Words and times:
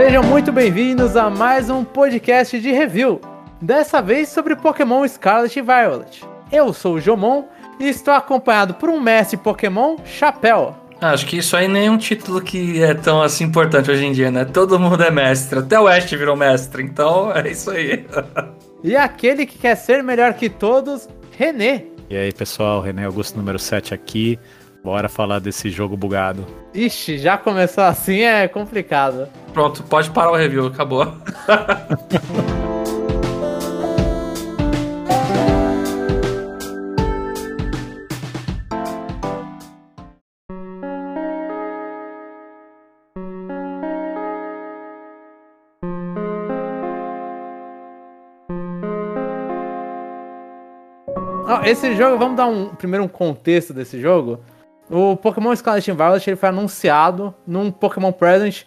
Sejam 0.00 0.22
muito 0.22 0.52
bem-vindos 0.52 1.16
a 1.16 1.28
mais 1.28 1.68
um 1.68 1.82
podcast 1.82 2.60
de 2.60 2.70
review. 2.70 3.20
Dessa 3.60 4.00
vez 4.00 4.28
sobre 4.28 4.54
Pokémon 4.54 5.06
Scarlet 5.08 5.58
e 5.58 5.60
Violet. 5.60 6.24
Eu 6.52 6.72
sou 6.72 6.94
o 6.94 7.00
Jomon 7.00 7.46
e 7.80 7.88
estou 7.88 8.14
acompanhado 8.14 8.74
por 8.74 8.88
um 8.88 9.00
mestre 9.00 9.36
Pokémon, 9.36 9.96
Chapéu. 10.04 10.76
Ah, 11.00 11.10
Acho 11.10 11.26
que 11.26 11.38
isso 11.38 11.56
aí 11.56 11.66
nem 11.66 11.88
é 11.88 11.90
um 11.90 11.98
título 11.98 12.40
que 12.40 12.80
é 12.80 12.94
tão 12.94 13.20
assim 13.20 13.42
importante 13.42 13.90
hoje 13.90 14.04
em 14.04 14.12
dia, 14.12 14.30
né? 14.30 14.44
Todo 14.44 14.78
mundo 14.78 15.02
é 15.02 15.10
mestre, 15.10 15.58
até 15.58 15.80
o 15.80 15.88
Ash 15.88 16.08
virou 16.08 16.36
mestre, 16.36 16.80
então 16.80 17.32
é 17.36 17.50
isso 17.50 17.68
aí. 17.68 18.06
E 18.84 18.94
aquele 18.94 19.44
que 19.44 19.58
quer 19.58 19.74
ser 19.74 20.04
melhor 20.04 20.34
que 20.34 20.48
todos, 20.48 21.08
René. 21.36 21.86
E 22.08 22.16
aí, 22.16 22.32
pessoal, 22.32 22.80
René 22.80 23.04
Augusto 23.04 23.36
número 23.36 23.58
7 23.58 23.92
aqui. 23.92 24.38
Bora 24.82 25.08
falar 25.08 25.38
desse 25.38 25.70
jogo 25.70 25.96
bugado. 25.96 26.46
Ixi, 26.72 27.18
já 27.18 27.36
começou 27.36 27.84
assim 27.84 28.22
é 28.22 28.46
complicado. 28.48 29.28
Pronto, 29.52 29.82
pode 29.82 30.10
parar 30.10 30.30
o 30.30 30.36
review, 30.36 30.66
acabou. 30.66 31.06
Esse 51.68 51.94
jogo, 51.94 52.16
vamos 52.16 52.34
dar 52.38 52.46
um 52.46 52.74
primeiro 52.74 53.04
um 53.04 53.08
contexto 53.08 53.74
desse 53.74 54.00
jogo. 54.00 54.40
O 54.90 55.16
Pokémon 55.16 55.54
Scarlet 55.54 55.90
and 55.90 55.94
Violet 55.94 56.28
ele 56.30 56.36
foi 56.36 56.48
anunciado 56.48 57.34
num 57.46 57.70
Pokémon 57.70 58.10
Present. 58.12 58.64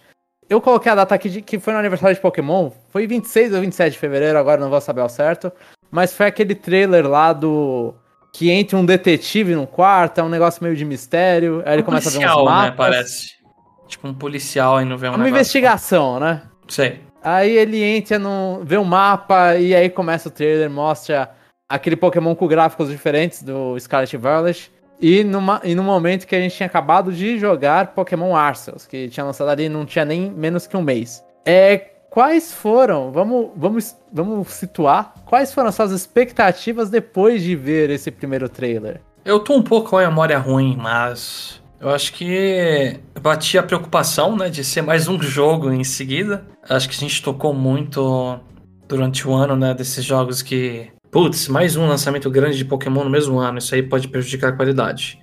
Eu 0.50 0.60
coloquei 0.62 0.92
a 0.92 0.96
data 0.96 1.16
aqui 1.16 1.30
de, 1.30 1.42
que 1.42 1.58
foi 1.60 1.74
no 1.74 1.80
aniversário 1.80 2.16
de 2.16 2.22
Pokémon. 2.22 2.70
Foi 2.90 3.08
26 3.08 3.54
ou 3.54 3.62
27 3.62 3.94
de 3.94 3.98
fevereiro, 3.98 4.38
agora 4.38 4.60
não 4.60 4.70
vou 4.70 4.82
saber 4.82 5.02
ao 5.02 5.10
certo. 5.10 5.52
Mas 5.90 6.14
foi 6.14 6.26
aquele 6.28 6.54
trailer 6.56 7.08
lá 7.08 7.34
do. 7.34 7.94
Que 8.34 8.50
entra 8.50 8.78
um 8.78 8.86
detetive 8.86 9.56
num 9.56 9.66
quarto, 9.66 10.20
é 10.20 10.24
um 10.24 10.30
negócio 10.30 10.64
meio 10.64 10.76
de 10.76 10.86
mistério. 10.86 11.62
Aí 11.66 11.74
ele 11.74 11.82
Um 11.82 11.86
começa 11.86 12.08
a 12.10 12.12
ver 12.12 12.18
uns 12.20 12.24
policial, 12.24 12.46
mapas. 12.46 12.70
né, 12.70 12.76
parece. 12.78 13.28
Tipo 13.88 14.08
um 14.08 14.14
policial 14.14 14.82
e 14.82 14.86
não 14.86 14.98
vê 14.98 15.08
um 15.08 15.12
Uma 15.12 15.18
negócio. 15.18 15.32
investigação, 15.36 16.20
né? 16.20 16.44
Sei. 16.68 17.02
Aí 17.24 17.56
ele 17.58 17.82
entra 17.84 18.18
no. 18.18 18.62
vê 18.64 18.78
um 18.78 18.86
mapa 18.86 19.56
e 19.58 19.76
aí 19.76 19.90
começa 19.90 20.30
o 20.30 20.32
trailer, 20.32 20.70
mostra 20.70 21.30
aquele 21.68 21.96
Pokémon 21.98 22.34
com 22.36 22.48
gráficos 22.48 22.90
diferentes 22.90 23.44
do 23.44 23.78
Scarlet 23.80 24.16
Violet. 24.16 24.72
E, 25.02 25.24
numa, 25.24 25.60
e 25.64 25.74
no 25.74 25.84
momento 25.84 26.28
que 26.28 26.36
a 26.36 26.40
gente 26.40 26.56
tinha 26.56 26.68
acabado 26.68 27.12
de 27.12 27.40
jogar 27.40 27.88
Pokémon 27.88 28.36
Arceus, 28.36 28.86
que 28.86 29.10
tinha 29.10 29.26
lançado 29.26 29.50
ali 29.50 29.68
não 29.68 29.84
tinha 29.84 30.06
nem 30.06 30.30
menos 30.30 30.68
que 30.68 30.78
um 30.78 30.82
mês. 30.82 31.24
É, 31.44 31.78
quais 32.12 32.54
foram, 32.54 33.12
vamos, 33.12 33.50
vamos, 33.56 33.96
vamos 34.14 34.48
situar, 34.50 35.16
quais 35.26 35.52
foram 35.52 35.70
as 35.70 35.76
suas 35.76 35.92
expectativas 35.92 36.92
depois 36.92 37.42
de 37.42 37.56
ver 37.56 37.90
esse 37.90 38.12
primeiro 38.12 38.48
trailer? 38.48 39.02
Eu 39.26 39.40
tô 39.40 39.56
um 39.56 39.64
pouco 39.64 39.90
com 39.90 39.98
a 39.98 40.08
memória 40.08 40.38
ruim, 40.38 40.78
mas 40.80 41.60
eu 41.80 41.90
acho 41.90 42.14
que 42.14 43.00
bati 43.20 43.58
a 43.58 43.64
preocupação, 43.64 44.38
né, 44.38 44.50
de 44.50 44.64
ser 44.64 44.84
mais 44.84 45.08
um 45.08 45.20
jogo 45.20 45.72
em 45.72 45.84
seguida. 45.84 46.46
Acho 46.70 46.88
que 46.88 46.96
a 46.96 47.00
gente 47.00 47.24
tocou 47.24 47.56
muito 47.56 48.40
durante 48.88 49.28
o 49.28 49.34
ano, 49.34 49.56
né, 49.56 49.74
desses 49.74 50.06
jogos 50.06 50.44
que, 50.44 50.92
putz, 51.12 51.48
mais 51.48 51.76
um 51.76 51.88
lançamento 51.88 52.30
grande 52.30 52.58
de 52.58 52.66
Pokémon 52.66 53.04
no 53.04 53.10
mesmo 53.10 53.38
ano, 53.38 53.58
isso 53.58 53.76
aí 53.76 53.84
pode 53.84 54.08
prejudicar 54.08 54.50
a 54.50 54.56
qualidade. 54.56 55.20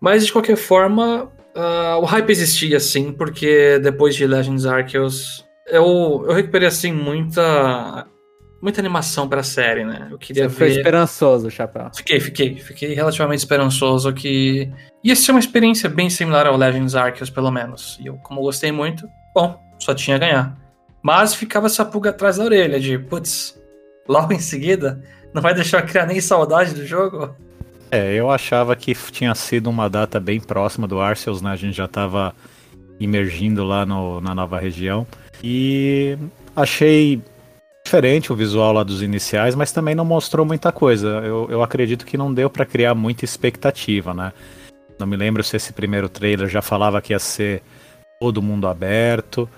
Mas 0.00 0.24
de 0.24 0.32
qualquer 0.32 0.56
forma, 0.56 1.30
ah, 1.54 1.98
o 2.00 2.04
hype 2.04 2.30
existia 2.30 2.78
sim, 2.78 3.12
porque 3.12 3.78
depois 3.80 4.14
de 4.14 4.26
Legends 4.26 4.64
Arceus, 4.64 5.44
eu, 5.66 6.24
eu 6.28 6.32
recuperei 6.32 6.68
assim 6.68 6.92
muita 6.92 8.06
muita 8.62 8.80
animação 8.80 9.28
pra 9.28 9.42
série, 9.42 9.84
né? 9.84 10.08
Eu 10.10 10.16
queria 10.16 10.48
Você 10.48 10.56
foi 10.56 10.68
ver 10.68 10.78
esperançoso, 10.78 11.50
Chapéu. 11.50 11.90
Fiquei, 11.94 12.18
fiquei. 12.18 12.56
Fiquei 12.56 12.94
relativamente 12.94 13.40
esperançoso 13.40 14.10
que 14.14 14.70
ia 15.02 15.14
ser 15.14 15.32
uma 15.32 15.40
experiência 15.40 15.86
bem 15.86 16.08
similar 16.08 16.46
ao 16.46 16.56
Legends 16.56 16.94
Arceus, 16.94 17.28
pelo 17.28 17.50
menos. 17.50 17.98
E 18.00 18.06
eu, 18.06 18.14
como 18.22 18.40
gostei 18.40 18.72
muito, 18.72 19.06
bom, 19.34 19.60
só 19.78 19.94
tinha 19.94 20.16
a 20.16 20.18
ganhar. 20.18 20.58
Mas 21.02 21.34
ficava 21.34 21.66
essa 21.66 21.84
pulga 21.84 22.08
atrás 22.08 22.38
da 22.38 22.44
orelha 22.44 22.80
de, 22.80 22.98
putz, 22.98 23.54
logo 24.08 24.32
em 24.32 24.38
seguida, 24.38 25.02
não 25.34 25.42
vai 25.42 25.52
deixar 25.52 25.82
criar 25.82 26.06
nem 26.06 26.20
saudade 26.20 26.72
do 26.74 26.86
jogo? 26.86 27.34
É, 27.90 28.14
eu 28.14 28.30
achava 28.30 28.74
que 28.74 28.94
tinha 29.12 29.34
sido 29.34 29.68
uma 29.68 29.88
data 29.90 30.18
bem 30.18 30.40
próxima 30.40 30.86
do 30.88 31.00
Arceus, 31.00 31.42
né? 31.42 31.50
A 31.50 31.56
gente 31.56 31.76
já 31.76 31.86
tava 31.86 32.34
imergindo 32.98 33.64
lá 33.64 33.84
no- 33.84 34.20
na 34.20 34.34
nova 34.34 34.58
região. 34.58 35.06
E 35.42 36.16
achei 36.56 37.20
diferente 37.84 38.32
o 38.32 38.36
visual 38.36 38.72
lá 38.72 38.82
dos 38.82 39.02
iniciais, 39.02 39.54
mas 39.54 39.70
também 39.72 39.94
não 39.94 40.04
mostrou 40.04 40.46
muita 40.46 40.72
coisa. 40.72 41.08
Eu, 41.24 41.46
eu 41.50 41.62
acredito 41.62 42.06
que 42.06 42.16
não 42.16 42.32
deu 42.32 42.48
pra 42.48 42.64
criar 42.64 42.94
muita 42.94 43.24
expectativa, 43.24 44.14
né? 44.14 44.32
Não 44.98 45.06
me 45.06 45.16
lembro 45.16 45.42
se 45.44 45.56
esse 45.56 45.72
primeiro 45.72 46.08
trailer 46.08 46.48
já 46.48 46.62
falava 46.62 47.02
que 47.02 47.12
ia 47.12 47.18
ser 47.18 47.62
todo 48.20 48.40
mundo 48.40 48.66
aberto. 48.66 49.48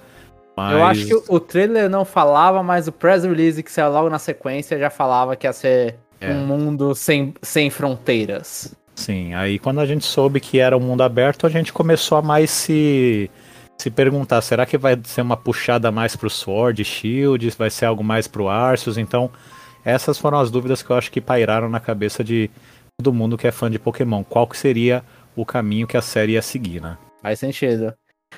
Mas... 0.56 0.72
Eu 0.72 0.84
acho 0.84 1.06
que 1.06 1.14
o- 1.28 1.38
trailer 1.40 1.88
não 1.90 2.04
falava, 2.04 2.62
mas 2.62 2.88
o 2.88 2.92
press 2.92 3.24
release 3.24 3.62
que 3.62 3.70
saiu 3.70 3.92
logo 3.92 4.08
na 4.08 4.18
sequência 4.18 4.78
já 4.78 4.88
falava 4.90 5.36
que 5.36 5.46
ia 5.46 5.52
ser 5.52 5.96
É. 6.20 6.30
um 6.32 6.46
mundo 6.46 6.94
sem, 6.94 7.34
sem 7.42 7.68
fronteiras. 7.70 8.74
Sim, 8.94 9.34
aí 9.34 9.58
quando 9.58 9.80
a 9.80 9.86
gente 9.86 10.04
soube 10.06 10.40
que 10.40 10.58
era 10.58 10.74
um 10.76 10.80
mundo 10.80 11.02
aberto, 11.02 11.46
a 11.46 11.50
gente 11.50 11.72
começou 11.72 12.16
a 12.16 12.22
mais 12.22 12.50
se, 12.50 13.30
se 13.76 13.90
perguntar, 13.90 14.40
será 14.40 14.64
que 14.64 14.78
vai 14.78 14.98
ser 15.04 15.20
uma 15.20 15.36
puxada 15.36 15.92
mais 15.92 16.16
pro 16.16 16.30
Sword, 16.30 16.82
Shield, 16.82 17.50
vai 17.58 17.68
ser 17.68 17.84
algo 17.84 18.02
mais 18.02 18.26
pro 18.26 18.48
Arceus? 18.48 18.96
Então, 18.96 19.30
essas 19.84 20.18
foram 20.18 20.38
as 20.38 20.50
dúvidas 20.50 20.82
que 20.82 20.88
eu 20.90 20.96
acho 20.96 21.12
que 21.12 21.20
pairaram 21.20 21.68
na 21.68 21.78
cabeça 21.78 22.24
de 22.24 22.50
todo 22.98 23.12
mundo 23.12 23.36
que 23.36 23.46
é 23.46 23.52
fã 23.52 23.70
de 23.70 23.78
Pokémon. 23.78 24.24
Qual 24.24 24.46
que 24.46 24.56
seria 24.56 25.04
o 25.36 25.44
caminho 25.44 25.86
que 25.86 25.98
a 25.98 26.02
série 26.02 26.32
ia 26.32 26.40
seguir, 26.42 26.80
né? 26.80 26.96
Faz 27.22 27.38
sentido. 27.38 27.92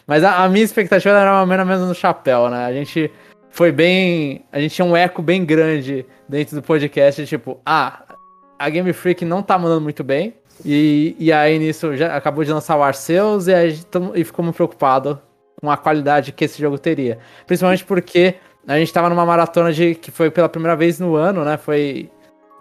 Mas 0.07 0.25
a, 0.25 0.45
a 0.45 0.49
minha 0.49 0.65
expectativa 0.65 1.19
era 1.19 1.47
mais 1.47 1.61
ou 1.61 1.67
menos 1.67 1.89
no 1.89 1.95
chapéu, 1.95 2.49
né? 2.49 2.65
A 2.65 2.73
gente 2.73 3.11
foi 3.51 3.73
bem. 3.73 4.45
A 4.53 4.61
gente 4.61 4.75
tinha 4.75 4.85
um 4.85 4.97
eco 4.97 5.23
bem 5.23 5.45
grande 5.45 6.07
dentro 6.29 6.57
do 6.57 6.63
podcast, 6.63 7.27
tipo, 7.27 7.61
ah, 7.65 8.17
a 8.59 8.69
Game 8.69 8.93
Freak 8.93 9.25
não 9.25 9.43
tá 9.43 9.59
mandando 9.59 9.81
muito 9.81 10.03
bem. 10.03 10.35
E, 10.65 11.15
e 11.19 11.33
aí 11.33 11.59
nisso 11.59 11.97
já 11.97 12.17
acabou 12.17 12.43
de 12.45 12.53
lançar 12.53 12.77
o 12.77 12.83
Arceus 12.83 13.47
e, 13.47 13.55
aí, 13.55 13.81
e 14.15 14.25
ficamos 14.25 14.55
preocupados 14.55 15.17
com 15.61 15.71
a 15.71 15.77
qualidade 15.77 16.33
que 16.33 16.45
esse 16.45 16.61
jogo 16.61 16.79
teria. 16.79 17.19
Principalmente 17.47 17.85
porque 17.85 18.37
a 18.67 18.79
gente 18.79 18.93
tava 18.93 19.09
numa 19.09 19.25
maratona 19.25 19.73
de 19.73 19.95
que 19.95 20.11
foi 20.11 20.31
pela 20.31 20.49
primeira 20.49 20.77
vez 20.77 20.99
no 21.01 21.17
ano, 21.17 21.45
né? 21.45 21.57
Foi. 21.57 22.11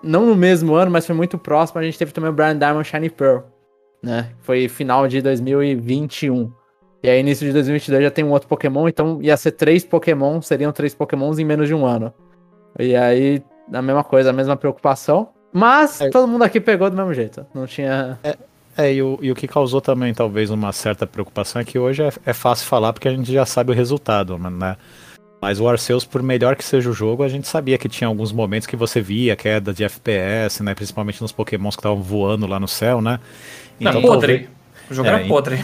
Não 0.03 0.25
no 0.25 0.35
mesmo 0.35 0.75
ano, 0.75 0.91
mas 0.91 1.05
foi 1.05 1.15
muito 1.15 1.37
próximo. 1.37 1.79
A 1.79 1.83
gente 1.83 1.97
teve 1.97 2.11
também 2.11 2.29
o 2.29 2.33
Brian 2.33 2.57
Diamond 2.57 2.87
Shiny 2.87 3.09
Pearl, 3.09 3.39
né? 4.01 4.29
Foi 4.41 4.69
final 4.69 5.07
de 5.07 5.21
2021. 5.21 6.51
E 7.03 7.09
aí, 7.09 7.19
início 7.19 7.45
de 7.45 7.53
2022 7.53 8.03
já 8.03 8.11
tem 8.11 8.23
um 8.25 8.31
outro 8.31 8.47
Pokémon, 8.47 8.87
então 8.87 9.19
ia 9.21 9.37
ser 9.37 9.51
três 9.51 9.85
Pokémon, 9.85 10.41
seriam 10.41 10.71
três 10.71 10.95
Pokémons 10.95 11.37
em 11.39 11.45
menos 11.45 11.67
de 11.67 11.73
um 11.73 11.85
ano. 11.85 12.11
E 12.79 12.95
aí, 12.95 13.41
a 13.71 13.81
mesma 13.81 14.03
coisa, 14.03 14.29
a 14.31 14.33
mesma 14.33 14.55
preocupação. 14.57 15.29
Mas 15.53 16.01
É. 16.01 16.09
todo 16.09 16.27
mundo 16.27 16.43
aqui 16.43 16.59
pegou 16.59 16.89
do 16.89 16.95
mesmo 16.95 17.13
jeito. 17.13 17.45
Não 17.53 17.65
tinha. 17.65 18.19
É, 18.77 18.93
e 18.93 19.01
o, 19.01 19.17
e 19.21 19.31
o 19.31 19.35
que 19.35 19.47
causou 19.47 19.79
também 19.81 20.13
talvez 20.13 20.49
uma 20.51 20.71
certa 20.71 21.07
preocupação 21.07 21.61
é 21.61 21.65
que 21.65 21.79
hoje 21.79 22.03
é, 22.03 22.11
é 22.25 22.33
fácil 22.33 22.67
falar 22.67 22.93
porque 22.93 23.07
a 23.07 23.11
gente 23.11 23.31
já 23.31 23.45
sabe 23.45 23.71
o 23.71 23.75
resultado, 23.75 24.37
né? 24.37 24.75
Mas 25.41 25.59
o 25.59 25.67
Arceus, 25.67 26.03
por 26.03 26.21
melhor 26.23 26.55
que 26.55 26.63
seja 26.65 26.89
o 26.89 26.93
jogo, 26.93 27.23
a 27.23 27.27
gente 27.29 27.47
sabia 27.47 27.77
que 27.77 27.87
tinha 27.87 28.07
alguns 28.07 28.31
momentos 28.31 28.67
que 28.67 28.75
você 28.75 28.99
via 29.01 29.35
queda 29.35 29.71
de 29.73 29.83
FPS, 29.83 30.61
né? 30.63 30.73
Principalmente 30.75 31.21
nos 31.21 31.31
pokémons 31.31 31.75
que 31.75 31.79
estavam 31.79 32.01
voando 32.01 32.45
lá 32.47 32.59
no 32.59 32.67
céu, 32.67 33.01
né? 33.01 33.19
Não, 33.79 33.91
talvez- 33.93 34.13
podre. 34.13 34.49
O 34.89 34.93
jogo 34.93 35.07
É, 35.07 35.11
era 35.13 35.21
e- 35.23 35.27
podre. 35.27 35.63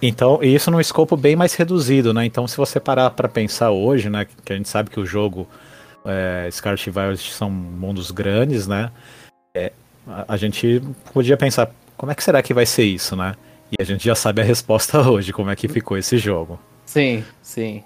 Então, 0.00 0.42
isso 0.42 0.70
num 0.70 0.80
escopo 0.80 1.16
bem 1.16 1.36
mais 1.36 1.54
reduzido, 1.54 2.14
né? 2.14 2.24
Então, 2.24 2.48
se 2.48 2.56
você 2.56 2.80
parar 2.80 3.10
pra 3.10 3.28
pensar 3.28 3.70
hoje, 3.70 4.08
né? 4.08 4.26
Que 4.44 4.52
a 4.52 4.56
gente 4.56 4.68
sabe 4.68 4.88
que 4.88 4.98
o 4.98 5.04
jogo 5.04 5.46
é, 6.04 6.48
Scarlet 6.50 6.90
Violet 6.90 7.32
são 7.32 7.50
mundos 7.50 8.10
grandes, 8.10 8.66
né? 8.66 8.90
É, 9.54 9.72
a, 10.06 10.34
a 10.34 10.36
gente 10.36 10.82
podia 11.12 11.36
pensar, 11.36 11.70
como 11.96 12.12
é 12.12 12.14
que 12.14 12.24
será 12.24 12.42
que 12.42 12.54
vai 12.54 12.64
ser 12.64 12.84
isso, 12.84 13.14
né? 13.14 13.34
E 13.70 13.82
a 13.82 13.84
gente 13.84 14.04
já 14.04 14.14
sabe 14.14 14.40
a 14.40 14.44
resposta 14.44 15.00
hoje, 15.08 15.32
como 15.32 15.50
é 15.50 15.56
que 15.56 15.68
ficou 15.68 15.98
esse 15.98 16.16
jogo. 16.16 16.58
Sim, 16.86 17.24
sim. 17.42 17.82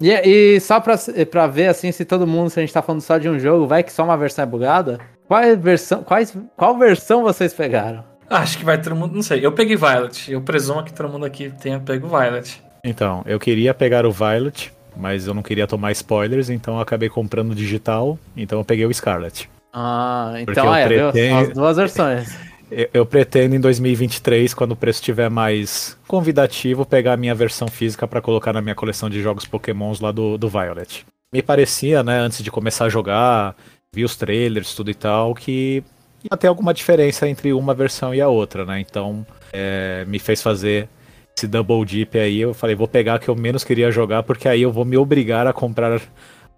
E, 0.00 0.10
e 0.10 0.60
só 0.60 0.80
pra, 0.80 0.96
pra 1.30 1.46
ver 1.46 1.68
assim, 1.68 1.90
se 1.90 2.04
todo 2.04 2.26
mundo, 2.26 2.50
se 2.50 2.58
a 2.58 2.62
gente 2.62 2.72
tá 2.72 2.82
falando 2.82 3.00
só 3.00 3.18
de 3.18 3.28
um 3.28 3.38
jogo, 3.38 3.66
vai 3.66 3.82
que 3.82 3.92
só 3.92 4.04
uma 4.04 4.16
versão 4.16 4.42
é 4.42 4.46
bugada. 4.46 4.98
Qual 5.26 5.42
versão, 5.56 6.02
quais, 6.02 6.34
qual 6.56 6.78
versão 6.78 7.22
vocês 7.22 7.52
pegaram? 7.52 8.04
Acho 8.30 8.58
que 8.58 8.64
vai 8.64 8.80
todo 8.80 8.94
mundo. 8.94 9.14
Não 9.14 9.22
sei. 9.22 9.44
Eu 9.44 9.52
peguei 9.52 9.76
Violet. 9.76 10.30
Eu 10.30 10.40
presumo 10.40 10.82
que 10.82 10.92
todo 10.92 11.08
mundo 11.08 11.24
aqui 11.24 11.50
tenha 11.60 11.80
pego 11.80 12.08
Violet. 12.08 12.62
Então, 12.84 13.22
eu 13.26 13.38
queria 13.38 13.74
pegar 13.74 14.06
o 14.06 14.12
Violet, 14.12 14.72
mas 14.96 15.26
eu 15.26 15.34
não 15.34 15.42
queria 15.42 15.66
tomar 15.66 15.92
spoilers, 15.92 16.50
então 16.50 16.74
eu 16.74 16.80
acabei 16.80 17.08
comprando 17.08 17.52
o 17.52 17.54
digital, 17.54 18.18
então 18.36 18.58
eu 18.58 18.64
peguei 18.64 18.86
o 18.86 18.92
Scarlet. 18.92 19.48
Ah, 19.72 20.34
então 20.38 20.66
eu 20.66 20.74
é, 20.74 20.86
pretendo- 20.86 21.28
São 21.28 21.38
as 21.38 21.48
duas 21.50 21.76
versões. 21.76 22.38
eu, 22.70 22.88
eu 22.94 23.06
pretendo 23.06 23.54
em 23.54 23.60
2023, 23.60 24.54
quando 24.54 24.72
o 24.72 24.76
preço 24.76 25.00
estiver 25.00 25.28
mais 25.30 25.96
convidativo, 26.06 26.84
pegar 26.86 27.14
a 27.14 27.16
minha 27.16 27.34
versão 27.34 27.68
física 27.68 28.06
para 28.06 28.20
colocar 28.20 28.52
na 28.52 28.60
minha 28.62 28.74
coleção 28.74 29.08
de 29.08 29.20
jogos 29.22 29.44
Pokémons 29.44 30.00
lá 30.00 30.10
do, 30.12 30.36
do 30.38 30.48
Violet. 30.48 31.04
Me 31.32 31.42
parecia, 31.42 32.02
né, 32.02 32.18
antes 32.18 32.42
de 32.42 32.50
começar 32.50 32.86
a 32.86 32.88
jogar, 32.88 33.54
vi 33.92 34.04
os 34.04 34.16
trailers, 34.16 34.74
tudo 34.74 34.90
e 34.90 34.94
tal, 34.94 35.34
que 35.34 35.82
ia 36.24 36.36
ter 36.36 36.48
alguma 36.48 36.74
diferença 36.74 37.28
entre 37.28 37.52
uma 37.52 37.74
versão 37.74 38.14
e 38.14 38.20
a 38.20 38.28
outra, 38.28 38.64
né? 38.64 38.80
Então, 38.80 39.26
é, 39.52 40.04
me 40.06 40.18
fez 40.18 40.42
fazer 40.42 40.88
esse 41.36 41.46
double 41.46 41.84
dip 41.84 42.18
aí. 42.18 42.40
Eu 42.40 42.52
falei, 42.54 42.74
vou 42.74 42.88
pegar 42.88 43.14
a 43.14 43.18
que 43.18 43.28
eu 43.28 43.36
menos 43.36 43.64
queria 43.64 43.90
jogar, 43.90 44.22
porque 44.22 44.48
aí 44.48 44.62
eu 44.62 44.72
vou 44.72 44.84
me 44.84 44.96
obrigar 44.96 45.46
a 45.46 45.52
comprar 45.52 46.00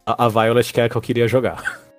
a, 0.06 0.24
a 0.24 0.28
Violet, 0.28 0.72
que 0.72 0.80
é 0.80 0.84
a 0.84 0.88
que 0.88 0.96
eu 0.96 1.02
queria 1.02 1.28
jogar. 1.28 1.80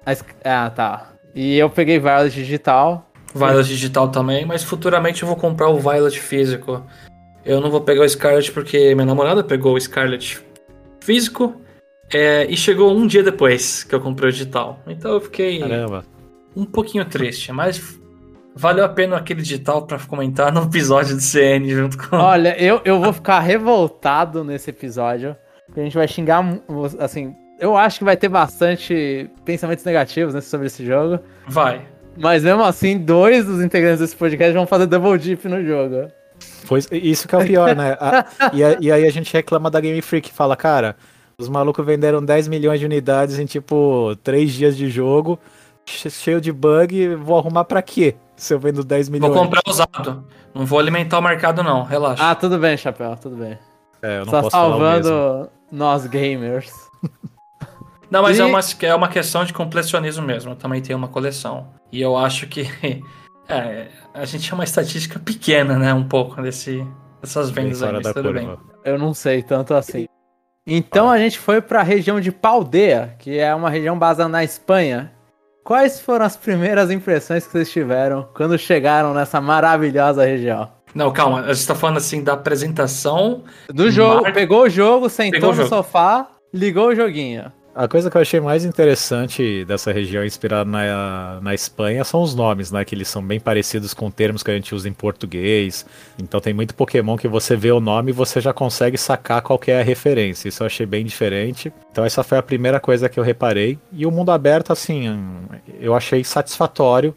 Ah, 0.44 0.68
tá. 0.68 1.12
E 1.36 1.60
eu 1.60 1.70
peguei 1.70 2.00
Violet 2.00 2.34
digital. 2.34 3.08
Violet 3.36 3.68
digital 3.68 4.10
também, 4.10 4.48
mas 4.48 4.64
futuramente 4.64 5.22
eu 5.22 5.28
vou 5.28 5.38
comprar 5.38 5.70
o 5.70 5.78
Violet 5.78 6.20
físico. 6.20 6.84
Eu 7.46 7.62
não 7.62 7.70
vou 7.70 7.82
pegar 7.82 8.04
o 8.04 8.10
Scarlet 8.10 8.52
porque 8.52 8.96
minha 8.96 9.06
namorada 9.06 9.44
pegou 9.44 9.76
o 9.76 9.80
Scarlet 9.80 10.40
físico 11.00 11.60
é, 12.12 12.46
e 12.50 12.56
chegou 12.56 12.92
um 12.92 13.08
dia 13.08 13.24
depois 13.24 13.84
que 13.84 13.96
eu 13.96 14.02
comprei 14.02 14.30
o 14.30 14.32
digital. 14.32 14.80
Então 14.88 15.12
eu 15.12 15.22
fiquei 15.22 15.60
Caramba. 15.60 16.04
Um 16.56 16.66
pouquinho 16.66 17.06
triste, 17.06 17.52
mas 17.52 18.00
valeu 18.56 18.84
a 18.84 18.90
pena 18.90 19.18
aquele 19.18 19.42
digital 19.42 19.86
para 19.86 20.00
comentar 20.00 20.52
no 20.52 20.64
episódio 20.64 21.16
do 21.16 21.22
CN 21.22 21.70
junto 21.70 21.98
com. 21.98 22.16
Olha, 22.16 22.56
eu, 22.62 22.82
eu 22.84 23.00
vou 23.00 23.14
ficar 23.14 23.40
revoltado 23.40 24.44
nesse 24.44 24.70
episódio. 24.70 25.36
A 25.76 25.80
gente 25.80 25.96
vai 25.96 26.08
xingar, 26.08 26.44
assim, 27.00 27.34
eu 27.60 27.78
acho 27.78 28.00
que 28.00 28.04
vai 28.04 28.18
ter 28.18 28.28
bastante 28.28 29.30
pensamentos 29.46 29.86
negativos 29.86 30.34
né, 30.34 30.42
sobre 30.42 30.68
esse 30.68 30.86
jogo. 30.86 31.20
Vai. 31.48 31.82
Mas 32.18 32.44
mesmo 32.44 32.64
assim, 32.64 32.98
dois 32.98 33.46
dos 33.46 33.64
integrantes 33.64 34.00
desse 34.00 34.16
podcast 34.16 34.54
vão 34.54 34.68
fazer 34.68 34.86
double 34.86 35.18
dip 35.18 35.48
no 35.48 35.64
jogo. 35.66 36.12
Pois, 36.68 36.88
isso 36.92 37.28
que 37.28 37.36
é 37.36 37.38
o 37.38 37.46
pior, 37.46 37.76
né? 37.76 37.96
A, 38.00 38.26
e, 38.54 38.64
a, 38.64 38.78
e, 38.80 38.92
aí 38.92 39.06
a 39.06 39.12
gente 39.12 39.32
reclama 39.32 39.70
da 39.70 39.80
Game 39.80 40.02
Freak, 40.02 40.32
fala, 40.32 40.56
cara, 40.56 40.96
os 41.38 41.48
malucos 41.48 41.86
venderam 41.86 42.24
10 42.24 42.48
milhões 42.48 42.80
de 42.80 42.86
unidades 42.86 43.40
em 43.40 43.46
tipo 43.46 44.16
3 44.24 44.52
dias 44.52 44.76
de 44.76 44.90
jogo, 44.90 45.40
cheio 45.86 46.40
de 46.42 46.52
bug, 46.52 47.16
vou 47.16 47.38
arrumar 47.38 47.66
pra 47.66 47.82
quê? 47.82 48.16
Se 48.36 48.54
eu 48.54 48.60
vendo 48.60 48.84
10 48.84 49.10
milhões. 49.10 49.34
Vou 49.34 49.44
comprar 49.44 49.62
usado. 49.68 50.26
Não 50.54 50.66
vou 50.66 50.80
alimentar 50.80 51.20
o 51.20 51.22
mercado, 51.22 51.64
não, 51.64 51.84
relaxa. 51.84 52.24
Ah, 52.30 52.36
tudo 52.36 52.58
bem, 52.58 52.76
Chapéu, 52.78 53.16
tudo 53.16 53.36
bem. 53.36 53.58
É, 54.02 54.18
eu 54.20 54.26
não 54.26 54.32
Só 54.32 54.42
posso 54.42 54.52
salvando 54.52 55.50
nós 55.72 56.06
gamers. 56.08 56.72
Não, 58.10 58.22
mas 58.24 58.38
E- 58.38 58.42
é, 58.42 58.44
uma, 58.46 58.60
é 58.82 58.94
uma 58.96 59.08
questão 59.08 59.46
de 59.46 59.54
completionismo 59.54 60.26
mesmo. 60.26 60.52
Eu 60.52 60.56
também 60.58 60.82
tenho 60.82 60.98
uma 61.00 61.08
coleção. 61.08 61.70
E 61.90 62.02
eu 62.02 62.18
acho 62.18 62.46
que 62.46 62.68
é, 63.48 63.88
a 64.14 64.26
gente 64.26 64.52
é 64.52 64.54
uma 64.54 64.66
estatística 64.66 65.18
pequena, 65.18 65.78
né? 65.80 65.94
Um 65.94 66.04
pouco 66.06 66.42
desse, 66.42 66.86
dessas 67.22 67.50
Bem 67.52 67.72
vendas 67.72 67.82
aí, 67.82 68.02
tudo 68.14 68.34
bem. 68.34 68.48
curva. 68.48 68.62
Eu 68.84 69.00
não 69.00 69.14
sei 69.14 69.42
tanto 69.42 69.74
assim. 69.74 70.08
Então 70.68 71.10
a 71.10 71.18
gente 71.18 71.40
foi 71.40 71.62
pra 71.62 71.82
região 71.84 72.20
de 72.20 72.34
Paldeia, 72.34 73.16
que 73.18 73.40
é 73.40 73.56
uma 73.56 73.70
região 73.70 73.98
baseada 73.98 74.30
na 74.30 74.44
Espanha. 74.44 75.14
Quais 75.64 76.00
foram 76.02 76.26
as 76.26 76.36
primeiras 76.36 76.90
impressões 76.90 77.46
que 77.46 77.52
vocês 77.52 77.72
tiveram 77.72 78.28
quando 78.34 78.58
chegaram 78.58 79.14
nessa 79.14 79.40
maravilhosa 79.40 80.26
região? 80.26 80.70
Não, 80.94 81.12
calma. 81.14 81.42
A 81.42 81.54
gente 81.54 81.68
tá 81.68 81.76
falando 81.76 81.98
assim 81.98 82.24
da 82.24 82.34
apresentação. 82.34 83.44
Do 83.70 83.90
jogo, 83.90 84.24
Mar- 84.24 84.34
pegou 84.34 84.64
o 84.64 84.70
jogo, 84.70 85.08
sentou 85.10 85.32
Pegou 85.40 85.50
no 85.52 85.56
jogo. 85.56 85.70
sofá, 85.70 86.28
ligou 86.54 86.88
o 86.90 86.96
joguinho. 86.96 87.52
A 87.74 87.88
coisa 87.88 88.12
que 88.12 88.18
eu 88.18 88.22
achei 88.22 88.42
mais 88.42 88.66
interessante 88.66 89.64
dessa 89.64 89.94
região 89.94 90.26
inspirada 90.26 90.70
na, 90.70 91.40
na 91.42 91.54
Espanha 91.54 92.04
são 92.04 92.22
os 92.22 92.36
nomes, 92.36 92.70
né? 92.70 92.84
Que 92.84 92.94
eles 92.94 93.08
são 93.08 93.24
bem 93.24 93.40
parecidos 93.40 93.94
com 93.94 94.12
termos 94.12 94.44
que 94.44 94.52
a 94.52 94.54
gente 94.54 94.76
usa 94.76 94.90
em 94.90 94.94
português. 94.94 95.86
Então 96.22 96.42
tem 96.42 96.54
muito 96.54 96.76
Pokémon 96.76 97.16
que 97.16 97.30
você 97.30 97.56
vê 97.56 97.72
o 97.72 97.80
nome 97.80 98.12
e 98.12 98.14
você 98.14 98.42
já 98.42 98.52
consegue 98.52 98.98
sacar 98.98 99.42
qual 99.42 99.60
é 99.68 99.80
a 99.80 99.84
referência. 99.84 100.50
Isso 100.50 100.62
eu 100.62 100.68
achei 100.68 100.86
bem 100.86 101.06
diferente. 101.06 101.72
Então 101.90 102.04
essa 102.04 102.24
foi 102.24 102.38
a 102.38 102.44
primeira 102.44 102.78
coisa 102.78 103.08
que 103.08 103.18
eu 103.18 103.24
reparei. 103.24 103.80
E 103.94 104.06
o 104.06 104.12
mundo 104.12 104.32
aberto, 104.32 104.74
assim, 104.74 105.06
eu 105.80 105.96
achei 105.96 106.26
satisfatório. 106.26 107.16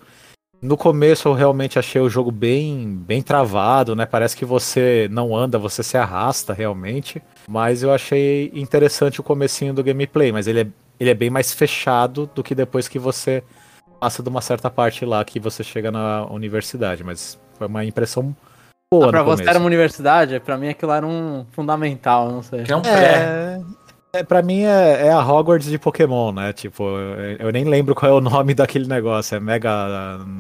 No 0.65 0.79
começo 0.79 1.29
eu 1.29 1.35
realmente 1.35 1.79
achei 1.79 2.01
o 2.01 2.09
jogo 2.09 2.31
bem, 2.31 2.97
bem 3.07 3.21
travado, 3.21 3.95
né? 3.95 4.07
Parece 4.07 4.35
que 4.35 4.47
você 4.47 5.07
não 5.11 5.37
anda, 5.37 5.59
você 5.59 5.83
se 5.83 5.99
arrasta 5.99 6.55
realmente. 6.55 7.23
Mas 7.47 7.83
eu 7.83 7.93
achei 7.93 8.51
interessante 8.55 9.21
o 9.21 9.23
comecinho 9.23 9.75
do 9.75 9.85
gameplay, 9.85 10.33
mas 10.33 10.47
ele 10.47 10.63
é, 10.63 10.67
ele 10.99 11.11
é 11.11 11.15
bem 11.15 11.29
mais 11.29 11.53
fechado 11.53 12.31
do 12.35 12.43
que 12.43 12.55
depois 12.55 12.89
que 12.89 12.99
você 12.99 13.45
passa 14.01 14.23
de 14.23 14.29
uma 14.31 14.41
certa 14.41 14.71
parte 14.71 15.05
lá 15.05 15.23
que 15.23 15.39
você 15.39 15.63
chega 15.63 15.93
na 15.93 16.25
universidade. 16.31 17.05
Mas 17.05 17.39
foi 17.59 17.67
uma 17.67 17.85
impressão 17.85 18.35
boa 18.91 19.09
Ah, 19.09 19.11
pra 19.11 19.19
no 19.19 19.25
você 19.27 19.33
começo. 19.43 19.51
era 19.51 19.59
uma 19.59 19.67
universidade, 19.67 20.41
pra 20.41 20.57
mim 20.57 20.69
aquilo 20.71 20.93
era 20.93 21.07
um 21.07 21.45
fundamental, 21.53 22.31
não 22.33 22.43
sei. 22.43 22.63
Que 22.63 22.73
é 22.73 22.77
um 22.77 22.81
pré. 22.81 22.95
É, 22.95 23.61
é, 24.15 24.23
pra 24.23 24.43
mim 24.43 24.63
é, 24.63 25.07
é 25.09 25.11
a 25.13 25.21
Hogwarts 25.21 25.69
de 25.69 25.79
Pokémon, 25.79 26.33
né? 26.33 26.53
Tipo, 26.53 26.85
eu, 27.39 27.51
nem 27.53 27.65
lembro 27.65 27.95
qual 27.95 28.11
é 28.11 28.15
o 28.15 28.21
nome 28.21 28.55
daquele 28.55 28.87
negócio. 28.87 29.37
É 29.37 29.41
Mega. 29.41 29.71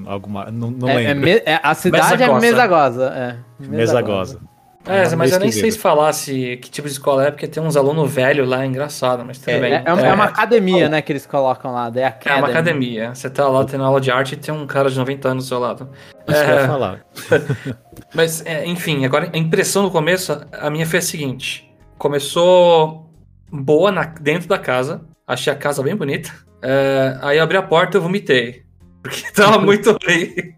alguma. 0.07 0.51
Não, 0.51 0.71
não 0.71 0.89
É- 0.89 1.05
é 1.05 1.09
lembro. 1.09 1.25
me- 1.25 1.43
é- 1.45 1.61
a 1.63 1.75
cidade 1.75 2.23
é 2.23 2.27
Mesagosa. 2.29 2.41
Mesagosa. 2.41 3.05
É, 3.15 3.37
Mesagosa. 3.67 4.41
É, 4.87 5.01
um 5.01 5.05
nome 5.05 5.17
mas 5.17 5.33
eu 5.33 5.41
nem 5.41 5.51
sei 5.51 5.71
se 5.71 5.79
falasse 5.79 6.59
que 6.61 6.71
tipo 6.71 6.87
de 6.87 6.93
escola 6.93 7.27
é, 7.27 7.31
porque 7.31 7.49
tem 7.49 7.63
uns 7.63 7.75
alunos 7.75 8.13
velhos 8.13 8.47
lá, 8.47 8.65
é 8.65 8.67
engraçado, 8.67 9.25
mas 9.27 9.39
tudo 9.39 9.49
É, 9.49 9.59
bem. 9.59 9.73
é- 9.73 9.83
é 9.83 9.93
uma, 9.95 10.03
é 10.09 10.13
uma 10.13 10.25
academia, 10.25 10.91
né, 10.91 11.01
que 11.01 11.11
eles 11.11 11.25
colocam 11.25 11.73
lá. 11.73 11.91
É 11.95 12.05
Academy. 12.05 12.39
uma 12.43 12.49
academia. 12.49 13.15
Você 13.15 13.31
tá 13.31 13.49
lá 13.49 13.65
tendo 13.65 13.83
aula 13.83 13.99
de 13.99 14.11
arte 14.11 14.33
e 14.35 14.37
tem 14.37 14.53
um 14.53 14.67
cara 14.67 14.91
de 14.91 14.99
90 14.99 15.27
anos 15.27 15.45
do 15.45 15.49
seu 15.49 15.59
lado. 15.59 15.89
Isso 16.29 16.45
que 16.45 16.51
eu 16.51 16.55
É, 16.59 16.61
ia 16.61 16.67
falar. 16.69 17.01
Mas, 18.15 18.45
é, 18.45 18.67
enfim, 18.67 19.07
agora 19.07 19.31
a 19.33 19.39
impressão 19.39 19.85
no 19.85 19.91
começo, 19.91 20.39
a 20.53 20.69
minha 20.69 20.87
foi 20.87 20.99
a 20.99 21.03
seguinte: 21.03 21.67
começou 21.97 23.04
boa 23.51 23.91
na- 23.93 24.05
dentro 24.05 24.49
da 24.49 24.59
casa, 24.59 25.05
achei 25.27 25.53
a 25.53 25.57
casa 25.57 25.83
bem 25.83 25.95
bonita. 25.97 26.31
É, 26.63 27.19
aí 27.23 27.39
eu 27.39 27.45
abri 27.45 27.57
a 27.57 27.63
porta 27.63 27.97
e 27.97 27.99
eu 27.99 28.03
vomitei. 28.03 28.65
Porque 29.03 29.31
tava 29.33 29.59
muito 29.59 29.91
ruim. 29.91 30.55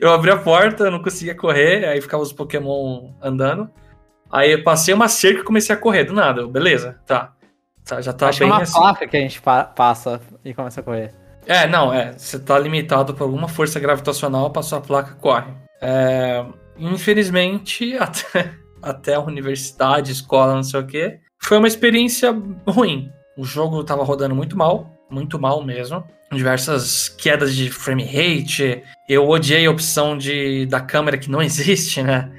Eu 0.00 0.10
abri 0.12 0.30
a 0.30 0.36
porta, 0.36 0.84
eu 0.84 0.90
não 0.90 1.02
conseguia 1.02 1.34
correr, 1.34 1.84
aí 1.84 2.00
ficava 2.00 2.22
os 2.22 2.32
Pokémon 2.32 3.12
andando. 3.20 3.68
Aí 4.30 4.52
eu 4.52 4.62
passei 4.62 4.94
uma 4.94 5.08
cerca 5.08 5.40
e 5.40 5.44
comecei 5.44 5.74
a 5.74 5.78
correr 5.78 6.04
do 6.04 6.12
nada. 6.14 6.42
Eu, 6.42 6.48
Beleza, 6.48 6.98
tá. 7.06 7.32
Tá, 7.84 8.00
já 8.00 8.12
tá 8.12 8.28
Acho 8.28 8.42
é 8.42 8.46
bem 8.46 8.52
uma 8.52 8.62
assim. 8.62 8.78
placa 8.80 9.06
que 9.06 9.16
a 9.16 9.20
gente 9.20 9.40
pa- 9.40 9.64
passa 9.64 10.20
e 10.44 10.52
começa 10.54 10.80
a 10.80 10.82
correr. 10.82 11.12
É, 11.46 11.66
não, 11.68 11.92
é. 11.94 12.12
Você 12.12 12.38
tá 12.38 12.58
limitado 12.58 13.14
por 13.14 13.22
alguma 13.24 13.46
força 13.48 13.78
gravitacional, 13.78 14.50
passou 14.50 14.78
a 14.78 14.80
placa, 14.80 15.14
corre. 15.20 15.52
É, 15.80 16.44
infelizmente, 16.76 17.96
até, 17.98 18.54
até 18.82 19.14
a 19.14 19.20
universidade, 19.20 20.10
escola, 20.12 20.54
não 20.54 20.62
sei 20.64 20.80
o 20.80 20.86
quê, 20.86 21.20
foi 21.46 21.58
uma 21.58 21.68
experiência 21.68 22.34
ruim. 22.66 23.12
O 23.36 23.44
jogo 23.44 23.84
tava 23.84 24.02
rodando 24.02 24.34
muito 24.34 24.56
mal, 24.56 24.90
muito 25.08 25.38
mal 25.38 25.62
mesmo. 25.64 26.02
Diversas 26.32 27.08
quedas 27.08 27.54
de 27.54 27.70
frame 27.70 28.04
rate. 28.04 28.82
Eu 29.08 29.28
odiei 29.28 29.64
a 29.66 29.70
opção 29.70 30.18
de, 30.18 30.66
da 30.66 30.80
câmera 30.80 31.16
que 31.16 31.30
não 31.30 31.40
existe, 31.42 32.02
né? 32.02 32.30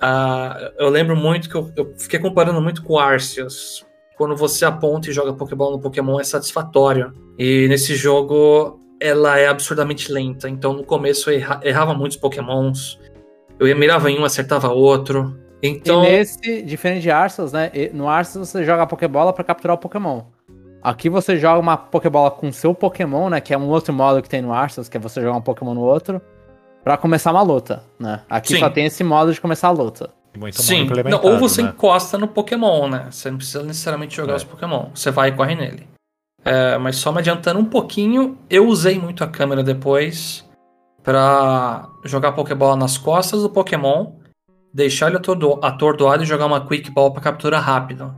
Ah, 0.00 0.72
eu 0.78 0.90
lembro 0.90 1.16
muito 1.16 1.48
que 1.48 1.54
eu, 1.54 1.72
eu 1.76 1.94
fiquei 1.96 2.18
comparando 2.18 2.60
muito 2.60 2.82
com 2.82 2.98
Arceus. 2.98 3.86
Quando 4.18 4.36
você 4.36 4.64
aponta 4.64 5.08
e 5.08 5.12
joga 5.12 5.32
Pokébola 5.32 5.76
no 5.76 5.80
Pokémon 5.80 6.20
é 6.20 6.24
satisfatório. 6.24 7.14
E 7.38 7.66
nesse 7.68 7.94
jogo 7.96 8.78
ela 9.00 9.38
é 9.38 9.46
absurdamente 9.48 10.12
lenta. 10.12 10.48
Então 10.48 10.74
no 10.74 10.84
começo 10.84 11.30
eu 11.30 11.36
erra- 11.36 11.60
errava 11.64 11.94
muitos 11.94 12.18
Pokémons. 12.18 12.98
Eu 13.58 13.74
mirava 13.76 14.10
em 14.10 14.18
um, 14.18 14.24
acertava 14.24 14.68
outro. 14.68 15.38
Então. 15.62 16.04
E 16.04 16.10
nesse, 16.10 16.62
diferente 16.62 17.02
de 17.02 17.10
Arceus, 17.10 17.52
né? 17.52 17.70
No 17.92 18.08
Arceus 18.08 18.48
você 18.48 18.64
joga 18.64 18.82
a 18.82 18.86
Pokébola 18.86 19.32
pra 19.32 19.44
capturar 19.44 19.76
o 19.76 19.78
Pokémon. 19.78 20.22
Aqui 20.82 21.08
você 21.08 21.36
joga 21.36 21.60
uma 21.60 21.76
Pokébola 21.76 22.30
com 22.30 22.50
seu 22.50 22.74
Pokémon, 22.74 23.28
né? 23.30 23.40
Que 23.40 23.54
é 23.54 23.58
um 23.58 23.68
outro 23.68 23.92
modo 23.92 24.20
que 24.20 24.28
tem 24.28 24.42
no 24.42 24.52
Arceus, 24.52 24.88
que 24.88 24.96
é 24.96 25.00
você 25.00 25.20
jogar 25.20 25.36
um 25.36 25.40
Pokémon 25.42 25.74
no 25.74 25.82
outro, 25.82 26.20
pra 26.82 26.96
começar 26.96 27.30
uma 27.30 27.42
luta, 27.42 27.84
né? 28.00 28.22
Aqui 28.28 28.54
Sim. 28.54 28.58
só 28.58 28.68
tem 28.68 28.86
esse 28.86 29.04
modo 29.04 29.32
de 29.32 29.40
começar 29.40 29.68
a 29.68 29.70
luta. 29.70 30.10
Muito 30.36 30.56
mal 30.56 30.62
Sim, 30.64 30.88
não, 31.10 31.22
ou 31.22 31.38
você 31.38 31.62
né? 31.62 31.68
encosta 31.68 32.16
no 32.18 32.26
Pokémon, 32.26 32.88
né? 32.88 33.06
Você 33.10 33.30
não 33.30 33.36
precisa 33.36 33.62
necessariamente 33.62 34.16
jogar 34.16 34.32
É. 34.32 34.36
os 34.36 34.44
Pokémon. 34.44 34.86
Você 34.94 35.10
vai 35.10 35.28
e 35.28 35.32
corre 35.32 35.54
nele. 35.54 35.86
É, 36.44 36.76
mas 36.78 36.96
só 36.96 37.12
me 37.12 37.18
adiantando 37.18 37.60
um 37.60 37.64
pouquinho, 37.64 38.36
eu 38.50 38.66
usei 38.66 38.98
muito 38.98 39.22
a 39.22 39.28
câmera 39.28 39.62
depois 39.62 40.44
pra 41.02 41.88
jogar 42.04 42.32
Pokébola 42.32 42.74
nas 42.76 42.96
costas 42.98 43.42
do 43.42 43.50
Pokémon, 43.50 44.12
deixar 44.72 45.08
ele 45.08 45.16
atordo- 45.16 45.58
atordoado 45.62 46.22
e 46.22 46.26
jogar 46.26 46.46
uma 46.46 46.66
Quick 46.66 46.90
Ball 46.90 47.12
pra 47.12 47.22
captura 47.22 47.58
rápido. 47.58 48.14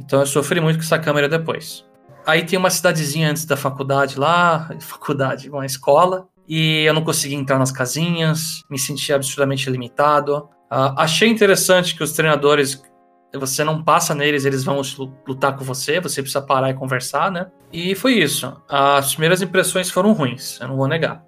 Então 0.00 0.20
eu 0.20 0.26
sofri 0.26 0.60
muito 0.60 0.76
com 0.78 0.82
essa 0.84 0.98
câmera 0.98 1.28
depois. 1.28 1.84
Aí 2.26 2.42
tem 2.44 2.58
uma 2.58 2.70
cidadezinha 2.70 3.30
antes 3.30 3.44
da 3.44 3.56
faculdade 3.56 4.18
lá, 4.18 4.68
faculdade, 4.80 5.48
uma 5.50 5.66
escola, 5.66 6.26
e 6.48 6.84
eu 6.84 6.92
não 6.94 7.02
conseguia 7.04 7.36
entrar 7.38 7.58
nas 7.58 7.70
casinhas, 7.70 8.62
me 8.70 8.78
sentia 8.78 9.16
absurdamente 9.16 9.68
limitado. 9.70 10.48
Ah, 10.70 11.02
achei 11.02 11.28
interessante 11.28 11.94
que 11.94 12.02
os 12.02 12.12
treinadores, 12.12 12.82
você 13.34 13.62
não 13.62 13.82
passa 13.84 14.14
neles, 14.14 14.44
eles 14.44 14.64
vão 14.64 14.80
lu- 14.98 15.14
lutar 15.28 15.56
com 15.56 15.64
você, 15.64 16.00
você 16.00 16.20
precisa 16.22 16.42
parar 16.42 16.70
e 16.70 16.74
conversar, 16.74 17.30
né? 17.30 17.46
E 17.72 17.94
foi 17.94 18.14
isso. 18.14 18.52
As 18.68 19.12
primeiras 19.12 19.40
impressões 19.42 19.90
foram 19.90 20.12
ruins, 20.12 20.58
eu 20.60 20.68
não 20.68 20.76
vou 20.76 20.88
negar. 20.88 21.22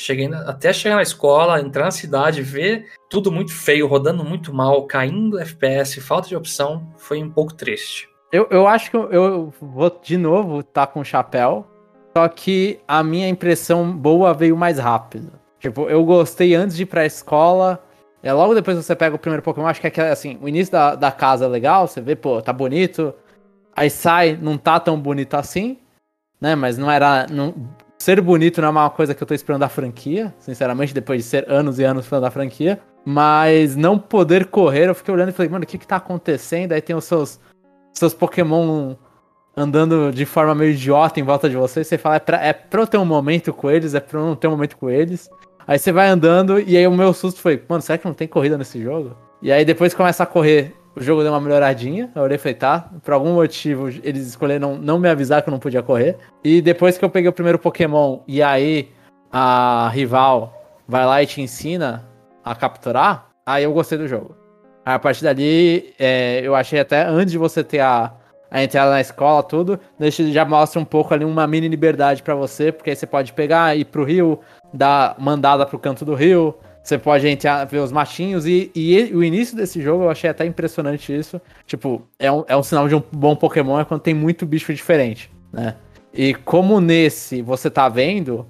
Cheguei 0.00 0.28
na, 0.28 0.40
até 0.42 0.72
chegar 0.72 0.96
na 0.96 1.02
escola, 1.02 1.60
entrar 1.60 1.84
na 1.84 1.90
cidade, 1.90 2.42
ver 2.42 2.86
tudo 3.10 3.32
muito 3.32 3.52
feio, 3.52 3.86
rodando 3.86 4.24
muito 4.24 4.52
mal, 4.52 4.86
caindo 4.86 5.38
FPS, 5.38 6.00
falta 6.00 6.28
de 6.28 6.36
opção, 6.36 6.92
foi 6.96 7.22
um 7.22 7.30
pouco 7.30 7.54
triste. 7.54 8.08
Eu, 8.30 8.46
eu 8.50 8.66
acho 8.66 8.90
que 8.90 8.96
eu, 8.96 9.52
vou 9.60 9.98
de 10.02 10.16
novo 10.16 10.60
estar 10.60 10.86
tá 10.86 10.92
com 10.92 11.00
o 11.00 11.04
chapéu, 11.04 11.66
só 12.16 12.28
que 12.28 12.78
a 12.86 13.02
minha 13.02 13.28
impressão 13.28 13.90
boa 13.90 14.34
veio 14.34 14.56
mais 14.56 14.78
rápido. 14.78 15.32
Tipo, 15.58 15.88
eu 15.88 16.04
gostei 16.04 16.54
antes 16.54 16.76
de 16.76 16.82
ir 16.82 16.86
pra 16.86 17.06
escola. 17.06 17.82
É, 18.22 18.32
logo 18.32 18.54
depois 18.54 18.76
que 18.76 18.82
você 18.82 18.94
pega 18.94 19.16
o 19.16 19.18
primeiro 19.18 19.42
Pokémon, 19.42 19.66
acho 19.66 19.80
que 19.80 20.00
é 20.00 20.10
assim, 20.10 20.38
o 20.42 20.48
início 20.48 20.72
da, 20.72 20.94
da 20.94 21.10
casa 21.10 21.46
é 21.46 21.48
legal, 21.48 21.86
você 21.86 22.00
vê, 22.00 22.14
pô, 22.14 22.42
tá 22.42 22.52
bonito. 22.52 23.14
Aí 23.74 23.88
sai, 23.88 24.36
não 24.40 24.58
tá 24.58 24.78
tão 24.80 25.00
bonito 25.00 25.34
assim, 25.34 25.78
né? 26.40 26.54
Mas 26.54 26.76
não 26.76 26.90
era. 26.90 27.26
Não, 27.28 27.54
ser 27.98 28.20
bonito 28.20 28.60
não 28.60 28.68
é 28.68 28.70
uma 28.70 28.90
coisa 28.90 29.14
que 29.14 29.22
eu 29.22 29.26
tô 29.26 29.34
esperando 29.34 29.60
da 29.60 29.68
franquia, 29.68 30.34
sinceramente, 30.38 30.94
depois 30.94 31.22
de 31.22 31.28
ser 31.28 31.50
anos 31.50 31.78
e 31.78 31.84
anos 31.84 32.06
falando 32.06 32.24
da 32.24 32.30
franquia. 32.30 32.80
Mas 33.04 33.74
não 33.74 33.98
poder 33.98 34.46
correr, 34.46 34.88
eu 34.88 34.94
fiquei 34.94 35.12
olhando 35.12 35.30
e 35.30 35.32
falei, 35.32 35.50
mano, 35.50 35.64
o 35.64 35.66
que 35.66 35.78
que 35.78 35.86
tá 35.86 35.96
acontecendo? 35.96 36.72
Aí 36.72 36.80
tem 36.80 36.94
os 36.94 37.04
seus, 37.04 37.40
seus 37.94 38.14
Pokémon 38.14 38.94
andando 39.56 40.12
de 40.12 40.24
forma 40.24 40.54
meio 40.54 40.72
idiota 40.72 41.18
em 41.18 41.22
volta 41.22 41.48
de 41.48 41.56
você. 41.56 41.82
Você 41.82 41.98
fala, 41.98 42.16
é 42.16 42.20
pra, 42.20 42.36
é 42.44 42.52
pra 42.52 42.82
eu 42.82 42.86
ter 42.86 42.98
um 42.98 43.04
momento 43.04 43.52
com 43.52 43.70
eles, 43.70 43.94
é 43.94 44.00
pra 44.00 44.20
eu 44.20 44.26
não 44.26 44.36
ter 44.36 44.46
um 44.46 44.52
momento 44.52 44.76
com 44.76 44.88
eles. 44.88 45.28
Aí 45.66 45.78
você 45.78 45.92
vai 45.92 46.08
andando 46.08 46.60
e 46.60 46.76
aí 46.76 46.86
o 46.86 46.92
meu 46.92 47.12
susto 47.12 47.40
foi, 47.40 47.62
mano, 47.68 47.82
será 47.82 47.98
que 47.98 48.06
não 48.06 48.14
tem 48.14 48.28
corrida 48.28 48.56
nesse 48.56 48.82
jogo? 48.82 49.16
E 49.42 49.52
aí 49.52 49.64
depois 49.64 49.92
começa 49.92 50.22
a 50.22 50.26
correr, 50.26 50.74
o 50.98 51.02
jogo 51.02 51.22
deu 51.22 51.32
uma 51.32 51.40
melhoradinha. 51.40 52.10
Eu 52.14 52.22
olhei 52.22 52.36
e 52.36 52.38
falei, 52.38 52.54
tá, 52.54 52.90
por 53.02 53.14
algum 53.14 53.34
motivo 53.34 53.88
eles 54.02 54.26
escolheram 54.26 54.76
não 54.76 54.98
me 54.98 55.08
avisar 55.08 55.42
que 55.42 55.48
eu 55.48 55.52
não 55.52 55.58
podia 55.58 55.82
correr. 55.82 56.16
E 56.42 56.60
depois 56.60 56.98
que 56.98 57.04
eu 57.04 57.10
peguei 57.10 57.28
o 57.28 57.32
primeiro 57.32 57.58
Pokémon 57.58 58.20
e 58.26 58.42
aí 58.42 58.90
a 59.32 59.88
rival 59.92 60.54
vai 60.86 61.04
lá 61.04 61.22
e 61.22 61.26
te 61.26 61.40
ensina 61.40 62.04
a 62.44 62.54
capturar, 62.54 63.28
aí 63.44 63.64
eu 63.64 63.72
gostei 63.72 63.98
do 63.98 64.08
jogo. 64.08 64.34
Aí, 64.84 64.94
a 64.94 64.98
partir 64.98 65.22
dali, 65.22 65.94
é, 65.98 66.40
eu 66.42 66.54
achei 66.54 66.80
até 66.80 67.02
antes 67.02 67.30
de 67.30 67.36
você 67.38 67.62
ter 67.62 67.80
a, 67.80 68.12
a 68.50 68.62
entrada 68.62 68.90
na 68.90 69.00
escola, 69.00 69.42
tudo, 69.42 69.78
já 70.32 70.46
mostra 70.46 70.80
um 70.80 70.84
pouco 70.84 71.12
ali 71.12 71.26
uma 71.26 71.46
mini 71.46 71.68
liberdade 71.68 72.22
para 72.22 72.34
você, 72.34 72.72
porque 72.72 72.88
aí 72.90 72.96
você 72.96 73.06
pode 73.06 73.34
pegar, 73.34 73.76
ir 73.76 73.84
pro 73.84 74.04
rio, 74.04 74.40
dar 74.72 75.14
mandada 75.18 75.66
pro 75.66 75.78
canto 75.78 76.06
do 76.06 76.14
rio, 76.14 76.54
você 76.88 76.98
pode 76.98 77.28
entrar, 77.28 77.64
ver 77.66 77.78
os 77.78 77.92
machinhos, 77.92 78.46
e, 78.46 78.70
e 78.74 79.14
o 79.14 79.22
início 79.22 79.54
desse 79.54 79.82
jogo 79.82 80.04
eu 80.04 80.10
achei 80.10 80.30
até 80.30 80.46
impressionante 80.46 81.14
isso. 81.14 81.40
Tipo, 81.66 82.02
é 82.18 82.32
um, 82.32 82.44
é 82.48 82.56
um 82.56 82.62
sinal 82.62 82.88
de 82.88 82.94
um 82.94 83.02
bom 83.12 83.36
Pokémon 83.36 83.78
é 83.78 83.84
quando 83.84 84.00
tem 84.00 84.14
muito 84.14 84.46
bicho 84.46 84.72
diferente, 84.72 85.30
né? 85.52 85.76
E 86.14 86.32
como 86.32 86.80
nesse 86.80 87.42
você 87.42 87.70
tá 87.70 87.88
vendo, 87.90 88.46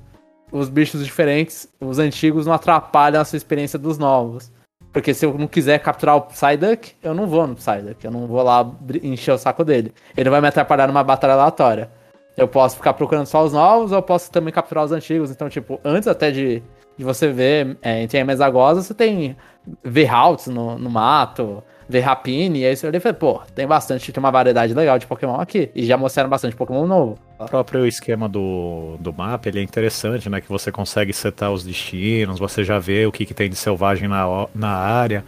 os 0.52 0.68
bichos 0.68 1.04
diferentes, 1.04 1.68
os 1.80 1.98
antigos 1.98 2.46
não 2.46 2.52
atrapalham 2.52 3.20
a 3.20 3.24
sua 3.24 3.36
experiência 3.36 3.78
dos 3.78 3.98
novos. 3.98 4.52
Porque 4.92 5.12
se 5.12 5.26
eu 5.26 5.36
não 5.36 5.46
quiser 5.46 5.78
capturar 5.80 6.16
o 6.16 6.22
Psyduck, 6.22 6.94
eu 7.02 7.12
não 7.12 7.26
vou 7.26 7.46
no 7.46 7.56
Psyduck. 7.56 8.02
Eu 8.02 8.10
não 8.10 8.26
vou 8.26 8.42
lá 8.42 8.70
encher 9.02 9.32
o 9.32 9.38
saco 9.38 9.64
dele. 9.64 9.92
Ele 10.16 10.30
vai 10.30 10.40
me 10.40 10.48
atrapalhar 10.48 10.86
numa 10.86 11.04
batalha 11.04 11.34
aleatória. 11.34 11.90
Eu 12.36 12.48
posso 12.48 12.76
ficar 12.76 12.94
procurando 12.94 13.26
só 13.26 13.44
os 13.44 13.52
novos, 13.52 13.92
ou 13.92 13.98
eu 13.98 14.02
posso 14.02 14.30
também 14.30 14.52
capturar 14.52 14.84
os 14.84 14.92
antigos. 14.92 15.30
Então, 15.30 15.48
tipo, 15.50 15.78
antes 15.84 16.08
até 16.08 16.30
de, 16.30 16.62
de 16.98 17.04
você 17.04 17.28
ver 17.32 17.78
é, 17.80 18.06
a 18.20 18.24
Mesagosa, 18.24 18.82
você 18.82 18.92
tem 18.92 19.36
V-Routes 19.84 20.48
no, 20.48 20.76
no 20.76 20.90
mato, 20.90 21.62
ver 21.88 22.00
Rapine, 22.00 22.60
e 22.60 22.66
aí 22.66 22.72
eu 22.72 23.00
falei, 23.00 23.16
pô, 23.18 23.40
tem 23.54 23.66
bastante, 23.66 24.12
tem 24.12 24.22
uma 24.22 24.30
variedade 24.30 24.74
legal 24.74 24.98
de 24.98 25.06
Pokémon 25.06 25.36
aqui. 25.36 25.70
E 25.74 25.86
já 25.86 25.96
mostraram 25.96 26.28
bastante 26.28 26.56
Pokémon 26.56 26.86
novo. 26.86 27.18
O 27.38 27.46
próprio 27.46 27.86
esquema 27.86 28.28
do, 28.28 28.96
do 28.98 29.12
mapa, 29.12 29.48
ele 29.48 29.60
é 29.60 29.62
interessante, 29.62 30.28
né? 30.28 30.40
Que 30.40 30.48
você 30.48 30.72
consegue 30.72 31.12
setar 31.12 31.52
os 31.52 31.64
destinos, 31.64 32.38
você 32.38 32.64
já 32.64 32.78
vê 32.78 33.06
o 33.06 33.12
que, 33.12 33.24
que 33.24 33.32
tem 33.32 33.48
de 33.48 33.56
selvagem 33.56 34.08
na, 34.08 34.48
na 34.54 34.70
área. 34.70 35.24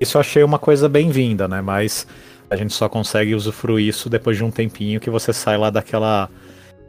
Isso 0.00 0.16
eu 0.16 0.20
achei 0.20 0.42
uma 0.42 0.58
coisa 0.58 0.88
bem-vinda, 0.88 1.46
né? 1.46 1.60
Mas 1.60 2.06
a 2.50 2.56
gente 2.56 2.72
só 2.72 2.88
consegue 2.88 3.34
usufruir 3.34 3.86
isso 3.86 4.08
depois 4.08 4.36
de 4.36 4.44
um 4.44 4.50
tempinho 4.50 4.98
que 4.98 5.10
você 5.10 5.32
sai 5.32 5.56
lá 5.56 5.70
daquela 5.70 6.28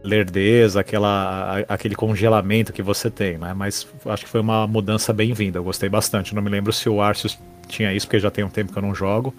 lerdeza, 0.03 0.81
aquela, 0.81 1.63
aquele 1.67 1.95
congelamento 1.95 2.73
que 2.73 2.81
você 2.81 3.09
tem, 3.09 3.37
né? 3.37 3.53
Mas 3.55 3.87
acho 4.05 4.25
que 4.25 4.29
foi 4.29 4.41
uma 4.41 4.67
mudança 4.67 5.13
bem-vinda, 5.13 5.59
eu 5.59 5.63
gostei 5.63 5.89
bastante. 5.89 6.35
Não 6.35 6.41
me 6.41 6.49
lembro 6.49 6.73
se 6.73 6.89
o 6.89 7.01
Arceus 7.01 7.39
tinha 7.67 7.93
isso, 7.93 8.05
porque 8.05 8.19
já 8.19 8.29
tem 8.29 8.43
um 8.43 8.49
tempo 8.49 8.71
que 8.73 8.77
eu 8.77 8.83
não 8.83 8.93
jogo. 8.93 9.33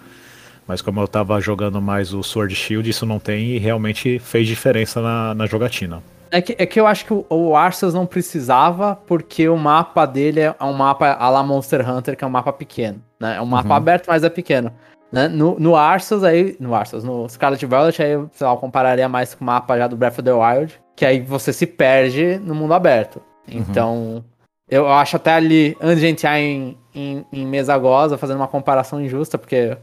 Mas 0.67 0.81
como 0.81 0.99
eu 0.99 1.07
tava 1.07 1.39
jogando 1.39 1.79
mais 1.79 2.13
o 2.13 2.23
Sword 2.23 2.55
Shield, 2.55 2.89
isso 2.89 3.05
não 3.05 3.19
tem 3.19 3.51
e 3.51 3.59
realmente 3.59 4.17
fez 4.17 4.47
diferença 4.47 4.99
na, 4.99 5.35
na 5.35 5.45
jogatina. 5.45 6.01
É 6.31 6.41
que, 6.41 6.55
é 6.57 6.65
que 6.65 6.79
eu 6.79 6.87
acho 6.87 7.05
que 7.05 7.13
o, 7.13 7.25
o 7.29 7.55
Arceus 7.55 7.93
não 7.93 8.05
precisava, 8.05 8.95
porque 9.07 9.47
o 9.47 9.55
mapa 9.55 10.07
dele 10.07 10.39
é 10.39 10.55
um 10.59 10.73
mapa 10.73 11.13
a 11.13 11.29
la 11.29 11.43
Monster 11.43 11.87
Hunter, 11.87 12.17
que 12.17 12.23
é 12.23 12.27
um 12.27 12.31
mapa 12.31 12.51
pequeno. 12.51 12.99
Né? 13.19 13.37
É 13.37 13.41
um 13.41 13.45
mapa 13.45 13.69
uhum. 13.69 13.75
aberto, 13.75 14.07
mas 14.07 14.23
é 14.23 14.29
pequeno. 14.29 14.71
Né? 15.15 15.29
No, 15.29 15.57
no 15.57 15.77
Arceus, 15.77 16.25
aí. 16.25 16.57
No 16.59 16.75
Arceus, 16.75 17.05
no 17.05 17.29
Scarlet 17.29 17.65
Violet, 17.65 18.03
aí, 18.03 18.19
sei 18.33 18.45
lá, 18.45 18.51
eu 18.51 18.57
compararia 18.57 19.07
mais 19.07 19.33
com 19.33 19.45
o 19.45 19.47
mapa 19.47 19.77
já 19.77 19.87
do 19.87 19.95
Breath 19.95 20.19
of 20.19 20.23
the 20.23 20.33
Wild, 20.33 20.77
que 20.93 21.05
aí 21.05 21.21
você 21.21 21.53
se 21.53 21.65
perde 21.65 22.37
no 22.43 22.53
mundo 22.53 22.73
aberto. 22.73 23.21
Uhum. 23.49 23.59
Então. 23.59 24.25
Eu 24.69 24.91
acho 24.91 25.15
até 25.15 25.31
ali, 25.31 25.77
antes 25.79 25.99
de 25.99 26.07
entrar 26.07 26.37
em, 26.37 26.77
em, 26.93 27.23
em 27.31 27.45
mesa 27.45 27.77
goza, 27.77 28.17
fazendo 28.17 28.37
uma 28.37 28.47
comparação 28.47 28.99
injusta, 28.99 29.37
porque 29.37 29.77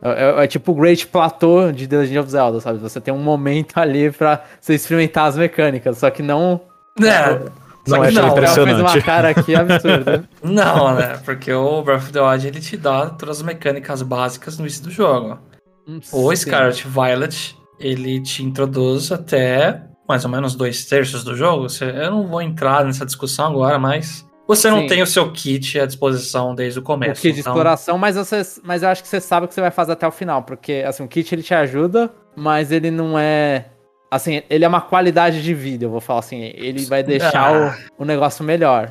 é, 0.00 0.40
é, 0.40 0.44
é, 0.44 0.46
tipo 0.46 0.72
o 0.72 0.74
Great 0.76 1.06
Plateau 1.08 1.70
de 1.72 1.86
The 1.86 1.96
Legend 1.96 2.18
of 2.20 2.30
Zelda, 2.30 2.60
sabe? 2.60 2.78
Você 2.78 3.00
tem 3.00 3.12
um 3.12 3.18
momento 3.18 3.76
ali 3.78 4.10
pra 4.10 4.42
você 4.58 4.74
experimentar 4.74 5.26
as 5.26 5.36
mecânicas, 5.36 5.98
só 5.98 6.08
que 6.10 6.22
não. 6.22 6.60
É, 7.02 7.50
não 7.90 8.04
é 8.04 8.12
tão 8.12 8.28
impressionante. 8.28 8.76
Fez 8.76 8.94
uma 8.94 9.02
cara 9.02 9.28
aqui 9.30 9.54
absurda. 9.54 10.24
não, 10.42 10.94
né? 10.94 11.20
Porque 11.24 11.52
o 11.52 11.82
Breath 11.82 12.02
of 12.02 12.12
the 12.12 12.20
Wild 12.20 12.46
ele 12.46 12.60
te 12.60 12.76
dá 12.76 13.10
todas 13.10 13.38
as 13.38 13.42
mecânicas 13.42 14.02
básicas 14.02 14.58
no 14.58 14.64
início 14.64 14.84
do 14.84 14.90
jogo. 14.90 15.38
Hum, 15.86 16.00
o 16.12 16.34
Scarlet 16.34 16.86
Violet 16.86 17.56
ele 17.78 18.20
te 18.20 18.42
introduz 18.42 19.10
até 19.10 19.82
mais 20.08 20.24
ou 20.24 20.30
menos 20.30 20.54
dois 20.54 20.84
terços 20.84 21.22
do 21.22 21.36
jogo. 21.36 21.66
Eu 21.80 22.10
não 22.10 22.26
vou 22.26 22.42
entrar 22.42 22.84
nessa 22.84 23.06
discussão 23.06 23.46
agora, 23.46 23.78
mas 23.78 24.26
você 24.50 24.68
não 24.68 24.80
Sim. 24.80 24.86
tem 24.88 25.02
o 25.02 25.06
seu 25.06 25.30
kit 25.30 25.78
à 25.78 25.86
disposição 25.86 26.56
desde 26.56 26.80
o 26.80 26.82
começo. 26.82 27.12
O 27.12 27.22
kit 27.22 27.32
de 27.34 27.40
então... 27.40 27.52
exploração, 27.52 27.96
mas, 27.96 28.16
você, 28.16 28.42
mas 28.64 28.82
eu 28.82 28.88
acho 28.88 29.00
que 29.00 29.08
você 29.08 29.20
sabe 29.20 29.46
o 29.46 29.48
que 29.48 29.54
você 29.54 29.60
vai 29.60 29.70
fazer 29.70 29.92
até 29.92 30.08
o 30.08 30.10
final, 30.10 30.42
porque 30.42 30.82
assim, 30.84 31.04
o 31.04 31.08
kit 31.08 31.32
ele 31.32 31.44
te 31.44 31.54
ajuda, 31.54 32.10
mas 32.34 32.72
ele 32.72 32.90
não 32.90 33.16
é. 33.16 33.66
Assim, 34.10 34.42
ele 34.50 34.64
é 34.64 34.68
uma 34.68 34.80
qualidade 34.80 35.42
de 35.42 35.54
vida, 35.54 35.84
eu 35.84 35.90
vou 35.90 36.00
falar 36.00 36.20
assim. 36.20 36.52
Ele 36.54 36.84
vai 36.86 37.02
deixar 37.02 37.54
ah. 37.54 37.76
o, 37.98 38.02
o 38.02 38.04
negócio 38.04 38.44
melhor. 38.44 38.90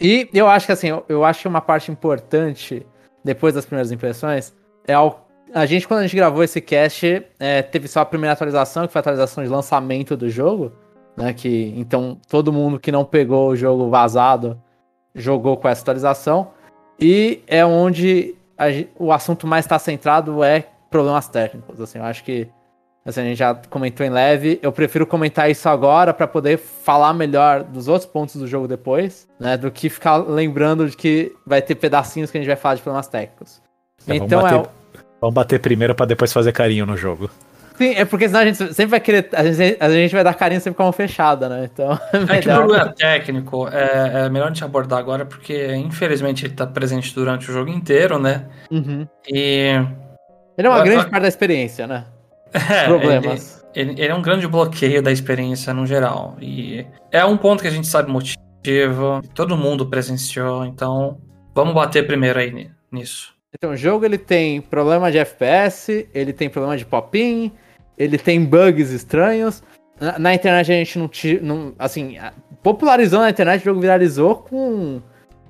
E 0.00 0.28
eu 0.32 0.48
acho 0.48 0.66
que 0.66 0.72
assim, 0.72 0.88
eu, 0.88 1.04
eu 1.08 1.24
acho 1.24 1.42
que 1.42 1.48
uma 1.48 1.60
parte 1.60 1.90
importante, 1.90 2.86
depois 3.24 3.54
das 3.54 3.66
primeiras 3.66 3.92
impressões, 3.92 4.54
é 4.86 4.94
ao 4.94 5.28
a 5.52 5.66
gente, 5.66 5.86
quando 5.86 6.00
a 6.00 6.02
gente 6.04 6.14
gravou 6.14 6.44
esse 6.44 6.60
cast, 6.60 7.26
é, 7.38 7.60
teve 7.60 7.88
só 7.88 8.00
a 8.00 8.04
primeira 8.04 8.32
atualização, 8.32 8.86
que 8.86 8.92
foi 8.92 9.00
a 9.00 9.02
atualização 9.02 9.42
de 9.42 9.50
lançamento 9.50 10.16
do 10.16 10.30
jogo, 10.30 10.72
né? 11.16 11.32
Que 11.32 11.74
então 11.76 12.18
todo 12.28 12.52
mundo 12.52 12.78
que 12.78 12.92
não 12.92 13.04
pegou 13.04 13.48
o 13.48 13.56
jogo 13.56 13.90
vazado 13.90 14.60
jogou 15.14 15.56
com 15.56 15.68
essa 15.68 15.82
atualização. 15.82 16.52
E 17.00 17.42
é 17.46 17.64
onde 17.64 18.36
a, 18.56 18.66
o 18.98 19.12
assunto 19.12 19.46
mais 19.46 19.64
está 19.64 19.78
centrado 19.78 20.44
é 20.44 20.66
problemas 20.88 21.26
técnicos. 21.26 21.80
Assim, 21.80 21.98
eu 21.98 22.04
acho 22.04 22.22
que 22.22 22.48
assim, 23.04 23.20
a 23.20 23.24
gente 23.24 23.38
já 23.38 23.54
comentou 23.54 24.04
em 24.04 24.10
leve. 24.10 24.58
Eu 24.62 24.72
prefiro 24.72 25.06
comentar 25.06 25.50
isso 25.50 25.68
agora 25.68 26.12
para 26.12 26.26
poder 26.26 26.58
falar 26.58 27.14
melhor 27.14 27.62
dos 27.62 27.88
outros 27.88 28.10
pontos 28.10 28.36
do 28.36 28.46
jogo 28.46 28.68
depois, 28.68 29.28
né? 29.38 29.56
Do 29.56 29.70
que 29.70 29.88
ficar 29.88 30.16
lembrando 30.16 30.88
de 30.88 30.96
que 30.96 31.32
vai 31.46 31.62
ter 31.62 31.74
pedacinhos 31.74 32.30
que 32.30 32.38
a 32.38 32.40
gente 32.40 32.48
vai 32.48 32.56
falar 32.56 32.74
de 32.74 32.82
problemas 32.82 33.08
técnicos. 33.08 33.60
É, 34.06 34.16
então 34.16 34.46
é 34.46 34.62
Vamos 35.20 35.34
bater 35.34 35.60
primeiro 35.60 35.94
para 35.94 36.06
depois 36.06 36.32
fazer 36.32 36.52
carinho 36.52 36.86
no 36.86 36.96
jogo. 36.96 37.30
Sim, 37.76 37.94
é 37.94 38.04
porque 38.04 38.28
senão 38.28 38.40
a 38.40 38.44
gente 38.44 38.58
sempre 38.74 38.86
vai 38.86 39.00
querer. 39.00 39.28
A 39.32 39.42
gente, 39.44 39.76
a 39.80 39.88
gente 39.90 40.12
vai 40.14 40.22
dar 40.22 40.34
carinho 40.34 40.60
sempre 40.60 40.76
com 40.76 40.82
a 40.82 40.86
mão 40.86 40.92
fechada, 40.92 41.48
né? 41.48 41.68
Então. 41.72 41.98
É, 42.28 42.36
é 42.36 42.40
que 42.40 42.48
o 42.50 42.54
problema 42.54 42.92
técnico 42.92 43.68
é, 43.68 44.26
é, 44.26 44.28
melhor 44.28 44.46
a 44.46 44.48
gente 44.48 44.64
abordar 44.64 44.98
agora, 44.98 45.24
porque 45.24 45.74
infelizmente 45.76 46.44
ele 46.44 46.54
tá 46.54 46.66
presente 46.66 47.14
durante 47.14 47.50
o 47.50 47.52
jogo 47.54 47.70
inteiro, 47.70 48.18
né? 48.18 48.44
Uhum. 48.70 49.06
E. 49.26 49.82
Ele 50.58 50.66
é 50.66 50.70
uma 50.70 50.78
eu, 50.78 50.84
grande 50.84 51.04
eu... 51.04 51.10
parte 51.10 51.22
da 51.22 51.28
experiência, 51.28 51.86
né? 51.86 52.04
É, 52.52 52.84
problemas. 52.84 53.64
Ele, 53.74 53.92
ele, 53.92 54.02
ele, 54.02 54.12
é 54.12 54.14
um 54.14 54.22
grande 54.22 54.46
bloqueio 54.46 55.02
da 55.02 55.12
experiência 55.12 55.72
no 55.72 55.86
geral. 55.86 56.36
E 56.40 56.84
é 57.10 57.24
um 57.24 57.36
ponto 57.36 57.62
que 57.62 57.68
a 57.68 57.70
gente 57.70 57.86
sabe 57.86 58.10
motivo, 58.10 59.22
todo 59.34 59.56
mundo 59.56 59.86
presenciou, 59.86 60.64
então 60.64 61.18
vamos 61.54 61.74
bater 61.74 62.06
primeiro 62.06 62.38
aí 62.38 62.70
nisso. 62.90 63.34
Então, 63.52 63.72
o 63.72 63.76
jogo 63.76 64.04
ele 64.04 64.18
tem 64.18 64.60
problema 64.60 65.10
de 65.10 65.18
FPS, 65.18 66.08
ele 66.14 66.32
tem 66.32 66.48
problema 66.48 66.76
de 66.76 66.86
pop-in, 66.86 67.52
ele 67.98 68.16
tem 68.16 68.44
bugs 68.44 68.90
estranhos. 68.90 69.62
Na, 70.00 70.18
na 70.18 70.34
internet 70.34 70.70
a 70.70 70.74
gente 70.76 70.98
não, 70.98 71.10
não. 71.42 71.74
Assim, 71.78 72.16
popularizou 72.62 73.20
na 73.20 73.30
internet, 73.30 73.60
o 73.62 73.64
jogo 73.64 73.80
viralizou 73.80 74.36
com 74.36 75.02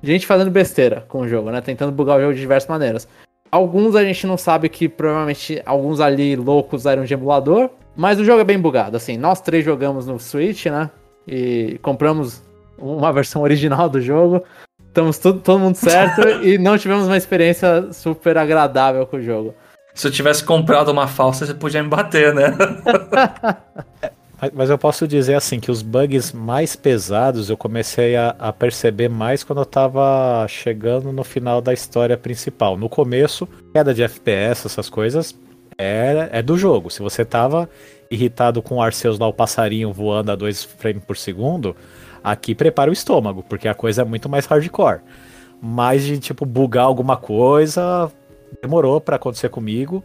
gente 0.03 0.27
fazendo 0.27 0.51
besteira 0.51 1.05
com 1.09 1.21
o 1.21 1.29
jogo, 1.29 1.51
né? 1.51 1.61
Tentando 1.61 1.93
bugar 1.93 2.19
o 2.19 2.21
jogo 2.21 2.35
de 2.35 2.41
diversas 2.41 2.69
maneiras. 2.69 3.07
Alguns 3.51 3.97
a 3.97 4.05
gente 4.05 4.27
não 4.27 4.37
sabe 4.37 4.69
que 4.69 4.89
provavelmente 4.89 5.61
alguns 5.67 6.01
ali 6.01 6.37
loucos 6.37 6.87
eram 6.87 7.05
de 7.05 7.13
emulador, 7.13 7.71
mas 7.97 8.21
o 8.21 8.25
jogo 8.25 8.41
é 8.41 8.45
bem 8.45 8.59
bugado. 8.59 8.97
Assim, 8.97 9.17
nós 9.17 9.41
três 9.41 9.65
jogamos 9.65 10.07
no 10.07 10.19
Switch, 10.21 10.67
né? 10.67 10.91
E 11.27 11.79
compramos 11.83 12.43
uma 12.79 13.11
versão 13.13 13.43
original 13.43 13.89
do 13.89 14.01
jogo. 14.01 14.43
Estamos 14.87 15.19
tudo, 15.19 15.41
todo 15.41 15.59
mundo 15.59 15.77
certo 15.77 16.21
e 16.43 16.59
não 16.59 16.79
tivemos 16.79 17.07
uma 17.07 17.17
experiência 17.17 17.93
super 17.93 18.39
agradável 18.39 19.07
com 19.07 19.17
o 19.17 19.23
jogo. 19.23 19.55
Se 19.95 20.07
eu 20.07 20.11
tivesse 20.11 20.45
comprado 20.45 20.91
uma 20.91 21.09
falsa, 21.09 21.45
você 21.45 21.55
podia 21.55 21.83
me 21.83 21.89
bater, 21.89 22.33
né? 22.33 22.57
Mas 24.55 24.71
eu 24.71 24.79
posso 24.79 25.07
dizer 25.07 25.35
assim 25.35 25.61
que 25.61 25.71
os 25.71 25.83
bugs 25.83 26.33
mais 26.33 26.75
pesados 26.75 27.51
eu 27.51 27.57
comecei 27.57 28.17
a, 28.17 28.35
a, 28.39 28.53
perceber 28.53 29.09
mais 29.09 29.45
quando 29.45 29.59
eu 29.61 29.67
tava 29.67 30.47
chegando 30.49 31.13
no 31.13 31.23
final 31.23 31.61
da 31.61 31.75
história 31.75 32.17
principal. 32.17 32.77
No 32.77 32.89
começo, 32.89 33.47
queda 33.73 33.93
de 33.93 34.03
FPS, 34.03 34.67
essas 34.67 34.89
coisas, 34.89 35.39
é, 35.77 36.31
é 36.33 36.43
do 36.43 36.57
jogo. 36.57 36.89
Se 36.89 37.01
você 37.01 37.23
tava 37.23 37.69
irritado 38.11 38.63
com 38.63 38.77
o 38.77 38.83
Arceus 38.83 39.19
lá, 39.19 39.27
o 39.27 39.33
passarinho 39.33 39.93
voando 39.93 40.33
a 40.33 40.37
2 40.37 40.65
frames 40.65 41.05
por 41.05 41.19
segundo, 41.19 41.77
aqui 42.25 42.55
prepara 42.55 42.91
o 42.91 42.95
estômago, 42.95 43.45
porque 43.47 43.69
a 43.69 43.75
coisa 43.75 44.03
é 44.03 44.05
muito 44.05 44.29
mais 44.29 44.47
hardcore. 44.47 45.01
Mas 45.61 46.03
de 46.03 46.19
tipo 46.19 46.47
bugar 46.47 46.85
alguma 46.85 47.19
coisa, 47.19 48.11
demorou 48.63 49.03
para 49.03 49.17
acontecer 49.17 49.51
comigo 49.51 50.03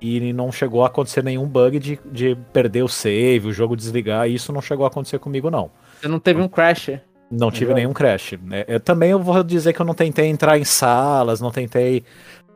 e 0.00 0.32
não 0.32 0.52
chegou 0.52 0.84
a 0.84 0.86
acontecer 0.86 1.22
nenhum 1.22 1.46
bug 1.46 1.78
de, 1.78 1.98
de 2.06 2.36
perder 2.52 2.82
o 2.82 2.88
save, 2.88 3.48
o 3.48 3.52
jogo 3.52 3.76
desligar, 3.76 4.28
isso 4.28 4.52
não 4.52 4.60
chegou 4.60 4.84
a 4.84 4.88
acontecer 4.88 5.18
comigo, 5.18 5.50
não. 5.50 5.70
Você 6.00 6.08
não 6.08 6.18
teve 6.18 6.40
um 6.40 6.48
crash? 6.48 6.90
Não 7.30 7.50
tive 7.50 7.74
nenhum 7.74 7.92
crash. 7.92 8.34
É, 8.52 8.64
eu, 8.68 8.80
também 8.80 9.10
eu 9.10 9.18
vou 9.20 9.42
dizer 9.42 9.72
que 9.72 9.80
eu 9.80 9.86
não 9.86 9.94
tentei 9.94 10.26
entrar 10.26 10.58
em 10.58 10.64
salas, 10.64 11.40
não 11.40 11.50
tentei 11.50 12.04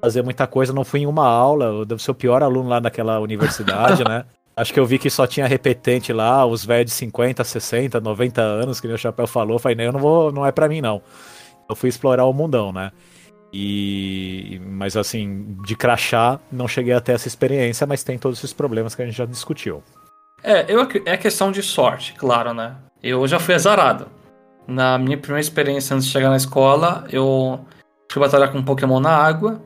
fazer 0.01 0.23
muita 0.23 0.47
coisa, 0.47 0.73
não 0.73 0.85
fui 0.85 1.01
em 1.01 1.07
uma 1.07 1.27
aula, 1.27 1.67
eu 1.67 1.85
devo 1.85 2.01
ser 2.01 2.11
o 2.11 2.15
pior 2.15 2.43
aluno 2.43 2.69
lá 2.69 2.81
naquela 2.81 3.19
universidade, 3.21 4.05
né? 4.09 4.25
Acho 4.57 4.73
que 4.73 4.81
eu 4.81 4.87
vi 4.87 4.99
que 4.99 5.09
só 5.09 5.27
tinha 5.27 5.47
repetente 5.47 6.13
lá, 6.13 6.45
os 6.45 6.65
velhos 6.65 6.91
de 6.91 6.97
50, 6.97 7.43
60, 7.43 8.01
90 8.01 8.43
anos, 8.43 8.81
que 8.81 8.87
nem 8.87 8.95
o 8.95 8.99
Chapéu 8.99 9.27
falou, 9.27 9.59
falei, 9.59 9.77
não, 9.77 9.85
eu 9.85 9.93
não 9.93 10.01
vou, 10.01 10.33
não 10.33 10.47
é 10.47 10.53
para 10.53 10.69
mim 10.69 10.81
não. 10.81 11.01
Eu 11.69 11.75
fui 11.75 11.89
explorar 11.89 12.25
o 12.27 12.33
mundão, 12.33 12.73
né? 12.73 12.91
E 13.53 14.61
mas 14.65 14.97
assim, 14.97 15.57
de 15.65 15.75
crachá 15.75 16.39
não 16.53 16.69
cheguei 16.69 16.93
até 16.93 17.13
essa 17.13 17.29
experiência, 17.29 17.87
mas 17.87 18.05
tem 18.05 18.19
todos 18.19 18.39
esses 18.39 18.53
problemas 18.53 18.95
que 18.95 19.03
a 19.03 19.05
gente 19.05 19.17
já 19.17 19.27
discutiu. 19.27 19.83
É, 20.43 20.65
eu, 20.73 20.87
é 21.05 21.17
questão 21.17 21.53
de 21.53 21.63
sorte, 21.63 22.15
claro, 22.15 22.55
né? 22.55 22.77
Eu 23.03 23.27
já 23.27 23.39
fui 23.39 23.55
azarado. 23.55 24.07
Na 24.67 24.99
minha 24.99 25.19
primeira 25.19 25.41
experiência 25.41 25.95
antes 25.95 26.07
de 26.07 26.13
chegar 26.13 26.31
na 26.31 26.37
escola, 26.37 27.05
eu 27.11 27.61
fui 28.11 28.21
batalhar 28.21 28.51
com 28.51 28.59
um 28.59 28.65
Pokémon 28.65 29.01
na 29.01 29.11
água. 29.11 29.61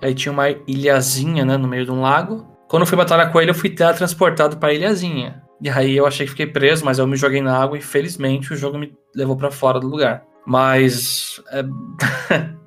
Aí 0.00 0.14
tinha 0.14 0.32
uma 0.32 0.48
ilhazinha, 0.50 1.44
né, 1.44 1.56
no 1.56 1.66
meio 1.66 1.84
de 1.84 1.90
um 1.90 2.00
lago. 2.00 2.46
Quando 2.68 2.82
eu 2.82 2.86
fui 2.86 2.96
batalhar 2.96 3.32
com 3.32 3.40
ele, 3.40 3.50
eu 3.50 3.54
fui 3.54 3.70
teletransportado 3.70 4.56
para 4.56 4.70
a 4.70 4.74
ilhazinha. 4.74 5.42
E 5.60 5.70
aí 5.70 5.96
eu 5.96 6.06
achei 6.06 6.26
que 6.26 6.30
fiquei 6.30 6.46
preso, 6.46 6.84
mas 6.84 6.98
eu 6.98 7.06
me 7.06 7.16
joguei 7.16 7.40
na 7.40 7.56
água 7.56 7.78
e 7.78 7.82
felizmente 7.82 8.52
o 8.52 8.56
jogo 8.56 8.78
me 8.78 8.92
levou 9.14 9.36
para 9.36 9.50
fora 9.50 9.80
do 9.80 9.88
lugar. 9.88 10.22
Mas. 10.46 11.42
É... 11.50 11.64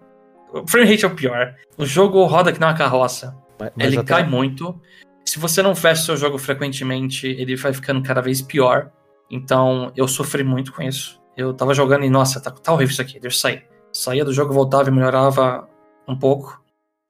o 0.54 0.68
frame 0.68 0.90
rate 0.90 1.06
é 1.06 1.08
o 1.08 1.16
pior. 1.16 1.56
O 1.78 1.86
jogo 1.86 2.24
roda 2.26 2.52
que 2.52 2.60
nem 2.60 2.68
uma 2.68 2.76
carroça. 2.76 3.36
Mas, 3.60 3.72
mas 3.76 3.88
ele 3.88 3.98
até... 3.98 4.14
cai 4.14 4.26
muito. 4.26 4.80
Se 5.26 5.38
você 5.38 5.62
não 5.62 5.76
fecha 5.76 6.02
o 6.02 6.06
seu 6.06 6.18
jogo 6.18 6.38
frequentemente, 6.38 7.28
ele 7.28 7.56
vai 7.56 7.74
ficando 7.74 8.02
cada 8.02 8.22
vez 8.22 8.42
pior. 8.42 8.92
Então 9.30 9.92
eu 9.96 10.08
sofri 10.08 10.44
muito 10.44 10.74
com 10.74 10.82
isso. 10.82 11.20
Eu 11.38 11.54
tava 11.54 11.74
jogando 11.74 12.04
e, 12.04 12.10
nossa, 12.10 12.42
tá, 12.42 12.52
tá 12.52 12.74
horrível 12.74 12.92
isso 12.92 13.02
aqui, 13.02 13.20
deixa 13.20 13.38
eu 13.38 13.40
sair. 13.40 13.64
Saía 13.94 14.26
do 14.26 14.34
jogo, 14.34 14.54
voltava 14.54 14.90
e 14.90 14.92
melhorava 14.92 15.68
um 16.08 16.18
pouco. 16.18 16.62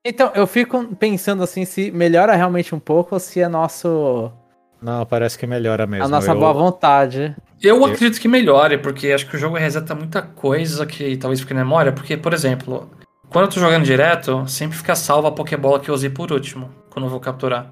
Então, 0.05 0.31
eu 0.33 0.47
fico 0.47 0.95
pensando 0.95 1.43
assim 1.43 1.65
se 1.65 1.91
melhora 1.91 2.35
realmente 2.35 2.73
um 2.73 2.79
pouco 2.79 3.15
ou 3.15 3.19
se 3.19 3.41
é 3.41 3.47
nosso. 3.47 4.31
Não, 4.81 5.05
parece 5.05 5.37
que 5.37 5.45
melhora 5.45 5.85
mesmo. 5.85 6.05
A 6.05 6.07
nossa 6.07 6.31
eu... 6.31 6.39
boa 6.39 6.53
vontade. 6.53 7.35
Eu 7.61 7.83
acredito 7.83 8.19
que 8.21 8.27
melhore, 8.27 8.77
porque 8.77 9.11
acho 9.11 9.27
que 9.29 9.35
o 9.35 9.39
jogo 9.39 9.57
reseta 9.57 9.93
muita 9.93 10.21
coisa 10.21 10.85
que 10.85 11.17
talvez 11.17 11.41
fique 11.41 11.53
na 11.53 11.63
memória. 11.65 11.91
Porque, 11.91 12.15
por 12.15 12.33
exemplo, 12.33 12.89
quando 13.29 13.45
eu 13.45 13.51
tô 13.51 13.59
jogando 13.59 13.85
direto, 13.85 14.47
sempre 14.47 14.77
fica 14.77 14.95
salva 14.95 15.27
a 15.27 15.31
Pokébola 15.31 15.79
que 15.79 15.89
eu 15.89 15.95
usei 15.95 16.09
por 16.09 16.31
último, 16.31 16.69
quando 16.89 17.05
eu 17.05 17.09
vou 17.09 17.19
capturar. 17.19 17.71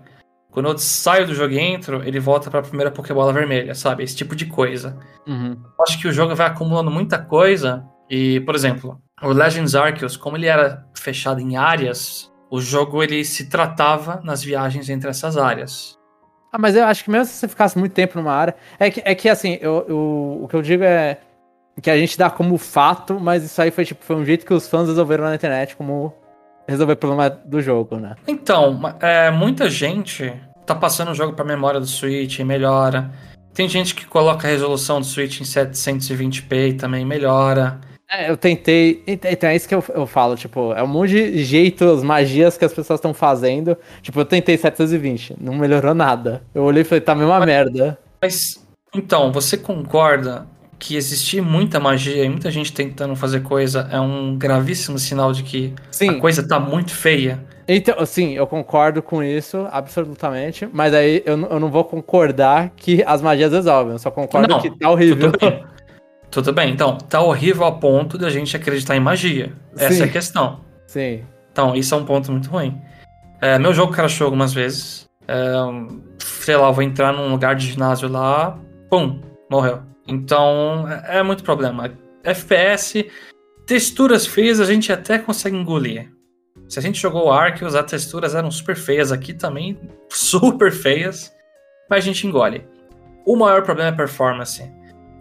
Quando 0.51 0.69
eu 0.69 0.77
saio 0.77 1.27
do 1.27 1.35
jogo 1.35 1.53
e 1.53 1.59
entro, 1.59 2.03
ele 2.03 2.19
volta 2.19 2.49
para 2.49 2.61
a 2.61 2.63
primeira 2.63 2.91
Pokébola 2.91 3.33
vermelha, 3.33 3.75
sabe? 3.75 4.03
Esse 4.03 4.15
tipo 4.15 4.35
de 4.35 4.45
coisa. 4.45 4.97
Uhum. 5.27 5.57
Acho 5.81 5.99
que 5.99 6.07
o 6.07 6.11
jogo 6.11 6.35
vai 6.35 6.47
acumulando 6.47 6.89
muita 6.89 7.19
coisa. 7.19 7.85
E, 8.09 8.39
por 8.41 8.55
exemplo, 8.55 8.99
o 9.21 9.29
Legends 9.29 9.75
Arceus, 9.75 10.15
como 10.15 10.37
ele 10.37 10.47
era 10.47 10.87
fechado 10.95 11.41
em 11.41 11.57
áreas, 11.57 12.31
o 12.49 12.61
jogo 12.61 13.03
ele 13.03 13.23
se 13.23 13.49
tratava 13.49 14.21
nas 14.23 14.43
viagens 14.43 14.89
entre 14.89 15.09
essas 15.09 15.37
áreas. 15.37 15.97
Ah, 16.51 16.57
mas 16.57 16.75
eu 16.75 16.85
acho 16.85 17.03
que 17.03 17.11
mesmo 17.11 17.25
se 17.25 17.33
você 17.33 17.47
ficasse 17.47 17.77
muito 17.77 17.93
tempo 17.93 18.17
numa 18.17 18.31
área. 18.31 18.55
É 18.79 18.89
que, 18.89 19.01
é 19.03 19.13
que 19.13 19.29
assim, 19.29 19.57
eu, 19.61 19.85
eu, 19.87 20.39
o 20.43 20.47
que 20.49 20.55
eu 20.55 20.61
digo 20.61 20.83
é 20.83 21.19
que 21.81 21.89
a 21.89 21.97
gente 21.97 22.17
dá 22.17 22.29
como 22.29 22.57
fato, 22.57 23.19
mas 23.19 23.43
isso 23.43 23.61
aí 23.61 23.71
foi 23.71 23.85
tipo 23.85 24.03
foi 24.03 24.15
um 24.15 24.25
jeito 24.25 24.45
que 24.45 24.53
os 24.53 24.67
fãs 24.67 24.87
resolveram 24.87 25.25
na 25.25 25.35
internet 25.35 25.75
como 25.75 26.13
resolver 26.67 26.93
o 26.93 26.97
problema 26.97 27.29
do 27.29 27.61
jogo, 27.61 27.97
né? 27.97 28.15
Então, 28.27 28.79
é, 28.99 29.31
muita 29.31 29.69
gente 29.69 30.33
tá 30.65 30.75
passando 30.75 31.11
o 31.11 31.15
jogo 31.15 31.33
para 31.33 31.45
memória 31.45 31.79
do 31.79 31.85
Switch 31.85 32.39
e 32.39 32.43
melhora. 32.43 33.09
Tem 33.53 33.67
gente 33.69 33.95
que 33.95 34.05
coloca 34.05 34.47
a 34.47 34.51
resolução 34.51 34.99
do 34.99 35.05
Switch 35.05 35.39
em 35.39 35.43
720p 35.43 36.69
e 36.69 36.73
também 36.73 37.05
melhora. 37.05 37.79
É, 38.09 38.29
eu 38.29 38.37
tentei. 38.37 39.03
Então 39.07 39.49
é 39.49 39.55
isso 39.55 39.67
que 39.67 39.75
eu, 39.75 39.83
eu 39.93 40.05
falo, 40.05 40.35
tipo, 40.35 40.73
é 40.73 40.83
um 40.83 40.87
monte 40.87 41.09
de 41.11 41.43
jeitos, 41.43 42.03
magias 42.03 42.57
que 42.57 42.63
as 42.63 42.73
pessoas 42.73 42.99
estão 42.99 43.13
fazendo. 43.13 43.77
Tipo, 44.01 44.21
eu 44.21 44.25
tentei 44.25 44.57
720, 44.57 45.35
não 45.39 45.55
melhorou 45.55 45.93
nada. 45.93 46.43
Eu 46.53 46.63
olhei 46.63 46.81
e 46.81 46.85
falei, 46.85 47.01
tá 47.01 47.13
a 47.13 47.15
mesma 47.15 47.39
mas, 47.39 47.45
merda. 47.45 47.97
Mas, 48.21 48.67
então, 48.93 49.31
você 49.31 49.57
concorda 49.57 50.47
que 50.79 50.95
existir 50.95 51.41
muita 51.41 51.79
magia 51.79 52.23
e 52.23 52.29
muita 52.29 52.51
gente 52.51 52.71
tentando 52.71 53.15
fazer 53.15 53.41
coisa 53.41 53.87
é 53.91 53.99
um 53.99 54.37
gravíssimo 54.37 54.99
sinal 54.99 55.33
de 55.33 55.43
que 55.43 55.73
sim. 55.89 56.09
a 56.09 56.19
coisa 56.19 56.47
tá 56.47 56.59
muito 56.59 56.93
feia. 56.93 57.43
Então, 57.67 58.05
sim, 58.05 58.33
eu 58.33 58.47
concordo 58.47 59.01
com 59.01 59.21
isso, 59.21 59.67
absolutamente. 59.71 60.67
Mas 60.71 60.93
aí 60.93 61.21
eu, 61.25 61.37
eu 61.37 61.59
não 61.59 61.69
vou 61.69 61.83
concordar 61.83 62.71
que 62.75 63.03
as 63.05 63.21
magias 63.21 63.51
resolvem. 63.51 63.93
Eu 63.93 63.99
só 63.99 64.09
concordo 64.09 64.47
não, 64.47 64.61
que 64.61 64.69
tá 64.71 64.89
horrível. 64.89 65.31
Tudo 65.31 65.39
bem. 65.39 65.65
tudo 66.31 66.53
bem. 66.53 66.71
Então, 66.71 66.97
tá 66.97 67.21
horrível 67.21 67.65
a 67.65 67.71
ponto 67.73 68.17
da 68.17 68.29
gente 68.29 68.55
acreditar 68.55 68.95
em 68.95 69.01
magia. 69.01 69.51
Essa 69.75 69.95
sim. 69.95 70.01
é 70.01 70.05
a 70.05 70.09
questão. 70.09 70.61
Sim. 70.85 71.23
Então, 71.51 71.75
isso 71.75 71.93
é 71.93 71.97
um 71.97 72.05
ponto 72.05 72.31
muito 72.31 72.49
ruim. 72.49 72.79
É, 73.41 73.59
meu 73.59 73.73
jogo 73.73 73.91
crashou 73.91 74.25
algumas 74.25 74.53
vezes. 74.53 75.05
É, 75.27 75.53
sei 76.19 76.55
lá, 76.55 76.67
eu 76.67 76.73
vou 76.73 76.83
entrar 76.83 77.11
num 77.11 77.29
lugar 77.31 77.55
de 77.55 77.67
ginásio 77.67 78.07
lá, 78.07 78.57
pum, 78.89 79.19
morreu. 79.51 79.81
Então, 80.07 80.87
é, 80.89 81.19
é 81.19 81.23
muito 81.23 81.43
problema. 81.43 81.91
FPS, 82.23 83.09
texturas 83.65 84.25
feias 84.25 84.59
a 84.59 84.65
gente 84.65 84.91
até 84.91 85.19
consegue 85.19 85.57
engolir. 85.57 86.11
Se 86.67 86.79
a 86.79 86.81
gente 86.81 86.99
jogou 86.99 87.31
Arceus, 87.31 87.75
as 87.75 87.89
texturas 87.89 88.35
eram 88.35 88.51
super 88.51 88.75
feias 88.75 89.11
aqui 89.11 89.33
também, 89.33 89.79
super 90.09 90.71
feias, 90.71 91.33
mas 91.89 92.03
a 92.03 92.07
gente 92.07 92.27
engole. 92.27 92.65
O 93.25 93.35
maior 93.35 93.63
problema 93.63 93.89
é 93.89 93.95
performance. 93.95 94.63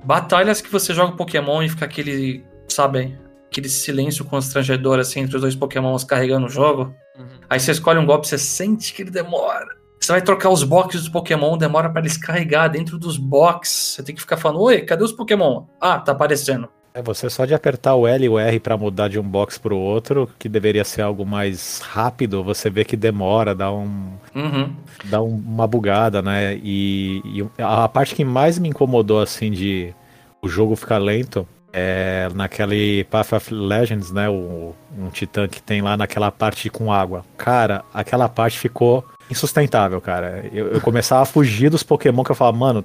Batalhas 0.04 0.60
que 0.60 0.70
você 0.70 0.94
joga 0.94 1.16
Pokémon 1.16 1.62
e 1.62 1.68
fica 1.68 1.84
aquele, 1.84 2.44
sabe, 2.68 3.18
aquele 3.46 3.68
silêncio 3.68 4.24
constrangedor 4.24 4.98
assim 4.98 5.20
entre 5.20 5.36
os 5.36 5.42
dois 5.42 5.56
Pokémons 5.56 6.04
carregando 6.04 6.46
o 6.46 6.50
jogo. 6.50 6.94
Uhum. 7.18 7.26
Aí 7.48 7.58
você 7.58 7.72
escolhe 7.72 7.98
um 7.98 8.06
golpe, 8.06 8.26
você 8.26 8.38
sente 8.38 8.92
que 8.92 9.02
ele 9.02 9.10
demora. 9.10 9.75
Você 10.06 10.12
vai 10.12 10.22
trocar 10.22 10.50
os 10.50 10.62
boxes 10.62 11.00
dos 11.00 11.10
Pokémon, 11.10 11.58
demora 11.58 11.90
para 11.90 12.00
eles 12.00 12.16
carregar 12.16 12.68
dentro 12.68 12.96
dos 12.96 13.16
boxes. 13.16 13.96
Você 13.96 14.04
tem 14.04 14.14
que 14.14 14.20
ficar 14.20 14.36
falando: 14.36 14.60
Oi, 14.60 14.82
cadê 14.82 15.02
os 15.02 15.10
Pokémon? 15.10 15.64
Ah, 15.80 15.98
tá 15.98 16.12
aparecendo. 16.12 16.68
É 16.94 17.02
você 17.02 17.28
só 17.28 17.44
de 17.44 17.52
apertar 17.52 17.96
o 17.96 18.06
L 18.06 18.24
e 18.24 18.28
o 18.28 18.38
R 18.38 18.60
para 18.60 18.76
mudar 18.76 19.08
de 19.08 19.18
um 19.18 19.24
box 19.24 19.58
para 19.58 19.74
o 19.74 19.76
outro, 19.76 20.30
que 20.38 20.48
deveria 20.48 20.84
ser 20.84 21.02
algo 21.02 21.26
mais 21.26 21.80
rápido, 21.80 22.44
você 22.44 22.70
vê 22.70 22.84
que 22.84 22.96
demora, 22.96 23.52
dá 23.52 23.72
um 23.72 24.12
uhum. 24.32 24.72
dá 25.06 25.20
um, 25.20 25.42
uma 25.44 25.66
bugada, 25.66 26.22
né? 26.22 26.54
E, 26.62 27.20
e, 27.24 27.44
a 27.60 27.88
parte 27.88 28.14
que 28.14 28.24
mais 28.24 28.60
me 28.60 28.68
incomodou 28.68 29.20
assim 29.20 29.50
de 29.50 29.92
o 30.40 30.48
jogo 30.48 30.76
ficar 30.76 30.98
lento 30.98 31.48
é 31.72 32.28
naquele 32.32 33.02
Path 33.10 33.32
of 33.32 33.52
Legends, 33.52 34.12
né? 34.12 34.28
O, 34.28 34.72
um 34.96 35.10
titã 35.10 35.48
que 35.48 35.60
tem 35.60 35.82
lá 35.82 35.96
naquela 35.96 36.30
parte 36.30 36.70
com 36.70 36.92
água. 36.92 37.24
Cara, 37.36 37.84
aquela 37.92 38.28
parte 38.28 38.56
ficou 38.56 39.04
insustentável, 39.30 40.00
cara. 40.00 40.48
Eu, 40.52 40.68
eu 40.68 40.80
começava 40.80 41.22
a 41.22 41.26
fugir 41.26 41.70
dos 41.70 41.82
Pokémon 41.82 42.22
que 42.22 42.30
eu 42.30 42.36
falava, 42.36 42.56
mano, 42.56 42.84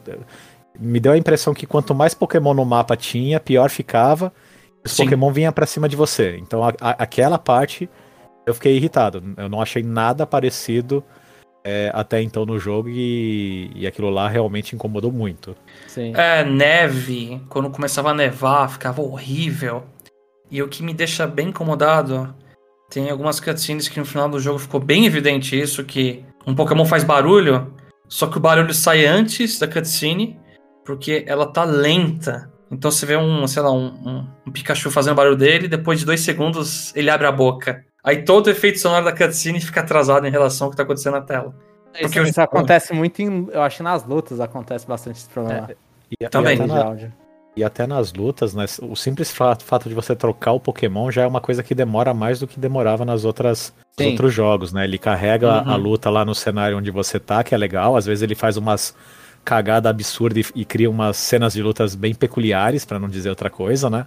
me 0.79 0.99
deu 0.99 1.11
a 1.11 1.17
impressão 1.17 1.53
que 1.53 1.65
quanto 1.65 1.93
mais 1.93 2.13
Pokémon 2.13 2.53
no 2.53 2.65
mapa 2.65 2.95
tinha, 2.95 3.39
pior 3.39 3.69
ficava. 3.69 4.31
Os 4.83 4.93
Sim. 4.93 5.03
Pokémon 5.03 5.31
vinham 5.31 5.53
para 5.53 5.65
cima 5.65 5.87
de 5.87 5.95
você. 5.95 6.37
Então 6.37 6.63
a, 6.63 6.73
a, 6.81 6.89
aquela 6.91 7.37
parte 7.37 7.89
eu 8.45 8.53
fiquei 8.53 8.75
irritado. 8.75 9.23
Eu 9.37 9.49
não 9.49 9.61
achei 9.61 9.83
nada 9.83 10.25
parecido 10.25 11.03
é, 11.63 11.91
até 11.93 12.21
então 12.21 12.45
no 12.45 12.57
jogo 12.57 12.89
e, 12.89 13.71
e 13.75 13.85
aquilo 13.85 14.09
lá 14.09 14.27
realmente 14.27 14.75
incomodou 14.75 15.11
muito. 15.11 15.55
Sim. 15.87 16.13
É, 16.15 16.43
neve, 16.43 17.41
quando 17.49 17.69
começava 17.69 18.11
a 18.11 18.13
nevar, 18.13 18.69
ficava 18.69 19.01
horrível. 19.01 19.83
E 20.49 20.61
o 20.61 20.67
que 20.67 20.83
me 20.83 20.93
deixa 20.93 21.27
bem 21.27 21.49
incomodado, 21.49 22.33
tem 22.89 23.09
algumas 23.09 23.39
cutscenes 23.39 23.87
que 23.87 23.99
no 23.99 24.05
final 24.05 24.27
do 24.27 24.39
jogo 24.39 24.59
ficou 24.59 24.79
bem 24.79 25.05
evidente 25.05 25.57
isso, 25.57 25.83
que 25.85 26.25
um 26.45 26.55
Pokémon 26.55 26.85
faz 26.85 27.03
barulho, 27.03 27.73
só 28.07 28.27
que 28.27 28.37
o 28.37 28.41
barulho 28.41 28.73
sai 28.73 29.05
antes 29.05 29.59
da 29.59 29.67
cutscene, 29.67 30.39
porque 30.85 31.23
ela 31.27 31.45
tá 31.45 31.63
lenta. 31.63 32.51
Então 32.69 32.89
você 32.89 33.05
vê 33.05 33.17
um, 33.17 33.45
sei 33.47 33.61
lá, 33.61 33.71
um, 33.71 33.87
um, 33.87 34.27
um 34.47 34.51
Pikachu 34.51 34.89
fazendo 34.89 35.15
barulho 35.15 35.35
dele, 35.35 35.67
depois 35.67 35.99
de 35.99 36.05
dois 36.05 36.21
segundos 36.21 36.95
ele 36.95 37.09
abre 37.09 37.27
a 37.27 37.31
boca. 37.31 37.85
Aí 38.03 38.23
todo 38.23 38.47
o 38.47 38.49
efeito 38.49 38.79
sonoro 38.79 39.05
da 39.05 39.11
cutscene 39.11 39.59
fica 39.59 39.81
atrasado 39.81 40.25
em 40.25 40.31
relação 40.31 40.67
ao 40.67 40.71
que 40.71 40.77
tá 40.77 40.83
acontecendo 40.83 41.13
na 41.13 41.21
tela. 41.21 41.53
Isso, 41.93 42.03
Porque 42.03 42.21
isso 42.21 42.41
acontece 42.41 42.93
muito 42.93 43.21
em. 43.21 43.47
Eu 43.51 43.61
acho 43.61 43.77
que 43.77 43.83
nas 43.83 44.05
lutas 44.05 44.39
acontece 44.39 44.87
bastante 44.87 45.17
esse 45.17 45.29
problema. 45.29 45.69
É, 45.69 45.75
e, 46.19 46.29
Também. 46.29 46.57
E 46.57 47.20
e 47.55 47.63
até 47.63 47.85
nas 47.85 48.13
lutas, 48.13 48.53
né, 48.53 48.65
o 48.81 48.95
simples 48.95 49.31
fato, 49.31 49.89
de 49.89 49.93
você 49.93 50.15
trocar 50.15 50.53
o 50.53 50.59
Pokémon 50.59 51.11
já 51.11 51.23
é 51.23 51.27
uma 51.27 51.41
coisa 51.41 51.61
que 51.61 51.75
demora 51.75 52.13
mais 52.13 52.39
do 52.39 52.47
que 52.47 52.59
demorava 52.59 53.03
nas 53.03 53.25
outras 53.25 53.73
outros 53.99 54.33
jogos, 54.33 54.71
né? 54.71 54.85
Ele 54.85 54.97
carrega 54.97 55.61
uhum. 55.61 55.69
a 55.69 55.75
luta 55.75 56.09
lá 56.09 56.23
no 56.23 56.33
cenário 56.33 56.77
onde 56.77 56.89
você 56.89 57.19
tá, 57.19 57.43
que 57.43 57.53
é 57.53 57.57
legal. 57.57 57.95
Às 57.95 58.05
vezes 58.05 58.21
ele 58.21 58.35
faz 58.35 58.55
umas 58.55 58.95
cagada 59.43 59.89
absurda 59.89 60.39
e, 60.39 60.45
e 60.55 60.65
cria 60.65 60.89
umas 60.89 61.17
cenas 61.17 61.53
de 61.53 61.61
lutas 61.61 61.93
bem 61.93 62.13
peculiares, 62.13 62.85
para 62.85 62.99
não 62.99 63.09
dizer 63.09 63.29
outra 63.29 63.49
coisa, 63.49 63.89
né? 63.89 64.05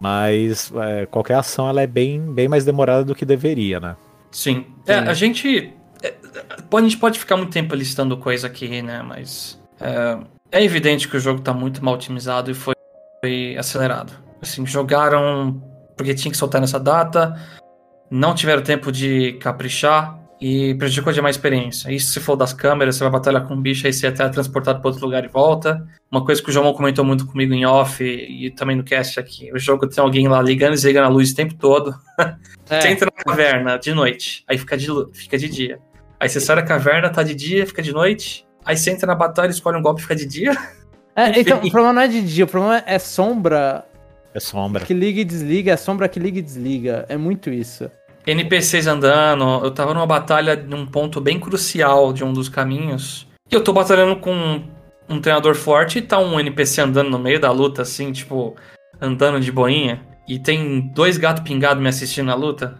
Mas 0.00 0.72
é, 0.74 1.06
qualquer 1.06 1.34
ação 1.34 1.68
ela 1.68 1.82
é 1.82 1.86
bem, 1.86 2.20
bem 2.32 2.48
mais 2.48 2.64
demorada 2.64 3.04
do 3.04 3.14
que 3.14 3.24
deveria, 3.24 3.78
né? 3.78 3.96
Sim. 4.30 4.66
É, 4.86 4.94
a 4.94 5.14
gente. 5.14 5.72
É, 6.02 6.14
a 6.72 6.80
gente 6.80 6.96
pode 6.96 7.18
ficar 7.18 7.36
muito 7.36 7.52
tempo 7.52 7.74
listando 7.74 8.16
coisa 8.16 8.46
aqui, 8.46 8.82
né? 8.82 9.02
Mas. 9.02 9.60
É, 9.80 10.18
é 10.50 10.62
evidente 10.62 11.08
que 11.08 11.16
o 11.16 11.20
jogo 11.20 11.40
tá 11.40 11.52
muito 11.52 11.84
mal 11.84 11.94
otimizado 11.94 12.50
e 12.50 12.54
foi, 12.54 12.74
foi 13.22 13.56
acelerado. 13.56 14.12
Assim, 14.40 14.64
jogaram 14.66 15.62
porque 15.96 16.14
tinha 16.14 16.30
que 16.30 16.38
soltar 16.38 16.60
nessa 16.60 16.78
data, 16.78 17.34
não 18.10 18.34
tiveram 18.34 18.62
tempo 18.62 18.92
de 18.92 19.32
caprichar, 19.34 20.18
e 20.40 20.74
prejudicou 20.74 21.12
demais 21.12 21.36
a 21.36 21.38
experiência. 21.38 21.92
Isso 21.92 22.12
se 22.12 22.20
for 22.20 22.36
das 22.36 22.52
câmeras, 22.52 22.96
você 22.96 23.04
vai 23.04 23.12
batalhar 23.12 23.46
com 23.46 23.54
um 23.54 23.60
bicho, 23.60 23.86
aí 23.86 23.92
você 23.92 24.06
é 24.06 24.08
até 24.10 24.28
transportado 24.28 24.80
para 24.80 24.88
outro 24.88 25.04
lugar 25.04 25.24
e 25.24 25.28
volta. 25.28 25.84
Uma 26.10 26.24
coisa 26.24 26.42
que 26.42 26.48
o 26.48 26.52
João 26.52 26.72
comentou 26.72 27.04
muito 27.04 27.26
comigo 27.26 27.52
em 27.52 27.66
off 27.66 28.02
e, 28.02 28.46
e 28.46 28.50
também 28.50 28.76
no 28.76 28.84
cast 28.84 29.18
aqui: 29.18 29.52
o 29.52 29.58
jogo 29.58 29.88
tem 29.88 30.02
alguém 30.02 30.28
lá 30.28 30.40
ligando 30.40 30.72
e 30.72 30.76
desligando 30.76 31.06
a 31.06 31.10
luz 31.10 31.32
o 31.32 31.36
tempo 31.36 31.54
todo. 31.54 31.94
É. 32.70 32.82
você 32.82 32.88
entra 32.88 33.06
na 33.06 33.24
caverna 33.24 33.78
de 33.78 33.94
noite, 33.94 34.44
aí 34.46 34.58
fica 34.58 34.76
de, 34.76 34.88
fica 35.14 35.38
de 35.38 35.48
dia. 35.48 35.78
Aí 36.20 36.28
você 36.28 36.38
sai 36.38 36.56
da 36.56 36.62
caverna, 36.62 37.08
tá 37.08 37.22
de 37.22 37.34
dia, 37.34 37.66
fica 37.66 37.80
de 37.80 37.94
noite. 37.94 38.46
Aí 38.68 38.76
você 38.76 38.90
entra 38.90 39.06
na 39.06 39.14
batalha, 39.14 39.48
escolhe 39.50 39.78
um 39.78 39.82
golpe 39.82 40.00
e 40.00 40.02
fica 40.02 40.14
de 40.14 40.26
dia. 40.26 40.52
É, 41.16 41.40
então, 41.40 41.56
o 41.58 41.70
problema 41.70 41.94
não 41.94 42.02
é 42.02 42.06
de 42.06 42.20
dia, 42.20 42.44
o 42.44 42.46
problema 42.46 42.82
é 42.86 42.98
sombra. 42.98 43.86
É 44.34 44.38
sombra. 44.38 44.84
Que 44.84 44.92
liga 44.92 45.22
e 45.22 45.24
desliga, 45.24 45.72
é 45.72 45.76
sombra 45.76 46.06
que 46.06 46.20
liga 46.20 46.38
e 46.38 46.42
desliga. 46.42 47.06
É 47.08 47.16
muito 47.16 47.48
isso. 47.48 47.90
NPCs 48.26 48.86
andando. 48.86 49.64
Eu 49.64 49.70
tava 49.70 49.94
numa 49.94 50.06
batalha 50.06 50.54
num 50.54 50.86
ponto 50.86 51.18
bem 51.18 51.40
crucial 51.40 52.12
de 52.12 52.22
um 52.22 52.30
dos 52.30 52.50
caminhos. 52.50 53.26
E 53.50 53.54
eu 53.54 53.64
tô 53.64 53.72
batalhando 53.72 54.16
com 54.16 54.62
um 55.08 55.18
treinador 55.18 55.54
forte 55.54 55.98
e 55.98 56.02
tá 56.02 56.18
um 56.18 56.38
NPC 56.38 56.82
andando 56.82 57.08
no 57.08 57.18
meio 57.18 57.40
da 57.40 57.50
luta, 57.50 57.80
assim, 57.80 58.12
tipo, 58.12 58.54
andando 59.00 59.40
de 59.40 59.50
boinha. 59.50 60.02
E 60.28 60.38
tem 60.38 60.92
dois 60.94 61.16
gatos 61.16 61.42
pingados 61.42 61.82
me 61.82 61.88
assistindo 61.88 62.26
na 62.26 62.34
luta. 62.34 62.76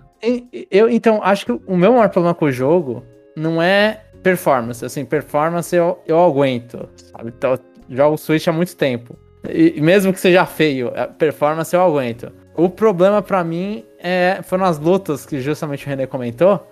Eu, 0.71 0.91
então, 0.91 1.23
acho 1.23 1.47
que 1.47 1.53
o 1.53 1.77
meu 1.79 1.95
maior 1.95 2.11
problema 2.11 2.35
com 2.35 2.45
o 2.45 2.53
jogo 2.53 3.03
não 3.35 3.63
é 3.63 4.03
performance. 4.23 4.85
Assim, 4.85 5.05
performance 5.05 5.75
eu, 5.75 6.01
eu 6.07 6.21
aguento, 6.21 6.89
sabe? 6.97 7.33
Então, 7.37 7.59
jogo 7.89 8.17
Switch 8.17 8.47
há 8.49 8.53
muito 8.53 8.77
tempo. 8.77 9.19
E 9.49 9.81
mesmo 9.81 10.13
que 10.13 10.21
seja 10.21 10.45
feio, 10.45 10.93
performance 11.17 11.75
eu 11.75 11.83
aguento. 11.83 12.33
O 12.55 12.69
problema 12.69 13.23
para 13.23 13.45
mim 13.45 13.85
é, 13.99 14.41
foram 14.43 14.65
as 14.65 14.79
lutas 14.79 15.25
que 15.25 15.41
justamente 15.41 15.87
o 15.87 15.89
René 15.89 16.07
comentou, 16.07 16.67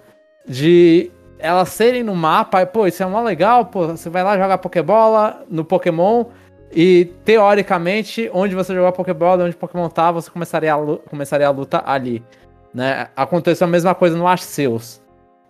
de 0.46 1.10
elas 1.38 1.68
serem 1.68 2.02
no 2.02 2.14
mapa, 2.14 2.62
e, 2.62 2.66
pô, 2.66 2.86
isso 2.86 3.02
é 3.02 3.06
mó 3.06 3.22
legal, 3.22 3.66
pô, 3.66 3.86
você 3.88 4.08
vai 4.08 4.24
lá 4.24 4.36
jogar 4.36 4.58
Pokébola 4.58 5.44
no 5.48 5.64
Pokémon, 5.64 6.24
e 6.72 7.12
teoricamente, 7.24 8.28
onde 8.32 8.54
você 8.54 8.74
jogar 8.74 8.92
Pokébola, 8.92 9.44
onde 9.44 9.54
o 9.54 9.58
Pokémon 9.58 9.88
tá, 9.88 10.10
você 10.10 10.30
começaria 10.30 10.74
a, 10.74 10.96
começaria 11.08 11.46
a 11.46 11.50
luta 11.50 11.82
ali. 11.86 12.22
Né? 12.74 13.08
Aconteceu 13.14 13.66
a 13.66 13.70
mesma 13.70 13.94
coisa 13.94 14.16
no 14.16 14.26
Arceus. 14.26 15.00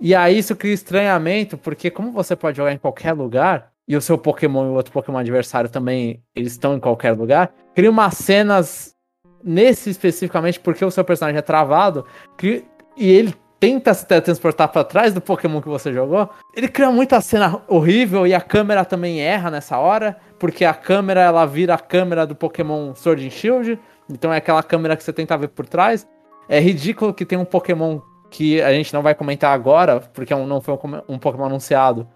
E 0.01 0.15
aí 0.15 0.39
isso 0.39 0.55
cria 0.55 0.75
estranhamento, 0.75 1.57
porque 1.57 1.91
como 1.91 2.13
você 2.13 2.37
pode 2.37 2.57
jogar 2.57 2.73
em 2.73 2.79
qualquer 2.79 3.13
lugar, 3.13 3.73
e 3.89 3.97
o 3.97 4.01
seu 4.01 4.19
Pokémon 4.19 4.67
e 4.67 4.69
o 4.69 4.75
outro 4.75 4.93
Pokémon 4.93 5.19
adversário 5.19 5.71
também, 5.71 6.23
eles 6.35 6.53
estão 6.53 6.75
em 6.75 6.81
qualquer 6.81 7.13
lugar, 7.13 7.53
cria 7.75 7.91
umas 7.91 8.15
cenas 8.15 8.95
nesse 9.43 9.91
especificamente, 9.91 10.59
porque 10.59 10.85
o 10.85 10.91
seu 10.91 11.05
personagem 11.05 11.39
é 11.39 11.43
travado, 11.43 12.05
que, 12.37 12.65
e 12.97 13.09
ele 13.09 13.35
tenta 13.61 13.95
se 13.95 14.05
teletransportar 14.07 14.69
para 14.69 14.85
trás 14.85 15.15
do 15.15 15.21
Pokémon 15.21 15.63
que 15.63 15.69
você 15.69 15.93
jogou, 15.93 16.29
ele 16.55 16.69
cria 16.69 16.91
muita 16.91 17.21
cena 17.21 17.63
horrível 17.69 18.27
e 18.27 18.35
a 18.35 18.41
câmera 18.41 18.85
também 18.85 19.21
erra 19.21 19.51
nessa 19.51 19.79
hora, 19.79 20.17
porque 20.39 20.65
a 20.65 20.75
câmera 20.75 21.21
ela 21.21 21.47
vira 21.47 21.75
a 21.75 21.79
câmera 21.79 22.27
do 22.27 22.35
Pokémon 22.35 22.95
Sword 22.95 23.27
and 23.27 23.31
Shield, 23.31 23.79
então 24.11 24.33
é 24.33 24.39
aquela 24.39 24.63
câmera 24.63 24.97
que 24.97 25.03
você 25.03 25.13
tenta 25.13 25.39
ver 25.39 25.49
por 25.49 25.67
trás. 25.67 26.07
É 26.49 26.61
ridículo 26.61 27.15
que 27.15 27.25
tem 27.25 27.39
um 27.39 27.45
Pokémon 27.45 28.01
que 28.37 28.61
a 28.61 28.71
gente 28.71 28.93
não 28.93 29.01
vai 29.01 29.15
comentar 29.15 29.55
agora, 29.55 29.99
porque 30.13 30.35
é 30.35 30.37
não 30.37 30.61
foi 30.61 30.75
um, 31.09 31.19
Pokémon 31.19 31.47
anunciado, 31.47 32.07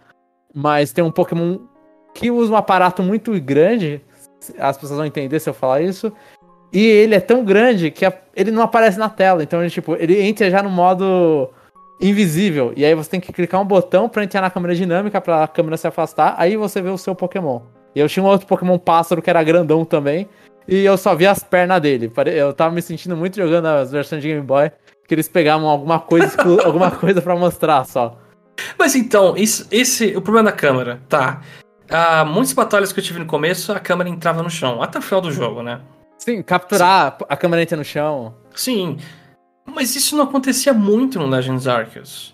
mas 0.55 0.93
tem 0.93 1.03
um 1.03 1.11
Pokémon 1.11 1.61
que 2.13 2.31
usa 2.31 2.53
um 2.53 2.57
aparato 2.57 3.03
muito 3.03 3.33
grande, 3.41 4.03
as 4.59 4.77
pessoas 4.77 4.99
vão 4.99 5.07
entender 5.07 5.41
se 5.41 5.49
eu 5.49 5.55
falar 5.55 5.81
isso, 5.81 6.13
e 6.71 6.85
ele 6.85 7.15
é 7.15 7.21
tão 7.21 7.43
grande 7.43 7.91
que 7.91 8.05
ele 8.37 8.51
não 8.51 8.61
aparece 8.61 8.99
na 8.99 9.09
tela. 9.09 9.43
Então, 9.43 9.63
ele, 9.63 9.71
tipo, 9.71 9.97
ele 9.97 10.21
entra 10.21 10.51
já 10.51 10.63
no 10.63 10.69
modo 10.69 11.49
invisível. 11.99 12.75
E 12.77 12.85
aí 12.85 12.95
você 12.95 13.09
tem 13.09 13.21
que 13.21 13.33
clicar 13.33 13.59
um 13.59 13.65
botão 13.65 14.07
para 14.07 14.23
entrar 14.23 14.43
na 14.43 14.51
câmera 14.51 14.75
dinâmica 14.75 15.23
para 15.23 15.45
a 15.45 15.49
câmera 15.49 15.79
se 15.79 15.89
afastar. 15.89 16.35
Aí 16.37 16.55
você 16.55 16.83
vê 16.83 16.91
o 16.91 16.99
seu 16.99 17.15
Pokémon. 17.15 17.63
E 17.95 17.99
eu 17.99 18.09
tinha 18.11 18.23
um 18.23 18.29
outro 18.29 18.47
Pokémon 18.47 18.79
pássaro 18.79 19.23
que 19.23 19.31
era 19.31 19.43
grandão 19.43 19.87
também. 19.87 20.29
E 20.69 20.85
eu 20.85 20.99
só 20.99 21.15
vi 21.15 21.27
as 21.27 21.43
pernas 21.43 21.81
dele. 21.81 22.13
Eu 22.27 22.53
tava 22.53 22.75
me 22.75 22.83
sentindo 22.83 23.17
muito 23.17 23.37
jogando 23.37 23.67
as 23.67 23.91
versões 23.91 24.21
de 24.21 24.29
Game 24.29 24.43
Boy. 24.43 24.71
Que 25.11 25.15
eles 25.17 25.27
pegavam 25.27 25.69
alguma 25.69 25.99
coisa, 25.99 26.37
alguma 26.65 26.89
coisa 26.89 27.21
para 27.21 27.35
mostrar 27.35 27.85
só. 27.85 28.17
Mas 28.79 28.95
então, 28.95 29.37
isso, 29.37 29.67
esse 29.69 30.17
o 30.17 30.23
problema 30.23 30.53
da 30.53 30.57
câmera, 30.57 31.03
tá? 31.09 31.41
Ah, 31.91 32.25
muitas 32.25 32.53
batalhas 32.53 32.93
que 32.93 33.01
eu 33.01 33.03
tive 33.03 33.19
no 33.19 33.27
começo, 33.27 33.73
a 33.73 33.81
câmera 33.81 34.09
entrava 34.09 34.41
no 34.41 34.49
chão, 34.49 34.81
até 34.81 35.01
o 35.01 35.03
final 35.03 35.21
do 35.21 35.33
jogo, 35.33 35.65
né? 35.65 35.81
Sim, 36.17 36.41
capturar 36.45 37.17
Sim. 37.19 37.27
a 37.29 37.37
câmera 37.37 37.61
entra 37.61 37.77
no 37.77 37.83
chão. 37.83 38.37
Sim, 38.55 38.99
mas 39.67 39.97
isso 39.97 40.17
não 40.17 40.23
acontecia 40.23 40.73
muito 40.73 41.19
no 41.19 41.27
Legends 41.27 41.67
Arceus. 41.67 42.33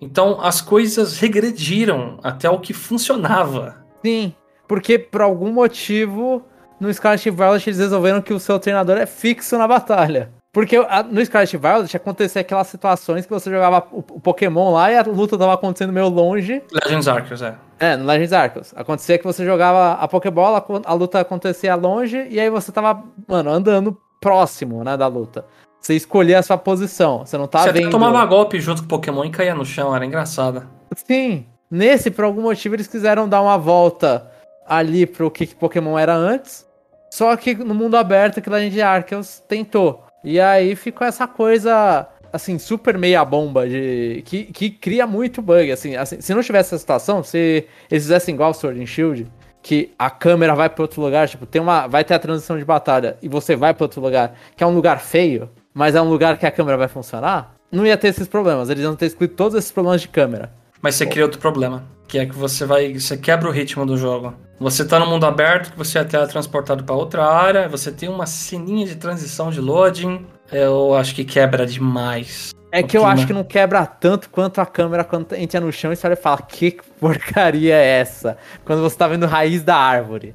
Então 0.00 0.40
as 0.40 0.60
coisas 0.60 1.18
regrediram 1.18 2.20
até 2.22 2.48
o 2.48 2.60
que 2.60 2.72
funcionava. 2.72 3.84
Sim, 4.00 4.32
porque 4.68 4.96
por 4.96 5.22
algum 5.22 5.52
motivo 5.52 6.46
no 6.78 6.94
Scarlet 6.94 7.30
Violet 7.30 7.68
eles 7.68 7.80
resolveram 7.80 8.22
que 8.22 8.32
o 8.32 8.38
seu 8.38 8.60
treinador 8.60 8.96
é 8.96 9.06
fixo 9.06 9.58
na 9.58 9.66
batalha. 9.66 10.30
Porque 10.52 10.76
no 11.10 11.24
Scarlet 11.24 11.56
Violet 11.56 11.96
acontecia 11.96 12.42
aquelas 12.42 12.66
situações 12.66 13.24
que 13.24 13.32
você 13.32 13.50
jogava 13.50 13.86
o 13.90 14.02
Pokémon 14.02 14.74
lá 14.74 14.92
e 14.92 14.98
a 14.98 15.02
luta 15.02 15.38
tava 15.38 15.54
acontecendo 15.54 15.94
meio 15.94 16.08
longe. 16.08 16.62
Legends 16.70 17.08
Arceus, 17.08 17.40
é. 17.40 17.54
É, 17.80 17.96
no 17.96 18.04
Legends 18.04 18.34
Arceus. 18.34 18.74
Acontecia 18.76 19.16
que 19.16 19.24
você 19.24 19.46
jogava 19.46 19.92
a 19.92 20.06
Pokébola, 20.06 20.62
a 20.84 20.92
luta 20.92 21.20
acontecia 21.20 21.74
longe 21.74 22.26
e 22.28 22.38
aí 22.38 22.50
você 22.50 22.70
tava, 22.70 23.02
mano, 23.26 23.50
andando 23.50 23.98
próximo, 24.20 24.84
né, 24.84 24.94
da 24.94 25.06
luta. 25.06 25.46
Você 25.80 25.94
escolhia 25.94 26.38
a 26.38 26.42
sua 26.42 26.58
posição, 26.58 27.24
você 27.24 27.38
não 27.38 27.48
tava 27.48 27.64
você 27.64 27.72
vendo... 27.72 27.84
Você 27.84 27.90
tomava 27.90 28.24
golpe 28.26 28.60
junto 28.60 28.82
com 28.82 28.86
o 28.86 28.88
Pokémon 28.88 29.24
e 29.24 29.30
caía 29.30 29.54
no 29.54 29.64
chão, 29.64 29.96
era 29.96 30.04
engraçado. 30.04 30.68
Sim. 30.94 31.46
Nesse, 31.70 32.10
por 32.10 32.26
algum 32.26 32.42
motivo, 32.42 32.76
eles 32.76 32.86
quiseram 32.86 33.26
dar 33.26 33.40
uma 33.40 33.56
volta 33.56 34.30
ali 34.66 35.06
pro 35.06 35.30
que, 35.30 35.46
que 35.46 35.54
Pokémon 35.54 35.98
era 35.98 36.14
antes. 36.14 36.66
Só 37.10 37.34
que 37.36 37.54
no 37.54 37.74
mundo 37.74 37.96
aberto 37.96 38.40
que 38.42 38.50
Legend 38.50 38.82
Arceus 38.82 39.42
tentou. 39.48 40.01
E 40.24 40.40
aí 40.40 40.76
ficou 40.76 41.06
essa 41.06 41.26
coisa, 41.26 42.06
assim, 42.32 42.58
super 42.58 42.96
meia 42.96 43.24
bomba, 43.24 43.68
de 43.68 44.22
que, 44.24 44.44
que 44.44 44.70
cria 44.70 45.06
muito 45.06 45.42
bug, 45.42 45.70
assim, 45.70 45.96
assim. 45.96 46.20
Se 46.20 46.34
não 46.34 46.42
tivesse 46.42 46.68
essa 46.68 46.78
situação, 46.78 47.22
se 47.22 47.66
eles 47.90 48.04
fizessem 48.04 48.34
igual 48.34 48.50
o 48.50 48.54
Sword 48.54 48.80
and 48.80 48.86
Shield, 48.86 49.26
que 49.62 49.92
a 49.98 50.10
câmera 50.10 50.54
vai 50.54 50.68
para 50.68 50.82
outro 50.82 51.00
lugar, 51.00 51.28
tipo, 51.28 51.46
tem 51.46 51.62
uma, 51.62 51.86
vai 51.86 52.04
ter 52.04 52.14
a 52.14 52.18
transição 52.18 52.58
de 52.58 52.64
batalha 52.64 53.16
e 53.22 53.28
você 53.28 53.54
vai 53.54 53.72
para 53.72 53.84
outro 53.84 54.00
lugar, 54.00 54.34
que 54.56 54.64
é 54.64 54.66
um 54.66 54.74
lugar 54.74 55.00
feio, 55.00 55.48
mas 55.72 55.94
é 55.94 56.02
um 56.02 56.08
lugar 56.08 56.36
que 56.36 56.44
a 56.44 56.50
câmera 56.50 56.76
vai 56.76 56.88
funcionar, 56.88 57.54
não 57.70 57.86
ia 57.86 57.96
ter 57.96 58.08
esses 58.08 58.28
problemas. 58.28 58.68
Eles 58.68 58.82
iam 58.82 58.94
ter 58.94 59.06
excluído 59.06 59.34
todos 59.34 59.56
esses 59.56 59.70
problemas 59.72 60.02
de 60.02 60.08
câmera. 60.08 60.52
Mas 60.80 60.96
você 60.96 61.06
cria 61.06 61.24
outro 61.24 61.40
problema, 61.40 61.84
que 62.12 62.18
é 62.18 62.26
que 62.26 62.34
você 62.34 62.66
vai, 62.66 62.92
você 62.92 63.16
quebra 63.16 63.48
o 63.48 63.50
ritmo 63.50 63.86
do 63.86 63.96
jogo. 63.96 64.34
Você 64.60 64.84
tá 64.84 64.98
no 64.98 65.06
mundo 65.06 65.24
aberto, 65.24 65.72
que 65.72 65.78
você 65.78 65.98
é 65.98 66.04
transportado 66.04 66.84
para 66.84 66.94
outra 66.94 67.24
área, 67.24 67.66
você 67.70 67.90
tem 67.90 68.06
uma 68.06 68.26
sininha 68.26 68.86
de 68.86 68.96
transição 68.96 69.50
de 69.50 69.62
loading. 69.62 70.26
Eu 70.52 70.94
acho 70.94 71.14
que 71.14 71.24
quebra 71.24 71.64
demais. 71.64 72.50
É 72.70 72.82
que 72.82 72.98
eu 72.98 73.06
acho 73.06 73.26
que 73.26 73.32
não 73.32 73.42
quebra 73.42 73.86
tanto 73.86 74.28
quanto 74.28 74.60
a 74.60 74.66
câmera 74.66 75.04
quando 75.04 75.32
entra 75.32 75.58
no 75.58 75.72
chão 75.72 75.90
e 75.90 75.96
você 75.96 76.06
olha 76.06 76.12
e 76.12 76.16
fala: 76.16 76.42
Que 76.42 76.76
porcaria 77.00 77.74
é 77.74 78.00
essa? 78.00 78.36
Quando 78.62 78.82
você 78.82 78.94
tá 78.94 79.08
vendo 79.08 79.24
raiz 79.24 79.62
da 79.62 79.76
árvore. 79.76 80.34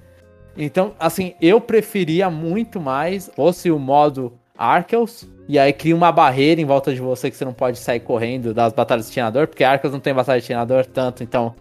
Então, 0.57 0.95
assim, 0.99 1.35
eu 1.39 1.61
preferia 1.61 2.27
muito 2.27 2.81
mais 2.81 3.29
fosse 3.35 3.69
o 3.69 3.77
modo 3.77 4.33
Arceus, 4.57 5.27
e 5.47 5.59
aí 5.59 5.71
cria 5.71 5.95
uma 5.95 6.11
barreira 6.11 6.59
em 6.59 6.65
volta 6.65 6.91
de 6.91 6.99
você 6.99 7.29
que 7.29 7.37
você 7.37 7.45
não 7.45 7.53
pode 7.53 7.77
sair 7.77 7.99
correndo 7.99 8.51
das 8.51 8.73
batalhas 8.73 9.05
de 9.05 9.11
treinador, 9.11 9.47
porque 9.47 9.63
Arceus 9.63 9.93
não 9.93 9.99
tem 9.99 10.11
batalha 10.11 10.41
de 10.41 10.47
treinador 10.47 10.83
tanto, 10.87 11.23
então 11.23 11.53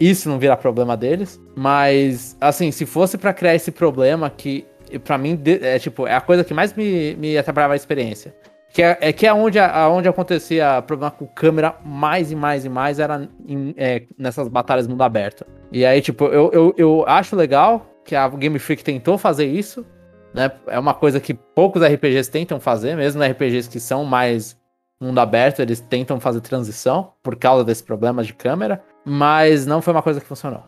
isso 0.00 0.28
não 0.28 0.38
vira 0.38 0.56
problema 0.56 0.96
deles. 0.96 1.40
Mas, 1.56 2.36
assim, 2.40 2.70
se 2.70 2.86
fosse 2.86 3.18
para 3.18 3.32
criar 3.32 3.54
esse 3.54 3.70
problema 3.70 4.30
que 4.30 4.66
pra 5.04 5.18
mim, 5.18 5.38
é 5.60 5.78
tipo, 5.78 6.06
é 6.06 6.14
a 6.14 6.20
coisa 6.20 6.44
que 6.44 6.54
mais 6.54 6.72
me, 6.72 7.14
me 7.16 7.36
atrapalhava 7.36 7.74
a 7.74 7.76
experiência. 7.76 8.34
Que 8.70 8.82
é, 8.82 8.98
é 9.00 9.12
que 9.12 9.26
é 9.26 9.32
onde, 9.32 9.58
onde 9.58 10.08
acontecia 10.08 10.82
problema 10.82 11.10
com 11.10 11.26
câmera 11.26 11.74
mais 11.84 12.30
e 12.30 12.36
mais 12.36 12.64
e 12.64 12.68
mais 12.68 12.98
era 12.98 13.28
em, 13.46 13.74
é, 13.76 14.04
nessas 14.16 14.46
batalhas 14.48 14.86
mundo 14.86 15.02
aberto. 15.02 15.44
E 15.72 15.84
aí, 15.84 16.00
tipo, 16.00 16.26
eu, 16.26 16.50
eu, 16.52 16.74
eu 16.76 17.04
acho 17.06 17.34
legal 17.34 17.86
que 18.04 18.14
a 18.14 18.28
Game 18.28 18.58
Freak 18.58 18.84
tentou 18.84 19.18
fazer 19.18 19.46
isso, 19.46 19.84
né? 20.32 20.50
É 20.66 20.78
uma 20.78 20.94
coisa 20.94 21.18
que 21.18 21.34
poucos 21.34 21.82
RPGs 21.82 22.30
tentam 22.30 22.60
fazer, 22.60 22.96
mesmo 22.96 23.22
RPGs 23.22 23.68
que 23.68 23.80
são 23.80 24.04
mais 24.04 24.56
mundo 25.00 25.18
aberto, 25.18 25.60
eles 25.60 25.80
tentam 25.80 26.18
fazer 26.18 26.40
transição 26.40 27.12
por 27.22 27.36
causa 27.36 27.64
desse 27.64 27.84
problema 27.84 28.22
de 28.22 28.34
câmera, 28.34 28.82
mas 29.08 29.66
não 29.66 29.80
foi 29.80 29.92
uma 29.92 30.02
coisa 30.02 30.20
que 30.20 30.26
funcionou. 30.26 30.62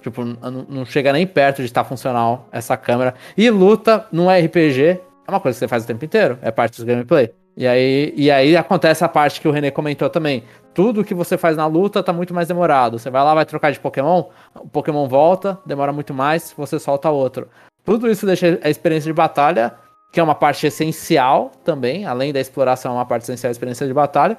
Tipo, 0.00 0.24
não 0.24 0.84
chega 0.84 1.12
nem 1.12 1.26
perto 1.26 1.58
de 1.58 1.66
estar 1.66 1.84
funcional 1.84 2.48
essa 2.50 2.76
câmera. 2.76 3.14
E 3.36 3.48
luta 3.50 4.06
no 4.10 4.28
RPG 4.28 5.00
é 5.26 5.30
uma 5.30 5.38
coisa 5.38 5.56
que 5.56 5.60
você 5.60 5.68
faz 5.68 5.84
o 5.84 5.86
tempo 5.86 6.04
inteiro, 6.04 6.38
é 6.42 6.50
parte 6.50 6.80
do 6.80 6.86
gameplay. 6.86 7.32
E 7.56 7.66
aí, 7.66 8.12
e 8.16 8.30
aí 8.30 8.56
acontece 8.56 9.04
a 9.04 9.08
parte 9.08 9.40
que 9.40 9.46
o 9.46 9.50
René 9.50 9.70
comentou 9.70 10.08
também. 10.08 10.42
Tudo 10.74 11.04
que 11.04 11.14
você 11.14 11.36
faz 11.36 11.56
na 11.56 11.66
luta 11.66 12.02
tá 12.02 12.12
muito 12.12 12.32
mais 12.32 12.48
demorado. 12.48 12.98
Você 12.98 13.10
vai 13.10 13.22
lá, 13.22 13.34
vai 13.34 13.44
trocar 13.44 13.70
de 13.70 13.78
Pokémon, 13.78 14.24
o 14.54 14.68
Pokémon 14.68 15.06
volta, 15.06 15.58
demora 15.66 15.92
muito 15.92 16.14
mais, 16.14 16.52
você 16.56 16.78
solta 16.78 17.10
outro. 17.10 17.48
Tudo 17.84 18.10
isso 18.10 18.24
deixa 18.24 18.58
a 18.62 18.70
experiência 18.70 19.08
de 19.08 19.12
batalha, 19.12 19.74
que 20.12 20.18
é 20.18 20.22
uma 20.22 20.34
parte 20.34 20.66
essencial 20.66 21.50
também, 21.64 22.06
além 22.06 22.32
da 22.32 22.40
exploração, 22.40 22.92
é 22.92 22.94
uma 22.94 23.06
parte 23.06 23.24
essencial 23.24 23.48
da 23.48 23.52
experiência 23.52 23.86
de 23.86 23.92
batalha, 23.92 24.38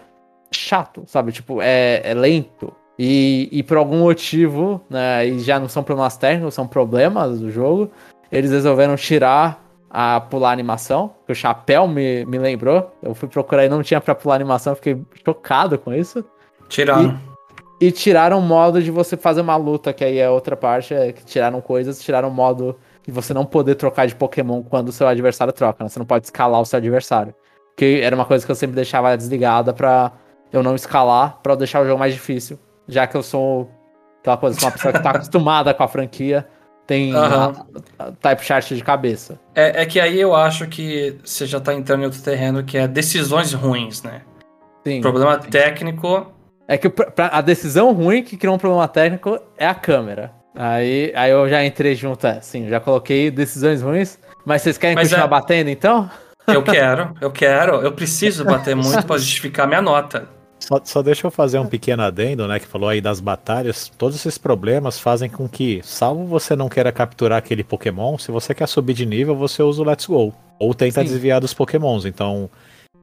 chato, 0.52 1.04
sabe? 1.08 1.32
Tipo, 1.32 1.62
é, 1.62 2.02
é 2.04 2.13
lento. 2.13 2.74
E, 2.97 3.49
e 3.51 3.63
por 3.63 3.77
algum 3.77 3.99
motivo, 3.99 4.82
né, 4.89 5.27
e 5.27 5.39
já 5.39 5.60
não 5.60 5.67
são 5.67 5.84
problemas 5.84 6.15
técnicos, 6.15 6.53
são 6.53 6.67
problemas 6.67 7.39
do 7.39 7.49
jogo, 7.49 7.89
eles 8.32 8.51
resolveram 8.51 8.95
tirar 8.95 9.63
a 9.89 10.19
pular 10.19 10.51
animação, 10.51 11.13
que 11.25 11.32
o 11.32 11.36
chapéu 11.36 11.88
me, 11.88 12.25
me 12.25 12.39
lembrou. 12.39 12.91
Eu 13.01 13.13
fui 13.13 13.29
procurar 13.29 13.65
e 13.65 13.69
não 13.69 13.84
tinha 13.84 14.01
pra 14.01 14.15
pular 14.15 14.36
animação, 14.36 14.73
fiquei 14.75 14.99
chocado 15.23 15.77
com 15.77 15.93
isso. 15.93 16.25
Tiraram. 16.67 17.19
E, 17.79 17.88
e 17.88 17.91
tiraram 17.91 18.39
o 18.39 18.41
modo 18.41 18.82
de 18.82 18.89
você 18.89 19.15
fazer 19.15 19.41
uma 19.41 19.56
luta, 19.56 19.93
que 19.93 20.03
aí 20.03 20.17
é 20.17 20.29
outra 20.29 20.58
parte, 20.58 20.95
é 20.95 21.12
que 21.12 21.23
tiraram 21.23 21.62
coisas, 21.62 22.01
tiraram 22.01 22.29
o 22.29 22.34
modo 22.34 22.75
de 23.06 23.12
você 23.12 23.34
não 23.34 23.45
poder 23.45 23.75
trocar 23.75 24.08
de 24.08 24.15
Pokémon 24.15 24.63
quando 24.63 24.89
o 24.89 24.91
seu 24.91 25.08
adversário 25.08 25.53
troca, 25.53 25.84
né? 25.84 25.89
Você 25.89 25.99
não 25.99 26.06
pode 26.06 26.25
escalar 26.25 26.60
o 26.60 26.65
seu 26.65 26.77
adversário. 26.77 27.36
Que 27.77 28.01
era 28.01 28.15
uma 28.15 28.25
coisa 28.25 28.45
que 28.45 28.51
eu 28.51 28.56
sempre 28.56 28.75
deixava 28.75 29.15
desligada 29.15 29.73
pra 29.73 30.12
eu 30.51 30.63
não 30.63 30.73
escalar, 30.73 31.39
pra 31.43 31.53
eu 31.53 31.58
deixar 31.58 31.82
o 31.82 31.86
jogo 31.86 31.99
mais 31.99 32.13
difícil. 32.13 32.58
Já 32.88 33.08
que 33.08 33.15
eu 33.15 33.24
sou 33.24 33.69
aquela 34.22 34.38
coisa, 34.38 34.60
uma 34.62 34.72
pessoa 34.72 34.93
que 34.93 35.00
tá 35.02 35.12
acostumada 35.12 35.74
com 35.74 35.84
a 35.84 35.88
franquia 35.88 36.48
tem 36.86 37.15
uhum. 37.15 38.13
type 38.19 38.43
chart 38.43 38.74
de 38.74 38.84
cabeça. 38.84 39.39
É, 39.56 39.82
é, 39.82 39.86
que 39.86 40.00
aí 40.00 40.19
eu 40.19 40.36
acho 40.36 40.67
que 40.67 41.17
você 41.24 41.46
já 41.46 41.60
tá 41.60 41.74
entrando 41.74 42.02
em 42.02 42.06
outro 42.06 42.22
terreno 42.22 42.63
que 42.63 42.78
é 42.78 42.88
decisões 42.88 43.54
ruins, 43.54 44.04
né? 44.04 44.22
Sim. 44.86 45.02
Problema 45.02 45.41
sim. 45.41 45.50
técnico. 45.50 46.32
É 46.67 46.78
que 46.78 46.91
a 47.17 47.41
decisão 47.41 47.91
ruim 47.93 48.24
que 48.24 48.38
criou 48.38 48.56
um 48.56 48.58
problema 48.58 48.88
técnico 48.88 49.39
é 49.58 49.65
a 49.65 49.76
câmera. 49.76 50.32
Aí, 50.56 51.12
aí 51.15 51.32
eu 51.32 51.50
já 51.50 51.65
entrei 51.65 51.96
junto, 51.96 52.28
é, 52.28 52.39
sim, 52.39 52.69
já 52.69 52.80
coloquei 52.80 53.32
decisões 53.32 53.82
ruins. 53.82 54.19
Mas 54.46 54.62
vocês 54.62 54.78
querem 54.78 54.96
mas 54.96 55.08
continuar 55.08 55.26
é... 55.26 55.30
batendo 55.30 55.69
então? 55.69 56.10
Eu 56.48 56.62
quero, 56.62 57.15
eu 57.22 57.32
quero, 57.32 57.76
eu 57.78 57.91
preciso 57.93 58.43
bater 58.46 58.76
muito 58.76 59.06
para 59.06 59.17
justificar 59.17 59.67
minha 59.67 59.82
nota. 59.82 60.28
Só, 60.63 60.80
só, 60.86 61.02
deixa 61.02 61.28
eu 61.28 61.32
fazer 61.32 61.60
um 61.60 61.65
pequeno 61.65 62.04
adendo, 62.04 62.47
né? 62.47 62.58
Que 62.58 62.65
falou 62.65 62.88
aí 62.88 63.02
das 63.02 63.19
batalhas. 63.19 63.91
Todos 63.97 64.15
esses 64.15 64.38
problemas 64.38 64.97
fazem 64.97 65.30
com 65.30 65.45
que, 65.45 65.82
salvo 65.84 66.26
você 66.26 66.56
não 66.56 66.69
queira 66.69 66.89
capturar 66.89 67.38
aquele 67.38 67.65
Pokémon, 67.65 68.17
se 68.17 68.32
você 68.32 68.56
quer 68.56 68.67
subir 68.67 68.93
de 68.93 69.06
nível, 69.06 69.36
você 69.36 69.62
usa 69.62 69.82
o 69.82 69.86
Let's 69.86 70.06
Go. 70.06 70.34
Ou 70.58 70.73
tenta 70.73 71.02
Sim. 71.02 71.08
desviar 71.08 71.41
dos 71.41 71.54
Pokémons. 71.54 72.06
Então, 72.06 72.49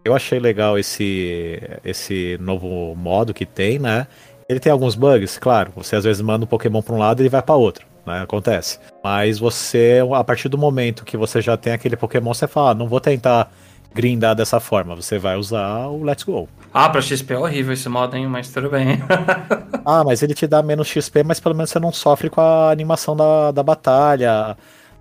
eu 0.03 0.15
achei 0.15 0.39
legal 0.39 0.79
esse, 0.79 1.61
esse 1.85 2.39
novo 2.41 2.95
modo 2.97 3.35
que 3.35 3.45
tem, 3.45 3.79
né? 3.79 4.07
Ele 4.49 4.59
tem 4.59 4.73
alguns 4.73 4.95
bugs, 4.95 5.37
claro. 5.37 5.71
Você 5.77 5.97
às 5.97 6.05
vezes 6.05 6.23
manda 6.23 6.47
um 6.47 6.49
Pokémon 6.49 6.81
para 6.81 6.95
um 6.95 6.99
lado 6.99 7.21
e 7.21 7.23
ele 7.25 7.29
vai 7.29 7.43
para 7.43 7.57
outro, 7.57 7.87
né? 8.07 8.23
Acontece. 8.23 8.79
Mas 9.05 9.39
você, 9.39 9.99
a 10.15 10.25
partir 10.25 10.49
do 10.49 10.57
momento 10.57 11.05
que 11.05 11.17
você 11.17 11.43
já 11.43 11.59
tem 11.59 11.75
aquele 11.75 11.95
Pokémon, 11.95 12.33
você 12.33 12.49
fala, 12.49 12.71
ah, 12.71 12.75
não 12.75 12.89
vou 12.89 13.01
tentar 13.01 13.53
grindar 13.95 14.35
dessa 14.35 14.61
forma. 14.61 14.95
Você 14.95 15.19
vai 15.19 15.37
usar 15.37 15.87
o 15.87 16.03
Let's 16.03 16.25
Go. 16.25 16.49
Ah, 16.73 16.89
pra 16.89 17.03
XP 17.03 17.35
é 17.35 17.39
horrível 17.39 17.73
esse 17.73 17.89
modo, 17.89 18.17
hein? 18.17 18.27
Mas 18.27 18.51
tudo 18.51 18.71
bem. 18.71 19.01
ah, 19.85 20.05
mas 20.05 20.23
ele 20.23 20.35
te 20.35 20.47
dá 20.47 20.63
menos 20.63 20.87
XP, 20.87 21.25
mas 21.25 21.41
pelo 21.41 21.55
menos 21.55 21.71
você 21.71 21.81
não 21.81 21.93
sofre 21.93 22.31
com 22.31 22.41
a 22.41 22.71
animação 22.71 23.17
da, 23.17 23.51
da 23.51 23.63
batalha, 23.63 24.57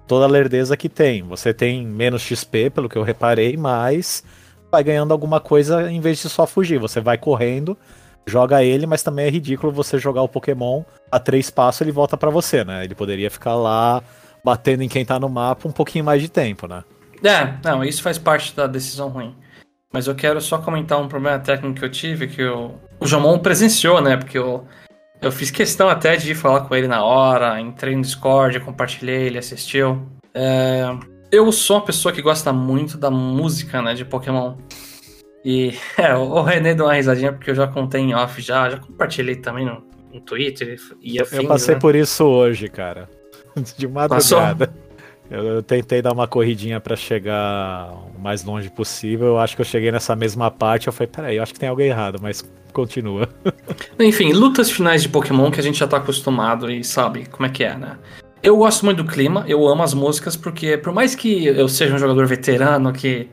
toda 0.08 0.25
a 0.25 0.28
lerdeza 0.28 0.75
que 0.75 0.89
tem. 0.89 1.21
Você 1.23 1.54
tem 1.54 1.86
menos 1.86 2.23
XP, 2.23 2.71
pelo 2.71 2.89
que 2.89 2.97
eu 2.97 3.04
reparei, 3.04 3.56
mas 3.56 4.23
vai 4.71 4.84
ganhando 4.84 5.12
alguma 5.12 5.39
coisa 5.39 5.91
em 5.91 6.02
vez 6.02 6.19
de 6.19 6.30
só 6.30 6.47
fugir. 6.47 6.80
Você 6.80 6.99
vai 6.99 7.17
correndo, 7.17 7.78
joga 8.25 8.63
ele, 8.63 8.88
mas 8.88 9.04
também 9.04 9.28
é 9.28 9.30
ridículo 9.30 9.71
você 9.71 9.99
jogar 9.99 10.23
o 10.23 10.28
Pokémon 10.28 10.84
a 11.12 11.19
três 11.19 11.49
passos 11.49 11.82
ele 11.82 11.91
volta 11.91 12.17
para 12.17 12.32
você, 12.32 12.63
né? 12.63 12.84
Ele 12.84 12.95
poderia 12.95 13.30
ficar 13.30 13.56
lá 13.56 14.02
batendo 14.43 14.82
em 14.82 14.88
quem 14.88 15.06
tá 15.06 15.19
no 15.19 15.30
mapa 15.30 15.67
um 15.67 15.71
pouquinho 15.71 16.06
mais 16.06 16.21
de 16.21 16.30
tempo, 16.30 16.67
né? 16.67 16.84
É, 17.24 17.54
não, 17.64 17.84
isso 17.84 18.02
faz 18.02 18.18
parte 18.18 18.56
da 18.56 18.68
decisão 18.68 19.10
ruim. 19.10 19.36
Mas 19.92 20.08
eu 20.08 20.16
quero 20.16 20.40
só 20.40 20.60
comentar 20.60 21.00
um 21.00 21.08
problema 21.08 21.40
técnico 21.40 21.80
que 21.80 21.86
eu 21.86 21.90
tive, 21.90 22.28
que 22.28 22.42
eu, 22.42 22.80
o 23.00 23.08
Jomon 23.08 23.40
presenciou, 23.40 24.02
né? 24.02 24.18
Porque 24.18 24.38
eu, 24.38 24.66
eu 25.22 25.32
fiz 25.32 25.50
questão 25.50 25.90
até 25.90 26.16
de 26.16 26.36
falar 26.36 26.62
com 26.62 26.76
ele 26.76 26.88
na 26.88 27.04
hora, 27.04 27.60
entrei 27.60 27.96
no 27.96 28.02
Discord, 28.02 28.60
compartilhei, 28.60 29.24
ele 29.24 29.38
assistiu. 29.38 30.08
É, 30.34 30.86
eu 31.32 31.52
sou 31.52 31.78
uma 31.78 31.86
pessoa 31.86 32.14
que 32.14 32.22
gosta 32.22 32.54
muito 32.54 32.98
da 32.98 33.10
música, 33.10 33.82
né, 33.82 33.94
de 33.96 34.06
Pokémon. 34.06 34.56
E 35.44 35.74
é, 35.98 36.16
o 36.16 36.42
René 36.42 36.76
deu 36.76 36.86
uma 36.86 36.94
risadinha 36.94 37.34
porque 37.34 37.50
eu 37.50 37.56
já 37.56 37.68
contei 37.68 38.02
em 38.02 38.14
off 38.14 38.42
já, 38.42 38.70
já 38.70 38.78
compartilhei 38.78 39.38
também 39.38 39.66
no, 39.66 39.84
no 40.14 40.22
Twitter 40.22 40.78
e 41.02 41.20
afins, 41.20 41.40
Eu 41.40 41.48
passei 41.48 41.76
né? 41.76 41.82
por 41.82 41.96
isso 41.96 42.26
hoje, 42.26 42.68
cara. 42.68 43.10
De 43.78 43.88
madrugada. 43.88 44.68
Passou? 44.68 44.88
Eu, 45.30 45.46
eu 45.46 45.63
tentei 45.63 46.02
dar 46.02 46.12
uma 46.12 46.28
corridinha 46.28 46.80
para 46.80 46.96
chegar 46.96 47.94
o 48.15 48.20
mais 48.20 48.44
longe 48.44 48.70
possível. 48.70 49.28
Eu 49.28 49.39
acho 49.39 49.56
que 49.56 49.62
eu 49.62 49.65
cheguei 49.65 49.92
nessa 49.92 50.15
mesma 50.15 50.50
parte. 50.50 50.88
Eu 50.88 50.94
falei, 50.94 51.08
peraí, 51.08 51.38
eu 51.38 51.44
acho 51.44 51.54
que 51.54 51.60
tem 51.60 51.70
algo 51.70 51.82
errado, 51.82 52.20
mas 52.22 52.44
continua. 52.74 53.30
Enfim, 54.00 54.34
lutas 54.34 54.72
finais 54.72 55.04
de 55.04 55.10
Pokémon 55.10 55.52
que 55.52 55.60
a 55.60 55.63
gente 55.63 55.78
já 55.78 55.88
tá 55.88 55.98
acostumado 55.98 56.72
e 56.72 56.84
sabe 56.84 57.28
como 57.28 57.46
é 57.46 57.50
que 57.50 57.63
é, 57.63 57.76
né? 57.78 57.98
Eu 58.42 58.58
gosto 58.58 58.86
muito 58.86 59.04
do 59.04 59.12
clima, 59.12 59.44
eu 59.48 59.68
amo 59.68 59.84
as 59.84 59.94
músicas, 59.94 60.38
porque 60.38 60.78
por 60.78 60.94
mais 60.94 61.13
que 61.13 61.46
eu 61.46 61.68
seja 61.68 61.94
um 61.94 61.98
jogador 62.00 62.26
veterano, 62.26 62.94
que 62.94 63.28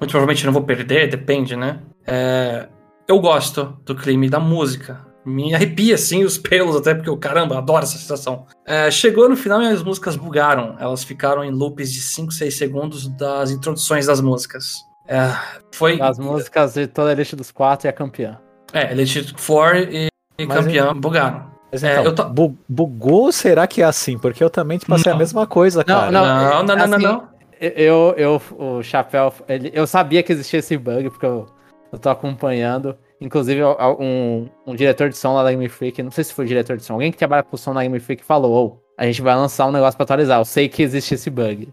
muito 0.00 0.10
provavelmente 0.10 0.46
não 0.46 0.52
vou 0.52 0.62
perder, 0.62 1.08
depende, 1.08 1.56
né? 1.56 1.80
É, 2.06 2.68
eu 3.08 3.18
gosto 3.18 3.76
do 3.84 3.94
clima 3.94 4.26
e 4.26 4.30
da 4.30 4.38
música 4.38 5.04
me 5.24 5.54
arrepia 5.54 5.94
assim 5.94 6.24
os 6.24 6.36
pelos, 6.36 6.76
até 6.76 6.94
porque 6.94 7.08
eu, 7.08 7.16
caramba, 7.16 7.58
adoro 7.58 7.84
essa 7.84 7.96
sensação. 7.96 8.46
É, 8.66 8.90
chegou 8.90 9.28
no 9.28 9.36
final 9.36 9.62
e 9.62 9.66
as 9.68 9.82
músicas 9.82 10.16
bugaram. 10.16 10.76
Elas 10.78 11.04
ficaram 11.04 11.44
em 11.44 11.50
loops 11.50 11.92
de 11.92 12.00
5, 12.00 12.32
6 12.32 12.56
segundos 12.56 13.08
das 13.08 13.50
introduções 13.50 14.06
das 14.06 14.20
músicas. 14.20 14.74
É, 15.08 15.30
foi. 15.72 16.00
As 16.00 16.18
músicas 16.18 16.74
de 16.74 16.86
toda 16.86 17.10
a 17.10 17.12
Elite 17.12 17.36
dos 17.36 17.50
quatro 17.50 17.86
e 17.86 17.88
a 17.88 17.92
campeã. 17.92 18.38
É, 18.72 18.90
Elite 18.92 19.34
4 19.34 19.78
e, 19.90 20.08
e 20.38 20.46
campeã 20.46 20.92
em... 20.92 21.00
bugaram. 21.00 21.54
Mas 21.70 21.82
é, 21.82 22.00
então, 22.00 22.26
é, 22.26 22.30
bu 22.30 22.56
bugou 22.68 23.32
será 23.32 23.66
que 23.66 23.82
é 23.82 23.84
assim? 23.84 24.16
Porque 24.16 24.42
eu 24.42 24.48
também 24.48 24.78
te 24.78 24.86
passei 24.86 25.10
não. 25.10 25.16
a 25.16 25.18
mesma 25.18 25.46
coisa, 25.46 25.82
cara. 25.82 26.10
Não, 26.10 26.24
não, 26.24 26.64
não, 26.64 26.76
não, 26.76 26.84
assim, 26.84 26.90
não, 26.90 27.12
não. 27.12 27.28
Eu, 27.60 28.14
eu, 28.16 28.42
o 28.56 28.82
Chapéu, 28.82 29.32
ele, 29.48 29.72
eu 29.74 29.86
sabia 29.86 30.22
que 30.22 30.32
existia 30.32 30.60
esse 30.60 30.76
bug, 30.76 31.10
porque 31.10 31.26
eu, 31.26 31.46
eu 31.92 31.98
tô 31.98 32.10
acompanhando. 32.10 32.96
Inclusive, 33.24 33.62
um, 33.98 34.46
um, 34.66 34.74
diretor 34.74 35.08
de 35.08 35.16
som 35.16 35.32
lá 35.32 35.42
da 35.42 35.50
Game 35.50 35.66
Freak, 35.66 36.02
não 36.02 36.10
sei 36.10 36.24
se 36.24 36.34
foi 36.34 36.44
diretor 36.44 36.76
de 36.76 36.84
som, 36.84 36.92
alguém 36.92 37.10
que 37.10 37.16
trabalha 37.16 37.42
com 37.42 37.56
som 37.56 37.72
na 37.72 37.80
Game 37.80 37.98
Freak 37.98 38.22
falou: 38.22 38.52
oh, 38.52 38.84
a 38.98 39.06
gente 39.06 39.22
vai 39.22 39.34
lançar 39.34 39.66
um 39.66 39.72
negócio 39.72 39.96
pra 39.96 40.04
atualizar. 40.04 40.38
Eu 40.38 40.44
sei 40.44 40.68
que 40.68 40.82
existe 40.82 41.14
esse 41.14 41.30
bug. 41.30 41.70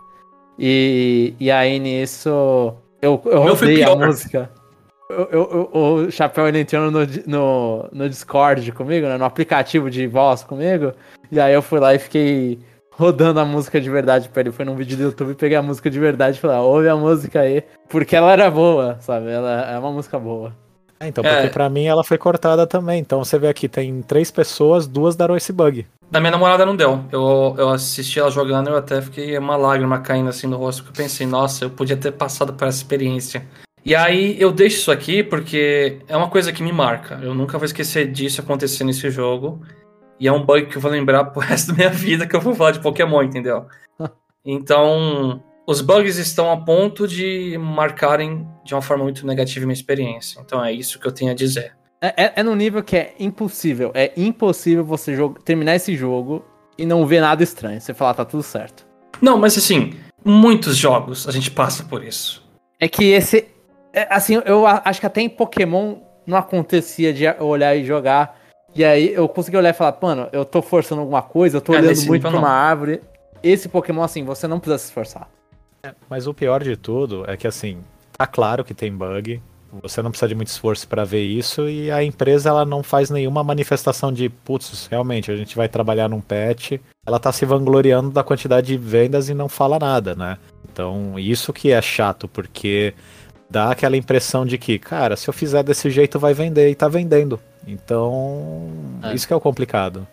E, 0.58 1.34
e 1.38 1.52
aí 1.52 1.78
nisso 1.78 2.74
eu, 3.02 3.22
eu 3.26 3.42
rodei 3.42 3.84
a 3.84 3.94
música. 3.94 4.50
Eu, 5.10 5.28
eu, 5.30 5.70
o 5.74 6.10
Chapéu 6.10 6.48
ele 6.48 6.62
entrou 6.62 6.90
no, 6.90 7.00
no, 7.28 7.90
no 7.92 8.08
Discord 8.08 8.72
comigo, 8.72 9.06
né, 9.06 9.18
no 9.18 9.26
aplicativo 9.26 9.90
de 9.90 10.08
voz 10.08 10.46
comigo. 10.46 10.94
E 11.30 11.38
aí 11.38 11.54
eu 11.54 11.62
fui 11.62 11.82
lá 11.82 11.94
e 11.94 12.00
fiquei 12.00 12.60
rodando 12.92 13.42
a 13.42 13.46
música 13.46 13.82
de 13.82 13.90
verdade 13.90 14.30
pra 14.30 14.40
ele. 14.40 14.54
Foi 14.54 14.64
num 14.64 14.76
vídeo 14.76 14.96
do 14.96 15.04
YouTube, 15.04 15.36
peguei 15.36 15.58
a 15.58 15.62
música 15.62 15.90
de 15.90 16.00
verdade 16.00 16.38
e 16.38 16.40
falei, 16.40 16.56
ah, 16.56 16.62
ouve 16.62 16.88
a 16.88 16.96
música 16.96 17.42
aí. 17.42 17.62
Porque 17.90 18.16
ela 18.16 18.32
era 18.32 18.50
boa, 18.50 18.96
sabe? 19.02 19.30
Ela 19.30 19.70
é 19.70 19.78
uma 19.78 19.92
música 19.92 20.18
boa. 20.18 20.56
É, 21.02 21.08
então, 21.08 21.24
porque 21.24 21.48
é. 21.48 21.50
pra 21.50 21.68
mim 21.68 21.86
ela 21.86 22.04
foi 22.04 22.18
cortada 22.20 22.68
também. 22.68 23.00
Então 23.00 23.24
você 23.24 23.40
vê 23.40 23.48
aqui, 23.48 23.68
tem 23.68 24.04
três 24.04 24.30
pessoas, 24.30 24.86
duas 24.86 25.16
deram 25.16 25.36
esse 25.36 25.52
bug. 25.52 25.88
Da 26.12 26.20
minha 26.20 26.32
namorada 26.32 26.64
não 26.64 26.76
deu. 26.76 27.04
Eu, 27.12 27.56
eu 27.58 27.70
assisti 27.70 28.20
ela 28.20 28.30
jogando 28.30 28.68
e 28.68 28.72
eu 28.72 28.78
até 28.78 29.02
fiquei 29.02 29.36
uma 29.38 29.56
lágrima 29.56 30.00
caindo 30.00 30.30
assim 30.30 30.46
no 30.46 30.58
rosto, 30.58 30.84
porque 30.84 31.02
eu 31.02 31.06
pensei, 31.06 31.26
nossa, 31.26 31.66
eu 31.66 31.72
podia 31.72 31.98
ter 31.98 32.12
passado 32.12 32.54
por 32.54 32.68
essa 32.68 32.78
experiência. 32.78 33.48
E 33.84 33.96
aí 33.96 34.40
eu 34.40 34.52
deixo 34.52 34.78
isso 34.78 34.92
aqui 34.92 35.24
porque 35.24 35.98
é 36.08 36.16
uma 36.16 36.30
coisa 36.30 36.54
que 36.54 36.62
me 36.62 36.72
marca. 36.72 37.20
Eu 37.24 37.34
nunca 37.34 37.58
vou 37.58 37.66
esquecer 37.66 38.12
disso 38.12 38.42
acontecer 38.42 38.84
nesse 38.84 39.10
jogo. 39.10 39.60
E 40.20 40.28
é 40.28 40.32
um 40.32 40.46
bug 40.46 40.68
que 40.68 40.78
eu 40.78 40.82
vou 40.82 40.92
lembrar 40.92 41.24
pro 41.26 41.42
resto 41.42 41.72
da 41.72 41.78
minha 41.78 41.90
vida 41.90 42.28
que 42.28 42.36
eu 42.36 42.42
vou 42.42 42.54
falar 42.54 42.72
de 42.72 42.80
Pokémon, 42.80 43.24
entendeu? 43.24 43.66
Então, 44.44 45.40
os 45.72 45.82
bugs 45.82 46.18
estão 46.18 46.52
a 46.52 46.58
ponto 46.58 47.08
de 47.08 47.58
marcarem 47.58 48.48
de 48.64 48.76
uma 48.76 48.82
forma 48.82 49.06
muito 49.06 49.26
negativa 49.26 49.66
minha 49.66 49.74
experiência. 49.74 50.40
Então 50.42 50.64
é 50.64 50.72
isso 50.72 51.00
que 51.00 51.08
eu 51.08 51.12
tenho 51.12 51.32
a 51.32 51.34
dizer. 51.34 51.74
É, 52.02 52.26
é, 52.26 52.34
é 52.36 52.44
num 52.44 52.56
nível 52.56 52.84
que 52.84 52.98
é 52.98 53.16
impossível. 53.20 53.92
É 53.94 54.12
impossível 54.18 54.84
você 54.84 55.16
terminar 55.46 55.76
esse 55.76 55.96
jogo 55.96 56.44
e 56.78 56.86
não 56.86 57.06
ver 57.06 57.22
nada 57.22 57.42
estranho. 57.42 57.80
Você 57.80 57.94
falar, 57.94 58.14
tá 58.14 58.26
tudo 58.26 58.44
certo. 58.44 58.86
Não, 59.22 59.38
mas 59.38 59.58
assim, 59.58 59.94
muitos 60.26 60.76
jogos 60.76 61.28
a 61.28 61.32
gente 61.32 61.50
passa 61.50 61.84
por 61.84 62.04
isso. 62.04 62.44
É 62.80 62.88
que 62.88 63.06
esse. 63.06 63.48
É, 63.94 64.08
assim, 64.14 64.42
eu 64.46 64.66
acho 64.68 65.00
que 65.00 65.06
até 65.06 65.22
em 65.22 65.30
Pokémon 65.30 65.98
não 66.26 66.38
acontecia 66.38 67.14
de 67.14 67.28
olhar 67.40 67.76
e 67.76 67.86
jogar. 67.86 68.40
E 68.76 68.84
aí 68.84 69.14
eu 69.14 69.28
consegui 69.28 69.58
olhar 69.58 69.70
e 69.70 69.74
falar, 69.74 69.98
mano, 70.02 70.28
eu 70.32 70.44
tô 70.44 70.62
forçando 70.62 71.02
alguma 71.02 71.22
coisa, 71.22 71.58
eu 71.58 71.62
tô 71.62 71.74
é, 71.74 71.80
olhando 71.80 72.06
muito 72.06 72.22
pra 72.22 72.38
uma 72.38 72.50
árvore. 72.50 73.02
Esse 73.44 73.70
Pokémon, 73.70 74.02
assim, 74.02 74.24
você 74.24 74.48
não 74.48 74.60
precisa 74.60 74.78
se 74.78 74.86
esforçar. 74.86 75.28
É, 75.84 75.94
mas 76.10 76.28
o 76.28 76.34
pior 76.34 76.64
de 76.64 76.76
tudo 76.76 77.24
é 77.28 77.36
que, 77.36 77.48
assim, 77.48 77.80
tá 78.18 78.28
claro 78.28 78.64
que 78.64 78.74
tem 78.74 78.92
bug. 78.92 79.42
Você 79.82 80.02
não 80.02 80.12
precisa 80.12 80.28
de 80.28 80.36
muito 80.36 80.50
esforço 80.50 80.88
para 80.88 81.06
ver 81.06 81.24
isso 81.24 81.70
e 81.70 81.90
a 81.90 82.04
empresa 82.04 82.50
ela 82.50 82.66
não 82.66 82.84
faz 82.84 83.10
nenhuma 83.10 83.42
manifestação 83.42 84.12
de, 84.12 84.28
putz, 84.28 84.88
realmente 84.88 85.32
a 85.32 85.36
gente 85.36 85.56
vai 85.56 85.70
trabalhar 85.70 86.10
num 86.10 86.20
patch. 86.20 86.74
Ela 87.06 87.20
tá 87.20 87.32
se 87.32 87.46
vangloriando 87.46 88.12
da 88.12 88.24
quantidade 88.24 88.68
de 88.68 88.78
vendas 88.78 89.30
e 89.30 89.34
não 89.34 89.48
fala 89.48 89.80
nada, 89.80 90.14
né? 90.14 90.38
Então, 90.72 91.18
isso 91.18 91.54
que 91.54 91.72
é 91.72 91.82
chato, 91.82 92.28
porque 92.28 92.94
dá 93.50 93.72
aquela 93.72 93.98
impressão 93.98 94.46
de 94.46 94.58
que, 94.58 94.78
cara, 94.78 95.16
se 95.16 95.30
eu 95.30 95.34
fizer 95.34 95.64
desse 95.64 95.90
jeito 95.90 96.20
vai 96.20 96.34
vender 96.34 96.70
e 96.70 96.76
tá 96.76 96.88
vendendo. 96.88 97.40
Então, 97.66 98.70
é. 99.04 99.14
isso 99.14 99.26
que 99.26 99.34
é 99.34 99.36
o 99.36 99.42
complicado. 99.42 100.06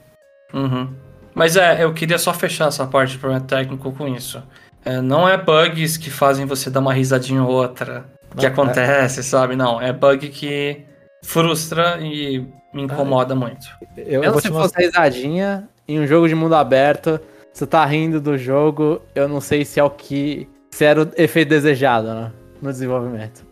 Uhum. 0.52 0.88
Mas 1.35 1.57
é, 1.57 1.85
eu 1.85 1.92
queria 1.94 2.18
só 2.18 2.33
fechar 2.35 2.68
essa 2.68 2.87
parte 2.87 3.14
do 3.14 3.20
problema 3.20 3.44
técnico 3.44 3.92
com 3.92 4.09
isso. 4.09 4.42
É, 4.88 5.03
não 5.03 5.29
é 5.29 5.37
bugs 5.37 5.98
que 5.98 6.11
fazem 6.11 6.46
você 6.46 6.70
dar 6.70 6.81
uma 6.81 6.94
risadinha 6.94 7.42
ou 7.42 7.51
outra 7.51 8.07
que 8.35 8.46
não, 8.46 8.53
acontece, 8.53 9.20
é... 9.20 9.22
sabe? 9.22 9.55
Não, 9.55 9.79
é 9.79 9.92
bug 9.92 10.31
que 10.31 10.83
frustra 11.22 11.98
e 12.01 12.38
me 12.72 12.83
incomoda 12.85 13.35
muito. 13.35 13.66
Eu, 13.98 14.24
eu 14.24 14.40
se 14.40 14.48
fosse 14.48 14.74
risadinha 14.79 15.68
em 15.87 16.01
um 16.01 16.07
jogo 16.07 16.27
de 16.27 16.35
mundo 16.35 16.55
aberto, 16.55 17.20
você 17.53 17.66
tá 17.66 17.85
rindo 17.85 18.18
do 18.18 18.38
jogo, 18.38 19.03
eu 19.14 19.29
não 19.29 19.42
sei 19.42 19.62
se 19.62 19.79
é 19.79 19.85
o 19.85 19.90
que. 19.90 20.48
se 20.70 20.87
era 20.87 21.03
o 21.03 21.11
efeito 21.18 21.51
desejado, 21.51 22.09
né? 22.14 22.33
No 22.62 22.70
desenvolvimento. 22.70 23.44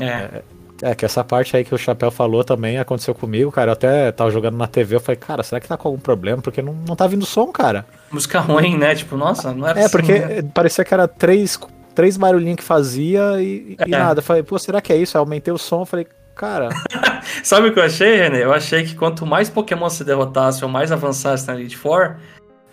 É. 0.00 0.42
é. 0.82 0.94
Que 0.94 1.04
essa 1.04 1.22
parte 1.22 1.56
aí 1.56 1.64
que 1.64 1.74
o 1.74 1.78
Chapéu 1.78 2.10
falou 2.10 2.42
também 2.42 2.78
aconteceu 2.78 3.14
comigo, 3.14 3.50
cara. 3.52 3.70
Eu 3.70 3.72
até 3.72 4.12
tava 4.12 4.30
jogando 4.30 4.56
na 4.56 4.66
TV, 4.66 4.96
eu 4.96 5.00
falei, 5.00 5.16
cara, 5.16 5.42
será 5.42 5.60
que 5.60 5.68
tá 5.68 5.76
com 5.76 5.88
algum 5.88 6.00
problema? 6.00 6.42
Porque 6.42 6.60
não, 6.60 6.74
não 6.86 6.96
tá 6.96 7.06
vindo 7.06 7.24
som, 7.24 7.46
cara. 7.46 7.86
Música 8.10 8.40
ruim, 8.40 8.76
né? 8.76 8.94
Tipo, 8.94 9.16
nossa, 9.16 9.52
não 9.52 9.66
era 9.66 9.80
É, 9.80 9.84
assim, 9.84 9.92
porque 9.92 10.18
né? 10.18 10.42
parecia 10.52 10.84
que 10.84 10.92
era 10.92 11.06
três, 11.06 11.58
três 11.94 12.16
barulhinhos 12.16 12.56
que 12.56 12.64
fazia 12.64 13.40
e, 13.40 13.76
é. 13.78 13.86
e 13.86 13.90
nada. 13.90 14.18
Eu 14.20 14.24
falei, 14.24 14.42
pô, 14.42 14.58
será 14.58 14.80
que 14.80 14.92
é 14.92 14.96
isso? 14.96 15.16
Aí 15.16 15.20
aumentei 15.20 15.54
o 15.54 15.58
som, 15.58 15.82
eu 15.82 15.86
falei, 15.86 16.06
cara. 16.34 16.68
Sabe 17.42 17.68
o 17.68 17.72
que 17.72 17.78
eu 17.78 17.84
achei, 17.84 18.16
René? 18.16 18.42
Eu 18.42 18.52
achei 18.52 18.84
que 18.84 18.94
quanto 18.94 19.24
mais 19.24 19.48
Pokémon 19.48 19.88
se 19.88 20.04
derrotasse 20.04 20.64
ou 20.64 20.70
mais 20.70 20.90
avançasse 20.90 21.46
na 21.46 21.54
Elite 21.54 21.76
Four, 21.76 22.16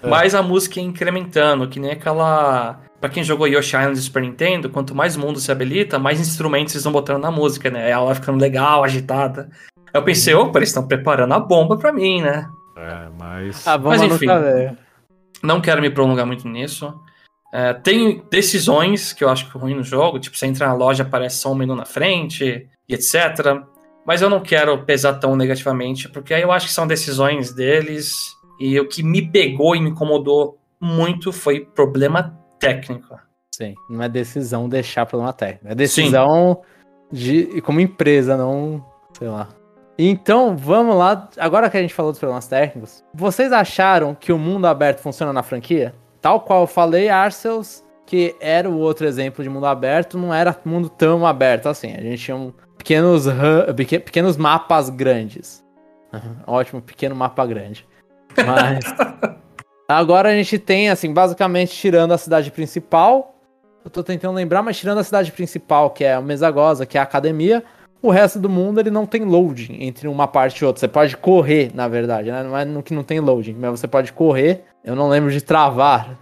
é. 0.01 0.07
mais 0.07 0.33
a 0.33 0.41
música 0.41 0.79
ia 0.79 0.85
incrementando, 0.85 1.67
que 1.67 1.79
nem 1.79 1.91
aquela 1.91 2.79
Pra 2.99 3.09
quem 3.09 3.23
jogou 3.23 3.47
Yoshi 3.47 3.75
Island 3.75 3.93
do 3.93 4.01
Super 4.01 4.21
Nintendo, 4.21 4.69
quanto 4.69 4.93
mais 4.93 5.15
mundo 5.15 5.39
se 5.39 5.51
habilita, 5.51 5.97
mais 5.97 6.19
instrumentos 6.19 6.73
eles 6.73 6.83
vão 6.83 6.91
botando 6.91 7.21
na 7.21 7.31
música, 7.31 7.69
né? 7.69 7.89
Ela 7.89 8.05
vai 8.05 8.15
ficando 8.15 8.39
legal, 8.39 8.83
agitada. 8.83 9.49
Eu 9.93 10.03
pensei, 10.03 10.33
opa, 10.33 10.59
eles 10.59 10.69
estão 10.69 10.85
preparando 10.87 11.33
a 11.33 11.39
bomba 11.39 11.77
pra 11.77 11.93
mim, 11.93 12.21
né? 12.21 12.47
É, 12.77 13.07
mas. 13.17 13.65
A 13.67 13.77
bomba 13.77 13.97
mas 13.97 14.01
enfim, 14.01 14.27
tá 14.27 14.75
não 15.41 15.61
quero 15.61 15.81
me 15.81 15.89
prolongar 15.89 16.25
muito 16.25 16.47
nisso. 16.47 16.93
É, 17.51 17.73
tem 17.73 18.23
decisões 18.29 19.13
que 19.13 19.23
eu 19.23 19.29
acho 19.29 19.49
que 19.49 19.57
é 19.57 19.59
ruim 19.59 19.73
no 19.73 19.83
jogo, 19.83 20.19
tipo, 20.19 20.37
você 20.37 20.45
entra 20.45 20.67
na 20.67 20.73
loja, 20.73 21.03
aparece 21.03 21.37
só 21.37 21.51
um 21.51 21.55
menu 21.55 21.75
na 21.75 21.85
frente, 21.85 22.67
e 22.87 22.93
etc. 22.93 23.63
Mas 24.05 24.21
eu 24.21 24.29
não 24.29 24.39
quero 24.39 24.85
pesar 24.85 25.13
tão 25.13 25.35
negativamente, 25.35 26.09
porque 26.09 26.33
aí 26.33 26.41
eu 26.41 26.51
acho 26.51 26.67
que 26.67 26.73
são 26.73 26.85
decisões 26.85 27.53
deles. 27.53 28.13
E 28.59 28.79
o 28.79 28.87
que 28.87 29.01
me 29.01 29.21
pegou 29.21 29.75
e 29.75 29.79
me 29.79 29.89
incomodou 29.89 30.57
muito 30.81 31.31
foi 31.31 31.61
problema 31.61 32.37
técnico. 32.59 33.19
Sim, 33.53 33.75
não 33.89 34.03
é 34.03 34.09
decisão 34.09 34.69
deixar 34.69 35.05
problema 35.05 35.33
técnico. 35.33 35.67
É 35.67 35.75
decisão 35.75 36.61
Sim. 37.11 37.17
de 37.17 37.61
como 37.61 37.79
empresa, 37.79 38.37
não, 38.37 38.85
sei 39.17 39.27
lá. 39.27 39.49
Então, 39.97 40.55
vamos 40.55 40.95
lá. 40.95 41.29
Agora 41.37 41.69
que 41.69 41.77
a 41.77 41.81
gente 41.81 41.93
falou 41.93 42.11
dos 42.11 42.19
problemas 42.19 42.47
técnicos, 42.47 43.03
vocês 43.13 43.51
acharam 43.51 44.15
que 44.15 44.31
o 44.31 44.37
mundo 44.37 44.65
aberto 44.65 44.99
funciona 44.99 45.33
na 45.33 45.43
franquia? 45.43 45.93
Tal 46.21 46.39
qual 46.39 46.61
eu 46.61 46.67
falei, 46.67 47.09
Arceus, 47.09 47.83
que 48.05 48.35
era 48.39 48.69
o 48.69 48.77
outro 48.77 49.05
exemplo 49.05 49.43
de 49.43 49.49
mundo 49.49 49.65
aberto, 49.65 50.17
não 50.17 50.33
era 50.33 50.55
mundo 50.63 50.89
tão 50.89 51.27
aberto 51.27 51.67
assim. 51.67 51.93
A 51.93 52.01
gente 52.01 52.23
tinha 52.23 52.37
um 52.37 52.53
pequenos, 52.77 53.25
pequenos 53.75 54.37
mapas 54.37 54.89
grandes. 54.89 55.63
Ótimo, 56.47 56.81
pequeno 56.81 57.15
mapa 57.15 57.45
grande. 57.45 57.87
Mas 58.35 58.83
Agora 59.89 60.29
a 60.29 60.33
gente 60.35 60.59
tem, 60.59 60.87
assim, 60.87 61.11
basicamente 61.11 61.75
tirando 61.75 62.11
a 62.11 62.17
cidade 62.19 62.51
principal. 62.51 63.33
Eu 63.83 63.89
tô 63.89 64.03
tentando 64.03 64.35
lembrar, 64.35 64.61
mas 64.61 64.77
tirando 64.77 64.99
a 64.99 65.03
cidade 65.03 65.31
principal, 65.31 65.89
que 65.89 66.03
é 66.03 66.13
a 66.13 66.21
Mesagosa, 66.21 66.85
que 66.85 66.95
é 66.95 67.01
a 67.01 67.03
academia, 67.03 67.63
o 67.99 68.11
resto 68.11 68.37
do 68.37 68.47
mundo 68.47 68.79
ele 68.79 68.91
não 68.91 69.07
tem 69.07 69.25
loading 69.25 69.77
entre 69.81 70.07
uma 70.07 70.27
parte 70.27 70.59
e 70.59 70.65
outra. 70.65 70.79
Você 70.79 70.87
pode 70.87 71.17
correr, 71.17 71.71
na 71.73 71.87
verdade, 71.87 72.31
né? 72.31 72.43
Não 72.43 72.55
é 72.55 72.63
no 72.65 72.83
que 72.83 72.93
não 72.93 73.01
tem 73.01 73.19
loading, 73.19 73.55
mas 73.55 73.79
você 73.79 73.87
pode 73.87 74.13
correr. 74.13 74.63
Eu 74.85 74.95
não 74.95 75.09
lembro 75.09 75.31
de 75.31 75.41
travar, 75.41 76.15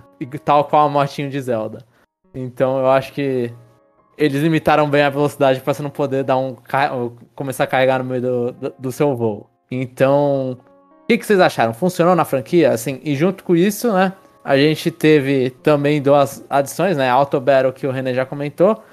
tal 0.46 0.64
qual 0.64 0.88
a 0.88 0.90
motinho 0.90 1.30
de 1.30 1.42
Zelda. 1.42 1.86
Então 2.34 2.80
eu 2.80 2.90
acho 2.90 3.12
que 3.12 3.52
eles 4.18 4.42
limitaram 4.42 4.90
bem 4.90 5.02
a 5.02 5.10
velocidade 5.10 5.60
para 5.60 5.74
você 5.74 5.84
não 5.84 5.90
poder 5.90 6.24
dar 6.24 6.38
um 6.38 6.56
começar 7.36 7.66
a 7.66 7.68
carregar 7.68 8.00
no 8.00 8.06
meio 8.06 8.22
do, 8.22 8.52
do, 8.54 8.74
do 8.80 8.92
seu 8.94 9.14
voo. 9.14 9.50
Então, 9.70 10.58
que, 11.08 11.18
que 11.18 11.26
vocês 11.26 11.40
acharam? 11.40 11.74
Funcionou 11.74 12.16
na 12.16 12.26
franquia? 12.26 12.72
Assim, 12.72 13.00
e 13.04 13.16
junto 13.16 13.44
com 13.44 13.56
isso, 13.56 13.92
né? 13.94 14.14
A 14.44 14.58
gente 14.58 14.92
teve 14.92 15.50
também 15.50 16.02
duas 16.02 16.46
adições, 16.50 16.98
né? 16.98 17.10
Auto 17.10 17.40
Battle 17.40 17.72
que 17.74 17.88
o 17.88 17.92
René 17.92 18.14
já 18.14 18.26
comentou. 18.26 18.84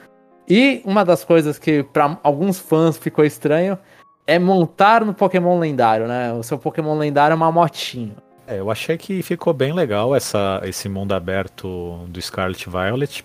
E 0.49 0.81
uma 0.85 1.05
das 1.05 1.25
coisas 1.25 1.59
que 1.59 1.83
para 1.83 2.19
alguns 2.23 2.59
fãs 2.59 2.97
ficou 2.97 3.25
estranho 3.25 3.79
é 4.27 4.39
montar 4.39 5.05
no 5.05 5.13
Pokémon 5.13 5.59
lendário, 5.59 6.07
né? 6.07 6.33
O 6.33 6.43
seu 6.43 6.59
Pokémon 6.59 6.97
lendário 6.97 7.33
é 7.33 7.37
uma 7.37 7.51
motinha. 7.51 8.15
É, 8.47 8.61
eu 8.61 8.71
achei 8.71 8.97
que 8.97 9.23
ficou 9.23 9.53
bem 9.53 9.73
legal 9.73 10.15
essa, 10.15 10.61
esse 10.65 10.89
mundo 10.89 11.15
aberto 11.15 11.99
do 12.09 12.21
Scarlet 12.21 12.69
Violet. 12.69 13.25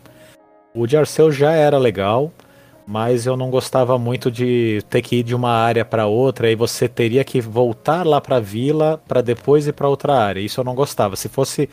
O 0.73 0.87
de 0.87 0.97
Arceus 0.97 1.35
já 1.35 1.51
era 1.51 1.77
legal 1.77 2.31
mas 2.89 3.27
eu 3.27 3.37
não 3.37 3.51
gostava 3.51 3.99
muito 3.99 4.31
de 4.31 4.81
ter 4.89 5.03
que 5.03 5.17
ir 5.17 5.23
de 5.23 5.35
uma 5.35 5.51
área 5.51 5.85
para 5.85 6.07
outra 6.07 6.49
e 6.49 6.55
você 6.55 6.89
teria 6.89 7.23
que 7.23 7.39
voltar 7.39 8.03
lá 8.03 8.19
para 8.19 8.37
a 8.37 8.39
vila 8.39 8.99
para 9.07 9.21
depois 9.21 9.67
ir 9.67 9.73
para 9.73 9.87
outra 9.87 10.15
área. 10.15 10.39
Isso 10.39 10.59
eu 10.59 10.63
não 10.63 10.73
gostava. 10.73 11.15
Se 11.15 11.29
fosse 11.29 11.69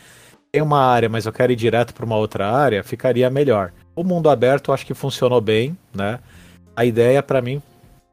em 0.52 0.60
uma 0.60 0.78
área, 0.78 1.08
mas 1.08 1.24
eu 1.24 1.32
quero 1.32 1.50
ir 1.50 1.56
direto 1.56 1.94
para 1.94 2.04
uma 2.04 2.16
outra 2.16 2.50
área, 2.50 2.84
ficaria 2.84 3.30
melhor. 3.30 3.72
O 3.94 4.04
mundo 4.04 4.28
aberto 4.28 4.70
eu 4.70 4.74
acho 4.74 4.84
que 4.84 4.92
funcionou 4.92 5.40
bem, 5.40 5.74
né? 5.94 6.18
A 6.76 6.84
ideia 6.84 7.22
para 7.22 7.40
mim 7.40 7.62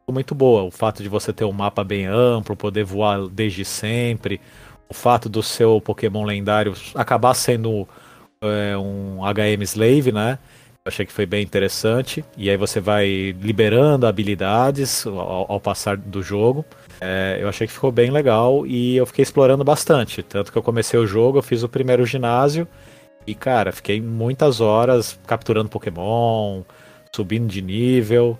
foi 0.06 0.13
muito 0.13 0.34
boa. 0.34 0.63
O 0.63 0.72
fato 0.72 1.04
de 1.04 1.10
você 1.10 1.34
ter 1.34 1.44
um 1.44 1.52
mapa 1.52 1.84
bem 1.84 2.06
amplo, 2.06 2.56
poder 2.56 2.86
voar 2.86 3.28
desde 3.28 3.66
sempre, 3.66 4.39
o 4.88 4.94
fato 4.94 5.28
do 5.28 5.44
seu 5.44 5.82
Pokémon 5.82 6.24
lendário 6.24 6.74
acabar 6.96 7.34
sendo 7.34 7.86
é, 8.42 8.78
um 8.78 9.20
HM 9.26 9.62
Slave, 9.63 10.13
né? 10.13 10.39
Achei 10.86 11.06
que 11.06 11.13
foi 11.13 11.26
bem 11.26 11.41
interessante. 11.41 12.26
E 12.36 12.50
aí 12.50 12.58
você 12.58 12.82
vai 12.82 13.34
liberando 13.41 14.06
habilidades 14.06 15.08
ao, 15.08 15.52
ao 15.54 15.60
passar 15.60 15.96
do 15.96 16.22
jogo. 16.22 16.65
É, 17.00 17.38
eu 17.39 17.48
achei 17.48 17.66
que 17.66 17.74
ficou 17.74 17.91
bem 17.91 18.12
legal 18.12 18.68
e 18.68 18.97
eu 18.97 19.05
fiquei 19.05 19.24
explorando 19.24 19.64
bastante. 19.64 20.22
Tanto 20.22 20.51
que 20.51 20.58
eu 20.58 20.64
comecei 20.64 20.99
o 20.99 21.08
jogo, 21.08 21.38
eu 21.38 21.43
fiz 21.43 21.64
o 21.64 21.70
primeiro 21.70 22.05
ginásio. 22.05 22.68
E, 23.26 23.34
cara, 23.34 23.72
fiquei 23.72 24.01
muitas 24.01 24.60
horas 24.60 25.18
capturando 25.26 25.70
Pokémon, 25.70 26.64
subindo 27.16 27.47
de 27.47 27.62
nível. 27.62 28.38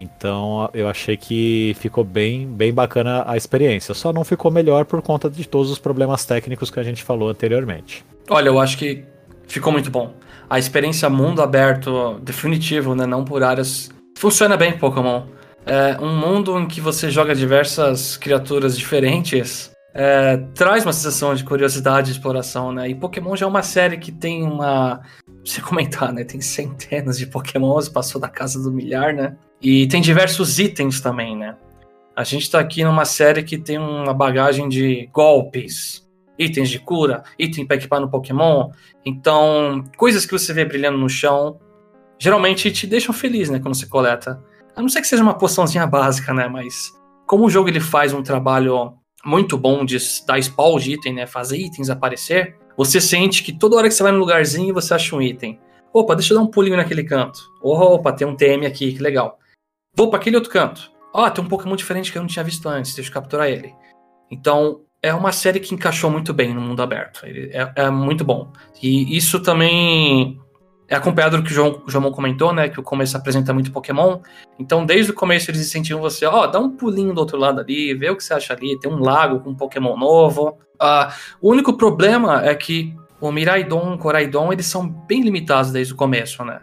Então 0.00 0.70
eu 0.72 0.88
achei 0.88 1.16
que 1.16 1.74
ficou 1.80 2.04
bem, 2.04 2.46
bem 2.46 2.72
bacana 2.72 3.24
a 3.26 3.36
experiência. 3.36 3.94
Só 3.94 4.12
não 4.12 4.24
ficou 4.24 4.50
melhor 4.50 4.84
por 4.84 5.02
conta 5.02 5.28
de 5.28 5.46
todos 5.46 5.72
os 5.72 5.78
problemas 5.80 6.24
técnicos 6.24 6.70
que 6.70 6.78
a 6.78 6.84
gente 6.84 7.02
falou 7.02 7.28
anteriormente. 7.28 8.04
Olha, 8.28 8.48
eu 8.48 8.60
acho 8.60 8.78
que 8.78 9.04
ficou 9.48 9.72
muito 9.72 9.90
bom 9.90 10.14
a 10.50 10.58
experiência 10.58 11.08
mundo 11.08 11.40
aberto 11.40 12.18
definitivo, 12.22 12.96
né? 12.96 13.06
Não 13.06 13.24
por 13.24 13.44
áreas. 13.44 13.88
Funciona 14.18 14.56
bem 14.56 14.76
Pokémon. 14.76 15.22
É 15.64 15.96
um 16.00 16.16
mundo 16.16 16.58
em 16.58 16.66
que 16.66 16.80
você 16.80 17.08
joga 17.08 17.36
diversas 17.36 18.16
criaturas 18.16 18.76
diferentes. 18.76 19.70
É, 19.94 20.38
traz 20.54 20.84
uma 20.84 20.92
sensação 20.92 21.34
de 21.36 21.44
curiosidade 21.44 22.10
e 22.10 22.12
exploração, 22.12 22.72
né? 22.72 22.88
E 22.88 22.96
Pokémon 22.96 23.36
já 23.36 23.46
é 23.46 23.48
uma 23.48 23.62
série 23.62 23.96
que 23.96 24.10
tem 24.10 24.42
uma. 24.42 25.00
Você 25.44 25.60
comentar, 25.62 26.12
né? 26.12 26.24
Tem 26.24 26.40
centenas 26.40 27.16
de 27.16 27.26
Pokémons, 27.26 27.88
passou 27.88 28.20
da 28.20 28.28
casa 28.28 28.60
do 28.60 28.72
milhar, 28.72 29.14
né? 29.14 29.36
E 29.62 29.86
tem 29.86 30.00
diversos 30.00 30.58
itens 30.58 31.00
também, 31.00 31.36
né? 31.36 31.54
A 32.16 32.24
gente 32.24 32.50
tá 32.50 32.58
aqui 32.58 32.82
numa 32.82 33.04
série 33.04 33.44
que 33.44 33.56
tem 33.56 33.78
uma 33.78 34.12
bagagem 34.12 34.68
de 34.68 35.08
golpes, 35.12 36.04
itens 36.40 36.70
de 36.70 36.78
cura, 36.78 37.22
item 37.38 37.66
para 37.66 37.76
equipar 37.76 38.00
no 38.00 38.10
Pokémon. 38.10 38.70
Então, 39.04 39.84
coisas 39.96 40.24
que 40.24 40.32
você 40.32 40.52
vê 40.52 40.64
brilhando 40.64 40.98
no 40.98 41.08
chão, 41.08 41.60
geralmente 42.18 42.72
te 42.72 42.86
deixam 42.86 43.14
feliz, 43.14 43.50
né, 43.50 43.60
quando 43.60 43.74
você 43.74 43.86
coleta. 43.86 44.42
A 44.74 44.80
não 44.80 44.88
ser 44.88 45.00
que 45.00 45.06
seja 45.06 45.22
uma 45.22 45.36
poçãozinha 45.36 45.86
básica, 45.86 46.32
né, 46.32 46.48
mas 46.48 46.92
como 47.26 47.44
o 47.44 47.50
jogo 47.50 47.68
ele 47.68 47.80
faz 47.80 48.12
um 48.12 48.22
trabalho 48.22 48.94
muito 49.24 49.58
bom 49.58 49.84
de 49.84 49.98
dar 50.26 50.42
spawn 50.42 50.78
de 50.78 50.94
item, 50.94 51.14
né, 51.14 51.26
fazer 51.26 51.58
itens 51.58 51.90
aparecer, 51.90 52.56
você 52.76 53.00
sente 53.00 53.42
que 53.42 53.52
toda 53.52 53.76
hora 53.76 53.88
que 53.88 53.94
você 53.94 54.02
vai 54.02 54.12
no 54.12 54.18
lugarzinho 54.18 54.72
você 54.72 54.94
acha 54.94 55.14
um 55.14 55.20
item. 55.20 55.60
Opa, 55.92 56.14
deixa 56.14 56.32
eu 56.32 56.38
dar 56.38 56.44
um 56.44 56.46
pulinho 56.46 56.76
naquele 56.76 57.04
canto. 57.04 57.40
Opa, 57.60 58.12
tem 58.12 58.26
um 58.26 58.34
TM 58.34 58.64
aqui, 58.64 58.92
que 58.92 59.02
legal. 59.02 59.38
Vou 59.94 60.08
para 60.08 60.20
aquele 60.20 60.36
outro 60.36 60.50
canto. 60.50 60.90
Ó, 61.12 61.26
oh, 61.26 61.30
tem 61.30 61.44
um 61.44 61.48
Pokémon 61.48 61.74
diferente 61.74 62.12
que 62.12 62.16
eu 62.16 62.22
não 62.22 62.28
tinha 62.28 62.44
visto 62.44 62.68
antes, 62.68 62.94
deixa 62.94 63.10
eu 63.10 63.14
capturar 63.14 63.48
ele. 63.48 63.74
Então, 64.30 64.82
é 65.02 65.14
uma 65.14 65.32
série 65.32 65.60
que 65.60 65.74
encaixou 65.74 66.10
muito 66.10 66.32
bem 66.34 66.54
no 66.54 66.60
mundo 66.60 66.82
aberto. 66.82 67.24
Ele 67.24 67.50
é, 67.52 67.72
é 67.74 67.90
muito 67.90 68.24
bom. 68.24 68.52
E 68.82 69.16
isso 69.16 69.40
também 69.40 70.38
é 70.88 70.96
acompanhado 70.96 71.38
do 71.38 71.42
que 71.42 71.50
o 71.50 71.54
João, 71.54 71.82
o 71.86 71.90
João 71.90 72.10
comentou, 72.10 72.52
né? 72.52 72.68
Que 72.68 72.80
o 72.80 72.82
começo 72.82 73.16
apresenta 73.16 73.54
muito 73.54 73.72
Pokémon. 73.72 74.18
Então, 74.58 74.84
desde 74.84 75.12
o 75.12 75.14
começo, 75.14 75.50
eles 75.50 75.60
incentivam 75.60 76.02
você, 76.02 76.26
ó, 76.26 76.42
oh, 76.42 76.46
dá 76.46 76.58
um 76.58 76.76
pulinho 76.76 77.14
do 77.14 77.18
outro 77.18 77.38
lado 77.38 77.60
ali, 77.60 77.94
vê 77.94 78.10
o 78.10 78.16
que 78.16 78.24
você 78.24 78.34
acha 78.34 78.52
ali. 78.52 78.78
Tem 78.78 78.90
um 78.90 78.98
lago 78.98 79.40
com 79.40 79.50
um 79.50 79.54
Pokémon 79.54 79.96
novo. 79.96 80.58
Uh, 80.82 81.12
o 81.40 81.50
único 81.50 81.74
problema 81.74 82.44
é 82.44 82.54
que 82.54 82.94
o 83.20 83.30
Miraidon, 83.30 83.94
o 83.94 83.98
Coraidon, 83.98 84.52
eles 84.52 84.66
são 84.66 84.88
bem 84.88 85.22
limitados 85.22 85.70
desde 85.70 85.92
o 85.92 85.96
começo, 85.96 86.44
né? 86.44 86.60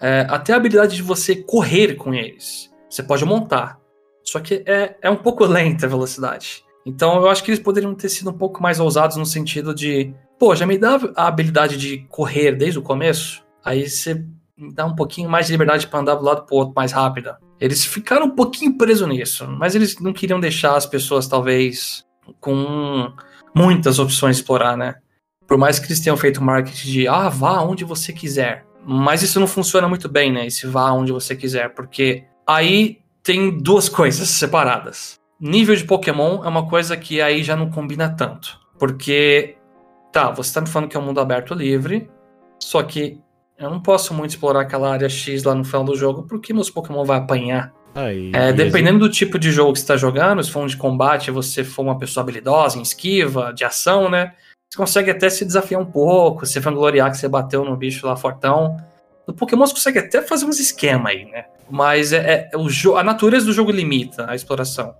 É, 0.00 0.26
até 0.30 0.52
a 0.52 0.56
habilidade 0.56 0.96
de 0.96 1.02
você 1.02 1.36
correr 1.36 1.94
com 1.94 2.14
eles. 2.14 2.70
Você 2.88 3.02
pode 3.02 3.24
montar. 3.24 3.78
Só 4.22 4.40
que 4.40 4.62
é, 4.66 4.96
é 5.02 5.10
um 5.10 5.16
pouco 5.16 5.44
lenta 5.46 5.86
a 5.86 5.88
velocidade. 5.88 6.64
Então 6.88 7.16
eu 7.16 7.28
acho 7.28 7.44
que 7.44 7.50
eles 7.50 7.62
poderiam 7.62 7.94
ter 7.94 8.08
sido 8.08 8.30
um 8.30 8.32
pouco 8.32 8.62
mais 8.62 8.80
ousados 8.80 9.18
no 9.18 9.26
sentido 9.26 9.74
de, 9.74 10.14
pô, 10.38 10.56
já 10.56 10.66
me 10.66 10.78
dá 10.78 10.98
a 11.14 11.26
habilidade 11.26 11.76
de 11.76 11.98
correr 12.08 12.52
desde 12.52 12.78
o 12.78 12.82
começo. 12.82 13.44
Aí 13.62 13.86
você 13.86 14.24
dá 14.72 14.86
um 14.86 14.94
pouquinho 14.94 15.28
mais 15.28 15.46
de 15.46 15.52
liberdade 15.52 15.86
para 15.86 16.00
andar 16.00 16.14
do 16.14 16.24
lado 16.24 16.46
pro 16.46 16.56
outro 16.56 16.72
mais 16.74 16.90
rápido. 16.90 17.36
Eles 17.60 17.84
ficaram 17.84 18.26
um 18.26 18.30
pouquinho 18.30 18.78
presos 18.78 19.06
nisso, 19.06 19.46
mas 19.46 19.74
eles 19.74 19.98
não 20.00 20.14
queriam 20.14 20.40
deixar 20.40 20.76
as 20.76 20.86
pessoas, 20.86 21.28
talvez, 21.28 22.06
com 22.40 23.12
muitas 23.54 23.98
opções 23.98 24.36
de 24.36 24.42
explorar, 24.42 24.74
né? 24.74 24.94
Por 25.46 25.58
mais 25.58 25.78
que 25.78 25.88
eles 25.88 26.00
tenham 26.00 26.16
feito 26.16 26.42
marketing 26.42 26.90
de, 26.90 27.06
ah, 27.06 27.28
vá 27.28 27.60
onde 27.60 27.84
você 27.84 28.14
quiser. 28.14 28.64
Mas 28.82 29.22
isso 29.22 29.38
não 29.38 29.46
funciona 29.46 29.86
muito 29.86 30.08
bem, 30.08 30.32
né? 30.32 30.46
Esse 30.46 30.66
vá 30.66 30.90
onde 30.92 31.12
você 31.12 31.36
quiser, 31.36 31.74
porque 31.74 32.24
aí 32.46 32.98
tem 33.22 33.58
duas 33.58 33.90
coisas 33.90 34.26
separadas. 34.30 35.18
Nível 35.40 35.76
de 35.76 35.84
Pokémon 35.84 36.44
é 36.44 36.48
uma 36.48 36.68
coisa 36.68 36.96
que 36.96 37.20
aí 37.20 37.42
já 37.42 37.54
não 37.54 37.70
combina 37.70 38.08
tanto. 38.08 38.58
Porque, 38.78 39.56
tá, 40.12 40.30
você 40.30 40.52
tá 40.52 40.60
me 40.60 40.68
falando 40.68 40.88
que 40.88 40.96
é 40.96 41.00
um 41.00 41.04
mundo 41.04 41.20
aberto 41.20 41.54
livre, 41.54 42.10
só 42.60 42.82
que 42.82 43.20
eu 43.58 43.70
não 43.70 43.80
posso 43.80 44.14
muito 44.14 44.30
explorar 44.30 44.62
aquela 44.62 44.92
área 44.92 45.08
X 45.08 45.42
lá 45.42 45.54
no 45.54 45.64
final 45.64 45.84
do 45.84 45.96
jogo, 45.96 46.24
porque 46.24 46.52
meus 46.52 46.70
Pokémon 46.70 47.04
vai 47.04 47.18
apanhar. 47.18 47.72
Aí, 47.94 48.30
é, 48.34 48.52
dependendo 48.52 48.98
do 49.00 49.10
tipo 49.10 49.38
de 49.38 49.50
jogo 49.50 49.72
que 49.72 49.78
você 49.78 49.84
está 49.84 49.96
jogando, 49.96 50.42
se 50.42 50.50
for 50.50 50.62
um 50.62 50.66
de 50.66 50.76
combate, 50.76 51.30
você 51.30 51.64
for 51.64 51.82
uma 51.82 51.98
pessoa 51.98 52.22
habilidosa, 52.22 52.78
em 52.78 52.82
esquiva, 52.82 53.52
de 53.52 53.64
ação, 53.64 54.08
né? 54.08 54.34
Você 54.68 54.76
consegue 54.76 55.10
até 55.10 55.30
se 55.30 55.44
desafiar 55.44 55.80
um 55.80 55.86
pouco, 55.86 56.46
você 56.46 56.60
vangloriar 56.60 57.10
que 57.10 57.16
você 57.16 57.28
bateu 57.28 57.64
no 57.64 57.76
bicho 57.76 58.06
lá 58.06 58.14
fortão. 58.16 58.76
No 59.26 59.34
Pokémon 59.34 59.66
você 59.66 59.74
consegue 59.74 59.98
até 59.98 60.22
fazer 60.22 60.44
uns 60.44 60.60
esquemas 60.60 61.12
aí, 61.12 61.24
né? 61.24 61.46
Mas 61.70 62.12
é, 62.12 62.50
é 62.52 62.56
o 62.56 62.96
a 62.96 63.02
natureza 63.02 63.46
do 63.46 63.52
jogo 63.52 63.70
limita 63.70 64.30
a 64.30 64.34
exploração. 64.34 64.94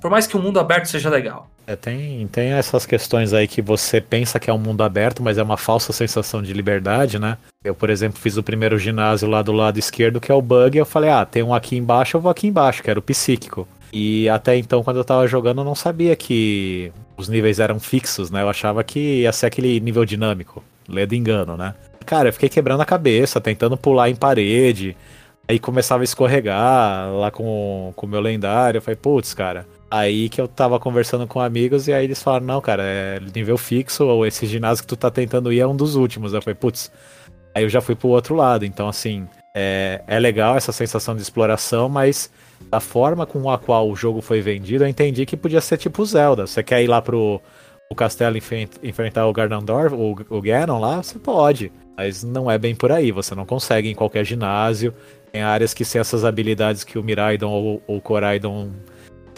Por 0.00 0.10
mais 0.10 0.26
que 0.26 0.36
o 0.36 0.40
mundo 0.40 0.58
aberto 0.58 0.86
seja 0.86 1.10
legal. 1.10 1.48
É, 1.66 1.76
tem, 1.76 2.26
tem 2.28 2.52
essas 2.52 2.86
questões 2.86 3.32
aí 3.32 3.46
que 3.46 3.62
você 3.62 4.00
pensa 4.00 4.40
que 4.40 4.50
é 4.50 4.52
um 4.52 4.58
mundo 4.58 4.82
aberto, 4.82 5.22
mas 5.22 5.38
é 5.38 5.42
uma 5.42 5.56
falsa 5.56 5.92
sensação 5.92 6.42
de 6.42 6.52
liberdade, 6.52 7.18
né? 7.18 7.38
Eu, 7.62 7.74
por 7.74 7.90
exemplo, 7.90 8.18
fiz 8.18 8.36
o 8.36 8.42
primeiro 8.42 8.78
ginásio 8.78 9.28
lá 9.28 9.42
do 9.42 9.52
lado 9.52 9.78
esquerdo, 9.78 10.20
que 10.20 10.32
é 10.32 10.34
o 10.34 10.42
bug, 10.42 10.76
e 10.76 10.80
eu 10.80 10.86
falei, 10.86 11.10
ah, 11.10 11.24
tem 11.24 11.42
um 11.42 11.54
aqui 11.54 11.76
embaixo, 11.76 12.16
eu 12.16 12.20
vou 12.20 12.30
aqui 12.30 12.48
embaixo, 12.48 12.82
que 12.82 12.90
era 12.90 12.98
o 12.98 13.02
psíquico. 13.02 13.68
E 13.92 14.28
até 14.28 14.56
então, 14.56 14.82
quando 14.82 14.96
eu 14.96 15.04
tava 15.04 15.26
jogando, 15.26 15.60
eu 15.60 15.64
não 15.64 15.74
sabia 15.74 16.16
que 16.16 16.92
os 17.16 17.28
níveis 17.28 17.60
eram 17.60 17.78
fixos, 17.78 18.30
né? 18.30 18.42
Eu 18.42 18.48
achava 18.48 18.82
que 18.82 19.20
ia 19.20 19.32
ser 19.32 19.46
aquele 19.46 19.78
nível 19.80 20.04
dinâmico. 20.04 20.64
Ledo 20.88 21.14
engano, 21.14 21.56
né? 21.56 21.74
Cara, 22.06 22.28
eu 22.28 22.32
fiquei 22.32 22.48
quebrando 22.48 22.80
a 22.80 22.86
cabeça, 22.86 23.40
tentando 23.40 23.76
pular 23.76 24.08
em 24.08 24.16
parede. 24.16 24.96
Aí 25.46 25.58
começava 25.58 26.02
a 26.02 26.04
escorregar 26.04 27.12
lá 27.12 27.30
com 27.30 27.92
o 27.94 28.06
meu 28.06 28.20
lendário. 28.20 28.78
Eu 28.78 28.82
falei, 28.82 28.96
putz, 28.96 29.34
cara. 29.34 29.66
Aí 29.90 30.28
que 30.28 30.40
eu 30.40 30.46
tava 30.46 30.78
conversando 30.78 31.26
com 31.26 31.40
amigos 31.40 31.88
e 31.88 31.92
aí 31.92 32.04
eles 32.04 32.22
falaram, 32.22 32.46
não, 32.46 32.60
cara, 32.60 32.84
é 32.84 33.20
nível 33.34 33.58
fixo, 33.58 34.04
ou 34.04 34.24
esse 34.24 34.46
ginásio 34.46 34.84
que 34.84 34.88
tu 34.88 34.96
tá 34.96 35.10
tentando 35.10 35.52
ir 35.52 35.58
é 35.60 35.66
um 35.66 35.74
dos 35.74 35.96
últimos. 35.96 36.32
Eu 36.32 36.40
falei, 36.40 36.54
putz. 36.54 36.92
Aí 37.52 37.64
eu 37.64 37.68
já 37.68 37.80
fui 37.80 37.96
pro 37.96 38.08
outro 38.08 38.36
lado. 38.36 38.64
Então, 38.64 38.88
assim, 38.88 39.26
é, 39.54 40.00
é 40.06 40.18
legal 40.18 40.56
essa 40.56 40.70
sensação 40.70 41.16
de 41.16 41.22
exploração, 41.22 41.88
mas 41.88 42.30
da 42.70 42.78
forma 42.78 43.26
com 43.26 43.50
a 43.50 43.58
qual 43.58 43.90
o 43.90 43.96
jogo 43.96 44.20
foi 44.20 44.40
vendido, 44.40 44.84
eu 44.84 44.88
entendi 44.88 45.26
que 45.26 45.36
podia 45.36 45.60
ser 45.60 45.76
tipo 45.76 46.04
Zelda. 46.04 46.46
Você 46.46 46.62
quer 46.62 46.82
ir 46.82 46.86
lá 46.86 47.02
pro 47.02 47.40
o 47.92 47.94
castelo 47.96 48.36
enfrentar 48.84 49.26
o 49.26 49.32
Garnandor, 49.32 49.92
o, 49.92 50.12
o 50.28 50.40
Ganon 50.40 50.78
lá, 50.78 51.02
você 51.02 51.18
pode. 51.18 51.72
Mas 51.96 52.22
não 52.22 52.48
é 52.48 52.56
bem 52.56 52.72
por 52.72 52.92
aí, 52.92 53.10
você 53.10 53.34
não 53.34 53.44
consegue 53.44 53.88
em 53.88 53.94
qualquer 53.94 54.24
ginásio. 54.24 54.94
Tem 55.32 55.42
áreas 55.42 55.74
que 55.74 55.84
sem 55.84 56.00
essas 56.00 56.24
habilidades 56.24 56.84
que 56.84 56.98
o 56.98 57.02
Miraidon 57.02 57.50
ou, 57.50 57.82
ou 57.88 57.96
o 57.96 58.00
Coraidon 58.00 58.70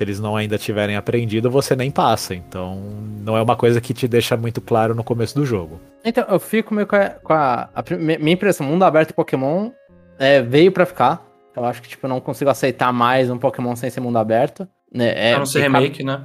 eles 0.03 0.21
não 0.21 0.37
ainda 0.37 0.59
tiverem 0.59 0.97
aprendido, 0.97 1.51
você 1.51 1.75
nem 1.75 1.91
passa. 1.91 2.35
Então, 2.35 2.77
não 3.25 3.37
é 3.37 3.43
uma 3.43 3.57
coisa 3.57 3.81
que 3.81 3.95
te 3.95 4.07
deixa 4.07 4.37
muito 4.37 4.61
claro 4.61 4.95
no 4.95 5.05
começo 5.05 5.35
do 5.35 5.47
jogo. 5.47 5.81
Então, 6.05 6.25
eu 6.29 6.39
fico 6.39 6.75
meio 6.75 6.87
com 6.87 6.97
a, 6.97 7.09
com 7.11 7.33
a, 7.33 7.69
a 7.75 7.85
minha 7.97 8.35
impressão, 8.35 8.67
mundo 8.67 8.85
aberto 8.85 9.15
Pokémon 9.15 9.71
é, 10.19 10.43
veio 10.43 10.71
para 10.71 10.85
ficar. 10.85 11.27
Eu 11.55 11.65
acho 11.65 11.83
que, 11.83 11.89
tipo, 11.89 12.07
eu 12.07 12.11
não 12.11 12.21
consigo 12.21 12.51
aceitar 12.51 12.93
mais 12.93 13.31
um 13.31 13.39
Pokémon 13.39 13.77
sem 13.77 13.91
ser 13.91 14.01
mundo 14.01 14.19
aberto. 14.19 14.67
Né? 14.93 15.13
É, 15.15 15.35
a 15.35 15.39
não 15.39 15.47
ser 15.47 15.61
remake, 15.61 16.03
né? 16.03 16.23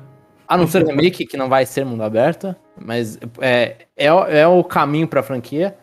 A 0.47 0.57
não 0.57 0.67
ser 0.67 0.85
remake, 0.85 1.25
que 1.25 1.35
não 1.35 1.49
vai 1.49 1.65
ser 1.65 1.85
mundo 1.85 2.03
aberto. 2.03 2.55
Mas 2.79 3.19
é, 3.41 3.75
é, 3.95 4.07
é 4.07 4.47
o 4.47 4.63
caminho 4.63 5.07
pra 5.07 5.21
franquia. 5.21 5.75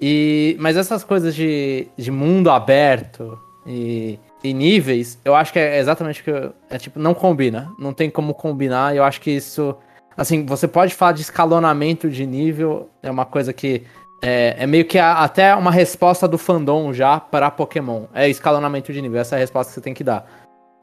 E, 0.00 0.56
mas 0.58 0.76
essas 0.76 1.04
coisas 1.04 1.34
de, 1.34 1.86
de 1.96 2.10
mundo 2.10 2.50
aberto 2.50 3.38
e, 3.66 4.18
e 4.42 4.52
níveis, 4.52 5.18
eu 5.24 5.34
acho 5.34 5.52
que 5.52 5.58
é 5.58 5.78
exatamente 5.78 6.20
o 6.20 6.24
que 6.24 6.30
eu, 6.30 6.52
é 6.68 6.78
tipo, 6.78 6.98
não 6.98 7.14
combina. 7.14 7.70
Não 7.78 7.92
tem 7.92 8.10
como 8.10 8.34
combinar. 8.34 8.94
Eu 8.94 9.04
acho 9.04 9.20
que 9.20 9.30
isso. 9.30 9.76
Assim, 10.16 10.44
você 10.44 10.68
pode 10.68 10.94
falar 10.94 11.12
de 11.12 11.22
escalonamento 11.22 12.10
de 12.10 12.26
nível, 12.26 12.90
é 13.02 13.10
uma 13.10 13.24
coisa 13.24 13.52
que 13.52 13.84
é, 14.22 14.56
é 14.58 14.66
meio 14.66 14.84
que 14.84 14.98
a, 14.98 15.22
até 15.24 15.54
uma 15.54 15.70
resposta 15.70 16.28
do 16.28 16.36
fandom 16.36 16.92
já 16.92 17.18
para 17.18 17.50
Pokémon. 17.50 18.04
É 18.14 18.28
escalonamento 18.28 18.92
de 18.92 19.00
nível, 19.00 19.20
essa 19.20 19.36
é 19.36 19.38
a 19.38 19.40
resposta 19.40 19.70
que 19.70 19.74
você 19.74 19.80
tem 19.80 19.94
que 19.94 20.04
dar. 20.04 20.26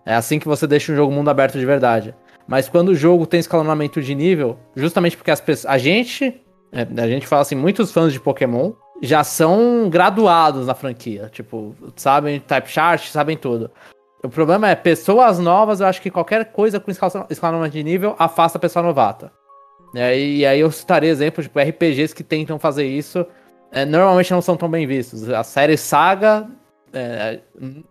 É 0.06 0.16
assim 0.16 0.40
que 0.40 0.48
você 0.48 0.66
deixa 0.66 0.92
um 0.92 0.96
jogo 0.96 1.14
mundo 1.14 1.30
aberto 1.30 1.60
de 1.60 1.66
verdade. 1.66 2.16
Mas 2.48 2.68
quando 2.68 2.90
o 2.90 2.96
jogo 2.96 3.28
tem 3.28 3.40
escalonamento 3.40 4.02
de 4.02 4.16
nível, 4.16 4.58
justamente 4.76 5.16
porque 5.16 5.30
as 5.30 5.40
pessoas, 5.40 5.72
a 5.72 5.78
gente, 5.78 6.42
é, 6.72 6.88
a 7.02 7.08
gente 7.08 7.28
fala 7.28 7.44
assim, 7.44 7.56
muitos 7.56 7.92
fãs 7.92 8.12
de 8.12 8.20
Pokémon 8.20 8.72
já 9.02 9.24
são 9.24 9.90
graduados 9.90 10.68
na 10.68 10.74
franquia, 10.74 11.30
tipo, 11.32 11.76
sabem 11.96 12.40
type 12.40 12.70
chart, 12.70 13.08
sabem 13.08 13.38
tudo. 13.38 13.72
O 14.24 14.30
problema 14.30 14.70
é 14.70 14.76
pessoas 14.76 15.40
novas, 15.40 15.80
eu 15.80 15.88
acho 15.88 16.02
que 16.02 16.12
qualquer 16.12 16.52
coisa 16.52 16.80
com 16.80 16.92
escalonamento 16.92 17.74
de 17.74 17.84
nível 17.84 18.16
afasta 18.20 18.58
a 18.58 18.62
pessoa 18.62 18.84
novata. 18.84 19.32
É, 19.96 20.18
e 20.20 20.46
aí 20.46 20.60
eu 20.60 20.70
citarei 20.72 21.10
exemplos, 21.10 21.46
tipo, 21.46 21.60
RPGs 21.60 22.14
que 22.14 22.24
tentam 22.24 22.60
fazer 22.60 22.86
isso, 22.86 23.26
é, 23.72 23.86
normalmente 23.86 24.32
não 24.32 24.42
são 24.42 24.58
tão 24.58 24.70
bem 24.70 24.86
vistos. 24.86 25.30
A 25.30 25.44
série 25.44 25.78
Saga, 25.78 26.48
é, 26.94 27.40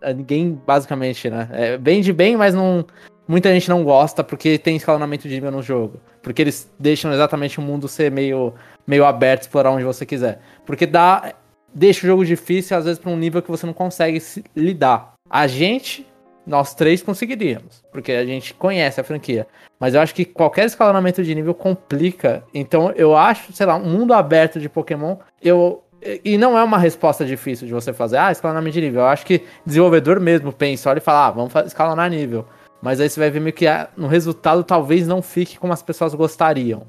é 0.01 0.13
ninguém, 0.13 0.59
basicamente, 0.65 1.29
né? 1.29 1.49
É, 1.51 1.77
vende 1.77 2.13
bem, 2.13 2.37
mas 2.37 2.53
não, 2.53 2.85
muita 3.27 3.51
gente 3.53 3.69
não 3.69 3.83
gosta 3.83 4.23
porque 4.23 4.57
tem 4.57 4.75
escalonamento 4.75 5.27
de 5.27 5.33
nível 5.33 5.51
no 5.51 5.61
jogo. 5.61 5.99
Porque 6.21 6.41
eles 6.41 6.69
deixam 6.79 7.11
exatamente 7.13 7.59
o 7.59 7.61
mundo 7.61 7.87
ser 7.87 8.11
meio, 8.11 8.53
meio 8.89 9.05
aberto, 9.05 9.43
explorar 9.43 9.69
onde 9.69 9.83
você 9.83 10.03
quiser. 10.03 10.39
Porque 10.65 10.87
dá, 10.87 11.33
deixa 11.71 12.03
o 12.03 12.07
jogo 12.07 12.25
difícil, 12.25 12.75
às 12.75 12.85
vezes, 12.85 12.97
para 12.97 13.11
um 13.11 13.15
nível 13.15 13.39
que 13.39 13.51
você 13.51 13.63
não 13.63 13.73
consegue 13.73 14.19
lidar. 14.55 15.13
A 15.29 15.45
gente 15.45 16.07
nós 16.43 16.73
três 16.73 17.03
conseguiríamos, 17.03 17.83
porque 17.91 18.11
a 18.11 18.25
gente 18.25 18.55
conhece 18.55 18.99
a 18.99 19.03
franquia. 19.03 19.45
Mas 19.79 19.93
eu 19.93 20.01
acho 20.01 20.15
que 20.15 20.25
qualquer 20.25 20.65
escalonamento 20.65 21.23
de 21.23 21.35
nível 21.35 21.53
complica. 21.53 22.43
Então 22.51 22.91
eu 22.95 23.15
acho, 23.15 23.53
sei 23.53 23.67
lá, 23.67 23.75
um 23.75 23.85
mundo 23.85 24.11
aberto 24.11 24.59
de 24.59 24.67
Pokémon, 24.67 25.17
eu. 25.39 25.83
E 26.25 26.35
não 26.37 26.57
é 26.57 26.63
uma 26.63 26.79
resposta 26.79 27.23
difícil 27.23 27.67
de 27.67 27.73
você 27.73 27.93
fazer, 27.93 28.17
ah, 28.17 28.31
escalonamento 28.31 28.73
de 28.73 28.81
nível. 28.81 29.01
Eu 29.01 29.07
acho 29.07 29.23
que 29.23 29.43
desenvolvedor 29.63 30.19
mesmo 30.19 30.51
pensa, 30.51 30.89
olha 30.89 30.97
e 30.97 31.01
fala, 31.01 31.27
ah, 31.27 31.31
vamos 31.31 31.53
escalonar 31.67 32.09
nível. 32.09 32.47
Mas 32.81 32.99
aí 32.99 33.07
você 33.07 33.19
vai 33.19 33.29
ver 33.29 33.41
meio 33.41 33.53
que 33.53 33.65
no 33.95 34.07
resultado 34.07 34.63
talvez 34.63 35.05
não 35.05 35.21
fique 35.21 35.59
como 35.59 35.73
as 35.73 35.83
pessoas 35.83 36.15
gostariam. 36.15 36.87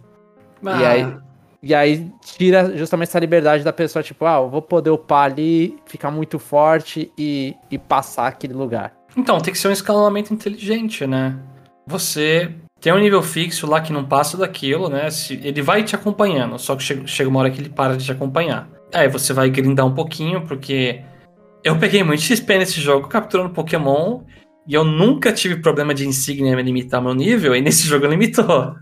Ah. 0.64 0.80
E 0.80 0.86
aí. 0.86 1.30
E 1.63 1.75
aí 1.75 2.11
tira 2.23 2.77
justamente 2.77 3.09
essa 3.09 3.19
liberdade 3.19 3.63
da 3.63 3.73
pessoa, 3.73 4.03
tipo, 4.03 4.25
ah, 4.25 4.39
eu 4.39 4.49
vou 4.49 4.63
poder 4.63 4.91
upar 4.91 5.31
ali, 5.31 5.77
ficar 5.85 6.11
muito 6.11 6.39
forte 6.39 7.13
e, 7.19 7.55
e 7.71 7.79
passar 7.79 8.29
aquele 8.29 8.55
lugar. 8.55 8.95
Então, 9.17 9.39
tem 9.41 9.53
que 9.53 9.59
ser 9.59 9.69
um 9.69 9.73
escalonamento 9.73 10.33
inteligente, 10.33 11.07
né? 11.07 11.37
Você 11.87 12.55
tem 12.81 12.93
um 12.93 12.99
nível 12.99 13.23
fixo 13.23 13.67
lá 13.67 13.81
que 13.81 13.93
não 13.93 14.05
passa 14.05 14.39
daquilo, 14.39 14.89
né? 14.89 15.11
Se, 15.11 15.35
ele 15.43 15.61
vai 15.61 15.83
te 15.83 15.95
acompanhando, 15.95 16.59
só 16.59 16.75
que 16.75 16.83
chega, 16.83 17.07
chega 17.07 17.29
uma 17.29 17.41
hora 17.41 17.51
que 17.51 17.61
ele 17.61 17.69
para 17.69 17.97
de 17.97 18.05
te 18.05 18.13
acompanhar. 18.13 18.69
Aí 18.93 19.09
você 19.09 19.33
vai 19.33 19.51
grindar 19.51 19.87
um 19.87 19.95
pouquinho, 19.95 20.47
porque 20.47 21.03
eu 21.63 21.79
peguei 21.79 22.03
muito 22.03 22.23
XP 22.23 22.59
nesse 22.59 22.81
jogo 22.81 23.07
capturando 23.07 23.51
Pokémon 23.51 24.23
e 24.67 24.75
eu 24.75 24.85
nunca 24.85 25.33
tive 25.33 25.57
problema 25.57 25.93
de 25.93 26.07
insígnia 26.07 26.55
limitar 26.57 27.03
meu 27.03 27.15
nível, 27.15 27.55
e 27.55 27.61
nesse 27.61 27.85
jogo 27.89 28.07
limitou. 28.07 28.77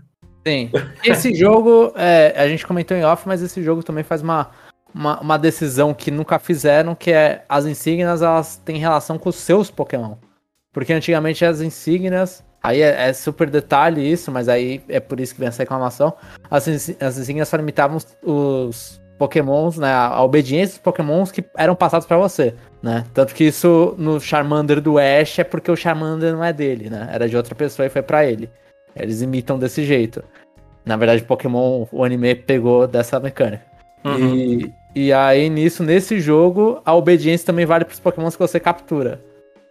Sim. 0.45 0.71
Esse 1.03 1.33
jogo, 1.33 1.93
é, 1.95 2.33
a 2.35 2.47
gente 2.47 2.65
comentou 2.65 2.95
em 2.95 3.03
off, 3.03 3.27
mas 3.27 3.41
esse 3.41 3.61
jogo 3.61 3.83
também 3.83 4.03
faz 4.03 4.21
uma, 4.21 4.49
uma, 4.93 5.19
uma, 5.19 5.37
decisão 5.37 5.93
que 5.93 6.09
nunca 6.09 6.39
fizeram, 6.39 6.95
que 6.95 7.11
é 7.11 7.43
as 7.47 7.65
insígnias 7.65 8.21
elas 8.21 8.57
têm 8.57 8.77
relação 8.77 9.17
com 9.17 9.29
os 9.29 9.35
seus 9.35 9.69
Pokémon. 9.69 10.15
Porque 10.71 10.93
antigamente 10.93 11.43
as 11.43 11.61
insígnias 11.61 12.43
Aí 12.61 12.81
é, 12.81 13.07
é, 13.09 13.13
super 13.13 13.49
detalhe 13.49 14.11
isso, 14.11 14.31
mas 14.31 14.49
aí 14.49 14.83
é 14.89 14.99
por 14.99 15.19
isso 15.19 15.33
que 15.33 15.39
vem 15.39 15.47
essa 15.47 15.63
reclamação. 15.63 16.13
As, 16.51 16.67
as 16.67 17.17
insígnias 17.17 17.47
só 17.47 17.55
limitavam 17.55 17.97
os, 17.97 18.17
os 18.21 19.01
pokémons, 19.17 19.77
né? 19.77 19.91
A 19.93 20.21
obediência 20.21 20.75
dos 20.75 20.83
pokémons 20.83 21.31
que 21.31 21.43
eram 21.57 21.75
passados 21.75 22.05
para 22.05 22.17
você, 22.17 22.53
né? 22.81 23.05
Tanto 23.13 23.33
que 23.33 23.45
isso 23.45 23.95
no 23.97 24.19
Charmander 24.19 24.81
do 24.81 24.97
Ash 24.97 25.39
é 25.39 25.43
porque 25.43 25.71
o 25.71 25.75
Charmander 25.75 26.33
não 26.33 26.43
é 26.43 26.51
dele, 26.51 26.89
né? 26.89 27.09
Era 27.11 27.29
de 27.29 27.37
outra 27.37 27.55
pessoa 27.55 27.85
e 27.85 27.89
foi 27.89 28.01
para 28.01 28.25
ele. 28.25 28.49
Eles 28.95 29.21
imitam 29.21 29.57
desse 29.57 29.83
jeito. 29.83 30.23
Na 30.85 30.97
verdade, 30.97 31.23
Pokémon, 31.23 31.85
o 31.91 32.03
anime 32.03 32.35
pegou 32.35 32.87
dessa 32.87 33.19
mecânica. 33.19 33.63
Uhum. 34.03 34.35
E, 34.35 34.73
e 34.95 35.13
aí, 35.13 35.49
nisso, 35.49 35.83
nesse 35.83 36.19
jogo, 36.19 36.81
a 36.85 36.95
obediência 36.95 37.45
também 37.45 37.65
vale 37.65 37.85
para 37.85 37.93
os 37.93 37.99
pokémons 37.99 38.35
que 38.35 38.41
você 38.41 38.59
captura. 38.59 39.21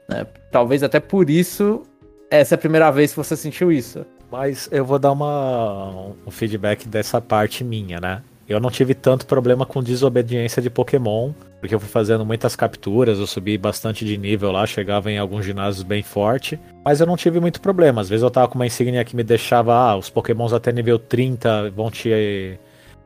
Né? 0.08 0.26
Talvez 0.50 0.82
até 0.82 1.00
por 1.00 1.28
isso 1.28 1.82
essa 2.30 2.54
é 2.54 2.56
a 2.56 2.58
primeira 2.58 2.90
vez 2.90 3.12
que 3.12 3.16
você 3.16 3.36
sentiu 3.36 3.72
isso. 3.72 4.04
Mas 4.30 4.68
eu 4.70 4.84
vou 4.84 4.98
dar 4.98 5.12
uma, 5.12 6.12
um 6.26 6.30
feedback 6.30 6.86
dessa 6.86 7.20
parte 7.20 7.64
minha, 7.64 7.98
né? 7.98 8.22
Eu 8.48 8.58
não 8.58 8.70
tive 8.70 8.94
tanto 8.94 9.26
problema 9.26 9.66
com 9.66 9.82
desobediência 9.82 10.62
de 10.62 10.70
Pokémon, 10.70 11.32
porque 11.60 11.74
eu 11.74 11.78
fui 11.78 11.88
fazendo 11.88 12.24
muitas 12.24 12.56
capturas, 12.56 13.18
eu 13.18 13.26
subi 13.26 13.58
bastante 13.58 14.06
de 14.06 14.16
nível 14.16 14.50
lá, 14.50 14.66
chegava 14.66 15.10
em 15.10 15.18
alguns 15.18 15.44
ginásios 15.44 15.82
bem 15.82 16.02
forte, 16.02 16.58
mas 16.82 16.98
eu 16.98 17.06
não 17.06 17.14
tive 17.14 17.40
muito 17.40 17.60
problema. 17.60 18.00
Às 18.00 18.08
vezes 18.08 18.22
eu 18.22 18.30
tava 18.30 18.48
com 18.48 18.54
uma 18.54 18.66
insígnia 18.66 19.04
que 19.04 19.14
me 19.14 19.22
deixava, 19.22 19.74
ah, 19.74 19.96
os 19.96 20.08
Pokémons 20.08 20.54
até 20.54 20.72
nível 20.72 20.98
30 20.98 21.70
vão 21.70 21.90
te. 21.90 22.58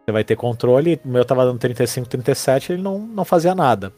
Você 0.05 0.13
vai 0.13 0.23
ter 0.23 0.37
controle, 0.37 1.01
o 1.05 1.09
meu 1.09 1.25
tava 1.25 1.45
dando 1.45 1.59
35, 1.59 2.09
37, 2.09 2.73
ele 2.75 2.83
não, 2.83 3.01
não 3.01 3.25
fazia 3.25 3.55
nada. 3.55 3.93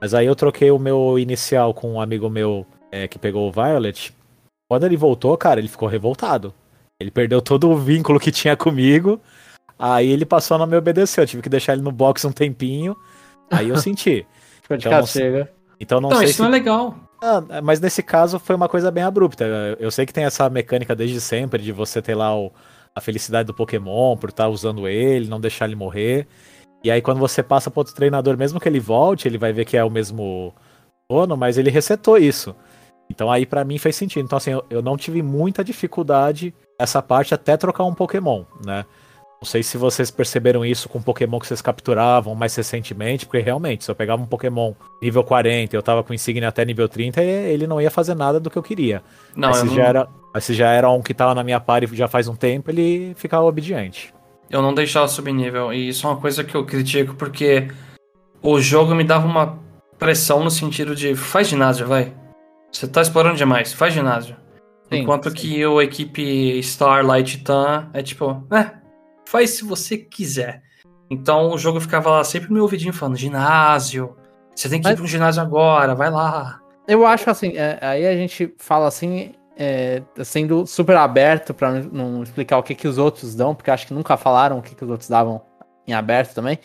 Mas 0.00 0.14
aí 0.14 0.26
eu 0.26 0.36
troquei 0.36 0.70
o 0.70 0.78
meu 0.78 1.18
inicial 1.18 1.74
com 1.74 1.92
um 1.94 2.00
amigo 2.00 2.30
meu 2.30 2.64
é, 2.92 3.08
que 3.08 3.18
pegou 3.18 3.48
o 3.48 3.52
Violet, 3.52 4.12
quando 4.68 4.84
ele 4.84 4.96
voltou, 4.96 5.36
cara, 5.36 5.58
ele 5.58 5.68
ficou 5.68 5.88
revoltado. 5.88 6.52
Ele 7.00 7.10
perdeu 7.10 7.40
todo 7.40 7.70
o 7.70 7.76
vínculo 7.76 8.20
que 8.20 8.30
tinha 8.30 8.56
comigo. 8.56 9.20
Aí 9.78 10.10
ele 10.10 10.26
passou 10.26 10.56
a 10.56 10.58
não 10.58 10.66
me 10.66 10.76
obedecer. 10.76 11.20
Eu 11.20 11.26
tive 11.26 11.42
que 11.42 11.48
deixar 11.48 11.74
ele 11.74 11.82
no 11.82 11.92
box 11.92 12.24
um 12.24 12.32
tempinho. 12.32 12.96
Aí 13.50 13.68
eu 13.68 13.76
senti. 13.78 14.26
então, 14.70 14.92
não 14.92 15.06
sei, 15.06 15.48
então 15.80 16.00
não, 16.00 16.10
não 16.10 16.18
sei 16.18 16.26
isso 16.26 16.36
se... 16.36 16.42
não 16.42 16.48
é 16.48 16.52
legal. 16.52 16.96
Ah, 17.20 17.42
mas 17.62 17.80
nesse 17.80 18.02
caso 18.02 18.38
foi 18.38 18.54
uma 18.54 18.68
coisa 18.68 18.90
bem 18.90 19.02
abrupta. 19.02 19.44
Eu 19.78 19.90
sei 19.90 20.06
que 20.06 20.12
tem 20.12 20.24
essa 20.24 20.48
mecânica 20.48 20.94
desde 20.94 21.20
sempre 21.20 21.62
de 21.62 21.72
você 21.72 22.00
ter 22.00 22.14
lá 22.14 22.36
o, 22.36 22.52
a 22.94 23.00
felicidade 23.00 23.46
do 23.46 23.54
Pokémon 23.54 24.16
por 24.16 24.30
estar 24.30 24.44
tá 24.44 24.48
usando 24.48 24.86
ele, 24.86 25.28
não 25.28 25.40
deixar 25.40 25.64
ele 25.64 25.74
morrer. 25.74 26.26
E 26.82 26.90
aí 26.90 27.02
quando 27.02 27.18
você 27.18 27.42
passa 27.42 27.70
para 27.70 27.80
outro 27.80 27.94
treinador, 27.94 28.36
mesmo 28.36 28.60
que 28.60 28.68
ele 28.68 28.78
volte, 28.78 29.26
ele 29.26 29.38
vai 29.38 29.52
ver 29.52 29.64
que 29.64 29.76
é 29.76 29.82
o 29.82 29.90
mesmo 29.90 30.54
dono, 31.10 31.36
mas 31.36 31.58
ele 31.58 31.70
resetou 31.70 32.16
isso. 32.18 32.54
Então 33.10 33.32
aí 33.32 33.44
para 33.44 33.64
mim 33.64 33.78
fez 33.78 33.96
sentido. 33.96 34.24
Então 34.24 34.36
assim, 34.36 34.52
eu, 34.52 34.64
eu, 34.70 34.82
não 34.82 34.96
tive 34.96 35.20
muita 35.20 35.64
dificuldade 35.64 36.54
essa 36.78 37.02
parte 37.02 37.34
até 37.34 37.56
trocar 37.56 37.84
um 37.84 37.94
Pokémon, 37.94 38.44
né? 38.64 38.84
Não 39.40 39.46
sei 39.46 39.62
se 39.62 39.78
vocês 39.78 40.10
perceberam 40.10 40.64
isso 40.64 40.88
com 40.88 41.00
Pokémon 41.00 41.38
que 41.38 41.46
vocês 41.46 41.62
capturavam 41.62 42.34
mais 42.34 42.54
recentemente, 42.56 43.24
porque 43.24 43.38
realmente, 43.38 43.84
se 43.84 43.90
eu 43.90 43.94
pegava 43.94 44.20
um 44.20 44.26
Pokémon 44.26 44.72
nível 45.00 45.22
40 45.22 45.74
e 45.74 45.76
eu 45.76 45.82
tava 45.82 46.02
com 46.02 46.12
insígnia 46.12 46.48
até 46.48 46.64
nível 46.64 46.88
30, 46.88 47.22
ele 47.22 47.66
não 47.66 47.80
ia 47.80 47.90
fazer 47.90 48.16
nada 48.16 48.40
do 48.40 48.50
que 48.50 48.58
eu 48.58 48.62
queria. 48.62 49.00
Não, 49.36 49.50
mas, 49.50 49.58
se, 49.58 49.66
não... 49.66 49.74
Já 49.74 49.84
era, 49.84 50.08
mas 50.34 50.44
se 50.44 50.54
já 50.54 50.72
era 50.72 50.90
um 50.90 51.00
que 51.00 51.14
tava 51.14 51.36
na 51.36 51.44
minha 51.44 51.60
party 51.60 51.94
já 51.94 52.08
faz 52.08 52.26
um 52.26 52.34
tempo, 52.34 52.70
ele 52.70 53.14
ficava 53.16 53.44
obediente. 53.44 54.12
Eu 54.50 54.60
não 54.60 54.74
deixava 54.74 55.06
subir 55.06 55.32
nível, 55.32 55.72
e 55.72 55.88
isso 55.88 56.06
é 56.06 56.10
uma 56.10 56.20
coisa 56.20 56.42
que 56.42 56.56
eu 56.56 56.64
critico 56.64 57.14
porque 57.14 57.68
o 58.42 58.60
jogo 58.60 58.92
me 58.94 59.04
dava 59.04 59.26
uma 59.26 59.58
pressão 59.98 60.42
no 60.42 60.50
sentido 60.50 60.96
de 60.96 61.14
faz 61.14 61.48
ginásio, 61.48 61.86
vai. 61.86 62.12
Você 62.72 62.88
tá 62.88 63.02
explorando 63.02 63.36
demais, 63.36 63.72
faz 63.72 63.94
ginásio. 63.94 64.36
Sim, 64.90 65.00
Enquanto 65.00 65.30
sim. 65.30 65.36
que 65.36 65.64
a 65.64 65.84
equipe 65.84 66.58
Starlight 66.60 67.38
Titan 67.38 67.88
é 67.92 68.02
tipo, 68.02 68.46
é, 68.52 68.72
faz 69.28 69.50
se 69.50 69.64
você 69.64 69.96
quiser. 69.96 70.62
Então 71.10 71.50
o 71.50 71.58
jogo 71.58 71.80
ficava 71.80 72.10
lá 72.10 72.24
sempre 72.24 72.48
no 72.48 72.54
meu 72.54 72.62
ouvidinho 72.62 72.92
falando, 72.92 73.16
ginásio, 73.16 74.16
você 74.54 74.68
tem 74.68 74.80
que 74.80 74.84
Mas... 74.84 74.94
ir 74.94 74.96
pra 74.96 75.04
um 75.04 75.08
ginásio 75.08 75.42
agora, 75.42 75.94
vai 75.94 76.10
lá. 76.10 76.60
Eu 76.86 77.06
acho 77.06 77.28
assim, 77.28 77.52
é, 77.54 77.78
aí 77.82 78.06
a 78.06 78.16
gente 78.16 78.54
fala 78.58 78.88
assim, 78.88 79.32
é, 79.56 80.02
sendo 80.24 80.66
super 80.66 80.96
aberto 80.96 81.52
para 81.52 81.72
não 81.92 82.22
explicar 82.22 82.58
o 82.58 82.62
que, 82.62 82.74
que 82.74 82.88
os 82.88 82.96
outros 82.96 83.34
dão, 83.34 83.54
porque 83.54 83.70
acho 83.70 83.86
que 83.86 83.94
nunca 83.94 84.16
falaram 84.16 84.58
o 84.58 84.62
que, 84.62 84.74
que 84.74 84.84
os 84.84 84.90
outros 84.90 85.08
davam 85.08 85.42
em 85.86 85.92
aberto 85.92 86.34
também. 86.34 86.58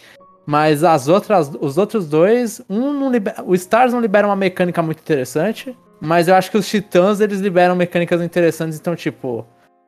Mas 0.45 0.83
as 0.83 1.07
outras, 1.07 1.51
os 1.59 1.77
outros 1.77 2.07
dois, 2.07 2.61
um 2.69 2.93
não 2.93 3.11
libera, 3.11 3.43
o 3.43 3.53
Stars 3.55 3.93
não 3.93 3.99
libera 3.99 4.27
uma 4.27 4.35
mecânica 4.35 4.81
muito 4.81 4.99
interessante, 4.99 5.77
mas 5.99 6.27
eu 6.27 6.35
acho 6.35 6.49
que 6.51 6.57
os 6.57 6.67
Titãs, 6.67 7.19
eles 7.19 7.39
liberam 7.39 7.75
mecânicas 7.75 8.21
interessantes, 8.21 8.79
então, 8.79 8.95
tipo... 8.95 9.45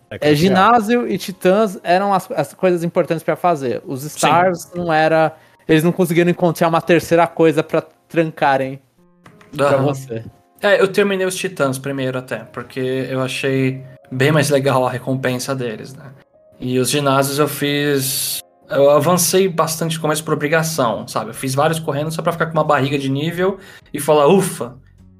É, 0.10 0.32
é 0.32 0.36
ginásio 0.36 1.08
e 1.08 1.18
Titãs 1.18 1.80
eram 1.84 2.14
as, 2.14 2.30
as 2.32 2.54
coisas 2.54 2.84
importantes 2.84 3.24
para 3.24 3.36
fazer. 3.36 3.82
Os 3.86 4.04
Stars 4.04 4.64
Sim. 4.64 4.70
não 4.76 4.94
era... 4.94 5.36
Eles 5.68 5.84
não 5.84 5.92
conseguiram 5.92 6.30
encontrar 6.30 6.68
uma 6.68 6.82
terceira 6.82 7.26
coisa 7.26 7.64
para 7.64 7.82
trancarem 8.08 8.80
uhum. 9.52 9.58
pra 9.58 9.78
você. 9.78 10.24
É, 10.62 10.80
eu 10.80 10.88
terminei 10.88 11.26
os 11.26 11.36
Titãs 11.36 11.78
primeiro 11.78 12.18
até, 12.18 12.40
porque 12.40 13.08
eu 13.10 13.22
achei 13.22 13.84
bem 14.12 14.32
mais 14.32 14.50
legal 14.50 14.86
a 14.86 14.92
recompensa 14.92 15.56
deles, 15.56 15.94
né? 15.94 16.12
E 16.60 16.80
os 16.80 16.90
ginásios 16.90 17.40
eu 17.40 17.48
fiz. 17.48 18.40
Eu 18.70 18.90
avancei 18.90 19.48
bastante 19.48 20.00
começo 20.00 20.24
por 20.24 20.34
obrigação, 20.34 21.08
sabe? 21.08 21.32
Eu 21.32 21.34
fiz 21.34 21.54
vários 21.54 21.80
correndo 21.80 22.12
só 22.12 22.22
pra 22.22 22.32
ficar 22.32 22.46
com 22.48 22.54
uma 22.54 22.64
barriga 22.64 22.98
de 22.98 23.10
nível 23.10 23.60
e 23.94 24.00
falar, 24.00 24.28
ufa, 24.28 24.76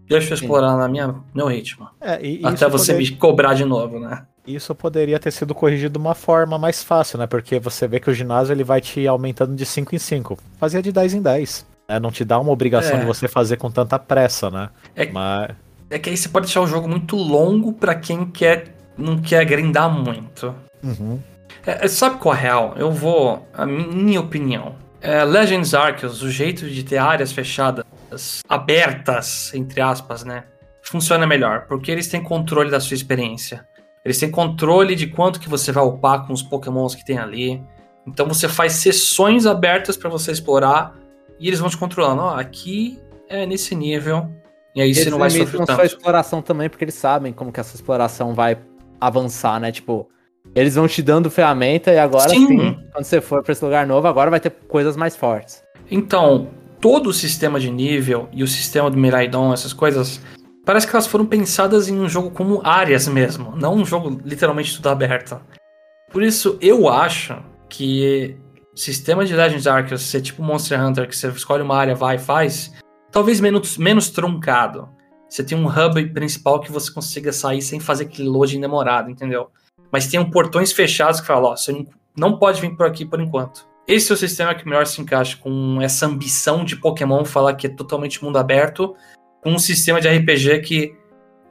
Deixa 0.08 0.32
eu 0.32 0.36
explorar 0.36 0.78
na 0.78 0.88
minha, 0.88 1.16
meu 1.34 1.48
ritmo. 1.48 1.88
É, 2.00 2.20
Até 2.44 2.70
você 2.70 2.94
poder... 2.94 3.12
me 3.12 3.18
cobrar 3.18 3.54
de 3.56 3.66
novo, 3.66 4.00
né? 4.00 4.26
Isso 4.46 4.76
poderia 4.76 5.20
ter 5.20 5.32
sido 5.32 5.56
corrigido 5.56 5.94
de 5.94 5.98
uma 5.98 6.14
forma 6.14 6.58
mais 6.58 6.84
fácil, 6.84 7.18
né? 7.18 7.26
Porque 7.26 7.60
você 7.60 7.88
vê 7.88 8.00
que 8.00 8.10
o 8.10 8.14
ginásio 8.14 8.54
ele 8.54 8.64
vai 8.64 8.80
te 8.80 9.08
aumentando 9.08 9.56
de 9.56 9.66
5 9.66 9.96
em 9.96 10.00
5. 10.00 10.38
Fazia 10.60 10.82
de 10.82 10.92
10 10.92 11.16
em 11.16 11.22
10. 11.22 11.66
Né? 11.90 12.00
Não 12.00 12.12
te 12.12 12.24
dá 12.24 12.40
uma 12.40 12.52
obrigação 12.52 12.98
é. 12.98 13.00
de 13.00 13.06
você 13.06 13.28
fazer 13.28 13.58
com 13.58 13.72
tanta 13.72 13.98
pressa, 13.98 14.52
né? 14.52 14.70
É, 14.96 15.08
Mas... 15.08 15.56
é 15.90 15.98
que 15.98 16.10
aí 16.10 16.18
você 16.18 16.30
pode 16.30 16.46
deixar 16.46 16.62
o 16.62 16.68
jogo 16.68 16.88
muito 16.88 17.16
longo 17.16 17.74
para 17.74 17.96
quem 17.96 18.26
quer 18.26 18.76
não 18.98 19.18
quer 19.18 19.44
grindar 19.46 19.90
muito. 19.90 20.56
Uhum. 20.84 21.20
É, 21.66 21.86
é, 21.86 21.88
sabe 21.88 22.18
qual 22.18 22.34
é 22.34 22.38
a 22.38 22.42
real? 22.42 22.74
Eu 22.78 22.92
vou. 22.92 23.48
A 23.54 23.66
minha 23.66 24.20
opinião. 24.20 24.76
É, 25.02 25.24
Legends 25.24 25.74
Arceus, 25.74 26.22
o 26.22 26.32
jeito 26.32 26.70
de 26.70 26.84
ter 26.84 26.98
áreas 26.98 27.32
fechadas 27.32 27.84
abertas, 28.48 29.54
entre 29.54 29.82
aspas, 29.82 30.24
né? 30.24 30.46
Funciona 30.82 31.28
melhor, 31.28 31.66
porque 31.68 31.92
eles 31.92 32.08
têm 32.08 32.22
controle 32.22 32.72
da 32.72 32.80
sua 32.80 32.96
experiência. 32.96 33.66
Eles 34.06 34.20
têm 34.20 34.30
controle 34.30 34.96
de 34.96 35.08
quanto 35.08 35.40
que 35.40 35.50
você 35.50 35.72
vai 35.72 35.84
upar 35.84 36.28
com 36.28 36.32
os 36.32 36.44
pokémons 36.44 36.94
que 36.94 37.04
tem 37.04 37.18
ali. 37.18 37.62
Então 38.06 38.28
você 38.28 38.48
faz 38.48 38.74
sessões 38.74 39.48
abertas 39.48 39.98
para 39.98 40.12
você 40.12 40.32
explorar 40.32 40.96
e 41.40 41.48
eles 41.48 41.60
vão 41.60 41.70
te 41.70 41.78
controlando. 41.78 42.22
Ó, 42.22 42.40
aqui 42.40 43.00
é 43.28 43.48
nesse 43.48 43.74
nível. 43.74 44.30
E 44.76 44.82
aí 44.82 44.90
eles 44.90 45.04
você 45.04 45.10
não 45.10 45.18
vai 45.18 45.32
sofrer 45.32 45.58
tanto. 45.58 45.74
sua 45.74 45.86
exploração 45.86 46.42
também, 46.42 46.70
porque 46.70 46.84
eles 46.84 46.94
sabem 46.94 47.34
como 47.34 47.52
que 47.52 47.60
essa 47.60 47.76
exploração 47.76 48.36
vai 48.36 48.60
avançar, 49.02 49.60
né? 49.60 49.72
Tipo, 49.72 50.08
eles 50.54 50.76
vão 50.76 50.88
te 50.88 51.02
dando 51.02 51.32
ferramenta 51.32 51.92
e 51.92 51.98
agora 51.98 52.30
sim, 52.30 52.48
sim 52.48 52.78
quando 52.92 53.06
você 53.06 53.20
for 53.20 53.42
para 53.42 53.54
esse 53.54 53.66
lugar 53.66 53.88
novo, 53.88 54.08
agora 54.08 54.30
vai 54.30 54.40
ter 54.40 54.52
coisas 54.68 54.96
mais 54.96 55.16
fortes. 55.16 55.64
Então, 55.90 56.50
todo 56.80 57.08
o 57.08 57.14
sistema 57.14 57.60
de 57.60 57.72
nível 57.72 58.30
e 58.32 58.44
o 58.44 58.48
sistema 58.48 58.92
do 58.92 58.98
Miraidon, 58.98 59.52
essas 59.52 59.74
coisas, 59.74 60.22
parece 60.66 60.88
que 60.88 60.96
elas 60.96 61.08
foram 61.08 61.26
pensadas 61.26 61.88
em 61.88 61.98
um 62.00 62.10
jogo 62.10 62.32
como 62.32 62.62
áreas 62.64 63.08
mesmo, 63.08 63.56
não 63.56 63.76
um 63.76 63.86
jogo 63.86 64.20
literalmente 64.26 64.76
tudo 64.76 64.90
aberto. 64.90 65.40
Por 66.12 66.24
isso, 66.24 66.58
eu 66.62 66.90
acho 66.90 67.38
que 67.70 68.38
sistema 68.76 69.26
de 69.26 69.36
Legends 69.36 69.68
Arceus 69.68 70.02
ser 70.04 70.22
tipo 70.22 70.44
Monster 70.44 70.84
Hunter, 70.84 71.08
que 71.08 71.16
você 71.16 71.30
escolhe 71.30 71.64
uma 71.64 71.78
área, 71.78 71.96
vai 71.96 72.16
e 72.16 72.20
faz, 72.20 72.74
talvez 73.12 73.40
menos, 73.40 73.78
menos 73.78 74.10
truncado. 74.10 74.90
Você 75.30 75.44
tem 75.44 75.58
um 75.58 75.68
hub 75.68 76.10
principal 76.14 76.60
que 76.60 76.72
você 76.72 76.92
consiga 76.92 77.32
sair 77.32 77.62
sem 77.62 77.80
fazer 77.80 78.06
aquele 78.06 78.28
loading 78.28 78.60
demorado, 78.60 79.10
entendeu? 79.10 79.50
Mas 79.92 80.08
tem 80.08 80.20
um 80.20 80.30
portões 80.30 80.72
fechados 80.72 81.22
que 81.22 81.28
falam, 81.28 81.52
ó, 81.52 81.56
você 81.56 81.86
não 82.16 82.38
pode 82.38 82.62
vir 82.62 82.76
por 82.76 82.86
aqui 82.86 83.06
por 83.06 83.20
enquanto. 83.20 83.68
Esse 83.88 84.12
é 84.12 84.16
o 84.16 84.18
sistema 84.18 84.56
que 84.56 84.66
melhor 84.66 84.86
se 84.88 85.02
encaixa 85.02 85.38
com 85.38 85.80
essa 85.82 86.06
ambição 86.08 86.66
de 86.66 86.76
Pokémon 86.76 87.24
falar 87.24 87.54
que 87.54 87.68
é 87.68 87.70
totalmente 87.70 88.24
mundo 88.24 88.38
aberto, 88.38 88.96
com 89.46 89.52
um 89.52 89.60
sistema 89.60 90.02
de 90.02 90.08
RPG 90.08 90.60
que 90.62 90.96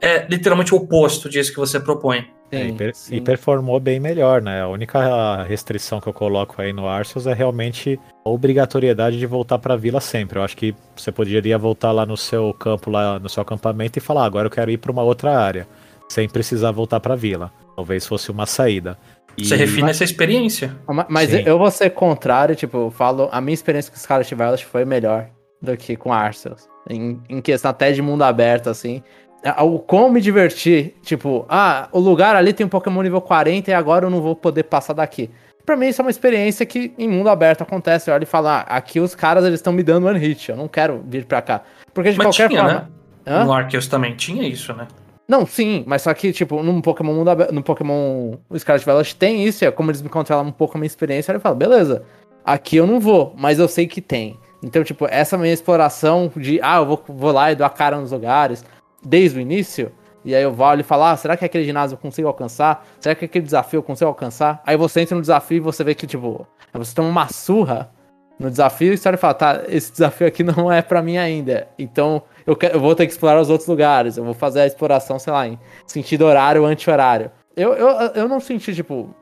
é 0.01 0.27
literalmente 0.27 0.75
o 0.75 0.77
oposto 0.77 1.29
disso 1.29 1.53
que 1.53 1.57
você 1.57 1.79
propõe. 1.79 2.27
É, 2.51 2.67
e, 2.67 2.73
per 2.73 2.91
e, 3.09 3.21
performou 3.21 3.79
bem 3.79 4.01
melhor, 4.01 4.41
né? 4.41 4.61
A 4.61 4.67
única 4.67 5.41
restrição 5.43 6.01
que 6.01 6.07
eu 6.07 6.13
coloco 6.13 6.61
aí 6.61 6.73
no 6.73 6.87
Arceus 6.87 7.25
é 7.25 7.33
realmente 7.33 7.97
a 8.23 8.29
obrigatoriedade 8.29 9.17
de 9.17 9.25
voltar 9.25 9.57
para 9.59 9.75
a 9.75 9.77
vila 9.77 10.01
sempre. 10.01 10.37
Eu 10.37 10.43
acho 10.43 10.57
que 10.57 10.75
você 10.93 11.09
poderia 11.09 11.57
voltar 11.57 11.93
lá 11.93 12.05
no 12.05 12.17
seu 12.17 12.53
campo, 12.53 12.91
lá 12.91 13.17
no 13.17 13.29
seu 13.29 13.41
acampamento 13.41 13.97
e 13.97 14.01
falar: 14.01 14.23
ah, 14.23 14.25
agora 14.25 14.47
eu 14.47 14.51
quero 14.51 14.69
ir 14.69 14.77
para 14.77 14.91
uma 14.91 15.01
outra 15.01 15.39
área, 15.39 15.65
sem 16.09 16.27
precisar 16.27 16.71
voltar 16.71 16.99
para 16.99 17.13
a 17.13 17.17
vila. 17.17 17.49
Talvez 17.77 18.05
fosse 18.05 18.29
uma 18.29 18.45
saída. 18.45 18.97
E... 19.37 19.45
Você 19.45 19.55
refina 19.55 19.89
essa 19.89 20.03
experiência. 20.03 20.75
Mas 21.09 21.29
Sim. 21.29 21.43
eu 21.45 21.57
vou 21.57 21.71
ser 21.71 21.89
contrário, 21.91 22.55
tipo, 22.55 22.77
eu 22.77 22.91
falo, 22.91 23.29
a 23.31 23.39
minha 23.39 23.53
experiência 23.53 23.91
com 23.91 23.97
Scarlet 23.97 24.35
Violet 24.35 24.65
foi 24.65 24.83
melhor 24.83 25.29
do 25.61 25.75
que 25.77 25.95
com 25.95 26.11
Arceus. 26.13 26.74
Em, 26.89 27.19
em 27.29 27.41
questão 27.41 27.71
até 27.71 27.91
de 27.91 28.01
mundo 28.01 28.23
aberto, 28.23 28.69
assim. 28.69 29.01
É, 29.43 29.61
o 29.61 29.79
como 29.79 30.09
me 30.11 30.21
divertir, 30.21 30.95
tipo, 31.03 31.45
ah, 31.49 31.87
o 31.91 31.99
lugar 31.99 32.35
ali 32.35 32.53
tem 32.53 32.65
um 32.65 32.69
Pokémon 32.69 33.01
nível 33.01 33.21
40 33.21 33.69
e 33.69 33.73
agora 33.73 34.05
eu 34.05 34.09
não 34.09 34.21
vou 34.21 34.35
poder 34.35 34.63
passar 34.63 34.93
daqui. 34.93 35.29
Pra 35.65 35.75
mim, 35.75 35.87
isso 35.87 36.01
é 36.01 36.03
uma 36.03 36.11
experiência 36.11 36.65
que 36.65 36.93
em 36.97 37.07
mundo 37.07 37.29
aberto 37.29 37.61
acontece. 37.61 38.09
Eu 38.09 38.13
olho 38.13 38.23
e 38.23 38.27
falo, 38.27 38.47
ah, 38.47 38.61
aqui 38.67 38.99
os 38.99 39.15
caras 39.15 39.43
eles 39.45 39.59
estão 39.59 39.73
me 39.73 39.81
dando 39.81 40.07
one 40.07 40.19
hit, 40.19 40.49
eu 40.49 40.57
não 40.57 40.67
quero 40.67 41.03
vir 41.07 41.25
pra 41.25 41.41
cá. 41.41 41.61
Porque 41.93 42.11
de 42.11 42.17
Mas 42.17 42.27
qualquer 42.27 42.49
tinha, 42.49 42.61
forma. 42.61 42.89
Né? 43.25 43.43
No 43.43 43.51
Arceus 43.51 43.87
também 43.87 44.15
tinha 44.15 44.47
isso, 44.47 44.73
né? 44.73 44.87
Não, 45.27 45.45
sim, 45.45 45.83
mas 45.87 46.03
só 46.03 46.13
que, 46.13 46.31
tipo, 46.31 46.61
num 46.61 46.81
Pokémon 46.81 47.13
mundo 47.13 47.29
aberto, 47.29 47.51
no 47.51 47.63
Pokémon 47.63 48.35
Scarlet 48.55 48.85
Violet 48.85 49.15
tem 49.15 49.43
isso, 49.43 49.65
é 49.65 49.71
como 49.71 49.89
eles 49.89 50.03
me 50.03 50.09
controlam 50.09 50.45
um 50.45 50.51
pouco 50.51 50.77
a 50.77 50.79
minha 50.79 50.85
experiência, 50.85 51.31
eu 51.33 51.39
falo, 51.39 51.55
beleza, 51.55 52.03
aqui 52.43 52.77
eu 52.77 52.85
não 52.85 52.99
vou, 52.99 53.33
mas 53.35 53.57
eu 53.57 53.67
sei 53.67 53.87
que 53.87 54.01
tem. 54.01 54.37
Então, 54.63 54.83
tipo, 54.83 55.05
essa 55.09 55.37
minha 55.37 55.53
exploração 55.53 56.31
de, 56.35 56.59
ah, 56.61 56.77
eu 56.77 56.85
vou, 56.85 57.03
vou 57.07 57.31
lá 57.31 57.51
e 57.51 57.55
dou 57.55 57.65
a 57.65 57.69
cara 57.69 57.97
nos 57.97 58.11
lugares, 58.11 58.63
desde 59.03 59.37
o 59.37 59.41
início, 59.41 59.91
e 60.25 60.33
aí 60.33 60.41
eu 60.41 60.51
vou 60.51 60.73
e 60.73 60.81
falo, 60.81 61.03
ah, 61.03 61.15
será 61.15 61.37
que 61.37 61.45
aquele 61.45 61.63
ginásio 61.63 61.93
eu 61.93 61.99
consigo 61.99 62.27
alcançar? 62.27 62.83
Será 62.99 63.13
que 63.13 63.25
aquele 63.25 63.45
desafio 63.45 63.77
eu 63.77 63.83
consigo 63.83 64.07
alcançar? 64.07 64.59
Aí 64.65 64.75
você 64.75 65.01
entra 65.01 65.15
no 65.15 65.21
desafio 65.21 65.57
e 65.57 65.59
você 65.59 65.83
vê 65.83 65.93
que, 65.93 66.07
tipo, 66.07 66.47
você 66.73 66.95
toma 66.95 67.07
uma 67.07 67.27
surra 67.27 67.91
no 68.39 68.49
desafio 68.49 68.91
e 68.91 68.97
você 68.97 69.15
fala, 69.17 69.33
tá, 69.35 69.63
esse 69.67 69.91
desafio 69.91 70.25
aqui 70.25 70.41
não 70.43 70.71
é 70.71 70.81
para 70.81 70.99
mim 71.03 71.17
ainda. 71.17 71.67
Então, 71.77 72.23
eu, 72.45 72.55
quero, 72.55 72.75
eu 72.75 72.79
vou 72.79 72.95
ter 72.95 73.05
que 73.05 73.11
explorar 73.11 73.39
os 73.39 73.51
outros 73.51 73.69
lugares. 73.69 74.17
Eu 74.17 74.23
vou 74.23 74.33
fazer 74.33 74.61
a 74.61 74.65
exploração, 74.65 75.19
sei 75.19 75.31
lá, 75.31 75.47
em 75.47 75.59
sentido 75.85 76.25
horário 76.25 76.63
ou 76.63 76.67
anti-horário. 76.67 77.29
Eu, 77.55 77.73
eu, 77.73 77.87
eu 78.15 78.27
não 78.27 78.39
senti, 78.39 78.73
tipo. 78.73 79.13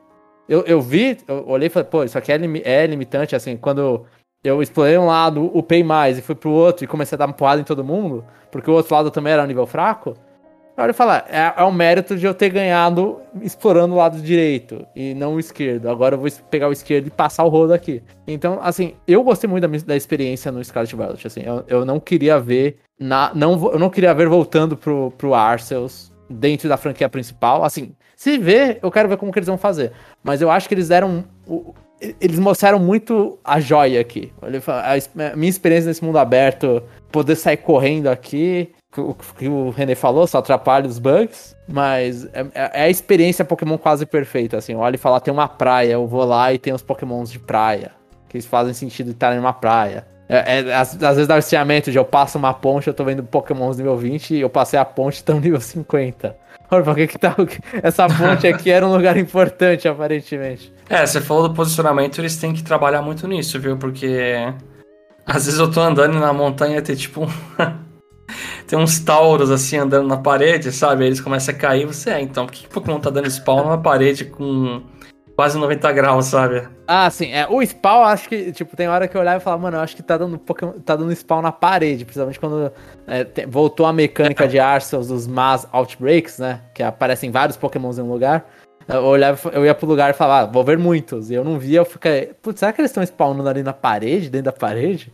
Eu, 0.48 0.62
eu 0.62 0.80
vi, 0.80 1.18
eu 1.28 1.46
olhei 1.46 1.66
e 1.66 1.70
falei, 1.70 1.88
pô, 1.88 2.04
isso 2.04 2.18
aqui 2.18 2.32
é, 2.32 2.36
lim, 2.36 2.60
é 2.64 2.86
limitante, 2.86 3.34
assim, 3.34 3.56
quando 3.56 4.04
eu 4.44 4.60
explorei 4.62 4.98
um 4.98 5.06
lado, 5.06 5.50
upei 5.56 5.82
mais 5.82 6.18
e 6.18 6.22
fui 6.22 6.34
pro 6.34 6.50
outro 6.50 6.84
e 6.84 6.86
comecei 6.86 7.16
a 7.16 7.18
dar 7.18 7.26
uma 7.26 7.32
porrada 7.32 7.62
em 7.62 7.64
todo 7.64 7.82
mundo, 7.82 8.22
porque 8.52 8.70
o 8.70 8.74
outro 8.74 8.94
lado 8.94 9.10
também 9.10 9.32
era 9.32 9.42
um 9.42 9.46
nível 9.46 9.66
fraco. 9.66 10.14
Olha 10.76 10.92
falar, 10.92 11.24
é, 11.30 11.54
é 11.56 11.64
um 11.64 11.70
mérito 11.70 12.16
de 12.16 12.26
eu 12.26 12.34
ter 12.34 12.50
ganhado 12.50 13.20
explorando 13.40 13.94
o 13.94 13.96
lado 13.96 14.20
direito 14.20 14.84
e 14.94 15.14
não 15.14 15.36
o 15.36 15.40
esquerdo. 15.40 15.88
Agora 15.88 16.16
eu 16.16 16.18
vou 16.18 16.28
pegar 16.50 16.68
o 16.68 16.72
esquerdo 16.72 17.06
e 17.06 17.10
passar 17.10 17.44
o 17.44 17.48
rodo 17.48 17.72
aqui. 17.72 18.02
Então, 18.26 18.58
assim, 18.60 18.94
eu 19.06 19.22
gostei 19.22 19.48
muito 19.48 19.68
da, 19.68 19.78
da 19.78 19.96
experiência 19.96 20.50
no 20.50 20.62
Scarlet 20.64 20.96
Violet. 20.96 21.26
Assim, 21.26 21.42
eu, 21.42 21.64
eu 21.68 21.84
não 21.84 22.00
queria 22.00 22.40
ver. 22.40 22.78
Na, 22.98 23.30
não, 23.34 23.52
eu 23.72 23.78
não 23.78 23.88
queria 23.88 24.12
ver 24.12 24.28
voltando 24.28 24.76
pro, 24.76 25.12
pro 25.12 25.32
Arceus 25.32 26.12
dentro 26.28 26.68
da 26.68 26.76
franquia 26.76 27.08
principal. 27.08 27.62
Assim, 27.62 27.94
se 28.16 28.36
ver, 28.36 28.80
eu 28.82 28.90
quero 28.90 29.08
ver 29.08 29.16
como 29.16 29.30
que 29.30 29.38
eles 29.38 29.48
vão 29.48 29.58
fazer. 29.58 29.92
Mas 30.24 30.42
eu 30.42 30.50
acho 30.50 30.66
que 30.66 30.74
eles 30.74 30.88
deram. 30.88 31.24
Eles 32.20 32.38
mostraram 32.38 32.78
muito 32.78 33.38
a 33.44 33.60
joia 33.60 34.00
aqui. 34.00 34.32
A 34.42 35.36
minha 35.36 35.50
experiência 35.50 35.88
nesse 35.88 36.04
mundo 36.04 36.18
aberto, 36.18 36.82
poder 37.10 37.36
sair 37.36 37.58
correndo 37.58 38.08
aqui 38.08 38.72
o 39.00 39.14
que 39.14 39.48
o 39.48 39.70
René 39.70 39.94
falou, 39.94 40.26
só 40.26 40.38
atrapalha 40.38 40.86
os 40.86 40.98
bugs, 40.98 41.56
mas 41.66 42.24
é, 42.26 42.40
é, 42.54 42.70
é 42.74 42.82
a 42.82 42.90
experiência 42.90 43.44
Pokémon 43.44 43.78
quase 43.78 44.06
perfeita, 44.06 44.56
assim, 44.56 44.74
olha 44.74 44.94
e 44.94 44.98
falar, 44.98 45.20
tem 45.20 45.32
uma 45.32 45.48
praia, 45.48 45.92
eu 45.92 46.06
vou 46.06 46.24
lá 46.24 46.52
e 46.52 46.58
tem 46.58 46.72
os 46.72 46.82
Pokémons 46.82 47.30
de 47.30 47.38
praia, 47.38 47.92
que 48.28 48.36
eles 48.36 48.46
fazem 48.46 48.72
sentido 48.72 49.06
de 49.06 49.12
estar 49.12 49.34
em 49.34 49.38
uma 49.38 49.52
praia. 49.52 50.06
É, 50.28 50.58
é, 50.58 50.74
às, 50.74 50.94
às, 51.02 51.16
vezes 51.16 51.28
dá 51.28 51.36
o 51.36 51.38
estranhamento 51.38 51.90
de 51.90 51.98
eu 51.98 52.04
passo 52.04 52.38
uma 52.38 52.54
ponte, 52.54 52.88
eu 52.88 52.94
tô 52.94 53.04
vendo 53.04 53.22
Pokémons 53.22 53.76
nível 53.76 53.96
20 53.96 54.34
e 54.34 54.40
eu 54.40 54.48
passei 54.48 54.78
a 54.78 54.84
ponte 54.84 55.14
estão 55.14 55.38
nível 55.38 55.60
50. 55.60 56.36
Por 56.82 56.94
que 56.96 57.06
que 57.06 57.18
tá... 57.18 57.36
Essa 57.82 58.06
ponte 58.06 58.46
aqui 58.46 58.70
era 58.70 58.86
um 58.86 58.92
lugar 58.92 59.16
importante, 59.16 59.86
aparentemente. 59.86 60.72
É, 60.88 61.06
você 61.06 61.20
falou 61.20 61.48
do 61.48 61.54
posicionamento, 61.54 62.20
eles 62.20 62.36
têm 62.36 62.52
que 62.52 62.62
trabalhar 62.62 63.02
muito 63.02 63.28
nisso, 63.28 63.60
viu? 63.60 63.76
Porque 63.76 64.36
às 65.26 65.46
vezes 65.46 65.58
eu 65.58 65.70
tô 65.70 65.80
andando 65.80 66.18
na 66.18 66.32
montanha 66.32 66.78
e 66.78 66.82
tem 66.82 66.94
tipo 66.94 67.26
tem 68.66 68.78
uns 68.78 68.98
tauros 68.98 69.50
assim 69.50 69.76
andando 69.76 70.08
na 70.08 70.16
parede, 70.16 70.72
sabe? 70.72 71.06
Eles 71.06 71.20
começam 71.20 71.54
a 71.54 71.58
cair, 71.58 71.86
você 71.86 72.10
é, 72.10 72.20
então, 72.20 72.46
por 72.46 72.52
que, 72.52 72.62
que 72.62 72.68
Pokémon 72.68 72.98
tá 72.98 73.10
dando 73.10 73.30
spawn 73.30 73.64
numa 73.64 73.80
parede 73.80 74.24
com 74.24 74.82
quase 75.36 75.58
90 75.58 75.92
graus, 75.92 76.26
sabe? 76.26 76.68
Ah, 76.86 77.10
sim. 77.10 77.32
É, 77.32 77.46
o 77.48 77.62
spawn, 77.62 78.04
acho 78.04 78.28
que, 78.28 78.52
tipo, 78.52 78.76
tem 78.76 78.88
hora 78.88 79.08
que 79.08 79.16
eu 79.16 79.20
olhava 79.20 79.38
e 79.38 79.40
falava, 79.40 79.62
mano, 79.62 79.76
eu 79.76 79.80
acho 79.80 79.96
que 79.96 80.02
tá 80.02 80.16
dando 80.16 80.38
Pokémon, 80.38 80.72
tá 80.72 80.96
dando 80.96 81.14
spawn 81.14 81.42
na 81.42 81.52
parede, 81.52 82.04
principalmente 82.04 82.38
quando 82.38 82.72
é, 83.06 83.24
tem, 83.24 83.46
voltou 83.46 83.86
a 83.86 83.92
mecânica 83.92 84.46
de 84.46 84.58
Arceus 84.58 85.08
dos 85.08 85.26
Mass 85.26 85.66
Outbreaks, 85.72 86.38
né? 86.38 86.60
Que 86.74 86.82
aparecem 86.82 87.30
vários 87.30 87.56
Pokémons 87.56 87.98
em 87.98 88.02
um 88.02 88.10
lugar. 88.10 88.46
Eu, 88.86 89.02
olhava, 89.04 89.48
eu 89.50 89.64
ia 89.64 89.74
pro 89.74 89.86
lugar 89.86 90.10
e 90.10 90.12
falava, 90.12 90.48
ah, 90.48 90.52
vou 90.52 90.62
ver 90.62 90.78
muitos. 90.78 91.30
E 91.30 91.34
eu 91.34 91.42
não 91.42 91.58
via, 91.58 91.78
eu 91.78 91.84
fiquei, 91.84 92.32
putz, 92.42 92.60
será 92.60 92.72
que 92.72 92.80
eles 92.80 92.90
estão 92.90 93.02
spawnando 93.02 93.48
ali 93.48 93.62
na 93.62 93.72
parede, 93.72 94.28
dentro 94.28 94.46
da 94.46 94.52
parede? 94.52 95.12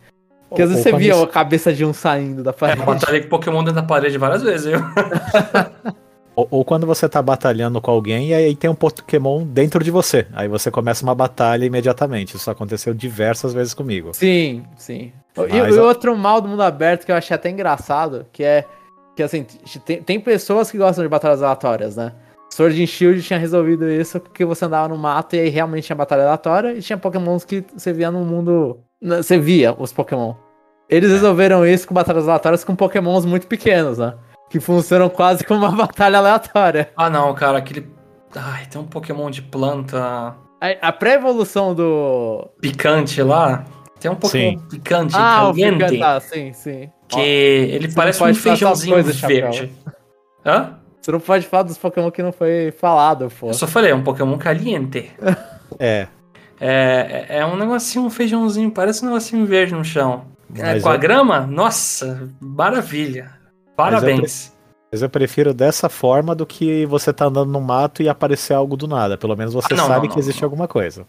Porque 0.49 0.61
às 0.61 0.69
vezes 0.69 0.83
você 0.83 0.91
via 0.97 1.15
a 1.15 1.27
cabeça 1.27 1.71
de 1.71 1.85
um 1.85 1.93
saindo 1.93 2.43
da 2.43 2.51
parede. 2.51 2.79
É, 2.79 2.83
eu 2.83 2.85
batalhei 2.85 3.21
com 3.21 3.29
Pokémon 3.29 3.63
dentro 3.63 3.81
da 3.81 3.83
parede 3.83 4.17
várias 4.17 4.43
vezes, 4.43 4.65
viu? 4.65 4.79
ou, 6.41 6.47
ou, 6.59 6.65
quando 6.65 6.87
você 6.87 7.07
tá 7.07 7.21
batalhando 7.21 7.79
com 7.81 7.91
alguém 7.91 8.29
e 8.29 8.33
aí 8.33 8.55
tem 8.55 8.69
um 8.69 8.75
Pokémon 8.75 9.43
dentro 9.43 9.83
de 9.83 9.91
você. 9.91 10.27
Aí 10.33 10.47
você 10.47 10.71
começa 10.71 11.03
uma 11.03 11.15
batalha 11.15 11.65
imediatamente. 11.65 12.35
Isso 12.35 12.49
aconteceu 12.49 12.93
diversas 12.93 13.53
vezes 13.53 13.73
comigo. 13.73 14.13
Sim, 14.13 14.63
sim. 14.75 15.11
Mas, 15.35 15.51
e, 15.51 15.57
e 15.57 15.79
outro 15.79 16.15
mal 16.17 16.41
do 16.41 16.47
mundo 16.47 16.63
aberto 16.63 17.05
que 17.05 17.11
eu 17.11 17.15
achei 17.15 17.35
até 17.35 17.49
engraçado, 17.49 18.25
que 18.31 18.43
é 18.43 18.65
que 19.15 19.21
assim, 19.21 19.45
tem, 19.85 20.01
tem 20.01 20.19
pessoas 20.19 20.71
que 20.71 20.77
gostam 20.77 21.03
de 21.03 21.09
batalhas 21.09 21.41
aleatórias, 21.41 21.95
né? 21.95 22.13
Sword 22.49 22.81
and 22.81 22.87
Shield 22.87 23.21
tinha 23.21 23.39
resolvido 23.39 23.89
isso 23.89 24.19
porque 24.19 24.43
você 24.43 24.65
andava 24.65 24.87
no 24.87 24.97
mato 24.97 25.35
e 25.35 25.39
aí 25.39 25.49
realmente 25.49 25.85
tinha 25.85 25.95
batalha 25.95 26.23
aleatória 26.23 26.73
e 26.73 26.81
tinha 26.81 26.97
pokémons 26.97 27.45
que 27.45 27.63
você 27.75 27.93
via 27.93 28.11
no 28.11 28.25
mundo 28.25 28.79
você 29.01 29.37
via 29.37 29.73
os 29.77 29.91
Pokémon. 29.91 30.35
Eles 30.89 31.09
é. 31.09 31.13
resolveram 31.13 31.65
isso 31.65 31.87
com 31.87 31.93
batalhas 31.93 32.27
aleatórias 32.27 32.63
com 32.63 32.75
Pokémons 32.75 33.25
muito 33.25 33.47
pequenos, 33.47 33.97
né? 33.97 34.13
Que 34.51 34.59
funcionam 34.59 35.09
quase 35.09 35.45
como 35.45 35.65
uma 35.65 35.71
batalha 35.75 36.19
aleatória. 36.19 36.91
Ah, 36.95 37.09
não, 37.09 37.33
cara, 37.33 37.57
aquele. 37.57 37.89
Ai, 38.35 38.65
tem 38.65 38.79
um 38.79 38.85
Pokémon 38.85 39.31
de 39.31 39.41
planta. 39.41 40.35
A, 40.59 40.69
a 40.81 40.91
pré-evolução 40.91 41.73
do. 41.73 42.49
Picante 42.61 43.23
lá. 43.23 43.63
Tem 43.99 44.11
um 44.11 44.15
Pokémon 44.15 44.59
sim. 44.59 44.67
picante, 44.69 45.15
ah, 45.15 45.45
caliente. 45.47 45.83
O 45.83 45.87
picante, 45.87 46.03
ah, 46.03 46.19
sim, 46.19 46.53
sim. 46.53 46.89
Que 47.07 47.17
Ó, 47.17 47.75
ele 47.75 47.93
parece 47.93 48.21
um 48.21 48.33
feijãozinho 48.33 48.93
coisas, 48.95 49.19
verde. 49.19 49.71
Hã? 50.45 50.77
Você 50.99 51.11
não 51.11 51.19
pode 51.19 51.47
falar 51.47 51.63
dos 51.63 51.77
Pokémon 51.77 52.11
que 52.11 52.21
não 52.21 52.31
foi 52.31 52.73
falado, 52.77 53.31
pô. 53.39 53.47
Eu 53.47 53.53
só 53.53 53.67
falei, 53.67 53.91
é 53.91 53.95
um 53.95 54.03
Pokémon 54.03 54.37
caliente. 54.37 55.11
é. 55.79 56.07
É, 56.59 57.25
é, 57.29 57.37
é 57.39 57.45
um 57.45 57.55
negocinho, 57.55 58.05
um 58.05 58.09
feijãozinho, 58.09 58.69
parece 58.69 59.03
um 59.03 59.07
negocinho 59.07 59.45
verde 59.45 59.73
no 59.73 59.83
chão. 59.83 60.25
É, 60.55 60.79
com 60.79 60.89
a 60.89 60.97
grama? 60.97 61.41
Nossa, 61.41 62.29
maravilha. 62.39 63.40
Parabéns. 63.83 64.51
Mas 64.91 65.01
eu 65.01 65.09
prefiro 65.09 65.53
dessa 65.53 65.87
forma 65.87 66.35
do 66.35 66.45
que 66.45 66.85
você 66.85 67.13
tá 67.13 67.25
andando 67.25 67.49
no 67.49 67.61
mato 67.61 68.03
e 68.03 68.09
aparecer 68.09 68.53
algo 68.53 68.75
do 68.75 68.87
nada. 68.87 69.17
Pelo 69.17 69.35
menos 69.37 69.53
você 69.53 69.73
ah, 69.73 69.77
não, 69.77 69.87
sabe 69.87 70.07
não, 70.07 70.13
que 70.13 70.19
existe 70.19 70.43
alguma 70.43 70.67
coisa. 70.67 71.05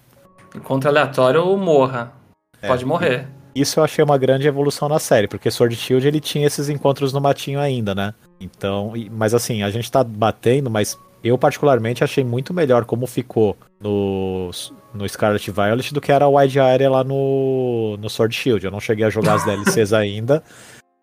Encontro 0.55 0.89
aleatório 0.89 1.45
ou 1.45 1.57
morra. 1.59 2.13
É, 2.61 2.69
Pode 2.69 2.87
morrer. 2.87 3.27
Isso 3.55 3.81
eu 3.81 3.85
achei 3.85 4.03
uma 4.03 4.17
grande 4.17 4.47
evolução 4.47 4.89
na 4.89 4.99
série, 4.99 5.27
porque 5.27 5.51
Sword 5.51 5.75
Shield 5.75 6.07
ele 6.07 6.21
tinha 6.21 6.47
esses 6.47 6.69
encontros 6.69 7.13
no 7.13 7.21
matinho 7.21 7.59
ainda, 7.61 7.95
né? 7.95 8.15
Então, 8.41 8.93
mas 9.11 9.35
assim, 9.35 9.63
a 9.63 9.71
gente 9.71 9.91
tá 9.91 10.03
batendo, 10.03 10.71
mas 10.71 10.99
eu 11.23 11.37
particularmente 11.37 12.03
achei 12.03 12.25
muito 12.25 12.55
melhor 12.55 12.85
como 12.85 13.07
ficou 13.07 13.57
no, 13.81 14.51
no 14.95 15.09
Scarlet 15.09 15.51
Violet 15.51 15.93
do 15.93 16.01
que 16.01 16.11
era 16.11 16.25
a 16.25 16.29
Wide 16.29 16.59
Area 16.59 16.91
lá 16.91 17.05
no, 17.05 17.97
no 17.99 18.09
Sword 18.09 18.35
Shield. 18.35 18.65
Eu 18.65 18.73
não 18.73 18.81
cheguei 18.81 19.05
a 19.05 19.11
jogar 19.11 19.35
as 19.35 19.45
DLCs 19.47 19.93
ainda. 19.93 20.43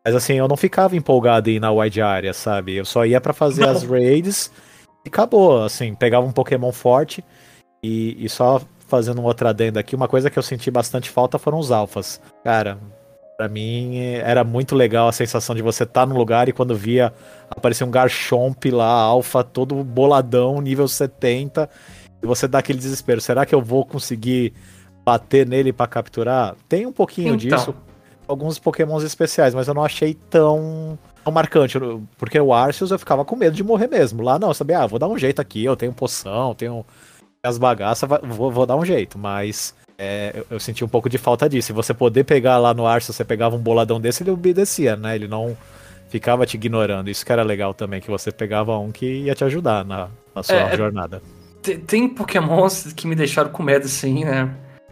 Mas 0.09 0.15
assim, 0.15 0.33
eu 0.33 0.47
não 0.47 0.57
ficava 0.57 0.95
empolgado 0.95 1.51
em 1.51 1.57
ir 1.57 1.59
na 1.59 1.71
Wide 1.71 2.01
Area, 2.01 2.33
sabe? 2.33 2.75
Eu 2.75 2.83
só 2.83 3.05
ia 3.05 3.21
para 3.21 3.31
fazer 3.31 3.61
não. 3.67 3.69
as 3.69 3.83
raids 3.83 4.51
e 5.05 5.07
acabou. 5.07 5.63
Assim, 5.63 5.93
pegava 5.93 6.25
um 6.25 6.31
Pokémon 6.31 6.71
forte 6.71 7.23
e, 7.83 8.17
e 8.25 8.27
só 8.27 8.59
fazendo 8.87 9.21
um 9.21 9.25
outro 9.25 9.47
adendo 9.47 9.77
aqui, 9.77 9.95
uma 9.95 10.07
coisa 10.07 10.31
que 10.31 10.39
eu 10.39 10.41
senti 10.41 10.71
bastante 10.71 11.11
falta 11.11 11.37
foram 11.37 11.59
os 11.59 11.71
alfas. 11.71 12.19
Cara, 12.43 12.79
para 13.37 13.47
mim 13.47 13.99
era 13.99 14.43
muito 14.43 14.73
legal 14.73 15.07
a 15.07 15.11
sensação 15.11 15.55
de 15.55 15.61
você 15.61 15.83
estar 15.83 16.01
tá 16.01 16.05
no 16.07 16.17
lugar 16.17 16.49
e 16.49 16.53
quando 16.53 16.75
via 16.75 17.13
aparecer 17.47 17.83
um 17.83 17.91
Garchomp 17.91 18.65
lá, 18.71 18.91
alfa, 18.91 19.43
todo 19.43 19.83
boladão, 19.83 20.59
nível 20.59 20.87
70 20.87 21.69
e 22.23 22.25
você 22.25 22.47
dá 22.47 22.57
aquele 22.57 22.79
desespero. 22.79 23.21
Será 23.21 23.45
que 23.45 23.53
eu 23.53 23.61
vou 23.61 23.85
conseguir 23.85 24.53
bater 25.05 25.47
nele 25.47 25.71
para 25.71 25.85
capturar? 25.85 26.55
Tem 26.67 26.87
um 26.87 26.91
pouquinho 26.91 27.35
então. 27.35 27.59
disso. 27.59 27.75
Alguns 28.29 28.59
pokémons 28.59 29.03
especiais, 29.03 29.55
mas 29.55 29.67
eu 29.67 29.73
não 29.73 29.83
achei 29.83 30.13
tão 30.13 30.97
tão 31.23 31.33
marcante, 31.33 31.77
porque 32.17 32.39
o 32.39 32.53
Arceus 32.53 32.91
eu 32.91 32.99
ficava 32.99 33.25
com 33.25 33.35
medo 33.35 33.55
de 33.55 33.63
morrer 33.63 33.87
mesmo. 33.87 34.21
Lá 34.21 34.37
não, 34.37 34.49
eu 34.49 34.53
sabia, 34.53 34.79
ah, 34.79 34.87
vou 34.87 34.99
dar 34.99 35.07
um 35.07 35.17
jeito 35.17 35.41
aqui, 35.41 35.65
eu 35.65 35.75
tenho 35.75 35.91
poção, 35.91 36.53
tenho 36.53 36.85
as 37.43 37.57
bagaças, 37.57 38.07
vou, 38.23 38.51
vou 38.51 38.65
dar 38.65 38.75
um 38.75 38.85
jeito, 38.85 39.17
mas 39.17 39.73
é, 39.97 40.31
eu, 40.35 40.45
eu, 40.51 40.59
senti 40.59 40.83
um 40.85 40.87
pouco 40.87 41.09
de 41.09 41.17
falta 41.17 41.49
disso. 41.49 41.71
E 41.71 41.73
você 41.73 41.93
poder 41.93 42.23
pegar 42.23 42.57
lá 42.57 42.73
no 42.73 42.85
Arceus, 42.85 43.15
você 43.15 43.25
pegava 43.25 43.55
um 43.55 43.59
boladão 43.59 43.99
desse, 43.99 44.23
ele 44.23 44.31
obedecia, 44.31 44.95
né? 44.95 45.15
Ele 45.15 45.27
não 45.27 45.57
ficava 46.09 46.45
te 46.45 46.55
ignorando. 46.55 47.09
Isso 47.09 47.25
que 47.25 47.31
era 47.31 47.43
legal 47.43 47.73
também, 47.73 47.99
que 47.99 48.09
você 48.09 48.31
pegava 48.31 48.77
um 48.77 48.91
que 48.91 49.05
ia 49.05 49.35
te 49.35 49.43
ajudar 49.43 49.83
na, 49.83 50.09
na 50.35 50.43
sua 50.43 50.55
é, 50.55 50.73
é 50.73 50.77
jornada. 50.77 51.21
Tem 51.85 52.07
Pokémons 52.07 52.93
que 52.93 53.05
me 53.05 53.15
deixaram 53.15 53.51
com 53.51 53.61
medo, 53.61 53.85
assim, 53.85 54.23
né? 54.23 54.49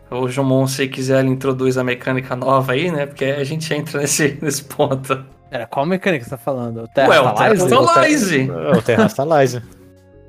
O 0.10 0.30
Jomon, 0.30 0.68
se 0.68 0.88
quiser, 0.88 1.20
ele 1.20 1.30
introduz 1.30 1.78
a 1.78 1.84
mecânica 1.84 2.36
nova 2.36 2.72
aí, 2.72 2.90
né? 2.90 3.06
Porque 3.06 3.26
a 3.26 3.44
gente 3.44 3.74
entra 3.74 4.00
nesse, 4.00 4.38
nesse 4.42 4.64
ponto. 4.64 5.26
Era 5.52 5.66
qual 5.66 5.86
mecânica 5.86 6.24
você 6.24 6.32
tá 6.32 6.38
falando? 6.38 6.84
O 6.84 6.88
Terrastalize? 6.88 8.50
O 8.78 8.82
Terrastalize. 8.82 9.62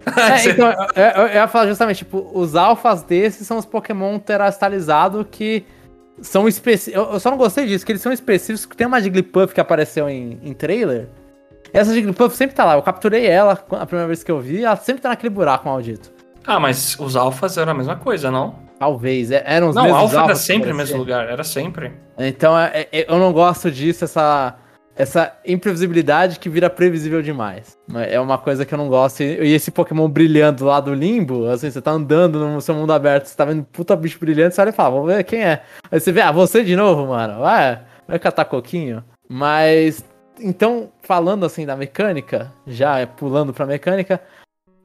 é, 0.16 0.48
então, 0.48 0.68
eu, 0.96 1.26
eu, 1.26 1.34
ia 1.34 1.48
falar 1.48 1.66
justamente, 1.66 1.98
tipo, 1.98 2.30
os 2.32 2.56
alfas 2.56 3.02
desses 3.02 3.46
são 3.46 3.58
os 3.58 3.66
Pokémon 3.66 4.18
terastalizados 4.18 5.26
que 5.30 5.66
são 6.20 6.48
específicos. 6.48 7.06
Eu, 7.06 7.12
eu, 7.12 7.20
só 7.20 7.30
não 7.30 7.36
gostei 7.36 7.66
disso, 7.66 7.84
que 7.84 7.92
eles 7.92 8.02
são 8.02 8.12
específicos. 8.12 8.76
Tem 8.76 8.86
uma 8.86 9.00
Jigglypuff 9.00 9.52
que 9.52 9.60
apareceu 9.60 10.08
em, 10.08 10.40
em 10.42 10.52
trailer. 10.52 11.08
Essa 11.72 11.92
Jigglypuff 11.92 12.34
sempre 12.34 12.56
tá 12.56 12.64
lá. 12.64 12.74
Eu 12.74 12.82
capturei 12.82 13.26
ela 13.26 13.52
a 13.52 13.86
primeira 13.86 14.06
vez 14.06 14.24
que 14.24 14.30
eu 14.30 14.40
vi. 14.40 14.64
Ela 14.64 14.76
sempre 14.76 15.02
tá 15.02 15.10
naquele 15.10 15.30
buraco 15.30 15.68
maldito. 15.68 16.10
Ah, 16.46 16.58
mas 16.58 16.96
os 16.98 17.14
alfas 17.14 17.58
eram 17.58 17.72
a 17.72 17.74
mesma 17.74 17.96
coisa, 17.96 18.30
não? 18.30 18.67
Talvez. 18.78 19.30
É, 19.30 19.42
eram 19.44 19.70
os 19.70 19.74
não, 19.74 19.82
mesmos 19.82 20.14
alfa 20.14 20.24
era 20.24 20.34
sempre 20.34 20.70
no 20.70 20.76
mesmo 20.76 20.98
lugar. 20.98 21.28
Era 21.28 21.44
sempre. 21.44 21.92
Então, 22.18 22.58
é, 22.58 22.86
é, 22.92 23.12
eu 23.12 23.18
não 23.18 23.32
gosto 23.32 23.70
disso, 23.70 24.04
essa 24.04 24.56
essa 24.98 25.32
imprevisibilidade 25.46 26.40
que 26.40 26.48
vira 26.48 26.68
previsível 26.68 27.22
demais. 27.22 27.78
É 28.10 28.18
uma 28.18 28.36
coisa 28.36 28.66
que 28.66 28.74
eu 28.74 28.78
não 28.78 28.88
gosto. 28.88 29.22
E 29.22 29.54
esse 29.54 29.70
Pokémon 29.70 30.08
brilhando 30.08 30.64
lá 30.64 30.80
do 30.80 30.92
limbo, 30.92 31.46
assim, 31.46 31.70
você 31.70 31.80
tá 31.80 31.92
andando 31.92 32.40
no 32.40 32.60
seu 32.60 32.74
mundo 32.74 32.92
aberto, 32.92 33.26
você 33.26 33.36
tá 33.36 33.44
vendo 33.44 33.62
puta 33.62 33.94
bicho 33.94 34.18
brilhante, 34.18 34.56
você 34.56 34.60
olha 34.60 34.70
e 34.70 34.72
fala, 34.72 34.90
vamos 34.90 35.06
ver 35.06 35.22
quem 35.22 35.44
é. 35.44 35.62
Aí 35.88 36.00
você 36.00 36.10
vê, 36.10 36.20
ah, 36.20 36.32
você 36.32 36.64
de 36.64 36.74
novo, 36.74 37.06
mano. 37.06 37.38
Vai, 37.38 37.80
vai 38.08 38.18
catar 38.18 38.44
coquinho. 38.46 39.04
Mas, 39.28 40.04
então, 40.40 40.90
falando 41.02 41.46
assim 41.46 41.64
da 41.64 41.76
mecânica, 41.76 42.52
já 42.66 43.06
pulando 43.06 43.54
pra 43.54 43.66
mecânica, 43.66 44.20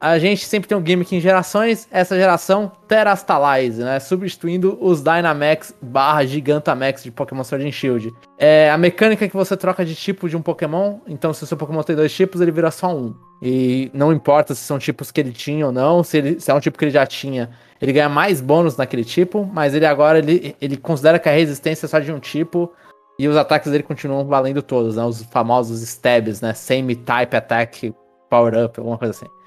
a 0.03 0.19
gente 0.19 0.45
sempre 0.45 0.67
tem 0.67 0.77
um 0.77 0.85
gimmick 0.85 1.15
em 1.15 1.21
gerações, 1.21 1.87
essa 1.89 2.17
geração 2.17 2.69
Terastalize, 2.89 3.81
né? 3.81 4.01
Substituindo 4.01 4.77
os 4.81 5.01
Dynamax 5.01 5.73
barra 5.81 6.25
Gigantamax 6.25 7.05
de 7.05 7.09
Pokémon 7.09 7.41
Sword 7.41 7.65
and 7.65 7.71
Shield. 7.71 8.13
É 8.37 8.69
a 8.69 8.77
mecânica 8.77 9.29
que 9.29 9.33
você 9.33 9.55
troca 9.55 9.85
de 9.85 9.95
tipo 9.95 10.27
de 10.27 10.35
um 10.35 10.41
Pokémon, 10.41 10.99
então 11.07 11.33
se 11.33 11.45
o 11.45 11.47
seu 11.47 11.55
Pokémon 11.55 11.81
tem 11.83 11.95
dois 11.95 12.13
tipos, 12.13 12.41
ele 12.41 12.51
vira 12.51 12.69
só 12.69 12.93
um. 12.93 13.15
E 13.41 13.89
não 13.93 14.11
importa 14.11 14.53
se 14.53 14.59
são 14.59 14.77
tipos 14.77 15.09
que 15.09 15.21
ele 15.21 15.31
tinha 15.31 15.65
ou 15.65 15.71
não, 15.71 16.03
se, 16.03 16.17
ele, 16.17 16.37
se 16.37 16.51
é 16.51 16.53
um 16.53 16.59
tipo 16.59 16.77
que 16.77 16.83
ele 16.83 16.91
já 16.91 17.05
tinha, 17.05 17.49
ele 17.81 17.93
ganha 17.93 18.09
mais 18.09 18.41
bônus 18.41 18.75
naquele 18.75 19.05
tipo, 19.05 19.49
mas 19.53 19.73
ele 19.73 19.85
agora 19.85 20.19
ele, 20.19 20.53
ele 20.59 20.75
considera 20.75 21.17
que 21.17 21.29
a 21.29 21.31
resistência 21.31 21.85
é 21.85 21.87
só 21.87 21.99
de 21.99 22.11
um 22.11 22.19
tipo 22.19 22.69
e 23.17 23.25
os 23.25 23.37
ataques 23.37 23.71
dele 23.71 23.83
continuam 23.83 24.25
valendo 24.25 24.61
todos, 24.61 24.97
né? 24.97 25.05
Os 25.05 25.23
famosos 25.23 25.81
stabs, 25.81 26.41
né? 26.41 26.53
Same 26.53 26.93
type 26.93 27.37
attack 27.37 27.95
power 28.29 28.65
up, 28.65 28.77
alguma 28.77 28.97
coisa 28.97 29.11
assim. 29.11 29.42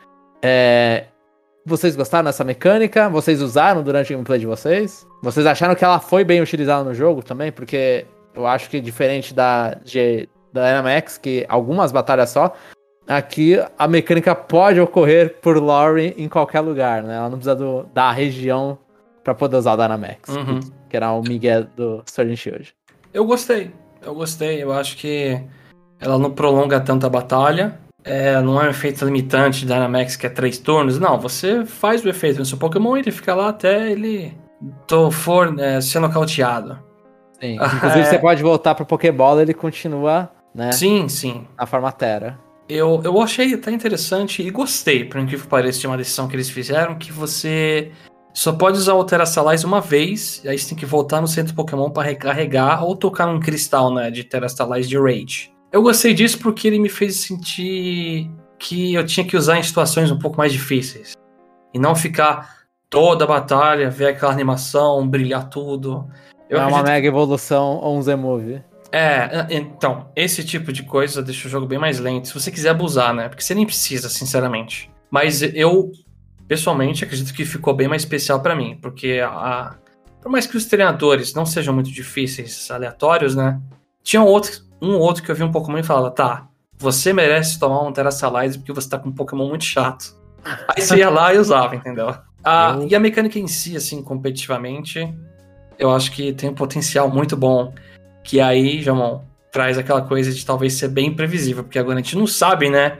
É, 0.49 1.07
vocês 1.64 1.97
gostaram 1.97 2.26
dessa 2.26 2.44
mecânica? 2.44 3.09
Vocês 3.09 3.42
usaram 3.42 3.82
durante 3.82 4.12
o 4.12 4.16
gameplay 4.16 4.38
de 4.38 4.47
vocês? 4.47 5.05
Vocês 5.20 5.44
acharam 5.44 5.74
que 5.74 5.84
ela 5.84 5.99
foi 5.99 6.22
bem 6.22 6.40
utilizada 6.40 6.84
no 6.84 6.94
jogo 6.94 7.20
também? 7.20 7.51
Porque 7.51 8.07
eu 8.32 8.47
acho 8.47 8.70
que 8.70 8.80
diferente 8.80 9.34
da, 9.34 9.74
de, 9.74 10.28
da 10.53 10.80
NMX, 10.80 11.18
que 11.18 11.44
algumas 11.49 11.90
batalhas 11.90 12.30
só, 12.30 12.55
aqui 13.09 13.61
a 13.76 13.88
mecânica 13.88 14.36
pode 14.36 14.80
ocorrer 14.80 15.34
por 15.42 15.57
lore 15.57 16.14
em 16.16 16.28
qualquer 16.28 16.61
lugar, 16.61 17.03
né? 17.03 17.16
Ela 17.16 17.28
não 17.28 17.38
precisa 17.38 17.57
do, 17.57 17.82
da 17.92 18.12
região 18.12 18.78
para 19.24 19.34
poder 19.34 19.57
usar 19.57 19.72
o 19.72 19.76
Dynamax, 19.76 20.28
uhum. 20.28 20.61
que, 20.61 20.72
que 20.90 20.97
era 20.97 21.11
o 21.11 21.22
Miguel 21.22 21.64
do 21.74 22.05
Sword 22.07 22.32
and 22.32 22.36
Shield. 22.36 22.74
Eu 23.12 23.24
gostei, 23.24 23.72
eu 24.01 24.14
gostei. 24.14 24.62
Eu 24.62 24.72
acho 24.72 24.97
que 24.97 25.40
ela 25.99 26.16
não 26.16 26.30
prolonga 26.30 26.78
tanto 26.78 27.05
a 27.05 27.11
batalha 27.11 27.76
é, 28.07 28.40
não 28.40 28.62
é 28.62 28.66
um 28.66 28.70
efeito 28.70 29.04
limitante 29.04 29.61
de 29.61 29.66
Dynamax 29.66 30.14
que 30.14 30.26
é 30.26 30.30
três 30.30 30.59
turnos. 30.59 30.98
Não, 30.98 31.18
você 31.18 31.66
faz 31.66 32.04
o 32.04 32.09
efeito 32.09 32.38
no 32.38 32.46
seu 32.46 32.57
Pokémon 32.57 32.96
e 32.96 33.00
ele 33.00 33.11
fica 33.11 33.34
lá 33.34 33.48
até 33.48 33.90
ele 33.90 34.32
tô, 34.86 35.11
for 35.11 35.59
é, 35.59 35.80
ser 35.80 35.98
nocauteado. 35.98 36.78
Sim. 37.40 37.57
Inclusive 37.59 38.00
é... 38.00 38.04
você 38.04 38.18
pode 38.18 38.42
voltar 38.42 38.76
pro 38.76 38.86
Pokébola 38.86 39.40
e 39.40 39.44
ele 39.44 39.54
continua, 39.54 40.30
né? 40.54 40.70
Sim, 40.70 41.09
sim. 41.09 41.46
Na 41.59 41.66
forma 41.66 41.90
Terra. 41.90 42.38
Eu, 42.68 43.00
eu 43.04 43.20
achei 43.20 43.54
até 43.54 43.72
interessante 43.72 44.40
e 44.42 44.50
gostei, 44.50 45.04
por 45.04 45.20
incrível 45.20 45.44
que 45.44 45.50
pareça, 45.50 45.80
de 45.80 45.86
uma 45.86 45.96
decisão 45.96 46.28
que 46.28 46.36
eles 46.36 46.50
fizeram, 46.50 46.96
que 46.96 47.12
você 47.12 47.92
só 48.32 48.52
pode 48.52 48.78
usar 48.78 48.94
o 48.94 49.04
Terastalize 49.04 49.64
uma 49.64 49.80
vez, 49.80 50.42
e 50.44 50.48
aí 50.48 50.59
você 50.59 50.68
tem 50.68 50.78
que 50.78 50.86
voltar 50.86 51.20
no 51.20 51.28
centro 51.28 51.54
Pokémon 51.54 51.90
para 51.90 52.09
recarregar 52.09 52.84
ou 52.84 52.96
tocar 52.96 53.28
um 53.28 53.38
cristal, 53.40 53.94
né, 53.94 54.11
de 54.11 54.24
Terastalize 54.24 54.88
de 54.88 54.98
Rage. 54.98 55.55
Eu 55.73 55.83
gostei 55.83 56.14
disso 56.14 56.39
porque 56.39 56.69
ele 56.69 56.79
me 56.79 56.89
fez 56.89 57.17
sentir 57.17 58.31
que 58.59 58.95
eu 58.95 59.05
tinha 59.05 59.27
que 59.27 59.37
usar 59.37 59.59
em 59.59 59.62
situações 59.62 60.11
um 60.11 60.19
pouco 60.19 60.39
mais 60.39 60.53
difíceis. 60.53 61.14
E 61.75 61.79
não 61.79 61.95
ficar 61.95 62.67
toda 62.89 63.25
a 63.25 63.27
batalha, 63.27 63.91
ver 63.91 64.09
aquela 64.09 64.33
animação, 64.33 65.07
brilhar 65.07 65.49
tudo. 65.49 66.09
Eu 66.49 66.59
é 66.59 66.67
uma 66.67 66.83
mega 66.83 67.07
evolução 67.07 67.79
ou 67.83 67.99
um 67.99 68.03
Z-Move. 68.03 68.62
É, 68.93 69.47
então, 69.51 70.11
esse 70.14 70.45
tipo 70.45 70.73
de 70.73 70.83
coisa 70.85 71.23
deixa 71.23 71.49
o 71.49 71.51
jogo 71.51 71.67
bem 71.67 71.79
mais 71.79 71.99
lento. 71.99 72.29
Se 72.29 72.35
você 72.35 72.51
quiser 72.51 72.71
abusar, 72.71 73.12
né? 73.12 73.29
Porque 73.29 73.43
você 73.43 73.55
nem 73.55 73.67
precisa, 73.67 74.09
sinceramente. 74.09 74.91
Mas 75.11 75.43
eu, 75.43 75.91
pessoalmente, 76.49 77.05
acredito 77.05 77.35
que 77.35 77.45
ficou 77.45 77.75
bem 77.75 77.89
mais 77.89 78.03
especial 78.03 78.41
para 78.41 78.55
mim. 78.55 78.79
Porque 78.81 79.21
a, 79.23 79.75
por 80.23 80.31
mais 80.31 80.47
que 80.47 80.57
os 80.57 80.67
treinadores 80.67 81.35
não 81.35 81.45
sejam 81.45 81.75
muito 81.75 81.91
difíceis, 81.91 82.71
aleatórios, 82.71 83.35
né? 83.35 83.61
Tinham 84.03 84.25
outros 84.25 84.66
um 84.81 84.97
outro 84.99 85.22
que 85.22 85.31
eu 85.31 85.35
vi 85.35 85.43
um 85.43 85.51
Pokémon 85.51 85.79
e 85.79 85.83
falava, 85.83 86.11
tá, 86.11 86.49
você 86.79 87.12
merece 87.12 87.59
tomar 87.59 87.83
um 87.83 87.93
Terastalize 87.93 88.59
porque 88.59 88.72
você 88.72 88.89
tá 88.89 88.99
com 88.99 89.09
um 89.09 89.12
Pokémon 89.12 89.49
muito 89.49 89.64
chato. 89.64 90.16
Aí 90.68 90.83
você 90.83 90.97
ia 90.97 91.11
lá 91.11 91.35
e 91.35 91.39
usava, 91.39 91.74
entendeu? 91.74 92.14
Ah, 92.45 92.77
eu... 92.79 92.89
E 92.89 92.95
a 92.95 93.01
mecânica 93.01 93.39
em 93.39 93.49
si, 93.49 93.77
assim, 93.77 94.03
competitivamente, 94.03 95.12
eu 95.79 95.91
acho 95.91 96.12
que 96.12 96.33
tem 96.33 96.51
um 96.51 96.55
potencial 96.55 97.09
muito 97.09 97.37
bom. 97.37 97.74
Que 98.22 98.41
aí, 98.41 98.83
Jamon, 98.83 99.22
traz 99.53 99.79
aquela 99.79 100.03
coisa 100.03 100.33
de 100.33 100.45
talvez 100.45 100.74
ser 100.74 100.89
bem 100.89 101.14
previsível, 101.14 101.64
porque 101.64 101.79
agora 101.79 101.99
a 101.99 102.03
gente 102.03 102.16
não 102.16 102.27
sabe, 102.27 102.68
né? 102.68 102.99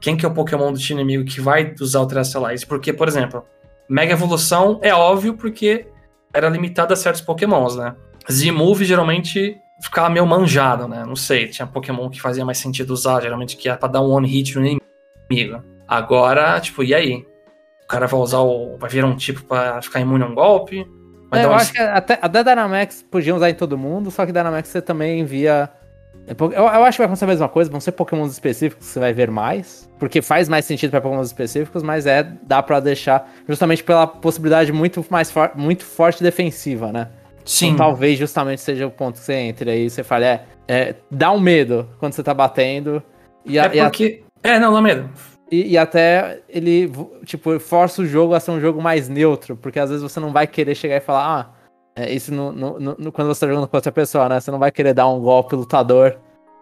Quem 0.00 0.16
que 0.16 0.24
é 0.24 0.28
o 0.28 0.32
Pokémon 0.32 0.72
do 0.72 0.78
time 0.78 1.02
inimigo 1.02 1.28
que 1.28 1.40
vai 1.40 1.74
usar 1.80 2.00
o 2.00 2.06
Terastalize. 2.06 2.64
Porque, 2.64 2.92
por 2.92 3.08
exemplo, 3.08 3.44
Mega 3.88 4.12
Evolução 4.12 4.78
é 4.82 4.94
óbvio 4.94 5.34
porque 5.34 5.86
era 6.32 6.48
limitado 6.48 6.92
a 6.92 6.96
certos 6.96 7.20
Pokémons, 7.20 7.76
né? 7.76 7.96
Z-Move 8.30 8.84
geralmente 8.84 9.56
ficava 9.82 10.08
meio 10.10 10.26
manjado, 10.26 10.88
né? 10.88 11.04
Não 11.06 11.16
sei, 11.16 11.48
tinha 11.48 11.66
Pokémon 11.66 12.08
que 12.10 12.20
fazia 12.20 12.44
mais 12.44 12.58
sentido 12.58 12.90
usar, 12.90 13.20
geralmente 13.20 13.56
que 13.56 13.68
era 13.68 13.78
pra 13.78 13.88
dar 13.88 14.00
um 14.00 14.10
one 14.10 14.28
hit 14.28 14.56
no 14.58 14.80
inimigo. 15.30 15.62
Agora, 15.86 16.60
tipo, 16.60 16.82
e 16.82 16.94
aí? 16.94 17.26
O 17.84 17.86
cara 17.86 18.06
vai 18.06 18.20
usar 18.20 18.40
o. 18.40 18.76
vai 18.76 18.90
virar 18.90 19.06
um 19.06 19.16
tipo 19.16 19.42
pra 19.44 19.80
ficar 19.80 20.00
imune 20.00 20.22
a 20.22 20.26
um 20.26 20.34
golpe? 20.34 20.86
É, 21.32 21.44
eu 21.44 21.52
acho 21.52 21.72
que 21.72 21.78
até, 21.78 22.18
até 22.20 22.44
Dynamax 22.44 23.02
podia 23.10 23.34
usar 23.34 23.50
em 23.50 23.54
todo 23.54 23.76
mundo, 23.76 24.10
só 24.10 24.24
que 24.24 24.32
Dynamax 24.32 24.68
você 24.68 24.82
também 24.82 25.20
envia. 25.20 25.70
É, 26.26 26.32
eu, 26.32 26.50
eu 26.52 26.66
acho 26.84 26.96
que 26.96 26.98
vai 26.98 27.06
acontecer 27.06 27.24
a 27.24 27.28
mesma 27.28 27.48
coisa, 27.48 27.70
vão 27.70 27.80
ser 27.80 27.92
Pokémons 27.92 28.32
específicos 28.32 28.86
que 28.86 28.92
você 28.92 29.00
vai 29.00 29.12
ver 29.12 29.30
mais. 29.30 29.88
Porque 29.98 30.20
faz 30.20 30.48
mais 30.48 30.64
sentido 30.64 30.90
para 30.90 31.00
Pokémons 31.00 31.26
específicos, 31.26 31.82
mas 31.82 32.06
é, 32.06 32.22
dá 32.42 32.62
para 32.62 32.80
deixar 32.80 33.30
justamente 33.46 33.82
pela 33.82 34.06
possibilidade 34.06 34.72
muito 34.72 35.04
mais 35.10 35.30
for, 35.30 35.52
muito 35.54 35.84
forte 35.84 36.22
defensiva, 36.22 36.92
né? 36.92 37.08
Sim. 37.48 37.68
Então, 37.68 37.86
talvez 37.86 38.18
justamente 38.18 38.60
seja 38.60 38.86
o 38.86 38.90
ponto 38.90 39.18
que 39.18 39.24
você 39.24 39.32
entre 39.32 39.70
aí 39.70 39.88
você 39.88 40.04
fale, 40.04 40.26
é, 40.26 40.44
é 40.68 40.94
dá 41.10 41.32
um 41.32 41.40
medo 41.40 41.88
quando 41.98 42.12
você 42.12 42.22
tá 42.22 42.34
batendo. 42.34 43.02
E 43.42 43.58
a, 43.58 43.64
é 43.64 43.84
porque. 43.84 44.22
A... 44.44 44.48
É, 44.50 44.58
não, 44.60 44.70
dá 44.70 44.82
medo. 44.82 45.08
E, 45.50 45.72
e, 45.72 45.78
até 45.78 46.42
ele, 46.46 46.92
tipo, 47.24 47.58
força 47.58 48.02
o 48.02 48.06
jogo 48.06 48.34
a 48.34 48.40
ser 48.40 48.50
um 48.50 48.60
jogo 48.60 48.82
mais 48.82 49.08
neutro, 49.08 49.56
porque 49.56 49.78
às 49.78 49.88
vezes 49.88 50.02
você 50.02 50.20
não 50.20 50.30
vai 50.30 50.46
querer 50.46 50.74
chegar 50.74 50.96
e 50.96 51.00
falar, 51.00 51.40
ah, 51.40 51.58
é, 51.96 52.12
isso 52.12 52.34
no, 52.34 52.52
no, 52.52 52.78
no, 52.78 53.10
quando 53.10 53.28
você 53.28 53.40
tá 53.40 53.46
jogando 53.46 53.66
com 53.66 53.76
outra 53.78 53.90
pessoa, 53.90 54.28
né? 54.28 54.38
Você 54.38 54.50
não 54.50 54.58
vai 54.58 54.70
querer 54.70 54.92
dar 54.92 55.08
um 55.08 55.18
golpe 55.18 55.56
lutador 55.56 56.18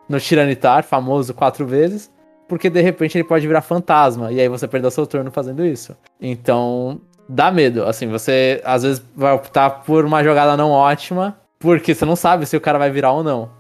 no 0.09 0.21
Tiranitar, 0.21 0.85
famoso 0.85 1.35
quatro 1.35 1.67
vezes, 1.67 2.13
porque 2.47 2.71
de 2.71 2.81
repente 2.81 3.19
ele 3.19 3.25
pode 3.25 3.45
virar 3.45 3.61
fantasma, 3.61 4.31
e 4.31 4.41
aí 4.41 4.49
você 4.49 4.69
perdeu 4.69 4.89
seu 4.93 5.05
turno 5.05 5.33
fazendo 5.33 5.67
isso. 5.67 5.97
Então, 6.21 7.01
dá 7.29 7.51
medo. 7.51 7.85
Assim, 7.85 8.09
você 8.09 8.61
às 8.65 8.83
vezes 8.83 9.03
vai 9.15 9.33
optar 9.33 9.71
por 9.71 10.05
uma 10.05 10.23
jogada 10.23 10.57
não 10.57 10.71
ótima, 10.71 11.37
porque 11.59 11.95
você 11.95 12.05
não 12.05 12.17
sabe 12.17 12.47
se 12.47 12.57
o 12.57 12.61
cara 12.61 12.79
vai 12.79 12.91
virar 12.91 13.13
ou 13.13 13.23
não. 13.23 13.51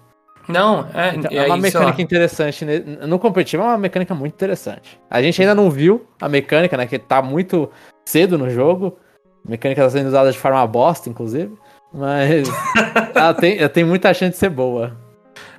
Não, 0.48 0.86
é, 0.94 1.14
então, 1.16 1.30
é 1.32 1.46
uma 1.46 1.56
mecânica 1.56 2.00
interessante. 2.00 2.64
No 3.06 3.18
competitivo 3.18 3.64
é 3.64 3.66
uma 3.66 3.78
mecânica 3.78 4.14
muito 4.14 4.34
interessante. 4.34 5.00
A 5.10 5.20
gente 5.20 5.40
ainda 5.40 5.54
não 5.54 5.68
viu 5.70 6.06
a 6.20 6.28
mecânica, 6.28 6.76
né? 6.76 6.86
Que 6.86 6.98
tá 6.98 7.20
muito 7.20 7.68
cedo 8.04 8.38
no 8.38 8.48
jogo. 8.48 8.96
A 9.44 9.50
mecânica 9.50 9.82
tá 9.82 9.90
sendo 9.90 10.06
usada 10.06 10.30
de 10.30 10.38
forma 10.38 10.64
bosta, 10.66 11.08
inclusive. 11.08 11.52
Mas 11.92 12.48
ela, 13.14 13.34
tem, 13.34 13.58
ela 13.58 13.68
tem 13.68 13.84
muita 13.84 14.14
chance 14.14 14.32
de 14.32 14.38
ser 14.38 14.50
boa. 14.50 14.96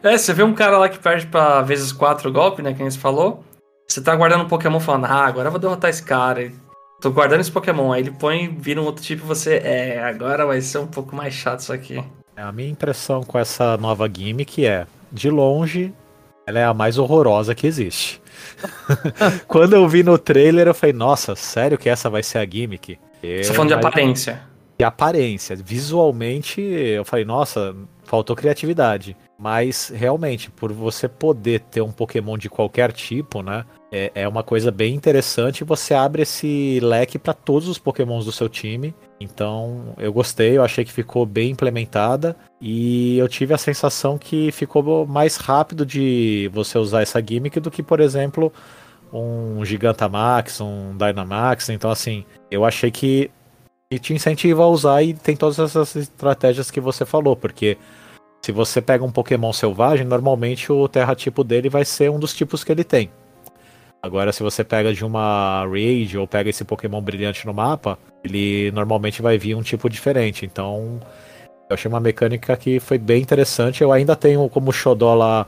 É, 0.02 0.18
você 0.18 0.34
vê 0.34 0.44
um 0.44 0.54
cara 0.54 0.78
lá 0.78 0.88
que 0.88 1.00
perde 1.00 1.28
pra 1.28 1.62
vezes 1.62 1.92
4 1.92 2.32
golpe, 2.32 2.62
né? 2.62 2.74
Quem 2.74 2.90
você 2.90 2.98
falou. 2.98 3.44
Você 3.86 4.02
tá 4.02 4.16
guardando 4.16 4.44
um 4.44 4.48
Pokémon 4.48 4.80
falando, 4.80 5.06
ah, 5.06 5.26
agora 5.26 5.48
eu 5.48 5.52
vou 5.52 5.60
derrotar 5.60 5.90
esse 5.90 6.04
cara. 6.04 6.52
Tô 7.00 7.12
guardando 7.12 7.42
esse 7.42 7.52
Pokémon. 7.52 7.92
Aí 7.92 8.02
ele 8.02 8.12
põe, 8.12 8.50
vira 8.50 8.82
um 8.82 8.86
outro 8.86 9.04
tipo 9.04 9.24
e 9.24 9.28
você, 9.28 9.58
é, 9.58 10.04
agora 10.04 10.46
vai 10.46 10.62
ser 10.62 10.80
um 10.80 10.88
pouco 10.88 11.16
mais 11.16 11.34
chato 11.34 11.60
isso 11.60 11.74
aqui. 11.74 12.04
É, 12.36 12.42
a 12.42 12.52
minha 12.52 12.70
impressão 12.70 13.24
com 13.24 13.38
essa 13.38 13.78
nova 13.78 14.10
gimmick 14.12 14.66
é, 14.66 14.88
de 15.12 15.30
longe, 15.30 15.94
ela 16.46 16.60
é 16.60 16.64
a 16.64 16.74
mais 16.74 16.98
horrorosa 16.98 17.54
que 17.54 17.68
existe. 17.68 18.22
Quando 19.48 19.74
eu 19.74 19.88
vi 19.88 20.04
no 20.04 20.18
trailer, 20.18 20.68
eu 20.68 20.74
falei, 20.74 20.94
nossa, 20.94 21.36
sério 21.36 21.78
que 21.78 21.90
essa 21.90 22.10
vai 22.10 22.24
ser 22.24 22.40
a 22.40 22.46
gimmick? 22.46 23.00
Você 23.22 23.48
tá 23.48 23.54
falando 23.54 23.70
de 23.70 23.74
aparência. 23.74 24.42
De 24.78 24.86
aparência. 24.86 25.56
Visualmente, 25.56 26.62
eu 26.62 27.04
falei, 27.04 27.26
nossa, 27.26 27.76
faltou 28.04 28.36
criatividade. 28.36 29.18
Mas 29.38 29.92
realmente, 29.94 30.50
por 30.50 30.72
você 30.72 31.08
poder 31.08 31.62
ter 31.62 31.82
um 31.82 31.92
Pokémon 31.92 32.38
de 32.38 32.50
qualquer 32.50 32.92
tipo, 32.92 33.42
né? 33.42 33.66
É, 33.92 34.12
é 34.16 34.28
uma 34.28 34.44
coisa 34.44 34.72
bem 34.72 34.94
interessante. 34.94 35.64
Você 35.64 35.94
abre 35.94 36.24
esse 36.24 36.80
leque 36.82 37.18
para 37.18 37.34
todos 37.34 37.68
os 37.68 37.78
Pokémons 37.78 38.26
do 38.26 38.32
seu 38.32 38.50
time. 38.50 38.94
Então, 39.20 39.94
eu 39.98 40.12
gostei, 40.12 40.58
eu 40.58 40.64
achei 40.64 40.84
que 40.84 40.92
ficou 40.92 41.26
bem 41.26 41.52
implementada. 41.52 42.36
E 42.60 43.18
eu 43.18 43.28
tive 43.28 43.54
a 43.54 43.58
sensação 43.58 44.18
que 44.18 44.52
ficou 44.52 45.06
mais 45.06 45.38
rápido 45.38 45.86
de 45.86 46.50
você 46.54 46.78
usar 46.78 47.02
essa 47.02 47.22
gimmick 47.22 47.60
do 47.60 47.72
que, 47.72 47.82
por 47.82 48.00
exemplo, 48.00 48.52
um 49.12 49.64
Gigantamax, 49.64 50.60
um 50.62 50.96
Dynamax. 50.98 51.70
Então, 51.70 51.90
assim, 51.90 52.26
eu 52.52 52.66
achei 52.66 52.92
que 52.92 53.32
te 54.02 54.14
incentiva 54.14 54.64
a 54.64 54.68
usar 54.68 55.02
e 55.02 55.14
tem 55.14 55.36
todas 55.36 55.60
essas 55.60 55.96
estratégias 55.96 56.70
que 56.70 56.82
você 56.82 57.06
falou, 57.06 57.38
porque 57.38 57.78
se 58.42 58.52
você 58.52 58.82
pega 58.82 59.06
um 59.06 59.12
Pokémon 59.12 59.54
selvagem, 59.54 60.06
normalmente 60.06 60.72
o 60.72 60.88
terra 60.90 61.16
tipo 61.16 61.42
dele 61.42 61.70
vai 61.70 61.86
ser 61.86 62.12
um 62.12 62.20
dos 62.20 62.34
tipos 62.34 62.66
que 62.66 62.72
ele 62.72 62.84
tem. 62.84 63.10
Agora, 64.02 64.32
se 64.32 64.44
você 64.44 64.64
pega 64.64 64.94
de 64.94 65.04
uma 65.04 65.66
Raid 65.66 66.18
ou 66.18 66.28
pega 66.28 66.50
esse 66.50 66.64
Pokémon 66.64 67.02
brilhante 67.02 67.46
no 67.46 67.54
mapa, 67.54 67.98
ele 68.24 68.72
normalmente 68.72 69.22
vai 69.22 69.38
vir 69.38 69.56
um 69.56 69.62
tipo 69.62 69.90
diferente. 69.90 70.46
Então, 70.46 71.00
eu 71.70 71.74
achei 71.74 71.90
uma 71.90 72.00
mecânica 72.00 72.56
que 72.56 72.80
foi 72.80 72.98
bem 72.98 73.22
interessante. 73.22 73.82
Eu 73.82 73.92
ainda 73.92 74.16
tenho 74.16 74.48
como 74.50 74.72
xodó 74.72 75.14
lá 75.14 75.48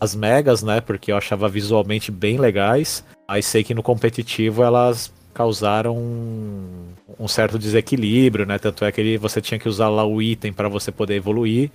as 0.00 0.14
megas, 0.14 0.62
né? 0.62 0.80
Porque 0.80 1.12
eu 1.12 1.16
achava 1.16 1.48
visualmente 1.48 2.10
bem 2.10 2.38
legais. 2.38 3.04
Mas 3.28 3.46
sei 3.46 3.62
que 3.62 3.74
no 3.74 3.82
competitivo 3.82 4.62
elas 4.62 5.12
causaram 5.32 5.96
um, 5.96 7.28
certo 7.28 7.58
desequilíbrio, 7.58 8.44
né? 8.44 8.58
Tanto 8.58 8.84
é 8.84 8.92
que 8.92 9.16
você 9.16 9.40
tinha 9.40 9.58
que 9.58 9.68
usar 9.68 9.88
lá 9.88 10.04
o 10.04 10.20
item 10.20 10.52
para 10.52 10.68
você 10.68 10.90
poder 10.90 11.14
evoluir. 11.14 11.70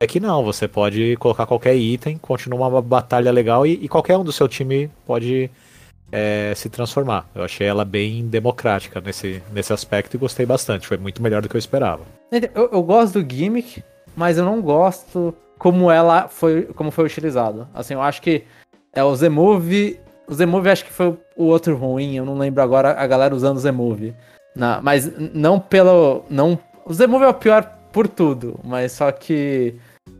É 0.00 0.06
que 0.06 0.20
não, 0.20 0.44
você 0.44 0.68
pode 0.68 1.16
colocar 1.16 1.44
qualquer 1.44 1.74
item, 1.74 2.16
continua 2.18 2.68
uma 2.68 2.80
batalha 2.80 3.32
legal 3.32 3.66
e, 3.66 3.72
e 3.72 3.88
qualquer 3.88 4.16
um 4.16 4.22
do 4.22 4.30
seu 4.30 4.46
time 4.46 4.88
pode 5.04 5.50
é, 6.12 6.52
se 6.54 6.68
transformar. 6.68 7.28
Eu 7.34 7.42
achei 7.42 7.66
ela 7.66 7.84
bem 7.84 8.24
democrática 8.28 9.00
nesse, 9.00 9.42
nesse 9.52 9.72
aspecto 9.72 10.14
e 10.14 10.18
gostei 10.18 10.46
bastante. 10.46 10.86
Foi 10.86 10.96
muito 10.96 11.20
melhor 11.20 11.42
do 11.42 11.48
que 11.48 11.56
eu 11.56 11.58
esperava. 11.58 12.02
Eu, 12.30 12.70
eu 12.70 12.80
gosto 12.80 13.20
do 13.20 13.34
gimmick, 13.34 13.82
mas 14.16 14.38
eu 14.38 14.44
não 14.44 14.62
gosto 14.62 15.34
como 15.58 15.90
ela 15.90 16.28
foi, 16.28 16.62
como 16.62 16.92
foi 16.92 17.04
utilizado. 17.04 17.66
Assim, 17.74 17.94
eu 17.94 18.02
acho 18.02 18.22
que 18.22 18.44
é 18.92 19.02
o 19.02 19.12
Z-Move. 19.16 19.98
O 20.28 20.34
Z-Move 20.34 20.70
acho 20.70 20.84
que 20.84 20.92
foi 20.92 21.18
o 21.36 21.46
outro 21.46 21.74
ruim, 21.74 22.14
eu 22.14 22.24
não 22.24 22.38
lembro 22.38 22.62
agora 22.62 22.92
a 22.92 23.06
galera 23.08 23.34
usando 23.34 23.56
o 23.56 23.60
Z-Move. 23.60 24.14
Mas 24.80 25.10
não 25.34 25.58
pelo. 25.58 26.24
Não, 26.30 26.56
o 26.84 26.94
Z-Move 26.94 27.24
é 27.24 27.28
o 27.28 27.34
pior 27.34 27.64
por 27.92 28.06
tudo, 28.06 28.60
mas 28.62 28.92
só 28.92 29.10
que 29.10 29.74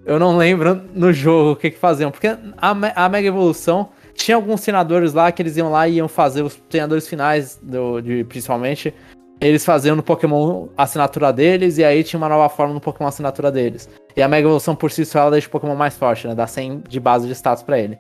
eu 0.09 0.18
não 0.18 0.38
lembro 0.38 0.82
no 0.94 1.12
jogo 1.12 1.52
o 1.52 1.56
que, 1.56 1.70
que 1.70 1.78
faziam. 1.78 2.11
Porque 2.11 2.28
a, 2.28 2.70
a 2.94 3.09
Mega 3.11 3.28
Evolução 3.28 3.90
tinha 4.14 4.36
alguns 4.36 4.62
treinadores 4.62 5.12
lá 5.12 5.30
que 5.30 5.42
eles 5.42 5.56
iam 5.59 5.70
lá 5.70 5.86
e 5.86 5.96
iam 5.96 6.09
fazer 6.09 6.42
os 6.42 6.56
treinadores 6.56 7.06
finais, 7.06 7.61
do, 7.62 8.00
de, 8.00 8.24
principalmente. 8.24 8.94
Eles 9.38 9.64
faziam 9.64 9.94
no 9.94 10.02
Pokémon 10.02 10.66
assinatura 10.76 11.32
deles, 11.32 11.78
e 11.78 11.84
aí 11.84 12.02
tinha 12.02 12.18
uma 12.18 12.28
nova 12.28 12.48
forma 12.48 12.72
no 12.72 12.80
Pokémon 12.80 13.06
assinatura 13.06 13.52
deles. 13.52 13.88
E 14.16 14.22
a 14.22 14.26
Mega 14.26 14.46
Evolução 14.46 14.74
por 14.74 14.90
si 14.90 15.04
só 15.04 15.20
ela 15.20 15.30
deixa 15.30 15.46
o 15.46 15.50
Pokémon 15.50 15.76
mais 15.76 15.94
forte, 15.94 16.26
né? 16.26 16.34
Dá 16.34 16.46
100 16.46 16.84
de 16.88 16.98
base 16.98 17.28
de 17.28 17.34
status 17.34 17.62
para 17.62 17.78
ele. 17.78 17.98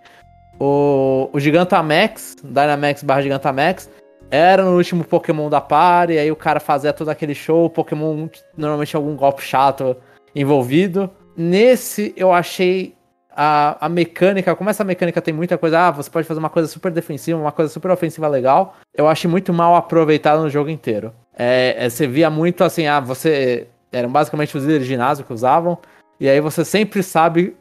O, 0.58 1.28
o 1.32 1.38
Gigantamax, 1.38 2.36
Dynamax 2.42 3.02
barra 3.02 3.22
Gigantamax, 3.22 3.88
era 4.30 4.64
no 4.64 4.76
último 4.76 5.04
Pokémon 5.04 5.48
da 5.50 5.60
party, 5.60 6.14
e 6.14 6.18
aí 6.18 6.32
o 6.32 6.36
cara 6.36 6.58
fazia 6.58 6.92
todo 6.92 7.10
aquele 7.10 7.34
show, 7.34 7.66
o 7.66 7.70
Pokémon 7.70 8.28
normalmente 8.56 8.96
algum 8.96 9.14
golpe 9.14 9.42
chato 9.42 9.94
envolvido. 10.34 11.10
Nesse 11.38 12.12
eu 12.16 12.32
achei 12.32 12.96
a, 13.30 13.86
a 13.86 13.88
mecânica, 13.88 14.56
como 14.56 14.68
essa 14.68 14.82
mecânica 14.82 15.22
tem 15.22 15.32
muita 15.32 15.56
coisa, 15.56 15.86
ah, 15.86 15.90
você 15.92 16.10
pode 16.10 16.26
fazer 16.26 16.40
uma 16.40 16.50
coisa 16.50 16.66
super 16.66 16.90
defensiva, 16.90 17.38
uma 17.38 17.52
coisa 17.52 17.72
super 17.72 17.92
ofensiva 17.92 18.26
legal, 18.26 18.74
eu 18.92 19.06
achei 19.06 19.30
muito 19.30 19.52
mal 19.52 19.76
aproveitado 19.76 20.42
no 20.42 20.50
jogo 20.50 20.68
inteiro. 20.68 21.12
É, 21.38 21.76
é, 21.78 21.88
você 21.88 22.08
via 22.08 22.28
muito 22.28 22.64
assim, 22.64 22.88
ah, 22.88 22.98
você. 22.98 23.68
Eram 23.92 24.10
basicamente 24.10 24.56
os 24.56 24.64
líderes 24.64 24.82
de 24.82 24.92
ginásio 24.92 25.24
que 25.24 25.32
usavam, 25.32 25.78
e 26.18 26.28
aí 26.28 26.40
você 26.40 26.64
sempre 26.64 27.00
sabe. 27.04 27.54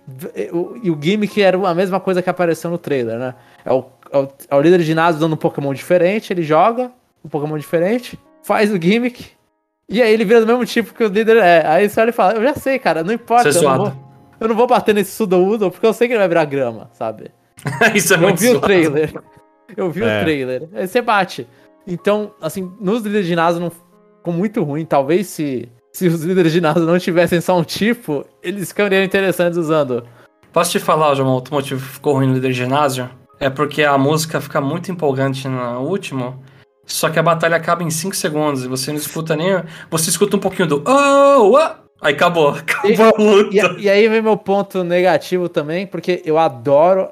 E 0.82 0.90
o 0.90 0.98
gimmick 1.00 1.40
era 1.40 1.56
a 1.56 1.76
mesma 1.76 2.00
coisa 2.00 2.24
que 2.24 2.30
apareceu 2.32 2.72
no 2.72 2.80
trailer, 2.80 3.20
né? 3.20 3.36
É 3.64 3.72
o, 3.72 3.86
é 4.12 4.18
o, 4.18 4.28
é 4.50 4.56
o 4.56 4.62
líder 4.62 4.80
de 4.80 4.86
ginásio 4.86 5.22
dando 5.22 5.34
um 5.34 5.38
Pokémon 5.38 5.72
diferente, 5.76 6.34
ele 6.34 6.42
joga 6.42 6.92
um 7.24 7.30
Pokémon 7.30 7.58
diferente, 7.60 8.20
faz 8.42 8.72
o 8.72 8.82
gimmick, 8.82 9.37
e 9.90 10.02
aí 10.02 10.14
ele 10.14 10.26
vira 10.26 10.42
do 10.42 10.48
mesmo 10.48 10.66
tipo 10.66 10.94
que 10.94 11.04
o 11.04 11.08
líder 11.08 11.38
é. 11.38 11.66
Aí 11.66 11.90
você 11.90 12.00
olha 12.02 12.10
e 12.10 12.14
fala, 12.14 12.34
eu 12.34 12.44
já 12.44 12.54
sei, 12.56 12.78
cara, 12.78 13.04
não 13.04 13.14
importa. 13.14 13.50
Eu, 13.50 13.62
não 13.62 13.78
vou, 13.78 13.94
eu 14.40 14.48
não 14.50 14.56
vou 14.56 14.68
bater 14.68 14.94
nesse 14.94 15.12
Sudoudo 15.12 15.72
porque 15.72 15.86
eu 15.86 15.94
sei 15.94 16.08
que 16.08 16.14
ele 16.14 16.20
vai 16.20 16.28
virar 16.28 16.46
grama, 16.46 16.90
sabe? 16.94 17.32
Isso 17.96 18.14
é 18.14 18.18
eu 18.18 18.22
muito 18.22 18.40
vi 18.40 18.50
o 18.50 18.60
trailer. 18.60 19.14
Eu 19.76 19.90
vi 19.90 20.04
é. 20.04 20.20
o 20.20 20.24
trailer. 20.24 20.70
Aí 20.74 20.88
você 20.88 21.02
bate. 21.02 21.48
Então, 21.86 22.34
assim, 22.42 22.72
nos 22.80 23.02
líderes 23.02 23.26
de 23.26 23.30
ginásio 23.30 23.62
não 23.62 23.70
ficou 23.70 24.34
muito 24.34 24.62
ruim. 24.62 24.86
Talvez 24.86 25.28
se, 25.28 25.70
se 25.94 26.08
os 26.08 26.22
líderes 26.22 26.52
de 26.52 26.58
ginásio 26.58 26.84
não 26.84 27.00
tivessem 27.00 27.40
só 27.40 27.58
um 27.58 27.64
tipo, 27.64 28.26
eles 28.44 28.70
ficariam 28.70 29.04
interessantes 29.04 29.58
usando. 29.58 30.04
Posso 30.52 30.72
te 30.72 30.80
falar, 30.80 31.16
João, 31.16 31.30
outro 31.30 31.54
motivo 31.54 31.82
que 31.82 31.94
ficou 31.94 32.14
ruim 32.14 32.28
no 32.28 32.34
líder 32.34 32.50
de 32.50 32.58
ginásio? 32.58 33.10
É 33.40 33.50
porque 33.50 33.84
a 33.84 33.98
música 33.98 34.42
fica 34.42 34.60
muito 34.60 34.92
empolgante 34.92 35.48
no 35.48 35.82
último. 35.82 36.44
Só 36.88 37.10
que 37.10 37.20
a 37.20 37.24
batalha 37.24 37.58
acaba 37.58 37.84
em 37.84 37.92
5 37.92 38.16
segundos 38.16 38.64
e 38.64 38.68
você 38.68 38.92
não 38.92 38.98
escuta 38.98 39.36
nem. 39.36 39.62
Você 39.92 40.10
escuta 40.10 40.38
um 40.38 40.40
pouquinho 40.40 40.70
do. 40.70 40.84
Oh, 40.88 41.52
oh! 41.52 41.88
Aí 42.02 42.14
acabou. 42.14 42.50
Acabou 42.56 42.90
e, 42.90 43.02
a 43.02 43.12
luta. 43.18 43.76
E, 43.78 43.84
e, 43.84 43.90
aí 43.90 44.08
vem 44.08 44.22
meu 44.22 44.38
ponto 44.38 44.84
negativo 44.84 45.50
também, 45.50 45.86
porque 45.86 46.22
eu 46.24 46.38
adoro 46.38 47.10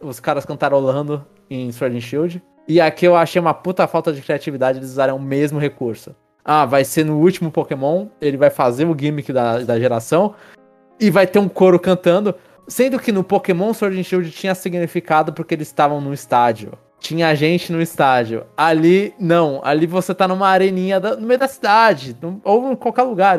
os 0.00 0.20
caras 0.20 0.44
cantarolando 0.44 1.24
em 1.48 1.72
Sword 1.72 1.96
and 1.96 2.00
Shield. 2.00 2.42
E 2.68 2.78
aqui 2.78 3.06
eu 3.06 3.16
achei 3.16 3.40
uma 3.40 3.54
puta 3.54 3.86
falta 3.86 4.12
de 4.12 4.20
criatividade 4.20 4.78
eles 4.78 4.90
usarem 4.90 5.14
o 5.14 5.18
mesmo 5.18 5.58
recurso. 5.58 6.14
Ah, 6.44 6.66
vai 6.66 6.84
ser 6.84 7.04
no 7.04 7.18
último 7.18 7.50
Pokémon, 7.50 8.08
ele 8.20 8.36
vai 8.36 8.50
fazer 8.50 8.84
o 8.84 8.96
gimmick 8.96 9.32
da, 9.32 9.60
da 9.60 9.78
geração 9.78 10.34
e 11.00 11.10
vai 11.10 11.26
ter 11.26 11.38
um 11.38 11.48
coro 11.48 11.78
cantando. 11.80 12.34
Sendo 12.68 12.98
que 12.98 13.12
no 13.12 13.24
Pokémon 13.24 13.72
Sword 13.72 13.98
and 13.98 14.02
Shield 14.02 14.30
tinha 14.30 14.54
significado 14.54 15.32
porque 15.32 15.54
eles 15.54 15.68
estavam 15.68 16.00
no 16.00 16.12
estádio 16.12 16.72
tinha 16.98 17.34
gente 17.34 17.72
no 17.72 17.80
estádio. 17.80 18.44
Ali, 18.56 19.14
não. 19.18 19.60
Ali 19.62 19.86
você 19.86 20.14
tá 20.14 20.26
numa 20.26 20.48
areninha 20.48 20.98
da, 20.98 21.16
no 21.16 21.26
meio 21.26 21.38
da 21.38 21.48
cidade. 21.48 22.16
No, 22.20 22.40
ou 22.42 22.72
em 22.72 22.76
qualquer 22.76 23.02
lugar. 23.02 23.38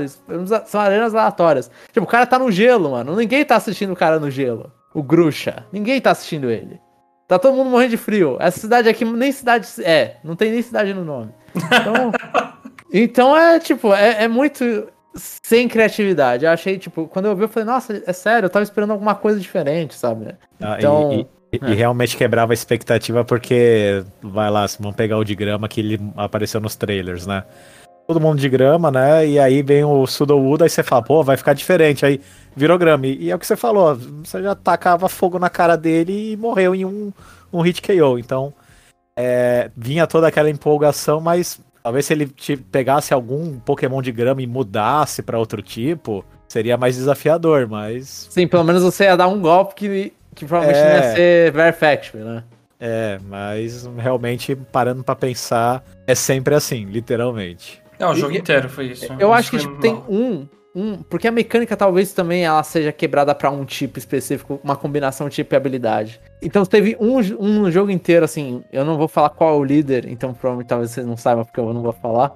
São 0.65 0.79
arenas 0.79 1.13
aleatórias. 1.13 1.69
Tipo, 1.91 2.05
o 2.05 2.09
cara 2.09 2.25
tá 2.25 2.39
no 2.39 2.51
gelo, 2.51 2.91
mano. 2.91 3.15
Ninguém 3.15 3.43
tá 3.43 3.55
assistindo 3.55 3.93
o 3.93 3.95
cara 3.95 4.19
no 4.19 4.31
gelo. 4.31 4.71
O 4.93 5.03
Gruxa. 5.03 5.65
Ninguém 5.71 5.99
tá 5.99 6.11
assistindo 6.11 6.49
ele. 6.49 6.79
Tá 7.27 7.37
todo 7.37 7.55
mundo 7.55 7.69
morrendo 7.69 7.91
de 7.91 7.97
frio. 7.97 8.37
Essa 8.39 8.59
cidade 8.59 8.87
aqui 8.87 9.03
nem 9.03 9.31
cidade 9.31 9.67
é. 9.83 10.15
Não 10.23 10.35
tem 10.35 10.51
nem 10.51 10.61
cidade 10.61 10.93
no 10.93 11.03
nome. 11.03 11.31
Então, 11.55 12.11
então 12.93 13.37
é 13.37 13.59
tipo, 13.59 13.93
é, 13.93 14.23
é 14.23 14.27
muito 14.29 14.87
sem 15.13 15.67
criatividade. 15.67 16.45
Eu 16.45 16.51
achei, 16.51 16.77
tipo, 16.77 17.07
quando 17.07 17.25
eu 17.25 17.35
vi, 17.35 17.43
eu 17.43 17.49
falei, 17.49 17.67
nossa, 17.67 18.01
é 18.05 18.13
sério, 18.13 18.45
eu 18.45 18.49
tava 18.49 18.63
esperando 18.63 18.91
alguma 18.91 19.15
coisa 19.15 19.39
diferente, 19.39 19.95
sabe? 19.95 20.35
Ah, 20.61 20.75
então. 20.77 21.13
E, 21.13 21.27
e, 21.51 21.59
é. 21.61 21.71
e, 21.71 21.75
realmente 21.75 22.17
quebrava 22.17 22.53
a 22.53 22.55
expectativa 22.55 23.23
porque, 23.23 24.03
vai 24.21 24.49
lá, 24.49 24.65
vamos 24.79 24.95
pegar 24.95 25.17
o 25.17 25.23
de 25.23 25.35
grama 25.35 25.67
que 25.67 25.79
ele 25.79 25.99
apareceu 26.15 26.59
nos 26.59 26.75
trailers, 26.75 27.25
né? 27.25 27.43
Todo 28.05 28.21
mundo 28.21 28.39
de 28.39 28.49
grama, 28.49 28.89
né? 28.89 29.27
E 29.27 29.39
aí 29.39 29.61
vem 29.61 29.83
o 29.83 30.05
Sudowoodo, 30.07 30.63
aí 30.63 30.69
você 30.69 30.83
fala, 30.83 31.01
pô, 31.01 31.23
vai 31.23 31.35
ficar 31.35 31.53
diferente. 31.53 32.05
Aí 32.05 32.21
virou 32.55 32.77
grama. 32.77 33.07
E, 33.07 33.23
e, 33.23 33.31
é 33.31 33.35
o 33.35 33.39
que 33.39 33.47
você 33.47 33.55
falou, 33.55 33.95
você 33.95 34.41
já 34.41 34.55
tacava 34.55 35.09
fogo 35.09 35.37
na 35.37 35.49
cara 35.49 35.75
dele 35.75 36.31
e 36.31 36.37
morreu 36.37 36.73
em 36.73 36.85
um, 36.85 37.11
um 37.51 37.61
hit 37.61 37.81
KO. 37.81 38.17
Então, 38.17 38.53
é, 39.15 39.71
vinha 39.75 40.07
toda 40.07 40.27
aquela 40.27 40.49
empolgação, 40.49 41.19
mas 41.19 41.59
talvez 41.83 42.05
se 42.05 42.13
ele 42.13 42.27
te 42.27 42.55
pegasse 42.55 43.13
algum 43.13 43.59
Pokémon 43.59 44.01
de 44.01 44.11
grama 44.11 44.41
e 44.41 44.47
mudasse 44.47 45.21
para 45.21 45.39
outro 45.39 45.61
tipo, 45.61 46.23
seria 46.47 46.77
mais 46.77 46.95
desafiador, 46.95 47.67
mas. 47.67 48.27
Sim, 48.29 48.47
pelo 48.47 48.63
menos 48.63 48.83
você 48.83 49.05
ia 49.05 49.17
dar 49.17 49.27
um 49.27 49.41
golpe 49.41 49.75
que 49.75 50.13
que 50.37 50.45
provavelmente 50.45 50.79
é... 50.79 50.95
ia 50.95 51.15
ser 51.15 51.51
Very 51.51 51.75
Factory, 51.75 52.23
né? 52.23 52.43
É, 52.79 53.17
mas 53.25 53.89
realmente, 53.97 54.55
parando 54.55 55.03
para 55.03 55.15
pensar, 55.15 55.83
é 56.05 56.13
sempre 56.13 56.53
assim, 56.53 56.85
literalmente. 56.85 57.81
É, 57.99 58.05
o 58.05 58.13
jogo 58.13 58.33
e, 58.33 58.37
inteiro 58.37 58.69
foi 58.69 58.87
isso. 58.87 59.07
Eu 59.19 59.33
acho 59.33 59.49
que 59.49 59.57
tipo, 59.57 59.79
tem 59.79 59.95
um 60.07 60.47
um. 60.77 60.97
Porque 60.97 61.27
a 61.27 61.31
mecânica 61.31 61.75
talvez 61.75 62.13
também 62.13 62.45
ela 62.45 62.61
seja 62.61 62.91
quebrada 62.91 63.33
para 63.33 63.49
um 63.49 63.65
tipo 63.65 63.97
específico, 63.97 64.59
uma 64.63 64.75
combinação 64.75 65.27
tipo 65.27 65.55
e 65.55 65.57
habilidade. 65.57 66.21
Então 66.39 66.63
teve 66.65 66.95
um, 66.99 67.17
um 67.17 67.71
jogo 67.71 67.89
inteiro, 67.89 68.23
assim. 68.23 68.63
Eu 68.71 68.85
não 68.85 68.95
vou 68.95 69.07
falar 69.07 69.31
qual 69.31 69.55
é 69.55 69.57
o 69.57 69.63
líder, 69.63 70.07
então 70.07 70.33
provavelmente 70.33 70.67
talvez 70.67 70.91
vocês 70.91 71.07
não 71.07 71.17
saibam 71.17 71.43
porque 71.43 71.59
eu 71.59 71.73
não 71.73 71.81
vou 71.81 71.93
falar. 71.93 72.35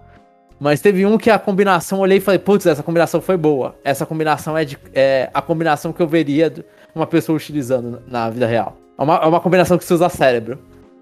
Mas 0.59 0.81
teve 0.81 1.05
um 1.05 1.17
que 1.17 1.29
a 1.29 1.39
combinação, 1.39 1.99
olhei 1.99 2.19
e 2.19 2.21
falei, 2.21 2.39
putz, 2.39 2.67
essa 2.67 2.83
combinação 2.83 3.19
foi 3.19 3.35
boa. 3.35 3.75
Essa 3.83 4.05
combinação 4.05 4.55
é, 4.55 4.63
de, 4.63 4.77
é 4.93 5.29
a 5.33 5.41
combinação 5.41 5.91
que 5.91 6.01
eu 6.01 6.07
veria 6.07 6.53
uma 6.93 7.07
pessoa 7.07 7.35
utilizando 7.35 8.01
na 8.07 8.29
vida 8.29 8.45
real. 8.45 8.77
É 8.97 9.03
uma, 9.03 9.15
é 9.15 9.25
uma 9.25 9.39
combinação 9.39 9.77
que 9.77 9.83
se 9.83 9.93
usa 9.93 10.09
cérebro. 10.09 10.59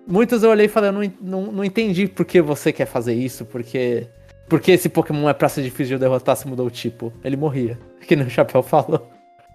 Muitos 0.07 0.43
eu 0.43 0.49
olhei 0.49 0.65
e 0.65 0.69
falei, 0.69 0.89
eu 0.89 0.93
não, 0.93 1.13
não, 1.21 1.51
não 1.51 1.63
entendi 1.63 2.07
por 2.07 2.25
que 2.25 2.41
você 2.41 2.71
quer 2.71 2.85
fazer 2.85 3.13
isso, 3.13 3.45
porque 3.45 4.07
porque 4.49 4.71
esse 4.71 4.89
Pokémon 4.89 5.29
é 5.29 5.33
pra 5.33 5.47
ser 5.47 5.61
difícil 5.61 5.95
de 5.95 6.01
derrotar 6.01 6.35
se 6.35 6.47
mudou 6.47 6.65
o 6.65 6.71
tipo. 6.71 7.13
Ele 7.23 7.37
morria, 7.37 7.77
que 8.01 8.15
nem 8.15 8.25
o 8.25 8.29
Chapéu 8.29 8.63
falou. 8.63 9.07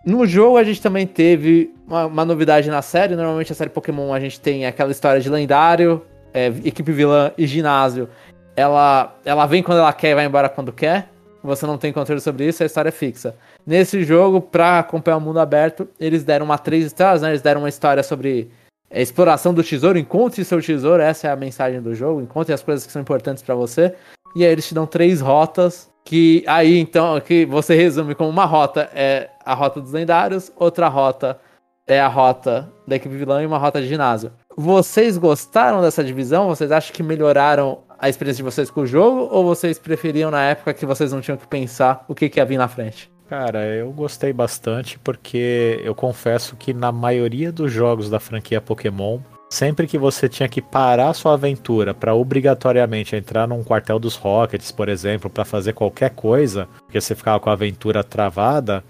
No 0.07 0.25
jogo 0.27 0.57
a 0.57 0.63
gente 0.63 0.81
também 0.81 1.07
teve 1.07 1.75
uma, 1.87 2.07
uma, 2.07 2.25
novidade 2.25 2.71
na 2.71 2.81
série. 2.81 3.17
Normalmente 3.17 3.51
a 3.51 3.55
série 3.55 3.71
Pokémon 3.71 4.13
a 4.13 4.21
gente 4.21 4.41
tem 4.41 4.67
aquela 4.67 4.93
história 4.93 5.21
de 5.21 5.29
lendário, 5.29 6.03
é, 6.33 6.47
equipe 6.65 6.93
vilã 6.93 7.33
e 7.37 7.47
ginásio. 7.47 8.09
Ela, 8.55 9.19
ela 9.25 9.47
vem 9.47 9.63
quando 9.63 9.79
ela 9.79 9.93
quer 9.93 10.11
e 10.11 10.15
vai 10.15 10.27
embora 10.27 10.49
quando 10.49 10.73
quer. 10.73 11.09
Você 11.43 11.67
não 11.67 11.77
tem 11.77 11.93
controle 11.93 12.21
sobre 12.21 12.47
isso, 12.47 12.63
a 12.63 12.67
história 12.67 12.91
é 12.91 12.93
fixa. 12.93 13.35
Nesse 13.67 14.05
jogo, 14.05 14.41
pra 14.41 14.81
acompanhar 14.81 15.17
o 15.17 15.21
mundo 15.21 15.41
aberto, 15.41 15.89
eles 15.99 16.23
deram 16.23 16.45
uma 16.45 16.59
três 16.59 16.87
estrelas, 16.87 17.23
né? 17.23 17.31
Eles 17.31 17.43
deram 17.43 17.63
uma 17.63 17.69
história 17.69 18.03
sobre 18.03 18.51
é, 18.91 19.01
exploração 19.01 19.55
do 19.55 19.63
tesouro. 19.63 19.99
Encontre 19.99 20.45
seu 20.45 20.61
tesouro, 20.61 21.03
essa 21.03 21.29
é 21.29 21.31
a 21.31 21.37
mensagem 21.37 21.81
do 21.81 21.95
jogo. 21.95 22.21
Encontre 22.21 22.53
as 22.53 22.63
coisas 22.63 22.87
que 22.87 22.93
são 22.93 23.01
importantes 23.01 23.43
para 23.43 23.55
você. 23.55 23.95
E 24.37 24.45
aí 24.45 24.53
eles 24.53 24.69
te 24.69 24.75
dão 24.75 24.87
três 24.87 25.21
rotas. 25.21 25.91
Que 26.05 26.45
aí 26.47 26.79
então, 26.79 27.19
que 27.21 27.47
você 27.47 27.75
resume 27.75 28.15
como 28.15 28.29
uma 28.29 28.45
rota 28.45 28.91
é 28.95 29.31
a 29.43 29.55
rota 29.55 29.81
dos 29.81 29.93
lendários, 29.93 30.53
outra 30.55 30.87
rota 30.87 31.41
é 31.87 31.99
a 31.99 32.09
rota 32.09 32.71
da 32.87 32.97
equipe 32.97 33.17
vilã 33.17 33.43
e 33.43 33.47
uma 33.47 33.57
rota 33.57 33.81
de 33.81 33.89
ginásio. 33.89 34.31
Vocês 34.55 35.17
gostaram 35.17 35.81
dessa 35.81 36.05
divisão? 36.05 36.49
Vocês 36.49 36.71
acham 36.71 36.95
que 36.95 37.03
melhoraram 37.03 37.85
a 37.99 38.11
experiência 38.11 38.45
de 38.45 38.51
vocês 38.51 38.71
com 38.71 38.83
o 38.83 38.87
jogo? 38.87 39.29
Ou 39.31 39.45
vocês 39.45 39.79
preferiam 39.79 40.31
na 40.31 40.43
época 40.43 40.75
que 40.75 40.85
vocês 40.85 41.11
não 41.11 41.23
tinham 41.23 41.39
que 41.39 41.47
pensar 41.47 42.05
o 42.07 42.15
que, 42.15 42.29
que 42.29 42.39
ia 42.39 42.45
vir 42.45 42.59
na 42.59 42.69
frente? 42.69 43.14
Cara, 43.29 43.67
eu 43.67 43.91
gostei 43.93 44.33
bastante 44.33 44.99
porque 44.99 45.81
eu 45.83 45.95
confesso 45.95 46.57
que 46.57 46.75
na 46.75 46.93
maioria 46.93 47.51
dos 47.51 47.73
jogos 47.73 48.11
da 48.11 48.21
franquia 48.21 48.61
Pokémon 48.61 49.21
Sempre 49.55 49.87
que 49.87 49.97
você 49.97 50.29
tinha 50.29 50.49
que 50.49 50.61
parar 50.61 51.15
sua 51.15 51.35
aventura 51.35 51.95
para 51.95 52.13
obrigatoriamente 52.13 53.15
entrar 53.15 53.47
num 53.47 53.63
quartel 53.63 54.01
dos 54.01 54.17
Rockets, 54.17 54.73
por 54.73 54.89
exemplo, 54.89 55.31
para 55.31 55.45
fazer 55.45 55.75
qualquer 55.75 56.11
coisa, 56.11 56.67
porque 56.81 57.01
você 57.01 57.15
ficava 57.15 57.39
com 57.39 57.49
a 57.49 57.53
aventura 57.53 58.03
travada, 58.03 58.83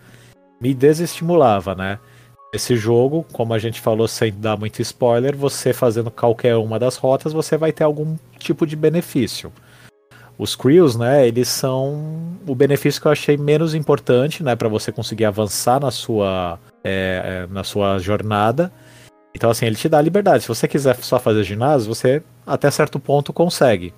me 0.59 0.73
desestimulava, 0.73 1.75
né? 1.75 1.99
Esse 2.51 2.77
jogo, 2.77 3.27
como 3.31 3.53
a 3.53 3.59
gente 3.59 3.79
falou 3.79 4.09
sem 4.09 4.33
dar 4.33 4.57
muito 4.57 4.81
spoiler, 4.81 5.37
você 5.37 5.75
fazendo 5.75 6.11
qualquer 6.11 6.57
uma 6.57 6.79
das 6.79 6.97
rotas, 6.97 7.35
você 7.35 7.59
vai 7.59 7.71
ter 7.71 7.85
algum 7.85 8.17
tipo 8.39 8.67
de 8.67 8.75
benefício. 8.75 9.53
Os 10.37 10.57
Crews, 10.57 10.97
né, 10.97 11.27
eles 11.27 11.49
são 11.49 12.37
o 12.47 12.55
benefício 12.55 13.01
que 13.01 13.07
eu 13.07 13.13
achei 13.13 13.37
menos 13.37 13.75
importante, 13.75 14.43
né, 14.43 14.57
para 14.57 14.69
você 14.69 14.91
conseguir 14.91 15.25
avançar 15.25 15.81
na 15.81 15.91
sua, 15.91 16.59
é, 16.83 17.47
na 17.51 17.63
sua 17.63 17.99
jornada 17.99 18.73
então, 19.35 19.51
assim, 19.51 19.67
ele 19.67 19.75
te 19.75 19.89
dá 19.89 20.01
liberdade. 20.01 20.45
Se 20.45 20.49
você 20.49 20.69
quiser 20.69 20.95
só 20.97 21.19
fazer 21.19 21.43
ginásio, 21.43 21.93
você 21.93 22.23
até 22.47 22.71
certo 22.71 23.01
ponto 23.01 23.33
consegue. 23.33 23.93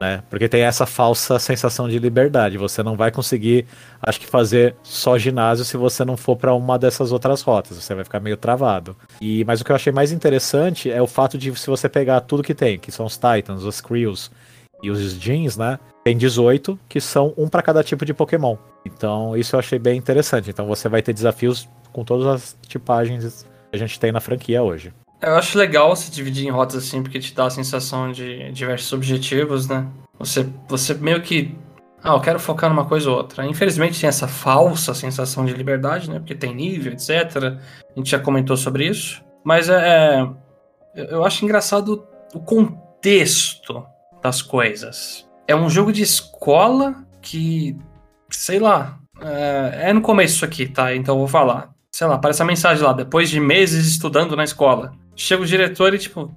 Né? 0.00 0.22
Porque 0.28 0.48
tem 0.48 0.62
essa 0.62 0.84
falsa 0.84 1.38
sensação 1.38 1.88
de 1.88 1.98
liberdade. 2.00 2.58
Você 2.58 2.82
não 2.82 2.96
vai 2.96 3.12
conseguir, 3.12 3.66
acho 4.02 4.18
que, 4.18 4.26
fazer 4.26 4.74
só 4.82 5.16
ginásio 5.16 5.64
se 5.64 5.76
você 5.76 6.04
não 6.04 6.16
for 6.16 6.36
para 6.36 6.52
uma 6.52 6.76
dessas 6.76 7.12
outras 7.12 7.40
rotas. 7.42 7.76
Você 7.76 7.94
vai 7.94 8.02
ficar 8.02 8.18
meio 8.18 8.36
travado. 8.36 8.96
E 9.20 9.44
Mas 9.44 9.60
o 9.60 9.64
que 9.64 9.70
eu 9.70 9.76
achei 9.76 9.92
mais 9.92 10.10
interessante 10.10 10.90
é 10.90 11.00
o 11.00 11.06
fato 11.06 11.38
de 11.38 11.54
se 11.54 11.68
você 11.68 11.88
pegar 11.88 12.20
tudo 12.22 12.42
que 12.42 12.54
tem, 12.54 12.76
que 12.78 12.90
são 12.90 13.06
os 13.06 13.16
Titans, 13.16 13.62
os 13.62 13.80
Crews 13.80 14.30
e 14.82 14.90
os 14.90 15.18
Jeans, 15.18 15.56
né? 15.56 15.78
Tem 16.04 16.16
18, 16.16 16.78
que 16.88 17.00
são 17.00 17.32
um 17.36 17.48
para 17.48 17.62
cada 17.62 17.82
tipo 17.82 18.04
de 18.04 18.12
Pokémon. 18.12 18.56
Então, 18.84 19.36
isso 19.36 19.56
eu 19.56 19.60
achei 19.60 19.78
bem 19.78 19.96
interessante. 19.96 20.50
Então, 20.50 20.66
você 20.66 20.88
vai 20.88 21.00
ter 21.00 21.12
desafios 21.12 21.68
com 21.92 22.04
todas 22.04 22.26
as 22.26 22.56
tipagens 22.68 23.46
a 23.74 23.76
gente 23.76 23.98
tem 23.98 24.12
na 24.12 24.20
franquia 24.20 24.62
hoje. 24.62 24.92
Eu 25.20 25.36
acho 25.36 25.58
legal 25.58 25.94
se 25.96 26.10
dividir 26.10 26.46
em 26.46 26.50
rotas 26.50 26.76
assim, 26.76 27.02
porque 27.02 27.18
te 27.18 27.34
dá 27.34 27.46
a 27.46 27.50
sensação 27.50 28.12
de 28.12 28.52
diversos 28.52 28.92
objetivos, 28.92 29.66
né? 29.68 29.86
Você, 30.18 30.46
você 30.68 30.94
meio 30.94 31.20
que. 31.22 31.56
Ah, 32.02 32.12
eu 32.12 32.20
quero 32.20 32.38
focar 32.38 32.68
numa 32.70 32.84
coisa 32.84 33.10
ou 33.10 33.16
outra. 33.16 33.46
Infelizmente 33.46 34.00
tem 34.00 34.08
essa 34.08 34.28
falsa 34.28 34.92
sensação 34.94 35.44
de 35.44 35.54
liberdade, 35.54 36.10
né? 36.10 36.18
Porque 36.18 36.34
tem 36.34 36.54
nível, 36.54 36.92
etc. 36.92 37.10
A 37.10 37.98
gente 37.98 38.10
já 38.10 38.18
comentou 38.18 38.56
sobre 38.56 38.86
isso. 38.86 39.24
Mas 39.42 39.68
é. 39.68 40.20
é 40.94 41.08
eu 41.10 41.24
acho 41.24 41.44
engraçado 41.44 42.06
o 42.32 42.40
contexto 42.40 43.84
das 44.24 44.42
coisas. 44.42 45.28
É 45.46 45.54
um 45.54 45.70
jogo 45.70 45.92
de 45.92 46.02
escola 46.02 47.06
que. 47.22 47.76
Sei 48.30 48.58
lá. 48.58 48.98
É, 49.20 49.90
é 49.90 49.92
no 49.92 50.00
começo 50.00 50.34
isso 50.34 50.44
aqui, 50.44 50.66
tá? 50.66 50.96
Então 50.96 51.14
eu 51.14 51.20
vou 51.20 51.28
falar 51.28 51.74
sei 51.94 52.08
lá, 52.08 52.16
aparece 52.16 52.42
a 52.42 52.44
mensagem 52.44 52.82
lá, 52.82 52.92
depois 52.92 53.30
de 53.30 53.38
meses 53.38 53.86
estudando 53.86 54.34
na 54.34 54.42
escola. 54.42 54.90
Chega 55.14 55.44
o 55.44 55.46
diretor 55.46 55.94
e 55.94 55.98
tipo, 55.98 56.28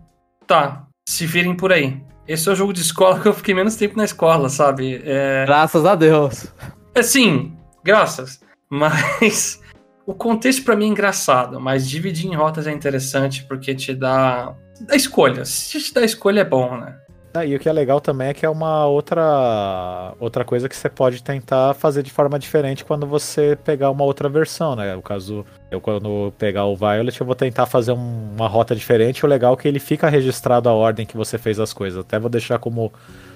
tá, 0.45 0.85
se 1.09 1.25
virem 1.25 1.55
por 1.55 1.73
aí. 1.73 1.99
Esse 2.27 2.47
é 2.47 2.51
o 2.51 2.55
jogo 2.55 2.71
de 2.71 2.81
escola 2.81 3.19
que 3.19 3.27
eu 3.27 3.33
fiquei 3.33 3.55
menos 3.55 3.75
tempo 3.75 3.97
na 3.97 4.03
escola, 4.03 4.49
sabe? 4.49 5.01
É... 5.03 5.45
Graças 5.47 5.83
a 5.83 5.95
Deus. 5.95 6.53
É 6.93 7.01
sim, 7.01 7.57
graças. 7.83 8.39
Mas 8.69 9.59
o 10.05 10.13
contexto 10.13 10.63
para 10.63 10.75
mim 10.75 10.85
é 10.85 10.89
engraçado, 10.89 11.59
mas 11.59 11.89
dividir 11.89 12.27
em 12.27 12.35
rotas 12.35 12.67
é 12.67 12.71
interessante 12.71 13.43
porque 13.45 13.73
te 13.73 13.95
dá, 13.95 14.53
dá 14.81 14.95
escolha. 14.95 15.43
Se 15.43 15.81
te 15.81 15.91
dá 15.91 16.05
escolha 16.05 16.41
é 16.41 16.45
bom, 16.45 16.77
né? 16.77 16.99
Ah, 17.37 17.45
e 17.45 17.55
o 17.55 17.59
que 17.59 17.69
é 17.69 17.73
legal 17.73 18.01
também 18.01 18.29
é 18.29 18.33
que 18.33 18.45
é 18.45 18.49
uma 18.49 18.87
outra 18.87 20.13
outra 20.19 20.43
coisa 20.43 20.67
que 20.67 20.75
você 20.75 20.89
pode 20.89 21.21
tentar 21.21 21.73
fazer 21.75 22.01
de 22.01 22.11
forma 22.11 22.39
diferente 22.39 22.83
quando 22.83 23.05
você 23.05 23.55
pegar 23.63 23.91
uma 23.91 24.03
outra 24.03 24.27
versão, 24.27 24.75
né? 24.75 24.95
No 24.95 25.01
caso, 25.01 25.45
eu 25.69 25.79
quando 25.79 26.33
pegar 26.37 26.65
o 26.65 26.75
Violet, 26.75 27.19
eu 27.19 27.25
vou 27.25 27.35
tentar 27.35 27.65
fazer 27.67 27.91
um, 27.91 28.33
uma 28.35 28.47
rota 28.47 28.75
diferente. 28.75 29.25
O 29.25 29.29
legal 29.29 29.53
é 29.53 29.57
que 29.57 29.67
ele 29.67 29.79
fica 29.79 30.09
registrado 30.09 30.67
a 30.67 30.73
ordem 30.73 31.05
que 31.05 31.15
você 31.15 31.37
fez 31.37 31.59
as 31.59 31.73
coisas. 31.73 31.99
Até 31.99 32.17
vou 32.17 32.29
deixar 32.29 32.57
como 32.57 32.91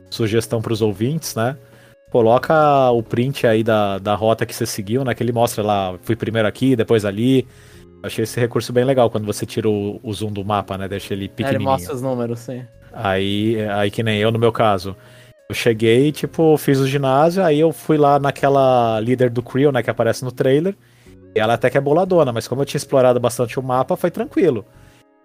sugestão 0.09 0.61
para 0.61 0.73
os 0.73 0.81
ouvintes, 0.81 1.35
né? 1.35 1.55
Coloca 2.09 2.89
o 2.91 3.01
print 3.03 3.47
aí 3.47 3.63
da, 3.63 3.97
da 3.99 4.15
rota 4.15 4.45
que 4.45 4.53
você 4.53 4.65
seguiu, 4.65 5.03
né? 5.05 5.13
Que 5.13 5.23
ele 5.23 5.31
mostra 5.31 5.63
lá, 5.63 5.95
fui 6.01 6.15
primeiro 6.15 6.47
aqui, 6.47 6.75
depois 6.75 7.05
ali. 7.05 7.47
Achei 8.03 8.23
esse 8.23 8.39
recurso 8.39 8.73
bem 8.73 8.83
legal 8.83 9.09
quando 9.11 9.25
você 9.25 9.45
tira 9.45 9.69
o, 9.69 9.99
o 10.01 10.11
zoom 10.11 10.33
do 10.33 10.43
mapa, 10.43 10.77
né? 10.77 10.87
Deixa 10.87 11.13
ele 11.13 11.29
pequenininho. 11.29 11.69
É, 11.69 11.73
ele 11.73 11.79
mostra 11.79 11.95
os 11.95 12.01
números, 12.01 12.39
sim. 12.39 12.65
Aí, 12.93 13.57
aí 13.69 13.89
que 13.91 14.03
nem 14.03 14.19
eu 14.19 14.31
no 14.31 14.39
meu 14.39 14.51
caso. 14.51 14.95
Eu 15.49 15.55
cheguei, 15.55 16.11
tipo, 16.11 16.55
fiz 16.57 16.79
o 16.79 16.87
ginásio, 16.87 17.43
aí 17.43 17.59
eu 17.59 17.73
fui 17.73 17.97
lá 17.97 18.17
naquela 18.19 18.99
líder 19.01 19.29
do 19.29 19.43
Creel, 19.43 19.71
né, 19.71 19.83
que 19.83 19.89
aparece 19.89 20.23
no 20.23 20.31
trailer. 20.31 20.75
E 21.35 21.39
ela 21.39 21.53
até 21.53 21.69
que 21.69 21.77
é 21.77 21.81
boladona, 21.81 22.31
mas 22.31 22.47
como 22.47 22.61
eu 22.61 22.65
tinha 22.65 22.77
explorado 22.77 23.19
bastante 23.19 23.59
o 23.59 23.63
mapa, 23.63 23.97
foi 23.97 24.11
tranquilo. 24.11 24.65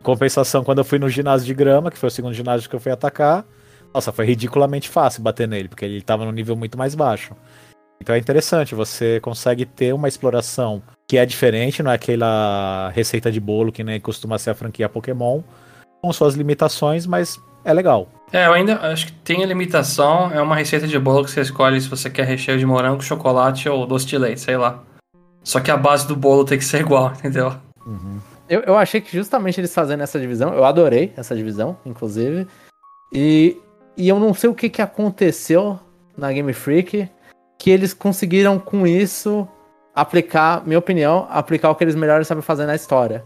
Compensação, 0.03 0.64
quando 0.64 0.79
eu 0.79 0.85
fui 0.85 0.99
no 0.99 1.09
ginásio 1.09 1.47
de 1.47 1.55
grama, 1.55 1.91
que 1.91 1.99
foi 1.99 2.09
o 2.09 2.11
segundo 2.11 2.35
ginásio 2.35 2.69
que 2.69 2.77
eu 2.77 2.81
fui 2.81 2.93
atacar, 2.93 3.45
nossa, 3.93 4.12
foi 4.12 4.27
ridiculamente 4.27 4.89
fácil 4.89 5.23
bater 5.23 5.49
nele, 5.49 5.69
porque 5.69 5.85
ele 5.85 6.03
tava 6.03 6.25
num 6.25 6.33
nível 6.33 6.57
muito 6.57 6.77
mais 6.77 6.95
baixo. 6.95 7.35
Então 8.01 8.14
é 8.14 8.19
interessante, 8.19 8.75
você 8.75 9.21
consegue 9.21 9.64
ter 9.64 9.95
uma 9.95 10.07
exploração 10.07 10.83
que 11.09 11.17
é 11.17 11.25
diferente, 11.25 11.83
não 11.83 11.91
é 11.91 11.95
aquela 11.95 12.91
receita 12.95 13.33
de 13.33 13.41
bolo 13.41 13.73
que 13.73 13.83
nem 13.83 14.01
costuma 14.01 14.39
ser 14.39 14.51
a 14.51 14.55
franquia 14.55 14.89
Pokémon, 14.89 15.43
com 16.03 16.12
suas 16.12 16.35
limitações, 16.35 17.07
mas 17.07 17.41
é 17.67 17.73
legal. 17.73 18.09
É, 18.33 18.47
eu 18.47 18.53
ainda 18.53 18.81
acho 18.81 19.07
que 19.07 19.12
tem 19.12 19.43
a 19.43 19.47
limitação, 19.47 20.31
é 20.33 20.41
uma 20.41 20.57
receita 20.57 20.87
de 20.87 20.99
bolo 20.99 21.25
que 21.25 21.31
você 21.31 21.41
escolhe 21.41 21.81
se 21.81 21.89
você 21.89 22.09
quer 22.09 22.25
recheio 22.25 22.59
de 22.59 22.64
morango, 22.64 23.03
chocolate 23.03 23.69
ou 23.69 23.87
doce 23.87 24.07
de 24.07 24.17
leite, 24.17 24.41
sei 24.41 24.57
lá. 24.57 24.83
Só 25.43 25.61
que 25.61 25.71
a 25.71 25.77
base 25.77 26.07
do 26.07 26.17
bolo 26.17 26.45
tem 26.45 26.59
que 26.59 26.64
ser 26.64 26.81
igual, 26.81 27.12
entendeu? 27.19 27.55
Uhum. 27.85 28.21
Eu, 28.49 28.61
eu 28.61 28.77
achei 28.77 29.01
que 29.01 29.12
justamente 29.12 29.61
eles 29.61 29.75
fazendo 29.75 30.03
essa 30.03 30.19
divisão, 30.19 30.55
eu 30.55 30.64
adorei 30.64 31.12
essa 31.17 31.35
divisão, 31.35 31.77
inclusive. 31.85 32.47
E, 33.12 33.57
e 33.97 34.09
eu 34.09 34.19
não 34.21 34.33
sei 34.33 34.49
o 34.49 34.55
que, 34.55 34.69
que 34.69 34.81
aconteceu 34.81 35.79
na 36.17 36.33
Game 36.33 36.53
Freak, 36.53 37.09
que 37.59 37.71
eles 37.71 37.93
conseguiram 37.93 38.59
com 38.59 38.87
isso 38.87 39.47
aplicar, 39.95 40.64
minha 40.67 40.79
opinião, 40.79 41.27
aplicar 41.31 41.71
o 41.71 41.75
que 41.75 41.83
eles 41.83 41.95
melhores 41.95 42.29
sabem 42.29 42.43
fazer 42.43 42.67
na 42.67 42.75
história. 42.75 43.25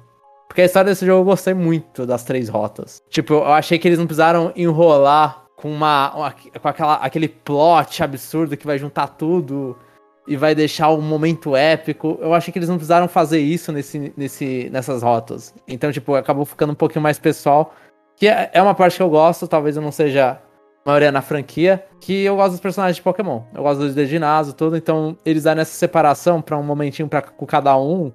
Porque 0.51 0.63
a 0.63 0.65
história 0.65 0.91
desse 0.91 1.07
jogo 1.07 1.21
eu 1.21 1.25
gostei 1.25 1.55
muito 1.55 2.05
das 2.05 2.25
três 2.25 2.49
rotas. 2.49 3.01
Tipo, 3.09 3.35
eu 3.35 3.53
achei 3.53 3.79
que 3.79 3.87
eles 3.87 4.01
não 4.01 4.07
precisaram 4.07 4.53
enrolar 4.57 5.45
com 5.55 5.71
uma, 5.71 6.35
com 6.61 6.69
aquela, 6.69 6.95
aquele 6.97 7.29
plot 7.29 8.03
absurdo 8.03 8.57
que 8.57 8.67
vai 8.67 8.77
juntar 8.77 9.07
tudo 9.07 9.79
e 10.27 10.37
vai 10.37 10.53
deixar 10.53 10.91
um 10.91 11.01
momento 11.01 11.55
épico. 11.55 12.19
Eu 12.21 12.35
achei 12.35 12.51
que 12.51 12.59
eles 12.59 12.69
não 12.69 12.75
precisaram 12.75 13.07
fazer 13.07 13.39
isso 13.39 13.71
nesse, 13.71 14.13
nesse, 14.17 14.69
nessas 14.73 15.05
rotas. 15.05 15.55
Então, 15.69 15.93
tipo, 15.93 16.17
acabou 16.17 16.45
ficando 16.45 16.73
um 16.73 16.75
pouquinho 16.75 17.03
mais 17.03 17.17
pessoal. 17.17 17.73
Que 18.17 18.27
é, 18.27 18.51
é 18.53 18.61
uma 18.61 18.75
parte 18.75 18.97
que 18.97 19.03
eu 19.05 19.09
gosto, 19.09 19.47
talvez 19.47 19.77
eu 19.77 19.83
não 19.83 19.93
seja 19.93 20.41
maioria 20.85 21.13
na 21.13 21.23
franquia, 21.23 21.87
que 22.01 22.25
eu 22.25 22.35
gosto 22.35 22.53
dos 22.53 22.61
personagens 22.61 22.97
de 22.97 23.03
Pokémon. 23.03 23.43
Eu 23.55 23.63
gosto 23.63 23.79
dos 23.79 23.95
de 23.95 24.05
ginásio, 24.05 24.53
tudo, 24.53 24.77
então 24.77 25.17
eles 25.25 25.45
dão 25.45 25.53
essa 25.53 25.73
separação 25.73 26.43
pra 26.43 26.59
um 26.59 26.63
momentinho 26.65 27.09
pra, 27.09 27.23
com 27.23 27.47
cada 27.47 27.79
um. 27.79 28.11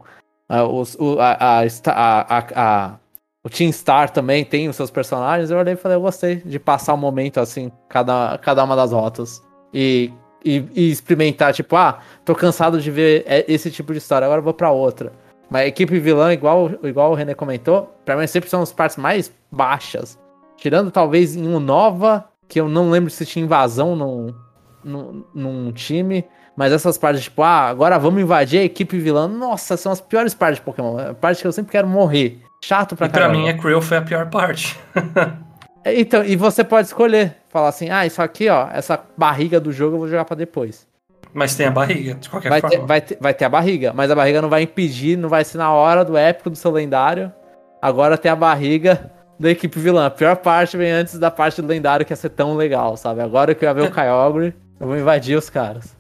Uh, 0.50 0.64
os, 0.64 0.96
o, 0.96 1.20
a, 1.20 1.38
a, 1.40 1.64
a, 1.88 2.46
a, 2.56 2.96
o 3.44 3.50
Team 3.50 3.72
Star 3.72 4.10
também 4.10 4.46
tem 4.46 4.70
os 4.70 4.76
seus 4.76 4.92
personagens. 4.92 5.50
Eu 5.50 5.58
olhei 5.58 5.74
e 5.74 5.78
falei, 5.78 5.98
eu 5.98 6.02
gostei 6.02 6.38
de 6.38 6.60
passar 6.60 6.94
um 6.94 6.98
momento 6.98 7.40
assim, 7.40 7.72
cada, 7.90 8.38
cada 8.40 8.64
uma 8.64 8.76
das 8.76 8.92
rotas. 8.92 9.42
E, 9.74 10.12
e, 10.44 10.64
e 10.76 10.92
experimentar, 10.92 11.54
tipo, 11.54 11.76
ah, 11.76 12.00
tô 12.24 12.36
cansado 12.36 12.80
de 12.80 12.92
ver 12.92 13.24
é, 13.26 13.46
esse 13.48 13.72
tipo 13.72 13.92
de 13.92 13.98
história, 13.98 14.26
agora 14.26 14.42
vou 14.42 14.54
pra 14.54 14.72
outra. 14.72 15.12
Mas 15.50 15.64
a 15.64 15.68
equipe 15.68 16.00
vilã, 16.00 16.34
igual, 16.34 16.72
igual 16.84 17.12
o 17.12 17.16
René 17.16 17.34
comentou, 17.34 17.94
pra 18.04 18.16
mim 18.16 18.28
sempre 18.28 18.50
são 18.50 18.62
as 18.62 18.72
partes 18.72 18.98
mais 18.98 19.32
baixas. 19.52 20.18
Tirando 20.58 20.92
talvez 20.92 21.36
em 21.36 21.48
um 21.48 21.60
Nova 21.60 22.26
que 22.48 22.60
eu 22.60 22.70
não 22.70 22.90
lembro 22.90 23.10
se 23.10 23.26
tinha 23.26 23.44
invasão 23.44 23.96
num, 23.96 24.34
num, 24.84 25.24
num 25.34 25.72
time. 25.72 26.26
Mas 26.56 26.72
essas 26.72 26.98
partes, 26.98 27.24
tipo, 27.24 27.44
ah, 27.44 27.68
agora 27.68 27.98
vamos 27.98 28.22
invadir 28.22 28.60
a 28.60 28.64
equipe 28.64 28.98
vilã. 28.98 29.28
Nossa, 29.28 29.76
são 29.76 29.92
as 29.92 30.00
piores 30.00 30.34
partes 30.34 30.60
de 30.60 30.66
Pokémon. 30.66 30.98
A 30.98 31.14
parte 31.14 31.42
que 31.42 31.48
eu 31.48 31.52
sempre 31.52 31.72
quero 31.72 31.88
morrer. 31.88 32.40
Chato 32.64 32.96
pra 32.96 33.08
e 33.08 33.10
caramba. 33.10 33.34
pra 33.34 33.40
mim, 33.40 33.50
a 33.50 33.58
Krill 33.58 33.82
foi 33.82 33.98
a 33.98 34.02
pior 34.02 34.30
parte. 34.30 34.80
É, 35.88 36.00
então, 36.00 36.26
e 36.26 36.36
você 36.36 36.64
pode 36.64 36.88
escolher. 36.88 37.36
Falar 37.48 37.68
assim, 37.70 37.92
ah, 37.92 38.08
isso 38.08 38.20
aqui, 38.20 38.50
ó, 38.50 38.68
essa 38.74 39.00
barriga 39.16 39.60
do 39.60 39.72
jogo 39.72 39.96
eu 39.96 40.00
vou 40.00 40.08
jogar 40.08 40.26
pra 40.26 40.36
depois. 40.36 40.88
Mas 41.32 41.56
tem 41.56 41.68
a 41.68 41.72
barriga, 41.72 42.16
de 42.16 42.28
qualquer 42.28 42.50
vai 42.50 42.60
forma. 42.60 42.76
Ter, 42.76 42.86
vai, 42.86 43.02
ter, 43.02 43.18
vai 43.22 43.34
ter 43.34 43.46
a 43.46 43.50
barriga, 43.50 43.94
mas 43.94 44.10
a 44.10 44.16
barriga 44.16 44.42
não 44.42 44.50
vai 44.50 44.64
impedir, 44.64 45.16
não 45.16 45.30
vai 45.30 45.44
ser 45.44 45.60
na 45.60 45.72
hora 45.72 46.04
do 46.04 46.18
épico 46.18 46.50
do 46.50 46.56
seu 46.56 46.72
lendário. 46.72 47.32
Agora 47.80 48.18
tem 48.18 48.32
a 48.32 48.36
barriga 48.36 49.12
da 49.40 49.52
equipe 49.52 49.80
vilã. 49.80 50.08
A 50.08 50.10
pior 50.10 50.36
parte 50.38 50.76
vem 50.76 50.92
antes 50.92 51.20
da 51.20 51.30
parte 51.30 51.62
do 51.62 51.68
lendário 51.68 52.06
que 52.06 52.12
ia 52.12 52.18
ser 52.18 52.30
tão 52.30 52.56
legal, 52.56 52.98
sabe? 52.98 53.22
Agora 53.22 53.54
que 53.54 53.64
eu 53.64 53.70
ia 53.70 53.74
ver 53.74 53.84
o 53.84 53.92
Kyogre, 53.94 54.56
eu 54.80 54.88
vou 54.88 54.98
invadir 54.98 55.38
os 55.38 55.50
caras. 55.50 55.96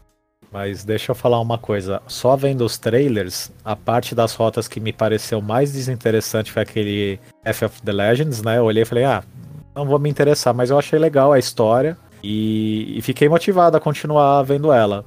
Mas 0.56 0.86
deixa 0.86 1.12
eu 1.12 1.16
falar 1.16 1.42
uma 1.42 1.58
coisa. 1.58 2.02
Só 2.08 2.34
vendo 2.38 2.64
os 2.64 2.78
trailers, 2.78 3.52
a 3.62 3.76
parte 3.76 4.16
das 4.16 4.34
rotas 4.34 4.70
que 4.70 4.80
me 4.80 4.94
pareceu 4.94 5.42
mais 5.42 5.74
desinteressante 5.74 6.50
foi 6.50 6.62
aquele 6.62 7.20
F 7.44 7.66
of 7.66 7.82
the 7.82 7.92
Legends, 7.92 8.42
né? 8.42 8.58
Eu 8.58 8.64
olhei 8.64 8.84
e 8.84 8.86
falei, 8.86 9.04
ah, 9.04 9.22
não 9.76 9.86
vou 9.86 10.00
me 10.00 10.10
interessar, 10.10 10.54
mas 10.54 10.70
eu 10.70 10.80
achei 10.80 10.98
legal 10.98 11.34
a 11.34 11.38
história 11.38 11.98
e, 12.24 12.98
e 12.98 13.02
fiquei 13.02 13.28
motivado 13.28 13.76
a 13.76 13.82
continuar 13.82 14.44
vendo 14.44 14.72
ela. 14.72 15.04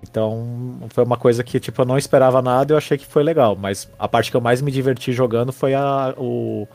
Então, 0.00 0.78
foi 0.90 1.02
uma 1.02 1.16
coisa 1.16 1.42
que, 1.42 1.58
tipo, 1.58 1.82
eu 1.82 1.86
não 1.86 1.98
esperava 1.98 2.40
nada 2.40 2.72
e 2.72 2.74
eu 2.74 2.78
achei 2.78 2.96
que 2.96 3.04
foi 3.04 3.24
legal. 3.24 3.56
Mas 3.60 3.90
a 3.98 4.06
parte 4.06 4.30
que 4.30 4.36
eu 4.36 4.40
mais 4.40 4.62
me 4.62 4.70
diverti 4.70 5.12
jogando 5.12 5.52
foi 5.52 5.74
a, 5.74 6.14
o, 6.16 6.68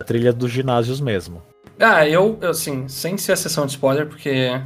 a 0.00 0.04
trilha 0.04 0.32
dos 0.32 0.50
ginásios 0.50 0.98
mesmo. 0.98 1.42
Ah, 1.78 2.08
eu, 2.08 2.38
assim, 2.40 2.88
sem 2.88 3.18
ser 3.18 3.32
a 3.32 3.36
sessão 3.36 3.66
de 3.66 3.72
spoiler, 3.72 4.06
porque 4.06 4.58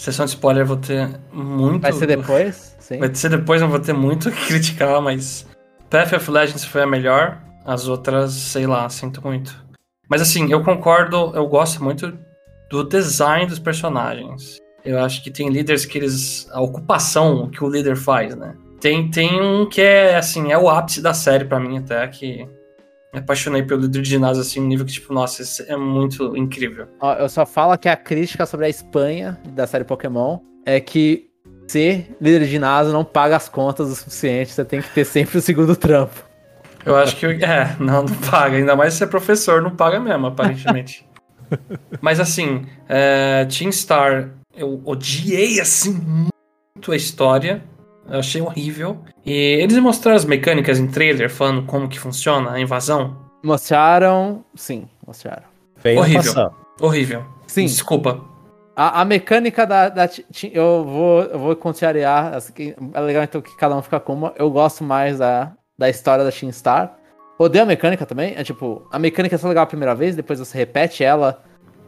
sessão 0.00 0.24
de 0.24 0.32
spoiler 0.32 0.62
eu 0.62 0.66
vou 0.66 0.76
ter 0.76 1.08
muito. 1.32 1.82
Vai 1.82 1.92
ser 1.92 2.06
depois? 2.06 2.76
Sim. 2.78 2.98
Vai 2.98 3.14
ser 3.14 3.30
depois, 3.30 3.60
não 3.60 3.68
vou 3.68 3.80
ter 3.80 3.92
muito 3.92 4.28
o 4.30 4.32
que 4.32 4.46
criticar, 4.46 5.00
mas. 5.00 5.46
Path 5.90 6.12
of 6.12 6.30
Legends 6.30 6.64
foi 6.64 6.82
a 6.82 6.86
melhor, 6.86 7.40
as 7.64 7.86
outras, 7.86 8.32
sei 8.32 8.66
lá, 8.66 8.88
sinto 8.88 9.22
muito. 9.22 9.64
Mas 10.08 10.20
assim, 10.20 10.50
eu 10.50 10.62
concordo, 10.62 11.32
eu 11.34 11.46
gosto 11.46 11.82
muito 11.82 12.18
do 12.70 12.84
design 12.84 13.46
dos 13.46 13.58
personagens. 13.58 14.58
Eu 14.84 14.98
acho 15.02 15.22
que 15.22 15.30
tem 15.30 15.48
líderes 15.48 15.86
que 15.86 15.96
eles. 15.96 16.48
A 16.50 16.60
ocupação 16.60 17.48
que 17.48 17.62
o 17.62 17.68
líder 17.68 17.96
faz, 17.96 18.34
né? 18.34 18.54
Tem, 18.80 19.10
tem 19.10 19.40
um 19.40 19.66
que 19.66 19.80
é, 19.80 20.16
assim, 20.16 20.52
é 20.52 20.58
o 20.58 20.68
ápice 20.68 21.00
da 21.00 21.14
série 21.14 21.46
para 21.46 21.58
mim, 21.58 21.78
até, 21.78 22.06
que 22.08 22.46
me 23.14 23.20
apaixonei 23.20 23.62
pelo 23.62 23.82
líder 23.82 24.02
de 24.02 24.10
ginásio, 24.10 24.42
assim, 24.42 24.60
um 24.60 24.66
nível 24.66 24.84
que, 24.84 24.92
tipo, 24.92 25.14
nossa, 25.14 25.40
isso 25.40 25.62
é 25.68 25.76
muito 25.76 26.36
incrível. 26.36 26.88
Ó, 27.00 27.14
eu 27.14 27.28
só 27.28 27.46
falo 27.46 27.78
que 27.78 27.88
a 27.88 27.96
crítica 27.96 28.44
sobre 28.44 28.66
a 28.66 28.68
Espanha 28.68 29.38
da 29.50 29.66
série 29.66 29.84
Pokémon 29.84 30.40
é 30.66 30.80
que 30.80 31.30
ser 31.68 32.14
líder 32.20 32.40
de 32.40 32.50
ginásio 32.50 32.92
não 32.92 33.04
paga 33.04 33.36
as 33.36 33.48
contas 33.48 33.88
o 33.88 33.94
suficiente, 33.94 34.52
você 34.52 34.64
tem 34.64 34.82
que 34.82 34.90
ter 34.90 35.04
sempre 35.04 35.38
o 35.38 35.40
segundo 35.40 35.76
trampo. 35.76 36.24
Eu 36.84 36.96
acho 36.96 37.16
que, 37.16 37.24
é, 37.26 37.76
não, 37.78 38.02
não 38.02 38.14
paga, 38.30 38.56
ainda 38.56 38.74
mais 38.74 38.94
se 38.94 39.04
é 39.04 39.06
professor, 39.06 39.62
não 39.62 39.70
paga 39.70 40.00
mesmo, 40.00 40.26
aparentemente. 40.26 41.06
Mas 42.00 42.18
assim, 42.18 42.66
é, 42.88 43.46
Team 43.46 43.70
Star, 43.70 44.30
eu 44.56 44.82
odiei, 44.84 45.60
assim, 45.60 45.92
muito 46.04 46.90
a 46.90 46.96
história. 46.96 47.62
Eu 48.08 48.18
achei 48.18 48.40
horrível. 48.40 48.98
E 49.24 49.32
eles 49.32 49.76
mostraram 49.78 50.16
as 50.16 50.24
mecânicas 50.24 50.78
em 50.78 50.86
trailer, 50.86 51.30
falando 51.30 51.64
como 51.64 51.88
que 51.88 51.98
funciona 51.98 52.52
a 52.52 52.60
invasão? 52.60 53.16
Mostraram, 53.42 54.44
sim, 54.54 54.88
mostraram. 55.06 55.44
Bem 55.82 55.98
horrível. 55.98 56.52
Horrível. 56.80 57.24
Sim. 57.46 57.66
Desculpa. 57.66 58.20
A, 58.76 59.02
a 59.02 59.04
mecânica 59.04 59.66
da, 59.66 59.88
da, 59.88 60.08
Eu 60.52 60.84
vou, 60.84 61.22
eu 61.22 61.38
vou 61.38 61.56
contrariar. 61.56 62.34
Assim, 62.34 62.74
é 62.92 63.00
legal 63.00 63.22
então 63.22 63.40
que 63.40 63.56
cada 63.56 63.76
um 63.76 63.82
fica 63.82 64.00
com 64.00 64.14
uma. 64.14 64.34
Eu 64.36 64.50
gosto 64.50 64.82
mais 64.82 65.18
da, 65.18 65.52
da 65.78 65.88
história 65.88 66.24
da 66.24 66.32
Team 66.32 66.50
Star. 66.50 66.96
Odeio 67.38 67.64
a 67.64 67.66
mecânica 67.66 68.06
também. 68.06 68.34
É 68.36 68.42
tipo, 68.42 68.86
a 68.90 68.98
mecânica 68.98 69.34
é 69.34 69.38
só 69.38 69.48
legal 69.48 69.64
a 69.64 69.66
primeira 69.66 69.94
vez, 69.94 70.16
depois 70.16 70.38
você 70.38 70.56
repete 70.56 71.04
ela 71.04 71.42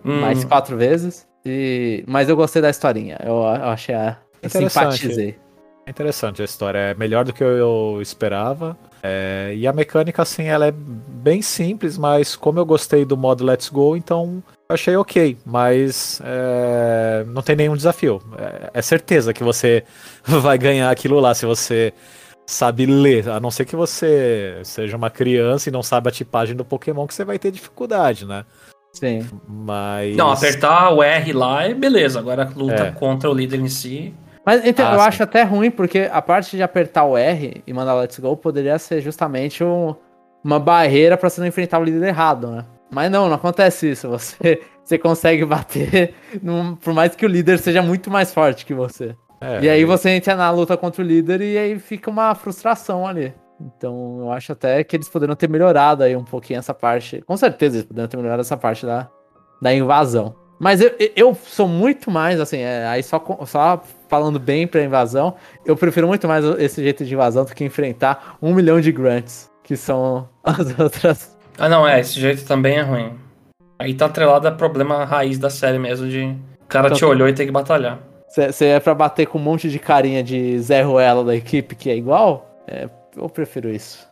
hum. 0.05 0.21
mais 0.21 0.45
quatro 0.45 0.77
vezes. 0.77 1.27
E... 1.45 2.05
Mas 2.07 2.29
eu 2.29 2.37
gostei 2.37 2.61
da 2.61 2.71
historinha. 2.71 3.19
Eu, 3.23 3.35
eu 3.35 3.69
achei 3.69 3.95
a. 3.95 4.19
Eu 4.43 4.51
simpatizei. 4.51 5.39
É 5.87 5.91
interessante 5.91 6.43
a 6.43 6.45
história, 6.45 6.78
é 6.78 6.95
melhor 6.95 7.24
do 7.24 7.32
que 7.32 7.45
eu 7.45 8.01
esperava. 8.03 8.76
É, 9.01 9.53
e 9.55 9.68
a 9.68 9.72
mecânica, 9.72 10.20
assim, 10.20 10.43
ela 10.43 10.66
é 10.66 10.72
bem 10.72 11.41
simples, 11.41 11.97
mas 11.97 12.34
como 12.34 12.59
eu 12.59 12.66
gostei 12.66 13.05
do 13.05 13.16
modo 13.16 13.45
Let's 13.45 13.68
Go, 13.68 13.97
então 13.97 14.43
eu 14.68 14.74
achei 14.74 14.97
ok. 14.97 15.39
Mas 15.47 16.20
é, 16.24 17.24
não 17.28 17.41
tem 17.41 17.55
nenhum 17.55 17.76
desafio. 17.76 18.20
É, 18.37 18.70
é, 18.74 18.82
certeza 18.82 19.32
que 19.32 19.45
você 19.45 19.84
vai 20.24 20.59
ganhar 20.59 20.91
aquilo 20.91 21.20
lá 21.20 21.32
se 21.34 21.47
você 21.47 21.93
sabe 22.45 22.84
ler. 22.84 23.28
A 23.28 23.39
não 23.39 23.53
ser 23.53 23.64
que 23.64 23.76
você 23.76 24.59
seja 24.64 24.97
uma 24.97 25.09
criança 25.09 25.68
e 25.68 25.72
não 25.72 25.84
sabe 25.84 26.09
a 26.09 26.12
tipagem 26.12 26.57
do 26.57 26.64
Pokémon, 26.64 27.07
que 27.07 27.14
você 27.14 27.24
vai 27.24 27.39
ter 27.39 27.53
dificuldade, 27.53 28.26
né? 28.26 28.45
Sim. 28.93 29.24
Mas. 29.47 30.16
Não, 30.16 30.32
apertar 30.32 30.91
o 30.91 31.01
R 31.01 31.32
lá 31.32 31.62
é 31.62 31.72
beleza. 31.72 32.18
Agora 32.18 32.51
luta 32.57 32.87
é. 32.87 32.91
contra 32.91 33.30
o 33.30 33.34
líder 33.34 33.61
em 33.61 33.68
si. 33.68 34.12
Mas 34.47 34.64
então, 34.64 34.86
ah, 34.86 34.92
eu 34.92 35.01
sim. 35.01 35.07
acho 35.07 35.22
até 35.24 35.42
ruim, 35.42 35.72
porque 35.72 36.09
a 36.11 36.22
parte 36.22 36.57
de 36.57 36.62
apertar 36.62 37.03
o 37.03 37.18
R 37.18 37.64
e 37.66 37.72
mandar 37.72 37.94
Let's 37.94 38.16
Go 38.20 38.36
poderia 38.36 38.78
ser 38.78 39.01
justamente 39.01 39.64
um, 39.64 39.92
uma 40.44 40.61
barreira 40.61 41.16
para 41.16 41.28
você 41.28 41.40
não 41.40 41.49
enfrentar 41.49 41.80
o 41.80 41.84
líder 41.84 42.07
errado, 42.07 42.49
né? 42.49 42.64
Mas 42.88 43.11
não, 43.11 43.26
não 43.26 43.34
acontece 43.34 43.90
isso. 43.90 44.09
Você, 44.09 44.62
você 44.84 44.97
consegue 44.97 45.44
bater, 45.44 46.14
num, 46.40 46.76
por 46.76 46.94
mais 46.94 47.16
que 47.16 47.26
o 47.26 47.28
líder 47.28 47.59
seja 47.59 47.82
muito 47.82 48.09
mais 48.09 48.32
forte 48.32 48.64
que 48.64 48.72
você. 48.72 49.16
É, 49.40 49.64
e 49.64 49.68
aí 49.68 49.84
você 49.84 50.11
entra 50.11 50.36
na 50.36 50.49
luta 50.51 50.76
contra 50.76 51.03
o 51.03 51.05
líder 51.05 51.40
e 51.40 51.59
aí 51.59 51.78
fica 51.80 52.09
uma 52.09 52.32
frustração 52.36 53.05
ali. 53.05 53.34
Então 53.61 54.20
eu 54.20 54.30
acho 54.30 54.53
até 54.53 54.84
que 54.84 54.94
eles 54.94 55.09
poderiam 55.09 55.34
ter 55.34 55.49
melhorado 55.49 56.05
aí 56.05 56.14
um 56.14 56.24
pouquinho 56.24 56.61
essa 56.61 56.72
parte. 56.72 57.20
Com 57.22 57.36
certeza 57.36 57.78
eles 57.78 57.86
poderiam 57.86 58.09
ter 58.09 58.16
melhorado 58.16 58.43
essa 58.43 58.56
parte 58.56 58.86
da, 58.86 59.09
da 59.60 59.74
invasão. 59.74 60.45
Mas 60.59 60.81
eu, 60.81 60.93
eu 61.15 61.37
sou 61.45 61.69
muito 61.69 62.11
mais, 62.11 62.41
assim, 62.41 62.59
é, 62.59 62.87
aí 62.87 63.03
só, 63.03 63.23
só 63.47 63.83
falando 64.09 64.39
bem 64.39 64.66
pra 64.66 64.83
invasão, 64.83 65.35
eu 65.65 65.77
prefiro 65.77 66.07
muito 66.07 66.27
mais 66.27 66.45
esse 66.59 66.83
jeito 66.83 67.05
de 67.05 67.12
invasão 67.12 67.45
do 67.45 67.55
que 67.55 67.65
enfrentar 67.65 68.37
um 68.41 68.55
milhão 68.55 68.81
de 68.81 68.91
grunts, 68.91 69.51
que 69.62 69.77
são 69.77 70.28
as 70.43 70.78
outras. 70.78 71.37
Ah, 71.59 71.69
não, 71.69 71.87
é, 71.87 72.01
esse 72.01 72.19
jeito 72.19 72.45
também 72.45 72.78
é 72.78 72.83
ruim. 72.83 73.12
Aí 73.78 73.95
tá 73.95 74.07
atrelado 74.07 74.49
a 74.49 74.53
problema 74.53 75.05
raiz 75.05 75.39
da 75.39 75.51
série 75.51 75.78
mesmo, 75.78 76.09
de 76.09 76.35
o 76.66 76.66
cara 76.69 76.89
então, 76.89 76.99
te 76.99 77.05
olhou 77.05 77.28
e 77.28 77.35
tem 77.35 77.47
que 77.47 77.53
batalhar. 77.53 77.99
Você 78.28 78.66
é 78.66 78.81
pra 78.81 78.95
bater 78.95 79.27
com 79.27 79.39
um 79.39 79.43
monte 79.43 79.70
de 79.70 79.78
carinha 79.78 80.23
de 80.23 80.59
Zé 80.59 80.83
Ruela 80.83 81.24
da 81.24 81.35
equipe 81.35 81.74
que 81.74 81.89
é 81.89 81.97
igual? 81.97 82.61
É, 82.66 82.89
eu 83.16 83.28
prefiro 83.28 83.70
isso. 83.70 84.07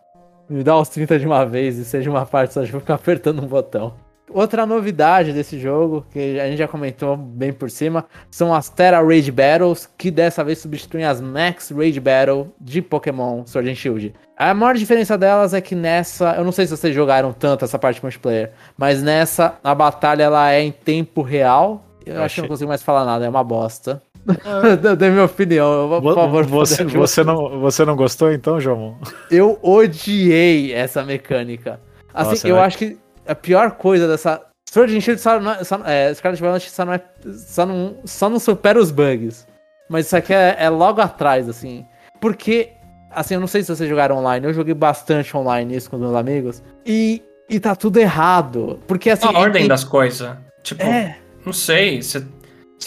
Me 0.49 0.63
dá 0.63 0.77
os 0.79 0.89
30 0.89 1.19
de 1.19 1.27
uma 1.27 1.45
vez 1.45 1.79
e 1.79 1.85
seja 1.85 2.09
uma 2.09 2.25
parte 2.25 2.55
só 2.55 2.63
de 2.63 2.71
ficar 2.71 2.95
apertando 2.95 3.43
um 3.43 3.47
botão. 3.47 3.95
Outra 4.35 4.67
novidade 4.67 5.33
desse 5.33 5.61
jogo, 5.61 6.05
que 6.11 6.41
a 6.41 6.49
gente 6.49 6.59
já 6.59 6.67
comentou 6.67 7.17
bem 7.17 7.53
por 7.53 7.71
cima, 7.71 8.05
são 8.29 8.53
as 8.53 8.69
Terra 8.69 9.01
Raid 9.01 9.31
Battles, 9.31 9.89
que 9.97 10.11
dessa 10.11 10.43
vez 10.43 10.59
substituem 10.59 11.05
as 11.05 11.21
Max 11.21 11.71
Raid 11.71 12.01
Battle 12.01 12.53
de 12.61 12.83
Pokémon 12.83 13.47
Sword 13.47 13.71
and 13.71 13.77
Shield. 13.77 14.13
A 14.37 14.53
maior 14.53 14.75
diferença 14.75 15.17
delas 15.17 15.55
é 15.55 15.61
que 15.61 15.77
nessa, 15.77 16.35
eu 16.37 16.43
não 16.43 16.51
sei 16.51 16.67
se 16.67 16.77
vocês 16.77 16.93
jogaram 16.93 17.33
tanto 17.33 17.65
essa 17.65 17.79
parte 17.79 18.03
multiplayer, 18.03 18.51
mas 18.77 19.01
nessa 19.01 19.55
a 19.63 19.73
batalha 19.73 20.25
ela 20.25 20.51
é 20.51 20.63
em 20.63 20.73
tempo 20.73 21.23
real. 21.23 21.85
Eu, 22.05 22.17
eu 22.17 22.23
acho 22.25 22.35
que 22.35 22.41
não 22.41 22.49
consigo 22.49 22.69
mais 22.69 22.83
falar 22.83 23.05
nada, 23.05 23.25
é 23.25 23.29
uma 23.29 23.45
bosta. 23.45 24.03
É. 24.27 24.95
Dei 24.97 25.11
minha 25.11 25.27
opinião, 25.27 26.01
por 26.03 26.13
favor. 26.17 26.45
Você, 26.45 26.83
você, 26.83 27.23
não, 27.23 27.61
você 27.61 27.85
não 27.85 27.95
gostou 27.95 28.33
então, 28.33 28.59
João? 28.59 28.97
Eu 29.31 29.61
odiei 29.63 30.73
essa 30.73 31.05
mecânica. 31.05 31.79
Assim, 32.13 32.31
Nossa, 32.31 32.49
eu 32.49 32.61
acho 32.61 32.79
que 32.79 32.99
a 33.27 33.35
pior 33.35 33.73
coisa 33.73 34.09
dessa. 34.09 34.41
Sword 34.69 34.97
and 34.97 35.01
Shield 35.01 35.21
só 35.21 35.39
não, 35.39 35.53
é, 35.53 35.65
só, 35.65 35.81
é, 35.85 36.13
Scarlet 36.15 36.41
Violet 36.41 36.71
só 36.71 36.85
não, 36.85 36.93
é, 36.95 37.01
só, 37.47 37.67
não, 37.67 37.97
só 38.05 38.29
não 38.29 38.39
supera 38.39 38.79
os 38.79 38.91
bugs. 38.91 39.47
Mas 39.89 40.07
isso 40.07 40.17
aqui 40.17 40.33
é, 40.33 40.57
é, 40.59 40.69
logo 40.69 41.01
atrás, 41.01 41.49
assim. 41.49 41.85
Porque, 42.21 42.71
assim, 43.11 43.35
eu 43.35 43.41
não 43.41 43.47
sei 43.47 43.63
se 43.63 43.75
vocês 43.75 43.89
jogaram 43.89 44.17
online. 44.17 44.47
Eu 44.47 44.55
joguei 44.55 44.75
bastante 44.75 45.37
online 45.37 45.77
isso 45.77 45.91
com 45.91 45.97
os 45.97 46.03
meus 46.03 46.15
amigos. 46.15 46.63
E, 46.87 47.23
e 47.49 47.61
tá 47.61 47.77
tudo 47.77 47.99
errado. 47.99 48.81
Porque, 48.87 49.11
assim. 49.11 49.27
A 49.27 49.39
ordem 49.39 49.69
das 49.69 49.85
coisas. 49.85 50.37
Tipo, 50.63 50.83
é. 50.83 51.19
não 51.45 51.53
sei, 51.53 52.01
você, 52.03 52.25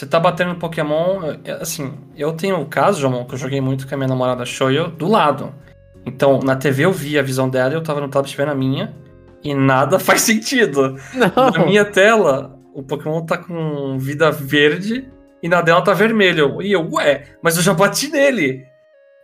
tá 0.10 0.20
batendo 0.20 0.54
no 0.54 0.60
Pokémon. 0.60 1.22
é, 1.44 1.52
Assim, 1.62 1.94
eu 2.16 2.34
tenho 2.34 2.60
o 2.60 2.66
caso, 2.66 3.00
João, 3.00 3.24
que 3.26 3.36
eu 3.36 3.38
joguei 3.38 3.62
muito 3.62 3.88
com 3.88 3.94
a 3.94 3.98
minha 3.98 4.08
namorada 4.08 4.44
Shoyo 4.46 4.88
do 4.88 5.08
lado. 5.08 5.54
Então, 6.06 6.40
na 6.40 6.56
TV 6.56 6.86
eu 6.86 6.92
vi 6.92 7.20
a 7.20 7.22
visão 7.22 7.50
dela, 7.50 7.74
eu 7.74 7.84
tava 7.84 8.00
no 8.02 8.08
tablet 8.08 8.36
vendo 8.36 8.52
a 8.52 8.56
minha, 8.56 8.96
e 9.52 9.54
nada 9.56 9.98
faz 10.00 10.22
sentido. 10.22 10.96
Não. 11.14 11.52
Na 11.52 11.66
minha 11.66 11.86
tela, 11.86 12.58
o 12.74 12.84
Pokémon 12.84 13.26
tá 13.26 13.38
com 13.38 13.98
vida 13.98 14.32
verde 14.32 15.10
e 15.42 15.48
na 15.50 15.62
dela 15.62 15.82
tá 15.82 15.94
vermelho. 15.94 16.62
E 16.62 16.72
eu, 16.72 16.88
ué, 16.94 17.24
mas 17.42 17.58
eu 17.58 17.64
já 17.64 17.74
bati 17.74 18.10
nele. 18.10 18.64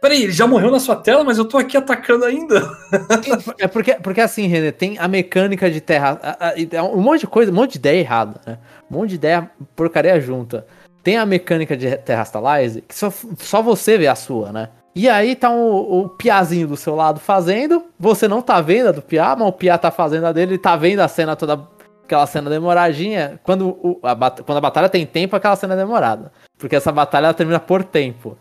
Peraí, 0.02 0.24
ele 0.24 0.34
já 0.34 0.46
morreu 0.46 0.70
na 0.70 0.82
sua 0.82 0.98
tela, 0.98 1.24
mas 1.24 1.38
eu 1.38 1.46
tô 1.46 1.58
aqui 1.58 1.78
atacando 1.78 2.26
ainda. 2.26 2.62
É 3.58 3.68
porque, 3.68 3.94
porque 3.96 4.20
assim, 4.22 4.48
René, 4.48 4.72
tem 4.72 4.98
a 5.00 5.08
mecânica 5.08 5.72
de 5.72 5.80
terra. 5.80 6.20
a- 6.22 6.50
a- 6.50 6.54
é 6.60 6.82
um 6.82 7.00
monte 7.02 7.22
de 7.22 7.28
coisa, 7.28 7.52
um 7.52 7.56
monte 7.56 7.74
de 7.74 7.78
ideia 7.78 8.00
errada, 8.02 8.42
né? 8.46 8.58
Um 8.92 8.98
monte 8.98 9.10
de 9.12 9.16
ideia 9.16 9.50
porcaria 9.76 10.20
junta. 10.20 10.66
Tem 11.02 11.18
a 11.18 11.26
mecânica 11.26 11.76
de 11.78 11.96
Terrastalize, 11.98 12.82
que 12.82 12.94
só, 12.96 13.12
só 13.38 13.62
você 13.62 13.98
vê 13.98 14.08
a 14.08 14.16
sua, 14.16 14.52
né? 14.52 14.70
E 14.96 15.10
aí 15.10 15.36
tá 15.36 15.50
o, 15.50 16.04
o 16.04 16.10
piazinho 16.10 16.68
do 16.68 16.78
seu 16.78 16.96
lado 16.96 17.20
fazendo, 17.20 17.84
você 18.00 18.28
não 18.28 18.42
tá 18.42 18.62
vendo 18.62 18.90
a 18.90 18.92
do 18.92 19.02
piá, 19.02 19.36
mas 19.36 19.48
o 19.48 19.52
piá 19.52 19.78
tá 19.78 19.90
fazendo 19.90 20.26
a 20.28 20.32
dele, 20.32 20.52
ele 20.52 20.58
tá 20.60 20.76
vendo 20.76 21.00
a 21.00 21.08
cena 21.08 21.36
toda, 21.36 21.60
aquela 22.06 22.28
cena 22.28 22.50
demoradinha. 22.50 23.40
Quando, 23.44 23.70
o- 23.70 24.00
a, 24.04 24.16
quando 24.16 24.58
a 24.58 24.62
batalha 24.62 24.90
tem 24.90 25.06
tempo, 25.06 25.36
aquela 25.36 25.56
cena 25.56 25.74
é 25.74 25.78
demorada. 25.78 26.32
Porque 26.60 26.76
essa 26.76 26.92
batalha 26.92 27.34
termina 27.34 27.60
por 27.60 27.84
tempo. 27.84 28.38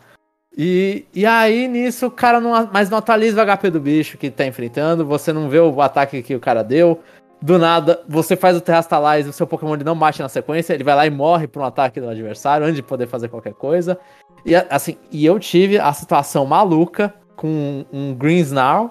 E, 0.56 1.06
e 1.14 1.24
aí, 1.24 1.66
nisso, 1.66 2.06
o 2.08 2.10
cara 2.10 2.38
não, 2.38 2.66
mais 2.66 2.90
não 2.90 2.98
atualiza 2.98 3.42
o 3.42 3.46
HP 3.56 3.70
do 3.70 3.80
bicho 3.80 4.18
que 4.18 4.30
tá 4.30 4.44
enfrentando, 4.44 5.06
você 5.06 5.32
não 5.32 5.48
vê 5.48 5.58
o 5.58 5.80
ataque 5.80 6.22
que 6.22 6.34
o 6.34 6.40
cara 6.40 6.62
deu. 6.62 7.00
Do 7.40 7.58
nada, 7.58 8.00
você 8.08 8.36
faz 8.36 8.56
o 8.56 8.60
Terrastalize, 8.60 9.28
o 9.28 9.32
seu 9.32 9.48
Pokémon 9.48 9.74
ele 9.74 9.82
não 9.82 9.96
bate 9.98 10.22
na 10.22 10.28
sequência, 10.28 10.74
ele 10.74 10.84
vai 10.84 10.94
lá 10.94 11.06
e 11.06 11.10
morre 11.10 11.48
por 11.48 11.60
um 11.60 11.64
ataque 11.64 12.00
do 12.00 12.08
adversário, 12.08 12.64
antes 12.64 12.76
de 12.76 12.82
poder 12.84 13.08
fazer 13.08 13.28
qualquer 13.28 13.54
coisa. 13.54 13.98
E 14.44 14.55
assim, 14.55 14.97
e 15.10 15.24
eu 15.24 15.39
tive 15.39 15.78
a 15.78 15.93
situação 15.93 16.44
maluca 16.44 17.14
com 17.36 17.85
um 17.93 18.14
Green 18.14 18.39
Snarl 18.39 18.89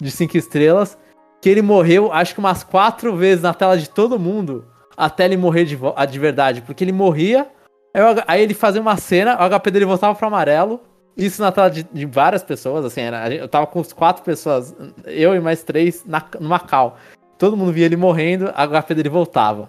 de 0.00 0.10
5 0.10 0.36
estrelas, 0.36 0.98
que 1.40 1.48
ele 1.48 1.62
morreu 1.62 2.12
acho 2.12 2.34
que 2.34 2.40
umas 2.40 2.64
quatro 2.64 3.14
vezes 3.14 3.42
na 3.42 3.54
tela 3.54 3.76
de 3.76 3.88
todo 3.88 4.18
mundo, 4.18 4.64
até 4.96 5.24
ele 5.24 5.36
morrer 5.36 5.64
de, 5.64 5.76
de 5.76 6.18
verdade, 6.18 6.62
porque 6.62 6.84
ele 6.84 6.92
morria, 6.92 7.46
aí, 7.94 8.02
aí 8.26 8.42
ele 8.42 8.54
fazia 8.54 8.80
uma 8.80 8.96
cena, 8.96 9.34
o 9.34 9.48
HP 9.48 9.70
dele 9.70 9.84
voltava 9.84 10.14
pro 10.14 10.26
amarelo, 10.26 10.80
isso 11.16 11.40
na 11.40 11.50
tela 11.50 11.70
de, 11.70 11.82
de 11.84 12.04
várias 12.04 12.42
pessoas, 12.42 12.84
assim, 12.84 13.00
era, 13.00 13.32
eu 13.34 13.48
tava 13.48 13.66
com 13.66 13.82
quatro 13.84 14.22
pessoas, 14.22 14.74
eu 15.06 15.34
e 15.34 15.40
mais 15.40 15.62
três 15.62 16.04
na, 16.04 16.22
numa 16.38 16.60
cal. 16.60 16.98
Todo 17.38 17.56
mundo 17.56 17.72
via 17.72 17.86
ele 17.86 17.96
morrendo, 17.96 18.50
a 18.54 18.66
HP 18.66 18.94
dele 18.94 19.08
voltava. 19.08 19.68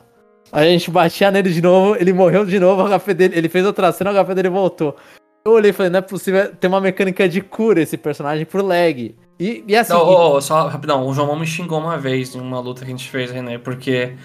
Aí 0.51 0.67
a 0.67 0.71
gente 0.71 0.89
batia 0.89 1.29
nele 1.31 1.51
de 1.51 1.61
novo, 1.61 1.95
ele 1.95 2.13
morreu 2.13 2.45
de 2.45 2.59
novo, 2.59 2.83
o 2.83 2.99
HP 2.99 3.13
dele, 3.13 3.37
ele 3.37 3.49
fez 3.49 3.65
outra 3.65 3.91
cena, 3.91 4.11
o 4.11 4.25
HP 4.25 4.35
dele 4.35 4.49
voltou. 4.49 4.95
Eu 5.45 5.53
olhei 5.53 5.71
e 5.71 5.73
falei, 5.73 5.89
não 5.89 5.99
é 5.99 6.01
possível 6.01 6.53
ter 6.55 6.67
uma 6.67 6.81
mecânica 6.81 7.27
de 7.27 7.41
cura 7.41 7.81
esse 7.81 7.97
personagem 7.97 8.45
pro 8.45 8.65
lag. 8.65 9.15
E, 9.39 9.63
e 9.67 9.75
assim, 9.75 9.93
Não, 9.93 10.01
ô, 10.01 10.35
ô, 10.35 10.41
só 10.41 10.67
rapidão, 10.67 11.05
o 11.05 11.13
João 11.13 11.37
me 11.37 11.45
xingou 11.45 11.79
uma 11.79 11.97
vez 11.97 12.35
em 12.35 12.39
uma 12.39 12.59
luta 12.59 12.81
que 12.81 12.87
a 12.87 12.95
gente 12.95 13.09
fez, 13.09 13.31
René, 13.31 13.57
porque 13.57 14.15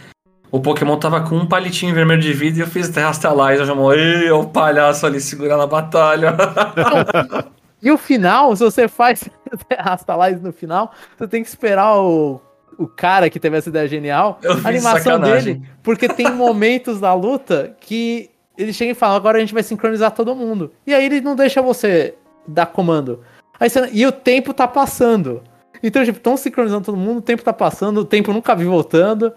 o 0.51 0.61
Pokémon 0.61 0.97
tava 0.99 1.21
com 1.21 1.37
um 1.37 1.47
palitinho 1.47 1.95
vermelho 1.95 2.21
de 2.21 2.33
vida 2.33 2.59
e 2.59 2.61
eu 2.63 2.67
fiz 2.67 2.89
Terrastalize, 2.89 3.63
o 3.63 3.67
João, 3.67 3.93
ei, 3.93 4.31
o 4.31 4.47
palhaço 4.47 5.07
ali 5.07 5.21
segurando 5.21 5.63
a 5.63 5.67
batalha. 5.67 6.37
E 7.83 7.91
o 7.91 7.99
final, 7.99 8.55
se 8.55 8.63
você 8.63 8.87
faz 8.87 9.29
Rastalize 9.77 10.41
no 10.41 10.53
final, 10.53 10.93
você 11.19 11.27
tem 11.27 11.43
que 11.43 11.49
esperar 11.49 11.99
o, 11.99 12.41
o 12.79 12.87
cara 12.87 13.29
que 13.31 13.39
teve 13.41 13.57
essa 13.57 13.69
ideia 13.69 13.87
genial, 13.89 14.39
Eu 14.43 14.53
a 14.53 14.69
animação 14.69 14.99
sacanagem. 15.15 15.55
dele, 15.55 15.69
porque 15.83 16.09
tem 16.09 16.31
momentos 16.35 16.99
da 17.01 17.15
luta 17.15 17.77
que 17.81 18.31
ele 18.57 18.73
chega 18.73 18.93
e 18.93 18.95
fala, 18.95 19.17
agora 19.17 19.39
a 19.39 19.41
gente 19.41 19.55
vai 19.55 19.63
sincronizar 19.63 20.11
todo 20.13 20.35
mundo. 20.35 20.73
E 20.87 20.93
aí 20.95 21.05
ele 21.07 21.21
não 21.21 21.35
deixa 21.35 21.61
você 21.63 22.15
dar 22.47 22.67
comando. 22.67 23.21
Aí 23.59 23.69
você- 23.71 23.89
e 23.93 24.05
o 24.07 24.13
tempo 24.13 24.53
tá 24.53 24.67
passando. 24.69 25.43
Então, 25.83 26.05
tipo, 26.05 26.19
estão 26.19 26.37
sincronizando 26.37 26.85
todo 26.85 26.97
mundo, 26.97 27.19
o 27.19 27.23
tempo 27.23 27.43
tá 27.43 27.53
passando, 27.53 27.99
o 27.99 28.05
tempo 28.05 28.33
nunca 28.33 28.55
vi 28.55 28.65
voltando. 28.65 29.33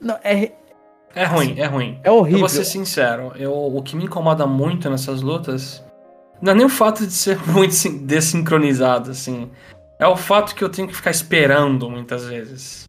Não, 0.00 0.16
é, 0.24 0.52
É 1.14 1.24
ruim, 1.24 1.54
é 1.58 1.66
ruim. 1.66 2.00
é 2.02 2.08
Eu 2.08 2.14
horrível. 2.16 2.40
vou 2.40 2.48
ser 2.48 2.64
sincero, 2.64 3.32
eu, 3.36 3.52
o 3.52 3.80
que 3.82 3.94
me 3.94 4.04
incomoda 4.04 4.46
muito 4.46 4.90
nessas 4.90 5.22
lutas 5.22 5.84
não 6.42 6.50
é 6.52 6.54
nem 6.56 6.66
o 6.66 6.68
fato 6.68 7.06
de 7.06 7.12
ser 7.12 7.38
muito 7.48 7.72
sin- 7.74 7.98
desincronizado, 8.04 9.10
assim. 9.12 9.48
É 9.98 10.06
o 10.06 10.16
fato 10.16 10.54
que 10.54 10.62
eu 10.64 10.68
tenho 10.68 10.88
que 10.88 10.94
ficar 10.96 11.10
esperando 11.10 11.88
muitas 11.88 12.26
vezes. 12.26 12.88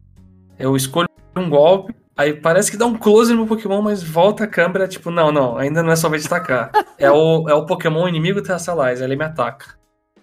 Eu 0.58 0.74
escolho 0.76 1.08
um 1.36 1.48
golpe, 1.50 1.94
aí 2.16 2.32
parece 2.32 2.70
que 2.70 2.76
dá 2.76 2.86
um 2.86 2.96
close 2.96 3.30
no 3.32 3.38
meu 3.38 3.46
Pokémon, 3.46 3.82
mas 3.82 4.02
volta 4.02 4.44
a 4.44 4.46
câmera, 4.46 4.88
tipo, 4.88 5.10
não, 5.10 5.30
não, 5.30 5.56
ainda 5.58 5.82
não 5.82 5.92
é 5.92 5.96
só 5.96 6.08
vez 6.08 6.22
de 6.22 6.28
atacar. 6.28 6.70
é, 6.98 7.10
o, 7.10 7.48
é 7.48 7.54
o 7.54 7.66
Pokémon 7.66 8.08
inimigo 8.08 8.42
Terrastalize, 8.42 9.02
aí 9.02 9.08
ele 9.08 9.16
me 9.16 9.24
ataca. 9.24 9.76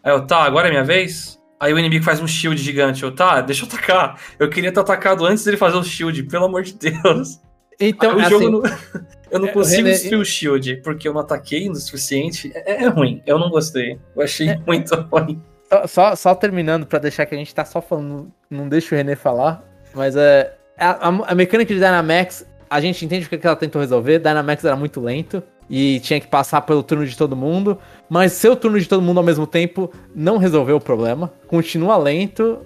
Aí 0.04 0.12
eu, 0.12 0.26
tá, 0.26 0.44
agora 0.44 0.68
é 0.68 0.72
minha 0.72 0.84
vez? 0.84 1.40
Aí 1.60 1.74
o 1.74 1.80
inimigo 1.80 2.04
faz 2.04 2.20
um 2.20 2.28
shield 2.28 2.62
gigante. 2.62 3.04
Eu, 3.04 3.16
tá, 3.16 3.40
deixa 3.40 3.64
eu 3.64 3.68
atacar. 3.70 4.20
Eu 4.38 4.50
queria 4.50 4.72
ter 4.72 4.80
atacado 4.82 5.26
antes 5.26 5.46
dele 5.46 5.56
fazer 5.56 5.78
o 5.78 5.84
shield, 5.84 6.24
pelo 6.24 6.46
amor 6.46 6.64
de 6.64 6.74
Deus. 6.74 7.40
Então, 7.80 8.18
o 8.18 8.20
assim, 8.20 8.30
jogo 8.30 8.50
não- 8.50 8.62
eu 9.32 9.40
não 9.40 9.48
É, 9.48 9.52
consigo 9.52 9.84
René, 9.84 9.92
destruir 9.92 10.20
o 10.20 10.26
shield 10.26 10.82
porque 10.84 11.08
eu 11.08 11.14
não 11.14 11.22
ataquei 11.22 11.70
no 11.70 11.76
suficiente. 11.76 12.52
É, 12.54 12.84
é 12.84 12.88
ruim, 12.88 13.22
eu 13.26 13.40
não 13.40 13.50
gostei. 13.50 13.98
Eu 14.16 14.24
achei 14.24 14.58
muito 14.68 14.94
ruim. 15.10 15.42
Só, 15.88 16.16
só, 16.16 16.36
terminando 16.36 16.86
pra 16.86 17.00
deixar 17.00 17.26
que 17.26 17.36
a 17.36 17.38
gente 17.38 17.54
tá 17.54 17.66
só 17.66 17.82
falando, 17.82 18.32
não 18.50 18.68
deixa 18.68 18.94
o 18.94 18.98
René 18.98 19.16
falar, 19.16 19.64
mas 19.94 20.16
é. 20.16 20.54
A, 20.78 21.08
a- 21.10 21.32
a 21.32 21.36
mecânica 21.36 21.74
de 21.74 21.80
Dynamax, 21.80 22.46
a 22.70 22.80
gente 22.82 23.06
entende 23.06 23.26
o 23.26 23.30
que 23.30 23.38
que 23.38 23.46
ela 23.48 23.56
tentou 23.56 23.82
resolver. 23.82 24.20
Dynamax 24.20 24.64
era 24.66 24.76
muito 24.76 25.00
lento 25.02 25.42
e 25.70 26.00
tinha 26.02 26.20
que 26.20 26.28
passar 26.28 26.62
pelo 26.62 26.84
turno 26.84 27.06
de 27.06 27.16
todo 27.16 27.36
mundo, 27.36 27.78
mas 28.10 28.34
seu 28.34 28.56
turno 28.56 28.80
de 28.80 28.88
todo 28.88 29.02
mundo 29.02 29.20
ao 29.20 29.24
mesmo 29.24 29.46
tempo 29.48 29.92
não 30.16 30.38
resolveu 30.38 30.78
o 30.78 30.82
problema. 30.82 31.32
Continua 31.48 31.96
lento, 31.98 32.60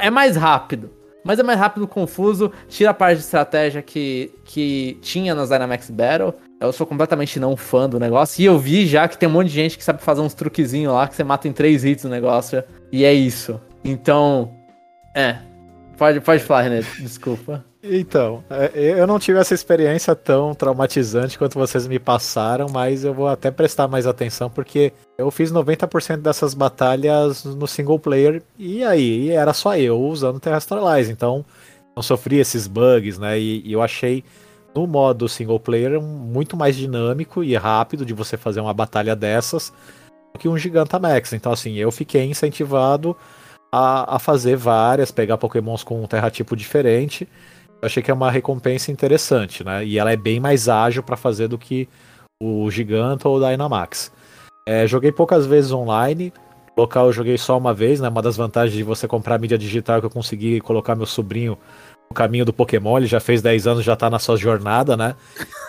é 0.00 0.10
mais 0.10 0.36
rápido. 0.36 0.90
Mas 1.24 1.38
é 1.38 1.42
mais 1.42 1.58
rápido, 1.58 1.86
confuso, 1.86 2.50
tira 2.68 2.90
a 2.90 2.94
parte 2.94 3.16
de 3.18 3.24
estratégia 3.24 3.82
que, 3.82 4.32
que 4.44 4.96
tinha 5.02 5.34
nas 5.34 5.48
Dynamax 5.50 5.90
Battle. 5.90 6.32
Eu 6.60 6.72
sou 6.72 6.86
completamente 6.86 7.38
não 7.38 7.56
fã 7.56 7.88
do 7.88 8.00
negócio. 8.00 8.42
E 8.42 8.44
eu 8.44 8.58
vi 8.58 8.86
já 8.86 9.06
que 9.06 9.16
tem 9.16 9.28
um 9.28 9.32
monte 9.32 9.48
de 9.48 9.54
gente 9.54 9.78
que 9.78 9.84
sabe 9.84 10.02
fazer 10.02 10.20
uns 10.20 10.34
truquezinhos 10.34 10.92
lá, 10.92 11.06
que 11.06 11.14
você 11.14 11.22
mata 11.22 11.46
em 11.46 11.52
três 11.52 11.84
hits 11.84 12.04
o 12.04 12.08
negócio. 12.08 12.62
E 12.90 13.04
é 13.04 13.12
isso. 13.12 13.60
Então, 13.84 14.52
é. 15.14 15.36
Pode, 15.96 16.20
pode 16.20 16.42
falar, 16.42 16.62
René, 16.62 16.80
desculpa. 16.98 17.64
Então, 17.82 18.42
é, 18.50 18.70
eu 18.74 19.06
não 19.06 19.20
tive 19.20 19.38
essa 19.38 19.54
experiência 19.54 20.14
tão 20.14 20.52
traumatizante 20.52 21.38
quanto 21.38 21.58
vocês 21.58 21.86
me 21.86 21.98
passaram, 21.98 22.66
mas 22.68 23.04
eu 23.04 23.14
vou 23.14 23.28
até 23.28 23.52
prestar 23.52 23.86
mais 23.86 24.04
atenção 24.04 24.50
porque 24.50 24.92
eu 25.16 25.30
fiz 25.30 25.52
90% 25.52 26.18
dessas 26.18 26.54
batalhas 26.54 27.44
no 27.44 27.68
single 27.68 27.98
player 27.98 28.42
e 28.58 28.82
aí 28.82 29.30
era 29.30 29.52
só 29.52 29.76
eu 29.76 30.00
usando 30.00 30.40
Terrestrialize, 30.40 31.10
então 31.10 31.44
não 31.94 32.02
sofri 32.02 32.38
esses 32.38 32.66
bugs, 32.66 33.16
né? 33.16 33.38
E, 33.38 33.62
e 33.64 33.72
eu 33.72 33.80
achei 33.80 34.24
no 34.78 34.86
modo 34.86 35.28
single 35.28 35.58
player 35.58 36.00
muito 36.00 36.56
mais 36.56 36.76
dinâmico 36.76 37.42
e 37.42 37.56
rápido 37.56 38.06
de 38.06 38.14
você 38.14 38.36
fazer 38.36 38.60
uma 38.60 38.72
batalha 38.72 39.16
dessas 39.16 39.72
do 40.32 40.38
que 40.38 40.48
um 40.48 40.56
Gigantamax. 40.56 41.32
Então, 41.32 41.50
assim, 41.50 41.74
eu 41.74 41.90
fiquei 41.90 42.24
incentivado 42.24 43.16
a, 43.72 44.14
a 44.14 44.18
fazer 44.20 44.56
várias, 44.56 45.10
pegar 45.10 45.36
pokémons 45.36 45.82
com 45.82 46.00
um 46.00 46.06
terratipo 46.06 46.54
diferente. 46.54 47.28
Eu 47.82 47.86
achei 47.86 48.00
que 48.00 48.10
é 48.10 48.14
uma 48.14 48.30
recompensa 48.30 48.92
interessante, 48.92 49.64
né? 49.64 49.84
E 49.84 49.98
ela 49.98 50.12
é 50.12 50.16
bem 50.16 50.38
mais 50.38 50.68
ágil 50.68 51.02
para 51.02 51.16
fazer 51.16 51.48
do 51.48 51.58
que 51.58 51.88
o 52.40 52.70
Giganta 52.70 53.28
ou 53.28 53.36
o 53.36 53.40
Dynamax. 53.40 54.12
É, 54.64 54.86
joguei 54.86 55.10
poucas 55.10 55.44
vezes 55.44 55.72
online. 55.72 56.32
Local 56.76 57.06
eu 57.06 57.12
joguei 57.12 57.36
só 57.36 57.58
uma 57.58 57.74
vez, 57.74 58.00
né? 58.00 58.08
Uma 58.08 58.22
das 58.22 58.36
vantagens 58.36 58.76
de 58.76 58.84
você 58.84 59.08
comprar 59.08 59.40
mídia 59.40 59.58
digital 59.58 59.96
é 59.96 60.00
que 60.00 60.06
eu 60.06 60.10
consegui 60.10 60.60
colocar 60.60 60.94
meu 60.94 61.06
sobrinho 61.06 61.58
no 62.10 62.14
caminho 62.14 62.44
do 62.44 62.52
Pokémon. 62.52 62.98
Ele 62.98 63.06
já 63.06 63.20
fez 63.20 63.42
10 63.42 63.66
anos, 63.66 63.84
já 63.84 63.96
tá 63.96 64.08
na 64.08 64.18
sua 64.18 64.36
jornada, 64.36 64.96
né? 64.96 65.14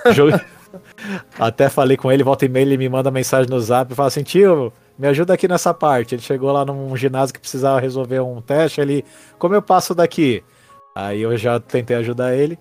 Até 1.39 1.69
falei 1.69 1.97
com 1.97 2.11
ele, 2.11 2.23
volta 2.23 2.45
e 2.45 2.49
meia, 2.49 2.63
ele 2.63 2.77
me 2.77 2.89
manda 2.89 3.09
mensagem 3.09 3.49
no 3.49 3.59
zap 3.59 3.91
e 3.91 3.95
fala 3.95 4.07
assim, 4.07 4.21
tio, 4.21 4.71
me 4.97 5.07
ajuda 5.07 5.33
aqui 5.33 5.47
nessa 5.47 5.73
parte. 5.73 6.15
Ele 6.15 6.21
chegou 6.21 6.51
lá 6.51 6.63
num 6.63 6.95
ginásio 6.95 7.33
que 7.33 7.39
precisava 7.39 7.79
resolver 7.79 8.19
um 8.19 8.41
teste, 8.41 8.81
ele, 8.81 9.03
como 9.37 9.55
eu 9.55 9.61
passo 9.61 9.95
daqui? 9.95 10.43
Aí 10.95 11.21
eu 11.21 11.35
já 11.37 11.59
tentei 11.59 11.95
ajudar 11.97 12.35
ele. 12.35 12.59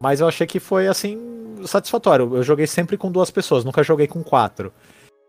Mas 0.00 0.20
eu 0.20 0.28
achei 0.28 0.46
que 0.46 0.60
foi 0.60 0.86
assim 0.86 1.18
satisfatório. 1.64 2.36
Eu 2.36 2.42
joguei 2.42 2.66
sempre 2.66 2.96
com 2.96 3.10
duas 3.10 3.30
pessoas, 3.30 3.64
nunca 3.64 3.82
joguei 3.82 4.06
com 4.06 4.22
quatro. 4.22 4.72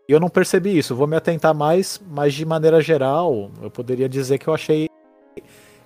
E 0.08 0.12
eu 0.12 0.20
não 0.20 0.28
percebi 0.28 0.76
isso. 0.76 0.94
Vou 0.94 1.06
me 1.06 1.16
atentar 1.16 1.54
mais, 1.54 2.00
mas 2.10 2.34
de 2.34 2.44
maneira 2.44 2.80
geral, 2.80 3.50
eu 3.62 3.70
poderia 3.70 4.08
dizer 4.08 4.38
que 4.38 4.48
eu 4.48 4.54
achei 4.54 4.89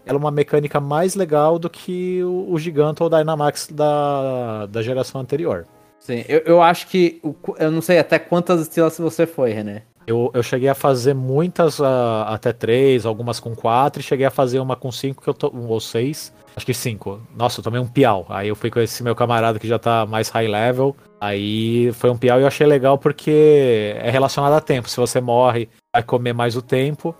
ela 0.06 0.18
uma 0.18 0.30
mecânica 0.30 0.80
mais 0.80 1.14
legal 1.14 1.58
do 1.58 1.70
que 1.70 2.22
o, 2.22 2.52
o 2.52 2.58
Giganta 2.58 3.04
ou 3.04 3.10
o 3.10 3.16
Dynamax 3.16 3.68
da, 3.72 4.66
da 4.66 4.82
geração 4.82 5.20
anterior. 5.20 5.66
Sim, 5.98 6.24
eu, 6.28 6.40
eu 6.44 6.62
acho 6.62 6.86
que. 6.88 7.20
Eu 7.58 7.70
não 7.70 7.80
sei 7.80 7.98
até 7.98 8.18
quantas 8.18 8.60
estrelas 8.60 8.98
você 8.98 9.26
foi, 9.26 9.52
René. 9.52 9.82
Eu, 10.06 10.30
eu 10.34 10.42
cheguei 10.42 10.68
a 10.68 10.74
fazer 10.74 11.14
muitas 11.14 11.78
uh, 11.78 12.24
até 12.26 12.52
três, 12.52 13.06
algumas 13.06 13.40
com 13.40 13.56
quatro, 13.56 14.00
e 14.00 14.02
cheguei 14.02 14.26
a 14.26 14.30
fazer 14.30 14.58
uma 14.60 14.76
com 14.76 14.92
cinco, 14.92 15.22
que 15.22 15.28
eu 15.28 15.32
tô, 15.32 15.50
um, 15.54 15.66
ou 15.66 15.80
seis, 15.80 16.30
acho 16.54 16.66
que 16.66 16.74
cinco. 16.74 17.20
Nossa, 17.34 17.60
eu 17.60 17.64
tomei 17.64 17.80
um 17.80 17.86
piau. 17.86 18.26
Aí 18.28 18.48
eu 18.48 18.54
fui 18.54 18.70
com 18.70 18.80
esse 18.80 19.02
meu 19.02 19.14
camarada 19.14 19.58
que 19.58 19.66
já 19.66 19.78
tá 19.78 20.04
mais 20.04 20.28
high 20.28 20.46
level. 20.46 20.94
Aí 21.18 21.90
foi 21.94 22.10
um 22.10 22.18
piau 22.18 22.38
e 22.38 22.42
eu 22.42 22.46
achei 22.46 22.66
legal 22.66 22.98
porque 22.98 23.94
é 23.96 24.10
relacionado 24.10 24.52
a 24.52 24.60
tempo. 24.60 24.90
Se 24.90 24.98
você 24.98 25.22
morre, 25.22 25.70
vai 25.90 26.02
comer 26.02 26.34
mais 26.34 26.54
o 26.54 26.60
tempo. 26.60 27.14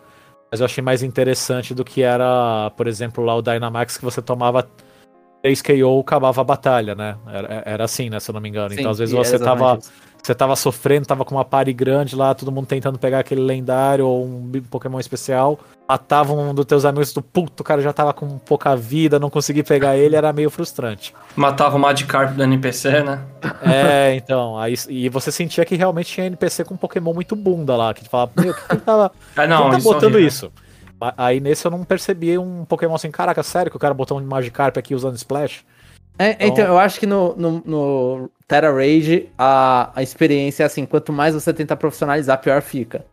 Mas 0.54 0.60
eu 0.60 0.66
achei 0.66 0.84
mais 0.84 1.02
interessante 1.02 1.74
do 1.74 1.84
que 1.84 2.00
era, 2.00 2.70
por 2.76 2.86
exemplo, 2.86 3.24
lá 3.24 3.34
o 3.34 3.42
Dynamax 3.42 3.96
que 3.96 4.04
você 4.04 4.22
tomava 4.22 4.62
3 5.44 5.60
KO 5.60 6.00
acabava 6.00 6.40
a 6.40 6.44
batalha, 6.44 6.94
né? 6.94 7.16
Era, 7.26 7.62
era 7.66 7.84
assim, 7.84 8.08
né? 8.08 8.18
Se 8.18 8.30
eu 8.30 8.32
não 8.32 8.40
me 8.40 8.48
engano. 8.48 8.70
Sim, 8.70 8.80
então, 8.80 8.90
às 8.90 8.98
vezes 8.98 9.14
você 9.14 9.38
tava. 9.38 9.78
Isso 9.78 9.92
você 10.26 10.34
tava 10.34 10.56
sofrendo, 10.56 11.06
tava 11.06 11.22
com 11.22 11.34
uma 11.34 11.44
pare 11.44 11.70
grande 11.74 12.16
lá, 12.16 12.34
todo 12.34 12.50
mundo 12.50 12.66
tentando 12.66 12.98
pegar 12.98 13.18
aquele 13.18 13.42
lendário 13.42 14.06
ou 14.06 14.24
um 14.24 14.50
Pokémon 14.70 14.98
especial. 14.98 15.60
Matavam 15.86 16.50
um 16.50 16.54
dos 16.54 16.64
teus 16.64 16.86
amigos 16.86 17.12
do 17.12 17.20
puto, 17.20 17.62
o 17.62 17.64
cara 17.64 17.82
já 17.82 17.92
tava 17.92 18.14
com 18.14 18.38
pouca 18.38 18.74
vida, 18.74 19.18
não 19.18 19.28
consegui 19.28 19.62
pegar 19.62 19.98
ele, 19.98 20.16
era 20.16 20.32
meio 20.32 20.48
frustrante. 20.48 21.14
Matava 21.36 21.76
o 21.76 21.78
Magikarp 21.78 22.34
do 22.34 22.42
NPC, 22.42 23.02
né? 23.02 23.20
É, 23.62 24.14
então. 24.14 24.58
Aí, 24.58 24.74
e 24.88 25.10
você 25.10 25.30
sentia 25.30 25.62
que 25.66 25.76
realmente 25.76 26.10
tinha 26.10 26.26
NPC 26.26 26.64
com 26.64 26.72
um 26.72 26.78
Pokémon 26.78 27.12
muito 27.12 27.36
bunda 27.36 27.76
lá, 27.76 27.92
que 27.92 28.08
falava, 28.08 28.32
meu, 28.34 28.54
que 28.54 28.76
tava. 28.78 29.12
Ah, 29.36 29.46
não, 29.46 29.68
quem 29.68 29.78
tá 29.78 29.84
botando 29.84 30.18
isso? 30.18 30.50
Aí 31.16 31.40
nesse 31.40 31.66
eu 31.66 31.70
não 31.70 31.84
percebi 31.84 32.38
um 32.38 32.64
Pokémon 32.64 32.94
assim, 32.94 33.10
caraca, 33.10 33.42
sério 33.42 33.70
que 33.70 33.76
o 33.76 33.80
cara 33.80 33.94
botou 33.94 34.18
um 34.18 34.24
Magikarp 34.24 34.76
aqui 34.76 34.94
usando 34.94 35.16
Splash? 35.16 35.64
É, 36.18 36.32
então, 36.32 36.46
então, 36.46 36.66
eu 36.66 36.78
acho 36.78 37.00
que 37.00 37.06
no, 37.06 37.34
no, 37.36 37.62
no 37.64 38.30
Terra 38.46 38.70
Rage 38.72 39.28
a, 39.36 39.90
a 39.94 40.02
experiência 40.02 40.62
é 40.62 40.66
assim: 40.66 40.86
quanto 40.86 41.12
mais 41.12 41.34
você 41.34 41.52
tenta 41.52 41.76
profissionalizar, 41.76 42.40
pior 42.40 42.62
fica. 42.62 43.04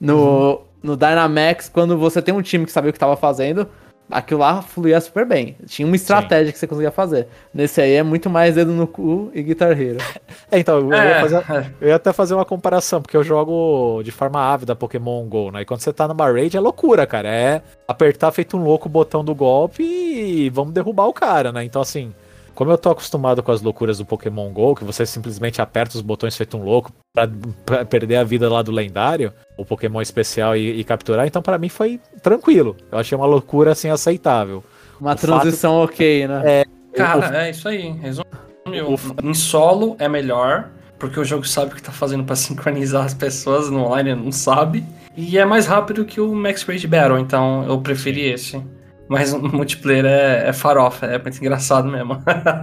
No, 0.00 0.16
uhum. 0.16 0.58
no 0.82 0.96
Dynamax, 0.96 1.68
quando 1.68 1.98
você 1.98 2.22
tem 2.22 2.32
um 2.32 2.40
time 2.40 2.64
que 2.64 2.72
sabia 2.72 2.90
o 2.90 2.92
que 2.92 2.96
estava 2.96 3.16
fazendo, 3.16 3.68
aquilo 4.10 4.40
lá 4.40 4.62
fluía 4.62 5.00
super 5.00 5.24
bem. 5.24 5.56
Tinha 5.66 5.86
uma 5.86 5.96
estratégia 5.96 6.46
Sim. 6.46 6.52
que 6.52 6.58
você 6.58 6.66
conseguia 6.66 6.90
fazer. 6.90 7.28
Nesse 7.52 7.80
aí 7.80 7.94
é 7.94 8.02
muito 8.02 8.28
mais 8.30 8.54
dedo 8.54 8.72
no 8.72 8.86
cu 8.86 9.30
e 9.34 9.42
Guitar 9.42 9.80
Hero. 9.80 9.98
É, 10.50 10.58
então, 10.58 10.78
eu, 10.78 10.92
é, 10.94 11.08
ia 11.08 11.20
fazer, 11.20 11.74
eu, 11.78 11.88
ia 11.88 11.96
até 11.96 12.10
fazer 12.10 12.32
uma 12.32 12.44
comparação, 12.44 13.02
porque 13.02 13.14
eu 13.14 13.22
jogo 13.22 14.02
de 14.02 14.10
forma 14.10 14.40
ávida 14.40 14.74
Pokémon 14.74 15.22
GO, 15.26 15.50
né? 15.50 15.60
E 15.60 15.64
quando 15.66 15.80
você 15.80 15.92
tá 15.92 16.08
numa 16.08 16.32
raid 16.32 16.56
é 16.56 16.60
loucura, 16.60 17.06
cara. 17.06 17.28
É 17.28 17.60
apertar 17.86 18.32
feito 18.32 18.56
um 18.56 18.62
louco 18.64 18.88
o 18.88 18.90
botão 18.90 19.22
do 19.22 19.34
golpe 19.34 19.82
e 19.82 20.48
vamos 20.48 20.72
derrubar 20.72 21.06
o 21.06 21.12
cara, 21.12 21.52
né? 21.52 21.64
Então, 21.64 21.82
assim. 21.82 22.14
Como 22.58 22.72
eu 22.72 22.76
tô 22.76 22.90
acostumado 22.90 23.40
com 23.40 23.52
as 23.52 23.62
loucuras 23.62 23.98
do 23.98 24.04
Pokémon 24.04 24.50
GO, 24.50 24.74
que 24.74 24.82
você 24.82 25.06
simplesmente 25.06 25.62
aperta 25.62 25.94
os 25.94 26.02
botões 26.02 26.36
feito 26.36 26.56
um 26.56 26.64
louco 26.64 26.90
pra, 27.14 27.30
pra 27.64 27.84
perder 27.84 28.16
a 28.16 28.24
vida 28.24 28.50
lá 28.50 28.62
do 28.62 28.72
lendário, 28.72 29.32
o 29.56 29.64
Pokémon 29.64 30.02
especial 30.02 30.56
e, 30.56 30.80
e 30.80 30.82
capturar, 30.82 31.24
então 31.24 31.40
para 31.40 31.56
mim 31.56 31.68
foi 31.68 32.00
tranquilo. 32.20 32.76
Eu 32.90 32.98
achei 32.98 33.16
uma 33.16 33.26
loucura 33.26 33.70
assim 33.70 33.90
aceitável. 33.90 34.64
Uma 35.00 35.12
o 35.12 35.14
transição 35.14 35.82
fato... 35.82 35.92
ok, 35.92 36.26
né? 36.26 36.42
É, 36.44 36.64
Cara, 36.96 37.30
o... 37.30 37.34
é 37.36 37.50
isso 37.50 37.68
aí. 37.68 37.92
Resumiu. 37.92 38.26
O... 38.66 38.98
Em 39.22 39.34
solo 39.34 39.94
é 40.00 40.08
melhor, 40.08 40.68
porque 40.98 41.20
o 41.20 41.24
jogo 41.24 41.46
sabe 41.46 41.70
o 41.70 41.76
que 41.76 41.82
tá 41.82 41.92
fazendo 41.92 42.24
para 42.24 42.34
sincronizar 42.34 43.04
as 43.04 43.14
pessoas 43.14 43.70
no 43.70 43.84
online, 43.84 44.16
não 44.16 44.32
sabe. 44.32 44.84
E 45.16 45.38
é 45.38 45.44
mais 45.44 45.68
rápido 45.68 46.04
que 46.04 46.20
o 46.20 46.34
Max 46.34 46.64
Rage 46.64 46.88
Battle, 46.88 47.20
então 47.20 47.64
eu 47.68 47.80
preferi 47.80 48.22
esse. 48.22 48.60
Mas 49.08 49.32
o 49.32 49.40
multiplayer 49.40 50.04
é, 50.04 50.48
é 50.48 50.52
farofa, 50.52 51.06
é 51.06 51.18
muito 51.18 51.38
engraçado 51.38 51.88
mesmo. 51.88 52.22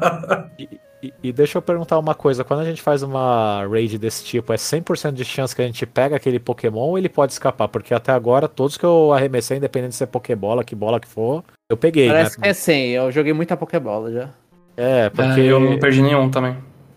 e, 0.59 0.69
e, 1.01 1.13
e, 1.23 1.33
deixa 1.33 1.57
eu 1.57 1.61
perguntar 1.61 1.97
uma 1.97 2.13
coisa: 2.13 2.43
quando 2.43 2.59
a 2.59 2.65
gente 2.65 2.81
faz 2.81 3.01
uma 3.01 3.65
raid 3.67 3.97
desse 3.97 4.23
tipo, 4.23 4.53
é 4.53 4.55
100% 4.55 5.13
de 5.13 5.25
chance 5.25 5.55
que 5.55 5.61
a 5.61 5.65
gente 5.65 5.85
pega 5.85 6.15
aquele 6.15 6.39
Pokémon 6.39 6.79
ou 6.79 6.97
ele 6.97 7.09
pode 7.09 7.33
escapar? 7.33 7.67
Porque 7.67 7.93
até 7.93 8.11
agora, 8.11 8.47
todos 8.47 8.77
que 8.77 8.85
eu 8.85 9.11
arremessei, 9.11 9.57
independente 9.57 9.95
se 9.95 10.03
é 10.03 10.07
Pokébola, 10.07 10.63
que 10.63 10.75
bola 10.75 10.99
que 10.99 11.07
for, 11.07 11.43
eu 11.69 11.77
peguei. 11.77 12.07
Parece 12.07 12.37
né? 12.39 12.43
que 12.43 12.49
é 12.49 12.53
100, 12.53 12.91
eu 12.91 13.11
joguei 13.11 13.33
muita 13.33 13.57
Pokébola 13.57 14.11
já. 14.11 14.29
É, 14.77 15.09
porque. 15.09 15.41
É, 15.41 15.45
eu 15.45 15.59
não 15.59 15.79
perdi 15.79 16.01
nenhum 16.01 16.29
também. 16.29 16.55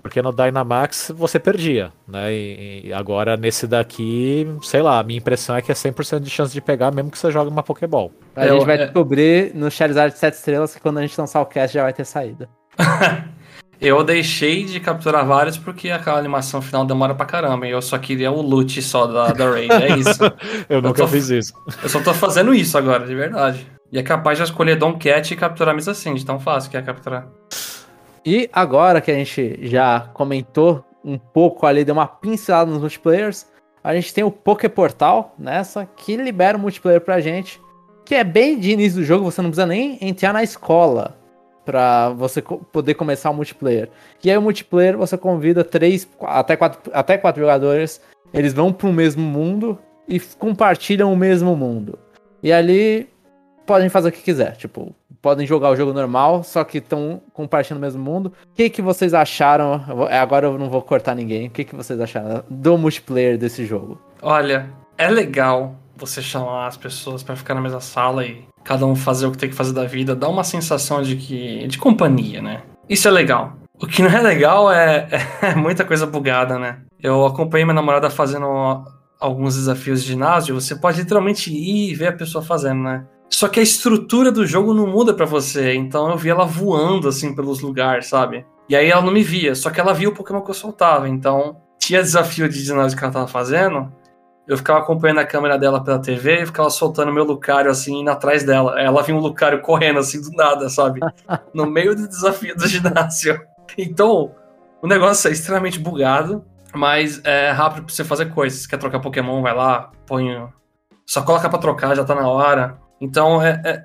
Porque 0.09 0.23
no 0.23 0.33
Dynamax 0.33 1.13
você 1.15 1.39
perdia, 1.39 1.93
né? 2.09 2.33
E, 2.33 2.87
e, 2.87 2.93
agora 2.95 3.37
nesse 3.37 3.67
daqui, 3.67 4.49
sei 4.63 4.81
lá, 4.81 5.01
a 5.01 5.03
minha 5.03 5.19
impressão 5.19 5.55
é 5.55 5.61
que 5.61 5.71
é 5.71 5.75
100% 5.75 6.21
de 6.21 6.31
chance 6.31 6.51
de 6.51 6.63
pegar, 6.63 6.91
mesmo 6.91 7.11
que 7.11 7.19
você 7.19 7.31
jogue 7.31 7.51
uma 7.51 7.63
Pokéball. 7.63 8.11
A 8.35 8.47
eu, 8.47 8.55
gente 8.55 8.65
vai 8.65 8.77
é... 8.77 8.85
descobrir 8.85 9.53
no 9.55 9.71
Charizard 9.71 10.17
7 10.17 10.33
estrelas 10.33 10.75
que 10.75 10.81
quando 10.81 10.97
a 10.97 11.03
gente 11.03 11.21
lançar 11.21 11.43
o 11.43 11.47
cast 11.47 11.75
já 11.75 11.83
vai 11.83 11.93
ter 11.93 12.07
saída. 12.07 12.49
eu 13.79 14.03
deixei 14.03 14.65
de 14.65 14.81
capturar 14.81 15.27
vários 15.27 15.59
porque 15.59 15.91
aquela 15.91 16.19
animação 16.19 16.63
final 16.63 16.87
demora 16.87 17.15
pra 17.15 17.27
caramba. 17.27 17.67
E 17.67 17.71
eu 17.71 17.83
só 17.83 17.99
queria 17.99 18.33
o 18.33 18.41
loot 18.41 18.81
só 18.81 19.07
da, 19.07 19.29
da 19.33 19.51
raid, 19.51 19.71
é 19.71 19.95
isso. 19.95 20.25
eu 20.71 20.81
nunca 20.81 21.03
eu 21.03 21.05
tô, 21.05 21.09
fiz 21.09 21.29
isso. 21.29 21.53
Eu 21.83 21.89
só 21.91 22.01
tô 22.01 22.15
fazendo 22.15 22.55
isso 22.55 22.79
agora, 22.79 23.07
de 23.07 23.15
verdade. 23.15 23.67
E 23.93 23.99
é 23.99 24.03
capaz 24.03 24.39
de 24.39 24.45
escolher 24.45 24.77
Don 24.77 24.99
Cat 24.99 25.35
e 25.35 25.37
capturar 25.37 25.75
Miss 25.75 25.87
assim, 25.87 26.15
de 26.15 26.25
tão 26.25 26.41
fácil 26.41 26.71
que 26.71 26.79
é 26.79 26.83
capturar. 26.83 27.27
E 28.31 28.47
agora 28.53 29.01
que 29.01 29.11
a 29.11 29.15
gente 29.15 29.59
já 29.63 30.01
comentou 30.13 30.85
um 31.03 31.17
pouco 31.17 31.65
ali, 31.65 31.83
deu 31.83 31.95
uma 31.95 32.07
pincelada 32.07 32.71
nos 32.71 32.79
multiplayers, 32.79 33.47
a 33.83 33.95
gente 33.95 34.13
tem 34.13 34.23
o 34.23 34.31
Poké 34.31 34.69
Portal 34.69 35.35
nessa, 35.39 35.89
que 35.97 36.15
libera 36.15 36.59
o 36.59 36.61
multiplayer 36.61 37.01
pra 37.01 37.21
gente, 37.21 37.59
que 38.05 38.15
é 38.15 38.23
bem 38.23 38.59
de 38.61 38.71
início 38.71 38.99
do 38.99 39.05
jogo, 39.07 39.25
você 39.25 39.41
não 39.41 39.49
precisa 39.49 39.67
nem 39.67 39.97
entrar 40.03 40.35
na 40.35 40.43
escola 40.43 41.17
para 41.65 42.11
você 42.11 42.43
poder 42.43 42.93
começar 42.97 43.31
o 43.31 43.35
multiplayer. 43.35 43.89
E 44.23 44.31
aí 44.31 44.37
o 44.37 44.43
multiplayer 44.43 44.99
você 44.99 45.17
convida 45.17 45.65
três, 45.65 46.07
até 46.21 46.55
quatro, 46.55 46.93
até 46.93 47.17
quatro 47.17 47.41
jogadores, 47.41 47.99
eles 48.35 48.53
vão 48.53 48.75
para 48.75 48.91
o 48.91 48.93
mesmo 48.93 49.23
mundo 49.23 49.79
e 50.07 50.21
compartilham 50.21 51.11
o 51.11 51.17
mesmo 51.17 51.57
mundo. 51.57 51.99
E 52.43 52.53
ali 52.53 53.09
podem 53.65 53.89
fazer 53.89 54.11
o 54.11 54.13
que 54.13 54.21
quiser, 54.21 54.55
tipo, 54.55 54.95
podem 55.20 55.47
jogar 55.47 55.70
o 55.70 55.77
jogo 55.77 55.93
normal, 55.93 56.43
só 56.43 56.65
que 56.65 56.78
estão 56.78 57.20
compartilhando 57.32 57.78
o 57.78 57.85
mesmo 57.85 58.03
mundo. 58.03 58.27
O 58.27 58.55
que, 58.55 58.70
que 58.70 58.82
vocês 58.82 59.15
acharam? 59.15 60.09
É, 60.09 60.19
agora 60.19 60.47
eu 60.47 60.59
não 60.59 60.70
vou 60.70 60.82
cortar 60.82 61.15
ninguém. 61.15 61.49
O 61.49 61.51
que, 61.51 61.65
que 61.65 61.74
vocês 61.74 62.01
acharam 62.01 62.45
do 62.49 62.78
multiplayer 62.78 63.39
desse 63.39 63.65
jogo? 63.65 64.01
Olha, 64.23 64.70
é 64.97 65.09
legal 65.09 65.74
você 65.97 66.23
chamar 66.23 66.66
as 66.69 66.77
pessoas 66.77 67.23
para 67.23 67.36
ficar 67.36 67.55
na 67.55 67.61
mesma 67.61 67.81
sala 67.81 68.24
e 68.24 68.45
cada 68.65 68.86
um 68.86 68.95
fazer 68.95 69.27
o 69.27 69.32
que 69.32 69.39
tem 69.39 69.49
que 69.49 69.55
fazer 69.55 69.73
da 69.73 69.85
vida, 69.85 70.15
dá 70.15 70.28
uma 70.28 70.45
sensação 70.45 71.03
de 71.03 71.16
que 71.16 71.66
de 71.66 71.78
companhia, 71.78 72.40
né? 72.40 72.62
Isso 72.89 73.09
é 73.09 73.11
legal. 73.11 73.55
O 73.81 73.86
que 73.86 74.03
não 74.03 74.11
é 74.11 74.20
legal 74.20 74.70
é, 74.70 75.09
é 75.43 75.55
muita 75.55 75.85
coisa 75.85 76.07
bugada, 76.07 76.59
né? 76.59 76.78
Eu 77.03 77.24
acompanhei 77.27 77.65
minha 77.65 77.74
namorada 77.74 78.11
fazendo 78.11 78.47
alguns 79.20 79.57
desafios 79.57 80.03
de 80.03 80.09
ginásio, 80.09 80.55
você 80.55 80.77
pode 80.77 81.01
literalmente 81.01 81.53
ir 81.53 81.90
e 81.90 81.95
ver 81.95 82.09
a 82.09 82.12
pessoa 82.12 82.43
fazendo, 82.43 82.82
né? 82.82 83.05
Só 83.31 83.49
que 83.49 83.61
a 83.61 83.63
estrutura 83.63 84.33
do 84.33 84.47
jogo 84.47 84.73
não 84.73 84.87
muda 84.87 85.13
para 85.13 85.27
você, 85.27 85.75
então 85.75 86.11
eu 86.11 86.17
vi 86.17 86.31
ela 86.31 86.45
voando 86.45 87.09
assim 87.09 87.35
pelos 87.35 87.61
lugares, 87.61 88.07
sabe? 88.07 88.47
E 88.69 88.77
aí 88.77 88.91
ela 88.91 89.03
não 89.03 89.13
me 89.13 89.23
via, 89.23 89.55
só 89.55 89.71
que 89.71 89.81
ela 89.81 89.95
via 89.95 90.09
o 90.09 90.15
Pokémon 90.15 90.41
que 90.41 90.51
eu 90.51 90.55
soltava, 90.55 91.09
então 91.09 91.57
tinha 91.79 92.03
desafio 92.03 92.49
de 92.49 92.61
ginásio 92.61 92.97
que 92.97 93.05
ela 93.05 93.13
tava 93.13 93.29
fazendo, 93.29 93.93
eu 94.49 94.57
ficava 94.57 94.79
acompanhando 94.79 95.19
a 95.19 95.27
câmera 95.27 95.59
dela 95.59 95.85
pela 95.85 95.99
TV 95.99 96.43
e 96.43 96.47
ficava 96.47 96.71
soltando 96.71 97.13
meu 97.13 97.23
Lucario 97.23 97.71
assim, 97.71 98.01
indo 98.01 98.11
atrás 98.11 98.43
dela. 98.45 98.81
Ela 98.81 99.03
vinha 99.03 99.17
um 99.17 99.21
Lucario 99.21 99.61
correndo 99.61 99.99
assim 99.99 100.23
do 100.23 100.31
nada, 100.31 100.71
sabe? 100.71 101.01
No 101.53 101.67
meio 101.67 101.95
do 101.95 102.09
desafio 102.09 102.57
do 102.57 102.67
ginásio. 102.67 103.39
Então, 103.77 104.35
o 104.81 104.87
negócio 104.87 105.29
é 105.29 105.33
extremamente 105.33 105.79
bugado, 105.79 106.43
mas 106.75 107.21
é 107.25 107.51
rápido 107.51 107.85
pra 107.85 107.95
você 107.95 108.03
fazer 108.03 108.33
coisas. 108.33 108.67
Quer 108.67 108.79
trocar 108.79 109.01
Pokémon, 109.01 109.43
vai 109.43 109.55
lá, 109.55 109.91
põe. 110.07 110.49
Só 111.05 111.21
coloca 111.21 111.51
pra 111.51 111.59
trocar, 111.59 111.95
já 111.95 112.03
tá 112.03 112.15
na 112.15 112.27
hora. 112.27 112.79
Então 113.01 113.43
é, 113.43 113.61
é, 113.65 113.85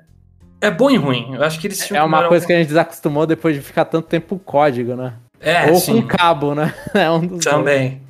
é 0.60 0.70
bom 0.70 0.90
e 0.90 0.96
ruim. 0.96 1.34
Eu 1.34 1.44
acho 1.44 1.58
que 1.60 1.66
eles 1.66 1.90
É 1.90 2.02
uma 2.02 2.28
coisa 2.28 2.46
que 2.46 2.52
a 2.52 2.56
gente 2.56 2.68
desacostumou 2.68 3.26
depois 3.26 3.54
de 3.54 3.62
ficar 3.62 3.84
tanto 3.84 4.08
tempo 4.08 4.38
com 4.38 4.38
código, 4.38 4.94
né? 4.94 5.14
É, 5.40 5.70
Ou 5.70 5.76
sim. 5.76 6.00
com 6.00 6.08
cabo, 6.08 6.54
né? 6.54 6.74
É 6.94 7.10
um 7.10 7.26
dos 7.26 7.44
Também. 7.44 8.02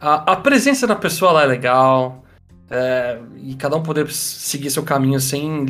A, 0.00 0.32
a, 0.32 0.36
presença 0.36 0.86
da 0.86 0.94
pessoa 0.94 1.32
lá 1.32 1.42
é 1.42 1.46
legal. 1.46 2.22
É, 2.70 3.18
e 3.42 3.54
cada 3.54 3.76
um 3.76 3.82
poder 3.82 4.10
seguir 4.10 4.70
seu 4.70 4.82
caminho 4.82 5.20
sem 5.20 5.64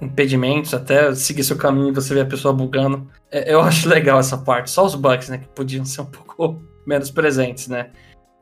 impedimentos, 0.00 0.74
até 0.74 1.14
seguir 1.14 1.44
seu 1.44 1.56
caminho 1.56 1.88
e 1.88 1.92
você 1.92 2.14
ver 2.14 2.20
a 2.20 2.26
pessoa 2.26 2.52
bugando. 2.52 3.08
É, 3.30 3.52
eu 3.52 3.60
acho 3.62 3.88
legal 3.88 4.20
essa 4.20 4.38
parte. 4.38 4.70
Só 4.70 4.84
os 4.84 4.94
bugs, 4.94 5.28
né? 5.28 5.38
Que 5.38 5.48
podiam 5.48 5.84
ser 5.84 6.02
um 6.02 6.06
pouco 6.06 6.62
menos 6.86 7.10
presentes, 7.10 7.68
né? 7.68 7.90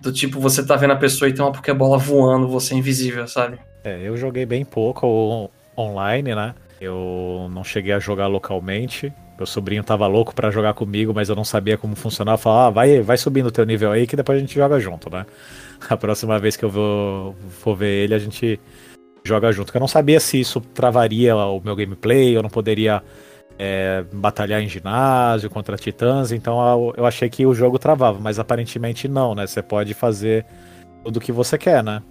Do 0.00 0.12
tipo, 0.12 0.40
você 0.40 0.64
tá 0.64 0.76
vendo 0.76 0.92
a 0.92 0.96
pessoa 0.96 1.28
e 1.28 1.32
tem 1.32 1.44
uma 1.44 1.52
Pokébola 1.52 1.98
voando, 1.98 2.48
você 2.48 2.74
é 2.74 2.78
invisível, 2.78 3.26
sabe? 3.28 3.58
É, 3.84 4.00
eu 4.02 4.16
joguei 4.16 4.46
bem 4.46 4.64
pouco 4.64 5.06
online, 5.80 6.34
né? 6.34 6.54
Eu 6.80 7.48
não 7.52 7.62
cheguei 7.62 7.92
a 7.92 7.98
jogar 7.98 8.26
localmente. 8.26 9.12
Meu 9.36 9.46
sobrinho 9.46 9.84
tava 9.84 10.06
louco 10.06 10.34
para 10.34 10.50
jogar 10.50 10.74
comigo, 10.74 11.12
mas 11.14 11.28
eu 11.28 11.36
não 11.36 11.44
sabia 11.44 11.76
como 11.76 11.94
funcionava. 11.94 12.38
Falava, 12.38 12.66
ah, 12.66 12.70
vai, 12.70 13.00
vai 13.00 13.16
subindo 13.16 13.46
o 13.46 13.50
teu 13.50 13.64
nível 13.64 13.92
aí 13.92 14.06
que 14.06 14.16
depois 14.16 14.38
a 14.38 14.40
gente 14.40 14.54
joga 14.54 14.78
junto, 14.78 15.10
né? 15.10 15.26
A 15.88 15.96
próxima 15.96 16.38
vez 16.38 16.56
que 16.56 16.64
eu 16.64 16.70
vou, 16.70 17.34
for 17.48 17.74
ver 17.74 18.04
ele, 18.04 18.14
a 18.14 18.18
gente 18.18 18.60
joga 19.24 19.50
junto. 19.52 19.74
Eu 19.74 19.80
não 19.80 19.88
sabia 19.88 20.20
se 20.20 20.40
isso 20.40 20.60
travaria 20.60 21.36
o 21.36 21.60
meu 21.62 21.74
gameplay, 21.74 22.36
eu 22.36 22.42
não 22.42 22.50
poderia 22.50 23.02
é, 23.58 24.04
batalhar 24.12 24.62
em 24.62 24.68
ginásio 24.68 25.50
contra 25.50 25.76
titãs, 25.76 26.32
então 26.32 26.94
eu 26.96 27.04
achei 27.04 27.28
que 27.28 27.44
o 27.44 27.54
jogo 27.54 27.78
travava, 27.78 28.18
mas 28.18 28.38
aparentemente 28.38 29.06
não, 29.06 29.34
né? 29.34 29.46
Você 29.46 29.62
pode 29.62 29.92
fazer 29.92 30.46
tudo 31.04 31.18
o 31.18 31.20
que 31.20 31.32
você 31.32 31.58
quer, 31.58 31.84
né? 31.84 32.02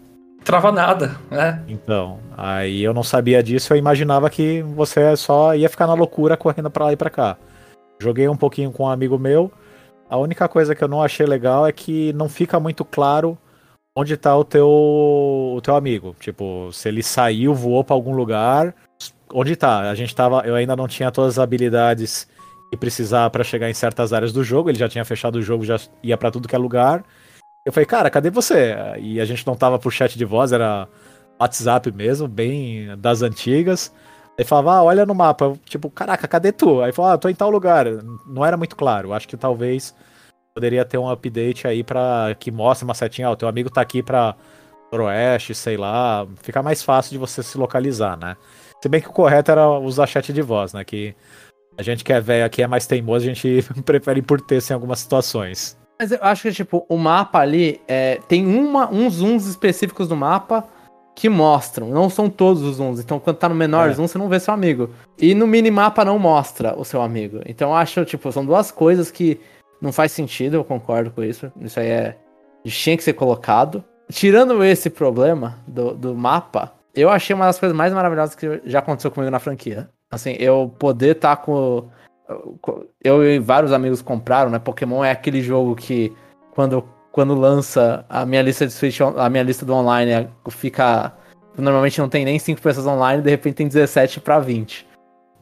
Trava 0.44 0.72
nada, 0.72 1.18
né? 1.30 1.64
Então, 1.68 2.20
aí 2.38 2.84
eu 2.84 2.94
não 2.94 3.04
sabia 3.04 3.44
disso, 3.44 3.74
eu 3.74 3.78
imaginava 3.78 4.30
que 4.30 4.62
você 4.62 5.16
só 5.16 5.56
ia 5.56 5.70
ficar 5.70 5.88
na 5.88 5.94
loucura 5.94 6.38
correndo 6.38 6.70
pra 6.70 6.86
lá 6.86 6.94
e 6.94 6.98
pra 6.98 7.10
cá. 7.10 7.38
Joguei 8.02 8.28
um 8.28 8.38
pouquinho 8.38 8.72
com 8.72 8.84
um 8.84 8.90
amigo 8.90 9.18
meu. 9.18 9.52
A 10.10 10.18
única 10.18 10.48
coisa 10.48 10.74
que 10.74 10.84
eu 10.84 10.88
não 10.88 11.04
achei 11.04 11.26
legal 11.26 11.68
é 11.68 11.72
que 11.72 12.14
não 12.14 12.28
fica 12.28 12.60
muito 12.60 12.84
claro 12.84 13.38
onde 13.96 14.16
tá 14.16 14.36
o 14.36 14.44
teu, 14.44 14.68
o 14.68 15.60
teu 15.62 15.76
amigo. 15.76 16.16
Tipo, 16.20 16.72
se 16.72 16.88
ele 16.88 17.04
saiu, 17.04 17.54
voou 17.54 17.84
para 17.84 17.96
algum 17.96 18.16
lugar, 18.16 18.74
onde 19.34 19.56
tá? 19.56 19.90
A 19.90 19.96
gente 19.96 20.16
tava, 20.16 20.42
eu 20.46 20.56
ainda 20.56 20.76
não 20.76 20.88
tinha 20.88 21.12
todas 21.12 21.34
as 21.38 21.40
habilidades 21.40 22.28
que 22.72 22.78
precisava 22.78 23.30
para 23.30 23.44
chegar 23.44 23.70
em 23.70 23.74
certas 23.74 24.14
áreas 24.14 24.32
do 24.32 24.44
jogo, 24.44 24.70
ele 24.70 24.78
já 24.78 24.88
tinha 24.88 25.04
fechado 25.04 25.38
o 25.38 25.42
jogo, 25.42 25.66
já 25.66 25.78
ia 26.04 26.18
para 26.18 26.32
tudo 26.32 26.48
que 26.48 26.56
é 26.56 26.58
lugar. 26.58 27.04
Eu 27.66 27.74
falei, 27.74 27.86
cara, 27.86 28.10
cadê 28.10 28.30
você? 28.30 28.74
E 29.00 29.20
a 29.20 29.26
gente 29.26 29.46
não 29.46 29.56
tava 29.56 29.78
por 29.78 29.92
chat 29.92 30.18
de 30.18 30.26
voz, 30.26 30.52
era 30.52 30.88
WhatsApp 31.40 31.92
mesmo, 31.92 32.28
bem 32.28 32.96
das 32.98 33.22
antigas. 33.22 33.94
Ele 34.38 34.48
falava, 34.48 34.76
ah, 34.76 34.84
olha 34.84 35.06
no 35.06 35.14
mapa. 35.14 35.58
Tipo, 35.66 35.90
caraca, 35.90 36.28
cadê 36.28 36.52
tu? 36.52 36.82
Aí 36.82 36.94
falou, 36.94 37.12
ah, 37.12 37.18
tô 37.18 37.30
em 37.30 37.36
tal 37.36 37.50
lugar. 37.50 37.86
Não 38.26 38.46
era 38.46 38.56
muito 38.58 38.76
claro. 38.76 39.14
Acho 39.14 39.28
que 39.28 39.38
talvez 39.38 39.94
poderia 40.54 40.86
ter 40.86 40.98
um 40.98 41.10
update 41.10 41.68
aí 41.68 41.84
para 41.84 42.36
que 42.40 42.52
mostre 42.52 42.86
uma 42.86 42.94
setinha, 42.94 43.30
ó, 43.30 43.34
oh, 43.34 43.36
teu 43.36 43.48
amigo 43.48 43.70
tá 43.70 43.82
aqui 43.82 44.04
pra 44.04 44.36
Noroeste, 44.92 45.56
sei 45.56 45.78
lá, 45.78 46.28
fica 46.42 46.62
mais 46.64 46.84
fácil 46.84 47.12
de 47.12 47.18
você 47.18 47.44
se 47.44 47.58
localizar, 47.58 48.18
né? 48.18 48.36
Se 48.82 48.90
bem 48.90 49.02
que 49.02 49.10
o 49.10 49.14
correto 49.14 49.52
era 49.52 49.70
usar 49.80 50.08
chat 50.08 50.34
de 50.34 50.42
voz, 50.42 50.74
né? 50.74 50.84
Que 50.84 51.16
a 51.78 51.84
gente 51.84 52.04
que 52.04 52.12
é 52.12 52.20
velho 52.20 52.46
aqui 52.46 52.62
é 52.62 52.68
mais 52.68 52.88
teimoso, 52.88 53.26
a 53.26 53.34
gente 53.34 53.64
prefere 53.86 54.22
por 54.22 54.42
texto 54.42 54.72
em 54.72 54.74
algumas 54.74 55.00
situações. 55.00 55.79
Mas 56.00 56.14
eu 56.14 56.20
acho 56.22 56.44
que, 56.44 56.52
tipo, 56.54 56.86
o 56.88 56.98
mapa 56.98 57.40
ali 57.40 57.82
é, 57.88 58.20
tem 58.28 58.48
uma, 58.48 58.90
uns 58.90 59.16
zooms 59.16 59.46
específicos 59.46 60.08
do 60.08 60.16
mapa 60.16 60.64
que 61.14 61.28
mostram, 61.28 61.90
não 61.90 62.10
são 62.10 62.30
todos 62.30 62.64
os 62.64 62.78
zooms. 62.78 63.02
Então, 63.02 63.20
quando 63.20 63.36
tá 63.36 63.50
no 63.50 63.56
menor 63.56 63.90
é. 63.90 63.94
zoom, 63.94 64.08
você 64.08 64.18
não 64.18 64.30
vê 64.30 64.40
seu 64.40 64.54
amigo. 64.54 64.90
E 65.18 65.36
no 65.36 65.46
minimapa 65.46 66.06
não 66.06 66.18
mostra 66.18 66.80
o 66.80 66.86
seu 66.86 67.02
amigo. 67.02 67.42
Então, 67.46 67.72
eu 67.72 67.76
acho, 67.76 68.06
tipo, 68.06 68.32
são 68.32 68.46
duas 68.46 68.72
coisas 68.72 69.12
que 69.12 69.42
não 69.82 69.92
faz 69.92 70.14
sentido, 70.14 70.56
eu 70.56 70.64
concordo 70.64 71.12
com 71.12 71.22
isso. 71.22 71.52
Isso 71.60 71.78
aí 71.78 71.88
é. 71.88 72.18
tinha 72.66 72.96
que 72.96 73.04
ser 73.04 73.14
colocado. 73.14 73.84
Tirando 74.10 74.64
esse 74.64 74.90
problema 74.90 75.60
do, 75.68 75.94
do 75.94 76.16
mapa, 76.16 76.72
eu 76.96 77.10
achei 77.10 77.36
uma 77.36 77.46
das 77.46 77.60
coisas 77.60 77.78
mais 77.78 77.94
maravilhosas 77.94 78.36
que 78.36 78.62
já 78.66 78.80
aconteceu 78.80 79.12
comigo 79.12 79.30
na 79.30 79.40
franquia. 79.40 79.90
Assim, 80.10 80.36
eu 80.40 80.74
poder 80.80 81.18
estar 81.18 81.36
tá 81.36 81.42
com. 81.42 81.90
Eu 83.04 83.24
e 83.24 83.40
vários 83.40 83.72
amigos 83.72 84.02
compraram, 84.02 84.52
né? 84.52 84.60
Pokémon 84.60 85.04
é 85.04 85.12
aquele 85.12 85.42
jogo 85.42 85.76
que 85.76 86.14
quando, 86.52 86.84
quando 87.12 87.34
lança 87.34 88.06
a 88.08 88.26
minha 88.26 88.42
lista 88.42 88.68
de 88.68 88.74
Switch, 88.74 89.00
a 89.02 89.30
minha 89.30 89.44
lista 89.44 89.66
do 89.66 89.74
online 89.74 90.30
fica. 90.50 91.14
Normalmente 91.58 92.00
não 92.00 92.08
tem 92.08 92.24
nem 92.24 92.40
5 92.40 92.62
pessoas 92.62 92.88
online, 92.88 93.22
de 93.22 93.30
repente 93.30 93.56
tem 93.56 93.68
17 93.68 94.22
para 94.22 94.40
20. 94.40 94.88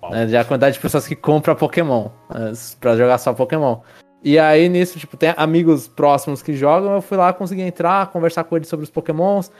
Né, 0.09 0.27
já 0.27 0.41
a 0.41 0.45
quantidade 0.45 0.75
de 0.75 0.81
pessoas 0.81 1.07
que 1.07 1.15
compram 1.15 1.55
Pokémon. 1.55 2.09
Né, 2.33 2.53
para 2.79 2.95
jogar 2.95 3.17
só 3.17 3.33
Pokémon. 3.33 3.79
E 4.23 4.39
aí, 4.39 4.67
nisso, 4.67 4.97
tipo, 4.97 5.15
tem 5.15 5.33
amigos 5.37 5.87
próximos 5.87 6.41
que 6.41 6.53
jogam, 6.53 6.95
eu 6.95 7.01
fui 7.01 7.17
lá, 7.17 7.31
consegui 7.33 7.61
entrar, 7.61 8.07
conversar 8.07 8.43
com 8.45 8.55
eles 8.55 8.67
sobre 8.67 8.83
os 8.83 8.89
pokémons. 8.89 9.51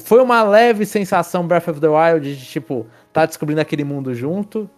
Foi 0.00 0.20
uma 0.20 0.42
leve 0.42 0.84
sensação 0.84 1.46
Breath 1.46 1.68
of 1.68 1.80
the 1.80 1.88
Wild 1.88 2.36
de, 2.36 2.46
tipo, 2.46 2.86
tá 3.12 3.24
descobrindo 3.24 3.60
aquele 3.60 3.84
mundo 3.84 4.14
junto. 4.14 4.68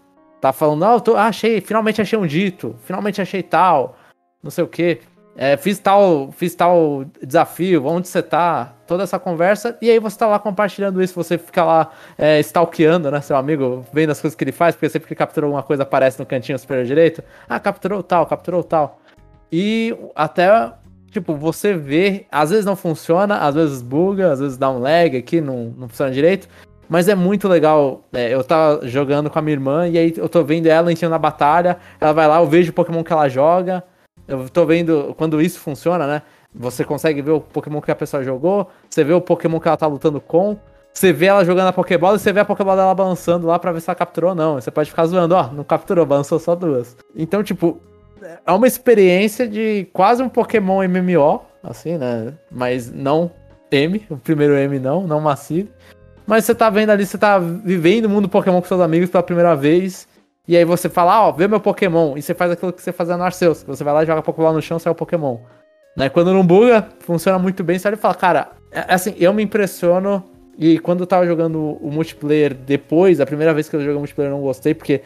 Tá 0.45 0.53
falando, 0.53 0.81
não, 0.81 1.01
tô, 1.01 1.17
ah, 1.17 1.29
achei, 1.29 1.59
finalmente 1.63 2.03
achei 2.03 2.19
um 2.19 2.27
dito, 2.27 2.77
finalmente 2.85 3.19
achei 3.19 3.43
tal, 3.43 3.97
não 4.43 4.51
sei 4.51 4.63
o 4.63 4.69
que. 4.69 5.01
É, 5.35 5.57
fiz 5.57 5.79
tal, 5.79 6.31
fiz 6.33 6.55
tal 6.55 7.07
desafio, 7.23 7.87
onde 7.87 8.09
você 8.09 8.23
tá, 8.23 8.75
toda 8.87 9.05
essa 9.05 9.19
conversa, 9.19 9.79
e 9.81 9.89
aí 9.91 9.99
você 9.99 10.19
tá 10.19 10.27
lá 10.27 10.39
compartilhando 10.39 11.03
isso, 11.03 11.15
você 11.15 11.39
fica 11.39 11.65
lá 11.65 11.91
é, 12.19 12.41
stalkeando, 12.41 13.11
né, 13.11 13.23
seu 13.23 13.39
amigo, 13.39 13.87
vendo 13.91 14.11
as 14.11 14.21
coisas 14.21 14.37
que 14.37 14.45
ele 14.45 14.53
faz, 14.53 14.75
porque 14.75 14.91
sempre 14.91 15.09
que 15.09 15.15
capturou 15.15 15.49
alguma 15.49 15.63
coisa 15.63 15.83
aparece 15.83 16.21
no 16.21 16.27
cantinho 16.27 16.59
superior 16.59 16.85
direito, 16.85 17.25
ah, 17.49 17.59
capturou 17.59 18.03
tal, 18.03 18.27
capturou 18.27 18.63
tal. 18.63 19.01
E 19.51 19.97
até, 20.15 20.75
tipo, 21.11 21.35
você 21.37 21.73
vê, 21.73 22.27
às 22.31 22.51
vezes 22.51 22.67
não 22.67 22.77
funciona, 22.77 23.39
às 23.39 23.55
vezes 23.55 23.81
buga, 23.81 24.31
às 24.31 24.41
vezes 24.41 24.59
dá 24.59 24.71
um 24.71 24.79
lag 24.79 25.17
aqui, 25.17 25.41
não, 25.41 25.75
não 25.75 25.89
funciona 25.89 26.13
direito. 26.13 26.47
Mas 26.89 27.09
é 27.09 27.15
muito 27.15 27.49
legal. 27.49 28.03
É, 28.13 28.33
eu 28.33 28.43
tava 28.45 28.87
jogando 28.87 29.31
com 29.31 29.39
a 29.39 29.43
minha 29.43 29.55
irmã 29.55 29.89
e 29.89 29.99
aí 29.99 30.15
eu 30.17 30.29
tô 30.29 30.43
vendo 30.45 30.67
ela 30.67 30.93
entrando 30.93 31.13
na 31.13 31.19
batalha. 31.19 31.79
Ela 32.01 32.13
vai 32.13 32.27
lá, 32.29 32.41
eu 32.41 32.47
vejo 32.47 32.71
o 32.71 32.75
Pokémon 32.75 33.03
que 33.03 33.13
ela 33.13 33.29
joga. 33.29 33.83
Eu 34.27 34.49
tô 34.49 34.65
vendo 34.65 35.15
quando 35.19 35.41
isso 35.41 35.61
funciona, 35.61 36.07
né? 36.07 36.23
Você 36.55 36.85
consegue 36.85 37.21
ver 37.21 37.33
o 37.33 37.41
Pokémon 37.41 37.81
que 37.81 37.91
a 37.91 37.97
pessoa 37.97 38.23
jogou, 38.23 38.69
você 38.89 39.03
vê 39.03 39.13
o 39.13 39.21
Pokémon 39.21 39.59
que 39.59 39.67
ela 39.67 39.77
tá 39.77 39.87
lutando 39.87 40.21
com. 40.21 40.57
Você 40.93 41.13
vê 41.13 41.27
ela 41.27 41.45
jogando 41.45 41.67
a 41.67 41.73
Pokébola 41.73 42.17
e 42.17 42.21
você 42.21 42.33
vê 42.33 42.39
a 42.41 42.45
Pokébola 42.45 42.77
dela 42.77 42.95
balançando 42.95 43.49
lá 43.49 43.59
pra 43.59 43.73
ver 43.73 43.81
se 43.81 43.91
ela 43.91 43.97
capturou 43.97 44.31
ou 44.31 44.37
não. 44.37 44.55
Você 44.55 44.71
pode 44.71 44.89
ficar 44.89 45.07
zoando, 45.07 45.35
ó, 45.35 45.49
não 45.49 45.65
capturou, 45.65 46.07
balançou 46.07 46.39
só 46.39 46.55
duas. 46.55 46.97
Então, 47.17 47.43
tipo, 47.43 47.81
é 48.47 48.53
uma 48.53 48.69
experiência 48.69 49.49
de 49.49 49.89
quase 49.93 50.23
um 50.23 50.29
Pokémon 50.29 50.87
MMO, 50.89 51.43
assim, 51.65 51.99
né? 51.99 52.35
Mas 52.49 52.93
não 52.93 53.33
M, 53.73 54.07
o 54.09 54.17
primeiro 54.17 54.55
M 54.55 54.79
não, 54.79 55.05
não 55.05 55.21
massivo. 55.21 55.69
Mas 56.27 56.45
você 56.45 56.55
tá 56.55 56.71
vendo 56.71 56.91
ali, 56.91 57.05
você 57.05 57.19
tá 57.19 57.39
vivendo 57.39 58.07
o 58.07 58.11
mundo 58.11 58.29
Pokémon 58.29 58.61
com 58.61 58.69
seus 58.69 58.81
amigos 58.81 59.11
pela 59.11 59.23
primeira 59.23 59.55
vez. 59.55 60.09
E 60.47 60.57
aí 60.57 60.65
você 60.65 60.89
fala, 60.89 61.23
ó, 61.23 61.29
oh, 61.29 61.33
vê 61.33 61.49
meu 61.49 61.61
Pokémon. 61.61 62.17
E 62.17 62.23
você 62.23 62.35
faz 62.35 62.53
aquilo 62.53 62.73
que 62.73 62.83
você 62.83 62.93
fazia 62.93 63.17
no 63.17 63.25
Arceus. 63.25 63.63
Você 63.63 63.85
vai 63.85 63.95
lá 63.95 64.03
e 64.03 64.07
joga 64.07 64.23
Pokémon 64.23 64.53
no 64.53 64.63
chão, 64.63 64.79
sai 64.79 64.93
o 64.93 64.95
Pokémon. 64.95 65.39
Né? 65.97 66.09
Quando 66.09 66.33
não 66.33 66.45
buga, 66.47 66.89
funciona 67.01 67.39
muito 67.39 67.63
bem. 67.63 67.79
Você 67.79 67.89
olha 67.89 67.95
e 67.95 67.99
fala, 67.99 68.15
cara, 68.15 68.51
é, 68.71 68.93
assim, 68.93 69.15
eu 69.19 69.33
me 69.33 69.43
impressiono. 69.43 70.25
E 70.59 70.79
quando 70.79 71.01
eu 71.01 71.07
tava 71.07 71.27
jogando 71.27 71.79
o 71.81 71.91
multiplayer 71.91 72.55
depois, 72.55 73.21
a 73.21 73.27
primeira 73.27 73.53
vez 73.53 73.69
que 73.69 73.77
eu 73.77 73.81
joguei 73.81 73.99
multiplayer 73.99 74.33
eu 74.33 74.37
não 74.37 74.43
gostei, 74.43 74.73
porque 74.73 75.03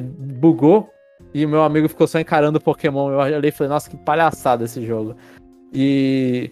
bugou 0.00 0.90
e 1.32 1.46
meu 1.46 1.62
amigo 1.62 1.88
ficou 1.88 2.06
só 2.06 2.18
encarando 2.18 2.58
o 2.58 2.60
Pokémon. 2.60 3.10
Eu 3.10 3.18
olhei 3.18 3.50
e 3.50 3.52
falei, 3.52 3.68
nossa, 3.72 3.88
que 3.88 3.96
palhaçada 3.96 4.64
esse 4.64 4.84
jogo. 4.84 5.16
E. 5.72 6.50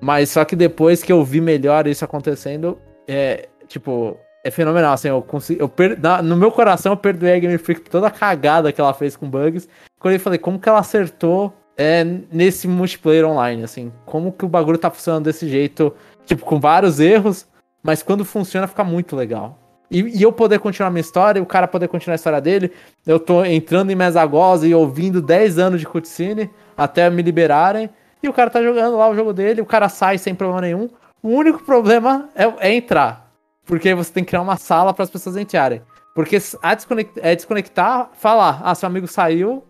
Mas 0.00 0.30
só 0.30 0.44
que 0.44 0.56
depois 0.56 1.02
que 1.02 1.12
eu 1.12 1.22
vi 1.24 1.40
melhor 1.40 1.86
isso 1.86 2.04
acontecendo, 2.04 2.78
é. 3.06 3.48
Tipo, 3.70 4.18
é 4.42 4.50
fenomenal. 4.50 4.92
Assim, 4.92 5.08
eu 5.08 5.22
consegui. 5.22 5.60
Eu 5.60 5.68
per... 5.68 5.96
No 6.24 6.36
meu 6.36 6.50
coração, 6.50 6.92
eu 6.92 6.96
perdoei 6.96 7.36
a 7.36 7.38
Game 7.38 7.56
Freak 7.56 7.82
por 7.82 7.90
toda 7.90 8.08
a 8.08 8.10
cagada 8.10 8.72
que 8.72 8.80
ela 8.80 8.92
fez 8.92 9.16
com 9.16 9.30
bugs. 9.30 9.68
Quando 9.98 10.14
eu 10.14 10.20
falei, 10.20 10.38
como 10.38 10.58
que 10.58 10.68
ela 10.68 10.80
acertou 10.80 11.54
é, 11.76 12.04
nesse 12.32 12.66
multiplayer 12.66 13.24
online, 13.24 13.62
assim? 13.62 13.92
Como 14.04 14.32
que 14.32 14.44
o 14.44 14.48
bagulho 14.48 14.76
tá 14.76 14.90
funcionando 14.90 15.24
desse 15.24 15.48
jeito? 15.48 15.94
Tipo, 16.26 16.44
com 16.44 16.58
vários 16.58 16.98
erros, 16.98 17.46
mas 17.80 18.02
quando 18.02 18.24
funciona 18.24 18.66
fica 18.66 18.82
muito 18.82 19.14
legal. 19.14 19.56
E, 19.88 20.18
e, 20.18 20.22
eu 20.22 20.32
poder 20.32 20.58
continuar 20.58 20.90
minha 20.90 21.00
história, 21.00 21.42
o 21.42 21.46
cara 21.46 21.68
poder 21.68 21.86
continuar 21.88 22.14
a 22.14 22.16
história 22.16 22.40
dele. 22.40 22.72
Eu 23.06 23.20
tô 23.20 23.44
entrando 23.44 23.90
em 23.90 23.94
Mesagosa 23.94 24.66
e 24.66 24.74
ouvindo 24.74 25.22
10 25.22 25.58
anos 25.58 25.80
de 25.80 25.86
cutscene 25.86 26.50
até 26.76 27.08
me 27.08 27.22
liberarem. 27.22 27.88
E 28.22 28.28
o 28.28 28.32
cara 28.32 28.50
tá 28.50 28.62
jogando 28.62 28.96
lá 28.96 29.08
o 29.08 29.14
jogo 29.14 29.32
dele, 29.32 29.60
o 29.60 29.66
cara 29.66 29.88
sai 29.88 30.18
sem 30.18 30.34
problema 30.34 30.60
nenhum. 30.60 30.88
O 31.22 31.28
único 31.28 31.62
problema 31.62 32.28
é, 32.34 32.68
é 32.68 32.74
entrar. 32.74 33.29
Porque 33.66 33.94
você 33.94 34.12
tem 34.12 34.24
que 34.24 34.28
criar 34.30 34.42
uma 34.42 34.56
sala 34.56 34.92
para 34.92 35.04
as 35.04 35.10
pessoas 35.10 35.36
entrarem. 35.36 35.82
Porque 36.14 36.38
a 36.62 36.74
desconectar, 36.74 37.24
é 37.24 37.36
desconectar, 37.36 38.10
falar, 38.14 38.60
ah, 38.64 38.74
seu 38.74 38.86
amigo 38.88 39.06
saiu, 39.06 39.64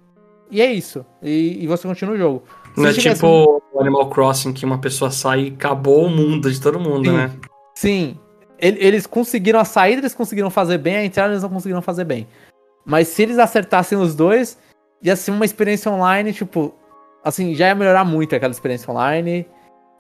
e 0.51 0.61
é 0.61 0.73
isso. 0.73 1.05
E, 1.23 1.63
e 1.63 1.67
você 1.67 1.87
continua 1.87 2.15
o 2.15 2.19
jogo. 2.19 2.43
Não 2.77 2.87
é 2.87 2.93
tipo 2.93 3.09
assim... 3.11 3.79
Animal 3.79 4.09
Crossing, 4.11 4.53
que 4.53 4.65
uma 4.65 4.79
pessoa 4.79 5.11
sai 5.11 5.41
e 5.41 5.49
acabou 5.49 6.07
o 6.07 6.11
mundo 6.11 6.51
de 6.51 6.61
todo 6.61 6.81
mundo, 6.81 7.11
Sim. 7.11 7.17
né? 7.17 7.31
Sim, 7.75 8.19
eles 8.59 9.07
conseguiram 9.07 9.59
a 9.59 9.65
saída, 9.65 10.01
eles 10.01 10.15
conseguiram 10.15 10.51
fazer 10.51 10.79
bem, 10.79 10.97
a 10.97 11.05
entrada 11.05 11.33
eles 11.33 11.43
não 11.43 11.49
conseguiram 11.49 11.81
fazer 11.81 12.05
bem. 12.05 12.27
Mas 12.85 13.09
se 13.09 13.23
eles 13.23 13.39
acertassem 13.39 13.97
os 13.97 14.15
dois, 14.15 14.59
ia 15.03 15.17
ser 15.17 15.31
uma 15.31 15.45
experiência 15.45 15.91
online, 15.91 16.33
tipo, 16.33 16.75
assim, 17.25 17.55
já 17.55 17.69
ia 17.69 17.75
melhorar 17.75 18.05
muito 18.05 18.35
aquela 18.35 18.53
experiência 18.53 18.91
online. 18.91 19.47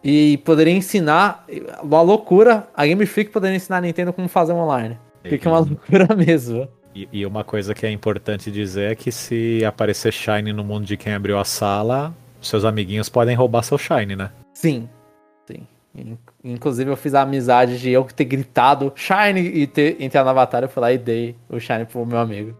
E 0.02 0.38
poderia 0.38 0.72
ensinar, 0.72 1.44
uma 1.82 2.00
loucura, 2.00 2.68
a 2.74 2.86
Game 2.86 3.04
Freak 3.04 3.30
poderia 3.30 3.56
ensinar 3.56 3.78
a 3.78 3.80
Nintendo 3.82 4.12
como 4.12 4.28
fazer 4.28 4.52
online. 4.52 4.98
Fica 5.22 5.48
uma 5.48 5.58
loucura 5.58 6.08
mesmo. 6.16 6.66
E, 6.94 7.08
e, 7.12 7.26
uma 7.26 7.44
coisa 7.44 7.74
que 7.74 7.86
é 7.86 7.90
importante 7.90 8.50
dizer 8.50 8.92
é 8.92 8.94
que 8.94 9.12
se 9.12 9.64
aparecer 9.64 10.12
Shine 10.12 10.52
no 10.52 10.64
mundo 10.64 10.84
de 10.86 10.96
quem 10.96 11.12
abriu 11.12 11.38
a 11.38 11.44
sala, 11.44 12.12
seus 12.40 12.64
amiguinhos 12.64 13.08
podem 13.08 13.36
roubar 13.36 13.62
seu 13.62 13.78
Shine, 13.78 14.16
né? 14.16 14.30
Sim, 14.54 14.88
sim. 15.46 15.66
Inclusive, 16.42 16.90
eu 16.90 16.96
fiz 16.96 17.14
a 17.14 17.22
amizade 17.22 17.78
de 17.78 17.90
eu 17.90 18.04
ter 18.04 18.24
gritado 18.24 18.92
Shine 18.96 19.40
e 19.40 19.66
ter 19.66 20.00
entrado 20.00 20.26
na 20.26 20.34
batalha. 20.34 20.64
Eu 20.64 20.68
fui 20.68 20.80
lá 20.80 20.92
e 20.92 20.98
dei 20.98 21.36
o 21.48 21.60
Shine 21.60 21.84
pro 21.84 22.06
meu 22.06 22.18
amigo. 22.18 22.56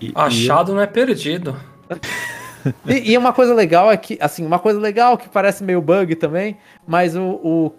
E, 0.00 0.12
Achado 0.14 0.72
e... 0.72 0.74
não 0.74 0.80
é 0.82 0.86
perdido. 0.86 1.56
e, 2.86 3.12
e, 3.12 3.18
uma 3.18 3.32
coisa 3.32 3.54
legal 3.54 3.90
é 3.90 3.96
que, 3.96 4.18
assim, 4.20 4.44
uma 4.44 4.58
coisa 4.58 4.78
legal 4.78 5.16
que 5.16 5.28
parece 5.28 5.62
meio 5.62 5.80
bug 5.80 6.14
também, 6.16 6.56
mas 6.86 7.16
o, 7.16 7.40
o 7.42 7.72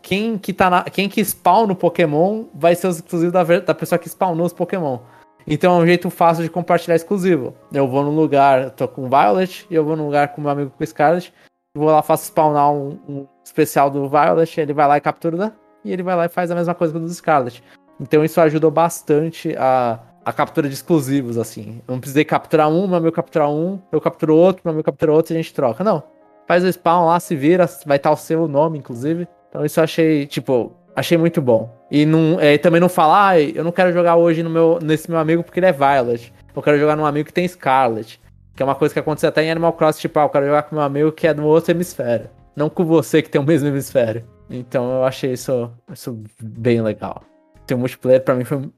quem 0.00 0.38
que 0.38 0.52
tá 0.52 0.70
na, 0.70 0.82
quem 0.84 1.08
que 1.08 1.20
spawna 1.24 1.72
o 1.72 1.76
Pokémon 1.76 2.44
vai 2.54 2.74
ser 2.74 2.86
os 2.86 2.96
exclusivos 2.96 3.32
da, 3.32 3.42
da 3.60 3.74
pessoa 3.74 3.98
que 3.98 4.08
spawnou 4.08 4.46
os 4.46 4.52
Pokémon. 4.52 4.98
Então 5.46 5.78
é 5.78 5.82
um 5.82 5.86
jeito 5.86 6.08
fácil 6.08 6.44
de 6.44 6.50
compartilhar 6.50 6.94
exclusivo. 6.94 7.54
Eu 7.72 7.88
vou 7.88 8.02
num 8.04 8.14
lugar, 8.14 8.70
tô 8.70 8.86
com 8.86 9.08
Violet, 9.08 9.66
e 9.70 9.74
eu 9.74 9.84
vou 9.84 9.96
num 9.96 10.06
lugar 10.06 10.28
com 10.28 10.40
meu 10.40 10.50
amigo 10.50 10.70
com 10.70 10.86
Scarlet, 10.86 11.32
vou 11.76 11.88
lá, 11.88 12.02
faço 12.02 12.26
spawnar 12.26 12.72
um, 12.72 12.98
um 13.08 13.26
especial 13.44 13.90
do 13.90 14.08
Violet, 14.08 14.60
ele 14.60 14.72
vai 14.72 14.86
lá 14.86 14.96
e 14.96 15.00
captura 15.00 15.52
e 15.84 15.92
ele 15.92 16.02
vai 16.02 16.14
lá 16.14 16.26
e 16.26 16.28
faz 16.28 16.50
a 16.50 16.54
mesma 16.54 16.74
coisa 16.74 16.92
que 16.92 16.98
o 16.98 17.02
do 17.02 17.12
Scarlet. 17.12 17.62
Então 18.00 18.24
isso 18.24 18.40
ajudou 18.40 18.70
bastante 18.70 19.54
a, 19.58 19.98
a 20.24 20.32
captura 20.32 20.68
de 20.68 20.74
exclusivos, 20.74 21.38
assim. 21.38 21.80
Eu 21.86 21.92
não 21.92 22.00
precisei 22.00 22.24
capturar 22.24 22.68
um, 22.68 22.86
meu 22.86 22.96
amigo 22.96 23.12
capturar 23.12 23.50
um, 23.50 23.80
eu 23.90 24.00
capturo 24.00 24.36
outro, 24.36 24.62
meu 24.64 24.72
amigo 24.72 24.84
captura 24.84 25.12
outro 25.12 25.32
e 25.32 25.36
a 25.36 25.42
gente 25.42 25.52
troca. 25.52 25.82
Não. 25.82 26.02
Faz 26.46 26.64
o 26.64 26.68
spawn 26.68 27.06
lá, 27.06 27.18
se 27.20 27.34
vira, 27.34 27.68
vai 27.86 27.96
estar 27.96 28.10
o 28.10 28.16
seu 28.16 28.46
nome, 28.46 28.78
inclusive. 28.78 29.26
Então 29.48 29.64
isso 29.64 29.80
eu 29.80 29.84
achei, 29.84 30.26
tipo, 30.26 30.72
achei 30.94 31.16
muito 31.18 31.40
bom. 31.40 31.70
E 31.90 32.06
não, 32.06 32.38
é, 32.40 32.56
também 32.58 32.80
não 32.80 32.88
falar, 32.88 33.30
ah, 33.30 33.40
eu 33.40 33.64
não 33.64 33.72
quero 33.72 33.92
jogar 33.92 34.16
hoje 34.16 34.42
no 34.42 34.50
meu, 34.50 34.78
nesse 34.82 35.10
meu 35.10 35.18
amigo 35.18 35.42
porque 35.42 35.60
ele 35.60 35.66
é 35.66 35.72
Violet. 35.72 36.32
Eu 36.54 36.62
quero 36.62 36.78
jogar 36.78 36.96
num 36.96 37.06
amigo 37.06 37.26
que 37.26 37.32
tem 37.32 37.46
Scarlet. 37.46 38.20
Que 38.54 38.62
é 38.62 38.66
uma 38.66 38.74
coisa 38.74 38.92
que 38.92 39.00
acontece 39.00 39.26
até 39.26 39.42
em 39.42 39.50
Animal 39.50 39.72
Crossing, 39.72 40.00
tipo, 40.00 40.18
ah, 40.18 40.24
eu 40.24 40.28
quero 40.28 40.46
jogar 40.46 40.64
com 40.64 40.76
meu 40.76 40.84
amigo 40.84 41.10
que 41.10 41.26
é 41.26 41.34
do 41.34 41.44
outro 41.44 41.70
hemisfério. 41.70 42.28
Não 42.54 42.68
com 42.68 42.84
você 42.84 43.22
que 43.22 43.30
tem 43.30 43.40
o 43.40 43.44
mesmo 43.44 43.68
hemisfério. 43.68 44.24
Então 44.50 44.90
eu 44.92 45.04
achei 45.04 45.32
isso, 45.32 45.70
isso 45.90 46.22
bem 46.40 46.82
legal. 46.82 47.22
Ter 47.66 47.74
um 47.74 47.78
multiplayer 47.78 48.22
pra 48.22 48.34
mim 48.34 48.44
foi 48.44 48.70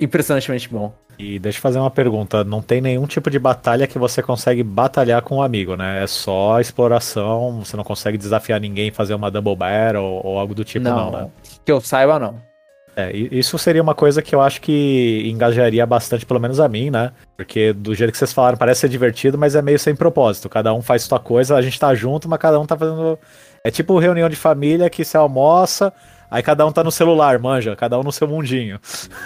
impressionantemente 0.00 0.68
bom. 0.68 0.92
E 1.18 1.38
deixa 1.38 1.58
eu 1.58 1.62
fazer 1.62 1.78
uma 1.78 1.90
pergunta: 1.90 2.42
não 2.44 2.62
tem 2.62 2.80
nenhum 2.80 3.06
tipo 3.06 3.30
de 3.30 3.38
batalha 3.38 3.86
que 3.86 3.98
você 3.98 4.22
consegue 4.22 4.62
batalhar 4.62 5.22
com 5.22 5.36
um 5.36 5.42
amigo, 5.42 5.76
né? 5.76 6.02
É 6.02 6.06
só 6.06 6.60
exploração, 6.60 7.60
você 7.64 7.76
não 7.76 7.84
consegue 7.84 8.16
desafiar 8.16 8.60
ninguém, 8.60 8.90
fazer 8.90 9.14
uma 9.14 9.30
double 9.30 9.56
battle 9.56 10.02
ou, 10.02 10.26
ou 10.26 10.38
algo 10.38 10.54
do 10.54 10.64
tipo, 10.64 10.84
não, 10.84 11.10
não 11.10 11.20
né? 11.20 11.28
Que 11.64 11.72
eu 11.72 11.80
saiba, 11.80 12.18
não. 12.18 12.50
É, 12.96 13.16
isso 13.16 13.56
seria 13.58 13.82
uma 13.82 13.94
coisa 13.94 14.20
que 14.20 14.34
eu 14.34 14.40
acho 14.40 14.60
que 14.60 15.22
engajaria 15.26 15.86
bastante, 15.86 16.26
pelo 16.26 16.40
menos 16.40 16.58
a 16.58 16.68
mim, 16.68 16.90
né? 16.90 17.12
Porque 17.36 17.72
do 17.72 17.94
jeito 17.94 18.10
que 18.10 18.18
vocês 18.18 18.32
falaram, 18.32 18.58
parece 18.58 18.80
ser 18.80 18.88
divertido, 18.88 19.38
mas 19.38 19.54
é 19.54 19.62
meio 19.62 19.78
sem 19.78 19.94
propósito. 19.94 20.48
Cada 20.48 20.74
um 20.74 20.82
faz 20.82 21.02
sua 21.02 21.20
coisa, 21.20 21.54
a 21.54 21.62
gente 21.62 21.78
tá 21.78 21.94
junto, 21.94 22.28
mas 22.28 22.38
cada 22.38 22.58
um 22.58 22.66
tá 22.66 22.76
fazendo. 22.76 23.18
É 23.64 23.70
tipo 23.70 23.98
reunião 23.98 24.28
de 24.28 24.36
família 24.36 24.90
que 24.90 25.04
se 25.04 25.16
almoça, 25.16 25.92
aí 26.30 26.42
cada 26.42 26.66
um 26.66 26.72
tá 26.72 26.84
no 26.84 26.92
celular, 26.92 27.38
manja, 27.38 27.74
cada 27.74 27.98
um 27.98 28.02
no 28.02 28.12
seu 28.12 28.28
mundinho. 28.28 28.78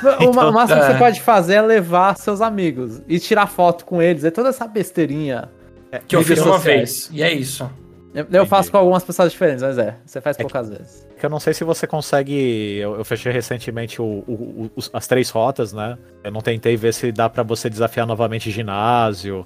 O 0.03 0.31
então, 0.31 0.53
máximo 0.53 0.81
é... 0.81 0.87
que 0.87 0.93
você 0.93 0.99
pode 0.99 1.21
fazer 1.21 1.55
é 1.55 1.63
levar 1.63 2.17
seus 2.17 2.41
amigos 2.41 3.03
e 3.09 3.19
tirar 3.19 3.47
foto 3.47 3.85
com 3.85 4.01
eles. 4.01 4.25
É 4.25 4.31
toda 4.31 4.49
essa 4.49 4.67
besteirinha. 4.67 5.49
É, 5.93 6.01
que 6.07 6.17
eu 6.17 6.23
fiz 6.23 6.41
uma 6.41 6.59
vez, 6.59 7.09
e 7.13 7.23
é 7.23 7.33
isso. 7.33 7.71
Eu, 8.15 8.27
eu 8.31 8.47
faço 8.47 8.71
com 8.71 8.77
algumas 8.77 9.03
pessoas 9.03 9.33
diferentes, 9.33 9.61
mas 9.61 9.77
é, 9.77 9.97
você 10.07 10.21
faz 10.21 10.39
é 10.39 10.43
poucas 10.43 10.69
que, 10.69 10.77
vezes. 10.77 11.09
Que 11.19 11.27
eu 11.27 11.31
não 11.31 11.41
sei 11.41 11.53
se 11.53 11.65
você 11.65 11.85
consegue. 11.85 12.79
Eu, 12.79 12.95
eu 12.95 13.05
fechei 13.05 13.33
recentemente 13.33 14.01
o, 14.01 14.05
o, 14.05 14.71
o, 14.77 14.83
as 14.93 15.07
três 15.09 15.31
rotas, 15.31 15.73
né? 15.73 15.99
Eu 16.23 16.31
não 16.31 16.41
tentei 16.41 16.77
ver 16.77 16.95
se 16.95 17.11
dá 17.11 17.29
para 17.29 17.43
você 17.43 17.69
desafiar 17.69 18.07
novamente 18.07 18.53
ginásio. 18.53 19.45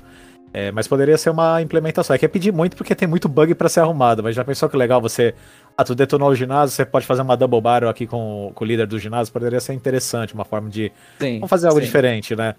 É, 0.52 0.70
mas 0.70 0.86
poderia 0.86 1.16
ser 1.16 1.30
uma 1.30 1.62
implementação. 1.62 2.14
É 2.14 2.18
que 2.18 2.26
é 2.26 2.28
pedir 2.28 2.52
muito 2.52 2.76
porque 2.76 2.94
tem 2.94 3.09
muito 3.09 3.26
bug 3.26 3.55
para 3.55 3.70
ser 3.70 3.80
arrumado. 3.80 4.22
Mas 4.22 4.36
já 4.36 4.44
pensou 4.44 4.68
que 4.68 4.76
legal 4.76 5.01
você. 5.01 5.35
Ah, 5.80 5.84
tu 5.84 5.94
detonou 5.94 6.28
o 6.28 6.34
ginásio, 6.34 6.74
você 6.74 6.84
pode 6.84 7.06
fazer 7.06 7.22
uma 7.22 7.36
double 7.36 7.60
barrel 7.60 7.88
aqui 7.88 8.05
com, 8.05 8.50
com 8.52 8.64
o 8.64 8.66
líder 8.66 8.88
do 8.88 8.98
ginásio. 8.98 9.32
Poderia 9.32 9.60
ser 9.60 9.74
interessante, 9.74 10.34
uma 10.34 10.44
forma 10.44 10.68
de. 10.68 10.90
Sim, 11.20 11.34
Vamos 11.34 11.48
fazer 11.48 11.68
algo 11.68 11.78
sim. 11.78 11.86
diferente, 11.86 12.34
né? 12.34 12.56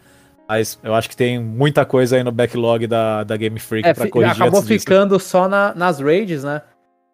Mas 0.47 0.79
eu 0.81 0.95
acho 0.95 1.09
que 1.09 1.17
tem 1.17 1.37
muita 1.37 1.85
coisa 1.85 2.15
aí 2.15 2.23
no 2.23 2.31
backlog 2.31 2.87
da, 2.87 3.25
da 3.25 3.35
Game 3.35 3.59
Freak 3.59 3.85
é, 3.85 3.93
pra 3.93 4.09
corrigir. 4.09 4.41
Acabou 4.41 4.63
ficando 4.63 5.17
disso. 5.17 5.29
só 5.31 5.49
na, 5.49 5.75
nas 5.75 5.99
raids, 5.99 6.45
né? 6.45 6.61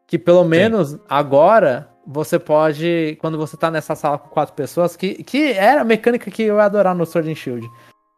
Que 0.05 0.19
pelo 0.19 0.43
menos 0.43 0.91
Sim. 0.91 0.99
agora 1.09 1.89
você 2.05 2.37
pode, 2.37 3.17
quando 3.19 3.35
você 3.35 3.57
tá 3.57 3.71
nessa 3.71 3.95
sala 3.95 4.19
com 4.19 4.29
quatro 4.29 4.53
pessoas, 4.53 4.95
que, 4.95 5.23
que 5.23 5.53
era 5.53 5.81
a 5.81 5.83
mecânica 5.83 6.29
que 6.29 6.43
eu 6.43 6.57
ia 6.57 6.63
adorar 6.65 6.93
no 6.93 7.03
Sword 7.03 7.31
and 7.31 7.35
Shield. 7.35 7.67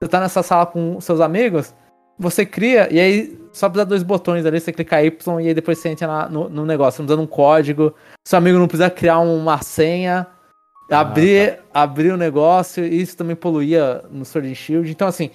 Você 0.04 0.10
tá 0.10 0.20
nessa 0.20 0.44
sala 0.44 0.66
com 0.66 1.00
seus 1.00 1.22
amigos, 1.22 1.74
você 2.18 2.46
cria, 2.46 2.88
e 2.92 3.00
aí 3.00 3.40
só 3.52 3.70
precisa 3.70 3.86
dois 3.86 4.04
botões 4.04 4.46
ali, 4.46 4.60
você 4.60 4.72
clica 4.72 5.04
Y 5.04 5.42
e 5.42 5.48
aí 5.48 5.54
depois 5.54 5.78
você 5.78 5.90
entra 5.90 6.08
na, 6.08 6.30
no, 6.30 6.50
no 6.50 6.66
negócio, 6.66 7.02
não 7.02 7.08
precisa 7.08 7.22
de 7.22 7.24
um 7.24 7.28
código. 7.28 7.94
Seu 8.28 8.38
amigo 8.38 8.58
não 8.58 8.68
precisa 8.68 8.90
criar 8.90 9.20
uma 9.20 9.62
senha 9.62 10.28
abrir, 10.96 11.50
ah, 11.50 11.56
tá. 11.56 11.82
abrir 11.82 12.12
o 12.12 12.18
negócio, 12.18 12.86
e 12.86 13.02
isso 13.02 13.18
também 13.18 13.36
poluía 13.36 14.04
no 14.10 14.24
Sword 14.24 14.50
and 14.50 14.56
Shield. 14.56 14.90
Então, 14.90 15.08
assim, 15.08 15.30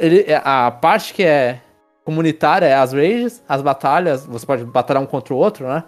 ele, 0.00 0.24
é, 0.26 0.40
a 0.44 0.70
parte 0.70 1.12
que 1.12 1.22
é 1.22 1.60
comunitária 2.04 2.66
é 2.66 2.74
as 2.74 2.92
rages, 2.92 3.42
as 3.48 3.60
batalhas, 3.60 4.24
você 4.24 4.46
pode 4.46 4.64
batalhar 4.64 5.02
um 5.02 5.06
contra 5.06 5.34
o 5.34 5.36
outro, 5.36 5.66
né? 5.66 5.84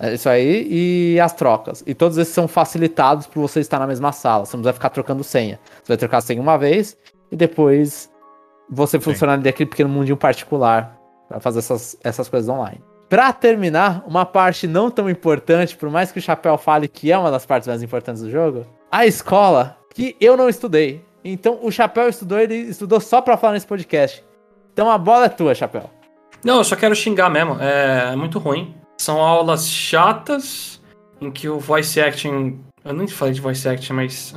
É 0.00 0.14
isso 0.14 0.28
aí, 0.28 0.68
e 0.70 1.18
as 1.18 1.32
trocas. 1.32 1.82
E 1.84 1.92
todos 1.92 2.18
esses 2.18 2.32
são 2.32 2.46
facilitados 2.46 3.26
por 3.26 3.40
você 3.40 3.58
estar 3.58 3.80
na 3.80 3.86
mesma 3.86 4.12
sala. 4.12 4.46
Você 4.46 4.56
não 4.56 4.62
vai 4.62 4.72
ficar 4.72 4.90
trocando 4.90 5.24
senha. 5.24 5.58
Você 5.82 5.88
vai 5.88 5.96
trocar 5.96 6.20
senha 6.20 6.40
uma 6.40 6.56
vez 6.56 6.96
e 7.32 7.36
depois 7.36 8.08
você 8.70 9.00
funcionar 9.00 9.38
daquele 9.38 9.68
pequeno 9.68 9.88
mundinho 9.88 10.16
particular 10.16 10.98
para 11.28 11.40
fazer 11.40 11.60
essas, 11.60 11.96
essas 12.02 12.28
coisas 12.28 12.48
online. 12.48 12.80
Pra 13.08 13.32
terminar, 13.32 14.04
uma 14.06 14.26
parte 14.26 14.66
não 14.66 14.90
tão 14.90 15.08
importante, 15.08 15.76
por 15.76 15.88
mais 15.88 16.12
que 16.12 16.18
o 16.18 16.22
Chapéu 16.22 16.58
fale 16.58 16.88
que 16.88 17.10
é 17.10 17.16
uma 17.16 17.30
das 17.30 17.46
partes 17.46 17.66
mais 17.66 17.82
importantes 17.82 18.22
do 18.22 18.30
jogo, 18.30 18.66
a 18.90 19.06
escola, 19.06 19.78
que 19.94 20.14
eu 20.20 20.36
não 20.36 20.48
estudei. 20.48 21.04
Então 21.24 21.58
o 21.62 21.70
Chapéu 21.70 22.08
estudou, 22.08 22.38
ele 22.38 22.54
estudou 22.54 23.00
só 23.00 23.20
pra 23.20 23.36
falar 23.36 23.54
nesse 23.54 23.66
podcast. 23.66 24.24
Então 24.72 24.90
a 24.90 24.98
bola 24.98 25.26
é 25.26 25.28
tua, 25.28 25.54
Chapéu. 25.54 25.90
Não, 26.44 26.58
eu 26.58 26.64
só 26.64 26.76
quero 26.76 26.94
xingar 26.94 27.28
mesmo. 27.30 27.56
É, 27.60 28.12
é 28.12 28.16
muito 28.16 28.38
ruim. 28.38 28.74
São 28.96 29.20
aulas 29.20 29.68
chatas 29.68 30.80
em 31.20 31.30
que 31.30 31.48
o 31.48 31.58
voice 31.58 32.00
acting. 32.00 32.60
Eu 32.84 32.92
nem 32.92 33.08
falei 33.08 33.34
de 33.34 33.40
voice 33.40 33.68
acting, 33.68 33.92
mas. 33.92 34.34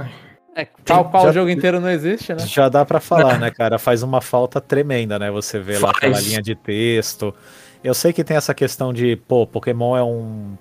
É, 0.56 0.68
tal 0.84 1.10
qual 1.10 1.28
o 1.28 1.32
jogo 1.32 1.50
inteiro 1.50 1.80
não 1.80 1.90
existe, 1.90 2.34
né? 2.34 2.40
Já 2.46 2.68
dá 2.68 2.86
para 2.86 3.00
falar, 3.02 3.40
né, 3.40 3.52
cara? 3.52 3.80
Faz 3.80 4.04
uma 4.04 4.22
falta 4.22 4.60
tremenda, 4.60 5.18
né? 5.18 5.32
Você 5.32 5.60
vê 5.60 5.74
Faz. 5.74 5.84
lá 5.84 5.92
aquela 5.92 6.20
linha 6.20 6.42
de 6.42 6.56
texto. 6.56 7.34
Eu 7.84 7.94
sei 7.94 8.14
que 8.14 8.24
tem 8.24 8.38
essa 8.38 8.54
questão 8.54 8.94
de, 8.94 9.16
pô, 9.16 9.48
Pokémon 9.48 9.96
é 9.96 10.04
um 10.04 10.58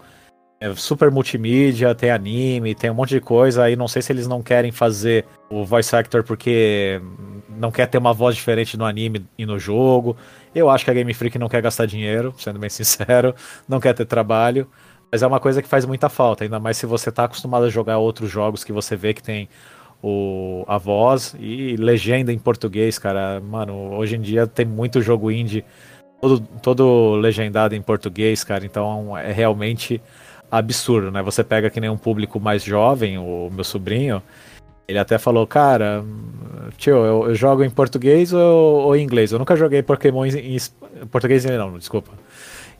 é 0.61 0.75
super 0.75 1.11
multimídia, 1.11 1.95
tem 1.95 2.11
anime, 2.11 2.75
tem 2.75 2.91
um 2.91 2.95
monte 2.95 3.15
de 3.15 3.21
coisa, 3.21 3.65
aí 3.65 3.75
não 3.75 3.89
sei 3.89 4.03
se 4.03 4.13
eles 4.13 4.27
não 4.27 4.43
querem 4.43 4.71
fazer 4.71 5.25
o 5.49 5.65
voice 5.65 5.97
actor 5.97 6.23
porque 6.23 7.01
não 7.49 7.71
quer 7.71 7.87
ter 7.87 7.97
uma 7.97 8.13
voz 8.13 8.37
diferente 8.37 8.77
no 8.77 8.85
anime 8.85 9.27
e 9.39 9.47
no 9.47 9.59
jogo. 9.59 10.15
Eu 10.55 10.69
acho 10.69 10.85
que 10.85 10.91
a 10.91 10.95
Game 10.95 11.15
Freak 11.15 11.39
não 11.39 11.49
quer 11.49 11.63
gastar 11.63 11.87
dinheiro, 11.87 12.35
sendo 12.37 12.59
bem 12.59 12.69
sincero, 12.71 13.35
não 13.67 13.81
quer 13.81 13.95
ter 13.95 14.05
trabalho, 14.05 14.69
mas 15.11 15.23
é 15.23 15.27
uma 15.27 15.41
coisa 15.41 15.63
que 15.63 15.69
faz 15.69 15.87
muita 15.87 16.11
falta, 16.11 16.45
ainda 16.45 16.61
mais 16.61 16.77
se 16.77 16.85
você 16.85 17.11
tá 17.11 17.25
acostumado 17.25 17.65
a 17.65 17.71
jogar 17.71 17.97
outros 17.97 18.31
jogos 18.31 18.63
que 18.63 18.73
você 18.73 18.95
vê 18.95 19.15
que 19.15 19.23
tem 19.23 19.49
o, 20.03 20.65
a 20.67 20.79
voz 20.79 21.35
e 21.39 21.77
legenda 21.77 22.33
em 22.33 22.39
português, 22.39 22.99
cara. 22.99 23.41
Mano, 23.41 23.95
hoje 23.95 24.17
em 24.17 24.21
dia 24.21 24.47
tem 24.47 24.65
muito 24.65 25.03
jogo 25.03 25.31
indie 25.31 25.65
todo, 26.21 26.41
todo 26.63 27.15
legendado 27.17 27.75
em 27.75 27.83
português, 27.83 28.45
cara, 28.45 28.65
então 28.65 29.17
é 29.17 29.33
realmente 29.33 30.01
absurdo, 30.51 31.11
né? 31.11 31.23
Você 31.23 31.45
pega 31.45 31.71
que 31.71 31.81
nem 31.81 31.91
um 31.91 31.97
público 31.97 32.41
mais 32.41 32.63
jovem, 32.63 33.19
o 33.19 33.51
meu 33.53 33.65
sobrinho, 33.65 34.23
ele 34.89 34.99
até 34.99 35.19
falou, 35.19 35.47
cara, 35.47 36.05
tio, 36.77 36.97
eu, 36.97 37.29
eu 37.29 37.35
jogo 37.35 37.63
em 37.63 37.71
português 37.71 38.33
ou, 38.33 38.87
ou, 38.87 38.97
em 38.97 39.05
inglês? 39.05 39.33
Eu 39.33 39.39
nunca 39.39 39.57
joguei 39.57 39.83
Pokémon 39.83 40.27
em, 40.27 40.57
em 40.57 41.07
português, 41.07 41.45
não, 41.45 41.79
desculpa 41.79 42.11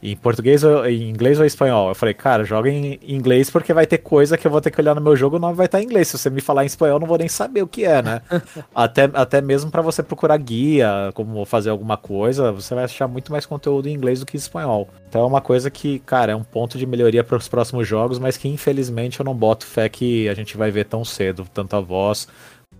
em 0.03 0.17
português, 0.17 0.65
ou, 0.65 0.87
em 0.87 1.09
inglês 1.09 1.39
ou 1.39 1.45
em 1.45 1.47
espanhol? 1.47 1.89
Eu 1.89 1.95
falei, 1.95 2.15
cara, 2.15 2.45
joga 2.45 2.71
em 2.71 2.99
inglês 3.07 3.51
porque 3.51 3.73
vai 3.73 3.87
ter 3.87 3.99
coisa 3.99 4.37
que 4.37 4.47
eu 4.47 4.51
vou 4.51 4.61
ter 4.61 4.71
que 4.71 4.81
olhar 4.81 4.95
no 4.95 5.01
meu 5.01 5.17
jogo, 5.17 5.37
o 5.37 5.39
nome 5.39 5.55
vai 5.55 5.67
estar 5.67 5.81
em 5.81 5.85
inglês. 5.85 6.09
Se 6.09 6.19
você 6.19 6.31
me 6.31 6.41
falar 6.41 6.65
em 6.65 6.67
espanhol, 6.67 6.97
eu 6.97 7.01
não 7.01 7.07
vou 7.07 7.19
nem 7.19 7.29
saber 7.29 7.63
o 7.63 7.67
que 7.67 7.85
é, 7.85 8.03
né? 8.03 8.23
até, 8.75 9.11
até 9.13 9.41
mesmo 9.41 9.71
para 9.71 9.83
você 9.83 10.03
procurar 10.03 10.37
guia, 10.39 11.11
como 11.15 11.45
fazer 11.45 11.71
alguma 11.71 11.97
coisa, 11.97 12.53
você 12.53 12.75
vai 12.75 12.85
achar 12.85 13.07
muito 13.09 13.31
mais 13.33 13.47
conteúdo 13.47 13.89
em 13.89 13.93
inglês 13.93 14.21
do 14.21 14.27
que 14.27 14.37
em 14.37 14.39
espanhol. 14.39 14.89
Então 15.09 15.23
é 15.23 15.27
uma 15.27 15.41
coisa 15.41 15.71
que, 15.71 15.99
cara, 16.01 16.33
é 16.33 16.37
um 16.37 16.45
ponto 16.45 16.79
de 16.79 16.87
melhoria 16.87 17.25
para 17.25 17.37
os 17.37 17.49
próximos 17.49 17.87
jogos, 17.87 18.19
mas 18.19 18.37
que 18.37 18.49
infelizmente 18.49 19.21
eu 19.21 19.25
não 19.25 19.35
boto 19.35 19.67
fé 19.67 19.89
que 19.89 20.29
a 20.29 20.35
gente 20.35 20.57
vai 20.57 20.71
ver 20.71 20.85
tão 20.85 21.05
cedo, 21.05 21.47
tanto 21.53 21.77
a 21.77 21.81
voz 21.81 22.29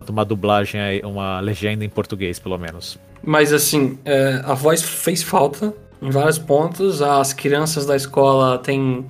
quanto 0.01 0.11
uma 0.11 0.25
dublagem, 0.25 0.81
uma 1.05 1.41
legenda 1.41 1.85
em 1.85 1.89
português, 1.89 2.39
pelo 2.39 2.59
menos. 2.59 2.99
Mas 3.23 3.53
assim, 3.53 3.99
é, 4.05 4.41
a 4.45 4.55
voz 4.55 4.83
fez 4.83 5.23
falta 5.23 5.75
em 6.01 6.11
vários 6.11 6.39
pontos. 6.39 7.03
As 7.03 7.33
crianças 7.33 7.87
da 7.87 7.97
escola 7.97 8.59
têm 8.59 9.07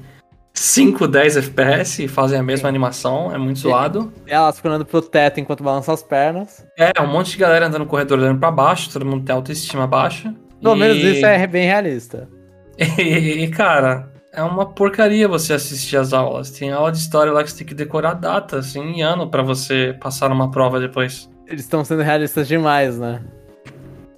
5, 0.52 1.06
10 1.06 1.36
FPS 1.36 2.04
e 2.04 2.08
fazem 2.08 2.38
a 2.38 2.42
mesma 2.42 2.64
Sim. 2.64 2.68
animação, 2.68 3.34
é 3.34 3.38
muito 3.38 3.60
zoado. 3.60 4.12
Elas 4.26 4.56
ficando 4.56 4.84
pro 4.84 5.00
teto 5.00 5.40
enquanto 5.40 5.62
balançam 5.62 5.94
as 5.94 6.02
pernas. 6.02 6.66
É, 6.76 7.00
um 7.00 7.06
monte 7.06 7.32
de 7.32 7.38
galera 7.38 7.66
andando 7.66 7.82
no 7.82 7.86
corredor 7.86 8.18
olhando 8.18 8.38
pra 8.38 8.50
baixo, 8.50 8.92
todo 8.92 9.06
mundo 9.06 9.24
tem 9.24 9.34
autoestima 9.34 9.86
baixa. 9.86 10.34
Pelo 10.60 10.76
e... 10.76 10.78
menos 10.78 10.98
isso 10.98 11.24
é 11.24 11.46
bem 11.46 11.66
realista. 11.66 12.28
e, 12.98 13.48
cara, 13.48 14.10
é 14.32 14.42
uma 14.42 14.66
porcaria 14.66 15.28
você 15.28 15.52
assistir 15.52 15.96
as 15.96 16.12
aulas. 16.12 16.50
Tem 16.50 16.70
aula 16.72 16.92
de 16.92 16.98
história 16.98 17.32
lá 17.32 17.42
que 17.42 17.50
você 17.50 17.58
tem 17.58 17.66
que 17.66 17.74
decorar 17.74 18.14
data, 18.14 18.58
assim, 18.58 18.80
em 18.80 19.02
ano 19.02 19.30
para 19.30 19.42
você 19.42 19.96
passar 20.00 20.30
uma 20.30 20.50
prova 20.50 20.80
depois. 20.80 21.30
Eles 21.46 21.62
estão 21.62 21.84
sendo 21.84 22.02
realistas 22.02 22.46
demais, 22.46 22.98
né? 22.98 23.22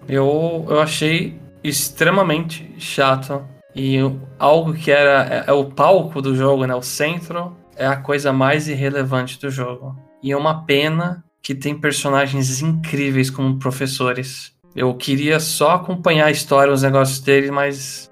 Eu, 0.09 0.67
eu 0.69 0.81
achei 0.81 1.41
extremamente 1.63 2.75
chato. 2.79 3.45
E 3.75 3.97
algo 4.39 4.75
que 4.75 4.91
era 4.91 5.45
é, 5.47 5.51
é, 5.51 5.53
o 5.53 5.65
palco 5.67 6.21
do 6.21 6.35
jogo, 6.37 6.67
né? 6.67 6.75
O 6.75 6.83
centro 6.83 7.57
é 7.77 7.87
a 7.87 7.97
coisa 7.97 8.33
mais 8.33 8.69
irrelevante 8.69 9.41
do 9.41 9.51
jogo. 9.51 9.97
E 10.23 10.31
é 10.31 10.37
uma 10.37 10.65
pena 10.65 11.25
que 11.43 11.55
tem 11.55 11.75
personagens 11.79 12.61
incríveis 12.61 13.31
como 13.31 13.59
professores. 13.59 14.53
Eu 14.77 14.95
queria 14.95 15.41
só 15.41 15.73
acompanhar 15.73 16.27
a 16.27 16.31
história, 16.31 16.73
os 16.73 16.83
negócios 16.83 17.19
deles, 17.21 17.51
mas 17.51 18.11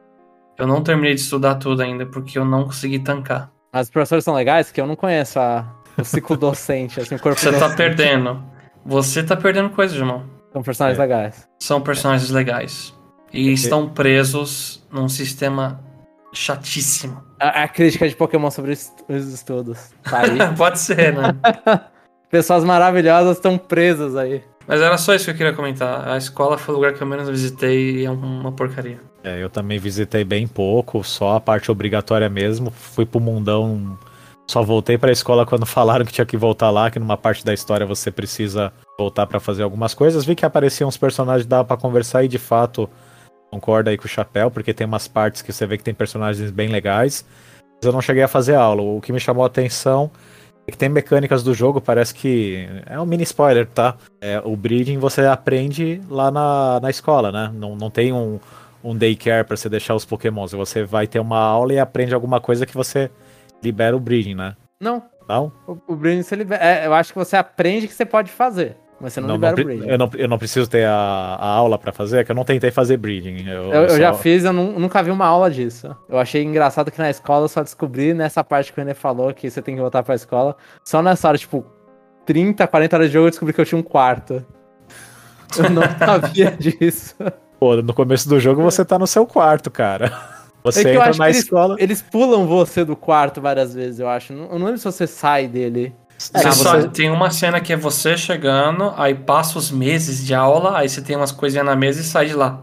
eu 0.59 0.67
não 0.67 0.83
terminei 0.83 1.15
de 1.15 1.21
estudar 1.21 1.55
tudo 1.57 1.83
ainda 1.83 2.07
porque 2.07 2.39
eu 2.39 2.45
não 2.45 2.65
consegui 2.65 2.99
tancar. 2.99 3.51
Mas 3.73 3.87
os 3.87 3.91
professores 3.91 4.25
são 4.25 4.35
legais, 4.35 4.73
que 4.73 4.81
eu 4.81 4.87
não 4.87 4.97
conheço 4.97 5.39
a, 5.39 5.65
o 5.97 6.05
ciclo 6.05 6.37
docente, 6.39 7.01
assim, 7.01 7.15
o 7.15 7.21
corpo 7.21 7.39
Você 7.39 7.53
tá 7.53 7.59
docente. 7.59 7.77
perdendo. 7.77 8.43
Você 8.85 9.23
tá 9.23 9.37
perdendo 9.37 9.71
coisas, 9.71 9.97
irmão. 9.97 10.25
São 10.53 10.63
personagens 10.63 10.99
É. 10.99 11.03
legais. 11.03 11.49
São 11.61 11.81
personagens 11.81 12.31
legais. 12.31 12.95
E 13.33 13.53
estão 13.53 13.89
presos 13.89 14.83
num 14.91 15.09
sistema 15.09 15.81
chatíssimo. 16.33 17.23
A, 17.39 17.65
a 17.65 17.69
crítica 17.69 18.09
de 18.09 18.15
Pokémon 18.15 18.51
sobre 18.51 18.73
os 18.73 18.93
os 19.09 19.33
estudos. 19.33 19.91
Tá 20.03 20.21
aí. 20.21 20.39
Pode 20.57 20.79
ser, 20.79 21.13
né? 21.15 21.35
Pessoas 22.31 22.65
maravilhosas 22.65 23.37
estão 23.37 23.59
presas 23.59 24.17
aí. 24.17 24.43
Mas 24.67 24.81
era 24.81 24.97
só 24.97 25.15
isso 25.15 25.25
que 25.25 25.31
eu 25.33 25.37
queria 25.37 25.53
comentar. 25.53 26.09
A 26.09 26.17
escola 26.17 26.57
foi 26.57 26.75
o 26.75 26.79
lugar 26.79 26.95
que 26.95 27.03
eu 27.03 27.07
menos 27.07 27.29
visitei 27.29 28.03
e 28.03 28.05
é 28.05 28.11
uma 28.11 28.53
porcaria. 28.53 29.01
É, 29.25 29.43
eu 29.43 29.51
também 29.51 29.79
visitei 29.81 30.23
bem 30.23 30.47
pouco, 30.47 31.03
só 31.03 31.37
a 31.37 31.41
parte 31.41 31.73
obrigatória 31.73 32.29
mesmo. 32.29 32.71
Fui 32.71 33.05
pro 33.05 33.19
mundão, 33.19 33.99
só 34.49 34.63
voltei 34.63 34.97
pra 34.97 35.11
escola 35.11 35.45
quando 35.45 35.67
falaram 35.67 36.05
que 36.05 36.13
tinha 36.13 36.25
que 36.25 36.37
voltar 36.37 36.71
lá, 36.71 36.89
que 36.89 37.01
numa 37.01 37.17
parte 37.17 37.45
da 37.45 37.53
história 37.53 37.85
você 37.85 38.13
precisa 38.13 38.73
voltar 38.97 39.27
pra 39.27 39.41
fazer 39.41 39.65
algumas 39.65 39.93
coisas. 39.93 40.25
Vi 40.25 40.37
que 40.37 40.47
apareciam 40.47 40.87
uns 40.87 40.97
personagens 40.97 41.47
dava 41.47 41.65
pra 41.65 41.77
conversar 41.77 42.23
e 42.23 42.29
de 42.29 42.39
fato 42.39 42.89
concordo 43.51 43.91
aí 43.91 43.97
com 43.97 44.05
o 44.05 44.09
chapéu, 44.09 44.51
porque 44.51 44.73
tem 44.73 44.87
umas 44.87 45.09
partes 45.09 45.43
que 45.43 45.53
você 45.53 45.67
vê 45.67 45.77
que 45.77 45.85
tem 45.85 45.95
personagens 45.95 46.51
bem 46.51 46.69
legais. 46.69 47.25
Mas 47.77 47.87
eu 47.87 47.93
não 47.93 48.01
cheguei 48.01 48.23
a 48.23 48.29
fazer 48.29 48.55
aula. 48.55 48.83
O 48.83 49.01
que 49.01 49.13
me 49.13 49.21
chamou 49.21 49.43
a 49.45 49.47
atenção 49.47 50.11
é 50.67 50.71
que 50.71 50.79
tem 50.79 50.89
mecânicas 50.89 51.43
do 51.43 51.53
jogo, 51.55 51.81
parece 51.81 52.15
que. 52.15 52.69
É 52.87 53.01
um 53.01 53.07
mini 53.07 53.25
spoiler, 53.25 53.67
tá? 53.67 53.97
É, 54.21 54.41
o 54.45 54.57
breeding 54.57 54.99
você 54.99 55.23
aprende 55.23 56.01
lá 56.09 56.31
na, 56.31 56.81
na 56.81 56.91
escola, 56.91 57.33
né? 57.33 57.51
Não, 57.55 57.75
não 57.75 57.91
tem 57.91 58.13
um, 58.13 58.39
um 58.85 58.97
daycare 58.97 59.45
pra 59.45 59.57
você 59.57 59.69
deixar 59.69 59.95
os 59.95 60.05
pokémons. 60.05 60.53
Você 60.53 60.85
vai 60.85 61.07
ter 61.07 61.19
uma 61.19 61.39
aula 61.39 61.73
e 61.73 61.79
aprende 61.79 62.15
alguma 62.15 62.41
coisa 62.41 62.67
que 62.67 62.75
você 62.75 63.11
libera 63.63 63.97
o 63.97 64.01
breeding, 64.01 64.35
né? 64.35 64.55
Não, 64.81 65.03
Não? 65.29 65.53
o, 65.67 65.77
o 65.89 65.95
Breeding 65.95 66.23
você 66.23 66.35
libera. 66.35 66.65
É, 66.65 66.87
eu 66.87 66.95
acho 66.95 67.13
que 67.13 67.19
você 67.19 67.37
aprende 67.37 67.87
que 67.87 67.93
você 67.93 68.07
pode 68.07 68.31
fazer, 68.31 68.77
mas 69.01 69.13
você 69.13 69.21
não, 69.21 69.35
libera 69.35 69.55
pre- 69.55 69.63
o 69.63 69.67
Breeding. 69.67 69.89
eu, 69.89 69.99
não, 69.99 70.11
eu 70.15 70.29
não 70.29 70.39
preciso 70.39 70.69
ter 70.69 70.85
a, 70.87 70.93
a 70.93 71.47
aula 71.47 71.79
pra 71.79 71.93
fazer, 71.93 72.19
é 72.19 72.25
que 72.25 72.31
eu 72.31 72.35
não 72.37 72.45
tentei 72.45 72.71
fazer 72.71 72.97
breeding. 72.97 73.49
Eu, 73.49 73.63
Eu, 73.73 73.83
eu 73.85 73.89
só- 73.91 73.97
já 73.99 74.13
fiz, 74.15 74.45
eu 74.45 74.53
nu- 74.53 74.79
nunca 74.79 75.03
vi 75.03 75.11
uma 75.11 75.27
aula 75.27 75.51
disso. 75.51 75.97
Eu 76.09 76.19
achei 76.19 76.43
engraçado 76.43 76.91
que 76.91 76.99
na 76.99 77.09
escola 77.11 77.45
eu 77.45 77.49
só 77.49 77.63
descobri 77.63 78.13
nessa 78.15 78.45
parte 78.45 78.73
que 78.73 78.81
o 78.81 78.83
Ené 78.83 78.95
falou 78.95 79.33
que 79.33 79.49
você 79.51 79.63
tem 79.63 79.75
que 79.75 79.81
voltar 79.81 80.03
pra 80.03 80.15
escola. 80.15 80.57
Só 80.85 81.03
nessa 81.03 81.29
hora, 81.29 81.39
tipo, 81.39 81.65
30, 82.27 82.67
40 82.67 82.97
horas 82.97 83.09
de 83.09 83.15
jogo 83.15 83.27
eu 83.27 83.31
descobri 83.31 83.55
que 83.55 83.61
eu 83.61 83.67
tinha 83.67 83.79
um 83.79 83.83
quarto. 83.83 84.45
Eu 85.59 85.71
não 85.71 85.83
sabia 85.99 86.51
disso. 86.53 87.15
Pô, 87.59 87.77
no 87.77 87.93
começo 87.93 88.29
do 88.29 88.39
jogo 88.39 88.63
você 88.63 88.85
tá 88.85 88.99
no 88.99 89.07
seu 89.07 89.27
quarto, 89.27 89.71
cara. 89.71 90.13
Você 90.63 90.81
É 90.81 90.83
que 90.85 90.89
eu 90.91 91.01
entra 91.03 91.17
na 91.17 91.27
eles- 91.29 91.39
escola. 91.43 91.77
Eles 91.79 92.03
pulam 92.03 92.47
você 92.47 92.85
do 92.85 92.95
quarto 92.95 93.41
várias 93.41 93.75
vezes, 93.75 93.99
eu 93.99 94.09
acho. 94.09 94.33
Não- 94.35 94.45
Eu 94.53 94.59
não 94.59 94.67
lembro 94.67 94.79
se 94.79 94.85
você 94.85 95.07
sai 95.07 95.49
dele. 95.49 95.95
Você 96.21 96.49
Ah, 96.49 96.53
só- 96.53 96.79
você- 96.79 96.89
tem 96.89 97.11
uma 97.11 97.31
cena 97.31 97.61
que 97.61 97.73
é 97.73 97.77
você 97.77 98.15
chegando, 98.15 98.93
aí 98.99 99.15
passa 99.15 99.59
os 99.59 99.71
meses 99.71 100.25
de 100.25 100.35
aula, 100.35 100.77
aí 100.77 100.87
você 100.87 101.01
tem 101.01 101.17
umas 101.17 101.33
coisinhas 101.33 101.65
na 101.65 101.75
mesa 101.75 102.01
e 102.03 102.05
sai 102.05 102.27
de 102.27 102.35
lá. 102.35 102.61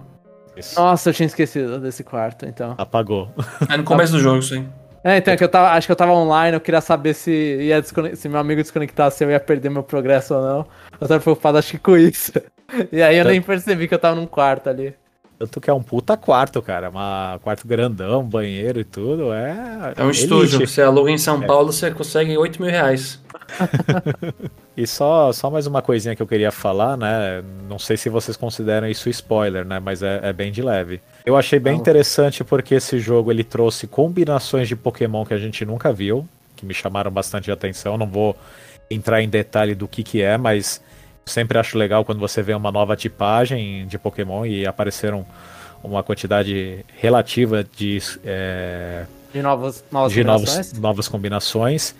Isso, 0.56 0.80
Nossa, 0.80 1.10
eu 1.10 1.14
tinha 1.16 1.26
esquecido 1.26 1.80
desse 1.80 2.04
quarto, 2.04 2.46
então. 2.46 2.76
Apagou. 2.78 3.30
É 3.68 3.76
no 3.76 3.84
começo 3.84 4.12
do 4.14 4.20
jogo, 4.20 4.40
isso 4.40 4.54
aí. 4.54 4.64
É, 5.04 5.18
então 5.18 5.34
é 5.34 5.38
que 5.38 5.44
eu 5.44 5.50
tava, 5.50 5.70
acho 5.72 5.88
que 5.88 5.92
eu 5.92 5.96
tava 5.96 6.12
online, 6.12 6.56
eu 6.56 6.62
queria 6.62 6.82
saber 6.82 7.14
se 7.16 7.32
ia 7.32 7.82
se 8.16 8.30
meu 8.30 8.40
amigo 8.40 8.62
desconectasse, 8.62 9.24
eu 9.24 9.32
ia 9.32 9.40
perder 9.40 9.70
meu 9.70 9.82
progresso 9.84 10.36
ou 10.36 10.42
não. 10.42 10.66
Eu 11.02 11.08
tava 11.08 11.20
preocupado, 11.20 11.58
acho 11.58 11.72
que 11.72 11.80
com 11.80 11.98
isso. 11.98 12.32
E 12.92 13.02
aí 13.02 13.18
eu 13.18 13.24
Tá. 13.24 13.32
nem 13.32 13.42
percebi 13.42 13.88
que 13.88 13.94
eu 13.96 14.00
tava 14.00 14.14
num 14.16 14.28
quarto 14.28 14.70
ali. 14.70 14.94
Tanto 15.39 15.61
que 15.61 15.69
é 15.69 15.73
um 15.73 15.84
puta 15.84 16.18
quarto, 16.18 16.61
cara. 16.61 16.89
Uma 16.89 17.39
quarto 17.43 17.68
grandão, 17.68 18.23
banheiro 18.23 18.80
e 18.80 18.84
tudo. 18.84 19.31
É. 19.31 19.93
É 19.95 20.03
um 20.03 20.07
elite. 20.07 20.23
estúdio. 20.23 20.68
Você 20.68 20.81
aluga 20.81 21.11
em 21.11 21.18
São 21.18 21.41
Paulo, 21.41 21.72
você 21.72 21.91
consegue 21.91 22.35
8 22.35 22.61
mil 22.61 22.72
reais. 22.72 23.19
E 24.77 24.85
só, 24.85 25.34
só 25.34 25.49
mais 25.49 25.65
uma 25.65 25.81
coisinha 25.81 26.15
que 26.15 26.22
eu 26.22 26.27
queria 26.27 26.51
falar, 26.51 26.95
né? 26.95 27.43
Não 27.68 27.80
sei 27.80 27.97
se 27.97 28.09
vocês 28.09 28.38
consideram 28.38 28.88
isso 28.88 29.09
spoiler, 29.09 29.65
né? 29.65 29.80
Mas 29.80 30.03
é, 30.03 30.19
é 30.22 30.31
bem 30.31 30.51
de 30.51 30.61
leve. 30.61 31.01
Eu 31.26 31.35
achei 31.35 31.57
bem 31.57 31.73
Não. 31.73 31.80
interessante 31.80 32.43
porque 32.43 32.76
esse 32.76 32.99
jogo 32.99 33.31
ele 33.31 33.43
trouxe 33.43 33.88
combinações 33.88 34.68
de 34.68 34.76
Pokémon 34.76 35.26
que 35.26 35.34
a 35.34 35.38
gente 35.39 35.65
nunca 35.65 35.91
viu, 35.91 36.30
que 36.55 36.64
me 36.64 36.76
chamaram 36.76 37.09
bastante 37.09 37.51
atenção. 37.51 37.97
Não 37.97 38.05
vou 38.05 38.35
entrar 38.88 39.19
em 39.19 39.27
detalhe 39.27 39.73
do 39.73 39.88
que 39.88 40.03
que 40.03 40.22
é, 40.22 40.38
mas 40.38 40.80
sempre 41.28 41.58
acho 41.58 41.78
legal 41.78 42.04
quando 42.04 42.20
você 42.20 42.41
vê 42.41 42.54
uma 42.54 42.72
nova 42.72 42.95
tipagem 42.95 43.86
de 43.88 43.98
Pokémon 43.98 44.45
e 44.45 44.66
apareceram 44.66 45.26
uma 45.84 46.02
quantidade 46.04 46.86
relativa 46.98 47.64
de, 47.64 47.99
é, 48.26 49.06
De 49.34 49.41
novos, 49.41 49.84
novas 49.91 50.12
de 50.12 50.24
novos, 50.24 50.49
combinações. 50.49 50.80
novas 50.80 51.08
combinações. 51.08 51.95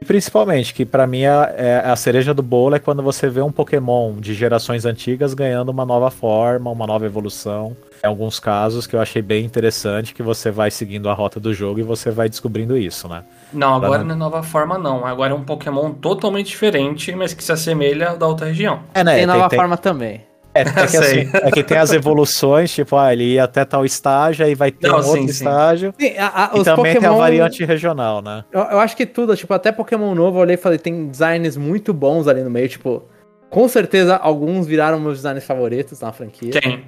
E 0.00 0.04
principalmente, 0.04 0.72
que 0.72 0.86
pra 0.86 1.06
mim 1.06 1.22
é, 1.22 1.54
é 1.56 1.82
a 1.84 1.96
cereja 1.96 2.32
do 2.32 2.42
bolo 2.42 2.76
é 2.76 2.78
quando 2.78 3.02
você 3.02 3.28
vê 3.28 3.42
um 3.42 3.50
Pokémon 3.50 4.14
de 4.14 4.32
gerações 4.32 4.84
antigas 4.84 5.34
ganhando 5.34 5.70
uma 5.70 5.84
nova 5.84 6.10
forma, 6.10 6.70
uma 6.70 6.86
nova 6.86 7.04
evolução. 7.04 7.76
Em 8.02 8.06
alguns 8.06 8.38
casos 8.38 8.86
que 8.86 8.94
eu 8.94 9.00
achei 9.00 9.20
bem 9.20 9.44
interessante, 9.44 10.14
que 10.14 10.22
você 10.22 10.52
vai 10.52 10.70
seguindo 10.70 11.08
a 11.08 11.14
rota 11.14 11.40
do 11.40 11.52
jogo 11.52 11.80
e 11.80 11.82
você 11.82 12.12
vai 12.12 12.28
descobrindo 12.28 12.78
isso, 12.78 13.08
né? 13.08 13.24
Não, 13.52 13.74
agora 13.76 14.04
não 14.04 14.14
é 14.14 14.18
nova 14.18 14.42
forma, 14.42 14.76
não. 14.78 15.06
Agora 15.06 15.32
é 15.32 15.34
um 15.36 15.42
Pokémon 15.44 15.92
totalmente 15.92 16.46
diferente, 16.48 17.14
mas 17.14 17.32
que 17.34 17.42
se 17.42 17.50
assemelha 17.52 18.10
ao 18.10 18.16
da 18.18 18.26
outra 18.26 18.46
região. 18.46 18.80
É, 18.94 19.02
né? 19.02 19.16
Tem 19.16 19.26
nova 19.26 19.48
tem- 19.48 19.58
forma 19.58 19.76
também. 19.76 20.22
é, 20.54 20.60
é 20.62 20.64
que, 20.64 20.70
assim, 20.98 21.30
é 21.34 21.50
que 21.50 21.62
tem 21.62 21.78
as 21.78 21.92
evoluções, 21.92 22.72
tipo, 22.74 22.96
ah, 22.96 23.12
ele 23.12 23.34
ia 23.34 23.44
até 23.44 23.64
tal 23.64 23.84
estágio, 23.84 24.44
aí 24.44 24.54
vai 24.54 24.70
ter 24.72 24.88
Não, 24.88 24.98
um 24.98 25.02
sim, 25.02 25.08
outro 25.08 25.22
sim. 25.24 25.30
estágio. 25.30 25.94
Sim, 25.98 26.16
a- 26.18 26.44
a- 26.44 26.56
E 26.56 26.58
os 26.58 26.64
também 26.64 26.84
tem 26.84 26.96
a 26.96 27.00
Pokémon- 27.02 27.18
variante 27.18 27.64
regional, 27.64 28.20
né? 28.20 28.44
Eu, 28.52 28.60
eu 28.62 28.80
acho 28.80 28.96
que 28.96 29.06
tudo, 29.06 29.34
tipo, 29.36 29.52
até 29.54 29.70
Pokémon 29.72 30.14
novo, 30.14 30.38
eu 30.38 30.42
olhei 30.42 30.54
e 30.54 30.58
falei, 30.58 30.78
tem 30.78 31.08
designs 31.08 31.56
muito 31.56 31.92
bons 31.94 32.26
ali 32.28 32.42
no 32.42 32.50
meio, 32.50 32.68
tipo, 32.68 33.02
com 33.50 33.66
certeza 33.68 34.16
alguns 34.16 34.66
viraram 34.66 34.98
meus 35.00 35.18
designs 35.18 35.44
favoritos 35.44 36.00
na 36.00 36.12
franquia. 36.12 36.50
Tem. 36.60 36.84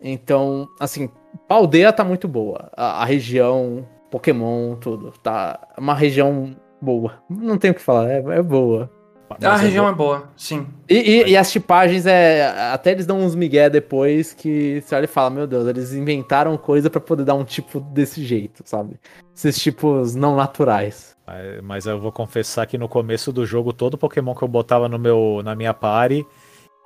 Então, 0.00 0.66
assim, 0.78 1.08
a 1.48 1.54
aldeia 1.54 1.92
tá 1.92 2.04
muito 2.04 2.28
boa. 2.28 2.70
A, 2.76 3.02
a 3.02 3.04
região, 3.04 3.84
Pokémon, 4.10 4.76
tudo. 4.76 5.12
Tá 5.22 5.58
uma 5.78 5.94
região 5.94 6.54
boa. 6.80 7.14
Não 7.28 7.58
tem 7.58 7.70
o 7.70 7.74
que 7.74 7.80
falar, 7.82 8.08
é, 8.10 8.18
é 8.18 8.42
boa. 8.42 8.90
A 9.30 9.34
Mas 9.50 9.60
eu 9.60 9.66
região 9.66 9.84
vou- 9.84 9.92
é 9.92 9.96
boa, 9.96 10.30
sim. 10.36 10.66
E, 10.88 10.94
e- 10.94 11.28
e 11.32 11.36
as 11.36 11.52
tipagens, 11.52 12.06
é, 12.06 12.46
até 12.72 12.92
eles 12.92 13.04
dão 13.04 13.18
uns 13.20 13.34
migué 13.34 13.68
depois 13.68 14.32
que 14.32 14.80
você 14.80 14.94
olha 14.94 15.04
e 15.04 15.08
fala, 15.08 15.28
meu 15.28 15.46
Deus, 15.46 15.66
eles 15.68 15.92
inventaram 15.92 16.56
coisa 16.56 16.88
pra 16.88 16.98
poder 17.00 17.24
dar 17.24 17.34
um 17.34 17.44
tipo 17.44 17.78
desse 17.78 18.24
jeito, 18.24 18.62
sabe? 18.64 18.94
Esses 19.36 19.58
tipos 19.60 20.14
não 20.14 20.34
naturais. 20.34 21.14
Mas- 21.26 21.60
Mas 21.62 21.86
eu 21.86 22.00
vou 22.00 22.10
confessar 22.10 22.64
que 22.66 22.78
no 22.78 22.88
começo 22.88 23.30
do 23.30 23.44
jogo, 23.44 23.70
todo 23.74 23.98
Pokémon 23.98 24.34
que 24.34 24.42
eu 24.42 24.48
botava 24.48 24.88
no 24.88 24.98
meu, 24.98 25.42
na 25.44 25.54
minha 25.54 25.74
party, 25.74 26.24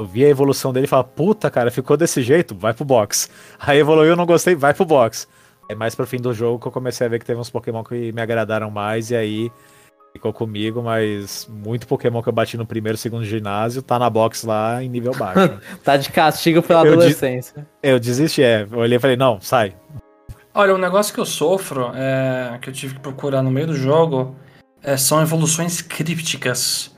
eu 0.01 0.05
via 0.05 0.27
a 0.27 0.31
evolução 0.31 0.73
dele 0.73 0.87
e 0.87 0.89
falava, 0.89 1.07
puta, 1.15 1.49
cara, 1.49 1.71
ficou 1.71 1.97
desse 1.97 2.23
jeito, 2.23 2.57
vai 2.57 2.75
pro 2.75 2.85
box. 2.85 3.31
Aí 3.61 3.79
evoluiu, 3.79 4.17
não 4.17 4.27
gostei, 4.27 4.57
vai 4.57 4.75
pro 4.75 4.85
box. 4.85 5.29
É 5.73 5.75
mais 5.75 5.95
pro 5.95 6.07
fim 6.07 6.19
do 6.19 6.33
jogo 6.33 6.59
que 6.59 6.69
eu 6.69 6.73
comecei 6.73 7.07
a 7.07 7.11
ver 7.11 7.19
que 7.19 7.25
teve 7.25 7.41
uns 7.41 7.51
Pokémon 7.51 7.83
que 7.83 8.13
me 8.13 8.21
agradaram 8.21 8.71
mais, 8.71 9.11
e 9.11 9.17
aí 9.17 9.53
ficou 10.13 10.33
comigo, 10.33 10.83
mas 10.83 11.49
muito 11.51 11.87
Pokémon 11.87 12.23
que 12.23 12.29
eu 12.29 12.33
bati 12.33 12.57
no 12.57 12.67
primeiro, 12.67 12.99
segundo 12.99 13.25
ginásio, 13.25 13.83
tá 13.83 13.99
na 13.99 14.11
box 14.11 14.45
lá 14.45 14.83
em 14.83 14.89
nível 14.89 15.13
baixo. 15.17 15.59
Tá 15.83 15.97
de 15.97 16.11
castigo 16.11 16.63
pela 16.63 16.85
Eu 16.87 16.93
adolescência. 16.93 17.67
eu 17.83 17.99
desisti, 17.99 18.43
é. 18.43 18.67
Eu 18.71 18.79
olhei 18.79 18.99
e 18.99 19.01
falei, 19.01 19.17
não, 19.17 19.41
sai. 19.41 19.75
Olha, 20.55 20.75
um 20.75 20.79
negócio 20.79 21.15
que 21.15 21.21
eu 21.21 21.25
sofro, 21.25 21.91
é, 21.95 22.59
que 22.61 22.69
eu 22.69 22.73
tive 22.75 22.95
que 22.95 23.01
procurar 23.01 23.43
no 23.43 23.51
meio 23.51 23.69
do 23.69 23.75
jogo, 23.75 24.37
é, 24.83 24.99
são 24.99 25.23
evoluções 25.23 25.81
crípticas. 25.81 26.95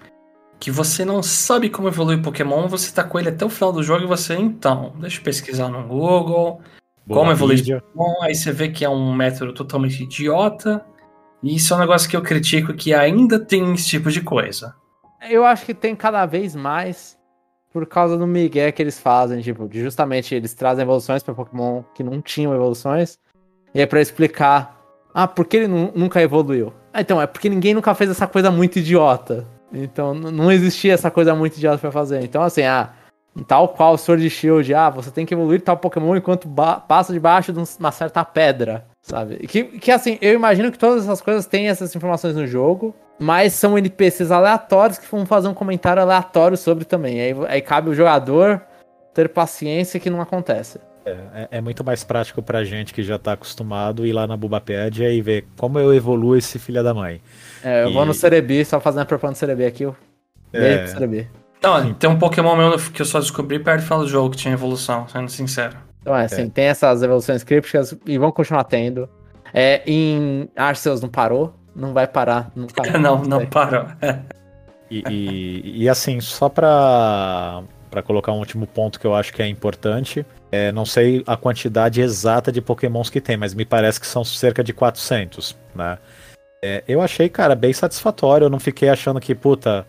Que 0.59 0.71
você 0.71 1.05
não 1.05 1.23
sabe 1.23 1.69
como 1.71 1.87
evoluir 1.87 2.21
Pokémon, 2.21 2.67
você 2.67 2.93
tá 2.93 3.05
com 3.05 3.19
ele 3.19 3.29
até 3.29 3.45
o 3.45 3.51
final 3.51 3.73
do 3.73 3.83
jogo 3.83 4.03
e 4.03 4.07
você, 4.09 4.35
então, 4.35 4.93
deixa 4.99 5.21
eu 5.21 5.25
pesquisar 5.25 5.69
no 5.69 5.87
Google, 5.87 6.61
Boa 7.07 7.21
como 7.21 7.33
evoluir 7.33 7.59
mídia. 7.59 7.83
Pokémon, 7.95 8.23
aí 8.23 8.35
você 8.35 8.51
vê 8.53 8.69
que 8.69 8.85
é 8.85 8.89
um 8.89 9.13
método 9.15 9.53
totalmente 9.53 10.03
idiota. 10.03 10.85
E 11.43 11.57
isso 11.57 11.75
é 11.75 11.77
um 11.77 11.81
negócio 11.81 12.09
que 12.09 12.17
eu 12.17 12.23
critico 12.23 12.73
que 12.73 12.95
ainda 12.95 13.39
tem 13.39 13.75
esse 13.75 13.87
tipo 13.89 14.11
de 14.11 14.23
coisa. 14.23 14.75
Eu 15.29 15.45
acho 15.45 15.67
que 15.67 15.75
tem 15.75 15.95
cada 15.95 16.25
vez 16.25 16.57
mais 16.57 17.19
por 17.73 17.85
causa 17.87 18.17
do 18.17 18.27
migué 18.27 18.71
que 18.73 18.81
eles 18.81 18.99
fazem, 18.99 19.41
tipo, 19.43 19.69
de 19.69 19.81
justamente 19.83 20.35
eles 20.35 20.55
trazem 20.55 20.83
evoluções 20.83 21.23
pra 21.23 21.35
Pokémon 21.35 21.83
que 21.95 22.03
não 22.05 22.23
tinham 22.23 22.55
evoluções, 22.55 23.19
e 23.75 23.81
é 23.81 23.87
pra 23.87 24.01
explicar, 24.01 24.81
ah, 25.13 25.27
por 25.27 25.45
que 25.45 25.57
ele 25.57 25.67
nu- 25.69 25.91
nunca 25.95 26.23
evoluiu? 26.23 26.73
Ah, 26.93 27.01
então, 27.01 27.21
é 27.21 27.27
porque 27.27 27.49
ninguém 27.49 27.75
nunca 27.75 27.93
fez 27.95 28.09
essa 28.11 28.27
coisa 28.29 28.49
muito 28.51 28.79
idiota. 28.79 29.45
Então, 29.73 30.15
não 30.15 30.53
existia 30.53 30.93
essa 30.95 31.11
coisa 31.11 31.35
muito 31.35 31.57
idiota 31.57 31.79
pra 31.79 31.91
fazer. 31.91 32.23
Então, 32.23 32.43
assim, 32.43 32.63
ah, 32.63 32.93
tal 33.43 33.69
qual 33.69 33.95
o 33.95 33.99
Sword 33.99 34.29
Shield, 34.31 34.73
ah, 34.75 34.91
você 34.91 35.11
tem 35.11 35.27
que 35.27 35.35
evoluir 35.35 35.61
tal 35.61 35.77
Pokémon 35.77 36.17
enquanto 36.17 36.49
passa 36.87 37.13
debaixo 37.13 37.53
de 37.53 37.59
um- 37.59 37.65
uma 37.81 37.91
certa 37.91 38.25
pedra, 38.25 38.85
sabe? 39.03 39.39
Que, 39.47 39.65
que, 39.65 39.91
assim, 39.91 40.19
eu 40.21 40.35
imagino 40.35 40.71
que 40.71 40.79
todas 40.79 41.05
essas 41.05 41.21
coisas 41.21 41.47
têm 41.47 41.69
essas 41.69 41.95
informações 41.97 42.37
no 42.37 42.47
jogo, 42.47 42.95
mas 43.19 43.53
são 43.55 43.77
NPCs 43.77 44.31
aleatórios 44.31 44.99
que 44.99 45.11
vão 45.11 45.27
fazer 45.27 45.49
um 45.49 45.55
comentário 45.55 46.03
aleatório 46.03 46.57
sobre 46.57 46.85
também. 46.85 47.21
Aí, 47.21 47.35
aí 47.49 47.61
cabe 47.61 47.91
o 47.91 47.95
jogador 47.95 48.61
ter 49.13 49.29
paciência 49.29 49.99
que 49.99 50.11
não 50.11 50.21
acontece. 50.21 50.79
É, 51.07 51.49
é, 51.51 51.61
muito 51.61 51.85
mais 51.85 52.03
prático 52.03 52.43
pra 52.43 52.65
gente 52.65 52.95
que 52.95 53.03
já 53.03 53.19
tá 53.19 53.33
acostumado 53.33 54.07
ir 54.07 54.13
lá 54.13 54.27
na 54.27 54.39
Bubapédia 54.39 55.13
e 55.13 55.21
ver 55.21 55.45
como 55.57 55.79
eu 55.79 55.93
evoluo 55.93 56.35
esse 56.35 56.59
filho 56.59 56.83
da 56.83 56.95
mãe. 56.95 57.21
É, 57.63 57.85
eu 57.85 57.91
e... 57.91 57.93
vou 57.93 58.07
no 58.07 58.15
Cerebi, 58.15 58.65
só 58.65 58.81
fazendo 58.81 59.03
a 59.03 59.05
propaganda 59.05 59.35
do 59.35 59.39
Cerebi 59.39 59.67
aqui. 59.67 59.83
Eu... 59.83 59.95
É... 60.53 60.79
pro 60.79 60.89
Cerebi. 60.93 61.29
Não, 61.65 61.95
tem 61.95 62.11
um 62.11 62.19
Pokémon 62.19 62.55
meu 62.57 62.79
que 62.79 63.01
eu 63.01 63.07
só 63.07 63.19
descobri 63.19 63.59
perto 63.59 63.81
do 63.81 63.85
final 63.85 63.99
do 64.01 64.09
jogo 64.09 64.31
que 64.31 64.37
tinha 64.37 64.53
evolução, 64.53 65.09
sendo 65.09 65.31
sincero. 65.31 65.77
Então 66.03 66.15
é, 66.15 66.27
assim, 66.27 66.43
é. 66.43 66.49
tem 66.51 66.67
essas 66.67 67.03
evoluções 67.03 67.43
crípticas 67.43 67.97
e 68.05 68.19
vão 68.19 68.31
continuar 68.31 68.65
tendo. 68.65 69.09
É, 69.53 69.83
em 69.87 70.49
Arceus 70.55 71.01
não 71.01 71.09
parou, 71.09 71.55
não 71.75 71.95
vai 71.95 72.07
parar. 72.07 72.53
Não, 72.55 72.67
parou, 72.67 73.01
não, 73.01 73.19
não, 73.19 73.41
não 73.41 73.47
parou. 73.47 73.87
e, 74.91 75.03
e, 75.09 75.83
e, 75.85 75.89
assim, 75.89 76.21
só 76.21 76.49
pra, 76.49 77.63
pra 77.91 78.03
colocar 78.03 78.33
um 78.33 78.39
último 78.39 78.67
ponto 78.67 79.01
que 79.01 79.07
eu 79.07 79.15
acho 79.15 79.33
que 79.33 79.41
é 79.41 79.47
importante, 79.47 80.27
é, 80.53 80.71
não 80.71 80.85
sei 80.85 81.23
a 81.27 81.37
quantidade 81.37 82.01
exata 82.01 82.53
de 82.53 82.61
pokémons 82.61 83.09
que 83.09 83.21
tem, 83.21 83.37
mas 83.37 83.55
me 83.55 83.65
parece 83.65 83.99
que 83.99 84.07
são 84.07 84.23
cerca 84.23 84.63
de 84.63 84.73
400, 84.73 85.57
né? 85.75 85.99
É, 86.63 86.85
eu 86.87 87.01
achei, 87.01 87.29
cara, 87.29 87.55
bem 87.55 87.73
satisfatório, 87.73 88.47
eu 88.47 88.51
não 88.51 88.61
fiquei 88.61 88.89
achando 88.89 89.21
que, 89.21 89.35
puta 89.35 89.87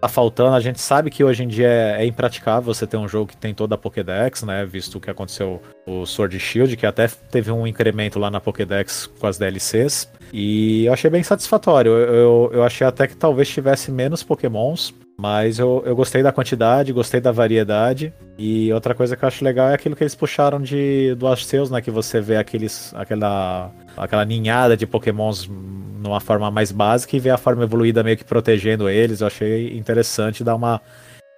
tá 0.00 0.08
faltando. 0.08 0.54
A 0.54 0.60
gente 0.60 0.80
sabe 0.80 1.10
que 1.10 1.24
hoje 1.24 1.42
em 1.44 1.48
dia 1.48 1.68
é, 1.68 2.02
é, 2.02 2.06
impraticável 2.06 2.72
você 2.72 2.86
ter 2.86 2.96
um 2.96 3.08
jogo 3.08 3.30
que 3.30 3.36
tem 3.36 3.54
toda 3.54 3.74
a 3.74 3.78
Pokédex, 3.78 4.42
né? 4.42 4.64
Visto 4.64 4.96
o 4.96 5.00
que 5.00 5.10
aconteceu 5.10 5.60
o 5.86 6.04
Sword 6.04 6.38
Shield, 6.40 6.76
que 6.76 6.84
até 6.84 7.08
teve 7.30 7.50
um 7.50 7.66
incremento 7.66 8.18
lá 8.18 8.30
na 8.30 8.40
Pokédex 8.40 9.06
com 9.06 9.26
as 9.26 9.38
DLCs. 9.38 10.10
E 10.32 10.86
eu 10.86 10.92
achei 10.92 11.08
bem 11.08 11.22
satisfatório. 11.22 11.92
Eu, 11.92 12.14
eu, 12.14 12.50
eu 12.54 12.64
achei 12.64 12.86
até 12.86 13.06
que 13.06 13.16
talvez 13.16 13.48
tivesse 13.48 13.92
menos 13.92 14.22
Pokémons. 14.22 14.92
Mas 15.18 15.58
eu, 15.58 15.82
eu 15.86 15.96
gostei 15.96 16.22
da 16.22 16.30
quantidade, 16.30 16.92
gostei 16.92 17.20
da 17.20 17.32
variedade. 17.32 18.12
E 18.36 18.70
outra 18.72 18.94
coisa 18.94 19.16
que 19.16 19.24
eu 19.24 19.28
acho 19.28 19.42
legal 19.42 19.70
é 19.70 19.74
aquilo 19.74 19.96
que 19.96 20.02
eles 20.02 20.14
puxaram 20.14 20.60
de 20.60 21.14
do 21.14 21.26
Arceus, 21.26 21.70
né? 21.70 21.80
Que 21.80 21.90
você 21.90 22.20
vê 22.20 22.36
aqueles, 22.36 22.92
aquela, 22.94 23.72
aquela 23.96 24.24
ninhada 24.26 24.76
de 24.76 24.86
pokémons 24.86 25.48
numa 25.48 26.20
forma 26.20 26.50
mais 26.50 26.70
básica 26.70 27.16
e 27.16 27.20
vê 27.20 27.30
a 27.30 27.38
forma 27.38 27.62
evoluída 27.62 28.02
meio 28.02 28.18
que 28.18 28.24
protegendo 28.24 28.90
eles. 28.90 29.22
Eu 29.22 29.28
achei 29.28 29.74
interessante 29.78 30.44
dar 30.44 30.54
uma 30.54 30.82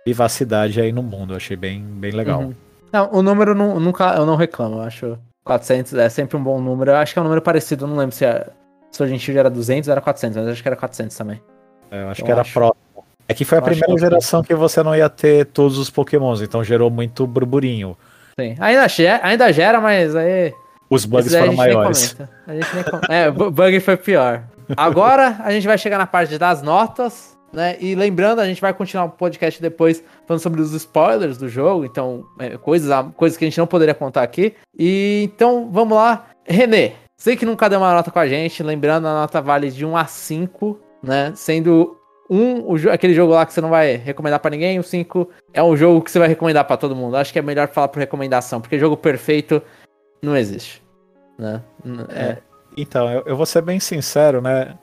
vivacidade 0.04 0.80
aí 0.80 0.90
no 0.90 1.02
mundo. 1.02 1.34
Eu 1.34 1.36
achei 1.36 1.56
bem, 1.56 1.80
bem 1.80 2.10
legal. 2.10 2.40
Uhum. 2.40 2.67
Não, 2.92 3.10
o 3.12 3.22
número 3.22 3.54
não, 3.54 3.78
nunca 3.78 4.14
eu 4.14 4.26
não 4.26 4.36
reclamo. 4.36 4.76
Eu 4.76 4.82
acho 4.82 5.18
400 5.44 5.94
é 5.94 6.08
sempre 6.08 6.36
um 6.36 6.42
bom 6.42 6.60
número. 6.60 6.90
Eu 6.90 6.96
acho 6.96 7.12
que 7.12 7.18
é 7.18 7.22
um 7.22 7.24
número 7.24 7.42
parecido. 7.42 7.84
Eu 7.84 7.88
não 7.88 7.96
lembro 7.96 8.14
se 8.14 8.24
a 8.24 8.46
Sword 8.90 9.14
and 9.14 9.18
Shield 9.18 9.38
era 9.38 9.50
200 9.50 9.88
ou 9.88 9.92
era 9.92 10.00
400, 10.00 10.36
mas 10.36 10.46
eu 10.46 10.52
acho 10.52 10.62
que 10.62 10.68
era 10.68 10.76
400 10.76 11.16
também. 11.16 11.42
É, 11.90 12.02
eu 12.02 12.08
acho 12.08 12.20
então, 12.20 12.26
que 12.26 12.32
era 12.32 12.40
acho... 12.42 12.52
próximo. 12.52 12.88
É 13.28 13.34
que 13.34 13.44
foi 13.44 13.58
a 13.58 13.62
primeira 13.62 13.94
que 13.94 14.00
geração 14.00 14.42
que 14.42 14.54
você 14.54 14.82
não 14.82 14.96
ia 14.96 15.08
ter 15.10 15.44
todos 15.46 15.76
os 15.76 15.90
pokémons, 15.90 16.40
então 16.40 16.64
gerou 16.64 16.90
muito 16.90 17.26
burburinho. 17.26 17.94
Sim, 18.40 18.56
ainda, 18.58 18.88
gera, 18.88 19.20
ainda 19.22 19.52
gera, 19.52 19.80
mas 19.82 20.16
aí... 20.16 20.54
Os 20.88 21.04
bugs 21.04 21.34
foram 21.34 21.52
maiores. 21.52 22.16
É, 23.10 23.28
o 23.28 23.50
bug 23.50 23.80
foi 23.80 23.98
pior. 23.98 24.44
Agora 24.74 25.36
a 25.44 25.52
gente 25.52 25.66
vai 25.66 25.76
chegar 25.76 25.98
na 25.98 26.06
parte 26.06 26.38
das 26.38 26.62
notas, 26.62 27.37
né? 27.52 27.76
E 27.80 27.94
lembrando, 27.94 28.40
a 28.40 28.46
gente 28.46 28.60
vai 28.60 28.72
continuar 28.74 29.06
o 29.06 29.10
podcast 29.10 29.60
depois 29.60 30.02
falando 30.26 30.40
sobre 30.40 30.60
os 30.60 30.72
spoilers 30.72 31.38
do 31.38 31.48
jogo, 31.48 31.84
então, 31.84 32.24
é, 32.38 32.56
coisas, 32.56 32.90
coisas 33.16 33.36
que 33.38 33.44
a 33.44 33.48
gente 33.48 33.58
não 33.58 33.66
poderia 33.66 33.94
contar 33.94 34.22
aqui. 34.22 34.54
E 34.78 35.22
então, 35.24 35.68
vamos 35.70 35.96
lá. 35.96 36.26
Renê, 36.46 36.92
sei 37.16 37.36
que 37.36 37.46
nunca 37.46 37.68
deu 37.68 37.80
uma 37.80 37.94
nota 37.94 38.10
com 38.10 38.18
a 38.18 38.28
gente, 38.28 38.62
lembrando, 38.62 39.06
a 39.06 39.14
nota 39.14 39.40
vale 39.40 39.70
de 39.70 39.84
1 39.84 39.96
a 39.96 40.06
5, 40.06 40.78
né? 41.02 41.32
Sendo 41.34 41.96
um, 42.30 42.60
o, 42.60 42.90
aquele 42.90 43.14
jogo 43.14 43.32
lá 43.32 43.46
que 43.46 43.54
você 43.54 43.60
não 43.60 43.70
vai 43.70 43.96
recomendar 43.96 44.40
para 44.40 44.50
ninguém, 44.50 44.78
o 44.78 44.82
5 44.82 45.28
é 45.54 45.62
um 45.62 45.76
jogo 45.76 46.02
que 46.02 46.10
você 46.10 46.18
vai 46.18 46.28
recomendar 46.28 46.64
para 46.64 46.76
todo 46.76 46.94
mundo. 46.94 47.16
Acho 47.16 47.32
que 47.32 47.38
é 47.38 47.42
melhor 47.42 47.68
falar 47.68 47.88
por 47.88 47.98
recomendação, 47.98 48.60
porque 48.60 48.78
jogo 48.78 48.96
perfeito 48.96 49.62
não 50.22 50.36
existe. 50.36 50.82
Né? 51.38 51.62
É. 52.10 52.22
É, 52.22 52.38
então, 52.76 53.10
eu, 53.10 53.22
eu 53.26 53.36
vou 53.36 53.46
ser 53.46 53.62
bem 53.62 53.80
sincero, 53.80 54.42
né? 54.42 54.76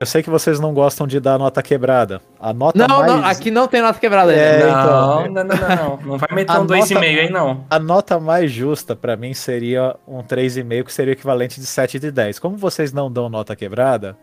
Eu 0.00 0.06
sei 0.06 0.22
que 0.22 0.30
vocês 0.30 0.60
não 0.60 0.72
gostam 0.72 1.08
de 1.08 1.18
dar 1.18 1.38
nota 1.38 1.60
quebrada. 1.60 2.20
A 2.38 2.52
nota 2.52 2.86
não, 2.86 3.00
mais... 3.00 3.12
não, 3.12 3.24
aqui 3.24 3.50
não 3.50 3.66
tem 3.66 3.82
nota 3.82 3.98
quebrada. 3.98 4.32
É, 4.32 4.60
não, 4.60 4.68
então... 4.68 5.28
não, 5.28 5.28
não, 5.28 5.44
não, 5.44 5.76
não, 5.76 5.96
não. 6.06 6.18
vai 6.18 6.28
meter 6.32 6.52
a 6.52 6.60
um 6.60 6.66
2,5 6.66 6.98
aí, 6.98 7.30
não. 7.30 7.64
A 7.68 7.80
nota 7.80 8.20
mais 8.20 8.52
justa 8.52 8.94
para 8.94 9.16
mim 9.16 9.34
seria 9.34 9.96
um 10.06 10.22
3,5, 10.22 10.84
que 10.84 10.92
seria 10.92 11.12
o 11.12 11.14
equivalente 11.14 11.58
de 11.60 11.66
7 11.66 11.98
de 11.98 12.12
10. 12.12 12.38
Como 12.38 12.56
vocês 12.56 12.92
não 12.92 13.10
dão 13.10 13.28
nota 13.28 13.56
quebrada, 13.56 14.16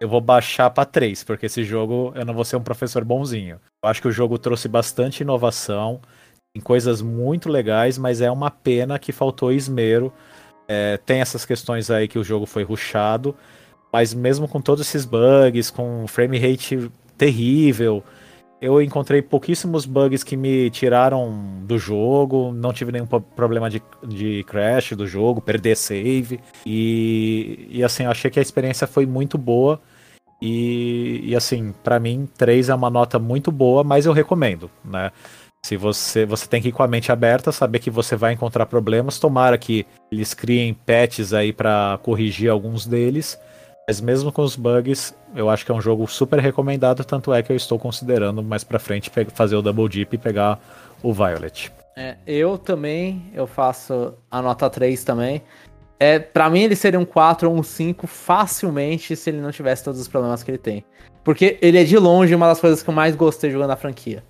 eu 0.00 0.08
vou 0.08 0.20
baixar 0.20 0.70
para 0.70 0.84
3, 0.84 1.24
porque 1.24 1.46
esse 1.46 1.64
jogo 1.64 2.12
eu 2.14 2.24
não 2.24 2.32
vou 2.32 2.44
ser 2.44 2.56
um 2.56 2.62
professor 2.62 3.04
bonzinho. 3.04 3.58
Eu 3.82 3.90
acho 3.90 4.00
que 4.00 4.08
o 4.08 4.12
jogo 4.12 4.38
trouxe 4.38 4.68
bastante 4.68 5.22
inovação, 5.22 6.00
tem 6.54 6.62
coisas 6.62 7.02
muito 7.02 7.48
legais, 7.48 7.98
mas 7.98 8.20
é 8.20 8.30
uma 8.30 8.52
pena 8.52 8.98
que 8.98 9.10
faltou 9.10 9.52
esmero. 9.52 10.12
É, 10.68 10.96
tem 10.98 11.20
essas 11.20 11.44
questões 11.44 11.90
aí 11.90 12.06
que 12.06 12.18
o 12.18 12.24
jogo 12.24 12.46
foi 12.46 12.62
rushado, 12.62 13.34
mas 13.92 14.12
mesmo 14.14 14.48
com 14.48 14.60
todos 14.60 14.86
esses 14.86 15.04
bugs, 15.04 15.70
com 15.70 16.06
frame 16.06 16.38
rate 16.38 16.90
terrível, 17.16 18.02
eu 18.60 18.82
encontrei 18.82 19.22
pouquíssimos 19.22 19.86
bugs 19.86 20.24
que 20.24 20.36
me 20.36 20.68
tiraram 20.70 21.62
do 21.62 21.78
jogo, 21.78 22.52
não 22.52 22.72
tive 22.72 22.90
nenhum 22.90 23.06
problema 23.06 23.70
de, 23.70 23.80
de 24.04 24.44
crash 24.44 24.92
do 24.92 25.06
jogo, 25.06 25.40
perder 25.40 25.76
save. 25.76 26.40
E, 26.66 27.68
e 27.70 27.84
assim, 27.84 28.04
achei 28.04 28.30
que 28.30 28.38
a 28.38 28.42
experiência 28.42 28.86
foi 28.86 29.06
muito 29.06 29.38
boa. 29.38 29.80
E, 30.42 31.20
e 31.22 31.36
assim, 31.36 31.72
para 31.84 32.00
mim, 32.00 32.28
3 32.36 32.68
é 32.68 32.74
uma 32.74 32.90
nota 32.90 33.18
muito 33.18 33.50
boa, 33.52 33.84
mas 33.84 34.06
eu 34.06 34.12
recomendo, 34.12 34.70
né? 34.84 35.12
Se 35.64 35.76
você, 35.76 36.24
você 36.24 36.46
tem 36.46 36.62
que 36.62 36.68
ir 36.68 36.72
com 36.72 36.82
a 36.82 36.88
mente 36.88 37.10
aberta, 37.10 37.50
saber 37.50 37.80
que 37.80 37.90
você 37.90 38.16
vai 38.16 38.32
encontrar 38.32 38.66
problemas, 38.66 39.18
tomara 39.18 39.58
que 39.58 39.84
eles 40.10 40.32
criem 40.32 40.72
patches 40.72 41.32
aí 41.32 41.52
para 41.52 41.98
corrigir 42.02 42.48
alguns 42.50 42.86
deles. 42.86 43.38
Mas 43.88 44.02
mesmo 44.02 44.30
com 44.30 44.42
os 44.42 44.54
bugs, 44.54 45.14
eu 45.34 45.48
acho 45.48 45.64
que 45.64 45.72
é 45.72 45.74
um 45.74 45.80
jogo 45.80 46.06
super 46.06 46.38
recomendado, 46.38 47.02
tanto 47.06 47.32
é 47.32 47.42
que 47.42 47.50
eu 47.50 47.56
estou 47.56 47.78
considerando 47.78 48.42
mais 48.42 48.62
pra 48.62 48.78
frente 48.78 49.10
fazer 49.32 49.56
o 49.56 49.62
Double 49.62 49.88
Deep 49.88 50.14
e 50.14 50.18
pegar 50.18 50.60
o 51.02 51.10
Violet. 51.10 51.72
É, 51.96 52.18
eu 52.26 52.58
também, 52.58 53.32
eu 53.32 53.46
faço 53.46 54.12
a 54.30 54.42
nota 54.42 54.68
3 54.68 55.02
também. 55.02 55.42
É, 55.98 56.18
para 56.18 56.50
mim 56.50 56.64
ele 56.64 56.76
seria 56.76 57.00
um 57.00 57.04
4 57.06 57.48
ou 57.48 57.56
um 57.56 57.62
5 57.62 58.06
facilmente 58.06 59.16
se 59.16 59.30
ele 59.30 59.40
não 59.40 59.50
tivesse 59.50 59.84
todos 59.84 59.98
os 59.98 60.06
problemas 60.06 60.42
que 60.42 60.50
ele 60.50 60.58
tem. 60.58 60.84
Porque 61.24 61.56
ele 61.62 61.78
é 61.78 61.84
de 61.84 61.96
longe 61.96 62.34
uma 62.34 62.46
das 62.46 62.60
coisas 62.60 62.82
que 62.82 62.90
eu 62.90 62.94
mais 62.94 63.16
gostei 63.16 63.50
jogando 63.50 63.70
a 63.70 63.76
franquia. 63.76 64.22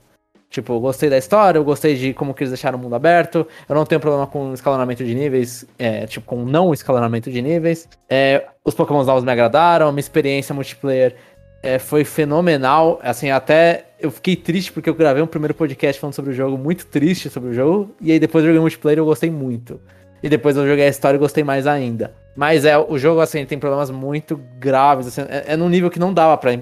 Tipo, 0.50 0.72
eu 0.72 0.80
gostei 0.80 1.10
da 1.10 1.18
história, 1.18 1.58
eu 1.58 1.64
gostei 1.64 1.94
de 1.94 2.14
como 2.14 2.32
que 2.32 2.42
eles 2.42 2.50
deixaram 2.50 2.78
o 2.78 2.82
mundo 2.82 2.94
aberto. 2.94 3.46
Eu 3.68 3.74
não 3.74 3.84
tenho 3.84 4.00
problema 4.00 4.26
com 4.26 4.54
escalonamento 4.54 5.04
de 5.04 5.14
níveis, 5.14 5.66
é, 5.78 6.06
tipo, 6.06 6.24
com 6.24 6.42
não 6.42 6.72
escalonamento 6.72 7.30
de 7.30 7.42
níveis. 7.42 7.86
É, 8.08 8.46
os 8.64 8.74
Pokémon 8.74 9.04
novos 9.04 9.24
me 9.24 9.30
agradaram, 9.30 9.88
a 9.88 9.92
minha 9.92 10.00
experiência 10.00 10.54
multiplayer 10.54 11.16
é, 11.62 11.78
foi 11.78 12.02
fenomenal. 12.02 12.98
Assim, 13.02 13.30
até 13.30 13.84
eu 14.00 14.10
fiquei 14.10 14.36
triste 14.36 14.72
porque 14.72 14.88
eu 14.88 14.94
gravei 14.94 15.22
um 15.22 15.26
primeiro 15.26 15.52
podcast 15.52 16.00
falando 16.00 16.14
sobre 16.14 16.30
o 16.30 16.34
jogo, 16.34 16.56
muito 16.56 16.86
triste 16.86 17.28
sobre 17.28 17.50
o 17.50 17.52
jogo. 17.52 17.94
E 18.00 18.10
aí 18.10 18.18
depois 18.18 18.42
eu 18.42 18.48
joguei 18.48 18.60
multiplayer 18.60 18.98
e 18.98 19.00
eu 19.00 19.04
gostei 19.04 19.30
muito. 19.30 19.78
E 20.22 20.30
depois 20.30 20.56
eu 20.56 20.66
joguei 20.66 20.86
a 20.86 20.88
história 20.88 21.16
e 21.16 21.20
gostei 21.20 21.44
mais 21.44 21.66
ainda. 21.66 22.12
Mas 22.34 22.64
é, 22.64 22.78
o 22.78 22.96
jogo, 22.96 23.20
assim, 23.20 23.44
tem 23.44 23.58
problemas 23.58 23.90
muito 23.90 24.40
graves. 24.58 25.08
Assim, 25.08 25.22
é, 25.28 25.44
é 25.48 25.56
num 25.56 25.68
nível 25.68 25.90
que 25.90 25.98
não 25.98 26.14
dava 26.14 26.36
pra 26.38 26.52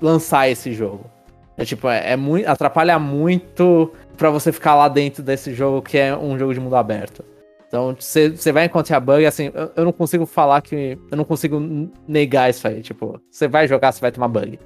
lançar 0.00 0.48
esse 0.48 0.72
jogo. 0.72 1.15
É 1.56 1.64
tipo, 1.64 1.88
é, 1.88 2.12
é 2.12 2.16
muito. 2.16 2.46
atrapalha 2.46 2.98
muito 2.98 3.92
para 4.16 4.30
você 4.30 4.52
ficar 4.52 4.74
lá 4.74 4.88
dentro 4.88 5.22
desse 5.22 5.54
jogo 5.54 5.82
que 5.82 5.96
é 5.96 6.16
um 6.16 6.38
jogo 6.38 6.52
de 6.52 6.60
mundo 6.60 6.76
aberto. 6.76 7.24
Então, 7.68 7.96
você 7.98 8.52
vai 8.52 8.66
encontrar 8.66 9.00
bug, 9.00 9.26
assim, 9.26 9.50
eu, 9.52 9.70
eu, 9.76 9.84
não 9.84 9.92
consigo 9.92 10.24
falar 10.24 10.60
que. 10.62 10.96
Eu 11.10 11.16
não 11.16 11.24
consigo 11.24 11.60
negar 12.06 12.48
isso 12.48 12.66
aí. 12.66 12.80
Tipo, 12.80 13.20
você 13.30 13.48
vai 13.48 13.66
jogar, 13.66 13.92
você 13.92 14.00
vai 14.00 14.12
tomar 14.12 14.28
bug. 14.28 14.58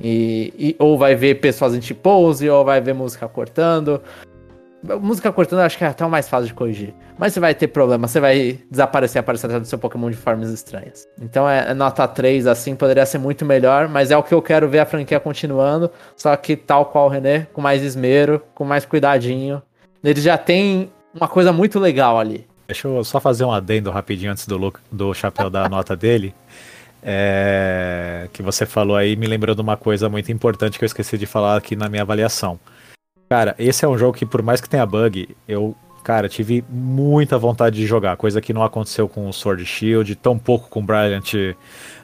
E, 0.00 0.52
e, 0.58 0.76
ou 0.78 0.96
vai 0.96 1.14
ver 1.14 1.40
pessoas 1.40 1.74
em 1.74 1.94
pose, 1.94 2.48
ou 2.48 2.64
vai 2.64 2.80
ver 2.80 2.94
música 2.94 3.28
cortando, 3.28 4.00
Música 4.82 5.32
cortando 5.32 5.60
acho 5.60 5.76
que 5.78 5.84
é 5.84 5.88
até 5.88 6.04
o 6.04 6.10
mais 6.10 6.28
fácil 6.28 6.48
de 6.48 6.54
corrigir. 6.54 6.94
Mas 7.18 7.32
você 7.32 7.40
vai 7.40 7.54
ter 7.54 7.68
problema, 7.68 8.06
você 8.06 8.20
vai 8.20 8.60
desaparecer 8.70 9.20
aparecer 9.20 9.46
atrás 9.46 9.62
do 9.62 9.68
seu 9.68 9.78
Pokémon 9.78 10.10
de 10.10 10.16
formas 10.16 10.50
estranhas. 10.50 11.08
Então 11.20 11.48
é, 11.48 11.70
é 11.70 11.74
nota 11.74 12.06
3, 12.06 12.46
assim, 12.46 12.76
poderia 12.76 13.04
ser 13.06 13.18
muito 13.18 13.44
melhor, 13.44 13.88
mas 13.88 14.10
é 14.10 14.16
o 14.16 14.22
que 14.22 14.34
eu 14.34 14.42
quero 14.42 14.68
ver 14.68 14.80
a 14.80 14.86
franquia 14.86 15.18
continuando. 15.18 15.90
Só 16.16 16.36
que 16.36 16.56
tal 16.56 16.86
qual 16.86 17.06
o 17.06 17.08
René, 17.08 17.46
com 17.52 17.60
mais 17.60 17.82
esmero, 17.82 18.42
com 18.54 18.64
mais 18.64 18.84
cuidadinho. 18.84 19.62
Ele 20.04 20.20
já 20.20 20.38
tem 20.38 20.90
uma 21.14 21.26
coisa 21.26 21.52
muito 21.52 21.80
legal 21.80 22.18
ali. 22.18 22.46
Deixa 22.68 22.86
eu 22.86 23.02
só 23.04 23.18
fazer 23.20 23.44
um 23.44 23.52
adendo 23.52 23.90
rapidinho 23.90 24.30
antes 24.30 24.46
do, 24.46 24.72
do 24.90 25.14
chapéu 25.14 25.48
da 25.48 25.68
nota 25.68 25.96
dele. 25.96 26.34
É, 27.02 28.28
que 28.32 28.42
você 28.42 28.66
falou 28.66 28.96
aí 28.96 29.14
me 29.14 29.26
lembrou 29.26 29.54
de 29.54 29.60
uma 29.60 29.76
coisa 29.76 30.08
muito 30.08 30.32
importante 30.32 30.76
que 30.76 30.84
eu 30.84 30.86
esqueci 30.86 31.16
de 31.16 31.24
falar 31.24 31.56
aqui 31.56 31.76
na 31.76 31.88
minha 31.88 32.02
avaliação. 32.02 32.58
Cara, 33.28 33.54
esse 33.58 33.84
é 33.84 33.88
um 33.88 33.98
jogo 33.98 34.16
que, 34.16 34.24
por 34.24 34.42
mais 34.42 34.60
que 34.60 34.68
tenha 34.68 34.86
bug, 34.86 35.28
eu, 35.48 35.74
cara, 36.04 36.28
tive 36.28 36.64
muita 36.68 37.36
vontade 37.36 37.76
de 37.76 37.86
jogar, 37.86 38.16
coisa 38.16 38.40
que 38.40 38.52
não 38.52 38.62
aconteceu 38.62 39.08
com 39.08 39.28
o 39.28 39.32
Sword 39.32 39.64
Shield, 39.66 40.14
tão 40.14 40.38
pouco 40.38 40.68
com 40.68 40.84
Brilliant 40.84 41.34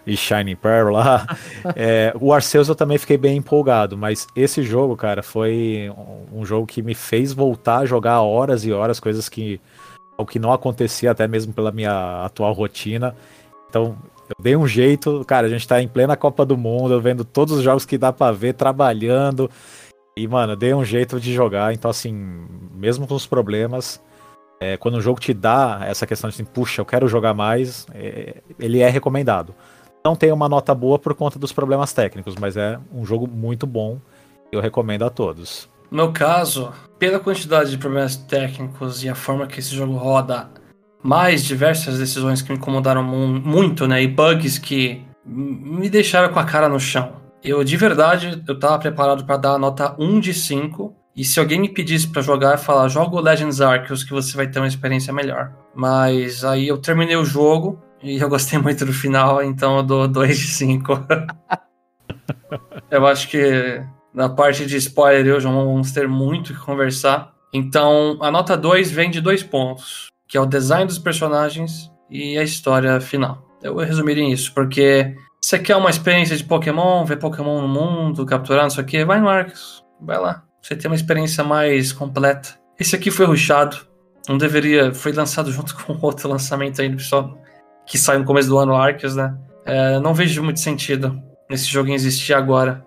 e 0.05 0.17
Shining 0.17 0.57
Pearl 0.57 0.91
lá. 0.91 1.25
é, 1.77 2.13
o 2.21 2.33
Arceus 2.33 2.69
eu 2.69 2.75
também 2.75 2.99
fiquei 2.99 3.17
bem 3.17 3.37
empolgado, 3.37 3.97
mas 3.97 4.27
esse 4.35 4.63
jogo, 4.63 4.97
cara, 4.97 5.23
foi 5.23 5.93
um 6.33 6.45
jogo 6.45 6.67
que 6.67 6.83
me 6.83 6.95
fez 6.95 7.33
voltar 7.33 7.79
a 7.79 7.87
jogar 7.87 8.21
horas 8.23 8.65
e 8.65 8.73
horas, 8.73 8.99
coisas 8.99 9.29
que 9.29 9.61
o 10.19 10.27
que 10.27 10.39
não 10.39 10.53
acontecia 10.53 11.11
até 11.11 11.27
mesmo 11.29 11.53
pela 11.53 11.71
minha 11.71 12.25
atual 12.25 12.53
rotina. 12.53 13.15
Então, 13.69 13.97
eu 14.29 14.37
dei 14.43 14.57
um 14.57 14.67
jeito, 14.67 15.25
cara, 15.27 15.47
a 15.47 15.51
gente 15.51 15.67
tá 15.67 15.81
em 15.81 15.89
plena 15.89 16.17
Copa 16.17 16.45
do 16.45 16.57
Mundo, 16.57 17.01
vendo 17.01 17.25
todos 17.25 17.57
os 17.57 17.63
jogos 17.63 17.85
que 17.85 17.97
dá 17.99 18.13
para 18.13 18.33
ver, 18.33 18.55
trabalhando. 18.55 19.51
E, 20.17 20.29
mano, 20.29 20.55
dei 20.55 20.75
um 20.75 20.85
jeito 20.85 21.19
de 21.19 21.33
jogar. 21.33 21.73
Então, 21.73 21.91
assim, 21.91 22.13
mesmo 22.75 23.07
com 23.07 23.15
os 23.15 23.27
problemas, 23.27 24.03
é, 24.61 24.77
quando 24.77 24.97
o 24.97 25.01
jogo 25.01 25.19
te 25.19 25.33
dá 25.33 25.81
essa 25.85 26.07
questão 26.07 26.29
de 26.31 26.35
assim, 26.35 26.45
puxa, 26.45 26.81
eu 26.81 26.87
quero 26.87 27.09
jogar 27.09 27.35
mais, 27.35 27.87
é, 27.95 28.37
ele 28.59 28.81
é 28.81 28.89
recomendado. 28.89 29.55
Não 30.05 30.15
tem 30.15 30.33
uma 30.33 30.49
nota 30.49 30.75
boa 30.75 30.99
por 30.99 31.15
conta 31.15 31.39
dos 31.39 31.53
problemas 31.53 31.93
técnicos, 31.93 32.35
mas 32.39 32.57
é 32.57 32.79
um 32.93 33.05
jogo 33.05 33.27
muito 33.27 33.67
bom. 33.67 33.99
Eu 34.51 34.61
recomendo 34.61 35.05
a 35.05 35.11
todos. 35.11 35.69
No 35.91 35.97
meu 35.97 36.13
caso, 36.13 36.73
pela 36.99 37.19
quantidade 37.19 37.71
de 37.71 37.79
problemas 37.79 38.17
técnicos 38.17 39.03
e 39.05 39.09
a 39.09 39.15
forma 39.15 39.47
que 39.47 39.61
esse 39.61 39.75
jogo 39.75 39.95
roda, 39.95 40.49
mais 41.03 41.45
diversas 41.45 41.99
decisões 41.99 42.41
que 42.41 42.53
me 42.53 42.59
incomodaram 42.59 43.03
muito, 43.03 43.87
né? 43.87 44.03
E 44.03 44.09
bugs 44.09 44.59
que 44.59 45.03
me 45.25 45.91
deixaram 45.91 46.33
com 46.33 46.39
a 46.39 46.45
cara 46.45 46.69
no 46.69 46.79
chão. 46.79 47.13
Eu, 47.45 47.65
de 47.65 47.77
verdade, 47.77 48.43
eu 48.47 48.59
tava 48.59 48.79
preparado 48.79 49.25
para 49.25 49.37
dar 49.37 49.55
a 49.55 49.59
nota 49.59 49.97
1 49.99 50.21
de 50.21 50.33
5. 50.33 50.95
E 51.15 51.25
se 51.25 51.41
alguém 51.41 51.61
me 51.61 51.69
pedisse 51.69 52.09
para 52.09 52.23
jogar, 52.23 52.57
falar, 52.57 52.89
joga 52.89 53.17
o 53.17 53.21
Legends 53.21 53.61
Arceus 53.61 54.05
que 54.05 54.13
você 54.13 54.37
vai 54.37 54.47
ter 54.47 54.61
uma 54.61 54.69
experiência 54.69 55.13
melhor. 55.13 55.53
Mas 55.75 56.45
aí 56.45 56.69
eu 56.69 56.79
terminei 56.79 57.17
o 57.17 57.25
jogo 57.25 57.83
e 58.03 58.19
eu 58.19 58.29
gostei 58.29 58.59
muito 58.63 58.87
do 58.87 58.93
final, 58.93 59.43
então 59.43 59.79
eu 59.79 59.83
dou 59.83 60.09
2 60.09 60.39
de 60.39 60.47
5. 60.47 61.07
eu 62.91 63.07
acho 63.07 63.29
que 63.29 63.83
na 64.15 64.29
parte 64.29 64.65
de 64.65 64.77
spoiler 64.77 65.27
eu 65.27 65.41
vamos 65.41 65.93
ter 65.93 66.07
muito 66.07 66.55
que 66.55 66.61
conversar. 66.61 67.33
Então, 67.53 68.19
a 68.21 68.31
nota 68.31 68.57
2 68.57 68.91
vem 68.91 69.11
de 69.11 69.21
dois 69.21 69.43
pontos, 69.43 70.07
que 70.29 70.39
é 70.39 70.41
o 70.41 70.47
design 70.47 70.87
dos 70.87 70.99
personagens 70.99 71.91
e 72.09 72.39
a 72.39 72.43
história 72.43 73.01
final. 73.01 73.47
Eu 73.63 73.77
resumiria 73.77 74.33
isso, 74.33 74.55
porque 74.55 75.15
você 75.45 75.59
quer 75.59 75.77
uma 75.77 75.91
experiência 75.91 76.37
de 76.37 76.45
Pokémon, 76.45 77.05
ver 77.05 77.19
Pokémon 77.19 77.61
no 77.61 77.69
mundo, 77.69 78.25
capturar, 78.25 78.63
não 78.63 78.71
sei 78.71 78.85
o 78.85 78.87
que, 78.87 79.05
vai 79.05 79.21
no 79.21 79.29
Arceus. 79.29 79.85
Vai 80.01 80.19
lá. 80.19 80.45
Você 80.63 80.77
tem 80.77 80.89
uma 80.89 80.95
experiência 80.95 81.43
mais 81.43 81.93
completa. 81.93 82.57
Esse 82.79 82.95
aqui 82.95 83.11
foi 83.11 83.27
ruxado. 83.27 83.77
Não 84.29 84.39
deveria. 84.39 84.95
Foi 84.95 85.13
lançado 85.13 85.51
junto 85.53 85.75
com 85.77 85.99
outro 86.01 86.29
lançamento 86.29 86.81
aí, 86.81 86.89
pessoal, 86.89 87.37
que 87.85 87.99
sai 87.99 88.19
no 88.19 88.25
começo 88.25 88.49
do 88.49 88.57
ano, 88.57 88.75
Arceus, 88.77 89.17
né? 89.17 89.37
É, 89.65 89.99
não 89.99 90.15
vejo 90.15 90.43
muito 90.43 90.61
sentido 90.61 91.21
nesse 91.51 91.67
jogo 91.67 91.91
existir 91.91 92.35
agora 92.35 92.85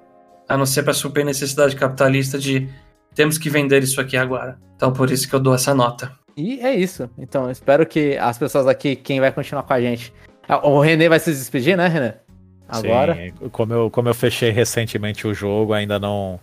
a 0.48 0.58
não 0.58 0.66
ser 0.66 0.84
para 0.84 0.94
suprir 0.94 1.26
necessidade 1.26 1.76
capitalista 1.76 2.38
de 2.38 2.70
temos 3.14 3.38
que 3.38 3.50
vender 3.50 3.84
isso 3.84 4.00
aqui 4.00 4.18
agora. 4.18 4.58
Então 4.76 4.92
por 4.92 5.10
isso 5.10 5.28
que 5.28 5.36
eu 5.36 5.40
dou 5.40 5.54
essa 5.54 5.74
nota. 5.74 6.12
E 6.36 6.60
é 6.60 6.74
isso. 6.76 7.10
Então 7.18 7.50
espero 7.50 7.86
que 7.86 8.18
as 8.18 8.38
pessoas 8.38 8.68
aqui, 8.68 8.96
quem 8.96 9.20
vai 9.20 9.32
continuar 9.32 9.64
com 9.64 9.74
a 9.74 9.82
gente. 9.82 10.14
Ah, 10.48 10.68
o 10.68 10.80
René 10.80 11.10
vai 11.10 11.20
se 11.20 11.32
despedir, 11.32 11.76
né, 11.76 11.88
René? 11.88 12.25
Agora. 12.68 13.16
Sim, 13.16 13.50
como 13.52 13.74
eu, 13.74 13.90
como 13.90 14.10
eu 14.10 14.14
fechei 14.14 14.50
recentemente 14.52 15.28
o 15.28 15.34
jogo, 15.34 15.74
ainda 15.74 16.00
não. 16.00 16.40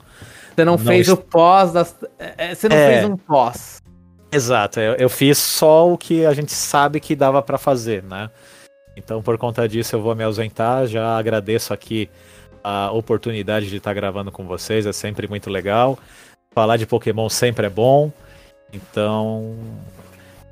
Você 0.54 0.64
não, 0.64 0.72
não 0.72 0.78
fez 0.78 1.08
est... 1.08 1.12
o 1.12 1.16
pós 1.16 1.72
das. 1.72 1.94
É, 2.18 2.34
é, 2.36 2.54
você 2.54 2.68
não 2.68 2.76
é... 2.76 2.92
fez 2.92 3.04
um 3.10 3.16
pós. 3.16 3.82
Exato, 4.34 4.80
eu, 4.80 4.94
eu, 4.94 5.10
fiz 5.10 5.36
só 5.36 5.92
o 5.92 5.98
que 5.98 6.24
a 6.24 6.32
gente 6.32 6.52
sabe 6.52 7.00
que 7.00 7.14
dava 7.14 7.42
para 7.42 7.58
fazer, 7.58 8.02
né? 8.02 8.30
Então, 8.96 9.22
por 9.22 9.36
conta 9.36 9.68
disso, 9.68 9.94
eu 9.94 10.00
vou 10.00 10.14
me 10.14 10.24
ausentar. 10.24 10.86
Já 10.86 11.18
agradeço 11.18 11.74
aqui 11.74 12.08
a 12.64 12.90
oportunidade 12.92 13.68
de 13.68 13.76
estar 13.76 13.92
gravando 13.92 14.32
com 14.32 14.46
vocês, 14.46 14.86
é 14.86 14.92
sempre 14.92 15.28
muito 15.28 15.50
legal. 15.50 15.98
Falar 16.54 16.78
de 16.78 16.86
Pokémon 16.86 17.28
sempre 17.28 17.66
é 17.66 17.70
bom. 17.70 18.10
Então, 18.72 19.54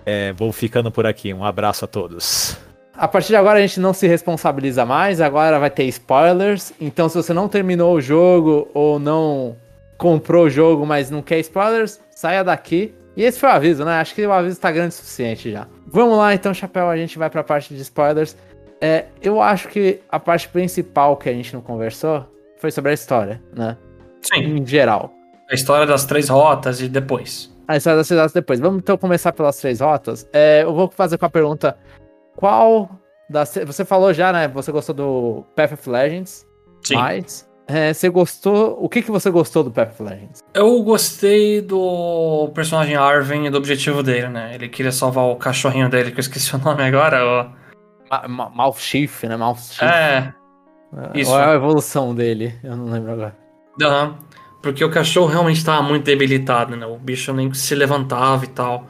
é, 0.05 0.33
vou 0.33 0.53
ficando 0.53 0.91
por 0.91 1.07
aqui. 1.07 1.33
Um 1.33 1.45
abraço 1.45 1.85
a 1.85 1.89
todos. 1.89 2.59
A 3.01 3.09
partir 3.09 3.29
de 3.29 3.37
agora 3.37 3.59
a 3.59 3.63
gente 3.63 3.81
não 3.81 3.95
se 3.95 4.07
responsabiliza 4.07 4.85
mais, 4.85 5.23
agora 5.23 5.59
vai 5.59 5.71
ter 5.71 5.85
spoilers. 5.85 6.71
Então, 6.79 7.09
se 7.09 7.17
você 7.17 7.33
não 7.33 7.49
terminou 7.49 7.95
o 7.95 8.01
jogo 8.01 8.69
ou 8.75 8.99
não 8.99 9.57
comprou 9.97 10.45
o 10.45 10.51
jogo, 10.51 10.85
mas 10.85 11.11
não 11.11 11.23
quer 11.23 11.39
spoilers, 11.39 11.99
saia 12.11 12.45
daqui. 12.45 12.95
E 13.17 13.25
esse 13.25 13.41
foi 13.41 13.49
o 13.49 13.53
aviso, 13.53 13.87
né? 13.87 13.93
Acho 13.93 14.15
que 14.15 14.27
o 14.27 14.31
aviso 14.31 14.61
tá 14.61 14.71
grande 14.71 14.91
o 14.91 14.93
suficiente 14.93 15.51
já. 15.51 15.67
Vamos 15.87 16.19
lá, 16.19 16.35
então, 16.35 16.53
Chapéu, 16.53 16.91
a 16.91 16.97
gente 16.99 17.19
vai 17.19 17.31
pra 17.31 17.43
parte 17.43 17.75
de 17.75 17.81
spoilers. 17.81 18.37
É, 18.83 19.07
eu 19.23 19.41
acho 19.41 19.69
que 19.69 20.01
a 20.11 20.21
parte 20.21 20.47
principal 20.49 21.17
que 21.17 21.31
a 21.31 21.33
gente 21.33 21.55
não 21.55 21.63
conversou 21.63 22.27
foi 22.59 22.71
sobre 22.71 22.91
a 22.91 22.95
história, 22.95 23.41
né? 23.57 23.79
Sim. 24.21 24.59
Em 24.59 24.67
geral. 24.67 25.11
A 25.51 25.55
história 25.55 25.87
das 25.87 26.05
três 26.05 26.29
rotas 26.29 26.83
e 26.83 26.89
depois. 26.89 27.51
A 27.67 27.79
história 27.79 27.97
das 27.97 28.09
três 28.09 28.21
rotas 28.21 28.35
depois. 28.35 28.61
Vamos 28.61 28.81
então 28.81 28.99
começar 28.99 29.33
pelas 29.33 29.57
três 29.57 29.81
rotas. 29.81 30.29
É, 30.35 30.65
eu 30.65 30.75
vou 30.75 30.91
fazer 30.91 31.17
com 31.17 31.25
a 31.25 31.31
pergunta: 31.31 31.79
qual 32.41 32.91
das. 33.29 33.57
Você 33.67 33.85
falou 33.85 34.13
já, 34.13 34.33
né? 34.33 34.49
Você 34.49 34.73
gostou 34.73 34.95
do 34.95 35.45
Path 35.55 35.73
of 35.73 35.89
Legends. 35.89 36.47
Sim. 36.83 36.97
Mas. 36.97 37.49
É, 37.69 37.93
você 37.93 38.09
gostou. 38.09 38.77
O 38.81 38.89
que, 38.89 39.03
que 39.03 39.11
você 39.11 39.31
gostou 39.31 39.63
do 39.63 39.71
Path 39.71 39.93
of 39.93 40.03
Legends? 40.03 40.41
Eu 40.55 40.83
gostei 40.83 41.61
do 41.61 42.51
personagem 42.53 42.97
Arvin 42.97 43.45
e 43.45 43.51
do 43.51 43.59
objetivo 43.59 44.03
dele, 44.03 44.29
né? 44.29 44.55
Ele 44.55 44.69
queria 44.69 44.91
salvar 44.91 45.27
o 45.27 45.37
cachorrinho 45.37 45.89
dele, 45.89 46.11
que 46.11 46.19
eu 46.19 46.23
esqueci 46.23 46.53
o 46.57 46.59
nome 46.59 46.83
agora. 46.83 47.25
O... 47.25 47.61
Ma 48.29 48.49
Malchief, 48.49 49.25
né? 49.29 49.37
Malchief. 49.37 49.85
É. 49.85 50.35
Isso. 51.15 51.31
Ou 51.31 51.39
é 51.39 51.45
a 51.45 51.55
evolução 51.55 52.13
dele? 52.13 52.59
Eu 52.65 52.77
não 52.77 52.87
lembro 52.87 53.13
agora. 53.13 53.37
Uhum. 53.81 54.15
Porque 54.61 54.85
o 54.85 54.91
cachorro 54.91 55.29
realmente 55.29 55.59
estava 55.59 55.81
muito 55.83 56.05
debilitado, 56.05 56.75
né? 56.75 56.85
O 56.85 56.99
bicho 56.99 57.33
nem 57.33 57.53
se 57.55 57.75
levantava 57.77 58.45
e 58.45 58.49
tal. 58.49 58.87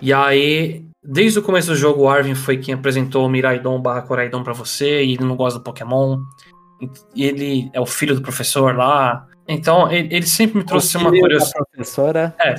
E 0.00 0.12
aí, 0.12 0.85
desde 1.06 1.38
o 1.38 1.42
começo 1.42 1.68
do 1.68 1.76
jogo, 1.76 2.02
o 2.02 2.08
Arvin 2.08 2.34
foi 2.34 2.56
quem 2.56 2.74
apresentou 2.74 3.24
o 3.24 3.28
Miraidon 3.28 3.80
barra 3.80 4.02
Coraidon 4.02 4.42
pra 4.42 4.52
você, 4.52 5.04
e 5.04 5.14
ele 5.14 5.24
não 5.24 5.36
gosta 5.36 5.58
do 5.58 5.62
Pokémon. 5.62 6.20
E 7.14 7.24
ele 7.24 7.70
é 7.72 7.80
o 7.80 7.86
filho 7.86 8.14
do 8.14 8.22
professor 8.22 8.76
lá. 8.76 9.26
Então, 9.48 9.90
ele, 9.90 10.14
ele 10.14 10.26
sempre 10.26 10.58
me 10.58 10.64
trouxe 10.64 10.96
uma 10.96 11.10
curiosidade. 11.10 11.64
professora. 11.70 12.34
É, 12.40 12.54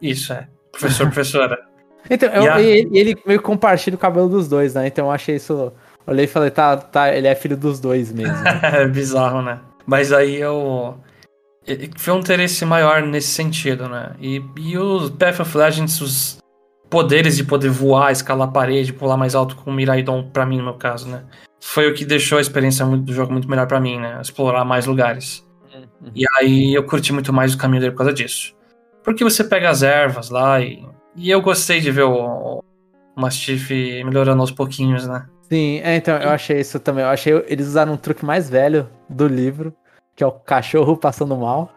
isso, 0.00 0.32
é. 0.32 0.48
Professor, 0.72 1.06
professora. 1.06 1.58
Então, 2.10 2.28
eu, 2.28 2.58
ele, 2.58 2.90
ele 2.92 3.16
meio 3.24 3.38
que 3.38 3.46
compartilha 3.46 3.94
o 3.94 3.98
cabelo 3.98 4.28
dos 4.28 4.46
dois, 4.46 4.74
né? 4.74 4.86
Então 4.86 5.06
eu 5.06 5.10
achei 5.10 5.36
isso. 5.36 5.72
Olhei 6.06 6.26
e 6.26 6.28
falei, 6.28 6.50
tá, 6.50 6.76
tá, 6.76 7.14
ele 7.14 7.26
é 7.26 7.34
filho 7.34 7.56
dos 7.56 7.80
dois 7.80 8.12
mesmo. 8.12 8.36
é 8.62 8.86
bizarro, 8.86 9.40
né? 9.40 9.58
Mas 9.86 10.12
aí 10.12 10.36
eu. 10.36 10.98
Foi 11.96 12.12
um 12.12 12.18
interesse 12.18 12.62
maior 12.66 13.00
nesse 13.00 13.28
sentido, 13.28 13.88
né? 13.88 14.14
E, 14.20 14.42
e 14.58 14.76
os 14.76 15.08
Path 15.08 15.40
of 15.40 15.56
Legends, 15.56 15.98
os 16.02 16.38
poderes 16.94 17.36
de 17.36 17.42
poder 17.42 17.70
voar, 17.70 18.12
escalar 18.12 18.48
a 18.48 18.52
parede, 18.52 18.92
pular 18.92 19.16
mais 19.16 19.34
alto 19.34 19.56
com 19.56 19.70
o 19.70 19.74
Miraidon, 19.74 20.30
pra 20.32 20.46
mim, 20.46 20.58
no 20.58 20.64
meu 20.64 20.74
caso, 20.74 21.08
né? 21.08 21.24
Foi 21.60 21.90
o 21.90 21.94
que 21.94 22.04
deixou 22.04 22.38
a 22.38 22.40
experiência 22.40 22.86
do 22.86 23.12
jogo 23.12 23.32
muito 23.32 23.50
melhor 23.50 23.66
para 23.66 23.80
mim, 23.80 23.98
né? 23.98 24.20
Explorar 24.20 24.64
mais 24.64 24.86
lugares. 24.86 25.44
Uhum. 25.74 26.12
E 26.14 26.24
aí 26.38 26.72
eu 26.72 26.84
curti 26.84 27.12
muito 27.12 27.32
mais 27.32 27.52
o 27.52 27.58
caminho 27.58 27.80
dele 27.80 27.92
por 27.92 27.98
causa 27.98 28.12
disso. 28.12 28.54
Porque 29.02 29.24
você 29.24 29.42
pega 29.42 29.68
as 29.70 29.82
ervas 29.82 30.30
lá 30.30 30.60
e 30.60 30.86
e 31.16 31.30
eu 31.30 31.40
gostei 31.40 31.80
de 31.80 31.90
ver 31.90 32.02
o, 32.02 32.62
o 33.16 33.20
Mastiff 33.20 33.72
melhorando 34.04 34.40
aos 34.40 34.50
pouquinhos, 34.50 35.06
né? 35.06 35.26
Sim, 35.42 35.80
é, 35.84 35.96
então 35.96 36.16
eu 36.16 36.30
achei 36.30 36.58
isso 36.58 36.80
também. 36.80 37.04
Eu 37.04 37.10
achei 37.10 37.32
eles 37.46 37.66
usaram 37.68 37.92
um 37.92 37.96
truque 37.96 38.24
mais 38.24 38.50
velho 38.50 38.88
do 39.08 39.26
livro, 39.28 39.72
que 40.16 40.24
é 40.24 40.26
o 40.26 40.32
cachorro 40.32 40.96
passando 40.96 41.36
mal. 41.36 41.70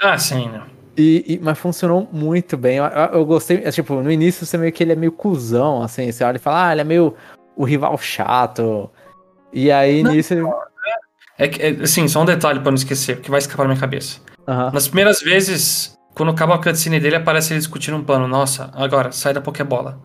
Ah, 0.00 0.18
sim, 0.18 0.48
né? 0.48 0.62
E, 0.96 1.24
e, 1.26 1.38
mas 1.42 1.58
funcionou 1.58 2.08
muito 2.12 2.56
bem. 2.56 2.76
Eu, 2.76 2.84
eu, 2.84 3.06
eu 3.14 3.26
gostei. 3.26 3.62
É, 3.64 3.70
tipo, 3.70 3.94
no 4.02 4.10
início 4.10 4.44
você 4.44 4.58
meio 4.58 4.72
que 4.72 4.82
ele 4.82 4.92
é 4.92 4.96
meio 4.96 5.12
cuzão, 5.12 5.82
assim. 5.82 6.10
Você 6.10 6.24
olha 6.24 6.36
e 6.36 6.40
fala, 6.40 6.68
ah, 6.68 6.72
ele 6.72 6.80
é 6.82 6.84
meio 6.84 7.14
o 7.56 7.64
rival 7.64 7.96
chato. 7.98 8.90
E 9.52 9.70
aí 9.70 10.02
não, 10.02 10.12
nisso. 10.12 10.34
Ele... 10.34 10.42
É 11.38 11.48
que, 11.48 11.62
é, 11.62 11.70
assim, 11.82 12.06
só 12.08 12.22
um 12.22 12.26
detalhe 12.26 12.60
pra 12.60 12.70
não 12.70 12.76
esquecer, 12.76 13.20
que 13.20 13.30
vai 13.30 13.38
escapar 13.38 13.64
da 13.64 13.68
minha 13.68 13.80
cabeça. 13.80 14.20
Uhum. 14.46 14.70
Nas 14.72 14.86
primeiras 14.86 15.20
vezes 15.20 15.96
quando 16.14 16.30
acaba 16.30 16.54
a 16.54 16.58
cutscene 16.58 17.00
dele, 17.00 17.16
aparece 17.16 17.52
ele 17.52 17.60
discutindo 17.60 17.96
um 17.96 18.04
pano. 18.04 18.28
Nossa, 18.28 18.70
agora, 18.74 19.12
sai 19.12 19.32
da 19.32 19.40
Pokébola. 19.40 19.98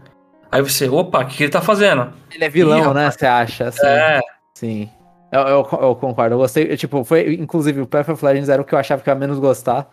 Aí 0.52 0.62
você, 0.62 0.88
opa, 0.88 1.22
o 1.22 1.26
que, 1.28 1.38
que, 1.38 1.44
ele 1.44 1.52
tá 1.52 1.62
fazendo? 1.62 2.14
Ele 2.34 2.46
é 2.46 2.50
vilão, 2.50 2.92
Ih, 2.92 2.94
né? 2.94 3.12
Você 3.12 3.26
acha? 3.26 3.68
Assim. 3.68 3.86
É. 3.86 4.22
Sim. 4.56 4.90
Eu, 5.32 5.42
eu, 5.42 5.70
eu, 5.82 5.96
concordo. 5.96 6.36
Eu 6.36 6.40
gostei. 6.40 6.76
Tipo, 6.78 7.04
foi. 7.04 7.34
Inclusive, 7.34 7.82
o 7.82 7.88
Path 7.88 8.10
of 8.10 8.24
Legends 8.24 8.48
era 8.48 8.62
o 8.62 8.66
que 8.66 8.74
eu 8.74 8.80
achava 8.80 9.02
que 9.02 9.10
eu 9.10 9.14
ia 9.14 9.20
menos 9.20 9.40
gostar. 9.40 9.90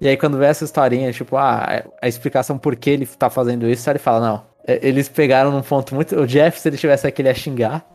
E 0.00 0.08
aí, 0.08 0.16
quando 0.16 0.38
vê 0.38 0.46
essa 0.46 0.64
historinha, 0.64 1.12
tipo, 1.12 1.36
ah, 1.36 1.84
a 2.00 2.08
explicação 2.08 2.58
por 2.58 2.76
que 2.76 2.90
ele 2.90 3.06
tá 3.06 3.30
fazendo 3.30 3.68
isso, 3.68 3.88
ele 3.88 3.98
fala, 3.98 4.26
não. 4.26 4.42
É, 4.66 4.78
eles 4.86 5.08
pegaram 5.08 5.50
num 5.50 5.62
ponto 5.62 5.94
muito. 5.94 6.16
O 6.16 6.26
Jeff, 6.26 6.58
se 6.58 6.68
ele 6.68 6.76
tivesse 6.76 7.06
aqui, 7.06 7.22
ele 7.22 7.28
ia 7.28 7.34
xingar. 7.34 7.86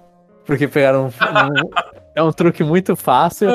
Porque 0.45 0.67
pegaram 0.67 1.05
um. 1.05 1.07
um 1.07 1.69
é 2.15 2.23
um 2.23 2.31
truque 2.31 2.63
muito 2.63 2.95
fácil. 2.95 3.49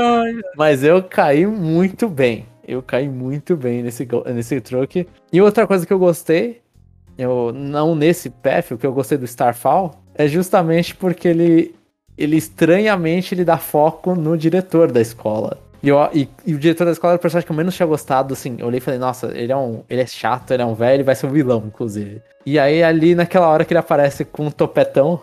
mas 0.57 0.83
eu 0.85 1.03
caí 1.03 1.47
muito 1.47 2.09
bem. 2.09 2.47
Eu 2.67 2.83
caí 2.83 3.09
muito 3.09 3.57
bem 3.57 3.83
nesse, 3.83 4.09
nesse 4.33 4.61
truque. 4.61 5.07
E 5.33 5.41
outra 5.41 5.67
coisa 5.67 5.87
que 5.87 5.93
eu 5.93 5.99
gostei, 5.99 6.63
eu 7.19 7.53
não 7.53 7.95
nesse 7.95 8.31
path, 8.31 8.73
o 8.73 8.79
que 8.79 8.87
eu 8.87 8.93
gostei 8.93 9.19
do 9.19 9.25
Starfall, 9.25 9.95
é 10.15 10.27
justamente 10.27 10.95
porque 10.95 11.29
ele, 11.29 11.75
ele 12.17 12.37
estranhamente 12.37 13.35
ele 13.35 13.45
dá 13.45 13.59
foco 13.59 14.15
no 14.15 14.37
diretor 14.37 14.91
da 14.91 15.01
escola. 15.01 15.59
E, 15.85 15.89
eu, 15.91 15.99
e, 16.15 16.29
e 16.47 16.55
o 16.55 16.59
diretor 16.59 16.85
da 16.87 16.93
escola 16.93 17.13
era 17.13 17.19
o 17.19 17.21
personagem 17.21 17.47
que 17.47 17.53
eu 17.53 17.57
menos 17.57 17.77
tinha 17.77 17.87
gostado, 17.87 18.33
assim. 18.33 18.57
Eu 18.59 18.67
olhei 18.67 18.79
e 18.79 18.81
falei, 18.81 18.99
nossa, 18.99 19.31
ele 19.37 19.53
é 19.53 19.57
um. 19.57 19.85
Ele 19.89 20.01
é 20.01 20.07
chato, 20.07 20.51
ele 20.53 20.63
é 20.63 20.67
um 20.67 20.75
velho, 20.75 20.95
ele 20.97 21.03
vai 21.03 21.15
ser 21.15 21.27
um 21.27 21.31
vilão, 21.31 21.63
inclusive. 21.67 22.23
E 22.47 22.59
aí, 22.59 22.83
ali, 22.83 23.15
naquela 23.15 23.49
hora 23.49 23.65
que 23.65 23.73
ele 23.73 23.79
aparece 23.81 24.25
com 24.25 24.47
um 24.47 24.51
topetão, 24.51 25.21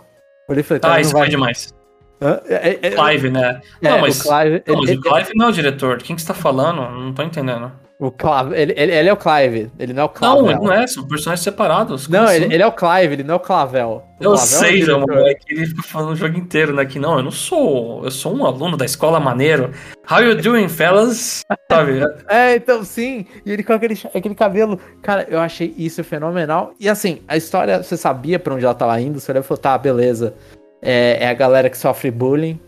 eu 0.47 0.53
olhei 0.53 0.61
e 0.61 0.63
falei, 0.63 0.81
Ah, 0.83 0.93
ele 0.93 1.01
isso 1.01 1.13
não 1.13 1.19
foi 1.19 1.29
demais. 1.29 1.73
Hã? 2.21 2.39
É, 2.47 2.79
é, 2.83 2.91
Clive, 2.91 3.31
né? 3.31 3.59
é, 3.81 3.89
não, 3.89 3.97
o 3.97 4.01
mas, 4.01 4.21
Clive. 4.21 4.63
não, 4.67 4.75
mas 4.77 4.89
ele- 4.89 4.99
o 4.99 5.01
Clive 5.01 5.31
não 5.35 5.45
é 5.47 5.49
o 5.49 5.51
diretor. 5.51 5.97
Quem 5.97 6.15
que 6.15 6.21
você 6.21 6.27
tá 6.27 6.35
falando? 6.35 6.81
Não 6.91 7.11
tô 7.11 7.23
entendendo. 7.23 7.71
O 8.01 8.09
Clive, 8.09 8.55
ele, 8.55 8.73
ele, 8.75 8.91
ele 8.95 9.09
é 9.09 9.13
o 9.13 9.15
Clive, 9.15 9.71
ele 9.77 9.93
não 9.93 10.01
é 10.01 10.05
o 10.05 10.09
Clavel. 10.09 10.41
Não, 10.41 10.49
ele 10.49 10.59
não 10.59 10.73
é, 10.73 10.87
são 10.87 11.07
personagens 11.07 11.43
separados. 11.43 12.07
Não, 12.07 12.23
assim? 12.23 12.37
ele, 12.37 12.55
ele 12.55 12.63
é 12.63 12.65
o 12.65 12.71
Clive, 12.71 13.13
ele 13.13 13.21
não 13.21 13.35
é 13.35 13.37
o 13.37 13.39
Clavel. 13.39 14.03
O 14.19 14.23
Eu 14.23 14.31
Clavel 14.31 14.43
é 14.43 14.47
sei. 14.47 14.81
João, 14.81 15.05
é 15.19 15.35
que 15.35 15.53
ele 15.53 15.67
fica 15.67 15.83
falando 15.83 16.13
o 16.13 16.15
jogo 16.15 16.35
inteiro, 16.35 16.73
né? 16.73 16.83
Que 16.83 16.97
não, 16.97 17.17
eu 17.17 17.23
não 17.23 17.29
sou. 17.29 18.03
Eu 18.03 18.09
sou 18.09 18.35
um 18.35 18.43
aluno 18.43 18.75
da 18.75 18.85
escola 18.85 19.19
maneiro. 19.19 19.69
How 20.09 20.19
you 20.23 20.35
doing, 20.35 20.67
fellas? 20.67 21.43
Sabe? 21.71 21.99
É, 22.27 22.55
então 22.55 22.83
sim. 22.83 23.27
E 23.45 23.51
ele 23.51 23.61
com 23.61 23.73
aquele, 23.73 23.93
aquele 24.15 24.33
cabelo. 24.33 24.79
Cara, 25.03 25.27
eu 25.29 25.39
achei 25.39 25.71
isso 25.77 26.03
fenomenal. 26.03 26.73
E 26.79 26.89
assim, 26.89 27.21
a 27.27 27.37
história, 27.37 27.83
você 27.83 27.95
sabia 27.95 28.39
pra 28.39 28.55
onde 28.55 28.65
ela 28.65 28.73
tava 28.73 28.99
indo, 28.99 29.19
você 29.19 29.31
olhou 29.31 29.43
e 29.43 29.45
falou, 29.45 29.61
tá, 29.61 29.77
beleza. 29.77 30.33
É, 30.81 31.25
é 31.25 31.29
a 31.29 31.35
galera 31.35 31.69
que 31.69 31.77
sofre 31.77 32.09
bullying. 32.09 32.59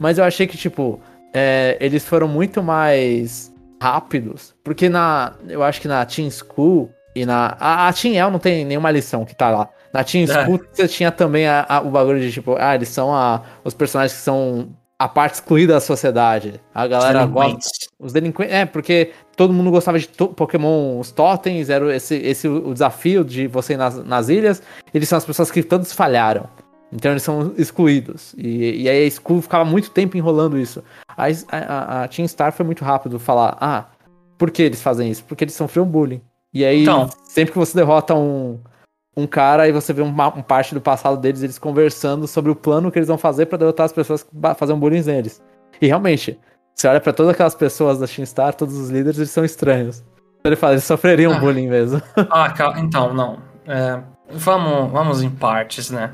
Mas 0.00 0.18
eu 0.18 0.24
achei 0.24 0.48
que, 0.48 0.58
tipo, 0.58 1.00
é, 1.32 1.76
eles 1.78 2.04
foram 2.04 2.26
muito 2.26 2.60
mais 2.60 3.49
rápidos. 3.80 4.54
Porque 4.64 4.88
na. 4.88 5.32
Eu 5.48 5.62
acho 5.62 5.80
que 5.80 5.88
na 5.88 6.04
Team 6.04 6.30
School 6.30 6.90
e 7.14 7.24
na. 7.26 7.56
A, 7.58 7.88
a 7.88 7.92
Team 7.92 8.14
El 8.14 8.30
não 8.30 8.38
tem 8.38 8.64
nenhuma 8.64 8.90
lição 8.90 9.24
que 9.24 9.34
tá 9.34 9.50
lá. 9.50 9.68
Na 9.92 10.04
Team 10.04 10.24
É. 10.24 10.44
School 10.44 10.60
você 10.72 10.86
tinha 10.86 11.10
também 11.10 11.46
a- 11.48 11.66
a- 11.68 11.80
o 11.80 11.90
bagulho 11.90 12.20
de, 12.20 12.30
tipo, 12.30 12.56
ah, 12.58 12.74
eles 12.74 12.88
são 12.88 13.14
a, 13.14 13.42
os 13.64 13.74
personagens 13.74 14.16
que 14.16 14.22
são 14.24 14.68
a 14.98 15.08
parte 15.08 15.34
excluída 15.34 15.72
da 15.74 15.80
sociedade. 15.80 16.60
A 16.74 16.86
galera 16.86 17.24
gosta. 17.26 17.58
Os 17.98 18.12
delinquentes. 18.12 18.54
É, 18.54 18.64
porque 18.66 19.12
todo 19.34 19.52
mundo 19.52 19.70
gostava 19.70 19.98
de 19.98 20.06
Pokémon, 20.08 20.98
os 21.00 21.10
totens, 21.10 21.70
era 21.70 21.94
esse, 21.96 22.14
esse 22.16 22.46
o 22.46 22.72
desafio 22.72 23.24
de 23.24 23.46
você 23.46 23.72
ir 23.72 23.76
nas, 23.78 23.96
nas 24.04 24.28
ilhas. 24.28 24.62
Eles 24.92 25.08
são 25.08 25.16
as 25.16 25.24
pessoas 25.24 25.50
que 25.50 25.62
todos 25.62 25.92
falharam. 25.92 26.44
Então 26.92 27.12
eles 27.12 27.22
são 27.22 27.52
excluídos. 27.56 28.34
E, 28.36 28.82
e 28.82 28.88
aí 28.88 29.06
a 29.06 29.10
School 29.10 29.40
ficava 29.42 29.64
muito 29.64 29.90
tempo 29.90 30.16
enrolando 30.16 30.58
isso. 30.58 30.82
Aí 31.16 31.36
a, 31.50 31.56
a, 31.58 32.04
a 32.04 32.08
Team 32.08 32.26
Star 32.26 32.52
foi 32.52 32.66
muito 32.66 32.84
rápido 32.84 33.18
falar: 33.18 33.56
ah, 33.60 33.84
por 34.36 34.50
que 34.50 34.62
eles 34.62 34.82
fazem 34.82 35.10
isso? 35.10 35.24
Porque 35.24 35.44
eles 35.44 35.54
sofreram 35.54 35.86
bullying. 35.88 36.20
E 36.52 36.64
aí, 36.64 36.82
Então. 36.82 37.08
sempre 37.24 37.52
que 37.52 37.58
você 37.58 37.76
derrota 37.76 38.12
um, 38.14 38.58
um 39.16 39.24
cara 39.26 39.68
e 39.68 39.72
você 39.72 39.92
vê 39.92 40.02
uma, 40.02 40.28
um 40.36 40.42
parte 40.42 40.74
do 40.74 40.80
passado 40.80 41.16
deles, 41.16 41.42
eles 41.44 41.58
conversando 41.60 42.26
sobre 42.26 42.50
o 42.50 42.56
plano 42.56 42.90
que 42.90 42.98
eles 42.98 43.06
vão 43.08 43.16
fazer 43.18 43.46
pra 43.46 43.56
derrotar 43.56 43.86
as 43.86 43.92
pessoas 43.92 44.24
que 44.24 44.30
fazem 44.56 44.76
bullying 44.76 45.02
neles. 45.04 45.40
E 45.80 45.86
realmente, 45.86 46.36
você 46.74 46.88
olha 46.88 47.00
pra 47.00 47.12
todas 47.12 47.32
aquelas 47.32 47.54
pessoas 47.54 47.98
da 48.00 48.06
Team 48.08 48.26
Star, 48.26 48.52
todos 48.52 48.76
os 48.76 48.90
líderes, 48.90 49.18
eles 49.18 49.30
são 49.30 49.44
estranhos. 49.44 50.02
Ele 50.42 50.56
fala, 50.56 50.72
eles 50.72 50.84
sofreriam 50.84 51.34
Ah. 51.34 51.38
bullying 51.38 51.68
mesmo. 51.68 52.02
Ah, 52.30 52.52
então, 52.78 53.14
não. 53.14 53.38
É, 53.68 54.00
vamos, 54.32 54.90
vamos 54.90 55.22
em 55.22 55.30
partes, 55.30 55.88
né? 55.90 56.12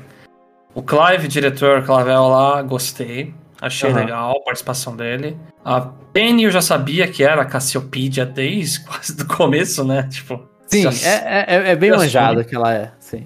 O 0.77 0.83
Clive, 0.83 1.27
diretor 1.27 1.83
Clavel 1.83 2.27
lá, 2.27 2.61
gostei. 2.61 3.33
Achei 3.59 3.89
Aham. 3.89 3.99
legal 3.99 4.37
a 4.37 4.43
participação 4.43 4.95
dele. 4.95 5.35
A 5.65 5.81
Penny 5.81 6.43
eu 6.43 6.51
já 6.51 6.61
sabia 6.61 7.07
que 7.07 7.23
era 7.23 7.41
a 7.41 7.45
Cassiopeia 7.45 8.27
desde 8.27 8.81
quase 8.85 9.17
do 9.17 9.25
começo, 9.25 9.83
né? 9.83 10.03
Tipo, 10.03 10.47
Sim, 10.67 10.83
já 10.83 11.09
é, 11.09 11.45
é, 11.47 11.71
é 11.71 11.75
bem 11.75 11.89
manjado 11.89 12.45
que 12.45 12.55
ela 12.55 12.71
é, 12.71 12.91
sim. 12.99 13.25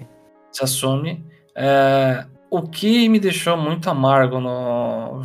se 0.50 0.64
assume. 0.64 1.22
É, 1.54 2.24
o 2.50 2.62
que 2.62 3.06
me 3.10 3.20
deixou 3.20 3.54
muito 3.54 3.90
amargo 3.90 4.40
no 4.40 5.20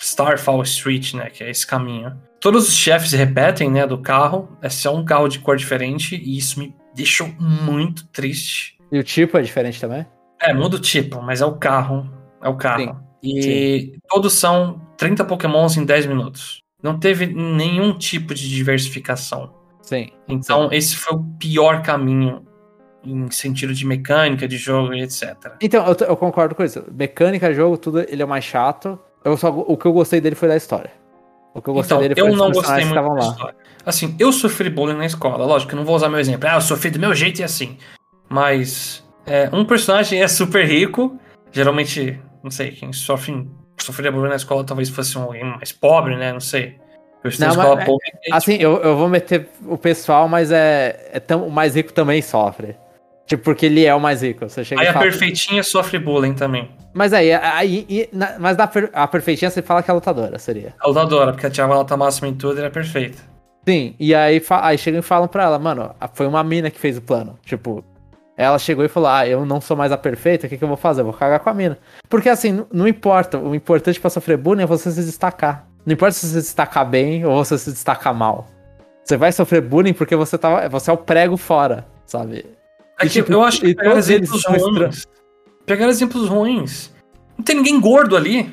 Starfall 0.00 0.62
Street, 0.62 1.12
né? 1.12 1.28
Que 1.28 1.44
é 1.44 1.50
esse 1.50 1.66
caminho. 1.66 2.18
Todos 2.40 2.68
os 2.68 2.74
chefes 2.74 3.12
repetem, 3.12 3.70
né? 3.70 3.86
Do 3.86 3.98
carro. 3.98 4.48
É 4.62 4.70
só 4.70 4.96
um 4.96 5.04
carro 5.04 5.28
de 5.28 5.38
cor 5.40 5.58
diferente. 5.58 6.16
E 6.16 6.38
isso 6.38 6.58
me 6.58 6.74
deixou 6.94 7.28
muito 7.38 8.06
triste. 8.06 8.78
E 8.90 8.98
o 8.98 9.04
tipo 9.04 9.36
é 9.36 9.42
diferente 9.42 9.78
também? 9.78 10.06
É, 10.40 10.52
muda 10.54 10.76
o 10.76 10.80
tipo, 10.80 11.20
mas 11.22 11.40
é 11.40 11.46
o 11.46 11.56
carro. 11.56 12.08
É 12.42 12.48
o 12.48 12.56
carro. 12.56 12.96
Sim, 13.22 13.28
E 13.38 13.92
todos 14.08 14.32
são 14.32 14.80
30 14.96 15.24
pokémons 15.24 15.76
em 15.76 15.84
10 15.84 16.06
minutos. 16.06 16.62
Não 16.82 16.98
teve 16.98 17.26
nenhum 17.26 17.96
tipo 17.96 18.34
de 18.34 18.48
diversificação. 18.48 19.52
Sim. 19.82 20.08
Então, 20.26 20.68
esse 20.72 20.96
foi 20.96 21.16
o 21.18 21.22
pior 21.38 21.82
caminho 21.82 22.46
em 23.04 23.30
sentido 23.30 23.74
de 23.74 23.86
mecânica, 23.86 24.46
de 24.48 24.56
jogo 24.56 24.94
e 24.94 25.02
etc. 25.02 25.34
Então, 25.60 25.86
eu, 25.86 25.96
eu 26.06 26.16
concordo 26.16 26.54
com 26.54 26.64
isso. 26.64 26.82
Mecânica, 26.92 27.52
jogo, 27.52 27.76
tudo, 27.76 28.00
ele 28.00 28.22
é 28.22 28.26
mais 28.26 28.44
chato. 28.44 28.98
Eu 29.24 29.36
só, 29.36 29.50
o 29.50 29.76
que 29.76 29.86
eu 29.86 29.92
gostei 29.92 30.20
dele 30.20 30.34
foi 30.34 30.48
da 30.48 30.56
história. 30.56 30.90
O 31.52 31.60
que 31.60 31.68
eu 31.68 31.74
gostei 31.74 31.96
Então, 31.96 32.02
dele 32.08 32.18
foi 32.20 32.30
eu 32.30 32.36
não 32.36 32.50
gostei 32.52 32.84
muito 32.84 32.88
estavam 32.88 33.14
da 33.14 33.24
lá. 33.24 33.30
história. 33.32 33.56
Assim, 33.84 34.14
eu 34.18 34.32
sofri 34.32 34.70
bullying 34.70 34.96
na 34.96 35.06
escola. 35.06 35.44
Lógico, 35.44 35.72
eu 35.72 35.76
não 35.76 35.84
vou 35.84 35.96
usar 35.96 36.08
meu 36.08 36.20
exemplo. 36.20 36.48
Ah, 36.48 36.54
eu 36.54 36.60
sofri 36.60 36.90
do 36.90 36.98
meu 36.98 37.14
jeito 37.14 37.40
e 37.40 37.44
assim. 37.44 37.76
Mas 38.28 39.04
é, 39.26 39.48
um 39.52 39.64
personagem 39.64 40.22
é 40.22 40.28
super 40.28 40.64
rico. 40.66 41.18
Geralmente, 41.52 42.20
não 42.42 42.50
sei, 42.50 42.70
quem 42.72 42.92
sofre, 42.92 43.48
sofria 43.78 44.10
bullying 44.12 44.28
na 44.30 44.36
escola 44.36 44.64
talvez 44.64 44.88
fosse 44.88 45.16
um 45.18 45.22
alguém 45.22 45.44
mais 45.44 45.72
pobre, 45.72 46.16
né? 46.16 46.32
Não 46.32 46.40
sei. 46.40 46.78
Eu 47.22 47.30
Não, 47.38 47.54
mas- 47.54 47.84
pública 47.84 48.18
e, 48.26 48.32
Assim, 48.32 48.54
eu, 48.54 48.80
eu 48.82 48.96
vou 48.96 49.08
meter 49.08 49.48
o 49.66 49.76
pessoal, 49.76 50.26
mas 50.26 50.50
é, 50.50 51.10
é 51.12 51.20
tão, 51.20 51.46
o 51.46 51.50
mais 51.50 51.74
rico 51.76 51.92
também 51.92 52.22
sofre. 52.22 52.76
Tipo, 53.26 53.44
porque 53.44 53.66
ele 53.66 53.84
é 53.84 53.94
o 53.94 54.00
mais 54.00 54.22
rico. 54.22 54.48
Você 54.48 54.64
chega 54.64 54.80
Aí 54.80 54.86
e 54.86 54.90
a 54.90 54.92
fala. 54.94 55.04
perfeitinha 55.04 55.62
sofre 55.62 55.98
bullying 55.98 56.32
também. 56.34 56.70
Mas 56.94 57.12
aí, 57.12 57.32
aí 57.32 57.86
e- 57.88 58.08
na- 58.12 58.36
mas 58.38 58.56
per- 58.72 58.90
a 58.92 59.06
perfeitinha 59.06 59.50
você 59.50 59.60
fala 59.62 59.82
que 59.82 59.90
é 59.90 59.94
lutadora, 59.94 60.38
seria. 60.38 60.74
A 60.80 60.88
lutadora, 60.88 61.32
porque 61.32 61.46
a 61.46 61.50
Tia 61.50 61.66
Malta 61.66 61.96
máxima 61.96 62.26
em 62.26 62.34
tudo, 62.34 62.56
ela 62.58 62.66
é 62.68 62.70
perfeita. 62.70 63.18
Sim, 63.68 63.94
e 64.00 64.14
aí, 64.14 64.42
aí 64.62 64.78
chegam 64.78 64.98
e 65.00 65.02
falam 65.02 65.28
pra 65.28 65.44
ela, 65.44 65.58
mano, 65.58 65.94
a- 66.00 66.08
foi 66.08 66.26
uma 66.26 66.42
mina 66.42 66.70
que 66.70 66.80
fez 66.80 66.96
o 66.96 67.02
plano. 67.02 67.38
Tipo, 67.44 67.84
ela 68.40 68.58
chegou 68.58 68.84
e 68.84 68.88
falou: 68.88 69.10
Ah, 69.10 69.26
eu 69.26 69.44
não 69.44 69.60
sou 69.60 69.76
mais 69.76 69.92
a 69.92 69.98
perfeita, 69.98 70.46
o 70.46 70.50
que, 70.50 70.56
que 70.56 70.64
eu 70.64 70.68
vou 70.68 70.76
fazer? 70.76 71.02
Eu 71.02 71.06
vou 71.06 71.14
cagar 71.14 71.40
com 71.40 71.50
a 71.50 71.54
mina. 71.54 71.78
Porque 72.08 72.28
assim, 72.28 72.64
não 72.72 72.88
importa. 72.88 73.38
O 73.38 73.54
importante 73.54 74.00
pra 74.00 74.08
sofrer 74.08 74.38
bullying 74.38 74.62
é 74.62 74.66
você 74.66 74.90
se 74.90 75.04
destacar. 75.04 75.66
Não 75.84 75.92
importa 75.92 76.12
se 76.14 76.26
você 76.26 76.40
se 76.40 76.46
destacar 76.46 76.88
bem 76.88 77.24
ou 77.24 77.44
você 77.44 77.58
se 77.58 77.70
destacar 77.70 78.14
mal. 78.14 78.46
Você 79.04 79.16
vai 79.16 79.30
sofrer 79.32 79.60
bullying 79.60 79.92
porque 79.92 80.16
você, 80.16 80.38
tá, 80.38 80.68
você 80.68 80.90
é 80.90 80.92
o 80.94 80.96
prego 80.96 81.36
fora, 81.36 81.86
sabe? 82.06 82.46
É 82.98 83.04
que 83.04 83.10
tipo, 83.10 83.32
eu 83.32 83.42
acho 83.42 83.60
que 83.60 83.66
eles 83.66 84.08
exemplos 84.08 84.44
ruins. 84.44 85.06
Pegaram 85.66 85.90
exemplos 85.90 86.28
ruins. 86.28 86.90
Não 87.36 87.44
tem 87.44 87.56
ninguém 87.56 87.80
gordo 87.80 88.16
ali. 88.16 88.52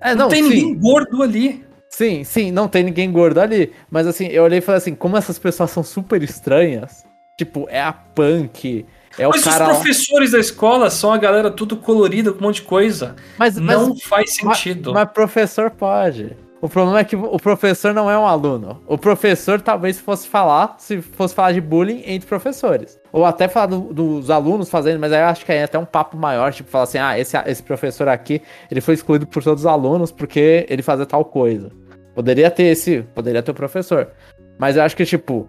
É, 0.00 0.14
Não, 0.14 0.24
não, 0.24 0.28
tem 0.28 0.42
sim. 0.42 0.48
ninguém 0.48 0.78
gordo 0.78 1.22
ali. 1.22 1.64
Sim, 1.88 2.24
sim, 2.24 2.50
não 2.50 2.68
tem 2.68 2.82
ninguém 2.82 3.10
gordo 3.12 3.40
ali. 3.40 3.72
Mas 3.90 4.06
assim, 4.06 4.26
eu 4.26 4.42
olhei 4.42 4.58
e 4.58 4.62
falei 4.62 4.78
assim, 4.78 4.94
como 4.94 5.16
essas 5.16 5.38
pessoas 5.38 5.70
são 5.70 5.82
super 5.82 6.22
estranhas. 6.22 7.04
Tipo, 7.38 7.66
é 7.70 7.80
a 7.80 7.92
punk, 7.92 8.84
é 9.18 9.26
o 9.26 9.30
Mas 9.30 9.44
cara. 9.44 9.70
os 9.70 9.76
professores 9.78 10.32
da 10.32 10.38
escola 10.38 10.90
são 10.90 11.12
a 11.12 11.18
galera 11.18 11.50
tudo 11.50 11.76
colorida 11.76 12.32
com 12.32 12.38
um 12.40 12.42
monte 12.48 12.56
de 12.56 12.62
coisa. 12.62 13.14
Mas, 13.38 13.58
mas, 13.58 13.76
Não 13.80 13.96
faz 13.98 14.34
sentido. 14.34 14.92
mas 14.92 15.10
professor 15.12 15.70
pode. 15.70 16.36
O 16.60 16.68
problema 16.68 17.00
é 17.00 17.04
que 17.04 17.16
o 17.16 17.38
professor 17.40 17.92
não 17.92 18.08
é 18.08 18.16
um 18.16 18.24
aluno. 18.24 18.80
O 18.86 18.96
professor 18.96 19.60
talvez 19.60 19.98
fosse 19.98 20.28
falar, 20.28 20.76
se 20.78 21.02
fosse 21.02 21.34
falar 21.34 21.50
de 21.50 21.60
bullying 21.60 22.04
entre 22.06 22.28
professores. 22.28 23.00
Ou 23.12 23.24
até 23.24 23.48
falar 23.48 23.66
do- 23.66 23.92
dos 23.92 24.30
alunos 24.30 24.70
fazendo, 24.70 25.00
mas 25.00 25.12
aí 25.12 25.20
eu 25.22 25.26
acho 25.26 25.44
que 25.44 25.50
aí 25.50 25.58
é 25.58 25.64
até 25.64 25.76
um 25.76 25.84
papo 25.84 26.16
maior, 26.16 26.52
tipo, 26.52 26.70
falar 26.70 26.84
assim, 26.84 26.98
ah, 26.98 27.18
esse, 27.18 27.36
esse 27.46 27.62
professor 27.64 28.06
aqui, 28.06 28.40
ele 28.70 28.80
foi 28.80 28.94
excluído 28.94 29.26
por 29.26 29.42
todos 29.42 29.62
os 29.64 29.66
alunos 29.66 30.12
porque 30.12 30.64
ele 30.68 30.82
fazia 30.82 31.04
tal 31.04 31.24
coisa. 31.24 31.68
Poderia 32.14 32.48
ter 32.48 32.64
esse, 32.64 33.02
poderia 33.12 33.42
ter 33.42 33.50
o 33.50 33.54
professor. 33.54 34.10
Mas 34.56 34.76
eu 34.76 34.84
acho 34.84 34.96
que, 34.96 35.04
tipo, 35.04 35.48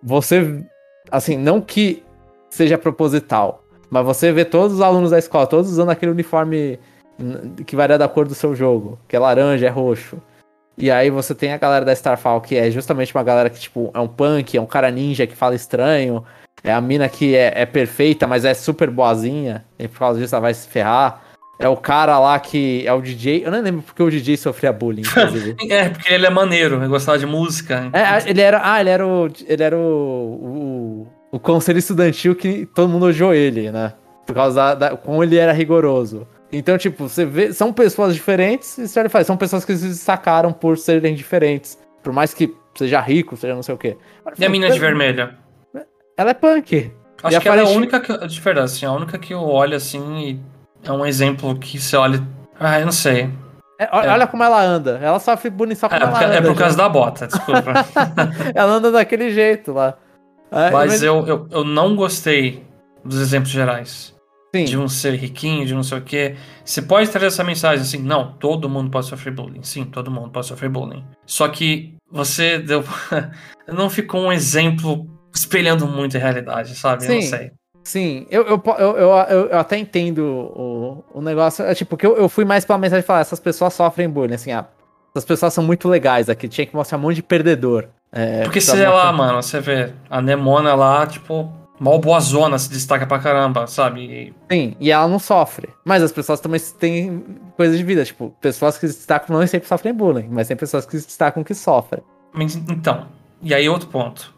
você, 0.00 0.64
assim, 1.10 1.36
não 1.36 1.60
que 1.60 2.04
seja 2.52 2.76
proposital, 2.76 3.64
mas 3.88 4.04
você 4.04 4.30
vê 4.30 4.44
todos 4.44 4.74
os 4.74 4.80
alunos 4.82 5.10
da 5.10 5.18
escola, 5.18 5.46
todos 5.46 5.70
usando 5.70 5.88
aquele 5.88 6.12
uniforme 6.12 6.78
que 7.66 7.74
varia 7.74 7.96
da 7.96 8.06
cor 8.08 8.28
do 8.28 8.34
seu 8.34 8.54
jogo, 8.54 8.98
que 9.08 9.16
é 9.16 9.18
laranja, 9.18 9.66
é 9.66 9.70
roxo. 9.70 10.18
E 10.76 10.90
aí 10.90 11.08
você 11.08 11.34
tem 11.34 11.52
a 11.52 11.56
galera 11.56 11.84
da 11.84 11.94
Starfall, 11.94 12.42
que 12.42 12.56
é 12.56 12.70
justamente 12.70 13.14
uma 13.14 13.22
galera 13.22 13.48
que, 13.48 13.58
tipo, 13.58 13.90
é 13.94 13.98
um 13.98 14.08
punk, 14.08 14.56
é 14.56 14.60
um 14.60 14.66
cara 14.66 14.90
ninja 14.90 15.26
que 15.26 15.34
fala 15.34 15.54
estranho, 15.54 16.24
é 16.62 16.72
a 16.72 16.80
mina 16.80 17.08
que 17.08 17.34
é, 17.34 17.52
é 17.54 17.66
perfeita, 17.66 18.26
mas 18.26 18.44
é 18.44 18.52
super 18.52 18.90
boazinha, 18.90 19.64
e 19.78 19.88
por 19.88 20.00
causa 20.00 20.20
disso 20.20 20.34
ela 20.34 20.42
vai 20.42 20.54
se 20.54 20.68
ferrar. 20.68 21.22
É 21.58 21.68
o 21.68 21.76
cara 21.76 22.18
lá 22.18 22.38
que 22.38 22.86
é 22.86 22.92
o 22.92 23.00
DJ, 23.00 23.46
eu 23.46 23.50
não 23.50 23.62
lembro 23.62 23.82
porque 23.82 24.02
o 24.02 24.10
DJ 24.10 24.36
sofria 24.36 24.72
bullying, 24.72 25.02
inclusive. 25.02 25.56
É, 25.70 25.88
porque 25.88 26.12
ele 26.12 26.26
é 26.26 26.30
maneiro, 26.30 26.76
ele 26.76 26.88
gostava 26.88 27.18
de 27.18 27.26
música. 27.26 27.90
É, 27.92 28.28
ele 28.28 28.40
era. 28.40 28.60
Ah, 28.62 28.80
ele 28.80 28.90
era 28.90 29.06
o. 29.06 29.30
Ele 29.46 29.62
era 29.62 29.76
o. 29.76 29.80
O, 29.80 31.21
o 31.32 31.40
conselho 31.40 31.78
estudantil 31.78 32.36
que 32.36 32.66
todo 32.66 32.88
mundo 32.88 33.06
odiou 33.06 33.34
ele, 33.34 33.72
né? 33.72 33.92
Por 34.26 34.34
causa 34.34 34.54
da, 34.54 34.74
da- 34.90 34.96
como 34.96 35.24
ele 35.24 35.36
era 35.36 35.52
rigoroso. 35.52 36.28
Então, 36.52 36.76
tipo, 36.78 37.08
você 37.08 37.24
vê. 37.24 37.52
São 37.52 37.72
pessoas 37.72 38.14
diferentes 38.14 38.76
e 38.78 38.86
você 38.86 39.08
fala, 39.08 39.24
são 39.24 39.36
pessoas 39.36 39.64
que 39.64 39.74
se 39.74 39.88
destacaram 39.88 40.52
por 40.52 40.76
serem 40.78 41.14
diferentes. 41.14 41.78
Por 42.02 42.12
mais 42.12 42.32
que 42.34 42.54
seja 42.76 43.00
rico, 43.00 43.36
seja 43.36 43.54
não 43.54 43.62
sei 43.62 43.74
o 43.74 43.78
quê. 43.78 43.96
E 44.38 44.44
a 44.44 44.48
mina 44.48 44.70
de 44.70 44.78
vermelho? 44.78 45.30
Ela 46.16 46.30
é 46.30 46.34
punk. 46.34 46.92
Acho 47.22 47.40
que 47.40 47.48
ela 47.48 47.62
é 47.62 47.64
a 47.64 47.68
única 47.68 48.00
que, 48.00 48.26
de 48.26 48.40
verdade, 48.40 48.64
assim, 48.66 48.84
a 48.84 48.92
única 48.92 49.16
que 49.18 49.32
eu 49.32 49.40
olho 49.40 49.76
assim 49.76 50.18
e 50.18 50.40
é 50.86 50.92
um 50.92 51.06
exemplo 51.06 51.56
que 51.58 51.80
você 51.80 51.96
olha. 51.96 52.22
Ah, 52.60 52.78
eu 52.80 52.84
não 52.84 52.92
sei. 52.92 53.30
É, 53.78 53.88
olha, 53.92 54.06
É. 54.08 54.10
olha 54.12 54.26
como 54.26 54.42
ela 54.44 54.60
anda. 54.62 54.98
Ela 55.02 55.18
sofre 55.18 55.48
bullying 55.48 55.74
só 55.74 55.86
É, 55.86 55.90
como 55.90 56.02
ela 56.02 56.10
por- 56.12 56.24
anda. 56.24 56.34
é 56.34 56.40
por 56.40 56.46
gente. 56.48 56.58
causa 56.58 56.76
da 56.76 56.88
bota, 56.88 57.26
desculpa. 57.26 57.72
Ela 58.54 58.72
anda 58.72 58.90
daquele 58.92 59.30
jeito 59.30 59.72
lá. 59.72 59.94
É, 60.52 60.70
Mas 60.70 61.02
eu, 61.02 61.26
eu, 61.26 61.46
eu 61.50 61.64
não 61.64 61.96
gostei 61.96 62.62
dos 63.04 63.18
exemplos 63.20 63.50
gerais. 63.50 64.12
Sim, 64.54 64.64
De 64.64 64.76
um 64.76 64.86
ser 64.86 65.14
riquinho, 65.14 65.64
de 65.64 65.72
não 65.74 65.82
sei 65.82 65.96
o 65.98 66.02
quê. 66.02 66.36
Você 66.62 66.82
pode 66.82 67.08
trazer 67.08 67.26
essa 67.26 67.42
mensagem 67.42 67.80
assim, 67.82 67.98
não, 67.98 68.32
todo 68.34 68.68
mundo 68.68 68.90
pode 68.90 69.06
sofrer 69.06 69.32
bullying. 69.32 69.62
Sim, 69.62 69.86
todo 69.86 70.10
mundo 70.10 70.28
pode 70.28 70.46
sofrer 70.46 70.68
bullying. 70.68 71.02
Só 71.24 71.48
que 71.48 71.94
você 72.10 72.58
deu. 72.58 72.84
não 73.66 73.88
ficou 73.88 74.20
um 74.20 74.30
exemplo 74.32 75.08
espelhando 75.34 75.86
muito 75.86 76.18
a 76.18 76.20
realidade, 76.20 76.74
sabe? 76.76 77.06
Eu 77.06 77.14
não 77.14 77.20
Sim. 77.22 77.28
sei. 77.28 77.52
sim. 77.82 78.26
Eu, 78.30 78.42
eu, 78.46 78.62
eu, 78.78 78.96
eu, 78.98 79.08
eu- 79.08 79.46
eu 79.48 79.58
até 79.58 79.78
entendo 79.78 80.22
o, 80.22 81.02
o 81.14 81.22
negócio. 81.22 81.64
É 81.64 81.74
tipo, 81.74 81.96
que 81.96 82.04
eu, 82.04 82.14
eu 82.18 82.28
fui 82.28 82.44
mais 82.44 82.66
pela 82.66 82.78
mensagem 82.78 83.00
de 83.00 83.06
falar, 83.06 83.20
essas 83.20 83.40
pessoas 83.40 83.72
sofrem 83.72 84.06
bullying, 84.10 84.34
assim, 84.34 84.52
ah, 84.52 84.66
essas 85.14 85.24
pessoas 85.24 85.52
são 85.52 85.62
muito 85.64 85.88
legais 85.88 86.28
aqui, 86.28 86.48
tinha 86.48 86.66
que 86.66 86.74
mostrar 86.74 86.98
um 86.98 87.02
monte 87.02 87.16
de 87.16 87.22
perdedor. 87.22 87.88
É, 88.10 88.42
Porque 88.42 88.60
sei 88.60 88.86
lá, 88.86 88.90
mostrar- 88.90 89.12
mano, 89.12 89.42
você 89.42 89.60
vê, 89.60 89.92
a 90.10 90.20
Nemona 90.20 90.74
lá, 90.74 91.06
tipo, 91.06 91.50
mal 91.80 91.98
boa 91.98 92.20
zona, 92.20 92.58
se 92.58 92.68
destaca 92.70 93.06
pra 93.06 93.18
caramba, 93.18 93.66
sabe? 93.66 94.00
E- 94.02 94.34
Sim, 94.50 94.76
e 94.78 94.90
ela 94.90 95.08
não 95.08 95.18
sofre. 95.18 95.68
Mas 95.84 96.02
as 96.02 96.12
pessoas 96.12 96.38
também 96.40 96.60
têm 96.78 97.24
coisas 97.56 97.76
de 97.78 97.82
vida. 97.84 98.04
Tipo, 98.04 98.34
pessoas 98.40 98.76
que 98.78 98.86
se 98.88 98.96
destacam 98.96 99.36
não 99.38 99.46
sempre 99.46 99.66
sofrem 99.68 99.94
bullying, 99.94 100.28
mas 100.30 100.48
tem 100.48 100.56
pessoas 100.56 100.84
que 100.86 100.98
se 100.98 101.06
destacam 101.06 101.42
que 101.42 101.54
sofrem. 101.54 102.02
Então, 102.70 103.06
e 103.42 103.54
aí 103.54 103.68
outro 103.68 103.88
ponto. 103.88 104.32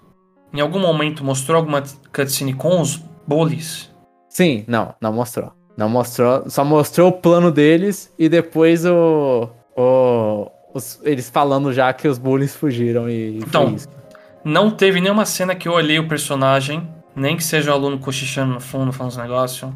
Em 0.52 0.60
algum 0.60 0.78
momento 0.78 1.24
mostrou 1.24 1.56
alguma 1.58 1.82
cutscene 2.12 2.54
com 2.54 2.80
os 2.80 3.02
bullies? 3.26 3.90
Sim, 4.28 4.64
não, 4.68 4.94
não 5.00 5.12
mostrou. 5.12 5.52
Não 5.76 5.88
mostrou, 5.88 6.48
só 6.48 6.64
mostrou 6.64 7.08
o 7.08 7.12
plano 7.12 7.50
deles 7.50 8.12
e 8.16 8.28
depois 8.28 8.86
o. 8.86 9.48
o 9.76 10.46
os- 10.74 11.00
eles 11.04 11.30
falando 11.30 11.72
já 11.72 11.90
que 11.92 12.06
os 12.08 12.18
bullies 12.18 12.54
fugiram 12.54 13.08
e 13.08 13.38
Então. 13.38 13.74
Não 14.44 14.70
teve 14.70 15.00
nenhuma 15.00 15.24
cena 15.24 15.54
que 15.54 15.66
eu 15.66 15.72
olhei 15.72 15.98
o 15.98 16.06
personagem, 16.06 16.86
nem 17.16 17.34
que 17.36 17.42
seja 17.42 17.70
o 17.70 17.74
aluno 17.74 17.98
cochichando 17.98 18.52
no 18.52 18.60
fundo, 18.60 18.92
falando 18.92 19.12
os 19.12 19.16
negócios. 19.16 19.72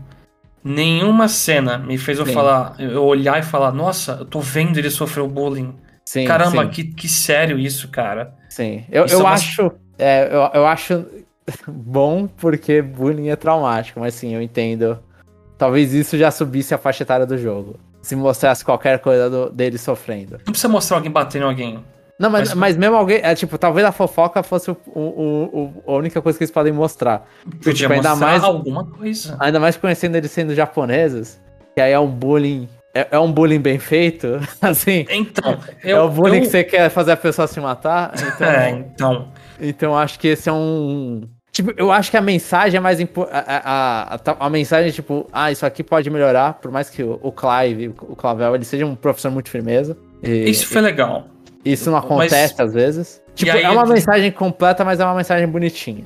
Nenhuma 0.63 1.29
cena 1.29 1.79
me 1.79 1.97
fez 1.97 2.19
eu 2.19 2.27
Sim. 2.27 2.33
falar, 2.35 2.75
eu 2.79 3.03
olhar 3.05 3.39
e 3.39 3.43
falar, 3.43 3.73
nossa, 3.73 4.19
eu 4.21 4.25
tô 4.27 4.41
vendo 4.41 4.77
ele 4.77 4.91
sofrer 4.91 5.23
o 5.23 5.29
bullying. 5.29 5.73
Sim, 6.05 6.25
Caramba, 6.25 6.65
sim, 6.65 6.71
que, 6.71 6.85
que 6.85 7.09
sério 7.09 7.59
isso, 7.59 7.89
cara. 7.89 8.35
sim. 8.51 8.85
Eu, 8.91 9.05
Isso 9.05 9.15
eu 9.15 9.21
é 9.21 9.23
uma- 9.23 9.31
acho. 9.33 9.73
é, 9.99 10.25
eu, 10.27 10.61
eu 10.61 10.67
acho 10.67 11.07
bom 11.69 12.27
porque 12.27 12.83
bullying 12.83 13.29
é 13.29 13.37
traumático, 13.37 14.01
mas 14.01 14.15
sim, 14.15 14.35
eu 14.35 14.43
entendo. 14.43 14.99
Talvez 15.57 15.95
isso 15.95 16.17
já 16.19 16.31
subisse 16.31 16.75
a 16.75 16.79
faixa 16.79 17.03
etária 17.05 17.25
do 17.27 17.39
jogo. 17.39 17.79
Se 18.03 18.15
mostrasse 18.17 18.65
qualquer 18.65 18.99
coisa 19.01 19.29
do- 19.29 19.51
dele 19.51 19.77
sofrendo. 19.79 20.33
Não 20.47 20.53
precisa 20.53 20.69
mostrar 20.69 20.97
alguém 20.99 21.11
batendo 21.11 21.43
em 21.43 21.49
alguém. 21.49 21.85
Não, 22.19 22.31
mas, 22.31 22.49
Mas- 22.49 22.59
mas 22.59 22.77
mesmo 22.77 22.97
alguém. 22.97 23.21
É, 23.23 23.35
tipo, 23.35 23.57
talvez 23.59 23.87
a 23.87 23.93
fofoca 23.93 24.43
fosse 24.43 24.71
o, 24.71 24.77
o- 24.87 25.73
o- 25.87 25.93
a 25.93 25.97
única 25.97 26.21
coisa 26.21 26.37
que 26.37 26.43
eles 26.45 26.51
podem 26.51 26.73
mostrar. 26.73 27.29
Podia 27.63 27.75
tipo, 27.75 27.93
ainda 27.93 28.11
mostrar 28.11 28.27
mais- 28.27 28.43
alguma 28.45 28.85
coisa. 28.85 29.37
Ainda 29.39 29.61
mais 29.61 29.77
conhecendo 29.77 30.17
eles 30.17 30.31
sendo 30.33 30.55
japoneses, 30.55 31.41
que 31.75 31.81
aí 31.81 31.93
é 31.93 31.99
um 32.01 32.09
bullying. 32.11 32.69
É, 32.95 33.07
é 33.13 33.19
um 33.21 33.31
bullying 33.31 33.61
bem 33.61 33.79
feito. 33.79 34.41
Assim. 34.61 35.07
Então, 35.11 35.59
é 35.85 35.93
eu, 35.93 36.05
o 36.07 36.09
bullying 36.09 36.37
eu- 36.39 36.43
que 36.43 36.49
você 36.49 36.65
quer 36.65 36.89
fazer 36.91 37.13
a 37.13 37.17
pessoa 37.17 37.47
se 37.47 37.61
matar. 37.61 38.13
Então, 38.17 38.47
É, 38.49 38.71
então. 38.71 39.29
então 39.61 39.91
eu 39.93 39.99
acho 39.99 40.19
que 40.19 40.27
esse 40.29 40.49
é 40.49 40.53
um. 40.53 41.23
Tipo, 41.59 41.75
eu 41.77 41.91
acho 41.91 42.09
que 42.09 42.17
a 42.17 42.21
mensagem 42.21 42.79
é 42.79 42.81
mais 42.81 43.01
importante. 43.01 43.35
A, 43.49 43.59
a, 43.59 44.15
a, 44.15 44.47
a 44.47 44.49
mensagem 44.49 44.91
é 44.91 44.93
tipo, 44.93 45.29
ah, 45.33 45.51
isso 45.51 45.67
aqui 45.67 45.83
pode 45.83 46.09
melhorar, 46.09 46.53
por 46.55 46.71
mais 46.71 46.89
que 46.89 47.03
o, 47.03 47.19
o 47.21 47.33
Clive, 47.33 47.89
o 47.89 48.15
Clavel, 48.15 48.55
ele 48.55 48.65
seja 48.65 48.87
um 48.87 48.95
professor 48.95 49.29
muito 49.33 49.51
firmeza. 49.51 49.97
E 50.23 50.49
Isso 50.49 50.69
foi 50.69 50.81
legal. 50.81 51.27
isso 51.65 51.91
não 51.91 51.99
acontece 51.99 52.63
às 52.63 52.73
vezes. 52.73 53.21
Tipo, 53.35 53.51
aí 53.51 53.65
é 53.65 53.71
uma 53.71 53.83
ele- 53.83 53.95
mensagem 53.95 54.31
completa, 54.31 54.85
mas 54.85 55.01
é 55.01 55.05
uma 55.05 55.17
mensagem 55.17 55.49
bonitinha. 55.49 56.05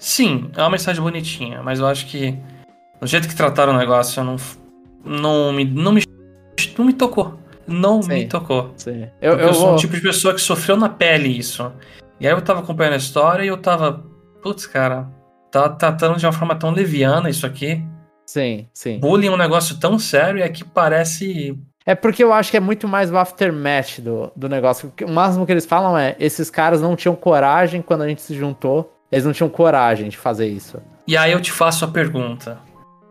Sim, 0.00 0.50
é 0.56 0.60
uma 0.62 0.70
mensagem 0.70 1.00
bonitinha, 1.00 1.62
mas 1.62 1.78
eu 1.78 1.86
acho 1.86 2.06
que 2.06 2.36
o 3.00 3.06
jeito 3.06 3.28
que 3.28 3.36
trataram 3.36 3.72
o 3.72 3.76
negócio 3.78 4.24
não, 4.24 4.34
não, 5.04 5.52
me, 5.52 5.64
não, 5.64 5.92
me, 5.92 6.02
não 6.76 6.84
me 6.84 6.92
tocou. 6.92 7.38
Não 7.68 7.98
me 8.00 8.22
Sim. 8.22 8.26
tocou. 8.28 8.72
Sim. 8.76 9.06
Eu, 9.22 9.30
Porque 9.32 9.44
eu 9.44 9.48
eu 9.48 9.54
sou 9.54 9.66
vou... 9.66 9.74
um 9.74 9.76
tipo 9.76 9.94
de 9.94 10.00
pessoa 10.02 10.34
que 10.34 10.40
sofreu 10.40 10.76
na 10.76 10.88
pele 10.88 11.28
isso. 11.28 11.70
E 12.18 12.26
aí 12.26 12.32
eu 12.32 12.42
tava 12.42 12.58
acompanhando 12.60 12.94
a 12.94 12.96
história 12.96 13.44
e 13.44 13.48
eu 13.48 13.56
tava. 13.56 14.04
Putz, 14.46 14.64
cara, 14.64 15.08
tá 15.50 15.68
tratando 15.68 16.18
de 16.18 16.24
uma 16.24 16.30
forma 16.30 16.54
tão 16.54 16.70
leviana 16.70 17.28
isso 17.28 17.44
aqui. 17.44 17.84
Sim, 18.24 18.68
sim. 18.72 19.00
Bullying 19.00 19.26
é 19.26 19.30
um 19.32 19.36
negócio 19.36 19.76
tão 19.76 19.98
sério 19.98 20.38
e 20.38 20.42
aqui 20.44 20.62
parece. 20.62 21.58
É 21.84 21.96
porque 21.96 22.22
eu 22.22 22.32
acho 22.32 22.52
que 22.52 22.56
é 22.56 22.60
muito 22.60 22.86
mais 22.86 23.10
o 23.10 23.18
aftermath 23.18 23.98
do, 23.98 24.30
do 24.36 24.48
negócio. 24.48 24.92
O 25.02 25.10
máximo 25.10 25.44
que 25.44 25.50
eles 25.50 25.66
falam 25.66 25.98
é: 25.98 26.14
esses 26.20 26.48
caras 26.48 26.80
não 26.80 26.94
tinham 26.94 27.16
coragem 27.16 27.82
quando 27.82 28.02
a 28.02 28.08
gente 28.08 28.22
se 28.22 28.36
juntou. 28.36 28.96
Eles 29.10 29.24
não 29.24 29.32
tinham 29.32 29.48
coragem 29.48 30.08
de 30.08 30.16
fazer 30.16 30.46
isso. 30.46 30.80
E 31.08 31.16
aí 31.16 31.32
eu 31.32 31.40
te 31.40 31.50
faço 31.50 31.84
a 31.84 31.88
pergunta, 31.88 32.60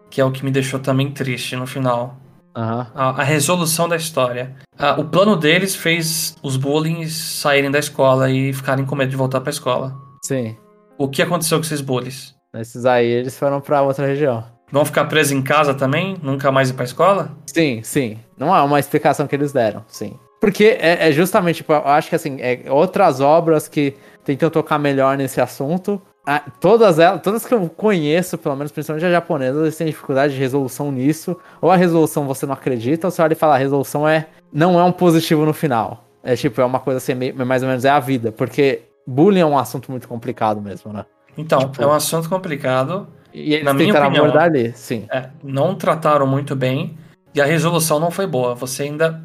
que 0.09 0.21
é 0.21 0.23
o 0.23 0.31
que 0.31 0.45
me 0.45 0.51
deixou 0.51 0.79
também 0.79 1.11
triste 1.11 1.57
no 1.57 1.67
final. 1.67 2.15
Aham. 2.55 2.87
A, 2.95 3.09
a 3.09 3.23
resolução 3.23 3.89
da 3.89 3.97
história. 3.97 4.55
Ah, 4.79 4.95
o 4.97 5.03
plano 5.03 5.35
deles 5.35 5.75
fez 5.75 6.37
os 6.41 6.55
bullies 6.55 7.13
saírem 7.13 7.69
da 7.69 7.79
escola 7.79 8.31
e 8.31 8.53
ficarem 8.53 8.85
com 8.85 8.95
medo 8.95 9.09
de 9.09 9.17
voltar 9.17 9.41
pra 9.41 9.49
escola. 9.49 9.93
Sim. 10.23 10.55
O 10.97 11.07
que 11.07 11.21
aconteceu 11.21 11.57
com 11.57 11.63
esses 11.65 11.81
bullies? 11.81 12.35
Esses 12.55 12.85
aí, 12.85 13.05
eles 13.07 13.37
foram 13.37 13.59
pra 13.59 13.81
outra 13.81 14.05
região. 14.07 14.43
Vão 14.71 14.85
ficar 14.85 15.05
presos 15.05 15.33
em 15.33 15.41
casa 15.41 15.73
também? 15.73 16.17
Nunca 16.23 16.51
mais 16.51 16.69
ir 16.69 16.73
pra 16.73 16.85
escola? 16.85 17.31
Sim, 17.45 17.81
sim. 17.83 18.17
Não 18.37 18.55
é 18.55 18.61
uma 18.61 18.79
explicação 18.79 19.27
que 19.27 19.35
eles 19.35 19.51
deram, 19.51 19.83
sim. 19.87 20.17
Porque 20.39 20.77
é, 20.79 21.09
é 21.09 21.11
justamente, 21.11 21.57
tipo, 21.57 21.73
eu 21.73 21.85
acho 21.87 22.09
que 22.09 22.15
assim, 22.15 22.37
é 22.39 22.63
outras 22.69 23.19
obras 23.19 23.67
que 23.67 23.95
tentam 24.23 24.49
tocar 24.49 24.77
melhor 24.79 25.17
nesse 25.17 25.39
assunto. 25.41 26.01
ah, 26.25 26.41
todas 26.59 26.97
elas, 26.99 27.21
todas 27.21 27.45
que 27.45 27.53
eu 27.53 27.69
conheço, 27.69 28.37
pelo 28.37 28.55
menos, 28.55 28.71
principalmente 28.71 29.05
as 29.05 29.11
japonesas, 29.11 29.61
eles 29.61 29.77
têm 29.77 29.87
dificuldade 29.87 30.33
de 30.33 30.39
resolução 30.39 30.91
nisso. 30.91 31.37
Ou 31.61 31.69
a 31.71 31.75
resolução 31.75 32.25
você 32.25 32.45
não 32.45 32.53
acredita, 32.53 33.07
ou 33.07 33.11
você 33.11 33.21
olha 33.21 33.33
e 33.33 33.35
fala, 33.35 33.55
a 33.55 33.59
resolução 33.59 34.07
é. 34.07 34.27
não 34.51 34.79
é 34.79 34.83
um 34.83 34.91
positivo 34.91 35.45
no 35.45 35.53
final. 35.53 36.03
É 36.23 36.35
tipo, 36.35 36.59
é 36.59 36.65
uma 36.65 36.79
coisa 36.79 36.97
assim, 36.97 37.13
meio- 37.13 37.45
mais 37.45 37.61
ou 37.61 37.69
menos 37.69 37.85
é 37.85 37.89
a 37.89 37.99
vida. 37.99 38.31
Porque 38.31 38.81
bullying 39.07 39.39
é 39.41 39.45
um 39.45 39.57
assunto 39.57 39.91
muito 39.91 40.07
complicado 40.07 40.61
mesmo, 40.61 40.91
né? 40.93 41.05
Então, 41.37 41.59
Tipo- 41.59 41.81
é 41.83 41.87
um 41.87 41.91
assunto 41.91 42.29
complicado. 42.29 43.07
E 43.33 43.53
eles 43.53 43.65
Na 43.65 43.73
minha 43.73 43.91
opinião, 43.93 44.23
abordar 44.25 44.43
ali, 44.45 44.71
sim. 44.75 45.05
É, 45.11 45.29
não 45.43 45.75
trataram 45.75 46.25
muito 46.25 46.55
bem 46.55 46.97
e 47.33 47.41
a 47.41 47.45
resolução 47.45 47.99
não 47.99 48.09
foi 48.09 48.25
boa. 48.25 48.55
Você 48.55 48.83
ainda 48.83 49.21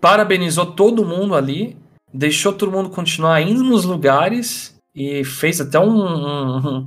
parabenizou 0.00 0.64
todo 0.66 1.04
mundo 1.04 1.34
ali, 1.34 1.76
deixou 2.12 2.52
todo 2.54 2.72
mundo 2.72 2.88
continuar 2.88 3.40
indo 3.42 3.62
nos 3.62 3.84
lugares 3.84 4.74
e 4.94 5.22
fez 5.24 5.60
até 5.60 5.78
um, 5.78 5.90
um- 5.94 6.86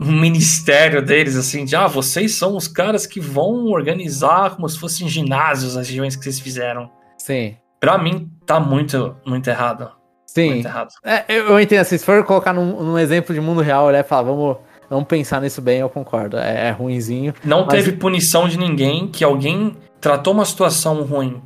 um 0.00 0.12
ministério 0.12 1.04
deles, 1.04 1.36
assim, 1.36 1.64
de 1.66 1.76
ah, 1.76 1.86
vocês 1.86 2.34
são 2.34 2.56
os 2.56 2.66
caras 2.68 3.06
que 3.06 3.20
vão 3.20 3.66
organizar 3.66 4.56
como 4.56 4.68
se 4.68 4.78
fossem 4.78 5.06
ginásios 5.08 5.76
as 5.76 5.86
regiões 5.88 6.16
que 6.16 6.22
vocês 6.24 6.40
fizeram. 6.40 6.90
Sim. 7.18 7.56
Pra 7.78 7.98
mim, 7.98 8.30
tá 8.46 8.58
muito, 8.58 9.14
muito 9.26 9.48
errado. 9.48 9.90
Sim. 10.26 10.62
É, 11.04 11.24
eu, 11.28 11.58
entendo 11.60 11.80
assim, 11.80 11.96
se 11.96 12.04
for 12.04 12.22
colocar 12.24 12.52
num, 12.52 12.82
num 12.82 12.98
exemplo 12.98 13.34
de 13.34 13.40
mundo 13.40 13.62
real, 13.62 13.86
olhar 13.86 14.00
e 14.00 14.02
falar, 14.02 14.22
vamos, 14.22 14.56
vamos 14.90 15.06
pensar 15.06 15.40
nisso 15.40 15.62
bem, 15.62 15.78
eu 15.80 15.88
concordo. 15.88 16.36
É, 16.36 16.68
é 16.68 16.70
ruinzinho. 16.72 17.32
Não 17.44 17.60
Mas- 17.64 17.74
teve 17.74 17.92
punição 17.92 18.48
de 18.48 18.58
ninguém, 18.58 19.08
que 19.08 19.24
alguém 19.24 19.76
tratou 20.00 20.34
uma 20.34 20.44
situação 20.44 21.02
ruim 21.04 21.40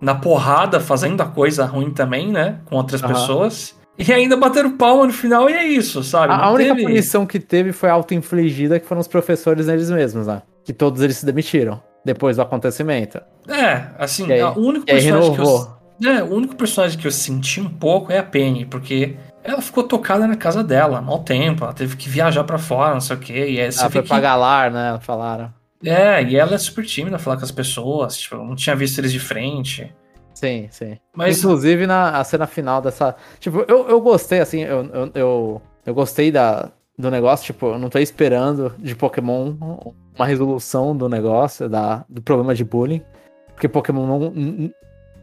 na 0.00 0.14
porrada, 0.16 0.80
fazendo 0.80 1.20
a 1.20 1.26
coisa 1.26 1.64
ruim 1.64 1.90
também, 1.92 2.32
né? 2.32 2.58
Com 2.64 2.76
outras 2.76 3.02
Aham. 3.02 3.12
pessoas. 3.12 3.80
E 3.96 4.10
ainda 4.12 4.36
bateram 4.36 4.76
palma 4.76 5.06
no 5.06 5.12
final 5.12 5.48
e 5.48 5.52
é 5.52 5.64
isso, 5.64 6.02
sabe? 6.02 6.32
A, 6.32 6.36
a 6.36 6.46
Não 6.46 6.54
única 6.54 6.74
teve- 6.74 6.86
punição 6.86 7.24
que 7.26 7.38
teve 7.38 7.72
foi 7.72 7.90
auto-infligida, 7.90 8.80
que 8.80 8.86
foram 8.86 9.00
os 9.00 9.06
professores 9.06 9.66
neles 9.66 9.90
mesmos, 9.90 10.26
né? 10.26 10.42
Que 10.64 10.72
todos 10.72 11.02
eles 11.02 11.18
se 11.18 11.26
demitiram 11.26 11.80
depois 12.04 12.36
do 12.36 12.42
acontecimento. 12.42 13.20
É, 13.46 13.82
assim, 13.98 14.32
aí- 14.32 14.40
a- 14.40 14.50
o 14.52 14.60
único 14.60 14.86
personagem 14.86 15.34
que 15.34 15.40
eu. 15.40 15.66
É, 16.00 16.22
o 16.22 16.34
único 16.34 16.56
personagem 16.56 16.98
que 16.98 17.06
eu 17.06 17.10
senti 17.10 17.60
um 17.60 17.68
pouco 17.68 18.12
é 18.12 18.18
a 18.18 18.22
Penny, 18.22 18.64
porque 18.64 19.16
ela 19.42 19.60
ficou 19.60 19.84
tocada 19.84 20.26
na 20.26 20.36
casa 20.36 20.62
dela, 20.62 21.00
mau 21.00 21.20
tempo, 21.20 21.64
ela 21.64 21.72
teve 21.72 21.96
que 21.96 22.08
viajar 22.08 22.44
pra 22.44 22.58
fora, 22.58 22.94
não 22.94 23.00
sei 23.00 23.16
o 23.16 23.18
quê. 23.18 23.50
E 23.50 23.60
aí 23.60 23.72
você 23.72 23.80
Ela 23.80 23.88
vê 23.88 23.92
foi 23.94 24.02
que... 24.02 24.08
pra 24.08 24.20
Galar, 24.20 24.70
né? 24.70 24.98
Falaram. 25.00 25.52
É, 25.84 26.22
e 26.22 26.36
ela 26.36 26.54
é 26.54 26.58
super 26.58 26.84
tímida 26.84 27.18
falar 27.18 27.36
com 27.36 27.44
as 27.44 27.50
pessoas, 27.50 28.16
tipo, 28.16 28.36
eu 28.36 28.44
não 28.44 28.54
tinha 28.54 28.76
visto 28.76 28.98
eles 28.98 29.12
de 29.12 29.18
frente. 29.18 29.92
Sim, 30.32 30.68
sim. 30.70 30.96
Mas 31.14 31.38
Inclusive 31.38 31.86
na 31.86 32.18
a 32.18 32.24
cena 32.24 32.46
final 32.46 32.80
dessa. 32.80 33.14
Tipo, 33.38 33.64
eu, 33.68 33.88
eu 33.88 34.00
gostei, 34.00 34.40
assim, 34.40 34.62
eu, 34.62 34.84
eu, 34.86 35.10
eu, 35.14 35.62
eu 35.86 35.94
gostei 35.94 36.30
da, 36.30 36.70
do 36.98 37.10
negócio, 37.10 37.46
tipo, 37.46 37.66
eu 37.66 37.78
não 37.78 37.88
tô 37.88 37.98
esperando 37.98 38.72
de 38.78 38.94
Pokémon 38.94 39.54
uma 40.14 40.26
resolução 40.26 40.96
do 40.96 41.08
negócio, 41.08 41.68
da, 41.68 42.04
do 42.08 42.22
problema 42.22 42.54
de 42.54 42.64
bullying. 42.64 43.02
Porque 43.54 43.68
Pokémon 43.68 44.06
não. 44.06 44.72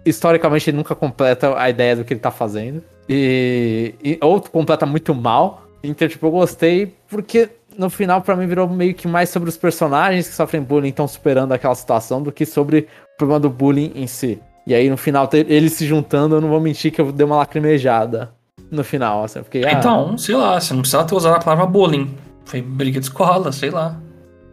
Historicamente 0.06 0.70
ele 0.70 0.78
nunca 0.78 0.96
completa 0.96 1.58
a 1.58 1.70
ideia 1.70 1.96
do 1.96 2.04
que 2.04 2.14
ele 2.14 2.20
tá 2.20 2.32
fazendo. 2.32 2.82
E, 3.08 3.94
e- 4.04 4.20
ou 4.22 4.40
completa 4.42 4.86
muito 4.86 5.14
mal. 5.14 5.64
Então, 5.84 6.08
tipo, 6.08 6.26
eu 6.28 6.32
gostei 6.32 6.94
porque 7.10 7.50
no 7.78 7.90
final, 7.90 8.22
pra 8.22 8.36
mim, 8.36 8.46
virou 8.48 8.68
meio 8.68 8.94
que 8.94 9.08
mais 9.08 9.30
sobre 9.30 9.48
os 9.50 9.56
personagens 9.58 10.28
que 10.28 10.34
sofrem 10.36 10.62
bullying 10.62 10.90
estão 10.90 11.08
superando 11.08 11.54
aquela 11.54 11.74
situação 11.76 12.22
do 12.22 12.32
que 12.32 12.46
sobre 12.46 12.88
o 13.14 13.18
problema 13.18 13.40
do 13.40 13.50
bullying 13.50 13.92
em 13.96 14.06
si. 14.08 14.40
E 14.68 14.74
aí 14.74 14.90
no 14.90 14.98
final, 14.98 15.30
eles 15.34 15.74
se 15.74 15.86
juntando, 15.86 16.36
eu 16.36 16.42
não 16.42 16.50
vou 16.50 16.60
mentir 16.60 16.92
que 16.92 17.00
eu 17.00 17.12
dei 17.12 17.26
uma 17.26 17.38
lacrimejada 17.38 18.32
no 18.70 18.84
final, 18.84 19.24
assim, 19.24 19.40
ah, 19.40 19.72
Então, 19.72 20.18
sei 20.18 20.36
lá, 20.36 20.60
você 20.60 20.74
não 20.74 20.82
precisava 20.82 21.08
ter 21.08 21.16
usado 21.16 21.36
a 21.36 21.40
palavra 21.40 21.66
bullying. 21.66 22.14
Foi 22.46 22.62
briga 22.62 23.00
de 23.00 23.06
escola, 23.06 23.52
sei 23.52 23.70
lá. 23.70 23.96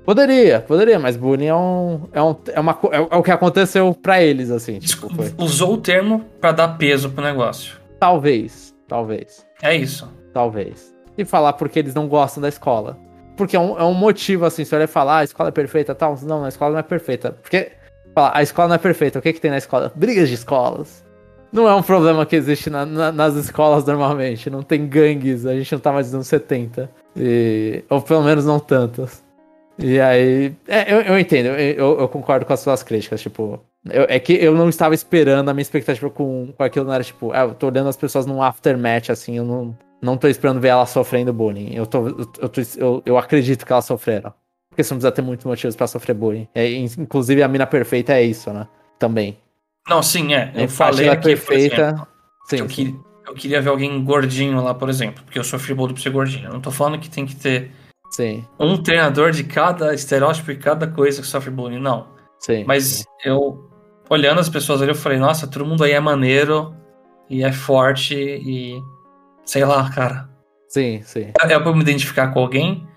Poderia, 0.07 0.61
poderia, 0.61 0.99
mas 0.99 1.17
bullying 1.17 1.47
é 1.49 1.55
um, 1.55 2.01
é 2.13 2.23
um, 2.23 2.37
é 2.55 2.61
uma, 2.61 2.79
é, 2.93 3.01
o- 3.01 3.09
é 3.11 3.17
o 3.17 3.23
que 3.23 3.31
aconteceu 3.31 3.93
pra 3.93 4.23
eles, 4.23 4.51
assim, 4.51 4.79
tipo. 4.79 5.09
Usou 5.37 5.75
o 5.75 5.77
termo 5.79 6.25
pra 6.41 6.53
dar 6.53 6.69
peso 6.79 7.11
pro 7.11 7.23
negócio. 7.23 7.77
talvez, 8.01 8.75
talvez. 8.89 9.45
É 9.63 9.75
isso. 9.77 10.09
Talvez. 10.33 10.95
E 11.19 11.25
falar 11.25 11.55
porque 11.55 11.79
eles 11.81 11.95
não 11.95 12.07
gostam 12.09 12.41
da 12.43 12.49
escola. 12.49 12.97
Porque 13.37 13.57
é 13.57 13.61
um, 13.61 13.79
é 13.79 13.85
um 13.85 13.93
motivo, 13.95 14.45
assim, 14.47 14.65
se 14.65 14.75
olha 14.75 14.87
falar, 14.89 15.17
ah, 15.17 15.19
a 15.21 15.25
escola 15.25 15.49
é 15.49 15.53
perfeita 15.53 15.95
tal. 15.95 16.17
Não, 16.23 16.45
a 16.45 16.49
escola 16.49 16.73
não 16.73 16.79
é 16.79 16.83
perfeita. 16.83 17.33
Porque, 17.43 17.73
falar, 18.15 18.33
a 18.35 18.43
escola 18.43 18.69
não 18.69 18.75
é 18.77 18.79
perfeita. 18.79 19.19
O 19.19 19.23
que, 19.23 19.33
que 19.33 19.41
tem 19.41 19.51
na 19.51 19.59
escola? 19.59 19.93
Brigas 19.95 20.29
de 20.29 20.35
escolas. 20.35 21.05
Não 21.53 21.69
é 21.69 21.75
um 21.75 21.83
problema 21.83 22.25
que 22.27 22.35
existe 22.37 22.69
na- 22.71 22.85
na- 22.87 23.13
nas 23.13 23.35
escolas 23.35 23.85
normalmente. 23.85 24.49
Não 24.51 24.63
tem 24.63 24.87
gangues, 24.87 25.45
a 25.47 25.55
gente 25.55 25.73
não 25.73 25.79
tá 25.81 25.93
mais 25.93 26.07
nos 26.07 26.15
anos 26.15 26.27
70. 26.29 26.91
E- 27.17 27.83
ou 27.91 28.01
pelo 28.03 28.23
menos 28.23 28.45
não 28.45 28.59
tantas. 28.59 29.23
E 29.79 30.01
aí. 30.01 30.55
É, 30.67 30.93
eu, 30.93 31.01
eu 31.03 31.19
entendo, 31.19 31.47
eu, 31.47 31.57
eu- 31.57 32.01
eu 32.01 32.09
concordo 32.09 32.45
com 32.47 32.53
as 32.53 32.61
suas 32.61 32.83
críticas, 32.83 33.21
tipo. 33.21 33.61
eu- 33.91 34.07
é 34.09 34.19
que 34.19 34.33
eu 34.33 34.55
não 34.55 34.69
estava 34.69 34.95
esperando, 34.95 35.49
a 35.49 35.55
minha 35.55 35.63
expectativa 35.63 36.09
com, 36.11 36.53
com 36.57 36.63
aquilo 36.63 36.87
não 36.87 36.93
era 36.95 37.05
tipo, 37.05 37.31
ah, 37.33 37.41
eu 37.43 37.55
tô 37.55 37.67
olhando 37.67 37.89
as 37.89 37.97
pessoas 37.97 38.25
num 38.27 38.43
aftermatch, 38.43 39.11
assim, 39.11 39.37
eu 39.37 39.45
não, 39.45 39.77
não 40.01 40.17
tô 40.17 40.29
esperando 40.29 40.61
ver 40.61 40.69
elas 40.69 40.91
sofrendo 40.91 41.33
bullying. 41.33 41.75
Eu, 41.75 41.87
tô, 41.87 42.09
eu, 42.09 42.19
eu, 42.41 42.49
tô- 42.49 42.61
eu, 42.79 43.03
eu 43.05 43.19
acredito 43.19 43.65
que 43.67 43.73
elas 43.73 43.85
sofreram. 43.85 44.33
Porque 44.71 44.83
você 44.83 44.93
não 44.93 44.99
precisa 44.99 45.13
ter 45.13 45.23
muitos 45.23 45.47
motivos 45.47 45.75
pra 45.77 45.87
sofrer 45.87 46.15
bullying. 46.15 46.49
É, 46.55 46.71
in- 46.71 46.89
inclusive, 46.99 47.43
a 47.43 47.49
mina 47.49 47.67
perfeita 47.67 48.13
é 48.15 48.23
isso, 48.23 48.51
né? 48.53 48.67
Também. 48.99 49.39
Não, 49.89 50.03
sim, 50.03 50.35
é. 50.35 50.53
Eu 50.55 50.65
A 50.65 50.69
falei 50.69 51.09
aqui, 51.09 51.23
por 51.23 51.31
exemplo, 51.31 51.47
perfeita. 51.77 52.09
Sim, 52.49 52.57
eu, 52.59 52.69
sim. 52.69 52.75
que- 52.93 53.01
eu 53.27 53.35
queria 53.35 53.61
ver 53.63 53.69
alguém 53.71 54.03
gordinho 54.05 54.63
lá, 54.63 54.75
por 54.75 54.89
exemplo, 54.89 55.23
porque 55.25 55.39
eu 55.39 55.45
sofri 55.45 55.75
bullying 55.75 55.95
por 55.95 56.01
ser 56.01 56.11
gordinho. 56.11 56.47
Eu 56.49 56.53
não 56.55 56.61
tô 56.61 56.71
falando 56.71 56.99
que 56.99 57.09
tem 57.11 57.25
que 57.27 57.35
ter 57.37 57.71
Sim, 58.17 58.47
um 58.59 58.83
treinador 58.83 59.31
de 59.31 59.45
cada 59.45 59.93
estereótipo 59.93 60.51
e 60.51 60.57
cada 60.57 60.87
coisa 60.87 61.21
que 61.21 61.27
sofre 61.27 61.51
bullying, 61.51 61.79
não. 61.79 62.07
sim. 62.39 62.65
Mas 62.67 62.85
sim. 62.85 63.05
eu, 63.23 63.69
olhando 64.09 64.41
as 64.41 64.49
pessoas 64.49 64.81
ali, 64.81 64.91
eu 64.91 64.95
falei, 64.95 65.19
nossa, 65.19 65.47
todo 65.47 65.67
mundo 65.67 65.85
aí 65.85 65.93
é 65.93 66.01
maneiro 66.01 66.75
e 67.29 67.45
é 67.45 67.53
forte 67.53 68.15
e. 68.15 68.83
Sei 69.45 69.67
lá, 69.67 69.91
cara. 69.91 70.31
Sim, 70.67 71.03
sim. 71.05 71.31
É 71.39 71.53
é 71.53 71.59
pra 71.59 71.69
eu 71.69 71.75
me 71.75 71.83
identificar 71.83 72.29
com 72.29 72.41
alguém? 72.41 72.89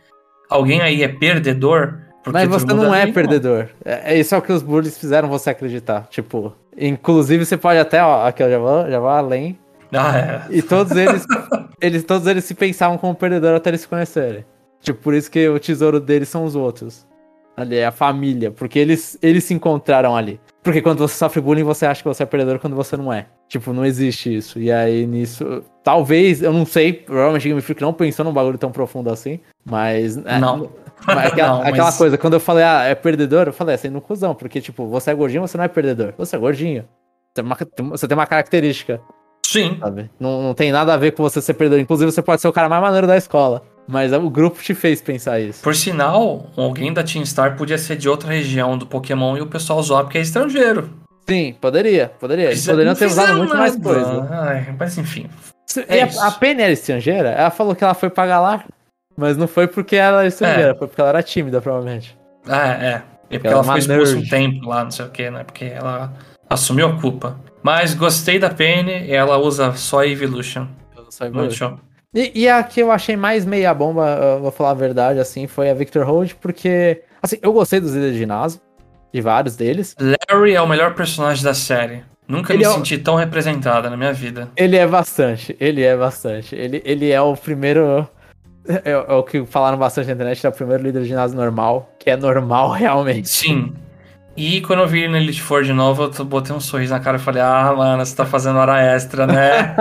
Alguém 0.49 0.79
aí 0.79 1.03
é 1.03 1.09
perdedor? 1.09 1.99
Porque 2.23 2.39
Mas 2.39 2.47
você 2.47 2.65
não 2.67 2.95
é 2.95 3.01
ali, 3.01 3.11
perdedor. 3.11 3.67
É, 3.83 4.13
é 4.13 4.19
isso 4.19 4.33
é 4.33 4.37
o 4.37 4.41
que 4.41 4.53
os 4.53 4.63
bullies 4.63 4.97
fizeram 4.97 5.27
você 5.27 5.49
acreditar. 5.49 6.07
Tipo, 6.09 6.55
inclusive 6.77 7.45
você 7.45 7.57
pode 7.57 7.77
até, 7.77 8.01
ó, 8.01 8.25
aqui 8.25 8.41
eu 8.41 8.49
já 8.49 8.57
vou, 8.57 8.89
já 8.89 8.99
vou 9.01 9.09
além. 9.09 9.59
Ah, 9.91 10.17
é. 10.17 10.41
E 10.49 10.61
todos 10.61 10.95
eles, 10.95 11.25
eles, 11.81 12.05
todos 12.05 12.25
eles 12.25 12.45
se 12.45 12.53
pensavam 12.53 12.97
como 12.97 13.13
perdedor 13.13 13.53
até 13.53 13.69
eles 13.69 13.81
se 13.81 13.87
conhecerem. 13.89 14.45
Tipo, 14.81 14.99
por 15.01 15.13
isso 15.13 15.29
que 15.29 15.47
o 15.47 15.59
tesouro 15.59 15.99
deles 15.99 16.29
são 16.29 16.43
os 16.45 16.55
outros. 16.55 17.07
Ali 17.57 17.75
é 17.75 17.85
a 17.87 17.91
família, 17.91 18.51
porque 18.51 18.79
eles, 18.79 19.17
eles 19.21 19.43
se 19.43 19.53
encontraram 19.53 20.15
ali. 20.15 20.39
Porque 20.63 20.81
quando 20.81 20.99
você 20.99 21.15
sofre 21.15 21.41
bullying, 21.41 21.63
você 21.63 21.85
acha 21.85 22.01
que 22.01 22.07
você 22.07 22.23
é 22.23 22.25
perdedor 22.25 22.57
quando 22.59 22.73
você 22.75 22.95
não 22.95 23.11
é. 23.11 23.25
Tipo, 23.49 23.73
não 23.73 23.85
existe 23.85 24.33
isso. 24.33 24.59
E 24.59 24.71
aí 24.71 25.05
nisso, 25.05 25.61
talvez, 25.83 26.41
eu 26.41 26.53
não 26.53 26.65
sei, 26.65 26.93
provavelmente 26.93 27.49
Game 27.49 27.59
Freak 27.61 27.81
não 27.81 27.91
pensou 27.91 28.23
num 28.23 28.31
bagulho 28.31 28.57
tão 28.57 28.71
profundo 28.71 29.09
assim, 29.09 29.41
mas 29.65 30.15
é, 30.25 30.39
Não. 30.39 30.69
mas 31.05 31.27
aquela, 31.33 31.49
Não, 31.49 31.57
mas- 31.59 31.67
aquela 31.67 31.91
coisa, 31.91 32.17
quando 32.17 32.35
eu 32.35 32.39
falei, 32.39 32.63
ah, 32.63 32.83
é 32.83 32.95
perdedor, 32.95 33.47
eu 33.47 33.53
falei, 33.53 33.75
é 33.75 33.77
sendo 33.77 33.99
cuzão, 33.99 34.33
porque, 34.33 34.61
tipo, 34.61 34.87
você 34.87 35.11
é 35.11 35.13
gordinho, 35.13 35.41
você 35.41 35.57
não 35.57 35.65
é 35.65 35.67
perdedor. 35.67 36.13
Você 36.17 36.37
é 36.37 36.39
gordinho. 36.39 36.85
Você, 37.35 37.41
é 37.41 37.43
uma- 37.43 37.57
você 37.97 38.07
tem 38.07 38.17
uma 38.17 38.27
característica, 38.27 39.01
Sim. 39.45 39.79
Não, 40.19 40.43
não 40.43 40.53
tem 40.53 40.71
nada 40.71 40.93
a 40.93 40.97
ver 40.97 41.11
com 41.11 41.23
você 41.23 41.41
ser 41.41 41.55
perdedor. 41.55 41.81
Inclusive, 41.81 42.11
você 42.11 42.21
pode 42.21 42.39
ser 42.39 42.47
o 42.47 42.53
cara 42.53 42.69
mais 42.69 42.81
maneiro 42.83 43.07
da 43.07 43.17
escola. 43.17 43.63
Mas 43.91 44.13
o 44.13 44.29
grupo 44.29 44.61
te 44.61 44.75
fez 44.75 45.01
pensar 45.01 45.39
isso. 45.39 45.63
Por 45.63 45.75
sinal, 45.75 46.45
alguém 46.55 46.93
da 46.93 47.03
Team 47.03 47.25
Star 47.25 47.55
podia 47.57 47.77
ser 47.77 47.95
de 47.95 48.07
outra 48.07 48.29
região 48.31 48.77
do 48.77 48.85
Pokémon 48.85 49.35
e 49.35 49.41
o 49.41 49.47
pessoal 49.47 49.81
zoar 49.81 50.03
porque 50.03 50.19
é 50.19 50.21
estrangeiro. 50.21 50.91
Sim, 51.27 51.55
poderia, 51.59 52.11
poderia. 52.19 52.45
Eles 52.45 52.59
Fizeram- 52.59 52.77
poderiam 52.77 52.95
ter 52.95 53.05
usado 53.07 53.37
muito 53.37 53.55
mais 53.57 53.75
coisa. 53.75 54.27
Ai, 54.31 54.75
mas 54.77 54.97
enfim. 54.97 55.27
E 55.89 55.97
É 55.97 56.03
a, 56.03 56.27
a 56.27 56.31
Penny 56.31 56.61
era 56.61 56.71
estrangeira? 56.71 57.29
Ela 57.29 57.49
falou 57.51 57.75
que 57.75 57.83
ela 57.83 57.93
foi 57.95 58.09
pra 58.11 58.25
Galar, 58.27 58.65
mas 59.17 59.37
não 59.37 59.47
foi 59.47 59.67
porque 59.67 59.95
ela 59.95 60.19
era 60.19 60.27
estrangeira, 60.27 60.71
É. 60.71 60.75
foi 60.75 60.87
porque 60.87 61.01
ela 61.01 61.09
era 61.09 61.23
tímida, 61.23 61.59
provavelmente. 61.61 62.15
Ah, 62.47 62.67
é. 62.69 63.01
E 63.31 63.37
porque 63.37 63.47
Ela 63.47 63.57
ela 63.57 63.63
é 63.63 63.65
foi 63.65 63.79
expulsa 63.79 64.17
um 64.17 64.23
tempo 64.29 64.67
lá, 64.67 64.83
não 64.83 64.91
sei 64.91 65.05
o 65.05 65.09
que, 65.09 65.29
né? 65.29 65.43
Porque 65.43 65.65
ela 65.65 66.13
assumiu 66.49 66.87
a 66.87 66.99
culpa. 66.99 67.39
Mas 67.61 67.93
gostei 67.93 68.39
da 68.39 68.49
Penny 68.49 69.05
e 69.07 69.13
ela 69.13 69.37
usa 69.37 69.73
só 69.73 70.03
Evolution. 70.03 70.65
Muito 71.33 71.53
show. 71.53 71.77
E, 72.13 72.31
e 72.41 72.49
a 72.49 72.63
que 72.63 72.81
eu 72.81 72.91
achei 72.91 73.15
mais 73.15 73.45
meia 73.45 73.73
bomba, 73.73 74.39
vou 74.39 74.51
falar 74.51 74.71
a 74.71 74.75
verdade, 74.75 75.19
assim, 75.19 75.45
foi 75.45 75.69
a 75.69 75.73
Victor 75.73 76.05
Hold, 76.05 76.33
porque, 76.41 77.03
assim, 77.21 77.37
eu 77.41 77.53
gostei 77.53 77.79
dos 77.79 77.93
líderes 77.93 78.13
de 78.13 78.19
ginásio, 78.19 78.59
de 79.13 79.21
vários 79.21 79.55
deles. 79.55 79.95
Larry 79.99 80.55
é 80.55 80.61
o 80.61 80.67
melhor 80.67 80.95
personagem 80.95 81.43
da 81.43 81.53
série. 81.53 82.03
Nunca 82.27 82.53
Ele 82.53 82.63
me 82.63 82.69
é 82.69 82.73
senti 82.73 82.97
tão 82.97 83.15
representada 83.15 83.89
na 83.89 83.97
minha 83.97 84.13
vida. 84.13 84.49
Ele 84.55 84.75
é 84.75 84.85
bastante, 84.85 85.55
ele 85.59 85.83
é 85.83 85.95
bastante. 85.97 86.55
Ele, 86.55 86.81
ele 86.85 87.11
é 87.11 87.21
o 87.21 87.35
primeiro. 87.35 88.07
É, 88.67 88.91
é 88.91 89.13
o 89.13 89.23
que 89.23 89.43
falaram 89.45 89.77
bastante 89.77 90.07
na 90.07 90.13
internet, 90.13 90.45
é 90.45 90.49
o 90.49 90.51
primeiro 90.51 90.83
líder 90.83 91.01
de 91.01 91.07
ginásio 91.07 91.35
normal, 91.35 91.91
que 91.97 92.09
é 92.09 92.15
normal 92.15 92.69
realmente. 92.73 93.29
Sim. 93.29 93.73
E 94.37 94.61
quando 94.61 94.79
eu 94.79 94.87
vi 94.87 94.99
ele 94.99 95.09
no 95.09 95.17
Elite 95.17 95.41
Four 95.41 95.63
de 95.63 95.73
novo, 95.73 96.11
eu 96.17 96.25
botei 96.25 96.55
um 96.55 96.59
sorriso 96.59 96.93
na 96.93 96.99
cara 96.99 97.17
e 97.17 97.19
falei, 97.19 97.41
ah, 97.41 97.73
mano, 97.75 98.05
você 98.05 98.15
tá 98.15 98.25
fazendo 98.25 98.57
hora 98.57 98.79
extra, 98.79 99.25
né? 99.27 99.75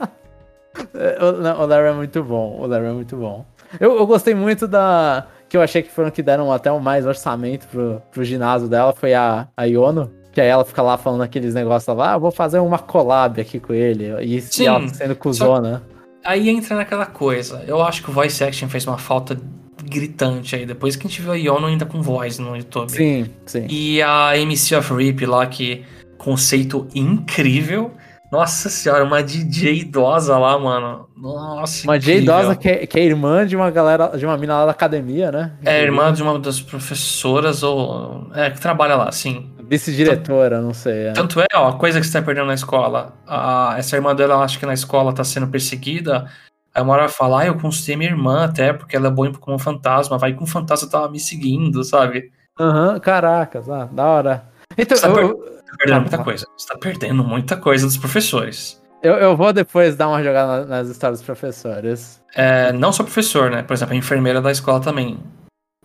É, 0.93 1.23
o, 1.23 1.65
Larry 1.65 1.87
é 1.87 1.93
muito 1.93 2.21
bom, 2.23 2.57
o 2.59 2.67
Larry 2.67 2.87
é 2.87 2.91
muito 2.91 3.15
bom. 3.15 3.45
Eu, 3.79 3.97
eu 3.97 4.05
gostei 4.05 4.33
muito 4.33 4.67
da. 4.67 5.25
Que 5.47 5.55
eu 5.55 5.61
achei 5.61 5.81
que 5.81 5.89
foram 5.89 6.11
que 6.11 6.21
deram 6.21 6.51
até 6.51 6.69
mais 6.79 7.05
orçamento 7.05 7.67
pro, 7.67 8.01
pro 8.11 8.25
ginásio 8.25 8.67
dela, 8.67 8.93
foi 8.93 9.13
a, 9.13 9.47
a 9.55 9.63
Iono. 9.63 10.11
Que 10.33 10.41
aí 10.41 10.47
ela 10.47 10.65
fica 10.65 10.81
lá 10.81 10.97
falando 10.97 11.21
aqueles 11.21 11.53
negócios 11.53 11.95
lá, 11.95 12.11
ah, 12.11 12.15
eu 12.15 12.19
vou 12.19 12.31
fazer 12.31 12.59
uma 12.59 12.77
collab 12.77 13.39
aqui 13.39 13.59
com 13.59 13.73
ele. 13.73 14.11
E, 14.21 14.41
Sim, 14.41 14.63
e 14.63 14.65
ela 14.65 14.87
sendo 14.89 15.15
cuzona. 15.15 15.81
Aí 16.25 16.49
entra 16.49 16.75
naquela 16.75 17.05
coisa. 17.05 17.63
Eu 17.65 17.81
acho 17.81 18.03
que 18.03 18.09
o 18.09 18.13
voice 18.13 18.43
action 18.43 18.67
fez 18.67 18.85
uma 18.85 18.97
falta 18.97 19.39
gritante 19.83 20.55
aí. 20.55 20.65
Depois 20.65 20.95
que 20.95 21.07
a 21.07 21.09
gente 21.09 21.21
viu 21.21 21.31
a 21.31 21.35
Yono 21.35 21.67
ainda 21.67 21.85
com 21.85 22.01
voz 22.01 22.37
no 22.37 22.57
YouTube. 22.57 22.91
Sim, 22.91 23.27
sim. 23.45 23.65
E 23.69 24.01
a 24.01 24.37
MC 24.37 24.75
of 24.75 24.93
Rip 24.93 25.25
lá, 25.25 25.45
que 25.45 25.85
conceito 26.17 26.87
incrível. 26.93 27.91
Nossa 28.31 28.69
senhora, 28.69 29.03
uma 29.03 29.21
DJ 29.23 29.81
idosa 29.81 30.37
lá, 30.37 30.57
mano. 30.57 31.07
Nossa, 31.15 31.87
Uma 31.87 31.97
J 31.99 32.13
incrível. 32.17 32.23
idosa 32.39 32.55
que 32.55 32.67
é, 32.69 32.85
que 32.87 32.99
é 32.99 33.03
irmã 33.03 33.45
de 33.45 33.55
uma 33.55 33.69
galera, 33.71 34.07
de 34.17 34.25
uma 34.25 34.37
mina 34.37 34.55
lá 34.59 34.65
da 34.65 34.71
academia, 34.71 35.31
né? 35.31 35.53
É 35.63 35.81
irmã 35.81 36.11
de 36.11 36.21
uma 36.21 36.37
das 36.39 36.59
professoras, 36.59 37.63
ou. 37.63 38.27
É, 38.33 38.49
que 38.49 38.59
trabalha 38.59 38.95
lá, 38.95 39.11
sim. 39.11 39.51
Vice-diretora, 39.67 40.61
não 40.61 40.73
sei. 40.73 41.07
é. 41.07 41.11
Tanto 41.13 41.39
é, 41.39 41.45
ó, 41.55 41.69
a 41.69 41.73
coisa 41.77 41.99
que 41.99 42.05
você 42.05 42.19
tá 42.19 42.25
perdendo 42.25 42.47
na 42.47 42.53
escola. 42.53 43.13
A, 43.27 43.75
essa 43.77 43.95
irmã 43.95 44.13
dela, 44.15 44.43
acho 44.43 44.59
que 44.59 44.65
na 44.65 44.73
escola 44.73 45.13
tá 45.13 45.23
sendo 45.23 45.47
perseguida. 45.47 46.29
Aí 46.73 46.83
uma 46.83 46.93
hora 46.93 47.03
ela 47.03 47.11
fala, 47.11 47.41
ah, 47.41 47.47
eu 47.47 47.55
consultei 47.57 47.95
minha 47.95 48.09
irmã 48.11 48.43
até, 48.45 48.73
porque 48.73 48.95
ela 48.95 49.07
é 49.07 49.11
boa 49.11 49.27
em 49.27 49.31
Pokémon 49.31 49.57
Fantasma. 49.57 50.17
Vai 50.17 50.33
que 50.33 50.43
um 50.43 50.47
fantasma 50.47 50.89
tava 50.89 51.09
me 51.09 51.19
seguindo, 51.19 51.83
sabe? 51.83 52.31
Aham, 52.59 52.99
caracas, 52.99 53.69
ah, 53.69 53.87
da 53.91 54.05
hora. 54.05 54.45
Então, 54.77 54.97
eu, 55.17 55.37
Tá 55.37 55.54
perdendo 55.77 55.97
Ah, 55.97 56.01
muita 56.01 56.17
tá. 56.17 56.23
coisa. 56.23 56.45
Você 56.57 56.67
tá 56.67 56.77
perdendo 56.77 57.23
muita 57.23 57.57
coisa 57.57 57.85
dos 57.85 57.97
professores. 57.97 58.81
eu, 59.03 59.13
eu 59.15 59.37
vou 59.37 59.53
depois 59.53 59.95
dar 59.95 60.07
uma 60.09 60.23
jogada 60.23 60.61
na- 60.61 60.65
nas 60.77 60.89
histórias 60.89 61.19
dos 61.19 61.25
professores. 61.25 62.21
É, 62.35 62.71
não 62.73 62.91
só 62.91 63.03
professor, 63.03 63.49
né? 63.51 63.61
Por 63.63 63.73
exemplo, 63.73 63.93
a 63.93 63.97
enfermeira 63.97 64.41
da 64.41 64.51
escola 64.51 64.79
também. 64.81 65.19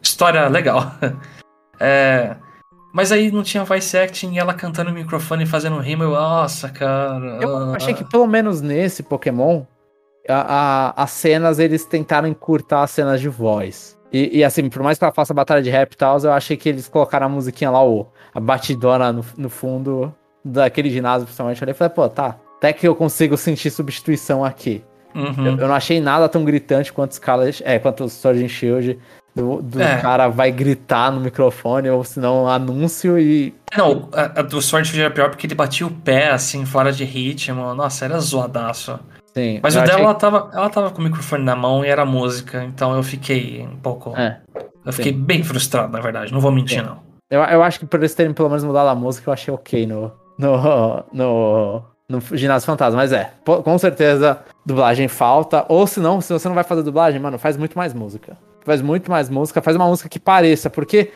História 0.02 0.48
legal. 0.48 0.92
É, 1.82 2.36
mas 2.92 3.10
aí 3.10 3.30
não 3.32 3.42
tinha 3.42 3.64
voice 3.64 3.96
acting 3.96 4.34
e 4.34 4.38
ela 4.38 4.52
cantando 4.52 4.90
no 4.90 4.96
microfone 4.96 5.44
e 5.44 5.46
fazendo 5.46 5.78
rima. 5.78 6.04
Eu, 6.04 6.10
nossa, 6.10 6.68
cara. 6.68 7.38
Eu 7.40 7.72
achei 7.74 7.94
que 7.94 8.04
pelo 8.04 8.26
menos 8.26 8.60
nesse 8.60 9.02
Pokémon, 9.02 9.64
a- 10.28 10.92
a- 10.98 11.02
as 11.02 11.10
cenas 11.12 11.58
eles 11.58 11.86
tentaram 11.86 12.28
encurtar 12.28 12.82
as 12.82 12.90
cenas 12.90 13.18
de 13.20 13.30
voz. 13.30 13.96
E, 14.12 14.38
e, 14.38 14.44
assim, 14.44 14.68
por 14.68 14.82
mais 14.82 14.98
que 14.98 15.04
ela 15.04 15.12
faça 15.12 15.32
batalha 15.32 15.62
de 15.62 15.70
rap 15.70 15.92
e 15.92 15.96
tal, 15.96 16.18
eu 16.18 16.32
achei 16.32 16.56
que 16.56 16.68
eles 16.68 16.88
colocaram 16.88 17.26
a 17.26 17.28
musiquinha 17.28 17.70
lá, 17.70 17.84
o, 17.84 18.06
a 18.34 18.40
batidona 18.40 19.12
no, 19.12 19.24
no 19.36 19.48
fundo 19.48 20.12
daquele 20.44 20.90
ginásio, 20.90 21.26
principalmente. 21.26 21.60
Eu 21.60 21.66
olhei 21.66 21.74
e 21.74 21.76
falei, 21.76 21.92
pô, 21.94 22.08
tá. 22.08 22.36
Até 22.58 22.72
que 22.72 22.86
eu 22.86 22.94
consigo 22.94 23.36
sentir 23.36 23.70
substituição 23.70 24.44
aqui. 24.44 24.84
Uhum. 25.14 25.46
Eu, 25.46 25.58
eu 25.58 25.68
não 25.68 25.74
achei 25.74 26.00
nada 26.00 26.28
tão 26.28 26.44
gritante 26.44 26.92
quanto 26.92 27.14
Scarlet, 27.14 27.62
é, 27.64 27.78
quanto 27.78 28.04
o 28.04 28.08
Sword 28.08 28.44
and 28.44 28.48
Shield. 28.48 28.98
Do, 29.32 29.62
do 29.62 29.80
É. 29.80 30.00
cara 30.00 30.26
vai 30.26 30.50
gritar 30.50 31.12
no 31.12 31.20
microfone, 31.20 31.88
ou 31.88 32.02
se 32.02 32.18
não, 32.18 32.44
um 32.44 32.48
anúncio 32.48 33.16
e. 33.16 33.54
Não, 33.76 34.08
a, 34.12 34.40
a 34.40 34.42
do 34.42 34.60
Sword 34.60 34.88
Shield 34.88 35.02
era 35.02 35.10
pior 35.14 35.30
porque 35.30 35.46
ele 35.46 35.54
batia 35.54 35.86
o 35.86 35.90
pé, 35.90 36.30
assim, 36.30 36.66
fora 36.66 36.90
de 36.92 37.04
ritmo. 37.04 37.72
Nossa, 37.74 38.04
era 38.06 38.18
zoadaço. 38.18 38.98
Sim, 39.34 39.60
Mas 39.62 39.74
o 39.76 39.80
dela, 39.80 39.92
achei- 39.92 40.04
ela 40.04 40.14
tava, 40.14 40.50
ela 40.52 40.68
tava 40.70 40.90
com 40.90 41.00
o 41.00 41.04
microfone 41.04 41.44
na 41.44 41.54
mão 41.54 41.84
e 41.84 41.88
era 41.88 42.04
música. 42.04 42.64
Então 42.64 42.94
eu 42.96 43.02
fiquei 43.02 43.62
um 43.66 43.76
pouco. 43.76 44.16
É, 44.16 44.40
eu 44.84 44.92
fiquei 44.92 45.12
bem 45.12 45.42
frustrado, 45.42 45.92
na 45.92 46.00
verdade. 46.00 46.32
Não 46.32 46.40
vou 46.40 46.50
mentir, 46.50 46.80
Sim. 46.80 46.86
não. 46.86 46.98
Eu, 47.30 47.40
eu 47.42 47.62
acho 47.62 47.78
que 47.78 47.86
por 47.86 48.00
eles 48.00 48.14
terem 48.14 48.32
pelo 48.34 48.48
menos 48.48 48.64
mudado 48.64 48.88
a 48.88 48.94
música, 48.94 49.28
eu 49.30 49.32
achei 49.32 49.54
ok 49.54 49.86
no, 49.86 50.10
no, 50.36 51.04
no, 51.12 51.82
no 52.08 52.20
Ginásio 52.36 52.66
Fantasma. 52.66 52.96
Mas 52.96 53.12
é, 53.12 53.30
com 53.44 53.78
certeza, 53.78 54.40
dublagem 54.66 55.06
falta. 55.06 55.64
Ou 55.68 55.86
se 55.86 56.00
não, 56.00 56.20
se 56.20 56.32
você 56.32 56.48
não 56.48 56.54
vai 56.56 56.64
fazer 56.64 56.82
dublagem, 56.82 57.20
mano, 57.20 57.38
faz 57.38 57.56
muito 57.56 57.78
mais 57.78 57.94
música. 57.94 58.36
Faz 58.64 58.82
muito 58.82 59.10
mais 59.10 59.30
música, 59.30 59.62
faz 59.62 59.76
uma 59.76 59.86
música 59.86 60.08
que 60.08 60.18
pareça, 60.18 60.68
porque 60.68 61.12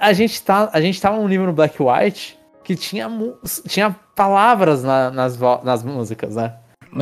a 0.00 0.12
gente 0.12 0.40
tá, 0.42 0.70
a 0.72 0.80
gente 0.80 1.00
tava 1.00 1.16
num 1.16 1.26
nível 1.28 1.46
no 1.46 1.52
Black 1.52 1.76
White 1.82 2.38
que 2.62 2.76
tinha, 2.76 3.10
tinha 3.66 3.94
palavras 4.14 4.84
na- 4.84 5.10
nas, 5.10 5.36
nas 5.64 5.82
músicas, 5.82 6.36
né? 6.36 6.54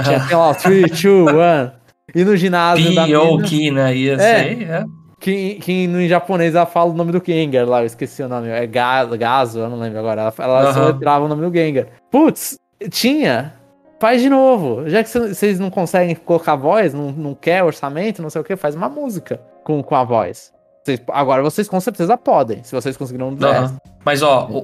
Tinha, 0.04 0.20
sei 0.20 0.36
lá, 0.36 0.54
3, 0.54 1.02
2, 1.02 1.04
1. 1.04 1.70
E 2.14 2.24
no 2.24 2.36
ginásio 2.36 2.94
da 2.94 3.06
mina, 3.06 3.18
P.O.K., 3.20 3.70
né? 3.70 3.94
Ia 3.96 4.14
É. 4.20 4.52
é. 4.52 4.84
que, 5.20 5.54
que 5.56 5.86
no 5.86 6.06
japonês 6.08 6.54
ela 6.54 6.66
fala 6.66 6.90
o 6.90 6.94
nome 6.94 7.12
do 7.12 7.22
Gengar 7.24 7.68
lá, 7.68 7.80
eu 7.82 7.86
esqueci 7.86 8.22
o 8.22 8.28
nome. 8.28 8.48
É 8.48 8.66
Ga- 8.66 9.04
Gazo, 9.04 9.60
eu 9.60 9.68
não 9.70 9.78
lembro 9.78 9.98
agora. 10.00 10.22
Ela, 10.22 10.34
ela 10.38 10.74
só 10.74 10.86
letrava 10.86 11.24
o 11.24 11.28
nome 11.28 11.48
do 11.48 11.54
Gengar. 11.54 11.86
Putz, 12.10 12.58
tinha. 12.90 13.54
Faz 14.00 14.22
de 14.22 14.28
novo. 14.30 14.88
Já 14.88 15.02
que 15.02 15.10
cê- 15.10 15.34
vocês 15.34 15.60
não 15.60 15.68
conseguem 15.70 16.14
colocar 16.14 16.56
voz, 16.56 16.94
não, 16.94 17.12
não 17.12 17.34
quer 17.34 17.62
orçamento, 17.62 18.22
não 18.22 18.30
sei 18.30 18.40
o 18.40 18.44
que, 18.44 18.56
faz 18.56 18.74
uma 18.74 18.88
música 18.88 19.40
com, 19.62 19.82
com 19.82 19.94
a 19.94 20.02
voz. 20.02 20.50
Vocês- 20.82 21.02
agora 21.10 21.42
vocês 21.42 21.68
com 21.68 21.78
certeza 21.78 22.16
podem, 22.16 22.64
se 22.64 22.74
vocês 22.74 22.96
conseguiram 22.96 23.28
um 23.28 23.34
dessa. 23.34 23.76
Mas, 24.02 24.22
ó, 24.22 24.48
o, 24.50 24.56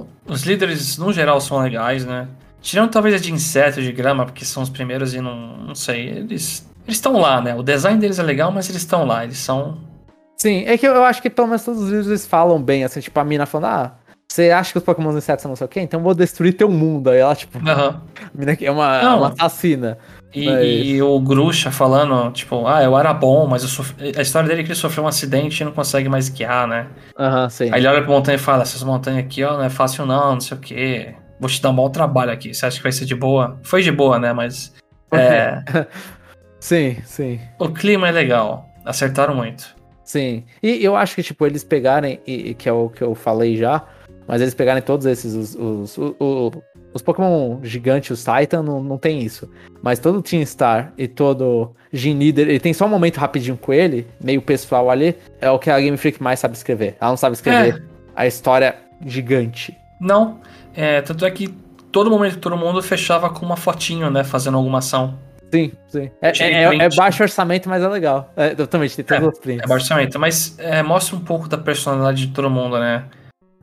o- 0.00 0.06
os 0.26 0.42
líderes, 0.42 0.98
no 0.98 1.12
geral, 1.12 1.40
são 1.40 1.58
legais, 1.60 2.04
né? 2.04 2.26
Tirando 2.60 2.90
talvez 2.90 3.14
a 3.14 3.18
de 3.18 3.32
inseto, 3.32 3.80
de 3.80 3.90
grama, 3.92 4.24
porque 4.26 4.44
são 4.44 4.62
os 4.62 4.68
primeiros 4.68 5.14
e 5.14 5.20
não, 5.20 5.56
não 5.58 5.74
sei, 5.74 6.08
eles 6.08 6.68
eles 6.86 6.96
estão 6.96 7.18
lá, 7.18 7.40
né? 7.40 7.54
O 7.54 7.62
design 7.62 7.98
deles 8.00 8.18
é 8.18 8.22
legal, 8.22 8.50
mas 8.50 8.68
eles 8.68 8.82
estão 8.82 9.04
lá, 9.04 9.22
eles 9.24 9.38
são... 9.38 9.78
Sim, 10.36 10.64
é 10.66 10.76
que 10.76 10.86
eu, 10.86 10.94
eu 10.94 11.04
acho 11.04 11.20
que 11.22 11.30
pelo 11.30 11.46
menos 11.48 11.62
todos 11.64 11.82
os 11.82 11.88
livros 11.90 12.08
eles 12.08 12.26
falam 12.26 12.60
bem, 12.60 12.82
assim, 12.84 13.00
tipo 13.00 13.18
a 13.20 13.24
mina 13.24 13.44
falando, 13.46 13.66
ah, 13.72 13.94
você 14.26 14.50
acha 14.50 14.72
que 14.72 14.78
os 14.78 14.84
Pokémon 14.84 15.16
insetos 15.16 15.42
são 15.42 15.48
não 15.50 15.56
sei 15.56 15.64
o 15.64 15.68
quê? 15.68 15.80
Então 15.80 15.98
eu 16.00 16.04
vou 16.04 16.14
destruir 16.14 16.52
teu 16.54 16.70
mundo. 16.70 17.10
Aí 17.10 17.18
ela, 17.18 17.34
tipo, 17.34 17.58
Aham. 17.58 18.00
a 18.16 18.38
mina 18.38 18.56
é 18.60 18.70
uma, 18.70 19.02
Não. 19.02 19.18
uma 19.18 19.28
assassina. 19.28 19.98
E, 20.32 20.44
Mas- 20.46 20.64
e 20.86 21.02
o 21.02 21.18
Grusha 21.20 21.70
falando, 21.72 22.30
tipo, 22.32 22.64
ah, 22.66 22.82
eu 22.82 22.96
era 22.96 23.12
bom, 23.12 23.46
mas 23.48 23.62
eu 23.62 23.68
sofri... 23.68 24.12
a 24.16 24.22
história 24.22 24.48
dele 24.48 24.60
é 24.60 24.64
que 24.64 24.70
ele 24.70 24.78
sofreu 24.78 25.04
um 25.04 25.08
acidente 25.08 25.60
e 25.60 25.64
não 25.64 25.72
consegue 25.72 26.08
mais 26.08 26.28
guiar, 26.28 26.66
né? 26.68 26.86
Aham, 27.18 27.48
sim. 27.50 27.70
Aí 27.72 27.80
ele 27.80 27.88
olha 27.88 28.02
pra 28.02 28.10
montanha 28.10 28.36
e 28.36 28.38
fala, 28.38 28.62
essas 28.62 28.82
montanhas 28.84 29.24
aqui, 29.24 29.42
ó, 29.42 29.56
não 29.56 29.64
é 29.64 29.70
fácil 29.70 30.06
não, 30.06 30.34
não 30.34 30.40
sei 30.40 30.56
o 30.56 30.60
quê. 30.60 31.14
Vou 31.40 31.48
te 31.48 31.60
dar 31.62 31.70
um 31.70 31.72
mau 31.72 31.88
trabalho 31.90 32.30
aqui. 32.30 32.52
Você 32.54 32.66
acha 32.66 32.76
que 32.76 32.82
vai 32.82 32.92
ser 32.92 33.06
de 33.06 33.14
boa? 33.14 33.58
Foi 33.62 33.82
de 33.82 33.90
boa, 33.90 34.18
né? 34.18 34.32
Mas 34.32 34.72
é, 35.10 35.62
Sim, 36.60 36.96
sim. 37.04 37.40
o 37.58 37.68
clima 37.70 38.08
é 38.08 38.12
legal. 38.12 38.68
Acertaram 38.84 39.34
muito. 39.34 39.74
Sim. 40.04 40.44
E 40.62 40.84
eu 40.84 40.96
acho 40.96 41.14
que, 41.14 41.22
tipo, 41.22 41.46
eles 41.46 41.64
pegarem, 41.64 42.20
e, 42.26 42.54
que 42.54 42.68
é 42.68 42.72
o 42.72 42.88
que 42.88 43.02
eu 43.02 43.14
falei 43.14 43.56
já, 43.56 43.82
mas 44.26 44.40
eles 44.42 44.54
pegarem 44.54 44.82
todos 44.82 45.06
esses, 45.06 45.34
os, 45.34 45.54
os, 45.54 45.96
o- 45.98 46.16
o- 46.20 46.62
os 46.92 47.00
Pokémon 47.02 47.60
gigantes, 47.62 48.10
os 48.10 48.24
Titan, 48.24 48.62
não, 48.62 48.82
não 48.82 48.98
tem 48.98 49.20
isso. 49.20 49.48
Mas 49.82 49.98
todo 50.00 50.18
o 50.18 50.22
Team 50.22 50.44
Star 50.44 50.92
e 50.98 51.06
todo 51.06 51.74
Gene 51.92 52.24
Leader, 52.24 52.48
ele 52.48 52.58
tem 52.60 52.72
só 52.72 52.86
um 52.86 52.88
momento 52.88 53.18
rapidinho 53.18 53.56
com 53.56 53.72
ele, 53.72 54.06
meio 54.22 54.42
pessoal 54.42 54.90
ali, 54.90 55.16
é 55.40 55.48
o 55.50 55.58
que 55.58 55.70
a 55.70 55.78
Game 55.80 55.96
Freak 55.96 56.20
mais 56.22 56.40
sabe 56.40 56.54
escrever. 56.56 56.96
Ela 57.00 57.10
não 57.10 57.16
sabe 57.16 57.34
escrever 57.36 57.82
a 58.16 58.26
história 58.26 58.74
gigante. 59.06 59.76
Não, 60.00 60.40
é, 60.74 61.00
tanto 61.02 61.24
é 61.24 61.30
que 61.30 61.48
todo 61.90 62.10
momento 62.10 62.38
todo 62.38 62.56
mundo 62.56 62.82
fechava 62.82 63.30
com 63.30 63.44
uma 63.44 63.56
fotinho, 63.56 64.10
né? 64.10 64.24
Fazendo 64.24 64.56
alguma 64.56 64.78
ação. 64.78 65.18
Sim, 65.52 65.72
sim. 65.88 66.10
É, 66.22 66.28
é- 66.42 66.62
é 66.64 66.68
print. 66.68 66.96
baixo 66.96 67.22
orçamento, 67.22 67.68
mas 67.68 67.82
é 67.82 67.88
legal. 67.88 68.32
É, 68.36 68.54
totalmente, 68.54 68.96
tem 68.96 69.04
todos 69.04 69.34
os 69.34 69.38
prints. 69.40 69.64
É 69.64 69.66
basicamente, 69.66 70.16
mas 70.16 70.56
é, 70.58 70.82
mostra 70.82 71.16
um 71.16 71.20
pouco 71.20 71.48
da 71.48 71.58
personalidade 71.58 72.26
de 72.26 72.32
todo 72.32 72.48
mundo, 72.48 72.78
né? 72.78 73.04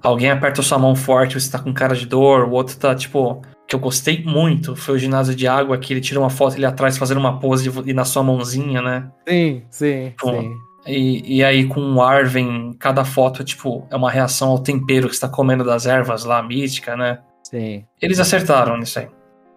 Alguém 0.04 0.30
aperta 0.30 0.62
sua 0.62 0.78
mão 0.78 0.96
forte, 0.96 1.40
você 1.40 1.50
tá 1.50 1.60
com 1.60 1.74
cara 1.74 1.96
de 1.96 2.06
dor, 2.06 2.44
o 2.44 2.52
outro 2.52 2.78
tá, 2.78 2.94
tipo, 2.94 3.42
que 3.68 3.76
eu 3.76 3.80
gostei 3.80 4.24
muito, 4.24 4.76
foi 4.76 4.96
o 4.96 5.00
ginásio 5.00 5.34
de 5.34 5.48
água, 5.48 5.78
que 5.78 5.92
ele 5.94 6.02
tira 6.02 6.20
uma 6.20 6.30
foto 6.30 6.56
ali 6.56 6.66
atrás 6.66 6.98
fazendo 6.98 7.18
uma 7.18 7.40
pose 7.40 7.72
e 7.86 7.94
na 7.94 8.06
sua 8.06 8.22
mãozinha, 8.22 8.82
né? 8.82 9.10
Sim, 9.28 9.64
sim, 9.72 10.14
Pô. 10.20 10.30
sim. 10.30 10.54
E, 10.88 11.38
e 11.38 11.44
aí 11.44 11.66
com 11.66 11.82
o 11.96 12.02
Arven, 12.02 12.74
cada 12.80 13.04
foto 13.04 13.42
é 13.42 13.46
tipo, 13.46 13.86
é 13.92 13.96
uma 13.96 14.10
reação 14.10 14.50
ao 14.50 14.60
tempero 14.60 15.10
que 15.10 15.16
você 15.16 15.22
tá 15.22 15.30
comendo 15.30 15.64
das 15.64 15.86
ervas 15.86 16.24
lá, 16.24 16.42
mística, 16.42 16.96
né? 16.96 17.20
Sim, 17.44 17.86
Eles 18.02 18.20
acertaram 18.20 18.78
nisso 18.78 19.00
aí. 19.00 19.08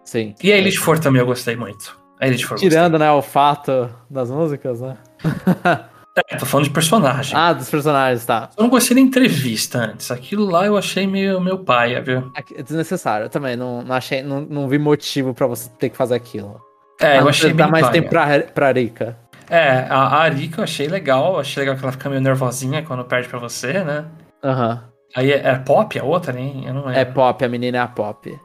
sim. 0.05 0.33
E 0.43 0.51
a 0.51 0.57
Elite 0.57 0.79
Four 0.79 0.99
também 0.99 1.19
eu 1.21 1.25
gostei 1.25 1.55
muito. 1.55 1.99
A 2.19 2.27
eu 2.27 2.55
Tirando, 2.55 2.99
né, 2.99 3.11
o 3.11 3.21
fato 3.21 3.89
das 4.09 4.29
músicas, 4.29 4.81
né? 4.81 4.97
gostei. 5.23 5.85
É, 6.29 6.35
tô 6.35 6.45
falando 6.45 6.65
de 6.65 6.71
personagem. 6.73 7.37
Ah, 7.37 7.53
dos 7.53 7.69
personagens, 7.69 8.25
tá. 8.25 8.49
Eu 8.57 8.63
não 8.63 8.69
gostei 8.69 8.95
da 8.95 9.01
entrevista 9.01 9.77
antes. 9.79 10.11
Aquilo 10.11 10.45
lá 10.45 10.65
eu 10.65 10.75
achei 10.75 11.07
meio 11.07 11.39
meu 11.39 11.59
pai, 11.59 12.01
viu? 12.01 12.29
É 12.53 12.61
desnecessário. 12.61 13.27
Eu 13.27 13.29
também 13.29 13.55
não, 13.55 13.81
não 13.81 13.95
achei, 13.95 14.21
não, 14.21 14.41
não 14.41 14.67
vi 14.67 14.77
motivo 14.77 15.33
pra 15.33 15.47
você 15.47 15.69
ter 15.79 15.89
que 15.89 15.95
fazer 15.95 16.15
aquilo. 16.15 16.59
É, 16.99 17.19
eu 17.19 17.29
achei 17.29 17.53
Dá 17.53 17.63
bem 17.63 17.71
mais 17.71 17.85
paia. 17.85 17.93
tempo 17.93 18.09
pra, 18.09 18.39
pra 18.41 18.71
Rika. 18.73 19.17
É, 19.51 19.85
a, 19.89 19.95
a 19.97 20.21
Arika 20.21 20.61
eu 20.61 20.63
achei 20.63 20.87
legal. 20.87 21.39
Achei 21.39 21.61
legal 21.61 21.75
que 21.77 21.83
ela 21.83 21.91
fica 21.91 22.09
meio 22.09 22.21
nervosinha 22.21 22.81
quando 22.83 23.03
perde 23.03 23.27
pra 23.27 23.37
você, 23.37 23.83
né? 23.83 24.05
Aham. 24.43 24.83
Aí 25.15 25.31
é, 25.31 25.45
é 25.49 25.55
Pop 25.57 25.99
a 25.99 26.03
outra, 26.03 26.31
né? 26.31 26.51
Eu 26.65 26.73
não 26.73 26.85
lembro. 26.85 26.93
É 26.99 27.03
pop, 27.03 27.43
a 27.43 27.49
menina 27.49 27.77
é 27.77 27.81
a 27.81 27.87
pop. 27.87 28.39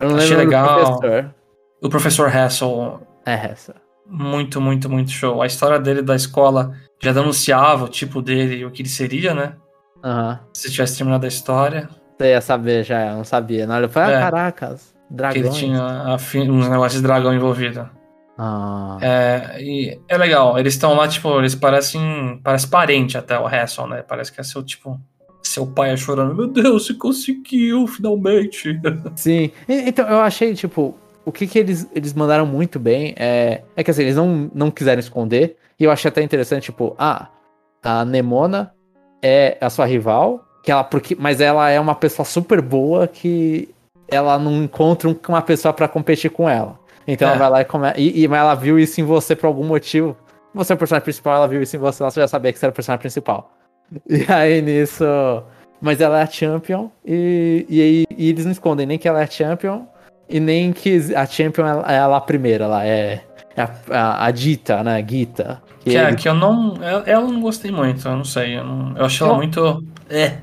Eu 0.00 0.10
não 0.10 0.16
Achei 0.16 0.36
legal. 0.36 0.98
professor. 1.00 1.34
O 1.82 1.88
professor 1.88 2.28
Hassel, 2.34 3.02
É 3.26 3.32
essa. 3.34 3.74
muito, 4.08 4.60
muito, 4.60 4.88
muito 4.88 5.10
show. 5.10 5.42
A 5.42 5.46
história 5.46 5.78
dele 5.78 6.02
da 6.02 6.14
escola 6.14 6.72
já 7.02 7.12
denunciava 7.12 7.84
o 7.84 7.88
tipo 7.88 8.22
dele 8.22 8.58
e 8.58 8.64
o 8.64 8.70
que 8.70 8.82
ele 8.82 8.88
seria, 8.88 9.34
né? 9.34 9.54
Aham. 10.04 10.38
Se 10.52 10.70
tivesse 10.70 10.96
terminado 10.96 11.24
a 11.24 11.28
história. 11.28 11.88
Você 12.16 12.28
ia 12.28 12.40
saber 12.40 12.84
já, 12.84 13.06
eu 13.10 13.16
não 13.16 13.24
sabia. 13.24 13.66
Na 13.66 13.74
hora 13.74 13.86
eu 13.86 13.88
falei, 13.90 14.14
ah, 14.14 14.18
É. 14.18 14.22
caracas, 14.22 14.94
Que 15.08 15.14
dragões. 15.16 15.44
ele 15.46 15.50
tinha 15.54 15.82
a 15.82 16.14
uns 16.14 16.68
negócios 16.68 17.00
de 17.00 17.06
dragão 17.06 17.34
envolvido. 17.34 17.90
Ah, 18.36 18.98
É, 19.00 19.62
e 19.62 20.00
é 20.08 20.16
legal. 20.18 20.58
Eles 20.58 20.74
estão 20.74 20.94
lá, 20.94 21.06
tipo, 21.06 21.38
eles 21.38 21.54
parecem. 21.54 22.40
Parece 22.42 22.66
parente 22.66 23.16
até 23.16 23.38
o 23.38 23.46
Hassel, 23.46 23.86
né? 23.86 24.02
Parece 24.02 24.32
que 24.32 24.40
é 24.40 24.44
seu, 24.44 24.62
tipo. 24.62 25.00
Seu 25.42 25.66
pai 25.66 25.92
é 25.92 25.96
chorando. 25.96 26.34
Meu 26.34 26.46
Deus, 26.46 26.86
você 26.86 26.94
conseguiu, 26.94 27.86
finalmente. 27.86 28.80
Sim. 29.14 29.50
Então, 29.68 30.08
eu 30.08 30.20
achei, 30.20 30.54
tipo, 30.54 30.96
o 31.24 31.30
que 31.30 31.46
que 31.46 31.58
eles, 31.58 31.86
eles 31.94 32.12
mandaram 32.14 32.46
muito 32.46 32.78
bem 32.78 33.14
é, 33.16 33.62
é 33.76 33.84
que 33.84 33.90
assim, 33.90 34.02
eles 34.02 34.16
não, 34.16 34.50
não 34.54 34.70
quiseram 34.70 34.98
esconder. 35.00 35.56
E 35.78 35.84
eu 35.84 35.90
achei 35.90 36.08
até 36.08 36.22
interessante, 36.22 36.64
tipo, 36.64 36.94
ah, 36.98 37.28
a 37.82 38.04
Nemona 38.04 38.72
é 39.22 39.58
a 39.60 39.68
sua 39.68 39.84
rival, 39.84 40.44
que 40.62 40.72
ela, 40.72 40.82
porque, 40.82 41.14
mas 41.14 41.40
ela 41.40 41.68
é 41.68 41.78
uma 41.78 41.94
pessoa 41.94 42.24
super 42.24 42.62
boa 42.62 43.06
que 43.06 43.68
ela 44.08 44.38
não 44.38 44.62
encontra 44.64 45.08
um- 45.08 45.16
uma 45.28 45.42
pessoa 45.42 45.72
pra 45.74 45.88
competir 45.88 46.30
com 46.30 46.48
ela. 46.48 46.78
Então 47.06 47.28
É. 47.28 47.30
ela 47.32 47.38
vai 47.38 47.50
lá 47.50 47.60
e 47.60 47.64
começa. 47.64 48.00
E, 48.00 48.22
e- 48.24 48.28
mas 48.28 48.40
ela 48.40 48.54
viu 48.54 48.78
isso 48.78 49.00
em 49.00 49.04
você 49.04 49.34
por 49.36 49.46
algum 49.46 49.64
motivo. 49.64 50.16
Você 50.54 50.72
é 50.72 50.76
o 50.76 50.78
personagem 50.78 51.04
principal, 51.04 51.36
ela 51.36 51.48
viu 51.48 51.60
isso 51.62 51.74
em 51.76 51.78
você, 51.78 52.02
ela 52.02 52.10
já 52.12 52.28
sabia 52.28 52.52
que 52.52 52.58
você 52.58 52.64
era 52.66 52.70
o 52.72 52.74
personagem 52.74 53.00
principal. 53.00 53.50
E 54.08 54.24
aí 54.32 54.62
nisso. 54.62 55.04
Mas 55.80 56.00
ela 56.00 56.20
é 56.20 56.22
a 56.22 56.26
champion 56.26 56.88
e, 57.04 57.66
e, 57.68 58.04
e 58.16 58.28
eles 58.30 58.44
não 58.46 58.52
escondem 58.52 58.86
nem 58.86 58.96
que 58.98 59.06
ela 59.06 59.20
é 59.20 59.24
a 59.24 59.30
champion 59.30 59.82
e 60.30 60.40
nem 60.40 60.72
que 60.72 61.14
a 61.14 61.26
champion 61.26 61.66
é 61.86 61.96
ela 61.96 62.16
a 62.16 62.20
primeira, 62.20 62.64
ela 62.64 62.86
é, 62.86 63.20
é 63.54 63.60
a, 63.62 63.70
a, 63.90 64.26
a 64.26 64.30
Dita, 64.30 64.82
né? 64.82 65.04
Gita. 65.06 65.60
Que 65.80 65.90
Que, 65.90 65.96
é, 65.98 66.08
ele- 66.08 66.16
que 66.16 66.26
eu 66.28 66.34
não. 66.34 66.76
Ela 66.80 67.02
ela 67.06 67.24
eu 67.24 67.28
não 67.28 67.40
gostei 67.42 67.70
muito, 67.70 68.06
eu 68.08 68.16
não 68.16 68.24
sei. 68.24 68.56
Eu, 68.56 68.64
não, 68.64 68.96
eu 68.96 69.04
achei 69.04 69.24
ela 69.26 69.32
Não. 69.34 69.40
muito. 69.42 69.84
É. 70.08 70.38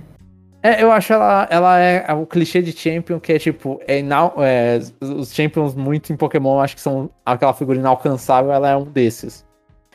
É, 0.64 0.84
eu 0.84 0.92
acho 0.92 1.12
ela, 1.12 1.48
ela 1.50 1.80
é 1.80 2.14
o 2.14 2.26
clichê 2.26 2.62
de 2.62 2.72
champion 2.72 3.20
que 3.20 3.34
é 3.34 3.40
tipo, 3.40 3.82
é, 3.88 4.00
inal- 4.00 4.36
é, 4.38 4.80
os 5.02 5.34
champions 5.34 5.74
muito 5.74 6.14
em 6.14 6.16
Pokémon, 6.16 6.60
acho 6.60 6.76
que 6.76 6.82
são 6.82 7.10
aquela 7.26 7.54
figura 7.54 7.80
inalcançável, 7.80 8.52
ela 8.52 8.70
é 8.70 8.76
um 8.78 8.84
desses. 8.86 9.44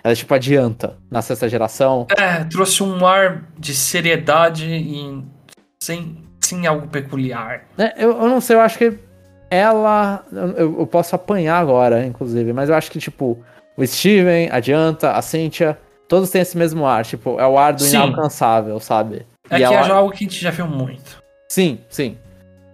Ela 0.02 0.14
tipo 0.14 0.34
adianta 0.34 0.96
na 1.10 1.22
sexta 1.22 1.48
geração. 1.48 2.06
É, 2.16 2.44
trouxe 2.44 2.82
um 2.82 3.06
ar 3.06 3.44
de 3.58 3.74
seriedade 3.74 4.66
e 4.68 5.24
sem, 5.82 6.18
sem 6.40 6.66
algo 6.66 6.88
peculiar. 6.88 7.62
É, 7.78 7.94
eu, 8.04 8.10
eu 8.10 8.28
não 8.28 8.40
sei, 8.40 8.56
eu 8.56 8.60
acho 8.60 8.78
que 8.78 8.98
ela. 9.50 10.24
Eu, 10.32 10.80
eu 10.80 10.86
posso 10.86 11.14
apanhar 11.14 11.58
agora, 11.58 12.04
inclusive, 12.04 12.52
mas 12.52 12.68
eu 12.68 12.74
acho 12.74 12.90
que, 12.90 12.98
tipo, 12.98 13.38
o 13.76 13.86
Steven, 13.86 14.48
adianta, 14.50 15.12
a 15.12 15.22
Cynthia, 15.22 15.78
todos 16.08 16.30
têm 16.30 16.42
esse 16.42 16.56
mesmo 16.56 16.86
ar, 16.86 17.04
tipo, 17.04 17.38
é 17.40 17.46
o 17.46 17.56
ar 17.58 17.72
do 17.72 17.82
Sim. 17.82 17.96
inalcançável, 17.96 18.78
sabe? 18.80 19.24
É 19.50 19.56
E 19.56 19.58
que 19.58 19.64
ela- 19.64 19.86
é 19.86 19.90
algo 19.90 20.10
que 20.12 20.24
a 20.24 20.28
gente 20.28 20.40
já 20.40 20.50
viu 20.50 20.66
muito. 20.66 21.22
Sim, 21.48 21.78
sim. 21.88 22.16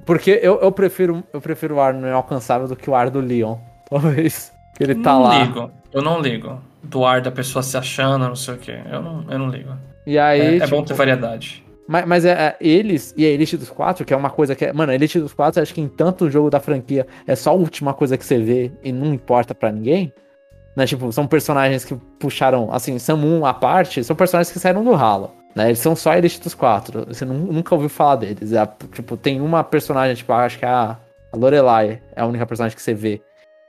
Porque 0.04 0.40
eu, 0.42 0.60
eu 0.60 0.72
prefiro 0.72 1.22
eu 1.32 1.40
prefiro 1.40 1.76
o 1.76 1.80
ar 1.80 1.94
no 1.94 2.06
inalcançável 2.06 2.66
do 2.66 2.74
que 2.76 2.88
o 2.90 2.94
ar 2.94 3.10
do 3.10 3.20
Leon. 3.20 3.56
Talvez. 3.88 4.52
Que 4.76 4.84
ele 4.84 4.94
tá 4.96 5.12
não 5.12 5.22
lá. 5.22 5.42
ligo. 5.44 5.70
Eu 5.92 6.02
não 6.02 6.20
ligo. 6.20 6.58
Do 6.82 7.04
ar 7.04 7.20
da 7.20 7.30
pessoa 7.30 7.62
se 7.62 7.76
achando, 7.76 8.26
não 8.26 8.34
sei 8.34 8.54
o 8.54 8.58
quê. 8.58 8.80
Eu 8.90 9.02
não, 9.02 9.24
eu 9.30 9.38
não 9.38 9.48
ligo. 9.48 9.72
E 10.06 10.18
aí. 10.18 10.40
É, 10.40 10.56
é 10.56 10.60
tipo, 10.60 10.70
bom 10.70 10.82
ter 10.82 10.94
variedade. 10.94 11.62
Mas, 11.86 12.06
mas 12.06 12.24
é, 12.24 12.30
é, 12.32 12.56
eles 12.60 13.12
e 13.16 13.24
a 13.26 13.28
Elite 13.28 13.56
dos 13.56 13.68
Quatro, 13.68 14.04
que 14.04 14.14
é 14.14 14.16
uma 14.16 14.30
coisa 14.30 14.54
que 14.54 14.64
é. 14.64 14.72
Mano, 14.72 14.90
a 14.92 14.94
Elite 14.94 15.20
dos 15.20 15.34
Quatro, 15.34 15.60
acho 15.60 15.74
que 15.74 15.80
em 15.80 15.88
tanto 15.88 16.30
jogo 16.30 16.48
da 16.48 16.58
franquia 16.58 17.06
é 17.26 17.34
só 17.36 17.50
a 17.50 17.54
última 17.54 17.92
coisa 17.92 18.16
que 18.16 18.24
você 18.24 18.38
vê 18.38 18.72
e 18.82 18.90
não 18.92 19.12
importa 19.12 19.54
pra 19.54 19.70
ninguém. 19.70 20.12
Né? 20.74 20.86
Tipo, 20.86 21.12
são 21.12 21.26
personagens 21.26 21.84
que 21.84 21.94
puxaram, 22.18 22.72
assim, 22.72 22.98
Samun 22.98 23.44
à 23.44 23.52
parte, 23.52 24.02
são 24.02 24.16
personagens 24.16 24.50
que 24.50 24.58
saíram 24.58 24.82
do 24.82 24.92
ralo. 24.94 25.30
Né? 25.54 25.66
Eles 25.66 25.78
são 25.78 25.94
só 25.94 26.14
Elite 26.14 26.40
dos 26.40 26.54
quatro. 26.54 27.04
Você 27.06 27.24
nu- 27.24 27.52
nunca 27.52 27.74
ouviu 27.74 27.88
falar 27.88 28.16
deles. 28.16 28.52
É, 28.52 28.66
tipo, 28.92 29.16
tem 29.16 29.40
uma 29.40 29.62
personagem, 29.62 30.14
tipo, 30.16 30.32
acho 30.32 30.58
que 30.58 30.64
é 30.64 30.68
a, 30.68 30.96
a 31.32 31.36
Lorelai 31.36 32.00
é 32.14 32.20
a 32.22 32.26
única 32.26 32.46
personagem 32.46 32.76
que 32.76 32.82
você 32.82 32.94
vê 32.94 33.20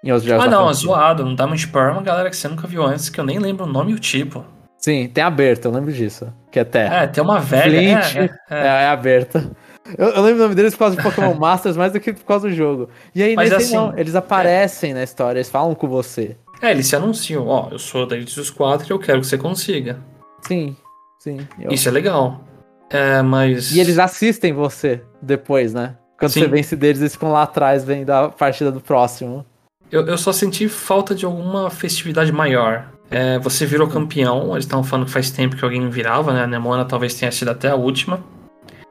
em 0.04 0.12
outros 0.12 0.30
jogos. 0.30 0.46
Ah, 0.46 0.50
não, 0.50 0.70
é 0.70 0.74
zoado. 0.74 1.26
No 1.26 1.36
Diamond 1.36 1.68
Pearl 1.68 1.90
é 1.90 1.92
uma 1.94 2.02
galera 2.02 2.30
que 2.30 2.36
você 2.36 2.48
nunca 2.48 2.68
viu 2.68 2.84
antes, 2.84 3.10
que 3.10 3.20
eu 3.20 3.26
nem 3.26 3.40
lembro 3.40 3.66
o 3.66 3.70
nome 3.70 3.92
e 3.92 3.96
o 3.96 4.00
tipo. 4.00 4.46
Sim, 4.78 5.08
tem 5.08 5.24
a 5.24 5.30
Berta, 5.30 5.68
eu 5.68 5.72
lembro 5.72 5.94
disso. 5.94 6.28
Que 6.52 6.60
é 6.60 6.64
Terra. 6.66 7.04
É, 7.04 7.08
tem 7.08 7.24
uma 7.24 7.40
velha. 7.40 8.04
Flint, 8.04 8.16
é, 8.18 8.20
é, 8.20 8.30
é, 8.50 8.68
é. 8.68 8.68
é 8.84 8.88
a 8.88 8.96
Berta. 8.98 9.50
Eu, 9.98 10.10
eu 10.10 10.22
lembro 10.22 10.40
o 10.40 10.44
nome 10.44 10.56
deles 10.56 10.74
por 10.74 10.80
causa 10.80 10.96
de 10.96 11.04
Pokémon 11.04 11.34
Masters 11.40 11.78
mais 11.78 11.92
do 11.94 12.00
que 12.00 12.14
por 12.14 12.26
causa 12.26 12.50
do 12.50 12.54
jogo. 12.54 12.90
E 13.14 13.24
aí, 13.24 13.36
Mas 13.36 13.50
nesse 13.50 13.66
assim, 13.66 13.76
não, 13.76 13.98
eles 13.98 14.16
aparecem 14.16 14.94
na 14.94 15.04
história, 15.04 15.40
eles 15.40 15.50
falam 15.50 15.74
com 15.76 15.88
você. 15.88 16.38
É, 16.62 16.72
eles 16.72 16.88
se 16.88 16.96
anunciam, 16.96 17.48
ó, 17.48 17.68
eu 17.72 17.80
sou 17.80 18.06
da 18.06 18.16
Elite 18.16 18.36
dos 18.36 18.50
Quatro 18.50 18.88
e 18.90 18.92
eu 18.92 19.00
quero 19.00 19.20
que 19.20 19.28
você 19.28 19.38
consiga. 19.38 19.98
Sim, 20.42 20.76
sim. 21.24 21.48
eu- 21.60 21.72
Isso 21.72 21.88
é 21.88 21.92
legal. 21.92 22.44
É, 22.90 23.22
mas. 23.22 23.72
E 23.76 23.80
eles 23.80 23.98
assistem 23.98 24.54
você 24.54 25.02
depois, 25.22 25.74
né? 25.74 25.96
Quando 26.20 26.32
Sim. 26.32 26.42
você 26.42 26.48
vence 26.48 26.76
deles, 26.76 27.02
eles 27.02 27.14
ficam 27.14 27.32
lá 27.32 27.44
atrás, 27.44 27.84
vendo 27.84 28.10
a 28.12 28.30
partida 28.30 28.72
do 28.72 28.80
próximo. 28.80 29.46
Eu, 29.92 30.06
eu 30.08 30.18
só 30.18 30.32
senti 30.32 30.68
falta 30.70 31.14
de 31.16 31.26
alguma 31.26 31.70
festividade 31.70 32.32
maior. 32.32 32.88
É, 33.12 33.38
você 33.40 33.66
virou 33.66 33.88
campeão, 33.88 34.52
eles 34.54 34.66
estavam 34.66 34.84
falando 34.84 35.06
que 35.08 35.12
faz 35.12 35.30
tempo 35.32 35.56
que 35.56 35.64
alguém 35.64 35.82
não 35.82 35.90
virava, 35.92 36.34
né? 36.34 36.44
A 36.44 36.48
Nemona 36.48 36.86
talvez 36.86 37.14
tenha 37.16 37.32
sido 37.32 37.50
até 37.52 37.70
a 37.70 37.76
última. 37.76 38.20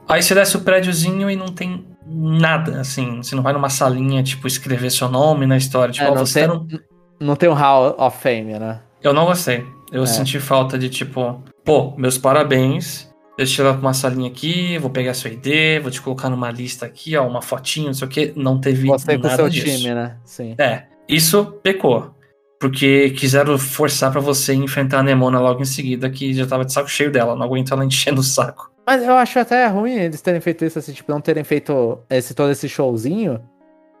Aí 0.07 0.21
você 0.21 0.35
desce 0.35 0.55
o 0.57 0.61
prédiozinho 0.61 1.29
e 1.29 1.35
não 1.35 1.47
tem 1.47 1.85
nada, 2.05 2.81
assim. 2.81 3.17
Você 3.23 3.35
não 3.35 3.43
vai 3.43 3.53
numa 3.53 3.69
salinha, 3.69 4.21
tipo, 4.21 4.45
escrever 4.47 4.91
seu 4.91 5.09
nome 5.09 5.45
na 5.45 5.57
história. 5.57 5.93
Tipo, 5.93 6.05
É, 6.07 6.09
não, 6.15 6.25
você 6.25 6.47
tem, 6.47 6.79
não 7.19 7.35
tem 7.35 7.49
o 7.49 7.53
Hall 7.53 7.95
of 7.97 8.17
Fame, 8.21 8.59
né? 8.59 8.79
Eu 9.01 9.13
não 9.13 9.25
gostei. 9.25 9.65
Eu 9.93 10.03
É. 10.03 10.05
senti 10.07 10.39
falta 10.39 10.77
de, 10.77 10.89
tipo, 10.89 11.41
pô, 11.63 11.93
meus 11.95 12.17
parabéns. 12.17 13.09
Eu 13.37 13.45
te 13.45 13.61
levo 13.61 13.77
pra 13.79 13.87
uma 13.87 13.93
salinha 13.93 14.29
aqui, 14.29 14.77
vou 14.77 14.89
pegar 14.91 15.13
seu 15.13 15.31
ID, 15.31 15.81
vou 15.81 15.89
te 15.89 16.01
colocar 16.01 16.29
numa 16.29 16.51
lista 16.51 16.85
aqui, 16.85 17.15
ó, 17.17 17.25
uma 17.27 17.41
fotinho, 17.41 17.87
não 17.87 17.93
sei 17.93 18.07
o 18.07 18.11
quê. 18.11 18.33
Não 18.35 18.59
teve 18.59 18.87
Você 18.87 19.17
com 19.17 19.23
nada 19.23 19.35
seu 19.35 19.49
disso. 19.49 19.65
time, 19.77 19.93
né? 19.95 20.17
Sim. 20.23 20.55
É, 20.59 20.83
isso 21.07 21.45
pecou. 21.63 22.11
Porque 22.59 23.09
quiseram 23.11 23.57
forçar 23.57 24.11
pra 24.11 24.21
você 24.21 24.53
enfrentar 24.53 24.99
a 24.99 25.03
Nemona 25.03 25.39
logo 25.39 25.61
em 25.61 25.65
seguida, 25.65 26.09
que 26.09 26.33
já 26.33 26.45
tava 26.45 26.63
de 26.63 26.71
saco 26.73 26.89
cheio 26.89 27.11
dela, 27.11 27.35
não 27.35 27.43
aguento 27.45 27.73
ela 27.73 27.83
enchendo 27.85 28.21
o 28.21 28.23
saco. 28.23 28.71
Mas 28.85 29.01
eu 29.03 29.13
acho 29.13 29.39
até 29.39 29.65
ruim 29.67 29.93
eles 29.93 30.21
terem 30.21 30.39
feito 30.41 30.63
isso, 30.65 30.77
assim, 30.79 30.93
tipo, 30.93 31.11
não 31.11 31.19
terem 31.21 31.43
feito 31.43 31.99
esse, 32.09 32.33
todo 32.33 32.51
esse 32.51 32.67
showzinho, 32.69 33.39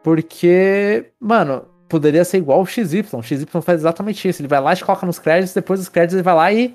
porque, 0.03 1.11
mano, 1.19 1.63
poderia 1.93 2.25
ser 2.25 2.37
igual 2.37 2.59
o 2.59 2.65
XY. 2.65 3.05
O 3.13 3.21
XY 3.21 3.45
faz 3.61 3.81
exatamente 3.81 4.27
isso. 4.27 4.41
Ele 4.41 4.47
vai 4.47 4.59
lá 4.59 4.73
e 4.73 4.75
te 4.75 4.83
coloca 4.83 5.05
nos 5.05 5.19
créditos, 5.19 5.53
depois 5.53 5.79
dos 5.79 5.89
créditos 5.89 6.15
ele 6.15 6.23
vai 6.23 6.33
lá 6.33 6.51
e, 6.51 6.73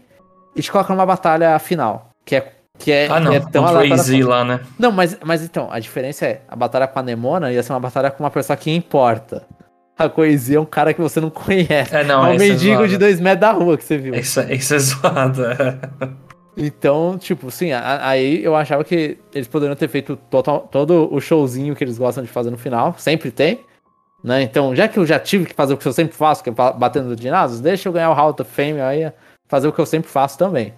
e 0.54 0.62
te 0.62 0.70
coloca 0.70 0.94
numa 0.94 1.04
batalha 1.04 1.58
final. 1.58 2.10
Que 2.24 2.36
é, 2.36 2.52
que 2.78 2.92
é, 2.92 3.08
ah, 3.10 3.18
não, 3.18 3.32
é 3.32 3.40
tão 3.40 3.66
AZ 3.66 4.10
lá, 4.20 4.44
né? 4.44 4.60
Não, 4.78 4.92
mas, 4.92 5.18
mas 5.24 5.42
então, 5.42 5.66
a 5.72 5.80
diferença 5.80 6.24
é, 6.24 6.42
a 6.46 6.54
batalha 6.54 6.86
com 6.86 7.00
a 7.00 7.02
Nemona 7.02 7.50
ia 7.52 7.60
ser 7.64 7.72
uma 7.72 7.80
batalha 7.80 8.12
com 8.12 8.22
uma 8.22 8.30
pessoa 8.30 8.56
que 8.56 8.70
importa. 8.70 9.44
A 9.98 10.08
Coesia 10.08 10.58
é 10.58 10.60
um 10.60 10.64
cara 10.64 10.94
que 10.94 11.00
você 11.00 11.20
não 11.20 11.30
conhece. 11.30 11.96
É, 11.96 12.04
não, 12.04 12.24
é 12.24 12.30
um 12.30 12.34
é 12.34 12.38
mendigo 12.38 12.76
zoado. 12.76 12.88
de 12.88 12.96
dois 12.96 13.18
metros 13.18 13.40
da 13.40 13.50
rua 13.50 13.76
que 13.76 13.82
você 13.82 13.98
viu. 13.98 14.14
Isso, 14.14 14.38
é- 14.38 14.54
isso 14.54 14.72
é 14.72 14.78
zoado. 14.78 15.44
é. 15.44 15.78
Então, 16.56 17.18
tipo, 17.18 17.50
sim, 17.50 17.70
aí 17.72 18.44
eu 18.44 18.54
achava 18.54 18.84
que 18.84 19.18
eles 19.34 19.48
poderiam 19.48 19.74
ter 19.74 19.88
feito 19.88 20.16
total- 20.30 20.68
todo 20.70 21.08
o 21.12 21.20
showzinho 21.20 21.74
que 21.74 21.82
eles 21.82 21.98
gostam 21.98 22.22
de 22.22 22.30
fazer 22.30 22.50
no 22.50 22.58
final. 22.58 22.94
Sempre 22.98 23.30
tem. 23.32 23.60
Né? 24.22 24.42
Então, 24.42 24.74
já 24.74 24.88
que 24.88 24.98
eu 24.98 25.06
já 25.06 25.18
tive 25.18 25.46
que 25.46 25.54
fazer 25.54 25.74
o 25.74 25.76
que 25.76 25.86
eu 25.86 25.92
sempre 25.92 26.14
faço, 26.16 26.42
que 26.42 26.50
é 26.50 26.52
ba- 26.52 26.72
batendo 26.72 27.08
nos 27.10 27.20
ginásios, 27.20 27.60
deixa 27.60 27.88
eu 27.88 27.92
ganhar 27.92 28.10
o 28.10 28.14
Hall 28.14 28.30
of 28.30 28.44
Fame 28.44 28.80
aí, 28.80 29.12
fazer 29.48 29.68
o 29.68 29.72
que 29.72 29.80
eu 29.80 29.86
sempre 29.86 30.10
faço 30.10 30.36
também. 30.36 30.74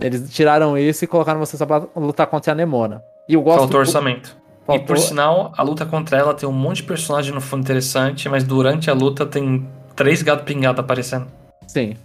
Eles 0.00 0.32
tiraram 0.32 0.76
isso 0.78 1.04
e 1.04 1.06
colocaram 1.08 1.38
você 1.40 1.56
só 1.56 1.66
pra 1.66 1.82
lutar 1.96 2.26
contra 2.26 2.52
a 2.52 2.54
Nemona. 2.54 3.02
E 3.28 3.34
eu 3.34 3.42
gosto 3.42 3.60
Faltou 3.60 3.80
orçamento. 3.80 4.36
E 4.62 4.66
Faltou- 4.66 4.86
por 4.86 4.98
sinal, 4.98 5.52
a 5.56 5.62
luta 5.62 5.84
contra 5.84 6.16
ela 6.18 6.34
tem 6.34 6.48
um 6.48 6.52
monte 6.52 6.76
de 6.78 6.82
personagem 6.84 7.32
no 7.34 7.40
fundo 7.40 7.62
interessante, 7.62 8.28
mas 8.28 8.44
durante 8.44 8.90
a 8.90 8.94
luta 8.94 9.26
tem 9.26 9.68
três 9.94 10.22
gato 10.22 10.44
pingado 10.44 10.80
aparecendo. 10.80 11.26
Sim. 11.66 11.96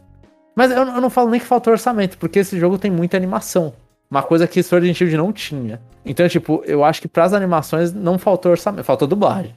Mas 0.56 0.72
eu, 0.72 0.78
eu 0.84 1.00
não 1.02 1.10
falo 1.10 1.30
nem 1.30 1.40
que 1.40 1.46
faltou 1.46 1.72
orçamento, 1.72 2.18
porque 2.18 2.40
esse 2.40 2.60
jogo 2.60 2.78
tem 2.78 2.92
muita 2.92 3.16
animação. 3.16 3.74
Uma 4.12 4.24
coisa 4.24 4.48
que 4.48 4.62
Sword 4.64 4.90
and 4.90 4.94
Shield 4.94 5.16
não 5.16 5.32
tinha. 5.32 5.80
Então, 6.06 6.28
tipo, 6.28 6.62
eu 6.66 6.84
acho 6.84 7.00
que 7.02 7.08
pras 7.08 7.34
animações 7.34 7.94
não 7.94 8.18
faltou 8.20 8.52
orçamento, 8.52 8.84
faltou 8.84 9.08
dublagem. 9.08 9.54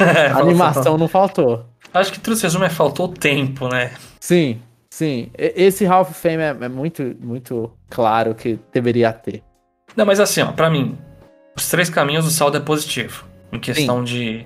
É, 0.00 0.26
animação 0.28 0.96
não 0.96 1.08
faltou. 1.08 1.66
Acho 1.92 2.12
que 2.12 2.18
tudo 2.20 2.36
se 2.36 2.42
resume 2.42 2.66
é 2.66 2.70
faltou 2.70 3.08
tempo, 3.08 3.68
né? 3.68 3.92
Sim, 4.20 4.60
sim. 4.90 5.30
Esse 5.36 5.84
Hall 5.84 6.02
of 6.02 6.14
Fame 6.14 6.42
é, 6.42 6.56
é 6.62 6.68
muito, 6.68 7.14
muito 7.20 7.70
claro 7.90 8.34
que 8.34 8.58
deveria 8.72 9.12
ter. 9.12 9.42
Não, 9.96 10.04
mas 10.06 10.18
assim, 10.18 10.40
ó, 10.40 10.50
pra 10.52 10.68
mim, 10.70 10.96
os 11.56 11.68
três 11.68 11.88
caminhos 11.88 12.24
do 12.24 12.30
saldo 12.30 12.56
é 12.56 12.60
positivo. 12.60 13.24
Em 13.52 13.60
questão 13.60 14.02
de 14.02 14.44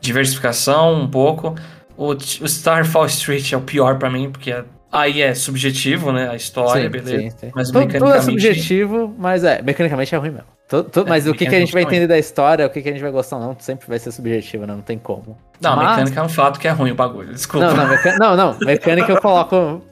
diversificação, 0.00 0.94
um 1.00 1.08
pouco. 1.08 1.54
O, 1.96 2.10
o 2.12 2.16
Starfall 2.46 3.06
Street 3.06 3.52
é 3.52 3.56
o 3.56 3.60
pior 3.60 3.98
pra 3.98 4.10
mim, 4.10 4.30
porque 4.30 4.52
é- 4.52 4.64
aí 4.92 5.22
é 5.22 5.34
subjetivo, 5.34 6.12
né? 6.12 6.28
A 6.28 6.36
história, 6.36 6.84
sim, 6.84 6.88
beleza. 6.88 7.30
sim, 7.30 7.30
sim. 7.38 7.52
Mas 7.54 7.68
Tudo, 7.68 7.80
tudo 7.80 7.84
é 7.84 7.86
mecanicamente. 8.00 8.24
subjetivo, 8.42 9.14
mas 9.18 9.42
é, 9.42 9.62
mecanicamente 9.62 10.14
é 10.14 10.18
ruim 10.18 10.30
mesmo. 10.30 10.46
É, 10.80 11.08
mas 11.08 11.26
o 11.26 11.32
que, 11.34 11.46
que 11.46 11.54
a 11.54 11.58
gente 11.58 11.72
vai 11.72 11.82
mecanicamente 11.82 11.86
entender 11.96 12.06
da 12.06 12.18
história, 12.18 12.66
o 12.66 12.70
que, 12.70 12.82
que 12.82 12.88
a 12.88 12.92
gente 12.92 13.02
vai 13.02 13.10
gostar 13.10 13.38
não, 13.38 13.56
sempre 13.58 13.86
vai 13.86 13.98
ser 13.98 14.10
subjetivo, 14.12 14.66
né? 14.66 14.74
Não 14.74 14.82
tem 14.82 14.98
como. 14.98 15.36
Não, 15.60 15.76
Mas- 15.76 15.90
mecânica 15.90 16.20
é 16.20 16.22
um 16.22 16.28
fato 16.28 16.58
que 16.60 16.66
é 16.68 16.70
ruim 16.70 16.90
o 16.90 16.94
bagulho, 16.94 17.32
desculpa. 17.32 17.66
Não, 17.66 17.76
não, 17.76 17.88
meca... 17.88 18.18
não, 18.18 18.36
não, 18.36 18.58
mecânica 18.60 19.12
eu 19.12 19.20
coloco. 19.20 19.82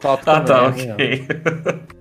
coloco 0.00 0.22
Ah, 0.30 0.40
também, 0.40 0.86
tá, 0.86 0.92
é 0.92 0.92
ok. 0.94 1.26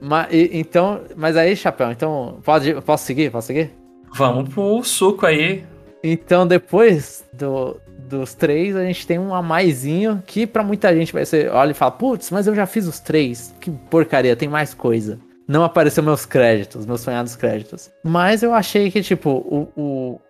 Mas, 0.02 0.28
e- 0.32 0.50
então, 0.54 1.02
mas 1.16 1.36
aí, 1.36 1.56
Chapéu, 1.56 1.92
então, 1.92 2.40
pode, 2.44 2.74
posso 2.82 3.06
seguir? 3.06 3.30
Posso 3.32 3.48
seguir? 3.48 3.72
Vamos 4.16 4.54
pro 4.54 4.84
suco 4.84 5.26
aí. 5.26 5.64
Então, 6.04 6.48
depois 6.48 7.26
do, 7.34 7.76
dos 8.08 8.34
três, 8.34 8.76
a 8.76 8.84
gente 8.86 9.06
tem 9.06 9.20
um 9.20 9.34
a 9.36 9.42
maisinho 9.42 10.24
que 10.26 10.48
pra 10.48 10.64
muita 10.64 10.94
gente 10.96 11.12
vai 11.12 11.26
ser, 11.26 11.52
olha 11.52 11.72
e 11.72 11.74
fala, 11.74 11.92
putz, 11.92 12.32
mas 12.32 12.48
eu 12.48 12.56
já 12.56 12.66
fiz 12.66 12.88
os 12.88 13.00
três, 13.00 13.54
que 13.60 13.70
porcaria, 13.70 14.36
tem 14.36 14.48
mais 14.48 14.74
coisa. 14.74 15.20
Não 15.50 15.64
apareceu 15.64 16.04
meus 16.04 16.28
créditos, 16.28 16.86
meus 16.86 17.02
sonhados 17.02 17.36
créditos. 17.36 17.92
Mas 18.04 18.44
eu 18.44 18.54
achei 18.54 18.92
que, 18.92 19.02
tipo, 19.02 19.32
o. 19.32 19.68
o 19.76 20.22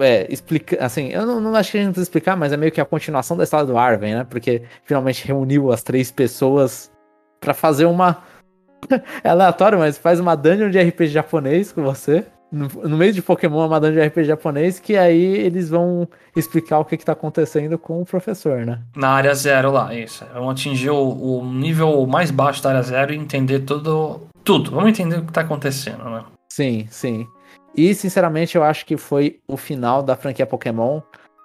é, 0.00 0.26
explica, 0.32 0.82
assim, 0.82 1.08
eu 1.08 1.26
não, 1.26 1.38
não 1.38 1.54
acho 1.54 1.72
que 1.72 1.76
a 1.76 1.80
gente 1.82 1.88
precisa 1.90 2.04
explicar, 2.04 2.34
mas 2.34 2.50
é 2.50 2.56
meio 2.56 2.72
que 2.72 2.80
a 2.80 2.84
continuação 2.86 3.36
da 3.36 3.44
história 3.44 3.66
do 3.66 3.76
Arven, 3.76 4.14
né? 4.14 4.24
Porque 4.24 4.62
finalmente 4.82 5.26
reuniu 5.26 5.70
as 5.70 5.82
três 5.82 6.10
pessoas 6.10 6.90
pra 7.38 7.52
fazer 7.52 7.84
uma. 7.84 8.22
é 9.22 9.28
aleatório, 9.28 9.78
mas 9.78 9.98
faz 9.98 10.18
uma 10.18 10.34
dungeon 10.34 10.70
de 10.70 10.80
RPG 10.80 11.08
japonês 11.08 11.70
com 11.70 11.82
você. 11.82 12.24
No, 12.54 12.88
no 12.88 12.96
meio 12.96 13.12
de 13.12 13.20
Pokémon, 13.20 13.66
uma 13.66 13.80
dungeon 13.80 14.02
de 14.02 14.06
RPG 14.06 14.24
japonês, 14.24 14.78
que 14.78 14.96
aí 14.96 15.36
eles 15.38 15.68
vão 15.68 16.08
explicar 16.36 16.78
o 16.78 16.84
que, 16.84 16.96
que 16.96 17.04
tá 17.04 17.12
acontecendo 17.12 17.76
com 17.76 18.00
o 18.00 18.06
professor, 18.06 18.64
né? 18.64 18.80
Na 18.94 19.08
área 19.08 19.34
zero 19.34 19.72
lá, 19.72 19.92
isso. 19.92 20.24
Vamos 20.32 20.52
atingir 20.52 20.90
o, 20.90 21.40
o 21.40 21.44
nível 21.44 22.06
mais 22.06 22.30
baixo 22.30 22.62
da 22.62 22.70
área 22.70 22.82
zero 22.82 23.12
e 23.12 23.16
entender 23.16 23.60
tudo. 23.60 24.20
Tudo. 24.44 24.70
Vamos 24.70 24.90
entender 24.90 25.18
o 25.18 25.24
que 25.24 25.32
tá 25.32 25.40
acontecendo, 25.40 26.04
né? 26.04 26.22
Sim, 26.52 26.86
sim. 26.90 27.26
E, 27.76 27.94
sinceramente, 27.94 28.56
eu 28.56 28.62
acho 28.62 28.86
que 28.86 28.96
foi 28.96 29.40
o 29.48 29.56
final 29.56 30.02
da 30.02 30.14
franquia 30.14 30.46
Pokémon 30.46 31.00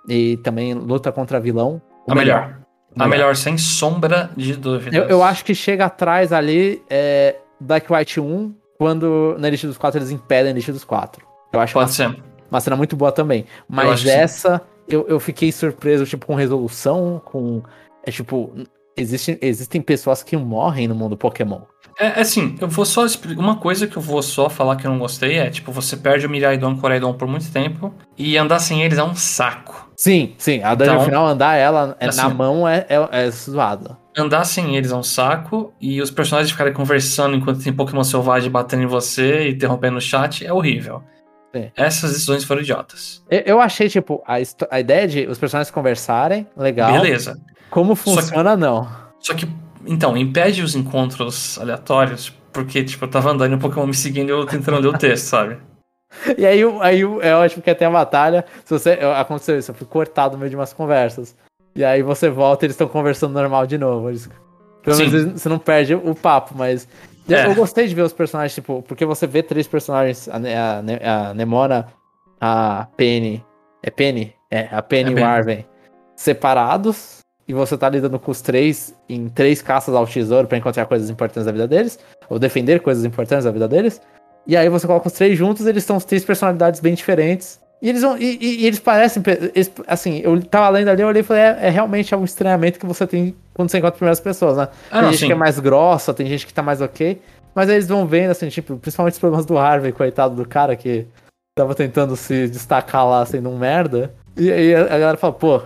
e 0.08 0.38
também 0.38 0.74
luta 0.74 1.12
contra 1.12 1.40
vilão. 1.40 1.82
A 2.08 2.14
melhor. 2.14 2.60
A 2.96 3.04
Melhor. 3.04 3.10
melhor, 3.10 3.36
sem 3.36 3.58
sombra 3.58 4.30
de 4.36 4.56
dúvidas. 4.56 4.94
Eu, 4.94 5.04
eu 5.06 5.24
acho 5.24 5.46
que 5.46 5.56
chega 5.56 5.86
atrás 5.86 6.34
ali 6.34 6.82
é, 6.90 7.36
Black 7.60 7.92
White 7.92 8.20
1, 8.20 8.54
quando 8.80 9.36
na 9.38 9.50
Elite 9.50 9.68
dos 9.68 9.78
4 9.78 10.00
eles 10.00 10.10
impedem 10.10 10.48
a 10.48 10.52
Elite 10.52 10.72
dos 10.72 10.86
4. 10.86 11.22
Eu 11.52 11.60
acho 11.60 11.78
uma, 11.78 11.84
Pode 11.84 11.96
ser. 11.96 12.24
uma 12.50 12.62
cena 12.62 12.78
muito 12.78 12.96
boa 12.96 13.12
também. 13.12 13.46
Mas 13.68 14.00
sim. 14.00 14.10
essa, 14.10 14.62
eu, 14.88 15.06
eu 15.08 15.20
fiquei 15.20 15.52
surpreso, 15.52 16.06
tipo, 16.06 16.26
com 16.26 16.34
resolução, 16.34 17.22
com. 17.26 17.62
É 18.04 18.10
tipo. 18.10 18.54
Existem, 18.96 19.38
existem 19.42 19.82
pessoas 19.82 20.24
que 20.24 20.36
morrem 20.36 20.88
no 20.88 20.96
mundo 20.96 21.18
Pokémon. 21.18 21.62
É 22.00 22.06
é 22.06 22.22
assim, 22.22 22.56
eu 22.62 22.68
vou 22.68 22.86
só 22.86 23.06
explicar. 23.06 23.42
Uma 23.42 23.58
coisa 23.58 23.86
que 23.86 23.98
eu 23.98 24.02
vou 24.02 24.22
só 24.24 24.50
falar 24.50 24.76
que 24.78 24.88
eu 24.88 24.92
não 24.92 25.00
gostei 25.00 25.38
é, 25.38 25.50
tipo, 25.50 25.72
você 25.72 25.98
perde 25.98 26.26
o 26.26 26.30
Miraidon 26.30 26.72
e 26.72 26.74
o 26.76 26.78
Coraidon 26.78 27.14
por 27.14 27.28
muito 27.28 27.52
tempo 27.52 27.94
e 28.18 28.38
andar 28.38 28.60
sem 28.60 28.82
eles 28.84 28.98
é 28.98 29.04
um 29.04 29.16
saco. 29.16 29.90
Sim, 29.98 30.34
sim. 30.38 30.64
A 30.64 30.74
dungeon 30.76 30.94
Então, 30.94 31.06
final, 31.06 31.28
andar 31.28 31.56
ela 31.56 31.98
é, 32.00 32.08
assim, 32.08 32.22
na 32.22 32.30
mão 32.30 32.66
é, 32.68 32.86
é, 32.88 33.26
é 33.26 33.30
zoado. 33.30 33.98
Andar 34.18 34.46
sem 34.46 34.76
eles 34.78 34.92
é 34.92 34.96
um 34.96 35.04
saco 35.04 35.74
e 35.80 36.02
os 36.02 36.10
personagens 36.10 36.52
ficarem 36.52 36.74
conversando 36.74 37.36
enquanto 37.36 37.62
tem 37.62 37.74
Pokémon 37.74 38.04
selvagem 38.04 38.50
batendo 38.50 38.84
em 38.84 38.88
você 38.88 39.50
e 39.50 39.52
interrompendo 39.52 39.98
o 39.98 40.02
chat 40.02 40.46
é 40.46 40.54
horrível. 40.54 41.04
Sim. 41.54 41.70
Essas 41.76 42.12
decisões 42.14 42.44
foram 42.44 42.62
idiotas. 42.62 43.24
Eu, 43.30 43.60
achei, 43.60 43.90
tipo, 43.90 44.24
a, 44.26 44.36
a 44.72 44.80
ideia 44.80 45.08
de 45.08 45.28
os 45.28 45.38
personagens 45.40 45.72
conversarem, 45.72 46.48
legal. 46.56 46.94
Beleza. 46.94 47.38
Como 47.70 47.96
Só 47.96 48.04
que- 48.16 48.22
funciona, 48.22 48.56
não. 48.56 48.88
Só 49.20 49.34
que, 49.34 49.48
então, 49.86 50.16
impede 50.18 50.62
os 50.62 50.76
encontros 50.76 51.58
aleatórios, 51.60 52.30
porque, 52.52 52.84
tipo, 52.84 53.06
eu 53.06 53.10
tava 53.10 53.32
andando 53.32 53.54
e 53.54 53.56
o 53.56 53.60
Pokémon 53.60 53.88
me 53.88 53.94
seguindo 53.94 54.30
e 54.30 54.32
eu 54.32 54.46
tentando 54.46 54.80
ler 54.80 54.88
o 54.88 54.98
texto, 54.98 55.26
sabe? 55.30 55.58
E 56.38 56.46
aí, 56.46 56.62
aí 56.82 57.02
é 57.22 57.36
ótimo 57.36 57.62
que 57.62 57.70
até 57.70 57.86
a 57.86 57.90
batalha, 57.90 58.44
se 58.66 58.72
você. 58.74 58.98
eu- 59.00 59.12
Aconteceu 59.14 59.58
isso, 59.60 59.72
eu 59.72 59.76
fui 59.76 59.86
cortado 59.88 60.34
no 60.34 60.40
meio 60.40 60.50
de 60.50 60.56
umas 60.56 60.74
conversas. 60.74 61.36
E 61.76 61.84
aí 61.86 62.02
você 62.02 62.30
volta 62.30 62.66
e 62.66 62.68
eles 62.68 62.74
estão 62.74 62.88
conversando 62.88 63.34
normal 63.34 63.68
de 63.68 63.78
novo. 63.78 64.10
Eles, 64.10 64.28
pelo 64.84 64.96
Sim. 64.96 65.08
menos 65.08 65.40
você 65.42 65.48
não 65.50 65.60
perde 65.60 65.94
o 65.94 66.16
papo, 66.16 66.54
mas. 66.58 66.88
Eu, 67.28 67.38
É. 67.38 67.46
eu 67.46 67.54
gostei 67.54 67.88
de 67.88 67.94
ver 67.94 68.02
os 68.02 68.12
personagens, 68.12 68.56
tipo, 68.56 68.82
porque 68.88 69.06
você 69.06 69.28
vê 69.28 69.44
três 69.44 69.68
personagens, 69.68 70.28
a, 70.28 70.38
a, 70.38 71.30
a 71.30 71.34
Nemona, 71.36 71.88
a 72.42 72.88
Penny. 72.98 73.46
É 73.84 73.92
Penny? 73.92 74.34
É, 74.50 74.68
a 74.72 74.82
Penny 74.82 75.10
É 75.10 75.12
e 75.12 75.14
o 75.14 75.16
Penny. 75.16 75.28
Arven 75.28 75.66
separados. 76.16 77.19
E 77.50 77.54
você 77.54 77.76
tá 77.76 77.90
lidando 77.90 78.20
com 78.20 78.30
os 78.30 78.42
três 78.42 78.94
em 79.10 79.28
três 79.28 79.60
caças 79.60 79.96
ao 79.96 80.06
tesouro 80.06 80.48
pra 80.48 80.56
encontrar 80.56 80.86
coisas 80.86 81.10
importantes 81.10 81.46
da 81.46 81.52
vida 81.52 81.68
deles. 81.68 81.98
Ou 82.30 82.38
defender 82.38 82.80
coisas 82.80 83.04
importantes 83.04 83.44
da 83.44 83.50
vida 83.52 83.68
deles. 83.68 84.00
E 84.46 84.56
aí 84.56 84.70
você 84.70 84.86
coloca 84.86 85.08
os 85.08 85.14
três 85.14 85.36
juntos, 85.36 85.66
eles 85.66 85.84
são 85.84 85.98
três 86.00 86.24
personalidades 86.24 86.80
bem 86.80 86.94
diferentes. 86.94 87.60
E 87.82 87.90
eles 87.90 88.04
vão. 88.04 88.16
E, 88.20 88.38
e- 88.40 88.62
e 88.62 88.66
eles 88.68 88.78
parecem. 88.78 89.24
eles- 89.56 89.72
assim, 89.88 90.20
eu 90.24 90.40
tava 90.44 90.70
lendo 90.70 90.90
ali, 90.90 91.02
eu 91.02 91.08
olhei 91.08 91.22
e 91.22 91.24
falei, 91.24 91.42
é, 91.42 91.58
é 91.64 91.70
realmente 91.72 92.14
um 92.14 92.24
estranhamento 92.24 92.78
que 92.78 92.86
você 92.86 93.08
tem 93.08 93.36
quando 93.52 93.72
você 93.72 93.80
encontra 93.80 93.98
primeiras 93.98 94.20
pessoas, 94.20 94.56
né? 94.56 94.68
Ah, 94.92 94.96
tem 94.98 95.02
não, 95.02 95.10
gente 95.12 95.20
sim. 95.22 95.26
que 95.26 95.32
é 95.32 95.36
mais 95.36 95.60
grossa, 95.60 96.14
tem 96.14 96.28
gente 96.28 96.46
que 96.46 96.54
tá 96.54 96.62
mais 96.62 96.82
ok. 96.82 97.20
Mas 97.56 97.68
aí 97.68 97.76
eles 97.78 97.88
vão 97.88 98.06
vendo, 98.06 98.30
assim, 98.30 98.48
tipo, 98.50 98.78
principalmente 98.78 99.14
os 99.14 99.20
problemas 99.20 99.46
do 99.48 99.58
Harvey, 99.58 99.92
coitado 99.92 100.36
do 100.36 100.48
cara 100.48 100.76
que 100.76 101.08
tava 101.58 101.74
tentando 101.74 102.16
se 102.16 102.48
destacar 102.48 103.08
lá 103.08 103.26
sendo 103.26 103.50
um 103.50 103.58
merda. 103.58 104.14
E 104.38 104.52
aí 104.52 104.76
a 104.76 104.84
galera 104.86 105.18
fala, 105.18 105.34
pô, 105.34 105.62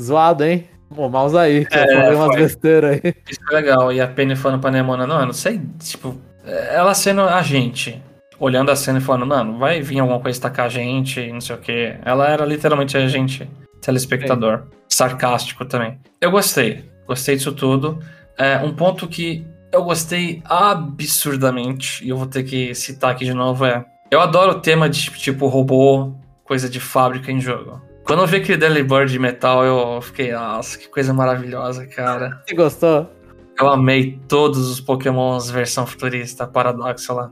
zoado, 0.00 0.42
hein? 0.44 0.66
Pô, 0.94 1.08
mouse 1.08 1.36
aí, 1.36 1.66
que 1.66 1.76
É, 1.76 1.84
eu 1.84 2.02
falei 2.02 2.14
umas 2.14 2.36
besteiras 2.36 2.92
aí. 2.92 3.14
Isso 3.28 3.40
é 3.50 3.54
legal. 3.54 3.92
E 3.92 4.00
a 4.00 4.08
Penny 4.08 4.34
falando 4.34 4.60
pra 4.60 4.70
Nemona, 4.70 5.06
não, 5.06 5.20
eu 5.20 5.26
não 5.26 5.32
sei, 5.32 5.60
tipo, 5.78 6.18
ela 6.44 6.94
sendo 6.94 7.22
a 7.22 7.42
gente, 7.42 8.02
olhando 8.38 8.70
a 8.70 8.76
cena 8.76 8.98
e 8.98 9.02
falando, 9.02 9.26
mano, 9.26 9.58
vai 9.58 9.82
vir 9.82 9.98
alguma 10.00 10.20
coisa 10.20 10.40
tacar 10.40 10.66
a 10.66 10.68
gente, 10.68 11.30
não 11.32 11.40
sei 11.40 11.56
o 11.56 11.58
quê. 11.58 11.96
Ela 12.04 12.28
era 12.28 12.44
literalmente 12.44 12.96
a 12.96 13.06
gente, 13.06 13.48
telespectador. 13.82 14.64
Sarcástico 14.88 15.64
também. 15.64 15.98
Eu 16.20 16.30
gostei, 16.30 16.84
gostei 17.06 17.36
disso 17.36 17.52
tudo. 17.52 17.98
É, 18.36 18.58
um 18.58 18.72
ponto 18.72 19.06
que 19.06 19.46
eu 19.70 19.84
gostei 19.84 20.42
absurdamente, 20.46 22.04
e 22.04 22.08
eu 22.08 22.16
vou 22.16 22.26
ter 22.26 22.42
que 22.42 22.74
citar 22.74 23.10
aqui 23.10 23.24
de 23.24 23.34
novo, 23.34 23.66
é. 23.66 23.84
Eu 24.10 24.20
adoro 24.20 24.52
o 24.52 24.60
tema 24.60 24.88
de 24.88 25.10
tipo 25.10 25.46
robô, 25.48 26.14
coisa 26.44 26.68
de 26.68 26.80
fábrica 26.80 27.30
em 27.30 27.40
jogo. 27.40 27.82
Quando 28.08 28.22
eu 28.22 28.26
vi 28.26 28.36
aquele 28.38 28.56
Daily 28.56 28.82
Bird 28.82 29.12
de 29.12 29.18
metal, 29.18 29.62
eu 29.62 30.00
fiquei, 30.00 30.32
nossa, 30.32 30.78
que 30.78 30.88
coisa 30.88 31.12
maravilhosa, 31.12 31.86
cara. 31.86 32.40
Você 32.46 32.54
gostou? 32.54 33.06
Eu 33.60 33.68
amei 33.68 34.18
todos 34.26 34.70
os 34.70 34.80
Pokémons 34.80 35.50
versão 35.50 35.86
futurista, 35.86 36.46
Paradoxo 36.46 37.12
lá. 37.12 37.30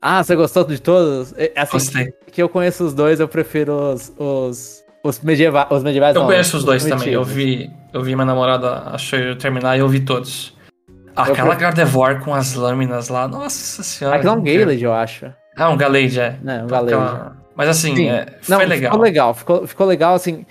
Ah, 0.00 0.24
você 0.24 0.34
gostou 0.34 0.64
de 0.64 0.80
todos? 0.80 1.34
É, 1.36 1.52
Assim, 1.54 1.72
Gostei. 1.72 2.14
que 2.32 2.42
eu 2.42 2.48
conheço 2.48 2.84
os 2.86 2.94
dois, 2.94 3.20
eu 3.20 3.28
prefiro 3.28 3.74
os, 3.92 4.10
os, 4.18 4.82
os, 5.04 5.20
medieva 5.20 5.66
os 5.68 5.82
medievais. 5.82 6.16
Eu 6.16 6.22
não, 6.22 6.28
conheço 6.28 6.56
os 6.56 6.64
dois 6.64 6.82
também. 6.86 7.12
Eu 7.12 7.22
vi, 7.22 7.70
eu 7.92 8.02
vi 8.02 8.14
minha 8.14 8.24
namorada 8.24 8.94
achou 8.94 9.18
eu 9.18 9.36
terminar 9.36 9.76
e 9.76 9.80
eu 9.80 9.88
vi 9.90 10.00
todos. 10.00 10.56
Aquela 11.14 11.54
Gardevoir 11.54 12.24
com 12.24 12.34
as 12.34 12.54
lâminas 12.54 13.10
lá, 13.10 13.28
nossa 13.28 13.82
senhora. 13.82 14.16
Aquilo 14.16 14.32
é 14.32 14.36
um. 14.36 14.42
Galed, 14.42 14.82
eu 14.82 14.92
acho. 14.94 15.26
Ah, 15.54 15.68
um 15.68 15.76
Galade, 15.76 16.18
é. 16.18 16.38
Né, 16.42 16.62
um 16.64 16.66
Galade. 16.66 16.94
Aquela- 16.94 17.43
Mas 17.56 17.68
assim, 17.68 17.94
Sim. 17.94 18.08
é, 18.08 18.26
Não, 18.48 18.56
foi 18.58 18.66
legal. 18.66 18.90
ficou 18.92 19.04
legal. 19.04 19.34
Ficou, 19.34 19.66
ficou 19.66 19.86
legal, 19.86 20.14
assim. 20.14 20.44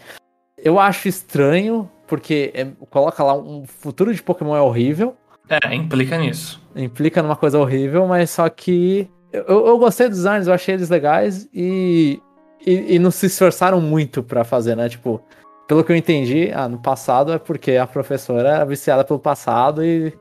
Eu 0.58 0.80
acho 0.80 1.08
estranho, 1.08 1.90
porque 2.08 2.52
é- 2.54 2.68
coloca 2.90 3.24
lá 3.24 3.36
um 3.36 3.66
futuro 3.66 4.14
de 4.14 4.22
Pokémon 4.22 4.56
é 4.56 4.62
horrível. 4.62 5.16
É, 5.50 5.76
implica 5.76 6.18
nisso. 6.18 6.62
Implica 6.76 7.22
numa 7.22 7.36
coisa 7.36 7.60
horrível, 7.60 8.08
mas 8.08 8.30
só 8.30 8.48
que. 8.50 9.10
Eu, 9.32 9.66
eu 9.68 9.78
gostei 9.80 10.08
dos 10.08 10.18
designs, 10.20 10.48
eu 10.48 10.54
achei 10.54 10.76
eles 10.76 10.90
legais 10.90 11.50
e, 11.54 12.22
e, 12.66 12.96
e 12.96 13.00
não 13.00 13.10
se 13.10 13.26
esforçaram 13.26 13.82
muito 13.82 14.22
pra 14.22 14.44
fazer, 14.44 14.76
né? 14.78 14.88
Tipo, 14.88 15.20
pelo 15.68 15.84
que 15.84 15.92
eu 15.92 15.96
entendi, 15.96 16.52
ah, 16.54 16.70
no 16.70 16.80
passado 16.80 17.34
é 17.34 17.40
porque 17.40 17.72
a 17.72 17.88
professora 17.88 18.48
era 18.50 18.66
viciada 18.66 19.04
pelo 19.04 19.20
passado 19.20 19.84
e, 19.84 20.14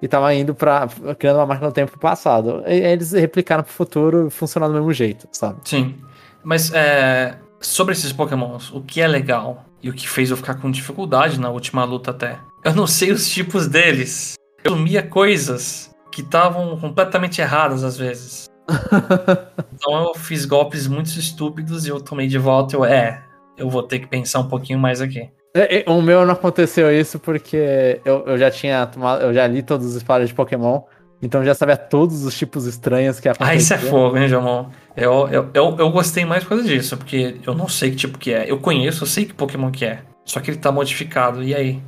e 0.00 0.06
tava 0.08 0.32
indo 0.32 0.54
pra. 0.54 0.88
criando 1.18 1.36
uma 1.38 1.46
máquina 1.46 1.68
do 1.68 1.74
tempo 1.74 1.90
pro 1.90 2.00
passado. 2.00 2.62
E 2.66 2.72
eles 2.74 3.12
replicaram 3.12 3.64
pro 3.64 3.72
futuro 3.72 4.28
e 4.28 4.30
funcionar 4.30 4.68
do 4.68 4.74
mesmo 4.74 4.92
jeito, 4.92 5.28
sabe? 5.32 5.58
Sim. 5.64 5.96
Mas 6.44 6.72
é, 6.72 7.36
sobre 7.60 7.92
esses 7.92 8.12
Pokémons, 8.12 8.70
o 8.72 8.80
que 8.80 9.00
é 9.00 9.06
legal 9.06 9.64
e 9.82 9.90
o 9.90 9.92
que 9.92 10.08
fez 10.08 10.30
eu 10.30 10.36
ficar 10.36 10.54
com 10.54 10.70
dificuldade 10.70 11.40
na 11.40 11.50
última 11.50 11.84
luta 11.84 12.10
até. 12.10 12.38
Eu 12.64 12.74
não 12.74 12.86
sei 12.86 13.10
os 13.10 13.28
tipos 13.28 13.66
deles. 13.66 14.34
Eu 14.64 14.72
sumia 14.72 15.02
coisas 15.02 15.90
que 16.10 16.20
estavam 16.20 16.78
completamente 16.78 17.40
erradas 17.40 17.82
às 17.82 17.96
vezes. 17.96 18.46
então 19.74 20.04
eu 20.04 20.14
fiz 20.14 20.44
golpes 20.44 20.86
muito 20.86 21.08
estúpidos 21.08 21.84
e 21.84 21.88
eu 21.88 22.00
tomei 22.00 22.28
de 22.28 22.38
volta. 22.38 22.76
Eu, 22.76 22.84
é, 22.84 23.24
eu 23.56 23.68
vou 23.68 23.82
ter 23.82 23.98
que 23.98 24.06
pensar 24.06 24.40
um 24.40 24.48
pouquinho 24.48 24.78
mais 24.78 25.00
aqui. 25.00 25.28
É, 25.54 25.80
é, 25.80 25.90
O 25.90 26.00
meu 26.00 26.24
não 26.24 26.32
aconteceu 26.32 26.90
isso 26.90 27.18
porque 27.18 28.00
eu, 28.04 28.24
eu 28.26 28.38
já 28.38 28.50
tinha 28.50 28.86
tomado, 28.86 29.22
eu 29.22 29.34
já 29.34 29.46
li 29.46 29.62
todos 29.62 29.86
os 29.86 29.96
spoilers 29.96 30.30
de 30.30 30.34
Pokémon, 30.34 30.82
então 31.22 31.44
já 31.44 31.54
sabia 31.54 31.76
todos 31.76 32.24
os 32.24 32.36
tipos 32.36 32.66
estranhos 32.66 33.20
que 33.20 33.28
Ah, 33.28 33.32
aconteciam. 33.32 33.56
isso 33.58 33.74
é 33.74 33.78
fogo, 33.78 34.16
hein, 34.18 34.28
Jamon? 34.28 34.66
Eu, 34.96 35.28
eu, 35.28 35.48
eu, 35.54 35.76
eu 35.78 35.90
gostei 35.90 36.24
mais 36.24 36.42
por 36.42 36.50
causa 36.50 36.64
disso, 36.64 36.96
porque 36.96 37.36
eu 37.46 37.54
não 37.54 37.68
sei 37.68 37.90
que 37.90 37.96
tipo 37.96 38.18
que 38.18 38.32
é. 38.32 38.50
Eu 38.50 38.58
conheço, 38.58 39.04
eu 39.04 39.06
sei 39.08 39.24
que 39.24 39.32
Pokémon 39.32 39.70
que 39.70 39.84
é. 39.84 40.00
Só 40.24 40.40
que 40.40 40.50
ele 40.50 40.58
tá 40.58 40.70
modificado, 40.72 41.42
e 41.42 41.54
aí? 41.54 41.80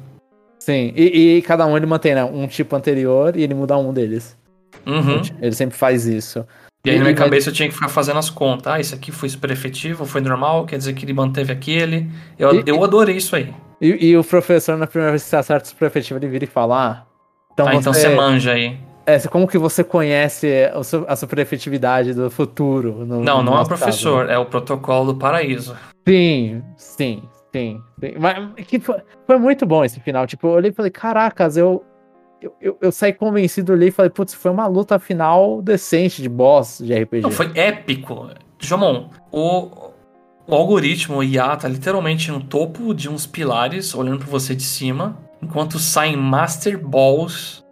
Sim, 0.58 0.92
e, 0.96 1.36
e 1.36 1.42
cada 1.42 1.66
um 1.66 1.76
ele 1.76 1.84
mantém 1.86 2.14
né, 2.14 2.24
um 2.24 2.46
tipo 2.46 2.74
anterior 2.74 3.36
e 3.36 3.42
ele 3.42 3.52
muda 3.54 3.76
um 3.76 3.92
deles. 3.92 4.36
Uhum. 4.86 5.20
Ele 5.40 5.54
sempre 5.54 5.76
faz 5.76 6.06
isso. 6.06 6.46
E 6.86 6.90
aí 6.90 6.96
na 6.98 7.04
minha 7.04 7.14
vai- 7.14 7.24
cabeça 7.24 7.48
eu 7.48 7.52
tinha 7.52 7.68
que 7.68 7.74
ficar 7.74 7.88
fazendo 7.88 8.18
as 8.18 8.28
contas. 8.30 8.72
Ah, 8.72 8.80
isso 8.80 8.94
aqui 8.94 9.10
foi 9.12 9.28
super 9.28 9.50
efetivo, 9.50 10.04
foi 10.04 10.20
normal, 10.20 10.64
quer 10.66 10.76
dizer 10.78 10.92
que 10.94 11.04
ele 11.04 11.12
manteve 11.12 11.52
aquele. 11.52 12.10
Eu, 12.38 12.54
E- 12.60 12.62
eu 12.66 12.82
adorei 12.84 13.16
isso 13.16 13.34
aí. 13.36 13.52
E, 13.80 14.08
e 14.10 14.16
o 14.16 14.22
professor, 14.24 14.76
na 14.78 14.86
primeira 14.86 15.10
vez 15.12 15.22
que 15.24 15.28
você 15.28 15.36
acerta 15.36 15.64
o 15.66 15.68
super 15.68 15.86
efetivo, 15.86 16.18
ele 16.18 16.28
vira 16.28 16.44
e 16.44 16.46
fala: 16.46 16.76
Ah, 16.76 17.06
então, 17.52 17.66
ah, 17.68 17.72
você, 17.72 17.78
então 17.80 17.92
você 17.94 18.08
manja 18.14 18.52
aí. 18.52 18.78
É, 19.06 19.18
como 19.28 19.46
que 19.46 19.58
você 19.58 19.82
conhece 19.84 20.48
a 21.06 21.16
super 21.16 21.38
efetividade 21.38 22.14
do 22.14 22.30
futuro? 22.30 23.04
no- 23.04 23.20
Não, 23.22 23.38
no 23.38 23.42
não 23.44 23.52
é 23.52 23.56
o 23.56 23.58
nosso 23.58 23.70
caso? 23.70 23.82
professor, 23.84 24.30
é 24.30 24.38
o 24.38 24.46
protocolo 24.46 25.12
do 25.12 25.18
paraíso. 25.18 25.76
Sim, 26.06 26.62
sim, 26.76 27.22
sim. 27.52 27.80
sim. 28.00 28.14
Mas 28.18 28.66
que 28.66 28.78
foi, 28.80 28.96
foi 29.26 29.38
muito 29.38 29.64
bom 29.66 29.84
esse 29.84 30.00
final. 30.00 30.26
Tipo, 30.26 30.48
eu 30.48 30.52
olhei 30.52 30.70
e 30.70 30.74
falei, 30.74 30.90
caracas, 30.90 31.56
eu, 31.56 31.84
eu, 32.40 32.54
eu, 32.60 32.78
eu 32.80 32.92
saí 32.92 33.12
convencido 33.12 33.72
ali 33.72 33.88
e 33.88 33.90
falei, 33.90 34.10
putz, 34.10 34.34
foi 34.34 34.50
uma 34.50 34.66
luta 34.66 34.98
final 34.98 35.60
decente 35.62 36.20
de 36.22 36.28
boss 36.28 36.78
de 36.82 36.92
RPG. 36.94 37.22
Não, 37.22 37.30
foi 37.30 37.50
épico. 37.54 38.28
Jomon, 38.58 39.08
o, 39.30 39.90
o 40.46 40.54
algoritmo, 40.54 41.18
o 41.18 41.22
IA, 41.24 41.56
tá 41.56 41.68
literalmente 41.68 42.30
no 42.30 42.42
topo 42.42 42.94
de 42.94 43.08
uns 43.08 43.26
pilares, 43.26 43.94
olhando 43.94 44.18
pra 44.18 44.28
você 44.28 44.54
de 44.54 44.62
cima, 44.62 45.18
enquanto 45.42 45.78
saem 45.78 46.16
Master 46.16 46.78
Balls 46.78 47.63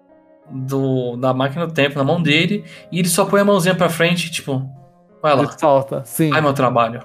do, 0.53 1.17
da 1.17 1.33
máquina 1.33 1.67
do 1.67 1.73
tempo 1.73 1.97
na 1.99 2.05
mão 2.05 2.23
dele, 2.23 2.65
e 2.91 2.99
ele 2.99 3.09
só 3.09 3.25
põe 3.25 3.41
a 3.41 3.45
mãozinha 3.45 3.75
pra 3.75 3.89
frente, 3.89 4.31
tipo, 4.31 4.63
vai 5.23 5.33
Ele 5.33 5.43
lá, 5.43 5.59
solta, 5.59 6.03
sim. 6.05 6.31
vai 6.31 6.41
meu 6.41 6.53
trabalho. 6.53 7.03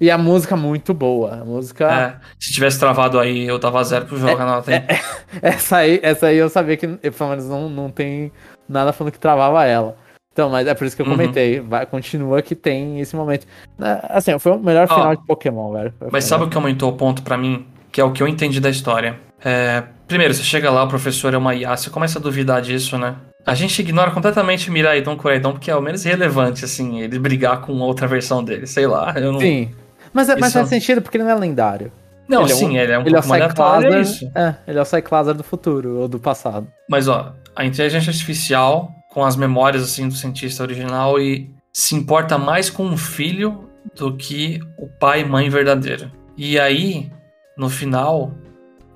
E 0.00 0.10
a 0.12 0.16
música 0.16 0.56
muito 0.56 0.94
boa. 0.94 1.40
A 1.40 1.44
música. 1.44 1.90
É, 1.92 2.16
se 2.38 2.52
tivesse 2.52 2.78
travado 2.78 3.18
aí, 3.18 3.44
eu 3.48 3.58
tava 3.58 3.82
zero 3.82 4.06
pro 4.06 4.16
jogo, 4.16 4.38
não 4.44 4.62
tem. 4.62 4.80
Essa, 5.42 5.78
aí, 5.78 5.98
essa 6.04 6.26
aí 6.28 6.36
eu 6.36 6.48
sabia 6.48 6.76
que, 6.76 6.86
pelo 6.86 7.30
menos, 7.30 7.48
não, 7.48 7.68
não 7.68 7.90
tem 7.90 8.30
nada 8.68 8.92
falando 8.92 9.12
que 9.12 9.18
travava 9.18 9.64
ela. 9.64 9.96
Então, 10.32 10.48
mas 10.50 10.68
é 10.68 10.74
por 10.74 10.86
isso 10.86 10.94
que 10.94 11.02
eu 11.02 11.06
Uhum. 11.06 11.12
comentei. 11.12 11.58
Vai, 11.58 11.84
continua 11.84 12.40
que 12.42 12.54
tem 12.54 13.00
esse 13.00 13.16
momento. 13.16 13.44
É, 13.80 14.06
Assim, 14.10 14.38
foi 14.38 14.52
o 14.52 14.58
melhor 14.60 14.86
final 14.86 15.16
de 15.16 15.26
Pokémon, 15.26 15.72
velho. 15.72 15.92
Foi 15.98 16.08
Mas 16.12 16.24
sabe 16.26 16.44
o 16.44 16.48
que 16.48 16.56
aumentou 16.56 16.90
o 16.90 16.96
ponto 16.96 17.22
pra 17.24 17.36
mim? 17.36 17.66
Que 17.90 18.00
é 18.00 18.04
o 18.04 18.12
que 18.12 18.22
eu 18.22 18.28
entendi 18.28 18.60
da 18.60 18.70
história. 18.70 19.18
É, 19.44 19.84
primeiro, 20.06 20.34
você 20.34 20.42
chega 20.42 20.70
lá, 20.70 20.82
o 20.84 20.88
professor 20.88 21.32
é 21.34 21.38
uma 21.38 21.54
IA, 21.54 21.76
você 21.76 21.90
começa 21.90 22.18
a 22.18 22.22
duvidar 22.22 22.60
disso, 22.60 22.98
né? 22.98 23.16
A 23.46 23.54
gente 23.54 23.78
ignora 23.80 24.10
completamente 24.10 24.70
Miraidon 24.70 25.16
Coraidon, 25.16 25.52
porque 25.52 25.70
é 25.70 25.76
o 25.76 25.80
menos 25.80 26.04
relevante, 26.04 26.64
assim, 26.64 27.00
ele 27.00 27.18
brigar 27.18 27.60
com 27.62 27.72
outra 27.78 28.06
versão 28.06 28.42
dele, 28.44 28.66
sei 28.66 28.86
lá. 28.86 29.14
Eu 29.16 29.32
não... 29.32 29.40
Sim. 29.40 29.70
Mas, 30.12 30.28
é- 30.28 30.34
mas 30.36 30.48
Isso- 30.50 30.58
faz 30.58 30.68
sentido 30.68 31.00
porque 31.00 31.16
ele 31.16 31.24
não 31.24 31.30
é 31.30 31.34
lendário. 31.34 31.92
Não, 32.28 32.42
Ele 32.42 32.52
é 32.52 32.54
sim, 32.54 32.66
um- 32.68 32.76
ele 32.76 32.92
é 32.92 32.98
um 32.98 33.02
ele 33.06 33.16
é 33.16 33.20
pouco 33.20 33.32
aleatório, 33.34 33.94
é 33.94 34.00
isso. 34.02 34.30
É, 34.34 34.54
ele 34.66 34.78
é 34.78 34.82
o 34.82 34.84
Cyclaser 34.84 35.34
do 35.34 35.42
futuro, 35.42 36.00
ou 36.00 36.08
do 36.08 36.18
passado. 36.18 36.66
Mas, 36.90 37.08
ó, 37.08 37.32
a 37.56 37.64
inteligência 37.64 38.10
artificial, 38.10 38.92
com 39.10 39.24
as 39.24 39.34
memórias, 39.34 39.82
assim, 39.82 40.06
do 40.08 40.14
cientista 40.14 40.62
original, 40.62 41.18
e 41.18 41.50
se 41.72 41.94
importa 41.94 42.36
mais 42.36 42.68
com 42.68 42.84
o 42.90 42.98
filho 42.98 43.64
do 43.96 44.14
que 44.14 44.60
o 44.76 44.86
pai 44.88 45.22
e 45.22 45.24
mãe 45.24 45.48
verdadeiro. 45.48 46.10
E 46.36 46.58
aí, 46.60 47.10
no 47.56 47.70
final, 47.70 48.32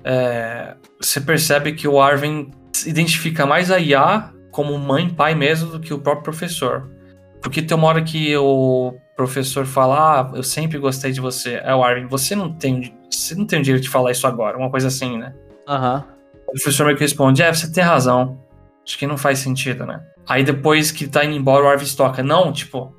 é, 0.03 0.75
você 0.99 1.21
percebe 1.21 1.73
que 1.73 1.87
o 1.87 2.01
Arvin 2.01 2.51
identifica 2.85 3.45
mais 3.45 3.71
a 3.71 3.79
IA 3.79 4.31
como 4.51 4.77
mãe 4.77 5.07
e 5.07 5.13
pai 5.13 5.35
mesmo 5.35 5.71
do 5.71 5.79
que 5.79 5.93
o 5.93 5.99
próprio 5.99 6.23
professor. 6.23 6.89
Porque 7.41 7.61
tem 7.61 7.75
uma 7.75 7.87
hora 7.87 8.01
que 8.01 8.35
o 8.37 8.93
professor 9.15 9.65
fala, 9.65 10.21
ah, 10.21 10.31
eu 10.35 10.43
sempre 10.43 10.77
gostei 10.77 11.11
de 11.11 11.19
você. 11.19 11.61
É 11.63 11.73
o 11.75 11.83
Arvin, 11.83 12.07
você 12.07 12.35
não 12.35 12.53
tem, 12.53 12.95
você 13.09 13.35
não 13.35 13.45
tem 13.45 13.59
o 13.59 13.63
direito 13.63 13.83
de 13.83 13.89
falar 13.89 14.11
isso 14.11 14.25
agora, 14.27 14.57
uma 14.57 14.69
coisa 14.69 14.87
assim, 14.87 15.17
né? 15.17 15.33
Aham. 15.67 16.05
O 16.47 16.51
professor 16.51 16.85
meio 16.85 16.97
que 16.97 17.03
responde, 17.03 17.41
é, 17.41 17.51
você 17.51 17.71
tem 17.71 17.83
razão. 17.83 18.39
Acho 18.85 18.97
que 18.97 19.07
não 19.07 19.17
faz 19.17 19.39
sentido, 19.39 19.85
né? 19.85 20.01
Aí 20.27 20.43
depois 20.43 20.91
que 20.91 21.07
tá 21.07 21.25
indo 21.25 21.35
embora, 21.35 21.65
o 21.65 21.67
Arvis 21.67 21.95
toca. 21.95 22.21
Não, 22.21 22.51
tipo, 22.51 22.93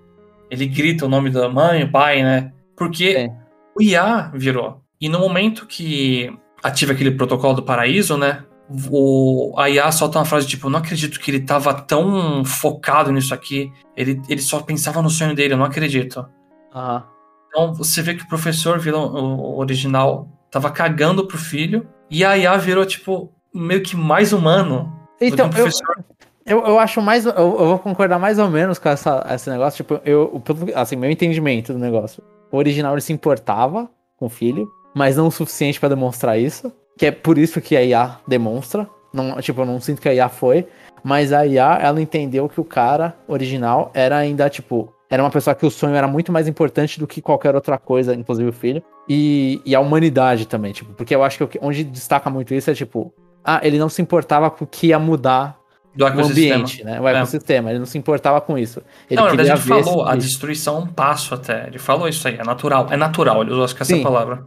ele 0.50 0.66
grita 0.66 1.06
o 1.06 1.08
nome 1.08 1.30
da 1.30 1.48
mãe, 1.48 1.84
o 1.84 1.90
pai, 1.90 2.22
né? 2.22 2.52
Porque 2.76 3.14
Sim. 3.14 3.32
o 3.78 3.82
IA 3.82 4.30
virou. 4.34 4.82
E 5.00 5.08
no 5.08 5.18
momento 5.18 5.66
que 5.66 6.32
ativa 6.64 6.92
aquele 6.92 7.12
protocolo 7.12 7.54
do 7.54 7.62
paraíso, 7.62 8.16
né? 8.16 8.44
o 8.90 9.52
a 9.58 9.68
IA 9.68 9.92
solta 9.92 10.18
uma 10.18 10.24
frase 10.24 10.46
tipo, 10.46 10.70
não 10.70 10.78
acredito 10.78 11.20
que 11.20 11.30
ele 11.30 11.40
tava 11.40 11.74
tão 11.74 12.44
focado 12.44 13.12
nisso 13.12 13.34
aqui. 13.34 13.70
Ele, 13.96 14.20
ele 14.28 14.40
só 14.40 14.60
pensava 14.60 15.02
no 15.02 15.10
sonho 15.10 15.34
dele, 15.34 15.54
eu 15.54 15.58
não 15.58 15.66
acredito. 15.66 16.26
Então 17.48 17.74
você 17.74 18.02
vê 18.02 18.14
que 18.14 18.24
o 18.24 18.28
professor 18.28 18.78
vilão 18.78 19.14
o 19.14 19.58
original 19.58 20.28
tava 20.50 20.70
cagando 20.70 21.26
pro 21.26 21.38
filho 21.38 21.86
e 22.10 22.24
a 22.24 22.36
IA 22.36 22.56
virou 22.56 22.86
tipo 22.86 23.32
meio 23.52 23.82
que 23.82 23.96
mais 23.96 24.32
humano. 24.32 24.92
do 25.20 25.26
Então, 25.26 25.48
que 25.48 25.56
o 25.56 25.58
eu, 25.58 25.64
professor. 25.64 26.04
eu, 26.46 26.66
eu 26.66 26.78
acho 26.78 27.00
mais. 27.00 27.26
Eu, 27.26 27.32
eu 27.32 27.66
vou 27.66 27.78
concordar 27.78 28.18
mais 28.18 28.38
ou 28.38 28.48
menos 28.48 28.78
com 28.78 28.88
essa, 28.88 29.24
esse 29.30 29.48
negócio. 29.50 29.84
Tipo, 29.84 30.00
eu, 30.04 30.42
assim, 30.74 30.96
meu 30.96 31.10
entendimento 31.10 31.72
do 31.72 31.78
negócio. 31.78 32.22
O 32.50 32.56
original 32.56 32.94
ele 32.94 33.00
se 33.00 33.12
importava 33.12 33.88
com 34.16 34.26
o 34.26 34.30
filho, 34.30 34.68
mas 34.94 35.16
não 35.16 35.26
o 35.26 35.32
suficiente 35.32 35.80
pra 35.80 35.88
demonstrar 35.88 36.38
isso. 36.38 36.72
Que 36.96 37.06
é 37.06 37.10
por 37.10 37.36
isso 37.36 37.60
que 37.60 37.76
a 37.76 37.82
IA 37.82 38.18
demonstra. 38.26 38.88
Não, 39.12 39.40
tipo, 39.40 39.60
eu 39.60 39.66
não 39.66 39.80
sinto 39.80 40.00
que 40.00 40.08
a 40.08 40.14
IA 40.14 40.28
foi. 40.28 40.66
Mas 41.02 41.32
a 41.32 41.46
IA, 41.46 41.78
ela 41.82 42.00
entendeu 42.00 42.48
que 42.48 42.60
o 42.60 42.64
cara 42.64 43.14
original 43.26 43.90
era 43.92 44.16
ainda, 44.16 44.48
tipo. 44.48 44.92
Era 45.10 45.22
uma 45.22 45.30
pessoa 45.30 45.54
que 45.54 45.66
o 45.66 45.70
sonho 45.70 45.94
era 45.94 46.08
muito 46.08 46.32
mais 46.32 46.48
importante 46.48 46.98
do 46.98 47.06
que 47.06 47.20
qualquer 47.20 47.54
outra 47.54 47.76
coisa, 47.76 48.14
inclusive 48.14 48.48
o 48.48 48.52
filho. 48.52 48.82
E, 49.08 49.60
e 49.64 49.74
a 49.74 49.80
humanidade 49.80 50.46
também, 50.46 50.72
tipo. 50.72 50.92
Porque 50.94 51.14
eu 51.14 51.22
acho 51.22 51.46
que 51.46 51.58
onde 51.60 51.84
destaca 51.84 52.30
muito 52.30 52.54
isso 52.54 52.70
é, 52.70 52.74
tipo. 52.74 53.12
Ah, 53.44 53.60
ele 53.62 53.78
não 53.78 53.88
se 53.88 54.00
importava 54.00 54.50
com 54.50 54.64
o 54.64 54.66
que 54.66 54.88
ia 54.88 54.98
mudar 54.98 55.58
do 55.94 56.04
o 56.04 56.08
ambiente, 56.08 56.82
né? 56.82 57.00
O 57.00 57.06
ecossistema. 57.06 57.70
Ele 57.70 57.78
não 57.78 57.86
se 57.86 57.96
importava 57.96 58.40
com 58.40 58.58
isso. 58.58 58.82
Ele 59.08 59.20
não, 59.20 59.28
na 59.28 59.34
verdade 59.34 59.50
ele 59.50 59.82
falou, 59.82 60.06
a 60.06 60.16
destruição 60.16 60.76
é 60.76 60.80
um 60.80 60.86
passo 60.86 61.34
até. 61.34 61.66
Ele 61.68 61.78
falou 61.78 62.08
isso 62.08 62.26
aí, 62.26 62.36
é 62.36 62.44
natural. 62.44 62.88
É 62.90 62.96
natural, 62.96 63.42
ele 63.42 63.52
usou 63.52 63.64
acho 63.64 63.76
que 63.76 63.82
essa 63.82 63.94
Sim. 63.94 64.02
palavra. 64.02 64.44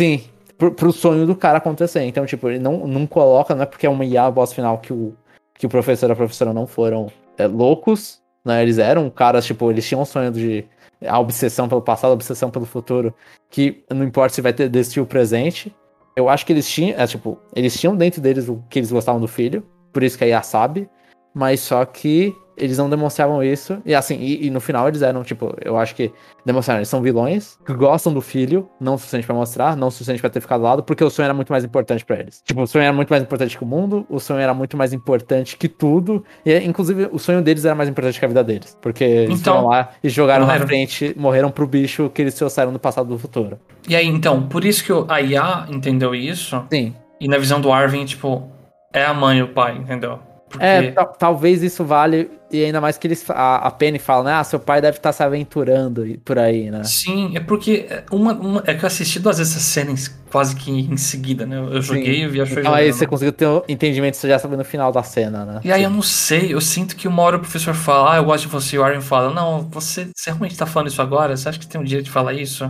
Sim, 0.00 0.24
pro, 0.56 0.92
sonho 0.92 1.26
do 1.26 1.36
cara 1.36 1.58
acontecer. 1.58 2.02
Então, 2.04 2.24
tipo, 2.24 2.48
ele 2.48 2.58
não, 2.58 2.86
não 2.86 3.06
coloca, 3.06 3.54
não 3.54 3.64
é 3.64 3.66
porque 3.66 3.84
é 3.84 3.90
uma 3.90 4.02
IA 4.02 4.30
boss 4.30 4.50
final 4.50 4.78
que 4.78 4.94
o, 4.94 5.14
que 5.52 5.66
o 5.66 5.68
professor 5.68 6.08
e 6.08 6.12
a 6.12 6.16
professora 6.16 6.54
não 6.54 6.66
foram 6.66 7.08
é, 7.36 7.46
loucos, 7.46 8.22
né? 8.42 8.62
Eles 8.62 8.78
eram 8.78 9.10
caras, 9.10 9.44
tipo, 9.44 9.70
eles 9.70 9.86
tinham 9.86 10.00
um 10.00 10.06
sonho 10.06 10.32
de. 10.32 10.64
A 11.06 11.18
obsessão 11.18 11.68
pelo 11.68 11.82
passado, 11.82 12.12
a 12.12 12.14
obsessão 12.14 12.50
pelo 12.50 12.64
futuro, 12.64 13.12
que 13.50 13.84
não 13.90 14.02
importa 14.02 14.34
se 14.34 14.40
vai 14.40 14.54
ter 14.54 14.70
decidir 14.70 15.00
o 15.00 15.06
presente. 15.06 15.70
Eu 16.16 16.30
acho 16.30 16.46
que 16.46 16.52
eles 16.54 16.66
tinham, 16.66 16.98
é, 16.98 17.06
tipo, 17.06 17.38
eles 17.54 17.78
tinham 17.78 17.94
dentro 17.94 18.22
deles 18.22 18.48
o 18.48 18.64
que 18.70 18.78
eles 18.78 18.90
gostavam 18.90 19.20
do 19.20 19.28
filho, 19.28 19.62
por 19.92 20.02
isso 20.02 20.16
que 20.16 20.24
a 20.24 20.28
IA 20.28 20.42
sabe, 20.42 20.88
mas 21.34 21.60
só 21.60 21.84
que 21.84 22.34
eles 22.60 22.78
não 22.78 22.88
demonstravam 22.90 23.42
isso. 23.42 23.78
E 23.84 23.94
assim, 23.94 24.16
e, 24.20 24.46
e 24.46 24.50
no 24.50 24.60
final 24.60 24.86
eles 24.86 25.02
eram, 25.02 25.22
tipo, 25.24 25.54
eu 25.64 25.76
acho 25.78 25.94
que 25.94 26.12
demonstraram, 26.44 26.80
eles 26.80 26.88
são 26.88 27.00
vilões 27.02 27.58
que 27.64 27.72
gostam 27.72 28.12
do 28.12 28.20
filho, 28.20 28.68
não 28.78 28.94
o 28.94 28.98
suficiente 28.98 29.26
pra 29.26 29.34
mostrar, 29.34 29.76
não 29.76 29.88
o 29.88 29.90
suficiente 29.90 30.20
pra 30.20 30.30
ter 30.30 30.40
ficado 30.40 30.60
ao 30.60 30.70
lado, 30.70 30.82
porque 30.82 31.02
o 31.02 31.10
sonho 31.10 31.24
era 31.24 31.34
muito 31.34 31.50
mais 31.50 31.64
importante 31.64 32.04
pra 32.04 32.18
eles. 32.20 32.42
Tipo, 32.44 32.62
o 32.62 32.66
sonho 32.66 32.82
era 32.84 32.92
muito 32.92 33.08
mais 33.10 33.22
importante 33.22 33.56
que 33.56 33.64
o 33.64 33.66
mundo, 33.66 34.06
o 34.08 34.20
sonho 34.20 34.40
era 34.40 34.52
muito 34.54 34.76
mais 34.76 34.92
importante 34.92 35.56
que 35.56 35.68
tudo, 35.68 36.24
e 36.44 36.56
inclusive 36.58 37.08
o 37.10 37.18
sonho 37.18 37.42
deles 37.42 37.64
era 37.64 37.74
mais 37.74 37.88
importante 37.88 38.18
que 38.18 38.24
a 38.24 38.28
vida 38.28 38.44
deles, 38.44 38.76
porque 38.80 39.04
eles 39.04 39.40
Então, 39.40 39.56
foram 39.56 39.68
lá 39.68 39.90
e 40.04 40.08
jogaram 40.08 40.46
na 40.46 40.58
frente, 40.60 41.14
morreram 41.16 41.50
pro 41.50 41.66
bicho 41.66 42.10
que 42.10 42.20
eles 42.22 42.34
trouxeram 42.34 42.72
do 42.72 42.78
passado 42.78 43.08
do 43.08 43.18
futuro. 43.18 43.58
E 43.88 43.96
aí, 43.96 44.06
então, 44.06 44.42
por 44.48 44.64
isso 44.64 44.84
que 44.84 44.92
a 45.12 45.20
IA 45.20 45.66
entendeu 45.70 46.14
isso, 46.14 46.62
Sim. 46.70 46.94
e 47.20 47.26
na 47.28 47.38
visão 47.38 47.60
do 47.60 47.72
Arvin, 47.72 48.04
tipo, 48.04 48.48
é 48.92 49.04
a 49.04 49.14
mãe 49.14 49.38
e 49.38 49.42
o 49.42 49.48
pai, 49.48 49.76
entendeu? 49.76 50.18
Porque. 50.50 50.64
É, 50.64 50.90
tal- 50.90 51.12
talvez 51.18 51.62
isso 51.62 51.84
vale, 51.84 52.28
e 52.50 52.64
ainda 52.64 52.80
mais 52.80 52.98
que 52.98 53.06
eles, 53.06 53.24
a, 53.30 53.56
a 53.56 53.70
Penny 53.70 53.98
fala, 54.00 54.24
né, 54.24 54.32
ah, 54.34 54.42
seu 54.44 54.58
pai 54.58 54.80
deve 54.80 54.96
estar 54.96 55.12
se 55.12 55.22
aventurando 55.22 56.04
por 56.24 56.38
aí, 56.38 56.70
né? 56.70 56.82
Sim, 56.84 57.36
é 57.36 57.40
porque 57.40 57.86
é 57.88 58.04
uma, 58.10 58.32
uma- 58.32 58.62
é 58.66 58.74
que 58.74 58.82
eu 58.84 58.86
assisti 58.88 59.20
duas 59.20 59.38
vezes 59.38 59.54
essa 59.56 59.64
cena 59.64 59.94
quase 60.30 60.56
que 60.56 60.70
em 60.70 60.96
seguida, 60.96 61.46
né? 61.46 61.56
Eu 61.56 61.80
joguei 61.80 62.22
e 62.24 62.28
vi 62.28 62.40
a 62.40 62.44
Então 62.44 62.74
aí 62.74 62.92
você 62.92 63.06
conseguiu 63.06 63.32
ter 63.32 63.46
um 63.46 63.62
entendimento, 63.68 64.16
você 64.16 64.28
já 64.28 64.38
sabe 64.38 64.56
no 64.56 64.64
final 64.64 64.90
da 64.90 65.02
cena, 65.04 65.44
né? 65.44 65.60
E 65.64 65.70
aí 65.72 65.84
eu 65.84 65.90
não 65.90 66.02
sei, 66.02 66.52
eu 66.52 66.60
sinto 66.60 66.96
que 66.96 67.06
uma 67.06 67.22
hora 67.22 67.36
o 67.36 67.40
professor 67.40 67.72
fala, 67.74 68.14
ah, 68.14 68.16
eu 68.16 68.24
gosto 68.24 68.42
de 68.44 68.48
você, 68.48 68.74
e 68.76 68.78
o 68.78 68.84
Arvin 68.84 69.00
fala, 69.00 69.32
não, 69.32 69.62
você, 69.70 70.08
você 70.14 70.30
realmente 70.30 70.56
tá 70.56 70.66
falando 70.66 70.88
isso 70.88 71.00
agora? 71.00 71.36
Você 71.36 71.48
acha 71.48 71.58
que 71.58 71.66
tem 71.66 71.80
um 71.80 71.84
direito 71.84 72.06
de 72.06 72.10
falar 72.10 72.32
isso? 72.32 72.64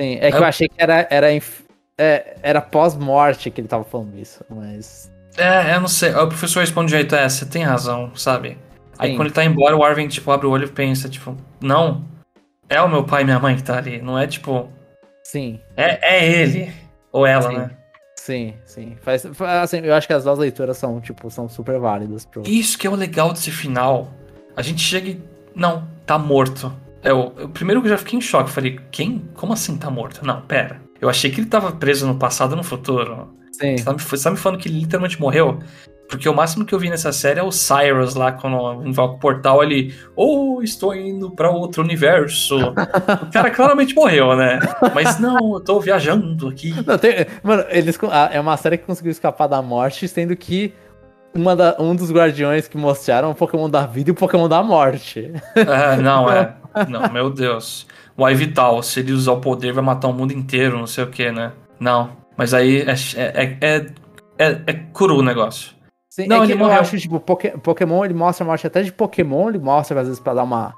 Sim, 0.00 0.18
é 0.20 0.30
que 0.30 0.36
Eu- 0.36 0.40
eu 0.40 0.44
achei 0.44 0.68
que 0.68 0.74
era, 0.78 1.06
era, 1.10 1.32
inf- 1.32 1.62
é, 1.98 2.36
era 2.42 2.60
pós-morte 2.60 3.50
que 3.50 3.60
ele 3.60 3.68
tava 3.68 3.84
falando 3.84 4.16
isso, 4.18 4.44
mas. 4.48 5.10
É, 5.36 5.74
eu 5.74 5.80
não 5.80 5.88
sei. 5.88 6.10
O 6.14 6.26
professor 6.28 6.60
responde 6.60 6.86
de 6.90 6.96
jeito, 6.96 7.14
é, 7.14 7.28
você 7.28 7.44
tem 7.46 7.62
razão, 7.62 8.10
sabe? 8.14 8.56
Aí 8.98 9.10
Sim. 9.10 9.16
quando 9.16 9.26
ele 9.26 9.34
tá 9.34 9.44
embora, 9.44 9.76
o 9.76 9.84
Arvin, 9.84 10.08
tipo, 10.08 10.30
abre 10.30 10.46
o 10.46 10.50
olho 10.50 10.64
e 10.64 10.70
pensa, 10.70 11.08
tipo, 11.08 11.36
não, 11.60 12.04
é 12.68 12.80
o 12.80 12.88
meu 12.88 13.04
pai 13.04 13.22
e 13.22 13.24
minha 13.24 13.38
mãe 13.38 13.54
que 13.56 13.62
tá 13.62 13.76
ali, 13.76 14.00
não 14.00 14.18
é 14.18 14.26
tipo, 14.26 14.70
Sim, 15.22 15.60
é, 15.76 15.98
é 16.16 16.32
ele, 16.32 16.72
ou 17.12 17.26
ela, 17.26 17.50
Sim. 17.50 17.58
né? 17.58 17.70
sim, 18.18 18.54
sim. 18.64 18.96
Faz, 19.02 19.26
fa- 19.34 19.60
assim, 19.60 19.80
eu 19.80 19.94
acho 19.94 20.06
que 20.06 20.12
as 20.14 20.24
duas 20.24 20.38
leituras 20.38 20.78
são, 20.78 21.00
tipo, 21.00 21.30
são 21.30 21.48
super 21.48 21.78
válidas 21.78 22.24
pro. 22.24 22.42
Isso 22.46 22.78
que 22.78 22.86
é 22.86 22.90
o 22.90 22.94
legal 22.94 23.32
desse 23.32 23.50
final. 23.50 24.10
A 24.56 24.62
gente 24.62 24.80
chega 24.82 25.10
e. 25.10 25.22
Não, 25.54 25.86
tá 26.06 26.18
morto. 26.18 26.72
Eu, 27.04 27.32
eu 27.36 27.48
primeiro 27.48 27.80
que 27.80 27.86
eu 27.86 27.90
já 27.92 27.98
fiquei 27.98 28.18
em 28.18 28.22
choque. 28.22 28.50
Falei, 28.50 28.80
quem? 28.90 29.28
Como 29.34 29.52
assim 29.52 29.76
tá 29.76 29.90
morto? 29.90 30.26
Não, 30.26 30.40
pera. 30.40 30.80
Eu 31.00 31.08
achei 31.08 31.30
que 31.30 31.40
ele 31.40 31.48
tava 31.48 31.70
preso 31.70 32.04
no 32.06 32.16
passado 32.16 32.50
ou 32.52 32.56
no 32.56 32.64
futuro. 32.64 33.32
Sim. 33.60 33.76
Você 33.76 33.84
tá, 33.84 33.92
me, 33.92 33.98
você 34.00 34.24
tá 34.24 34.30
me 34.30 34.36
falando 34.36 34.58
que 34.60 34.68
ele 34.68 34.80
literalmente 34.80 35.20
morreu? 35.20 35.58
Porque 36.08 36.28
o 36.28 36.34
máximo 36.34 36.64
que 36.64 36.72
eu 36.72 36.78
vi 36.78 36.88
nessa 36.88 37.10
série 37.12 37.40
é 37.40 37.42
o 37.42 37.50
Cyrus 37.50 38.14
lá, 38.14 38.30
quando 38.30 38.56
o 38.56 39.18
portal, 39.18 39.62
ele. 39.62 39.92
Oh, 40.14 40.60
estou 40.62 40.94
indo 40.94 41.30
pra 41.32 41.50
outro 41.50 41.82
universo. 41.82 42.56
o 43.22 43.30
cara 43.32 43.50
claramente 43.50 43.92
morreu, 43.94 44.36
né? 44.36 44.60
Mas 44.94 45.18
não, 45.18 45.54
eu 45.54 45.60
tô 45.60 45.80
viajando 45.80 46.48
aqui. 46.48 46.72
Não, 46.86 46.96
tem- 46.96 47.26
mano, 47.42 47.64
eles, 47.70 47.98
é 48.30 48.38
uma 48.40 48.56
série 48.56 48.78
que 48.78 48.84
conseguiu 48.86 49.10
escapar 49.10 49.48
da 49.48 49.60
morte, 49.60 50.06
sendo 50.06 50.36
que 50.36 50.72
uma 51.34 51.56
da- 51.56 51.76
um 51.80 51.94
dos 51.96 52.12
guardiões 52.12 52.68
que 52.68 52.76
mostraram 52.78 53.28
é 53.28 53.32
o 53.32 53.34
Pokémon 53.34 53.68
da 53.68 53.84
vida 53.84 54.10
e 54.10 54.12
o 54.12 54.14
Pokémon 54.14 54.48
da 54.48 54.62
morte. 54.62 55.32
É, 55.56 55.96
não, 55.96 56.30
é. 56.30 56.54
Não, 56.88 57.12
meu 57.12 57.30
Deus. 57.30 57.84
O 58.16 58.26
Vital, 58.28 58.80
se 58.82 59.00
ele 59.00 59.12
usar 59.12 59.32
o 59.32 59.40
poder, 59.40 59.72
vai 59.72 59.82
matar 59.84 60.06
o 60.08 60.12
mundo 60.12 60.32
inteiro, 60.32 60.78
não 60.78 60.86
sei 60.86 61.02
o 61.04 61.08
que, 61.08 61.32
né? 61.32 61.52
Não. 61.80 62.24
Mas 62.36 62.52
aí 62.54 62.82
é, 62.82 62.94
é, 63.16 63.58
é, 63.60 63.86
é, 64.38 64.46
é 64.66 64.72
cru 64.92 65.18
o 65.18 65.22
negócio. 65.22 65.74
Sim, 66.10 66.26
Não, 66.28 66.36
é 66.42 66.46
que 66.46 66.52
ele 66.52 66.54
eu 66.54 66.58
morreu. 66.66 66.80
acho, 66.80 66.98
tipo, 66.98 67.20
Poké- 67.20 67.50
Pokémon, 67.58 68.04
ele 68.04 68.14
mostra 68.14 68.44
a 68.44 68.46
morte 68.46 68.66
até 68.66 68.82
de 68.82 68.90
Pokémon, 68.92 69.48
ele 69.50 69.58
mostra 69.58 70.00
às 70.00 70.06
vezes 70.06 70.20
pra 70.20 70.34
dar 70.34 70.44
uma. 70.44 70.74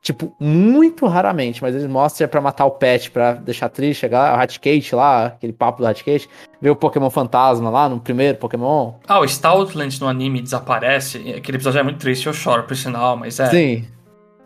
Tipo, 0.00 0.32
muito 0.38 1.04
raramente, 1.06 1.60
mas 1.60 1.74
ele 1.74 1.88
mostra 1.88 2.28
pra 2.28 2.40
matar 2.40 2.64
o 2.66 2.70
pet, 2.70 3.10
pra 3.10 3.32
deixar 3.32 3.68
triste, 3.68 3.98
chegar 4.00 4.36
o 4.38 4.40
Hatcate 4.40 4.94
lá, 4.94 5.26
aquele 5.26 5.52
papo 5.52 5.80
do 5.82 5.86
Hatcate, 5.88 6.28
ver 6.62 6.70
o 6.70 6.76
Pokémon 6.76 7.10
fantasma 7.10 7.68
lá 7.70 7.88
no 7.88 7.98
primeiro 7.98 8.38
Pokémon. 8.38 8.92
Ah, 9.08 9.18
o 9.18 9.24
Stoutland 9.24 10.00
no 10.00 10.06
anime 10.06 10.40
desaparece. 10.40 11.18
Aquele 11.36 11.56
episódio 11.56 11.80
é 11.80 11.82
muito 11.82 11.98
triste, 11.98 12.26
eu 12.28 12.32
choro 12.32 12.62
por 12.62 12.76
sinal, 12.76 13.16
mas 13.16 13.40
é. 13.40 13.46
Sim. 13.46 13.84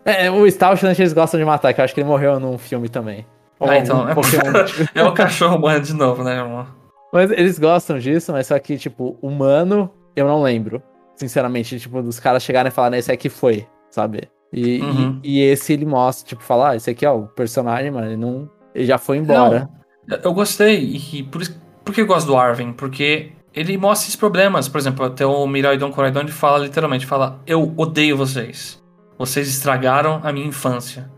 É, 0.03 0.25
é, 0.25 0.31
o 0.31 0.47
Stoutland 0.47 0.99
eles 0.99 1.13
gostam 1.13 1.39
de 1.39 1.45
matar, 1.45 1.71
que 1.75 1.79
eu 1.81 1.85
acho 1.85 1.93
que 1.93 1.99
ele 1.99 2.09
morreu 2.09 2.39
num 2.39 2.57
filme 2.57 2.89
também. 2.89 3.23
Ah, 3.69 3.77
então. 3.77 3.99
algum 4.01 4.13
Pokémon. 4.15 4.51
é 4.95 5.03
o 5.03 5.13
cachorro 5.13 5.57
morrendo 5.59 5.85
de 5.85 5.93
novo, 5.93 6.23
né, 6.23 6.37
irmão? 6.37 6.65
Mas 7.13 7.29
eles 7.31 7.59
gostam 7.59 7.99
disso, 7.99 8.31
mas 8.31 8.47
só 8.47 8.57
que, 8.57 8.77
tipo, 8.77 9.17
humano, 9.21 9.89
eu 10.15 10.25
não 10.27 10.41
lembro. 10.41 10.81
Sinceramente, 11.15 11.79
tipo, 11.79 12.01
dos 12.01 12.19
caras 12.19 12.41
chegarem 12.41 12.69
e 12.69 12.73
falarem, 12.73 12.97
esse 12.99 13.11
aqui 13.11 13.29
foi, 13.29 13.67
sabe? 13.89 14.29
E, 14.53 14.77
e- 14.77 14.81
Uhum. 14.81 15.19
e, 15.23 15.41
esse 15.41 15.73
ele 15.73 15.85
mostra, 15.85 16.27
tipo, 16.27 16.41
falar, 16.41 16.71
ah, 16.71 16.75
esse 16.75 16.89
aqui, 16.89 17.05
ó, 17.05 17.15
o 17.17 17.27
personagem, 17.27 17.91
mano, 17.91 18.07
ele 18.07 18.17
não. 18.17 18.49
Ele 18.73 18.85
já 18.85 18.97
foi 18.97 19.17
embora. 19.17 19.69
Não, 20.07 20.17
eu 20.23 20.33
gostei, 20.33 20.79
e 20.79 21.23
por, 21.23 21.41
por 21.83 21.93
que 21.93 22.01
eu 22.01 22.07
gosto 22.07 22.27
do 22.27 22.37
Arvin? 22.37 22.71
Porque 22.73 23.31
ele 23.53 23.77
mostra 23.77 24.05
esses 24.05 24.15
problemas. 24.15 24.67
Por 24.69 24.77
exemplo, 24.79 25.05
até 25.05 25.25
o 25.25 25.45
Miraidon 25.45 25.91
Coraidon 25.91 26.21
ele 26.21 26.31
fala 26.31 26.57
literalmente, 26.59 27.05
fala, 27.05 27.39
eu 27.45 27.73
odeio 27.77 28.15
vocês. 28.17 28.81
Vocês 29.17 29.47
estragaram 29.49 30.19
a 30.23 30.31
minha 30.31 30.47
infância. 30.47 31.11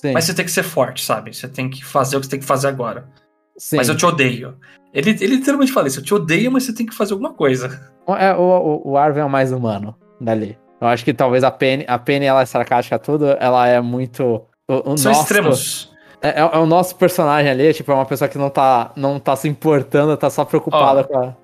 Sim. 0.00 0.12
Mas 0.12 0.24
você 0.26 0.34
tem 0.34 0.44
que 0.44 0.50
ser 0.50 0.62
forte, 0.62 1.04
sabe? 1.04 1.34
Você 1.34 1.48
tem 1.48 1.68
que 1.68 1.84
fazer 1.84 2.16
o 2.16 2.20
que 2.20 2.26
você 2.26 2.30
tem 2.30 2.38
que 2.40 2.46
fazer 2.46 2.68
agora. 2.68 3.08
sim. 3.56 3.76
Mas 3.76 3.88
eu 3.88 3.96
te 3.96 4.06
odeio. 4.06 4.56
Ele, 4.94 5.10
ele 5.10 5.36
literalmente 5.36 5.72
fala 5.72 5.88
isso, 5.88 5.98
eu 5.98 6.04
te 6.04 6.14
odeio, 6.14 6.52
mas 6.52 6.62
você 6.64 6.72
tem 6.72 6.86
que 6.86 6.94
fazer 6.94 7.12
alguma 7.14 7.34
coisa. 7.34 7.92
É, 8.18 8.32
o, 8.34 8.40
o, 8.84 8.90
o 8.92 8.96
Arven 8.96 9.22
é 9.22 9.24
o 9.26 9.30
mais 9.30 9.50
humano 9.52 9.94
dali. 10.20 10.56
Eu 10.80 10.86
acho 10.86 11.04
que 11.04 11.12
talvez 11.12 11.42
a 11.42 11.50
Penny, 11.50 11.84
a 11.88 11.98
Penny 11.98 12.26
ela 12.26 12.42
é 12.42 12.46
sarcástica 12.46 12.96
tudo, 12.98 13.26
ela 13.40 13.66
é 13.66 13.80
muito. 13.80 14.42
O, 14.68 14.92
o 14.92 14.96
São 14.96 15.10
nosso- 15.10 15.22
extremos. 15.22 15.92
É, 16.22 16.40
é 16.40 16.44
o 16.58 16.66
nosso 16.66 16.94
personagem 16.96 17.50
ali, 17.50 17.72
tipo, 17.74 17.90
é 17.90 17.94
uma 17.94 18.06
pessoa 18.06 18.28
que 18.28 18.38
não 18.38 18.50
tá, 18.50 18.92
não 18.96 19.18
tá 19.20 19.34
se 19.36 19.48
importando, 19.48 20.16
tá 20.16 20.30
só 20.30 20.44
preocupada 20.44 21.00
Ó. 21.00 21.04
com 21.04 21.18
a. 21.18 21.36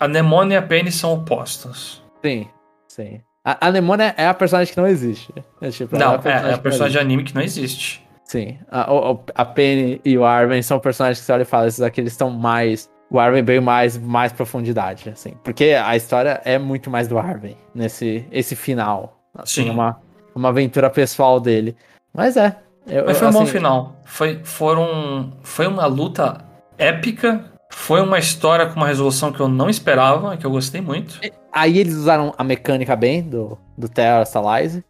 A 0.00 0.08
Nemone 0.08 0.54
e 0.54 0.56
a 0.56 0.62
Penny 0.62 0.90
são 0.92 1.12
opostos. 1.14 2.02
Sim, 2.24 2.46
sim. 2.88 3.20
A, 3.44 3.66
a 3.68 3.70
Nemona 3.72 4.14
é 4.16 4.26
a 4.26 4.34
personagem 4.34 4.72
que 4.72 4.80
não 4.80 4.86
existe. 4.86 5.32
É, 5.60 5.70
tipo, 5.70 5.96
não, 5.96 6.14
ela 6.14 6.22
é, 6.24 6.28
é 6.28 6.34
a 6.36 6.40
que 6.42 6.50
não 6.52 6.58
personagem 6.58 6.92
de 6.92 6.98
anime 6.98 7.24
que 7.24 7.34
não 7.34 7.42
existe. 7.42 8.06
Sim. 8.24 8.58
A, 8.70 8.86
a 9.34 9.44
Penny 9.44 10.00
e 10.04 10.16
o 10.16 10.24
Arwen 10.24 10.62
são 10.62 10.78
personagens 10.78 11.18
que 11.18 11.26
você 11.26 11.32
olha 11.32 11.42
e 11.42 11.44
fala, 11.44 11.66
esses 11.66 11.80
aqui 11.82 12.00
eles 12.00 12.12
estão 12.12 12.30
mais. 12.30 12.88
O 13.10 13.18
Arwen 13.20 13.42
veio 13.44 13.60
mais, 13.60 13.98
mais 13.98 14.32
profundidade, 14.32 15.10
assim. 15.10 15.34
Porque 15.44 15.64
a 15.84 15.94
história 15.96 16.40
é 16.44 16.58
muito 16.58 16.88
mais 16.88 17.08
do 17.08 17.18
Arwen 17.18 17.56
nesse 17.74 18.24
esse 18.30 18.56
final. 18.56 19.20
Assim, 19.34 19.64
Sim. 19.64 19.70
uma, 19.70 20.00
uma 20.34 20.48
aventura 20.48 20.88
pessoal 20.88 21.38
dele. 21.40 21.76
Mas 22.14 22.36
é. 22.36 22.56
eu- 22.86 23.04
Mas 23.06 23.18
foi 23.18 23.28
um 23.28 23.32
bom 23.32 23.42
assim, 23.42 23.52
final. 23.52 23.96
Foi, 24.04 24.40
foram, 24.44 25.32
foi 25.42 25.66
uma 25.66 25.84
luta 25.86 26.42
épica. 26.78 27.44
Foi 27.74 28.00
uma 28.00 28.18
história 28.18 28.66
com 28.66 28.76
uma 28.76 28.86
resolução 28.86 29.32
que 29.32 29.40
eu 29.40 29.48
não 29.48 29.68
esperava, 29.68 30.36
que 30.36 30.46
eu 30.46 30.50
gostei 30.50 30.80
muito. 30.80 31.18
Aí 31.50 31.78
eles 31.78 31.94
usaram 31.94 32.32
a 32.38 32.44
mecânica 32.44 32.94
bem 32.94 33.22
do, 33.22 33.58
do 33.76 33.88
Terra 33.88 34.24
Stalize, 34.24 34.84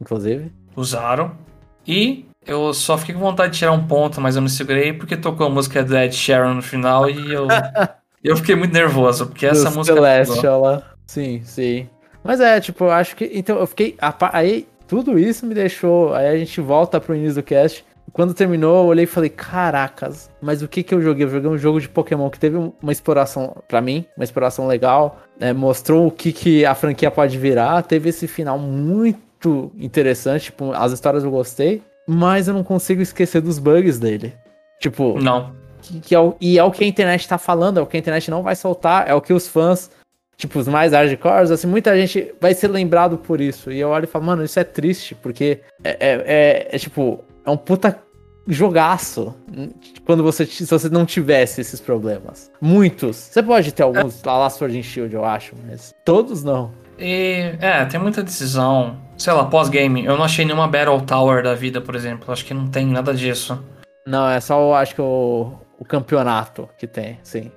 inclusive. 0.00 0.52
Usaram. 0.76 1.32
E 1.86 2.26
eu 2.46 2.72
só 2.72 2.96
fiquei 2.96 3.14
com 3.14 3.20
vontade 3.20 3.52
de 3.52 3.58
tirar 3.58 3.72
um 3.72 3.84
ponto, 3.84 4.20
mas 4.20 4.36
eu 4.36 4.42
me 4.42 4.48
segurei 4.48 4.92
porque 4.92 5.16
tocou 5.16 5.46
a 5.46 5.50
música 5.50 5.82
do 5.82 5.96
Ed 5.96 6.14
Sheeran 6.14 6.54
no 6.54 6.62
final 6.62 7.10
e 7.10 7.32
eu. 7.32 7.48
eu 8.22 8.36
fiquei 8.36 8.54
muito 8.54 8.72
nervoso, 8.72 9.26
porque 9.26 9.46
essa 9.46 9.70
do 9.70 9.76
música. 9.76 9.96
Celestial 9.96 10.60
lá. 10.60 10.82
Sim, 11.06 11.42
sim. 11.42 11.88
Mas 12.22 12.40
é, 12.40 12.60
tipo, 12.60 12.84
eu 12.84 12.92
acho 12.92 13.16
que. 13.16 13.30
Então, 13.34 13.58
eu 13.58 13.66
fiquei. 13.66 13.96
Aí, 14.32 14.68
tudo 14.86 15.18
isso 15.18 15.46
me 15.46 15.54
deixou. 15.54 16.14
Aí 16.14 16.28
a 16.28 16.36
gente 16.36 16.60
volta 16.60 17.00
pro 17.00 17.16
início 17.16 17.36
do 17.36 17.42
cast. 17.42 17.84
Quando 18.12 18.34
terminou, 18.34 18.84
eu 18.84 18.88
olhei 18.88 19.04
e 19.04 19.06
falei: 19.06 19.30
Caracas, 19.30 20.30
mas 20.40 20.62
o 20.62 20.68
que 20.68 20.82
que 20.82 20.94
eu 20.94 21.02
joguei? 21.02 21.24
Eu 21.24 21.30
joguei 21.30 21.50
um 21.50 21.58
jogo 21.58 21.80
de 21.80 21.88
Pokémon 21.88 22.30
que 22.30 22.38
teve 22.38 22.56
uma 22.56 22.92
exploração, 22.92 23.56
para 23.68 23.80
mim, 23.80 24.04
uma 24.16 24.24
exploração 24.24 24.66
legal. 24.66 25.20
Né? 25.38 25.52
Mostrou 25.52 26.06
o 26.06 26.10
que, 26.10 26.32
que 26.32 26.64
a 26.64 26.74
franquia 26.74 27.10
pode 27.10 27.36
virar. 27.38 27.82
Teve 27.82 28.08
esse 28.08 28.26
final 28.26 28.58
muito 28.58 29.70
interessante. 29.78 30.46
Tipo, 30.46 30.72
as 30.72 30.92
histórias 30.92 31.24
eu 31.24 31.30
gostei. 31.30 31.82
Mas 32.08 32.48
eu 32.48 32.54
não 32.54 32.62
consigo 32.62 33.02
esquecer 33.02 33.40
dos 33.40 33.58
bugs 33.58 33.98
dele. 33.98 34.32
Tipo. 34.80 35.20
Não. 35.20 35.52
Que, 35.82 36.00
que 36.00 36.14
é 36.14 36.20
o, 36.20 36.34
e 36.40 36.58
é 36.58 36.64
o 36.64 36.70
que 36.70 36.84
a 36.84 36.86
internet 36.86 37.28
tá 37.28 37.38
falando, 37.38 37.78
é 37.78 37.82
o 37.82 37.86
que 37.86 37.96
a 37.96 38.00
internet 38.00 38.30
não 38.30 38.42
vai 38.42 38.56
soltar, 38.56 39.08
é 39.08 39.14
o 39.14 39.20
que 39.20 39.32
os 39.32 39.46
fãs 39.46 39.90
tipo, 40.36 40.58
os 40.58 40.68
mais 40.68 40.92
hardcores, 40.92 41.50
assim, 41.50 41.66
muita 41.66 41.96
gente 41.96 42.34
vai 42.40 42.52
ser 42.54 42.68
lembrado 42.68 43.16
por 43.16 43.40
isso. 43.40 43.72
E 43.72 43.80
eu 43.80 43.88
olho 43.88 44.04
e 44.04 44.06
falo, 44.06 44.24
mano, 44.24 44.44
isso 44.44 44.60
é 44.60 44.64
triste, 44.64 45.14
porque 45.14 45.60
é, 45.82 45.90
é, 45.90 46.24
é, 46.26 46.68
é 46.72 46.78
tipo, 46.78 47.24
é 47.46 47.50
um 47.50 47.56
puta 47.56 47.98
jogaço 48.48 49.34
quando 50.04 50.22
você, 50.22 50.44
se 50.44 50.66
você 50.66 50.88
não 50.88 51.06
tivesse 51.06 51.60
esses 51.60 51.80
problemas. 51.80 52.50
Muitos. 52.60 53.16
Você 53.16 53.42
pode 53.42 53.72
ter 53.72 53.82
alguns 53.82 54.24
é. 54.24 54.28
lá 54.28 54.50
Sword 54.50 54.78
and 54.78 54.82
Shield, 54.82 55.14
eu 55.14 55.24
acho, 55.24 55.54
mas 55.66 55.94
todos 56.04 56.44
não. 56.44 56.72
E, 56.98 57.54
é, 57.60 57.84
tem 57.84 58.00
muita 58.00 58.22
decisão. 58.22 58.98
Sei 59.16 59.32
lá, 59.32 59.44
pós-game. 59.44 60.04
Eu 60.04 60.16
não 60.16 60.24
achei 60.24 60.44
nenhuma 60.44 60.68
Battle 60.68 61.00
Tower 61.02 61.42
da 61.42 61.54
vida, 61.54 61.80
por 61.80 61.94
exemplo. 61.94 62.32
Acho 62.32 62.44
que 62.44 62.54
não 62.54 62.68
tem 62.68 62.86
nada 62.86 63.14
disso. 63.14 63.62
Não, 64.06 64.28
é 64.28 64.40
só, 64.40 64.74
acho 64.74 64.94
que 64.94 65.00
o, 65.00 65.52
o 65.78 65.84
campeonato 65.84 66.68
que 66.78 66.86
tem, 66.86 67.18
sim. 67.22 67.50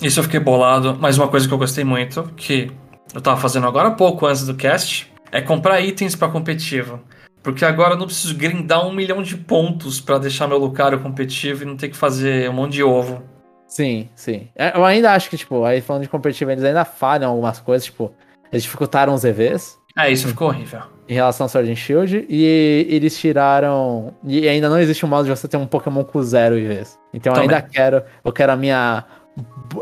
Isso 0.00 0.20
eu 0.20 0.24
fiquei 0.24 0.40
bolado. 0.40 0.96
Mas 1.00 1.18
uma 1.18 1.28
coisa 1.28 1.46
que 1.48 1.54
eu 1.54 1.58
gostei 1.58 1.84
muito, 1.84 2.30
que 2.36 2.70
eu 3.14 3.20
tava 3.20 3.40
fazendo 3.40 3.66
agora 3.66 3.88
há 3.88 3.92
pouco 3.92 4.26
antes 4.26 4.46
do 4.46 4.54
cast, 4.54 5.12
é 5.32 5.40
comprar 5.40 5.80
itens 5.80 6.14
para 6.14 6.28
competitivo. 6.28 7.00
Porque 7.44 7.62
agora 7.64 7.92
eu 7.92 7.98
não 7.98 8.06
preciso 8.06 8.34
grindar 8.34 8.84
um 8.86 8.92
milhão 8.92 9.22
de 9.22 9.36
pontos 9.36 10.00
para 10.00 10.16
deixar 10.16 10.48
meu 10.48 10.56
Lucario 10.56 10.98
competitivo 10.98 11.62
e 11.62 11.66
não 11.66 11.76
ter 11.76 11.90
que 11.90 11.96
fazer 11.96 12.48
um 12.48 12.54
monte 12.54 12.72
de 12.72 12.82
ovo. 12.82 13.22
Sim, 13.68 14.08
sim. 14.14 14.48
É, 14.56 14.74
eu 14.74 14.82
ainda 14.82 15.12
acho 15.12 15.28
que, 15.28 15.36
tipo, 15.36 15.62
aí 15.62 15.82
falando 15.82 16.02
de 16.02 16.08
competitivo, 16.08 16.50
eles 16.50 16.64
ainda 16.64 16.86
falham 16.86 17.30
algumas 17.30 17.60
coisas, 17.60 17.84
tipo, 17.84 18.10
eles 18.50 18.62
dificultaram 18.62 19.12
os 19.12 19.24
EVs. 19.24 19.78
É, 19.96 20.10
isso 20.10 20.26
ficou 20.26 20.48
horrível. 20.48 20.80
Em 21.06 21.14
relação 21.14 21.44
ao 21.44 21.48
Sword 21.48 21.70
and 21.70 21.76
Shield. 21.76 22.26
E 22.28 22.86
eles 22.88 23.16
tiraram. 23.18 24.14
E 24.24 24.48
ainda 24.48 24.68
não 24.68 24.78
existe 24.78 25.04
um 25.04 25.08
modo 25.08 25.24
de 25.24 25.30
você 25.30 25.46
ter 25.46 25.58
um 25.58 25.66
Pokémon 25.66 26.02
com 26.02 26.22
zero 26.22 26.58
EVs. 26.58 26.98
Então 27.12 27.34
eu 27.34 27.42
ainda 27.42 27.60
quero. 27.60 28.02
Eu 28.24 28.32
quero 28.32 28.52
a 28.52 28.56
minha 28.56 29.04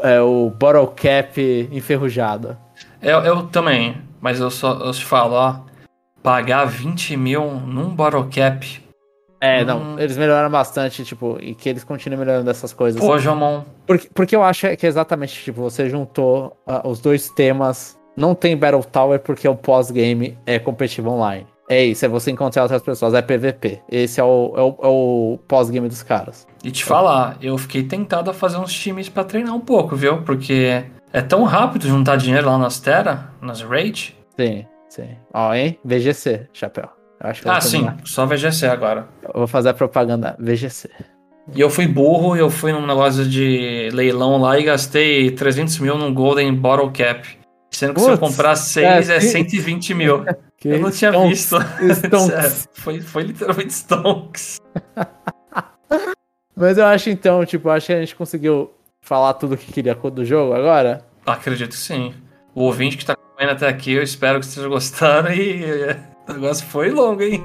é, 0.03 0.21
o 0.21 0.51
bottle 0.51 0.89
cap 0.89 1.69
enferrujado. 1.71 2.57
Eu, 3.01 3.21
eu 3.21 3.43
também, 3.45 4.03
mas 4.21 4.41
eu 4.41 4.51
só 4.51 4.79
eu 4.85 4.93
te 4.93 5.05
falo, 5.05 5.35
ó, 5.35 5.61
pagar 6.23 6.65
20 6.67 7.17
mil 7.17 7.51
num 7.51 7.95
bottle 7.95 8.29
cap. 8.31 8.83
É, 9.41 9.63
hum... 9.63 9.67
não, 9.67 9.99
eles 9.99 10.17
melhoraram 10.17 10.51
bastante, 10.51 11.05
tipo, 11.05 11.37
e 11.41 11.55
que 11.55 11.69
eles 11.69 11.83
continuem 11.83 12.21
melhorando 12.21 12.49
essas 12.49 12.73
coisas. 12.73 13.01
Pô, 13.01 13.19
Jomon. 13.19 13.63
Porque, 13.87 14.09
porque 14.15 14.37
eu 14.37 14.43
acho 14.43 14.77
que 14.77 14.87
é 14.87 14.89
exatamente, 14.89 15.35
tipo, 15.43 15.61
você 15.61 15.91
juntou 15.91 16.57
uh, 16.67 16.89
os 16.89 17.01
dois 17.01 17.29
temas. 17.29 17.99
Não 18.17 18.35
tem 18.35 18.57
Battle 18.57 18.85
Tower 18.85 19.19
porque 19.19 19.49
o 19.49 19.57
pós-game 19.57 20.39
é 20.47 20.59
competitivo 20.59 21.11
online. 21.11 21.47
É 21.69 21.83
isso, 21.83 22.05
é 22.05 22.09
você 22.09 22.31
encontrar 22.31 22.65
outras 22.65 22.83
pessoas, 22.83 23.15
é 23.15 23.23
PVP. 23.23 23.81
Esse 23.91 24.21
é 24.21 24.25
o, 24.25 24.53
é 24.57 24.61
o, 24.61 24.69
é 24.83 24.89
o 24.89 25.39
pós-game 25.49 25.89
dos 25.89 26.03
caras. 26.03 26.47
E 26.63 26.71
te 26.71 26.85
falar, 26.85 27.39
eu 27.41 27.57
fiquei 27.57 27.83
tentado 27.83 28.31
a 28.31 28.35
fazer 28.35 28.59
uns 28.59 28.73
times 28.73 29.09
para 29.09 29.25
treinar 29.25 29.55
um 29.55 29.61
pouco, 29.61 29.97
viu? 29.97 30.23
Porque 30.23 30.85
é 31.13 31.23
tão 31.23 31.45
rápido 31.45 31.89
juntar 31.89 32.17
dinheiro 32.17 32.47
lá 32.47 32.59
nas 32.59 32.79
Terra, 32.79 33.33
nas 33.41 33.63
Raid. 33.63 34.15
Sim, 34.39 34.67
sim. 34.93 35.17
Ó, 35.33 35.55
hein? 35.55 35.79
VGC, 35.85 36.49
chapéu. 36.53 36.89
ah, 37.21 37.61
sim, 37.61 37.89
só 38.05 38.27
VGC 38.27 38.67
agora. 38.67 39.09
Eu 39.23 39.33
vou 39.35 39.47
fazer 39.47 39.71
a 39.71 39.75
propaganda 39.75 40.37
VGC. 40.39 40.91
E 41.55 41.61
eu 41.61 41.69
fui 41.69 41.87
burro, 41.89 42.37
eu 42.37 42.49
fui 42.51 42.73
num 42.73 42.87
negócio 42.87 43.27
de 43.27 43.91
leilão 43.93 44.41
lá 44.41 44.59
e 44.59 44.63
gastei 44.63 45.31
300 45.31 45.79
mil 45.81 45.99
num 45.99 46.15
Golden 46.15 46.55
Bottle 46.55 46.91
Cap. 46.91 47.27
Sendo 47.71 47.95
que 47.95 48.01
Putz, 48.01 48.07
se 48.07 48.13
eu 48.13 48.19
comprar 48.19 48.55
6 48.55 49.09
é, 49.09 49.17
é 49.17 49.21
120 49.21 49.95
mil. 49.95 50.25
Que 50.63 50.69
eu 50.69 50.79
não 50.79 50.93
tinha 50.93 51.11
visto. 51.11 51.57
Stonks. 51.59 52.69
foi, 52.73 53.01
foi 53.01 53.25
literalmente 53.25 53.73
Stonks. 53.73 54.61
Mas 56.55 56.79
eu 56.79 56.85
acho 56.85 57.11
então, 57.11 57.45
tipo, 57.45 57.69
acho 57.69 57.87
que 57.87 57.93
a 57.93 57.99
gente 57.99 58.15
conseguiu 58.15 58.73
falar 59.01 59.35
tudo 59.35 59.57
o 59.57 59.59
que 59.59 59.73
queria 59.73 59.93
do 59.93 60.25
jogo 60.25 60.55
agora. 60.55 61.05
Acredito 61.27 61.71
que 61.71 61.77
sim. 61.77 62.15
O 62.55 62.65
ouvinte 62.65 62.97
que 62.97 63.05
tá 63.05 63.15
acompanhando 63.15 63.53
até 63.53 63.69
aqui, 63.69 63.93
eu 63.93 64.03
espero 64.03 64.39
que 64.39 64.47
esteja 64.47 64.69
gostando 64.69 65.33
e 65.33 65.65
o 66.29 66.33
negócio 66.35 66.67
foi 66.67 66.91
longo, 66.91 67.23
hein? 67.23 67.43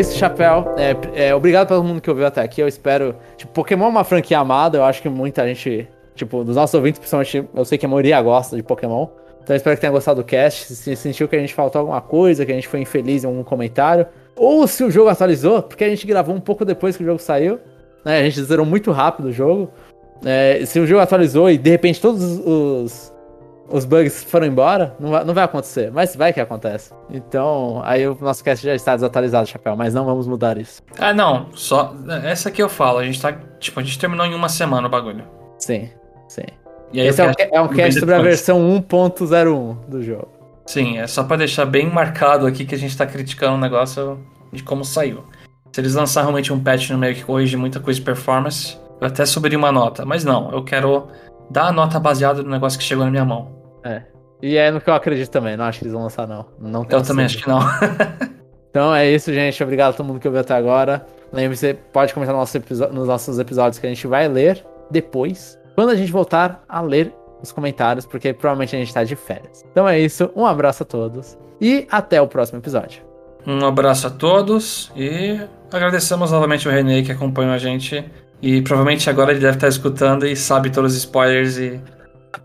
Isso, 0.00 0.16
Chapéu. 0.16 0.74
É, 0.76 1.28
é, 1.28 1.34
obrigado 1.34 1.66
pra 1.66 1.76
todo 1.76 1.86
mundo 1.86 2.00
que 2.00 2.08
ouviu 2.08 2.26
até 2.26 2.40
aqui. 2.40 2.60
Eu 2.60 2.68
espero. 2.68 3.14
Tipo, 3.36 3.52
Pokémon 3.52 3.86
é 3.86 3.88
uma 3.88 4.04
franquia 4.04 4.38
amada. 4.38 4.78
Eu 4.78 4.84
acho 4.84 5.02
que 5.02 5.08
muita 5.08 5.46
gente. 5.46 5.86
Tipo, 6.14 6.42
dos 6.44 6.56
nossos 6.56 6.74
ouvintes, 6.74 6.98
principalmente, 6.98 7.48
eu 7.54 7.64
sei 7.64 7.78
que 7.78 7.86
a 7.86 7.88
maioria 7.88 8.20
gosta 8.20 8.56
de 8.56 8.62
Pokémon. 8.62 9.06
Então 9.42 9.56
espero 9.56 9.76
que 9.76 9.80
tenha 9.80 9.92
gostado 9.92 10.22
do 10.22 10.26
cast. 10.26 10.74
Se 10.74 10.96
sentiu 10.96 11.28
que 11.28 11.36
a 11.36 11.38
gente 11.38 11.54
faltou 11.54 11.80
alguma 11.80 12.00
coisa, 12.00 12.44
que 12.44 12.52
a 12.52 12.54
gente 12.54 12.68
foi 12.68 12.80
infeliz 12.80 13.24
em 13.24 13.26
algum 13.26 13.42
comentário. 13.42 14.06
Ou 14.36 14.66
se 14.66 14.82
o 14.84 14.90
jogo 14.90 15.08
atualizou, 15.08 15.62
porque 15.62 15.84
a 15.84 15.88
gente 15.88 16.06
gravou 16.06 16.34
um 16.34 16.40
pouco 16.40 16.64
depois 16.64 16.96
que 16.96 17.02
o 17.02 17.06
jogo 17.06 17.18
saiu. 17.18 17.58
Né? 18.04 18.20
A 18.20 18.22
gente 18.24 18.42
zerou 18.42 18.66
muito 18.66 18.90
rápido 18.92 19.26
o 19.28 19.32
jogo. 19.32 19.70
É, 20.24 20.64
se 20.66 20.78
o 20.78 20.86
jogo 20.86 21.00
atualizou 21.00 21.50
e 21.50 21.56
de 21.56 21.70
repente 21.70 22.00
todos 22.00 22.22
os, 22.22 23.12
os 23.70 23.84
bugs 23.84 24.24
foram 24.24 24.46
embora, 24.46 24.96
não 24.98 25.10
vai, 25.10 25.24
não 25.24 25.32
vai 25.32 25.44
acontecer, 25.44 25.90
mas 25.92 26.16
vai 26.16 26.32
que 26.32 26.40
acontece. 26.40 26.92
Então, 27.08 27.80
aí 27.84 28.06
o 28.06 28.16
nosso 28.20 28.42
cast 28.42 28.64
já 28.64 28.74
está 28.74 28.94
desatualizado, 28.96 29.48
Chapéu, 29.48 29.76
mas 29.76 29.94
não 29.94 30.04
vamos 30.04 30.26
mudar 30.26 30.58
isso. 30.58 30.82
Ah, 30.98 31.14
não, 31.14 31.46
só. 31.54 31.94
Essa 32.24 32.48
aqui 32.48 32.62
eu 32.62 32.68
falo, 32.68 32.98
a 32.98 33.04
gente 33.04 33.20
tá. 33.20 33.32
Tipo, 33.58 33.80
a 33.80 33.82
gente 33.82 33.98
terminou 33.98 34.26
em 34.26 34.34
uma 34.34 34.48
semana 34.48 34.88
o 34.88 34.90
bagulho. 34.90 35.24
Sim, 35.58 35.88
sim. 36.28 36.42
E 36.92 37.00
aí 37.00 37.06
Esse 37.06 37.22
é, 37.22 37.28
um, 37.28 37.32
é 37.52 37.60
um 37.60 37.68
cast 37.68 38.00
sobre 38.00 38.14
a 38.14 38.20
versão 38.20 38.58
1.01 38.58 39.86
do 39.86 40.02
jogo. 40.02 40.28
Sim, 40.66 40.98
é 40.98 41.06
só 41.06 41.22
para 41.22 41.38
deixar 41.38 41.64
bem 41.64 41.88
marcado 41.88 42.46
aqui 42.46 42.64
que 42.64 42.74
a 42.74 42.78
gente 42.78 42.96
tá 42.96 43.06
criticando 43.06 43.54
o 43.54 43.60
negócio 43.60 44.18
de 44.52 44.62
como 44.62 44.84
saiu. 44.84 45.24
Se 45.72 45.80
eles 45.80 45.94
lançarem 45.94 46.26
realmente 46.26 46.52
um 46.52 46.60
patch 46.60 46.90
no 46.90 46.98
meio 46.98 47.14
que 47.14 47.24
corrige 47.24 47.56
muita 47.56 47.78
coisa 47.78 48.00
de 48.00 48.04
performance, 48.04 48.76
eu 49.00 49.06
até 49.06 49.24
subiria 49.24 49.58
uma 49.58 49.70
nota. 49.70 50.04
Mas 50.04 50.24
não, 50.24 50.50
eu 50.50 50.64
quero 50.64 51.06
dar 51.48 51.66
a 51.66 51.72
nota 51.72 52.00
baseada 52.00 52.42
no 52.42 52.50
negócio 52.50 52.78
que 52.78 52.84
chegou 52.84 53.04
na 53.04 53.10
minha 53.10 53.24
mão. 53.24 53.59
É. 53.84 54.02
E 54.42 54.56
é 54.56 54.70
no 54.70 54.80
que 54.80 54.88
eu 54.88 54.94
acredito 54.94 55.30
também. 55.30 55.56
Não 55.56 55.64
acho 55.64 55.78
que 55.78 55.84
eles 55.84 55.92
vão 55.92 56.02
lançar, 56.02 56.26
não. 56.26 56.46
não 56.58 56.86
eu 56.88 57.02
também 57.02 57.24
acho 57.26 57.38
que 57.38 57.48
não. 57.48 57.60
então 58.70 58.94
é 58.94 59.10
isso, 59.10 59.32
gente. 59.32 59.62
Obrigado 59.62 59.90
a 59.90 59.96
todo 59.96 60.06
mundo 60.06 60.20
que 60.20 60.26
ouviu 60.26 60.40
até 60.40 60.54
agora. 60.54 61.06
Lembre-se, 61.32 61.74
pode 61.92 62.12
comentar 62.14 62.34
no 62.34 62.40
nosso 62.40 62.58
nos 62.92 63.06
nossos 63.06 63.38
episódios 63.38 63.78
que 63.78 63.86
a 63.86 63.88
gente 63.88 64.06
vai 64.06 64.28
ler 64.28 64.64
depois. 64.90 65.58
Quando 65.74 65.90
a 65.90 65.94
gente 65.94 66.10
voltar 66.10 66.64
a 66.68 66.80
ler 66.80 67.14
os 67.42 67.52
comentários, 67.52 68.04
porque 68.04 68.32
provavelmente 68.32 68.74
a 68.74 68.78
gente 68.78 68.92
tá 68.92 69.04
de 69.04 69.16
férias. 69.16 69.64
Então 69.70 69.88
é 69.88 69.98
isso. 69.98 70.30
Um 70.34 70.44
abraço 70.44 70.82
a 70.82 70.86
todos. 70.86 71.38
E 71.60 71.86
até 71.90 72.20
o 72.20 72.26
próximo 72.26 72.58
episódio. 72.58 73.02
Um 73.46 73.64
abraço 73.64 74.06
a 74.06 74.10
todos 74.10 74.92
e 74.94 75.40
agradecemos 75.72 76.30
novamente 76.30 76.68
o 76.68 76.70
René 76.70 77.02
que 77.02 77.12
acompanhou 77.12 77.52
a 77.52 77.58
gente. 77.58 78.04
E 78.42 78.62
provavelmente 78.62 79.08
agora 79.08 79.32
ele 79.32 79.40
deve 79.40 79.56
estar 79.56 79.68
escutando 79.68 80.26
e 80.26 80.34
sabe 80.34 80.70
todos 80.70 80.92
os 80.92 80.98
spoilers 80.98 81.58
e 81.58 81.80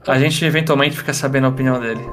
a 0.08 0.20
gente 0.20 0.44
eventualmente 0.46 0.98
fica 0.98 1.14
sabendo 1.14 1.46
a 1.46 1.50
opinião 1.50 1.80
dele. 1.80 2.04